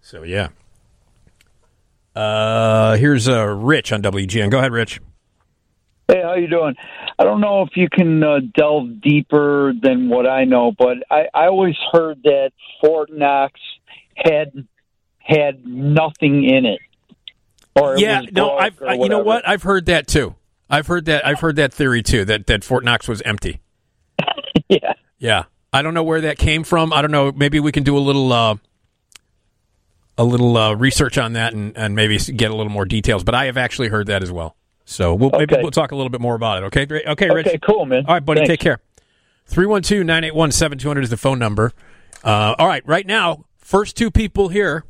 So 0.00 0.22
yeah. 0.22 0.48
Uh, 2.14 2.96
here's 2.96 3.28
uh, 3.28 3.46
Rich 3.46 3.92
on 3.92 4.02
WGN. 4.02 4.50
Go 4.50 4.58
ahead, 4.58 4.72
Rich. 4.72 5.00
Hey, 6.08 6.20
how 6.22 6.34
you 6.34 6.48
doing? 6.48 6.74
I 7.18 7.24
don't 7.24 7.40
know 7.40 7.62
if 7.62 7.70
you 7.76 7.88
can 7.88 8.22
uh, 8.22 8.40
delve 8.54 9.00
deeper 9.00 9.72
than 9.80 10.08
what 10.08 10.28
I 10.28 10.44
know, 10.44 10.72
but 10.76 10.98
I, 11.10 11.26
I 11.32 11.46
always 11.46 11.76
heard 11.92 12.22
that 12.24 12.50
Fort 12.80 13.10
Knox 13.10 13.58
had 14.14 14.66
had 15.18 15.66
nothing 15.66 16.44
in 16.44 16.66
it. 16.66 16.80
Or 17.74 17.94
it 17.94 18.00
yeah, 18.00 18.20
no, 18.32 18.56
I've 18.56 18.82
I, 18.82 18.94
you 18.94 19.08
know 19.08 19.20
what? 19.20 19.48
I've 19.48 19.62
heard 19.62 19.86
that 19.86 20.06
too. 20.06 20.34
I've 20.68 20.86
heard 20.86 21.06
that. 21.06 21.26
I've 21.26 21.40
heard 21.40 21.56
that 21.56 21.72
theory 21.72 22.02
too. 22.02 22.24
That 22.26 22.46
that 22.48 22.64
Fort 22.64 22.84
Knox 22.84 23.08
was 23.08 23.22
empty. 23.22 23.60
Yeah. 24.82 24.92
Yeah. 25.18 25.44
I 25.72 25.82
don't 25.82 25.94
know 25.94 26.02
where 26.02 26.22
that 26.22 26.38
came 26.38 26.64
from. 26.64 26.92
I 26.92 27.00
don't 27.02 27.10
know. 27.10 27.32
Maybe 27.32 27.60
we 27.60 27.72
can 27.72 27.82
do 27.82 27.96
a 27.96 28.00
little 28.00 28.32
uh, 28.32 28.56
a 30.18 30.24
little 30.24 30.56
uh, 30.56 30.74
research 30.74 31.18
on 31.18 31.32
that 31.34 31.54
and, 31.54 31.76
and 31.76 31.94
maybe 31.94 32.18
get 32.18 32.50
a 32.50 32.54
little 32.54 32.72
more 32.72 32.84
details. 32.84 33.24
But 33.24 33.34
I 33.34 33.46
have 33.46 33.56
actually 33.56 33.88
heard 33.88 34.08
that 34.08 34.22
as 34.22 34.30
well. 34.30 34.56
So 34.84 35.14
we'll, 35.14 35.30
maybe 35.30 35.54
we'll 35.60 35.70
talk 35.70 35.92
a 35.92 35.96
little 35.96 36.10
bit 36.10 36.20
more 36.20 36.34
about 36.34 36.62
it. 36.62 36.66
Okay, 36.66 36.86
great. 36.86 37.06
Okay, 37.06 37.30
Rich. 37.30 37.46
Okay, 37.46 37.58
cool, 37.58 37.86
man. 37.86 38.04
All 38.06 38.14
right, 38.14 38.24
buddy. 38.24 38.40
Thanks. 38.40 38.50
Take 38.50 38.60
care. 38.60 38.80
312 39.46 40.04
981 40.04 40.52
7200 40.52 41.04
is 41.04 41.10
the 41.10 41.16
phone 41.16 41.38
number. 41.38 41.72
Uh, 42.24 42.54
all 42.58 42.66
right, 42.66 42.86
right 42.86 43.06
now, 43.06 43.44
first 43.58 43.96
two 43.96 44.10
people 44.10 44.48
here 44.48 44.84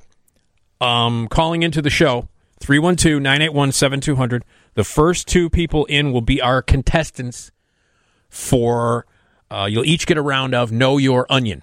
um, 0.81 1.29
calling 1.29 1.63
into 1.63 1.81
the 1.81 1.91
show 1.91 2.29
312 2.61 3.21
981 3.23 3.73
7200. 3.73 4.45
The 4.75 4.85
first 4.85 5.29
two 5.29 5.51
people 5.51 5.85
in 5.87 6.13
will 6.13 6.23
be 6.23 6.41
our 6.41 6.63
contestants 6.63 7.53
for, 8.29 9.07
uh, 9.53 9.67
you'll 9.67 9.85
each 9.85 10.07
get 10.07 10.17
a 10.17 10.23
round 10.23 10.55
of 10.55 10.73
Know 10.73 10.97
Your 10.97 11.27
Onion. 11.29 11.63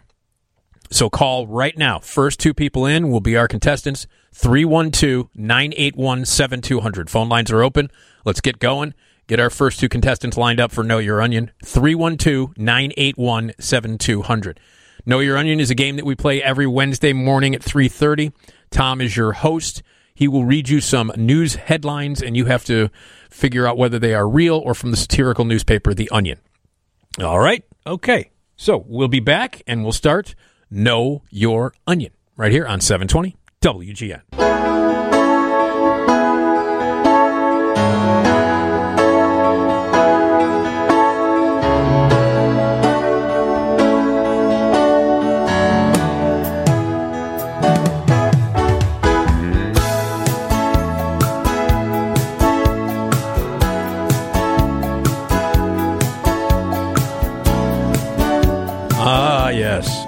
So 0.92 1.10
call 1.10 1.48
right 1.48 1.76
now. 1.76 2.00
First 2.00 2.40
two 2.40 2.54
people 2.54 2.86
in 2.86 3.10
will 3.10 3.20
be 3.20 3.36
our 3.36 3.48
contestants 3.48 4.06
312 4.34 5.30
981 5.36 6.26
7200. 6.26 7.10
Phone 7.10 7.30
lines 7.30 7.52
are 7.52 7.64
open. 7.64 7.90
Let's 8.26 8.42
get 8.42 8.60
going. 8.60 8.94
Get 9.26 9.40
our 9.40 9.50
first 9.50 9.80
two 9.80 9.90
contestants 9.90 10.38
lined 10.38 10.60
up 10.60 10.72
for 10.72 10.84
Know 10.84 11.00
Your 11.00 11.20
Onion 11.20 11.52
312 11.64 12.58
981 12.58 13.54
7200. 13.60 14.60
Know 15.06 15.20
Your 15.20 15.38
Onion 15.38 15.60
is 15.60 15.72
a 15.72 15.76
game 15.76 15.96
that 15.96 16.06
we 16.06 16.16
play 16.16 16.44
every 16.44 16.68
Wednesday 16.68 17.14
morning 17.14 17.56
at 17.56 17.62
3:30. 17.62 18.32
Tom 18.70 19.02
is 19.02 19.18
your 19.18 19.34
host. 19.34 19.82
He 20.14 20.28
will 20.28 20.46
read 20.46 20.70
you 20.70 20.80
some 20.80 21.12
news 21.16 21.56
headlines 21.56 22.22
and 22.22 22.38
you 22.38 22.46
have 22.46 22.66
to 22.66 22.90
figure 23.32 23.66
out 23.66 23.78
whether 23.78 23.98
they 23.98 24.14
are 24.14 24.30
real 24.30 24.58
or 24.58 24.76
from 24.76 24.92
the 24.92 24.98
satirical 24.98 25.46
newspaper 25.46 25.96
The 25.96 26.10
Onion. 26.12 26.40
All 27.20 27.40
right. 27.40 27.64
Okay. 27.86 28.32
So, 28.56 28.84
we'll 28.88 29.08
be 29.08 29.20
back 29.20 29.62
and 29.66 29.84
we'll 29.84 29.94
start 29.94 30.36
Know 30.70 31.24
Your 31.30 31.74
Onion 31.88 32.12
right 32.36 32.52
here 32.52 32.68
on 32.68 32.82
720 32.82 33.38
WGN. 33.62 34.69
Yes. 59.80 60.06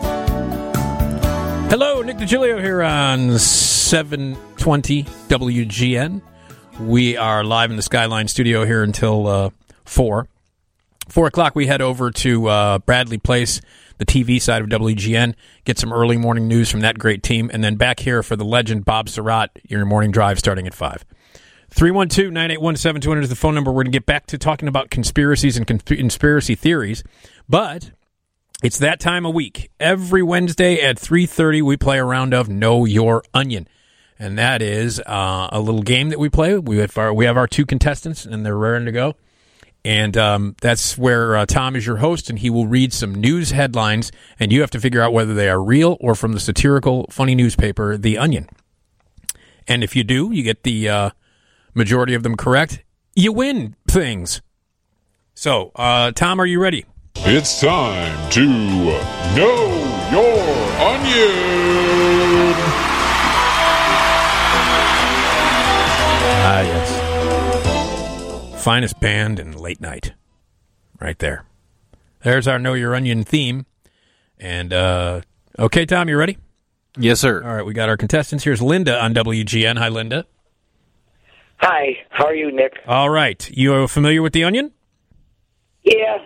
Hello, 1.71 2.01
Nick 2.01 2.17
Digilio 2.17 2.61
here 2.61 2.81
on 2.81 3.39
720 3.39 5.03
WGN. 5.03 6.21
We 6.81 7.15
are 7.15 7.45
live 7.45 7.69
in 7.69 7.77
the 7.77 7.81
Skyline 7.81 8.27
studio 8.27 8.65
here 8.65 8.83
until 8.83 9.27
uh, 9.27 9.49
4. 9.85 10.27
4 11.07 11.27
o'clock, 11.27 11.55
we 11.55 11.67
head 11.67 11.81
over 11.81 12.11
to 12.11 12.47
uh, 12.47 12.79
Bradley 12.79 13.17
Place, 13.17 13.61
the 13.97 14.05
TV 14.05 14.41
side 14.41 14.61
of 14.61 14.67
WGN, 14.67 15.35
get 15.63 15.79
some 15.79 15.93
early 15.93 16.17
morning 16.17 16.49
news 16.49 16.69
from 16.69 16.81
that 16.81 16.99
great 16.99 17.23
team, 17.23 17.49
and 17.53 17.63
then 17.63 17.77
back 17.77 18.01
here 18.01 18.21
for 18.23 18.35
the 18.35 18.43
legend 18.43 18.83
Bob 18.83 19.07
Sirott, 19.07 19.51
your 19.69 19.85
morning 19.85 20.11
drive 20.11 20.37
starting 20.37 20.67
at 20.67 20.73
5. 20.73 21.05
312 21.69 22.33
981 22.33 22.75
7200 22.75 23.21
is 23.23 23.29
the 23.29 23.37
phone 23.37 23.55
number. 23.55 23.71
We're 23.71 23.83
going 23.83 23.93
to 23.93 23.97
get 23.97 24.05
back 24.05 24.25
to 24.27 24.37
talking 24.37 24.67
about 24.67 24.89
conspiracies 24.89 25.55
and 25.55 25.65
consp- 25.65 25.95
conspiracy 25.97 26.55
theories, 26.55 27.05
but 27.47 27.91
it's 28.61 28.77
that 28.79 28.99
time 28.99 29.25
of 29.25 29.33
week. 29.33 29.71
Every 29.79 30.21
Wednesday 30.21 30.81
at 30.81 30.97
3:30 30.97 31.61
we 31.61 31.77
play 31.77 31.97
a 31.97 32.05
round 32.05 32.33
of 32.33 32.47
Know 32.47 32.85
Your 32.85 33.23
Onion. 33.33 33.67
And 34.19 34.37
that 34.37 34.61
is 34.61 34.99
uh, 34.99 35.49
a 35.51 35.59
little 35.59 35.81
game 35.81 36.09
that 36.09 36.19
we 36.19 36.29
play. 36.29 36.55
We 36.55 36.77
have 36.77 36.95
our, 36.95 37.11
we 37.11 37.25
have 37.25 37.37
our 37.37 37.47
two 37.47 37.65
contestants 37.65 38.23
and 38.23 38.45
they're 38.45 38.57
raring 38.57 38.85
to 38.85 38.91
go. 38.91 39.15
And 39.83 40.15
um, 40.15 40.55
that's 40.61 40.95
where 40.95 41.35
uh, 41.35 41.47
Tom 41.47 41.75
is 41.75 41.87
your 41.87 41.97
host 41.97 42.29
and 42.29 42.37
he 42.37 42.51
will 42.51 42.67
read 42.67 42.93
some 42.93 43.15
news 43.15 43.49
headlines 43.49 44.11
and 44.39 44.51
you 44.51 44.61
have 44.61 44.69
to 44.71 44.79
figure 44.79 45.01
out 45.01 45.11
whether 45.11 45.33
they 45.33 45.49
are 45.49 45.61
real 45.61 45.97
or 45.99 46.13
from 46.13 46.33
the 46.33 46.39
satirical 46.39 47.07
funny 47.09 47.33
newspaper 47.33 47.97
The 47.97 48.19
Onion. 48.19 48.47
And 49.67 49.83
if 49.83 49.95
you 49.95 50.03
do, 50.03 50.31
you 50.31 50.43
get 50.43 50.61
the 50.61 50.87
uh, 50.87 51.09
majority 51.73 52.13
of 52.13 52.21
them 52.21 52.37
correct, 52.37 52.83
you 53.15 53.31
win 53.31 53.75
things. 53.87 54.41
So, 55.33 55.71
uh, 55.75 56.11
Tom, 56.11 56.39
are 56.39 56.45
you 56.45 56.61
ready? 56.61 56.85
It's 57.15 57.59
time 57.61 58.29
to 58.31 58.45
know 58.45 58.99
your 60.11 60.41
onion. 60.81 62.53
Ah, 66.43 66.61
yes. 66.61 68.63
Finest 68.63 68.99
band 68.99 69.39
in 69.39 69.55
late 69.57 69.79
night. 69.81 70.13
Right 70.99 71.17
there. 71.19 71.45
There's 72.23 72.47
our 72.47 72.57
Know 72.59 72.73
Your 72.73 72.95
Onion 72.95 73.23
theme. 73.23 73.65
And 74.39 74.73
uh, 74.73 75.21
okay, 75.59 75.85
Tom, 75.85 76.09
you 76.09 76.17
ready? 76.17 76.37
Yes, 76.97 77.19
sir. 77.19 77.43
All 77.43 77.55
right, 77.55 77.65
we 77.65 77.73
got 77.73 77.89
our 77.89 77.97
contestants. 77.97 78.43
Here's 78.43 78.61
Linda 78.61 78.99
on 79.01 79.13
WGN. 79.13 79.77
Hi, 79.77 79.89
Linda. 79.89 80.25
Hi, 81.57 81.97
how 82.09 82.25
are 82.25 82.35
you, 82.35 82.51
Nick? 82.51 82.73
All 82.87 83.09
right, 83.09 83.49
you 83.51 83.73
are 83.75 83.87
familiar 83.87 84.21
with 84.23 84.33
the 84.33 84.43
Onion? 84.43 84.71
Yeah, 85.83 86.17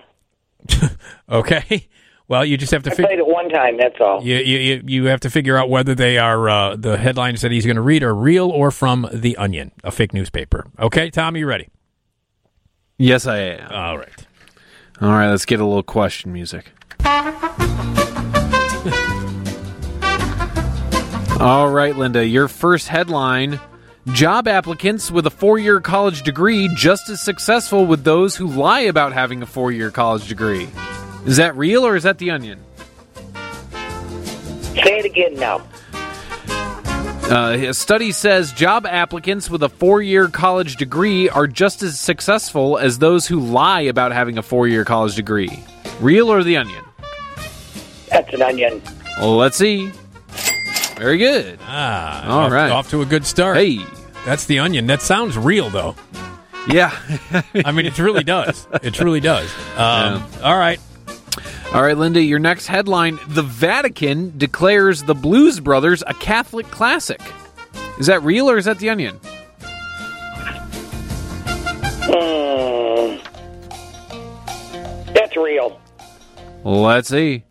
Okay. 1.29 1.87
Well, 2.27 2.43
you 2.45 2.57
just 2.57 2.71
have 2.71 2.81
to 2.83 2.89
I 2.91 2.95
figure. 2.95 3.05
played 3.07 3.19
it 3.19 3.27
one 3.27 3.49
time. 3.49 3.77
That's 3.77 3.95
all. 3.99 4.23
You, 4.23 4.37
you, 4.37 4.57
you- 4.57 4.81
you 4.85 5.05
have 5.05 5.19
to 5.21 5.29
figure 5.29 5.57
out 5.57 5.69
whether 5.69 5.93
they 5.93 6.17
are 6.17 6.49
uh, 6.49 6.75
the 6.75 6.97
headlines 6.97 7.41
that 7.41 7.51
he's 7.51 7.65
going 7.65 7.75
to 7.75 7.81
read 7.83 8.01
are 8.03 8.15
real 8.15 8.49
or 8.49 8.71
from 8.71 9.07
The 9.13 9.37
Onion, 9.37 9.71
a 9.83 9.91
fake 9.91 10.13
newspaper. 10.13 10.65
Okay, 10.79 11.09
Tom, 11.11 11.35
you 11.35 11.45
ready? 11.45 11.69
Yes, 12.97 13.27
I 13.27 13.37
am. 13.37 13.71
All 13.71 13.97
right. 13.97 14.27
All 15.01 15.09
right, 15.09 15.29
let's 15.29 15.45
get 15.45 15.59
a 15.59 15.65
little 15.65 15.83
question 15.83 16.31
music. 16.33 16.71
All 21.39 21.69
right, 21.69 21.95
Linda, 21.95 22.25
your 22.25 22.47
first 22.47 22.87
headline 22.87 23.59
Job 24.09 24.48
applicants 24.48 25.09
with 25.09 25.25
a 25.25 25.32
four 25.32 25.58
year 25.58 25.82
college 25.82 26.22
degree 26.22 26.69
just 26.75 27.09
as 27.09 27.22
successful 27.22 27.88
with 27.88 28.03
those 28.03 28.35
who 28.35 28.48
lie 28.48 28.82
about 28.82 29.14
having 29.14 29.42
a 29.42 29.48
four 29.48 29.72
year 29.72 29.90
college 29.90 30.27
degree. 30.27 30.69
Is 31.25 31.38
that 31.38 31.58
real 31.58 31.85
or 31.85 31.95
is 31.95 32.03
that 32.03 32.19
the 32.19 32.30
onion? 32.30 32.59
Say 34.75 35.00
it 35.00 35.06
again 35.06 35.34
now. 35.35 35.64
Uh, 37.27 37.58
a 37.58 37.74
study 37.74 38.11
says 38.11 38.53
job 38.53 38.85
applicants 38.85 39.50
with 39.50 39.64
a 39.64 39.69
four 39.69 40.03
year 40.03 40.27
college 40.27 40.75
degree 40.75 41.27
are 41.27 41.48
just 41.48 41.82
as 41.82 42.00
successful 42.00 42.77
as 42.77 43.00
those 43.00 43.25
who 43.25 43.40
lie 43.40 43.82
about 43.82 44.11
having 44.11 44.38
a 44.38 44.43
four 44.43 44.67
year 44.67 44.85
college 44.85 45.16
degree. 45.16 45.64
Real 46.00 46.32
or 46.32 46.43
the 46.43 46.58
onion? 46.58 46.84
That's 48.09 48.32
an 48.35 48.43
onion. 48.43 48.84
Let's 49.19 49.58
see. 49.58 49.92
Very 50.98 51.17
good. 51.17 51.59
Ah, 51.64 52.25
All 52.30 52.40
off, 52.45 52.51
right. 52.51 52.72
Off 52.72 52.90
to 52.91 53.01
a 53.01 53.06
good 53.06 53.25
start. 53.25 53.57
Hey. 53.57 53.80
That's 54.25 54.45
The 54.45 54.59
Onion. 54.59 54.88
That 54.88 55.01
sounds 55.01 55.38
real, 55.38 55.69
though. 55.69 55.95
Yeah. 56.67 56.98
I 57.53 57.72
mean, 57.72 57.85
it 57.85 57.99
really 57.99 58.24
does. 58.24 58.67
It 58.82 58.93
truly 58.93 59.19
does. 59.19 59.49
Um, 59.77 60.25
All 60.43 60.57
right. 60.57 60.80
All 61.74 61.82
right, 61.83 61.98
Linda, 61.98 62.22
your 62.22 62.40
next 62.40 62.67
headline 62.67 63.19
The 63.27 63.41
Vatican 63.43 64.35
declares 64.38 65.03
the 65.03 65.14
Blues 65.14 65.59
Brothers 65.59 66.03
a 66.07 66.14
Catholic 66.14 66.65
classic. 66.72 67.19
Is 67.99 68.07
that 68.07 68.24
real 68.24 68.49
or 68.49 68.57
is 68.57 68.65
that 68.65 68.80
the 68.80 68.90
onion? 68.90 69.19
Hmm. 72.07 73.17
That's 75.14 75.35
real. 75.35 75.80
Let's 76.64 77.09
see. 77.09 77.43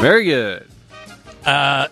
Very 0.00 0.24
good. 0.24 0.68
Uh, 1.44 1.88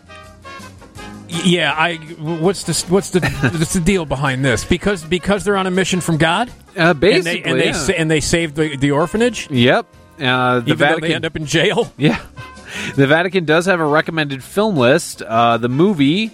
yeah. 1.44 1.74
I. 1.76 1.96
What's 1.96 2.64
the 2.64 2.92
what's 2.92 3.10
the 3.10 3.20
what's 3.20 3.72
the 3.72 3.80
deal 3.80 4.06
behind 4.06 4.44
this? 4.44 4.64
Because 4.64 5.04
because 5.04 5.44
they're 5.44 5.56
on 5.56 5.66
a 5.66 5.70
mission 5.70 6.00
from 6.00 6.16
God. 6.16 6.48
Uh, 6.48 6.52
and 6.90 7.00
they 7.00 7.12
basically, 7.12 7.50
and 7.50 7.60
they, 7.60 7.70
yeah. 7.70 8.00
and 8.00 8.10
they 8.10 8.20
saved 8.20 8.56
the, 8.56 8.76
the 8.76 8.90
orphanage. 8.92 9.50
Yep. 9.50 9.86
Uh, 10.20 10.60
the 10.60 10.66
even 10.66 10.76
Vatican 10.76 11.08
they 11.08 11.14
end 11.14 11.24
up 11.24 11.36
in 11.36 11.46
jail. 11.46 11.92
Yeah. 11.98 12.20
The 12.94 13.08
Vatican 13.08 13.44
does 13.44 13.66
have 13.66 13.80
a 13.80 13.84
recommended 13.84 14.44
film 14.44 14.76
list. 14.76 15.22
Uh, 15.22 15.56
the 15.56 15.68
movie, 15.68 16.28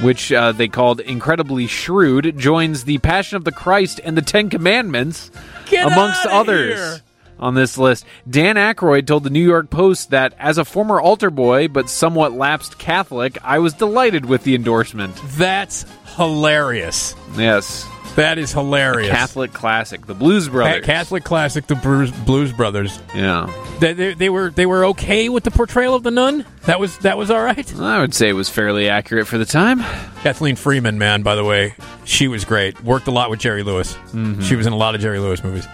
which 0.00 0.32
uh, 0.32 0.52
they 0.52 0.66
called 0.66 1.00
Incredibly 1.00 1.66
Shrewd, 1.66 2.38
joins 2.38 2.84
The 2.84 2.96
Passion 2.98 3.36
of 3.36 3.44
the 3.44 3.52
Christ 3.52 4.00
and 4.02 4.16
The 4.16 4.22
Ten 4.22 4.48
Commandments, 4.48 5.30
Get 5.66 5.86
amongst 5.86 6.24
others. 6.24 6.74
here. 6.74 7.00
On 7.38 7.54
this 7.54 7.76
list, 7.76 8.04
Dan 8.28 8.56
Aykroyd 8.56 9.06
told 9.06 9.24
the 9.24 9.30
New 9.30 9.44
York 9.44 9.68
Post 9.70 10.10
that 10.10 10.34
as 10.38 10.56
a 10.56 10.64
former 10.64 11.00
altar 11.00 11.30
boy 11.30 11.68
but 11.68 11.90
somewhat 11.90 12.32
lapsed 12.32 12.78
Catholic, 12.78 13.38
I 13.42 13.58
was 13.58 13.74
delighted 13.74 14.24
with 14.24 14.44
the 14.44 14.54
endorsement. 14.54 15.14
That's 15.36 15.84
hilarious. 16.16 17.14
Yes. 17.36 17.88
That 18.16 18.38
is 18.38 18.52
hilarious. 18.52 19.10
Catholic 19.10 19.52
classic, 19.52 20.06
The 20.06 20.14
Blues 20.14 20.48
Brothers. 20.48 20.82
Ca- 20.82 20.86
Catholic 20.86 21.24
classic, 21.24 21.66
the 21.66 21.74
Blues, 21.74 22.12
Blues 22.12 22.52
Brothers. 22.52 23.00
Yeah. 23.12 23.52
They, 23.80 23.92
they, 23.92 24.14
they 24.14 24.28
were 24.30 24.50
they 24.50 24.66
were 24.66 24.84
okay 24.86 25.28
with 25.28 25.42
the 25.42 25.50
portrayal 25.50 25.96
of 25.96 26.04
the 26.04 26.12
nun. 26.12 26.46
That 26.66 26.78
was 26.78 26.96
that 26.98 27.18
was 27.18 27.32
all 27.32 27.42
right. 27.42 27.74
I 27.80 28.00
would 28.00 28.14
say 28.14 28.28
it 28.28 28.34
was 28.34 28.48
fairly 28.48 28.88
accurate 28.88 29.26
for 29.26 29.36
the 29.36 29.44
time. 29.44 29.80
Kathleen 30.22 30.54
Freeman, 30.54 30.96
man, 30.96 31.22
by 31.22 31.34
the 31.34 31.42
way, 31.42 31.74
she 32.04 32.28
was 32.28 32.44
great. 32.44 32.80
Worked 32.84 33.08
a 33.08 33.10
lot 33.10 33.30
with 33.30 33.40
Jerry 33.40 33.64
Lewis. 33.64 33.94
Mm-hmm. 34.12 34.42
She 34.42 34.54
was 34.54 34.68
in 34.68 34.72
a 34.72 34.76
lot 34.76 34.94
of 34.94 35.00
Jerry 35.00 35.18
Lewis 35.18 35.42
movies. 35.42 35.66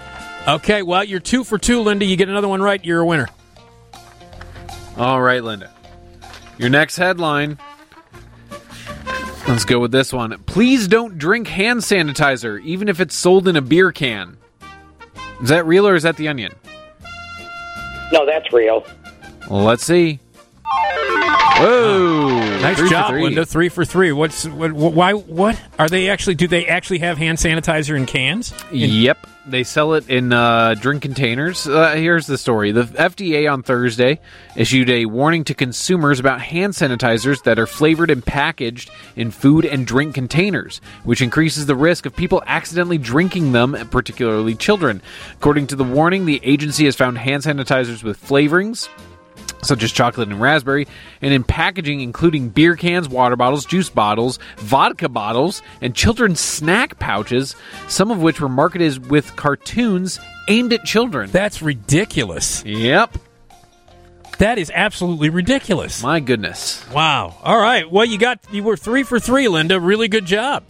Okay, 0.48 0.82
well, 0.82 1.04
you're 1.04 1.20
two 1.20 1.44
for 1.44 1.58
two, 1.58 1.80
Linda. 1.80 2.04
You 2.04 2.16
get 2.16 2.28
another 2.28 2.48
one 2.48 2.62
right, 2.62 2.84
you're 2.84 3.00
a 3.00 3.06
winner. 3.06 3.28
All 4.96 5.20
right, 5.20 5.42
Linda. 5.42 5.70
Your 6.58 6.70
next 6.70 6.96
headline. 6.96 7.58
Let's 9.48 9.64
go 9.64 9.78
with 9.78 9.92
this 9.92 10.12
one. 10.12 10.42
Please 10.44 10.88
don't 10.88 11.18
drink 11.18 11.48
hand 11.48 11.80
sanitizer, 11.80 12.62
even 12.62 12.88
if 12.88 13.00
it's 13.00 13.14
sold 13.14 13.48
in 13.48 13.56
a 13.56 13.62
beer 13.62 13.92
can. 13.92 14.36
Is 15.42 15.48
that 15.48 15.66
real 15.66 15.86
or 15.88 15.94
is 15.94 16.02
that 16.02 16.16
the 16.16 16.28
onion? 16.28 16.54
No, 18.12 18.26
that's 18.26 18.52
real. 18.52 18.84
Well, 19.48 19.64
let's 19.64 19.84
see. 19.84 20.20
Whoa! 21.60 22.39
Nice 22.62 22.78
Three 22.78 22.89
job, 22.89 23.10
three. 23.10 23.23
Linda. 23.23 23.44
Three 23.44 23.68
for 23.68 23.84
three. 23.84 24.12
What's 24.12 24.47
what, 24.47 24.73
why? 24.73 25.12
What 25.12 25.60
are 25.78 25.89
they 25.90 26.08
actually? 26.08 26.34
Do 26.36 26.49
they 26.49 26.66
actually 26.66 27.00
have 27.00 27.18
hand 27.18 27.39
sanitizer 27.39 27.97
in 27.97 28.07
cans? 28.07 28.55
In- 28.73 28.90
Yep, 28.90 29.26
they 29.47 29.62
sell 29.65 29.92
it 29.94 30.08
in 30.08 30.32
uh, 30.32 30.74
drink 30.81 31.02
containers. 31.02 31.66
Uh, 31.66 31.94
here's 31.97 32.26
the 32.26 32.39
story: 32.39 32.73
the 32.73 32.84
FDA 32.84 33.50
on 33.52 33.62
Thursday 33.62 34.20
issued 34.57 34.89
a 34.89 35.05
warning 35.05 35.44
to 35.44 35.55
consumers 35.55 36.18
about 36.18 36.40
hand 36.40 36.73
sanitizers 36.73 37.42
that 37.42 37.58
are 37.58 37.66
flavored 37.66 38.10
and 38.10 38.24
packaged 38.24 38.90
in 39.16 39.31
food 39.31 39.66
and 39.66 39.86
drink 39.86 40.15
containers, 40.15 40.81
which 41.05 41.20
increases 41.20 41.66
the 41.66 41.76
risk 41.76 42.07
of 42.07 42.16
people 42.16 42.42
accidentally 42.47 42.97
drinking 42.99 43.52
them, 43.52 43.76
particularly 43.90 44.55
children. 44.55 45.02
According 45.34 45.66
to 45.68 45.76
the 45.76 45.84
warning, 45.84 46.24
the 46.24 46.40
agency 46.42 46.86
has 46.86 46.97
found 46.97 47.18
hand 47.18 47.42
sanitizers 47.42 48.02
with 48.02 48.23
flavorings 48.23 48.89
such 49.62 49.82
as 49.82 49.92
chocolate 49.92 50.28
and 50.28 50.40
raspberry, 50.40 50.86
and 51.22 51.32
in 51.32 51.44
packaging 51.44 52.00
including 52.00 52.48
beer 52.48 52.76
cans, 52.76 53.08
water 53.08 53.36
bottles, 53.36 53.64
juice 53.64 53.90
bottles, 53.90 54.39
vodka 54.56 55.08
bottles, 55.08 55.62
and 55.80 55.94
children's 55.94 56.40
snack 56.40 56.98
pouches, 56.98 57.56
some 57.89 58.10
of 58.10 58.20
which 58.22 58.40
were 58.40 58.48
marketed 58.48 59.10
with 59.10 59.36
cartoons 59.36 60.18
aimed 60.48 60.72
at 60.72 60.84
children. 60.84 61.30
That's 61.30 61.62
ridiculous. 61.62 62.64
Yep. 62.64 63.16
That 64.39 64.56
is 64.56 64.72
absolutely 64.74 65.28
ridiculous. 65.28 66.02
My 66.02 66.18
goodness. 66.18 66.82
Wow. 66.90 67.36
All 67.42 67.60
right. 67.60 67.90
Well, 67.90 68.06
you 68.06 68.18
got 68.18 68.39
you 68.50 68.62
were 68.62 68.76
three 68.76 69.02
for 69.02 69.20
three, 69.20 69.48
Linda. 69.48 69.78
Really 69.78 70.08
good 70.08 70.24
job. 70.24 70.64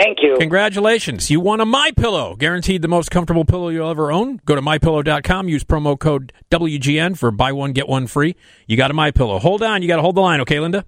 Thank 0.00 0.22
you. 0.22 0.36
Congratulations. 0.38 1.30
You 1.30 1.40
won 1.40 1.60
a 1.60 1.66
My 1.66 1.90
Pillow, 1.94 2.34
guaranteed 2.34 2.80
the 2.80 2.88
most 2.88 3.10
comfortable 3.10 3.44
pillow 3.44 3.68
you'll 3.68 3.90
ever 3.90 4.10
own. 4.10 4.40
Go 4.46 4.54
to 4.54 4.62
mypillow.com, 4.62 5.48
use 5.48 5.62
promo 5.62 5.98
code 5.98 6.32
WGN 6.50 7.18
for 7.18 7.30
buy 7.30 7.52
one 7.52 7.72
get 7.72 7.86
one 7.86 8.06
free. 8.06 8.34
You 8.66 8.78
got 8.78 8.90
a 8.90 8.94
My 8.94 9.10
Pillow. 9.10 9.38
Hold 9.38 9.62
on, 9.62 9.82
you 9.82 9.88
got 9.88 9.96
to 9.96 10.02
hold 10.02 10.14
the 10.14 10.22
line, 10.22 10.40
okay, 10.40 10.58
Linda? 10.58 10.86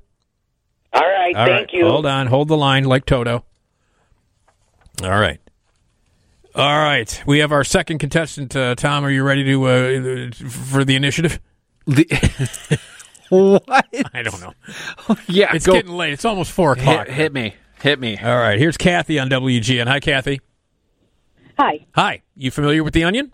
All 0.95 1.03
right, 1.03 1.37
All 1.37 1.47
thank 1.47 1.69
right, 1.69 1.73
you. 1.75 1.85
Hold 1.87 2.07
on, 2.07 2.27
hold 2.27 2.49
the 2.49 2.57
line 2.57 2.85
like 2.85 3.05
Toto. 3.05 3.45
All 5.03 5.11
right. 5.11 5.41
All 6.55 6.79
right. 6.79 7.23
We 7.27 7.41
have 7.41 7.53
our 7.53 7.65
second 7.65 7.99
contestant 7.99 8.57
uh, 8.57 8.75
Tom, 8.77 9.05
are 9.05 9.11
you 9.11 9.25
ready 9.25 9.45
to 9.45 9.65
uh, 9.65 10.31
for 10.49 10.85
the 10.85 10.97
initiative? 10.97 11.39
what? 13.29 13.65
I 14.15 14.23
don't 14.23 14.41
know. 14.41 14.55
yeah, 15.29 15.55
It's 15.55 15.67
go. 15.67 15.73
getting 15.75 15.93
late. 15.93 16.13
It's 16.15 16.25
almost 16.25 16.51
4 16.53 16.73
o'clock. 16.73 17.07
Hit, 17.09 17.15
hit 17.15 17.33
me. 17.33 17.55
Hit 17.83 17.99
me. 17.99 18.17
All 18.17 18.37
right. 18.39 18.59
Here's 18.61 18.77
Kathy 18.77 19.19
on 19.19 19.29
WGN. 19.29 19.89
Hi, 19.89 19.99
Kathy. 19.99 20.41
Hi. 21.59 21.85
Hi. 21.97 22.23
You 22.37 22.53
familiar 22.53 22.85
with 22.85 22.95
The 22.95 23.03
Onion? 23.03 23.33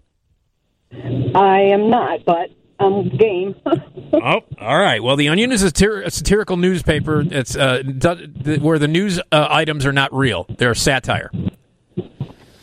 I 0.90 1.60
am 1.60 1.90
not, 1.90 2.24
but 2.24 2.50
I'm 2.80 3.10
game. 3.10 3.54
oh, 3.66 4.40
all 4.58 4.78
right. 4.78 5.02
Well, 5.02 5.16
The 5.16 5.28
Onion 5.28 5.52
is 5.52 5.62
a, 5.62 5.70
satir- 5.70 6.02
a 6.02 6.10
satirical 6.10 6.56
newspaper. 6.56 7.20
It's 7.20 7.56
uh, 7.56 7.82
do- 7.82 8.26
th- 8.26 8.60
where 8.60 8.78
the 8.78 8.88
news 8.88 9.20
uh, 9.30 9.48
items 9.50 9.84
are 9.84 9.92
not 9.92 10.14
real; 10.14 10.46
they're 10.56 10.74
satire. 10.74 11.30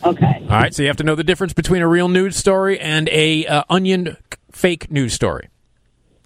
Okay. 0.03 0.39
All 0.41 0.47
right. 0.47 0.73
So 0.73 0.81
you 0.81 0.87
have 0.87 0.97
to 0.97 1.03
know 1.03 1.13
the 1.13 1.23
difference 1.23 1.53
between 1.53 1.83
a 1.83 1.87
real 1.87 2.07
news 2.07 2.35
story 2.35 2.79
and 2.79 3.07
a 3.09 3.45
uh, 3.45 3.63
Onion 3.69 4.17
fake 4.51 4.89
news 4.89 5.13
story. 5.13 5.49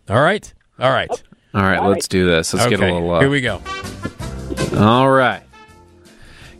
All 0.10 0.22
right. 0.22 0.54
All 0.80 0.92
right. 0.92 1.10
All 1.54 1.64
right, 1.64 1.84
let's 1.84 2.08
do 2.08 2.28
this. 2.28 2.54
Let's 2.54 2.68
get 2.70 2.80
a 2.80 2.84
little. 2.94 3.12
Uh, 3.12 3.20
Here 3.22 3.30
we 3.30 3.42
go. 3.42 3.62
All 4.78 5.10
right. 5.10 5.42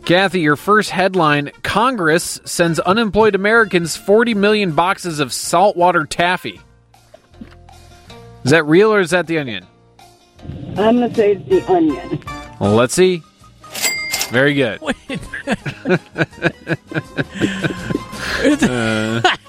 Kathy, 0.04 0.40
your 0.40 0.56
first 0.56 0.90
headline 0.90 1.50
Congress 1.62 2.40
sends 2.44 2.80
unemployed 2.80 3.34
Americans 3.34 3.96
40 3.96 4.34
million 4.34 4.72
boxes 4.72 5.20
of 5.20 5.32
saltwater 5.32 6.04
taffy. 6.04 6.60
Is 8.44 8.50
that 8.50 8.64
real 8.64 8.92
or 8.92 9.00
is 9.00 9.10
that 9.10 9.26
the 9.26 9.38
onion? 9.38 9.66
I'm 10.76 10.96
going 10.98 11.10
to 11.10 11.14
say 11.14 11.32
it's 11.32 11.48
the 11.48 11.72
onion. 11.72 12.22
Well, 12.58 12.74
let's 12.74 12.94
see. 12.94 13.22
Very 14.30 14.54
good. 14.54 14.80
Uh, 18.42 19.20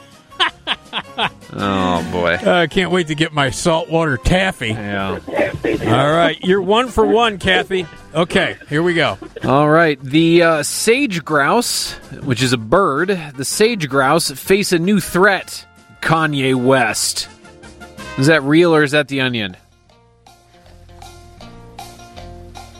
Oh 1.53 2.09
boy. 2.11 2.35
I 2.35 2.67
can't 2.67 2.91
wait 2.91 3.07
to 3.07 3.15
get 3.15 3.33
my 3.33 3.49
saltwater 3.49 4.17
taffy. 4.17 4.69
Yeah. 4.69 5.19
All 5.64 6.11
right, 6.11 6.40
you're 6.41 6.61
one 6.61 6.88
for 6.88 7.06
one, 7.06 7.38
Kathy. 7.38 7.85
Okay, 8.14 8.57
here 8.67 8.81
we 8.81 8.93
go. 8.93 9.17
All 9.43 9.69
right. 9.69 9.99
The 10.01 10.43
uh, 10.43 10.64
sage 10.64 11.23
grouse, 11.23 11.93
which 12.23 12.41
is 12.41 12.51
a 12.51 12.57
bird, 12.57 13.09
the 13.35 13.45
sage 13.45 13.88
grouse 13.88 14.31
face 14.31 14.72
a 14.72 14.80
new 14.80 14.99
threat. 14.99 15.65
Kanye 16.01 16.56
West. 16.56 17.30
Is 18.17 18.27
that 18.27 18.41
real 18.43 18.75
or 18.75 18.83
is 18.83 18.91
that 18.91 19.07
the 19.07 19.22
onion? 19.22 19.56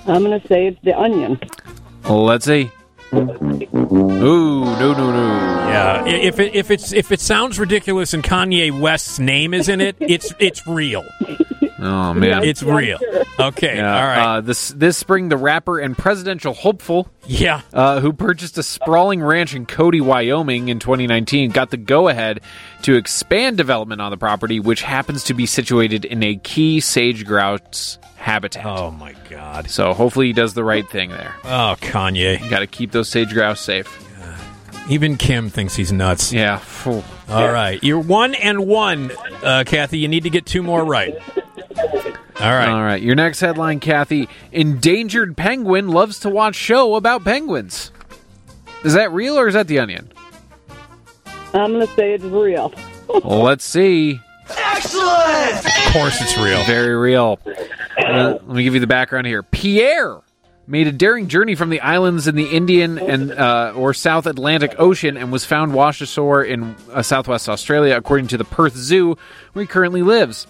I'm 0.08 0.24
going 0.24 0.40
to 0.40 0.48
say 0.48 0.68
it's 0.68 0.82
the 0.84 0.98
onion. 1.00 1.40
Let's 2.10 2.46
see. 2.46 2.72
Ooh, 3.14 3.20
no, 3.76 4.94
no, 4.94 5.12
no. 5.12 5.28
Yeah, 5.70 6.06
if 6.06 6.40
it 6.40 6.56
if 6.56 6.72
it's 6.72 6.92
if 6.94 7.12
it 7.12 7.20
sounds 7.20 7.60
ridiculous 7.60 8.14
and 8.14 8.24
Kanye 8.24 8.78
West's 8.78 9.20
name 9.20 9.54
is 9.54 9.70
in 9.70 9.82
it, 9.82 9.96
it's 10.00 10.34
it's 10.40 10.66
real. 10.66 11.06
Oh 11.82 12.14
man, 12.14 12.44
it's 12.44 12.62
real. 12.62 13.00
Okay, 13.40 13.78
Yeah, 13.78 13.96
all 13.96 14.08
right. 14.08 14.38
Uh, 14.38 14.42
this 14.42 14.70
this 14.70 14.98
spring, 14.98 15.30
the 15.30 15.38
rapper 15.38 15.80
and 15.80 15.98
presidential 15.98 16.54
hopeful, 16.54 17.10
yeah, 17.26 17.62
uh, 17.74 18.00
who 18.00 18.14
purchased 18.14 18.58
a 18.60 18.64
sprawling 18.64 19.24
ranch 19.24 19.56
in 19.56 19.66
Cody, 19.66 20.00
Wyoming, 20.00 20.70
in 20.70 20.78
2019, 20.78 21.50
got 21.50 21.72
the 21.72 21.78
go 21.78 22.08
ahead 22.08 22.42
to 22.84 22.96
expand 22.96 23.58
development 23.58 24.00
on 24.00 24.12
the 24.12 24.18
property, 24.18 24.60
which 24.60 24.84
happens 24.84 25.24
to 25.24 25.34
be 25.34 25.48
situated 25.48 26.06
in 26.06 26.22
a 26.22 26.36
key 26.36 26.80
sage 26.82 27.26
grouse 27.26 27.98
habitat. 28.18 28.64
Oh 28.66 28.92
my 28.92 29.16
god! 29.30 29.70
So 29.70 29.94
hopefully 29.94 30.28
he 30.28 30.34
does 30.34 30.54
the 30.54 30.64
right 30.64 30.88
thing 30.88 31.10
there. 31.10 31.34
Oh, 31.44 31.76
Kanye. 31.82 32.48
Got 32.48 32.60
to 32.60 32.68
keep 32.68 32.92
those 32.92 33.10
sage 33.10 33.34
grouse 33.34 33.60
safe. 33.60 34.08
Even 34.90 35.16
Kim 35.16 35.50
thinks 35.50 35.76
he's 35.76 35.92
nuts. 35.92 36.34
Yeah. 36.34 36.60
All 37.30 37.52
right, 37.52 37.82
you're 37.84 38.00
one 38.00 38.36
and 38.36 38.68
one, 38.68 39.12
uh, 39.44 39.64
Kathy. 39.66 40.00
You 40.00 40.08
need 40.08 40.24
to 40.24 40.30
get 40.30 40.46
two 40.46 40.64
more 40.64 40.84
right. 40.84 41.16
All 42.40 42.50
right. 42.50 42.70
All 42.70 42.82
right. 42.82 43.02
Your 43.02 43.16
next 43.16 43.40
headline, 43.40 43.80
Kathy: 43.80 44.28
Endangered 44.52 45.38
penguin 45.38 45.90
loves 45.90 46.20
to 46.22 46.30
watch 46.30 46.56
show 46.56 46.96
about 46.96 47.24
penguins. 47.24 47.92
Is 48.84 48.94
that 48.94 49.12
real 49.12 49.38
or 49.38 49.48
is 49.48 49.54
that 49.54 49.68
the 49.68 49.80
Onion? 49.80 50.12
I'm 51.54 51.74
going 51.74 51.86
to 51.86 51.94
say 51.94 52.14
it's 52.14 52.24
real. 52.24 52.74
Well, 53.24 53.44
let's 53.44 53.66
see. 53.66 54.20
Excellent! 54.50 55.66
Of 55.66 55.94
course, 55.94 56.22
it's 56.22 56.38
real. 56.38 56.64
Very 56.64 56.96
real. 56.96 57.40
Uh, 57.98 58.40
let 58.46 58.48
me 58.48 58.64
give 58.64 58.74
you 58.74 58.80
the 58.80 58.88
background 58.88 59.28
here. 59.28 59.44
Pierre 59.44 60.22
made 60.68 60.88
a 60.88 60.92
daring 60.92 61.28
journey 61.28 61.56
from 61.56 61.70
the 61.70 61.82
islands 61.82 62.28
in 62.28 62.36
the 62.36 62.50
Indian 62.50 62.98
and 62.98 63.32
uh, 63.32 63.74
or 63.76 63.94
South 63.94 64.26
Atlantic 64.26 64.76
Ocean 64.80 65.18
and 65.18 65.32
was 65.32 65.46
found 65.46 65.74
washed 65.74 66.02
ashore 66.02 66.44
in 66.44 66.76
uh, 66.92 67.02
Southwest 67.02 67.50
Australia, 67.50 67.96
according 67.96 68.28
to 68.28 68.38
the 68.38 68.46
Perth 68.46 68.76
Zoo, 68.76 69.18
where 69.54 69.64
he 69.64 69.68
currently 69.68 70.02
lives. 70.02 70.48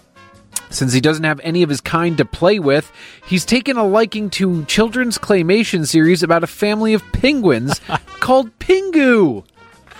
Since 0.72 0.92
he 0.92 1.00
doesn't 1.00 1.24
have 1.24 1.38
any 1.44 1.62
of 1.62 1.68
his 1.68 1.80
kind 1.80 2.16
to 2.18 2.24
play 2.24 2.58
with, 2.58 2.90
he's 3.26 3.44
taken 3.44 3.76
a 3.76 3.84
liking 3.86 4.30
to 4.30 4.64
children's 4.64 5.18
claymation 5.18 5.86
series 5.86 6.22
about 6.22 6.42
a 6.42 6.46
family 6.46 6.94
of 6.94 7.02
penguins 7.12 7.80
called 8.20 8.58
Pingu. 8.58 9.44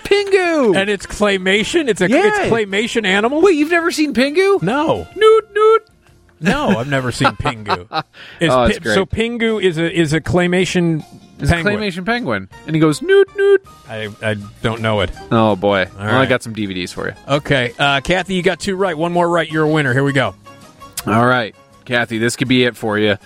Pingu, 0.05 0.77
and 0.77 0.91
it's 0.91 1.07
claymation. 1.07 1.89
It's 1.89 2.01
a 2.01 2.09
Yeah. 2.11 2.27
it's 2.27 2.39
claymation 2.53 3.07
animal. 3.07 3.41
Wait, 3.41 3.55
you've 3.57 3.71
never 3.71 3.91
seen 3.91 4.15
Pingu? 4.15 4.61
No, 4.63 5.07
Noot 5.15 5.55
noot. 5.55 5.81
no, 6.41 6.69
I've 6.79 6.89
never 6.89 7.13
seen 7.13 7.29
Pingu. 7.33 7.83
Is 8.41 8.51
Oh, 8.51 8.67
Pi- 8.69 8.79
great. 8.79 8.95
So 8.95 9.07
Pingu 9.07 9.63
is 9.63 9.79
a 9.79 9.91
is 9.93 10.13
a 10.13 10.21
claymation 10.21 11.05
It's 11.39 11.51
a 11.51 11.55
penguin. 11.55 11.77
claymation 11.79 12.05
penguin, 12.05 12.49
and 12.67 12.75
he 12.75 12.81
goes 12.81 13.01
noot 13.01 13.29
noot. 13.37 13.65
I 13.89 14.09
I 14.23 14.35
don't 14.63 14.81
know 14.81 15.01
it. 15.03 15.11
Oh 15.31 15.55
boy! 15.55 15.87
well, 15.97 16.01
I 16.03 16.13
right. 16.15 16.29
got 16.29 16.43
some 16.43 16.55
DVDs 16.55 16.93
for 16.93 17.07
you. 17.09 17.15
Okay, 17.29 17.73
uh, 17.79 18.01
Kathy, 18.01 18.35
you 18.35 18.43
got 18.43 18.59
two 18.59 18.75
right. 18.75 18.97
One 18.99 19.13
more 19.13 19.29
right. 19.29 19.49
You're 19.51 19.65
a 19.65 19.69
winner. 19.71 19.93
Here 19.93 20.03
we 20.05 20.13
go. 20.13 20.35
All 21.07 21.27
right, 21.27 21.55
Kathy, 21.85 22.19
this 22.19 22.37
could 22.37 22.49
be 22.49 22.65
it 22.65 22.77
for 22.77 22.99
you. 22.99 23.17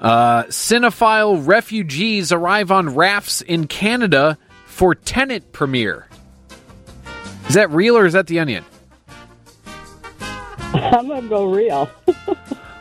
Uh, 0.00 0.42
cinephile 0.44 1.46
refugees 1.46 2.32
arrive 2.32 2.70
on 2.72 2.94
rafts 2.94 3.40
in 3.42 3.66
Canada 3.68 4.36
for 4.66 4.94
Tenet 4.94 5.52
premiere. 5.52 6.08
Is 7.48 7.54
that 7.54 7.70
real 7.70 7.96
or 7.96 8.06
is 8.06 8.14
that 8.14 8.26
the 8.26 8.40
Onion? 8.40 8.64
I'm 10.74 11.06
going 11.06 11.22
to 11.22 11.28
go 11.28 11.52
real. 11.52 11.88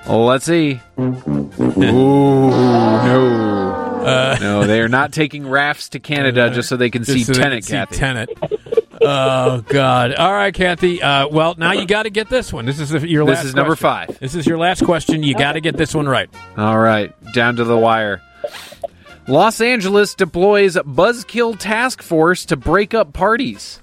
Let's 0.07 0.45
see. 0.45 0.79
Ooh, 0.99 2.49
no, 2.49 4.37
no, 4.41 4.65
they 4.65 4.81
are 4.81 4.89
not 4.89 5.13
taking 5.13 5.47
rafts 5.47 5.89
to 5.89 5.99
Canada 5.99 6.49
just 6.49 6.69
so 6.69 6.75
they 6.77 6.89
can 6.89 7.05
see 7.05 7.21
Uh, 7.21 7.25
Just 7.25 7.27
so 7.27 7.33
they 7.33 7.41
Tenet, 7.43 7.65
can 7.67 7.87
Kathy. 7.87 7.93
see 7.95 7.99
Tenet. 7.99 8.29
Oh 9.01 9.63
God! 9.67 10.13
All 10.13 10.31
right, 10.31 10.53
Kathy. 10.53 11.01
Uh, 11.01 11.27
well, 11.27 11.55
now 11.57 11.71
you 11.73 11.85
got 11.85 12.03
to 12.03 12.09
get 12.09 12.29
this 12.29 12.51
one. 12.53 12.65
This 12.65 12.79
is 12.79 12.89
the, 12.89 13.07
your 13.07 13.25
This 13.25 13.37
last. 13.37 13.45
is 13.45 13.55
number 13.55 13.75
question. 13.75 14.07
five. 14.13 14.19
This 14.19 14.35
is 14.35 14.45
your 14.45 14.57
last 14.57 14.83
question. 14.85 15.23
You 15.23 15.33
got 15.35 15.53
to 15.53 15.61
get 15.61 15.77
this 15.77 15.93
one 15.95 16.07
right. 16.07 16.29
All 16.57 16.79
right, 16.79 17.13
down 17.33 17.55
to 17.57 17.63
the 17.63 17.77
wire. 17.77 18.21
Los 19.27 19.61
Angeles 19.61 20.15
deploys 20.15 20.75
Buzzkill 20.75 21.57
Task 21.57 22.01
Force 22.01 22.45
to 22.45 22.57
break 22.57 22.93
up 22.93 23.13
parties. 23.13 23.79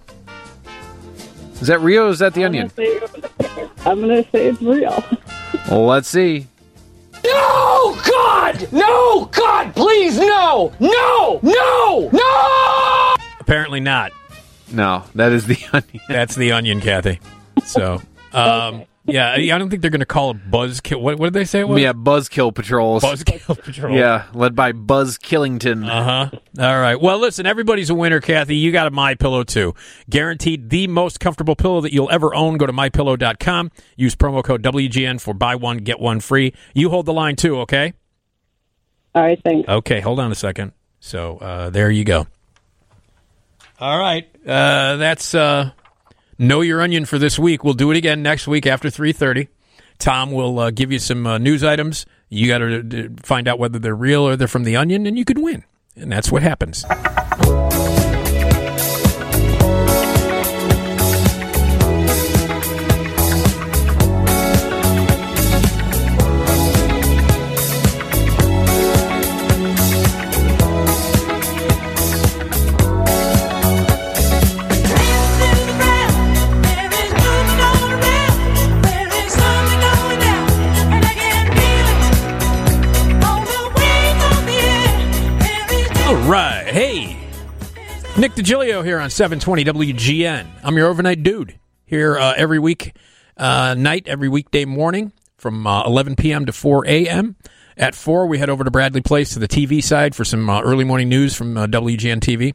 Is 1.61 1.67
that 1.69 1.81
real 1.81 2.09
is 2.09 2.19
that 2.21 2.35
the 2.35 2.45
Onion? 2.45 2.71
I'm 3.87 4.01
going 4.01 4.23
to 4.23 4.31
say 4.31 4.47
it's 4.49 4.61
real. 4.63 5.03
Well, 5.71 5.87
let's 5.87 6.09
see. 6.09 6.47
No! 7.25 7.97
God! 8.07 8.69
No! 8.73 9.25
God, 9.27 9.75
please, 9.75 10.19
no! 10.19 10.73
No! 10.79 11.41
No! 11.43 12.11
No! 12.13 13.15
Apparently 13.41 13.81
not. 13.81 14.13
No, 14.73 15.05
that 15.15 15.33
is 15.33 15.47
the 15.47 15.59
Onion. 15.73 16.03
That's 16.09 16.35
the 16.35 16.53
onion, 16.53 16.81
Kathy. 16.81 17.21
So, 17.65 18.03
um, 18.33 18.85
yeah, 19.09 19.33
I 19.33 19.59
don't 19.59 19.71
think 19.71 19.81
they're 19.81 19.91
going 19.91 20.01
to 20.01 20.07
call 20.07 20.33
it 20.33 20.51
buzzkill. 20.51 21.01
What, 21.01 21.19
what 21.19 21.27
did 21.27 21.33
they 21.33 21.47
say 21.47 21.61
it 21.61 21.69
was? 21.69 21.81
Yeah, 21.81 21.95
Buzzkill 21.95 22.55
patrols. 22.55 23.03
Buzzkill 23.03 23.63
patrol. 23.63 23.97
Yeah, 23.97 24.27
led 24.35 24.55
by 24.55 24.73
Buzz 24.73 25.17
Killington. 25.17 25.89
Uh 25.89 26.05
huh. 26.05 26.39
All 26.59 26.79
right. 26.79 27.01
Well, 27.01 27.19
listen, 27.19 27.47
everybody's 27.47 27.89
a 27.89 27.95
winner, 27.95 28.21
Kathy. 28.21 28.57
You 28.57 28.71
got 28.71 28.87
a 28.87 28.91
My 28.91 29.15
Pillow 29.15 29.45
too. 29.45 29.75
Guaranteed 30.11 30.69
the 30.69 30.89
most 30.89 31.21
comfortable 31.21 31.57
pillow 31.57 31.81
that 31.81 31.93
you'll 31.93 32.11
ever 32.11 32.35
own. 32.35 32.59
Go 32.59 32.67
to 32.67 32.73
mypillow.com. 32.73 33.71
Use 33.97 34.15
promo 34.15 34.45
code 34.45 34.63
WGN 34.63 35.21
for 35.21 35.33
buy 35.33 35.55
one 35.55 35.79
get 35.79 35.99
one 35.99 36.21
free. 36.21 36.53
You 36.75 36.91
hold 36.91 37.07
the 37.07 37.15
line 37.15 37.37
too, 37.37 37.61
okay? 37.61 37.95
All 39.15 39.23
right, 39.23 39.41
thanks. 39.43 39.69
Okay, 39.69 40.01
hold 40.01 40.21
on 40.21 40.31
a 40.31 40.35
second. 40.37 40.73
So 41.01 41.39
uh, 41.39 41.71
there 41.71 41.91
you 41.91 42.05
go. 42.05 42.27
All 43.81 43.99
right, 43.99 44.29
uh, 44.49 44.97
that's 44.97 45.35
uh, 45.35 45.71
know 46.39 46.61
your 46.63 46.81
onion 46.81 47.05
for 47.05 47.19
this 47.19 47.39
week. 47.39 47.63
We'll 47.63 47.75
do 47.75 47.91
it 47.91 47.97
again 47.97 48.23
next 48.23 48.49
week 48.49 48.67
after 48.67 48.91
three 48.91 49.13
thirty. 49.13 49.49
Tom 49.99 50.31
will 50.31 50.59
uh, 50.59 50.71
give 50.71 50.93
you 50.93 50.99
some 50.99 51.27
uh, 51.27 51.39
news 51.39 51.63
items. 51.65 52.07
You 52.29 52.47
got 52.49 52.59
to 52.59 53.15
find 53.23 53.49
out 53.49 53.59
whether 53.59 53.79
they're 53.79 53.95
real 53.95 54.23
or 54.23 54.37
they're 54.37 54.49
from 54.49 54.65
the 54.65 54.77
onion, 54.77 55.07
and 55.07 55.19
you 55.19 55.25
could 55.25 55.39
win. 55.39 55.65
And 55.97 56.11
that's 56.13 56.31
what 56.31 56.43
happens. 56.43 56.85
Nick 88.19 88.33
Digilio 88.33 88.85
here 88.85 88.99
on 88.99 89.11
720 89.11 89.65
WGN. 89.65 90.49
I'm 90.65 90.77
your 90.77 90.89
overnight 90.89 91.23
dude 91.23 91.57
here 91.87 92.19
uh, 92.19 92.35
every 92.37 92.59
week, 92.59 92.97
uh, 93.37 93.77
night, 93.79 94.09
every 94.09 94.29
weekday 94.29 94.65
morning 94.65 95.13
from 95.37 95.65
uh, 95.65 95.85
11 95.85 96.17
p.m. 96.17 96.45
to 96.47 96.53
4 96.53 96.85
a.m. 96.89 97.37
At 97.77 97.95
4, 97.95 98.27
we 98.27 98.39
head 98.39 98.51
over 98.51 98.65
to 98.65 98.73
Bradley 98.73 99.03
Place 99.03 99.35
to 99.35 99.39
the 99.39 99.47
TV 99.47 99.81
side 99.81 100.17
for 100.17 100.25
some 100.25 100.51
uh, 100.51 100.61
early 100.63 100.83
morning 100.83 101.09
news 101.09 101.37
from 101.37 101.57
uh, 101.57 101.69
WGN 101.69 102.19
TV. 102.19 102.55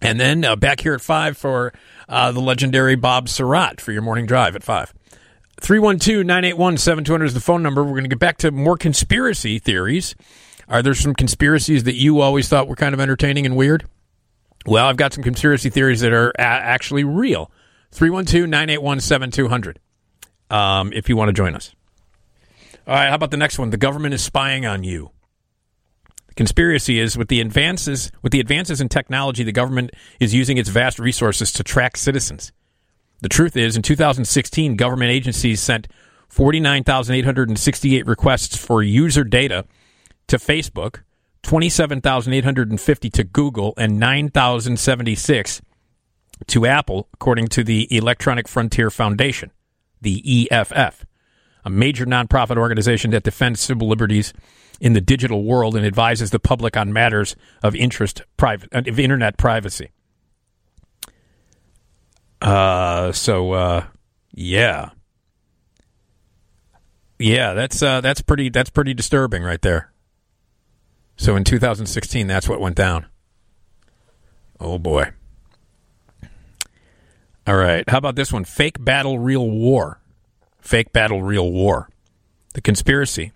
And 0.00 0.18
then 0.18 0.46
uh, 0.46 0.56
back 0.56 0.80
here 0.80 0.94
at 0.94 1.02
5 1.02 1.36
for 1.36 1.74
the 2.08 2.40
legendary 2.40 2.96
Bob 2.96 3.26
Sirott 3.26 3.82
for 3.82 3.92
your 3.92 4.00
morning 4.00 4.24
drive 4.24 4.56
at 4.56 4.64
5. 4.64 4.94
312 5.60 6.24
981 6.24 6.78
7200 6.78 7.24
is 7.26 7.34
the 7.34 7.40
phone 7.40 7.62
number. 7.62 7.84
We're 7.84 7.90
going 7.90 8.04
to 8.04 8.08
get 8.08 8.18
back 8.18 8.38
to 8.38 8.50
more 8.50 8.78
conspiracy 8.78 9.58
theories. 9.58 10.14
Are 10.68 10.80
there 10.80 10.94
some 10.94 11.14
conspiracies 11.14 11.84
that 11.84 11.96
you 11.96 12.22
always 12.22 12.48
thought 12.48 12.66
were 12.66 12.76
kind 12.76 12.94
of 12.94 13.00
entertaining 13.00 13.44
and 13.44 13.56
weird? 13.56 13.86
Well, 14.66 14.86
I've 14.86 14.96
got 14.96 15.12
some 15.12 15.22
conspiracy 15.22 15.70
theories 15.70 16.00
that 16.00 16.12
are 16.12 16.30
a- 16.30 16.42
actually 16.42 17.04
real. 17.04 17.50
312 17.92 18.48
981 18.48 19.00
7200 19.00 19.78
um, 20.50 20.92
if 20.92 21.08
you 21.08 21.16
want 21.16 21.28
to 21.28 21.32
join 21.32 21.54
us. 21.54 21.74
All 22.86 22.94
right, 22.94 23.08
how 23.08 23.14
about 23.14 23.30
the 23.30 23.36
next 23.36 23.58
one? 23.58 23.70
The 23.70 23.76
government 23.76 24.14
is 24.14 24.22
spying 24.22 24.66
on 24.66 24.84
you. 24.84 25.10
Conspiracy 26.36 27.00
is 27.00 27.16
with 27.16 27.28
the 27.28 27.40
advances 27.40 28.12
with 28.22 28.30
the 28.30 28.40
advances 28.40 28.80
in 28.80 28.88
technology, 28.88 29.42
the 29.42 29.52
government 29.52 29.90
is 30.20 30.34
using 30.34 30.58
its 30.58 30.68
vast 30.68 30.98
resources 30.98 31.50
to 31.52 31.64
track 31.64 31.96
citizens. 31.96 32.52
The 33.22 33.30
truth 33.30 33.56
is, 33.56 33.76
in 33.76 33.82
2016, 33.82 34.76
government 34.76 35.10
agencies 35.10 35.60
sent 35.62 35.88
49,868 36.28 38.06
requests 38.06 38.56
for 38.56 38.82
user 38.82 39.24
data 39.24 39.64
to 40.26 40.36
Facebook, 40.36 41.02
27,850 41.46 43.08
to 43.10 43.22
Google, 43.22 43.72
and 43.76 44.00
9,076 44.00 45.62
to 46.48 46.66
Apple, 46.66 47.08
according 47.14 47.46
to 47.46 47.62
the 47.62 47.86
Electronic 47.96 48.48
Frontier 48.48 48.90
Foundation, 48.90 49.52
the 50.00 50.48
EFF, 50.50 51.06
a 51.64 51.70
major 51.70 52.04
nonprofit 52.04 52.56
organization 52.56 53.12
that 53.12 53.22
defends 53.22 53.60
civil 53.60 53.86
liberties 53.86 54.32
in 54.80 54.94
the 54.94 55.00
digital 55.00 55.44
world 55.44 55.76
and 55.76 55.86
advises 55.86 56.30
the 56.30 56.40
public 56.40 56.76
on 56.76 56.92
matters 56.92 57.36
of 57.62 57.76
interest 57.76 58.22
private 58.36 58.68
of 58.72 58.98
internet 58.98 59.36
privacy. 59.36 59.92
Uh, 62.42 63.12
so 63.12 63.52
uh, 63.52 63.84
yeah, 64.32 64.90
yeah, 67.20 67.54
that's 67.54 67.80
uh, 67.84 68.00
that's 68.00 68.20
pretty 68.20 68.48
that's 68.48 68.70
pretty 68.70 68.94
disturbing 68.94 69.44
right 69.44 69.62
there. 69.62 69.92
So 71.16 71.36
in 71.36 71.44
2016, 71.44 72.26
that's 72.26 72.48
what 72.48 72.60
went 72.60 72.76
down. 72.76 73.06
Oh 74.60 74.78
boy. 74.78 75.10
All 77.46 77.56
right. 77.56 77.88
How 77.88 77.98
about 77.98 78.16
this 78.16 78.32
one? 78.32 78.44
Fake 78.44 78.82
battle, 78.84 79.18
real 79.18 79.48
war. 79.48 80.00
Fake 80.60 80.92
battle, 80.92 81.22
real 81.22 81.50
war. 81.50 81.88
The 82.54 82.60
conspiracy. 82.60 83.32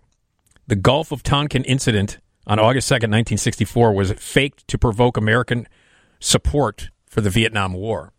The 0.66 0.76
Gulf 0.76 1.12
of 1.12 1.22
Tonkin 1.22 1.64
incident 1.64 2.18
on 2.46 2.58
August 2.58 2.88
2nd, 2.88 3.10
1964, 3.10 3.92
was 3.92 4.12
faked 4.12 4.66
to 4.68 4.78
provoke 4.78 5.16
American 5.16 5.68
support 6.18 6.90
for 7.06 7.20
the 7.20 7.30
Vietnam 7.30 7.72
War. 7.72 8.12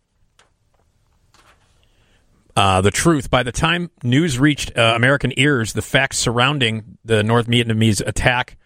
Uh, 2.54 2.80
the 2.80 2.90
truth. 2.90 3.30
By 3.30 3.42
the 3.42 3.52
time 3.52 3.90
news 4.02 4.38
reached 4.38 4.76
uh, 4.76 4.92
American 4.94 5.32
ears, 5.38 5.72
the 5.72 5.82
facts 5.82 6.18
surrounding 6.18 6.98
the 7.04 7.22
North 7.22 7.46
Vietnamese 7.46 8.06
attack 8.06 8.56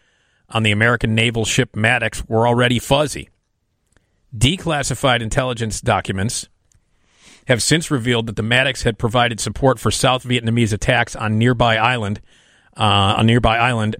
on 0.50 0.62
the 0.62 0.72
American 0.72 1.14
naval 1.14 1.44
ship 1.44 1.74
Maddox 1.74 2.24
were 2.28 2.46
already 2.46 2.78
fuzzy. 2.78 3.28
Declassified 4.36 5.22
intelligence 5.22 5.80
documents 5.80 6.48
have 7.46 7.62
since 7.62 7.90
revealed 7.90 8.26
that 8.26 8.36
the 8.36 8.42
Maddox 8.42 8.82
had 8.82 8.98
provided 8.98 9.40
support 9.40 9.78
for 9.78 9.90
South 9.90 10.24
Vietnamese 10.24 10.72
attacks 10.72 11.14
on 11.14 11.38
nearby 11.38 11.76
island, 11.76 12.20
uh, 12.76 13.14
on 13.16 13.26
nearby 13.26 13.56
island, 13.56 13.96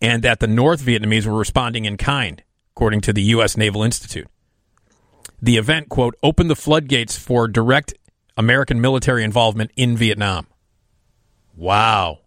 and 0.00 0.22
that 0.22 0.40
the 0.40 0.46
North 0.46 0.82
Vietnamese 0.82 1.26
were 1.26 1.38
responding 1.38 1.84
in 1.84 1.96
kind, 1.96 2.42
according 2.74 3.00
to 3.02 3.12
the 3.12 3.22
U.S. 3.22 3.56
Naval 3.56 3.82
Institute. 3.82 4.26
The 5.40 5.56
event, 5.56 5.88
quote, 5.88 6.14
opened 6.22 6.50
the 6.50 6.56
floodgates 6.56 7.18
for 7.18 7.48
direct 7.48 7.94
American 8.36 8.80
military 8.80 9.24
involvement 9.24 9.70
in 9.76 9.96
Vietnam. 9.96 10.46
Wow. 11.56 12.20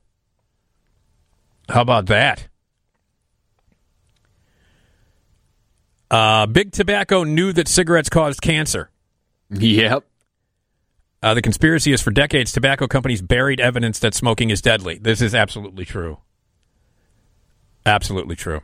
How 1.69 1.81
about 1.81 2.05
that? 2.05 2.47
Uh, 6.09 6.45
Big 6.45 6.71
Tobacco 6.71 7.23
knew 7.23 7.51
that 7.53 7.67
cigarettes 7.67 8.09
caused 8.09 8.41
cancer. 8.41 8.89
Yep. 9.49 10.03
Uh, 11.21 11.33
the 11.33 11.41
conspiracy 11.41 11.91
is 11.91 12.01
for 12.01 12.11
decades, 12.11 12.51
tobacco 12.51 12.87
companies 12.87 13.21
buried 13.21 13.59
evidence 13.59 13.99
that 13.99 14.13
smoking 14.13 14.49
is 14.49 14.61
deadly. 14.61 14.97
This 14.99 15.21
is 15.21 15.33
absolutely 15.33 15.83
true. 15.83 16.19
Absolutely 17.85 18.35
true. 18.35 18.61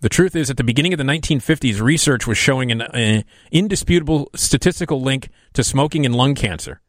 The 0.00 0.08
truth 0.08 0.36
is, 0.36 0.50
at 0.50 0.56
the 0.56 0.64
beginning 0.64 0.92
of 0.92 0.98
the 0.98 1.04
1950s, 1.04 1.80
research 1.80 2.26
was 2.26 2.36
showing 2.36 2.70
an 2.70 2.82
uh, 2.82 3.22
indisputable 3.50 4.30
statistical 4.34 5.00
link 5.00 5.28
to 5.54 5.64
smoking 5.64 6.04
and 6.04 6.14
lung 6.14 6.34
cancer. 6.34 6.80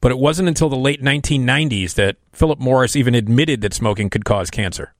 But 0.00 0.10
it 0.10 0.18
wasn't 0.18 0.48
until 0.48 0.68
the 0.68 0.76
late 0.76 1.00
1990s 1.00 1.94
that 1.94 2.16
Philip 2.32 2.58
Morris 2.58 2.96
even 2.96 3.14
admitted 3.14 3.60
that 3.60 3.72
smoking 3.72 4.10
could 4.10 4.24
cause 4.24 4.50
cancer. 4.50 4.94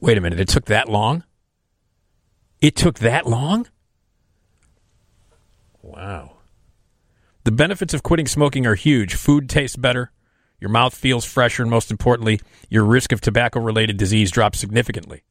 Wait 0.00 0.18
a 0.18 0.20
minute, 0.20 0.40
it 0.40 0.48
took 0.48 0.66
that 0.66 0.88
long? 0.88 1.24
It 2.64 2.76
took 2.76 3.00
that 3.00 3.26
long? 3.26 3.66
Wow. 5.82 6.36
The 7.42 7.52
benefits 7.52 7.92
of 7.92 8.02
quitting 8.02 8.26
smoking 8.26 8.64
are 8.64 8.74
huge. 8.74 9.16
Food 9.16 9.50
tastes 9.50 9.76
better, 9.76 10.12
your 10.60 10.70
mouth 10.70 10.94
feels 10.94 11.26
fresher, 11.26 11.62
and 11.62 11.70
most 11.70 11.90
importantly, 11.90 12.40
your 12.70 12.84
risk 12.84 13.12
of 13.12 13.20
tobacco 13.20 13.60
related 13.60 13.98
disease 13.98 14.30
drops 14.30 14.60
significantly. 14.60 15.24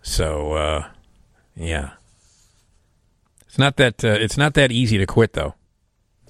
So, 0.00 0.52
uh, 0.52 0.86
yeah. 1.56 1.94
It's 3.48 3.58
not 3.58 3.78
that 3.78 4.04
uh, 4.04 4.10
it's 4.20 4.36
not 4.36 4.54
that 4.54 4.70
easy 4.70 4.96
to 4.96 5.06
quit 5.06 5.32
though. 5.32 5.56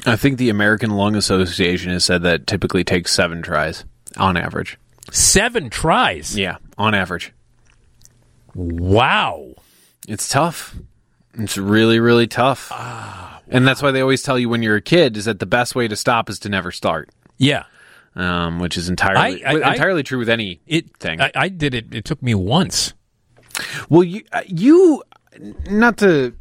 I 0.07 0.17
think 0.17 0.39
the 0.39 0.49
American 0.49 0.93
Lung 0.93 1.17
Association 1.17 1.93
has 1.93 2.07
said 2.07 2.23
that 2.23 2.47
typically 2.47 2.83
takes 2.83 3.13
seven 3.13 3.43
tries 3.43 3.85
on 4.17 4.39
average. 4.39 4.79
Seven 5.11 5.69
tries? 5.69 6.35
Yeah, 6.35 6.57
on 6.79 6.95
average. 6.95 7.35
Wow. 8.55 9.55
It's 10.07 10.29
tough. 10.29 10.75
It's 11.35 11.57
really, 11.59 12.01
really 12.01 12.27
tough. 12.27 12.73
And 13.49 13.67
that's 13.67 13.83
why 13.83 13.91
they 13.91 14.01
always 14.01 14.23
tell 14.23 14.39
you 14.39 14.49
when 14.49 14.63
you're 14.63 14.77
a 14.77 14.83
kid 14.83 15.17
is 15.17 15.25
that 15.27 15.39
the 15.39 15.47
best 15.47 15.75
way 15.75 15.89
to 15.89 15.97
stop 15.97 16.29
is 16.29 16.39
to 16.41 16.49
never 16.49 16.71
start. 16.73 17.11
Yeah. 17.39 17.65
Um, 18.17 18.59
which 18.59 18.77
is 18.77 18.89
entirely 18.89 19.45
I- 19.45 19.53
I- 19.53 19.73
entirely 19.73 20.03
true 20.03 20.19
with 20.19 20.29
any 20.29 20.61
It 20.67 20.97
thing. 20.99 21.21
I, 21.21 21.31
I 21.35 21.49
did 21.49 21.75
it. 21.75 21.95
It 21.95 22.05
took 22.05 22.23
me 22.23 22.35
once. 22.35 22.95
Well, 23.89 24.03
you 24.03 24.23
uh, 24.33 24.43
you 24.47 25.03
not 25.71 25.99
to 25.99 26.35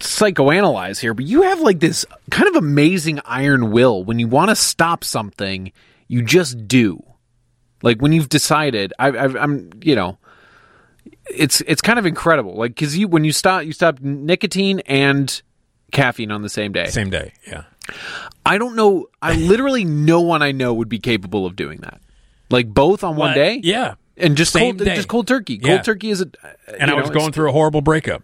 psychoanalyze 0.00 0.98
here, 1.00 1.14
but 1.14 1.24
you 1.24 1.42
have 1.42 1.60
like 1.60 1.80
this 1.80 2.04
kind 2.30 2.48
of 2.48 2.56
amazing 2.56 3.20
iron 3.24 3.70
will. 3.70 4.04
When 4.04 4.18
you 4.18 4.28
want 4.28 4.50
to 4.50 4.56
stop 4.56 5.04
something, 5.04 5.72
you 6.08 6.22
just 6.22 6.68
do. 6.68 7.02
Like 7.82 8.00
when 8.00 8.12
you've 8.12 8.28
decided, 8.28 8.92
I, 8.98 9.08
I, 9.08 9.42
I'm, 9.42 9.70
you 9.82 9.94
know, 9.94 10.18
it's 11.30 11.60
it's 11.62 11.80
kind 11.82 11.98
of 11.98 12.06
incredible. 12.06 12.54
Like 12.54 12.74
because 12.74 12.96
you 12.96 13.08
when 13.08 13.24
you 13.24 13.32
stop, 13.32 13.64
you 13.64 13.72
stop 13.72 14.00
nicotine 14.00 14.80
and 14.80 15.42
caffeine 15.92 16.30
on 16.30 16.42
the 16.42 16.48
same 16.48 16.72
day. 16.72 16.86
Same 16.88 17.10
day. 17.10 17.32
Yeah. 17.46 17.64
I 18.44 18.58
don't 18.58 18.74
know. 18.76 19.06
I 19.22 19.34
literally 19.34 19.84
no 19.84 20.20
one 20.20 20.42
I 20.42 20.52
know 20.52 20.74
would 20.74 20.88
be 20.88 20.98
capable 20.98 21.46
of 21.46 21.56
doing 21.56 21.78
that. 21.80 22.00
Like 22.50 22.68
both 22.68 23.02
on 23.04 23.16
one 23.16 23.30
What? 23.30 23.34
day. 23.34 23.60
Yeah. 23.62 23.94
And 24.16 24.36
just 24.36 24.52
Same 24.52 24.76
cold, 24.76 24.86
day. 24.88 24.94
just 24.96 25.08
cold 25.08 25.26
turkey. 25.28 25.58
Cold 25.58 25.70
Yeah. 25.76 25.82
turkey 25.82 26.10
is 26.10 26.22
a. 26.22 26.26
And 26.80 26.90
I 26.90 26.94
was 26.94 27.10
going 27.10 27.32
through 27.32 27.48
a 27.50 27.52
horrible 27.52 27.82
breakup. 27.82 28.22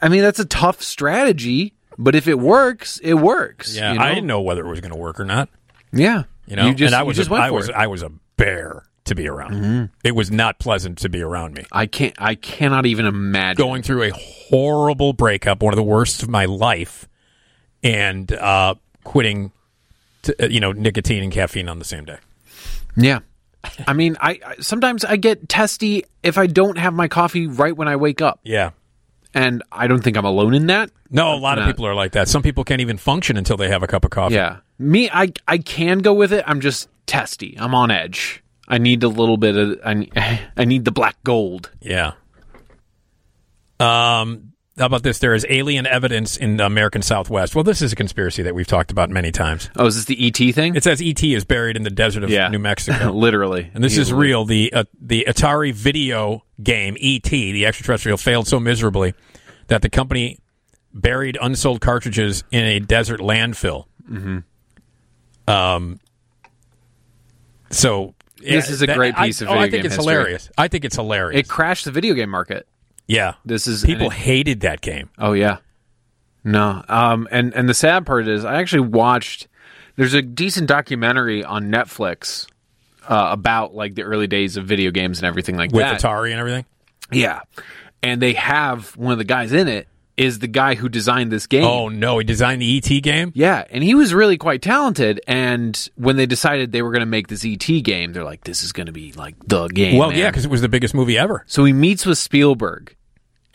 I 0.00 0.08
mean, 0.08 0.20
that's 0.22 0.40
a 0.40 0.44
tough 0.44 0.82
strategy, 0.82 1.74
but 1.96 2.14
if 2.16 2.26
it 2.26 2.38
works, 2.40 2.98
it 3.04 3.14
works. 3.14 3.76
Yeah, 3.76 3.92
you 3.92 3.98
know? 4.00 4.04
I 4.04 4.08
didn't 4.08 4.26
know 4.26 4.40
whether 4.40 4.66
it 4.66 4.68
was 4.68 4.80
going 4.80 4.90
to 4.90 4.98
work 4.98 5.20
or 5.20 5.24
not. 5.24 5.48
Yeah, 5.92 6.24
You 6.46 6.56
know, 6.56 6.66
You 6.66 6.74
just- 6.74 6.92
and 6.92 6.98
I 6.98 7.04
was 7.04 7.16
just 7.16 7.30
a, 7.30 7.34
I 7.34 7.50
was 7.50 7.68
it. 7.68 7.74
I 7.76 7.86
was 7.86 8.02
a 8.02 8.10
bear 8.36 8.82
to 9.12 9.22
be 9.22 9.28
around. 9.28 9.54
Mhm. 9.54 9.90
It 10.04 10.14
was 10.16 10.30
not 10.30 10.58
pleasant 10.58 10.98
to 10.98 11.08
be 11.08 11.22
around 11.22 11.54
me. 11.54 11.64
I 11.70 11.86
can't. 11.86 12.14
I 12.18 12.34
cannot 12.34 12.86
even 12.86 13.06
imagine 13.06 13.56
going 13.64 13.82
through 13.82 14.02
a 14.04 14.10
horrible 14.10 15.12
breakup, 15.12 15.62
one 15.62 15.72
of 15.72 15.76
the 15.76 15.82
worst 15.82 16.22
of 16.22 16.28
my 16.28 16.44
life, 16.46 17.08
and 17.82 18.30
uh, 18.32 18.74
quitting, 19.04 19.52
to, 20.22 20.44
uh, 20.44 20.48
you 20.48 20.60
know, 20.60 20.72
nicotine 20.72 21.22
and 21.22 21.32
caffeine 21.32 21.68
on 21.68 21.78
the 21.78 21.84
same 21.84 22.04
day. 22.04 22.18
Yeah. 22.96 23.20
I 23.86 23.92
mean, 23.92 24.16
I, 24.20 24.40
I 24.44 24.56
sometimes 24.60 25.04
I 25.04 25.16
get 25.16 25.48
testy 25.48 26.04
if 26.22 26.36
I 26.38 26.46
don't 26.46 26.78
have 26.78 26.94
my 26.94 27.08
coffee 27.08 27.46
right 27.46 27.76
when 27.76 27.88
I 27.88 27.96
wake 27.96 28.20
up. 28.20 28.40
Yeah. 28.42 28.70
And 29.34 29.62
I 29.72 29.86
don't 29.86 30.04
think 30.04 30.16
I'm 30.18 30.26
alone 30.26 30.52
in 30.52 30.66
that. 30.66 30.90
No, 31.10 31.32
a 31.34 31.36
lot 31.36 31.58
of 31.58 31.66
people 31.66 31.86
are 31.86 31.94
like 31.94 32.12
that. 32.12 32.28
Some 32.28 32.42
people 32.42 32.64
can't 32.64 32.82
even 32.82 32.98
function 32.98 33.38
until 33.38 33.56
they 33.56 33.68
have 33.68 33.82
a 33.82 33.86
cup 33.86 34.04
of 34.04 34.10
coffee. 34.10 34.34
Yeah. 34.34 34.58
Me, 34.78 35.08
I 35.10 35.32
I 35.48 35.56
can 35.58 36.00
go 36.00 36.12
with 36.12 36.32
it. 36.34 36.44
I'm 36.46 36.60
just 36.60 36.88
testy. 37.06 37.56
I'm 37.58 37.74
on 37.74 37.90
edge. 37.90 38.42
I 38.72 38.78
need 38.78 39.02
a 39.04 39.08
little 39.08 39.36
bit 39.36 39.54
of. 39.56 39.78
I 39.84 39.94
need, 39.94 40.12
I 40.56 40.64
need 40.64 40.84
the 40.86 40.92
black 40.92 41.16
gold. 41.22 41.70
Yeah. 41.80 42.12
Um, 43.78 44.52
how 44.78 44.86
about 44.86 45.02
this? 45.02 45.18
There 45.18 45.34
is 45.34 45.44
alien 45.50 45.86
evidence 45.86 46.36
in 46.38 46.56
the 46.56 46.64
American 46.64 47.02
Southwest. 47.02 47.54
Well, 47.54 47.64
this 47.64 47.82
is 47.82 47.92
a 47.92 47.96
conspiracy 47.96 48.42
that 48.44 48.54
we've 48.54 48.66
talked 48.66 48.90
about 48.90 49.10
many 49.10 49.30
times. 49.30 49.68
Oh, 49.76 49.86
is 49.86 49.96
this 49.96 50.04
the 50.06 50.26
ET 50.26 50.54
thing? 50.54 50.74
It 50.74 50.82
says 50.84 51.02
ET 51.04 51.22
is 51.22 51.44
buried 51.44 51.76
in 51.76 51.82
the 51.82 51.90
desert 51.90 52.24
of 52.24 52.30
Yeah. 52.30 52.48
New 52.48 52.58
Mexico. 52.58 53.12
Literally. 53.12 53.70
And 53.74 53.84
this 53.84 53.98
is 53.98 54.12
real. 54.12 54.44
The 54.46 54.72
uh, 54.72 54.84
the 55.00 55.26
Atari 55.28 55.74
video 55.74 56.44
game 56.62 56.96
ET, 57.00 57.22
the 57.24 57.66
extraterrestrial, 57.66 58.16
failed 58.16 58.46
so 58.48 58.58
miserably 58.58 59.12
that 59.66 59.82
the 59.82 59.90
company 59.90 60.38
buried 60.94 61.36
unsold 61.40 61.80
cartridges 61.82 62.44
in 62.50 62.64
a 62.64 62.80
desert 62.80 63.20
landfill. 63.20 63.84
hmm 64.06 64.38
Um. 65.46 66.00
So 67.70 68.14
This 68.42 68.70
is 68.70 68.82
a 68.82 68.86
great 68.86 69.18
I- 69.18 69.26
piece 69.26 69.40
of 69.40 69.48
oh, 69.48 69.52
I 69.58 69.70
think 69.70 69.84
it's 69.84 69.94
history. 69.96 70.12
hilarious. 70.14 70.50
I 70.58 70.68
think 70.68 70.84
it's 70.84 70.96
hilarious. 70.96 71.38
It 71.40 71.48
crashed 71.48 71.84
the 71.84 71.90
video 71.92 72.14
game 72.14 72.30
market. 72.30 72.66
yeah, 73.06 73.34
This 73.44 73.66
is 73.66 73.84
people 73.84 74.08
it- 74.08 74.12
hated 74.14 74.60
that 74.60 74.80
game. 74.80 75.10
Oh 75.18 75.32
yeah. 75.32 75.58
No. 76.44 76.82
Um 76.88 77.28
and 77.30 77.54
and 77.54 77.68
the 77.68 77.74
sad 77.74 78.04
part 78.06 78.26
is 78.28 78.44
I 78.44 78.56
actually 78.60 78.88
watched 78.88 79.48
there's 79.96 80.14
a 80.14 80.22
decent 80.22 80.66
documentary 80.68 81.44
on 81.44 81.70
Netflix 81.70 82.46
uh, 83.08 83.28
about 83.30 83.74
like 83.74 83.94
the 83.94 84.02
early 84.02 84.26
days 84.26 84.56
of 84.56 84.64
video 84.64 84.90
games 84.90 85.18
and 85.18 85.26
everything 85.26 85.56
like 85.56 85.72
with 85.72 85.82
that. 85.82 85.94
With 85.94 86.02
Atari 86.02 86.30
and 86.30 86.40
everything. 86.40 86.64
Yeah. 87.10 87.40
And 88.02 88.20
they 88.22 88.32
have 88.34 88.96
one 88.96 89.12
of 89.12 89.18
the 89.18 89.24
guys 89.24 89.52
in 89.52 89.68
it 89.68 89.86
is 90.16 90.40
the 90.40 90.48
guy 90.48 90.74
who 90.74 90.88
designed 90.88 91.32
this 91.32 91.46
game. 91.46 91.64
Oh 91.64 91.88
no, 91.88 92.18
he 92.18 92.24
designed 92.24 92.60
the 92.60 92.76
ET 92.76 93.02
game. 93.02 93.32
Yeah, 93.34 93.64
and 93.70 93.82
he 93.82 93.94
was 93.94 94.12
really 94.12 94.36
quite 94.36 94.62
talented. 94.62 95.20
And 95.26 95.88
when 95.96 96.16
they 96.16 96.26
decided 96.26 96.72
they 96.72 96.82
were 96.82 96.90
going 96.90 97.00
to 97.00 97.06
make 97.06 97.28
this 97.28 97.44
ET 97.44 97.66
game, 97.82 98.12
they're 98.12 98.24
like, 98.24 98.44
"This 98.44 98.62
is 98.62 98.72
going 98.72 98.86
to 98.86 98.92
be 98.92 99.12
like 99.12 99.36
the 99.46 99.68
game." 99.68 99.96
well, 99.96 100.10
man. 100.10 100.18
yeah, 100.18 100.30
because 100.30 100.44
it 100.44 100.50
was 100.50 100.60
the 100.60 100.68
biggest 100.68 100.94
movie 100.94 101.18
ever. 101.18 101.44
So 101.46 101.64
he 101.64 101.72
meets 101.72 102.04
with 102.04 102.18
Spielberg, 102.18 102.94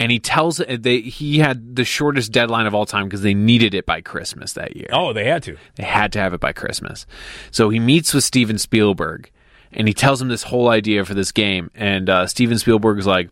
and 0.00 0.10
he 0.10 0.18
tells 0.18 0.58
they 0.58 1.00
he 1.00 1.38
had 1.38 1.76
the 1.76 1.84
shortest 1.84 2.32
deadline 2.32 2.66
of 2.66 2.74
all 2.74 2.86
time 2.86 3.04
because 3.04 3.22
they 3.22 3.34
needed 3.34 3.74
it 3.74 3.86
by 3.86 4.00
Christmas 4.00 4.52
that 4.54 4.76
year. 4.76 4.88
Oh, 4.92 5.12
they 5.12 5.24
had 5.24 5.42
to. 5.44 5.56
They 5.76 5.84
had 5.84 6.12
to 6.12 6.18
have 6.18 6.34
it 6.34 6.40
by 6.40 6.52
Christmas. 6.52 7.06
So 7.50 7.70
he 7.70 7.78
meets 7.78 8.12
with 8.12 8.24
Steven 8.24 8.58
Spielberg, 8.58 9.30
and 9.72 9.86
he 9.86 9.94
tells 9.94 10.20
him 10.20 10.28
this 10.28 10.44
whole 10.44 10.68
idea 10.68 11.04
for 11.04 11.14
this 11.14 11.32
game. 11.32 11.70
And 11.74 12.10
uh, 12.10 12.26
Steven 12.26 12.58
Spielberg 12.58 12.98
is 12.98 13.06
like, 13.06 13.30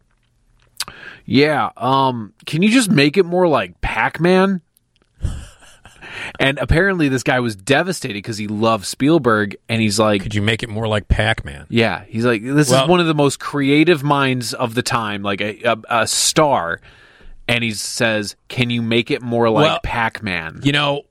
"Yeah, 1.26 1.70
um, 1.76 2.32
can 2.46 2.62
you 2.62 2.70
just 2.70 2.90
make 2.90 3.16
it 3.16 3.24
more 3.26 3.46
like 3.48 3.80
Pac-Man?" 3.80 4.62
And 6.40 6.58
apparently, 6.58 7.08
this 7.08 7.22
guy 7.22 7.40
was 7.40 7.54
devastated 7.56 8.14
because 8.14 8.38
he 8.38 8.46
loves 8.48 8.88
Spielberg, 8.88 9.56
and 9.68 9.82
he's 9.82 9.98
like, 9.98 10.22
"Could 10.22 10.34
you 10.34 10.42
make 10.42 10.62
it 10.62 10.68
more 10.68 10.88
like 10.88 11.08
Pac-Man?" 11.08 11.66
Yeah, 11.68 12.04
he's 12.08 12.24
like, 12.24 12.42
"This 12.42 12.70
Well- 12.70 12.84
is 12.84 12.88
one 12.88 13.00
of 13.00 13.06
the 13.06 13.14
most 13.14 13.38
creative 13.38 14.02
minds 14.02 14.54
of 14.54 14.74
the 14.74 14.82
time, 14.82 15.22
like 15.22 15.40
a, 15.40 15.62
a, 15.62 15.78
a 16.02 16.06
star." 16.06 16.80
And 17.48 17.62
he 17.62 17.72
says, 17.72 18.34
"Can 18.48 18.70
you 18.70 18.82
make 18.82 19.10
it 19.10 19.22
more 19.22 19.50
like 19.50 19.64
Well, 19.64 19.80
Pac-Man?" 19.82 20.60
You 20.62 20.72
know, 20.72 21.02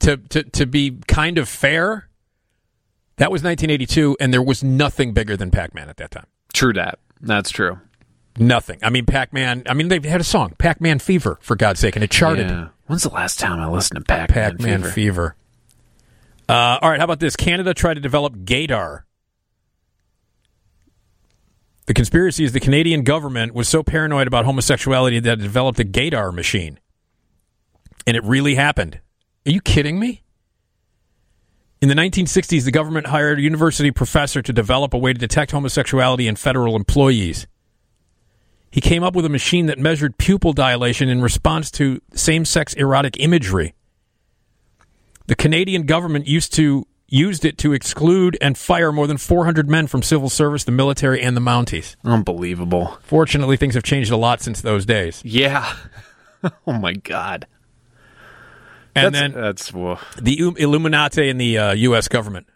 to 0.00 0.16
to 0.16 0.42
to 0.44 0.66
be 0.66 0.98
kind 1.08 1.38
of 1.38 1.48
fair, 1.48 2.08
that 3.16 3.30
was 3.32 3.42
1982, 3.42 4.16
and 4.20 4.32
there 4.32 4.42
was 4.42 4.62
nothing 4.62 5.12
bigger 5.14 5.36
than 5.36 5.50
Pac-Man 5.50 5.88
at 5.88 5.96
that 5.96 6.10
time. 6.10 6.26
True 6.52 6.72
that. 6.74 6.98
That's 7.20 7.50
true. 7.50 7.78
Nothing. 8.38 8.78
I 8.82 8.90
mean, 8.90 9.06
Pac-Man. 9.06 9.64
I 9.66 9.74
mean, 9.74 9.88
they 9.88 10.00
had 10.08 10.20
a 10.20 10.24
song, 10.24 10.54
Pac-Man 10.58 10.98
Fever, 10.98 11.38
for 11.40 11.56
God's 11.56 11.80
sake, 11.80 11.96
and 11.96 12.04
it 12.04 12.10
charted. 12.10 12.48
Yeah. 12.48 12.68
When's 12.86 13.02
the 13.02 13.10
last 13.10 13.38
time 13.38 13.60
I 13.60 13.68
listened 13.68 13.98
to 13.98 14.04
Pac-Man, 14.04 14.28
Pac-Man 14.28 14.82
Fever? 14.82 14.92
Fever. 14.92 15.36
Uh, 16.48 16.78
all 16.80 16.90
right, 16.90 16.98
how 16.98 17.04
about 17.04 17.20
this? 17.20 17.36
Canada 17.36 17.74
tried 17.74 17.94
to 17.94 18.00
develop 18.00 18.34
Gaydar. 18.38 19.02
The 21.86 21.94
conspiracy 21.94 22.44
is 22.44 22.52
the 22.52 22.60
Canadian 22.60 23.02
government 23.02 23.54
was 23.54 23.68
so 23.68 23.82
paranoid 23.82 24.26
about 24.26 24.44
homosexuality 24.44 25.20
that 25.20 25.38
it 25.38 25.42
developed 25.42 25.80
a 25.80 25.84
Gaydar 25.84 26.34
machine. 26.34 26.78
And 28.06 28.16
it 28.16 28.24
really 28.24 28.54
happened. 28.54 29.00
Are 29.46 29.50
you 29.50 29.60
kidding 29.60 29.98
me? 29.98 30.22
In 31.80 31.88
the 31.88 31.94
1960s, 31.94 32.64
the 32.64 32.72
government 32.72 33.06
hired 33.06 33.38
a 33.38 33.42
university 33.42 33.90
professor 33.90 34.42
to 34.42 34.52
develop 34.52 34.92
a 34.92 34.98
way 34.98 35.12
to 35.12 35.18
detect 35.18 35.52
homosexuality 35.52 36.26
in 36.26 36.36
federal 36.36 36.76
employees. 36.76 37.46
He 38.70 38.80
came 38.80 39.02
up 39.02 39.14
with 39.16 39.24
a 39.24 39.30
machine 39.30 39.66
that 39.66 39.78
measured 39.78 40.18
pupil 40.18 40.52
dilation 40.52 41.08
in 41.08 41.22
response 41.22 41.70
to 41.72 42.00
same 42.14 42.44
sex 42.44 42.74
erotic 42.74 43.18
imagery. 43.18 43.74
The 45.26 45.34
Canadian 45.34 45.84
government 45.84 46.26
used 46.26 46.52
to 46.54 46.86
used 47.10 47.44
it 47.46 47.56
to 47.58 47.72
exclude 47.72 48.36
and 48.40 48.58
fire 48.58 48.92
more 48.92 49.06
than 49.06 49.16
400 49.16 49.68
men 49.68 49.86
from 49.86 50.02
civil 50.02 50.28
service, 50.28 50.64
the 50.64 50.72
military, 50.72 51.22
and 51.22 51.34
the 51.34 51.40
Mounties. 51.40 51.96
Unbelievable. 52.04 52.98
Fortunately, 53.02 53.56
things 53.56 53.74
have 53.74 53.82
changed 53.82 54.10
a 54.10 54.16
lot 54.16 54.42
since 54.42 54.60
those 54.60 54.84
days. 54.84 55.22
Yeah. 55.24 55.74
oh 56.66 56.72
my 56.72 56.92
God. 56.92 57.46
And 58.94 59.14
That's- 59.14 59.32
then 59.32 59.40
that's 59.42 59.72
woof. 59.72 60.04
the 60.20 60.38
Illuminati 60.58 61.30
and 61.30 61.40
the 61.40 61.56
uh, 61.58 61.72
U.S. 61.72 62.08
government. 62.08 62.46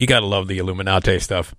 You 0.00 0.06
got 0.08 0.20
to 0.20 0.26
love 0.26 0.48
the 0.48 0.58
Illuminati 0.58 1.18
stuff. 1.20 1.54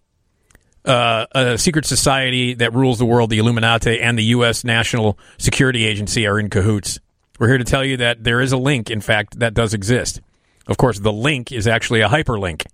Uh, 0.84 1.28
a 1.34 1.58
secret 1.60 1.86
society 1.86 2.56
that 2.56 2.74
rules 2.74 2.98
the 2.98 3.06
world, 3.06 3.30
the 3.30 3.38
Illuminati, 3.38 4.00
and 4.00 4.18
the 4.18 4.24
U.S. 4.26 4.64
National 4.64 5.18
Security 5.38 5.86
Agency 5.86 6.26
are 6.26 6.40
in 6.40 6.50
cahoots. 6.50 7.00
We're 7.40 7.50
here 7.50 7.60
to 7.60 7.64
tell 7.64 7.86
you 7.86 7.98
that 7.98 8.24
there 8.24 8.42
is 8.42 8.52
a 8.52 8.58
link, 8.58 8.90
in 8.90 9.00
fact, 9.02 9.40
that 9.40 9.54
does 9.54 9.74
exist. 9.74 10.22
Of 10.68 10.78
course, 10.78 11.00
the 11.00 11.14
link 11.14 11.52
is 11.52 11.68
actually 11.68 12.02
a 12.02 12.08
hyperlink 12.08 12.66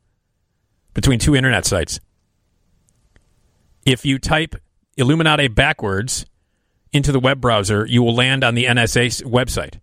between 0.94 1.20
two 1.20 1.36
internet 1.36 1.66
sites. 1.66 2.00
If 3.86 4.06
you 4.06 4.20
type 4.20 4.56
Illuminati 4.98 5.48
backwards 5.48 6.26
into 6.92 7.12
the 7.12 7.20
web 7.20 7.40
browser, 7.40 7.86
you 7.86 8.04
will 8.04 8.16
land 8.16 8.44
on 8.44 8.56
the 8.56 8.66
NSA 8.66 9.24
website. 9.24 9.80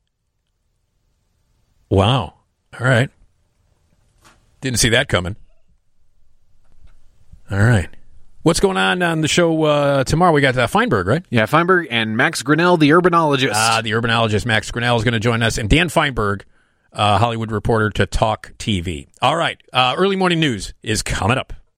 Wow. 1.88 2.34
All 2.78 2.86
right. 2.86 3.10
Didn't 4.60 4.78
see 4.78 4.88
that 4.90 5.08
coming. 5.08 5.36
All 7.50 7.58
right. 7.58 7.88
What's 8.44 8.60
going 8.60 8.76
on 8.76 9.00
on 9.00 9.22
the 9.22 9.28
show 9.28 9.62
uh, 9.62 10.04
tomorrow? 10.04 10.30
We 10.30 10.42
got 10.42 10.54
uh, 10.58 10.66
Fienberg, 10.66 11.06
right? 11.06 11.24
Yeah, 11.30 11.46
Fienberg 11.46 11.86
and 11.90 12.14
Max 12.14 12.42
Grinnell, 12.42 12.76
the 12.76 12.90
urbanologist. 12.90 13.52
Ah, 13.54 13.80
the 13.82 13.92
urbanologist 13.92 14.44
Max 14.44 14.70
Grinnell 14.70 14.98
is 14.98 15.02
going 15.02 15.14
to 15.14 15.18
join 15.18 15.42
us, 15.42 15.56
and 15.56 15.70
Dan 15.70 15.88
Fienberg, 15.88 16.42
uh, 16.92 17.16
Hollywood 17.16 17.50
reporter 17.50 17.88
to 17.88 18.04
Talk 18.04 18.52
TV. 18.58 19.06
All 19.22 19.34
right. 19.34 19.58
Uh, 19.72 19.94
early 19.96 20.16
morning 20.16 20.40
news 20.40 20.74
is 20.82 21.02
coming 21.02 21.38
up. 21.38 21.54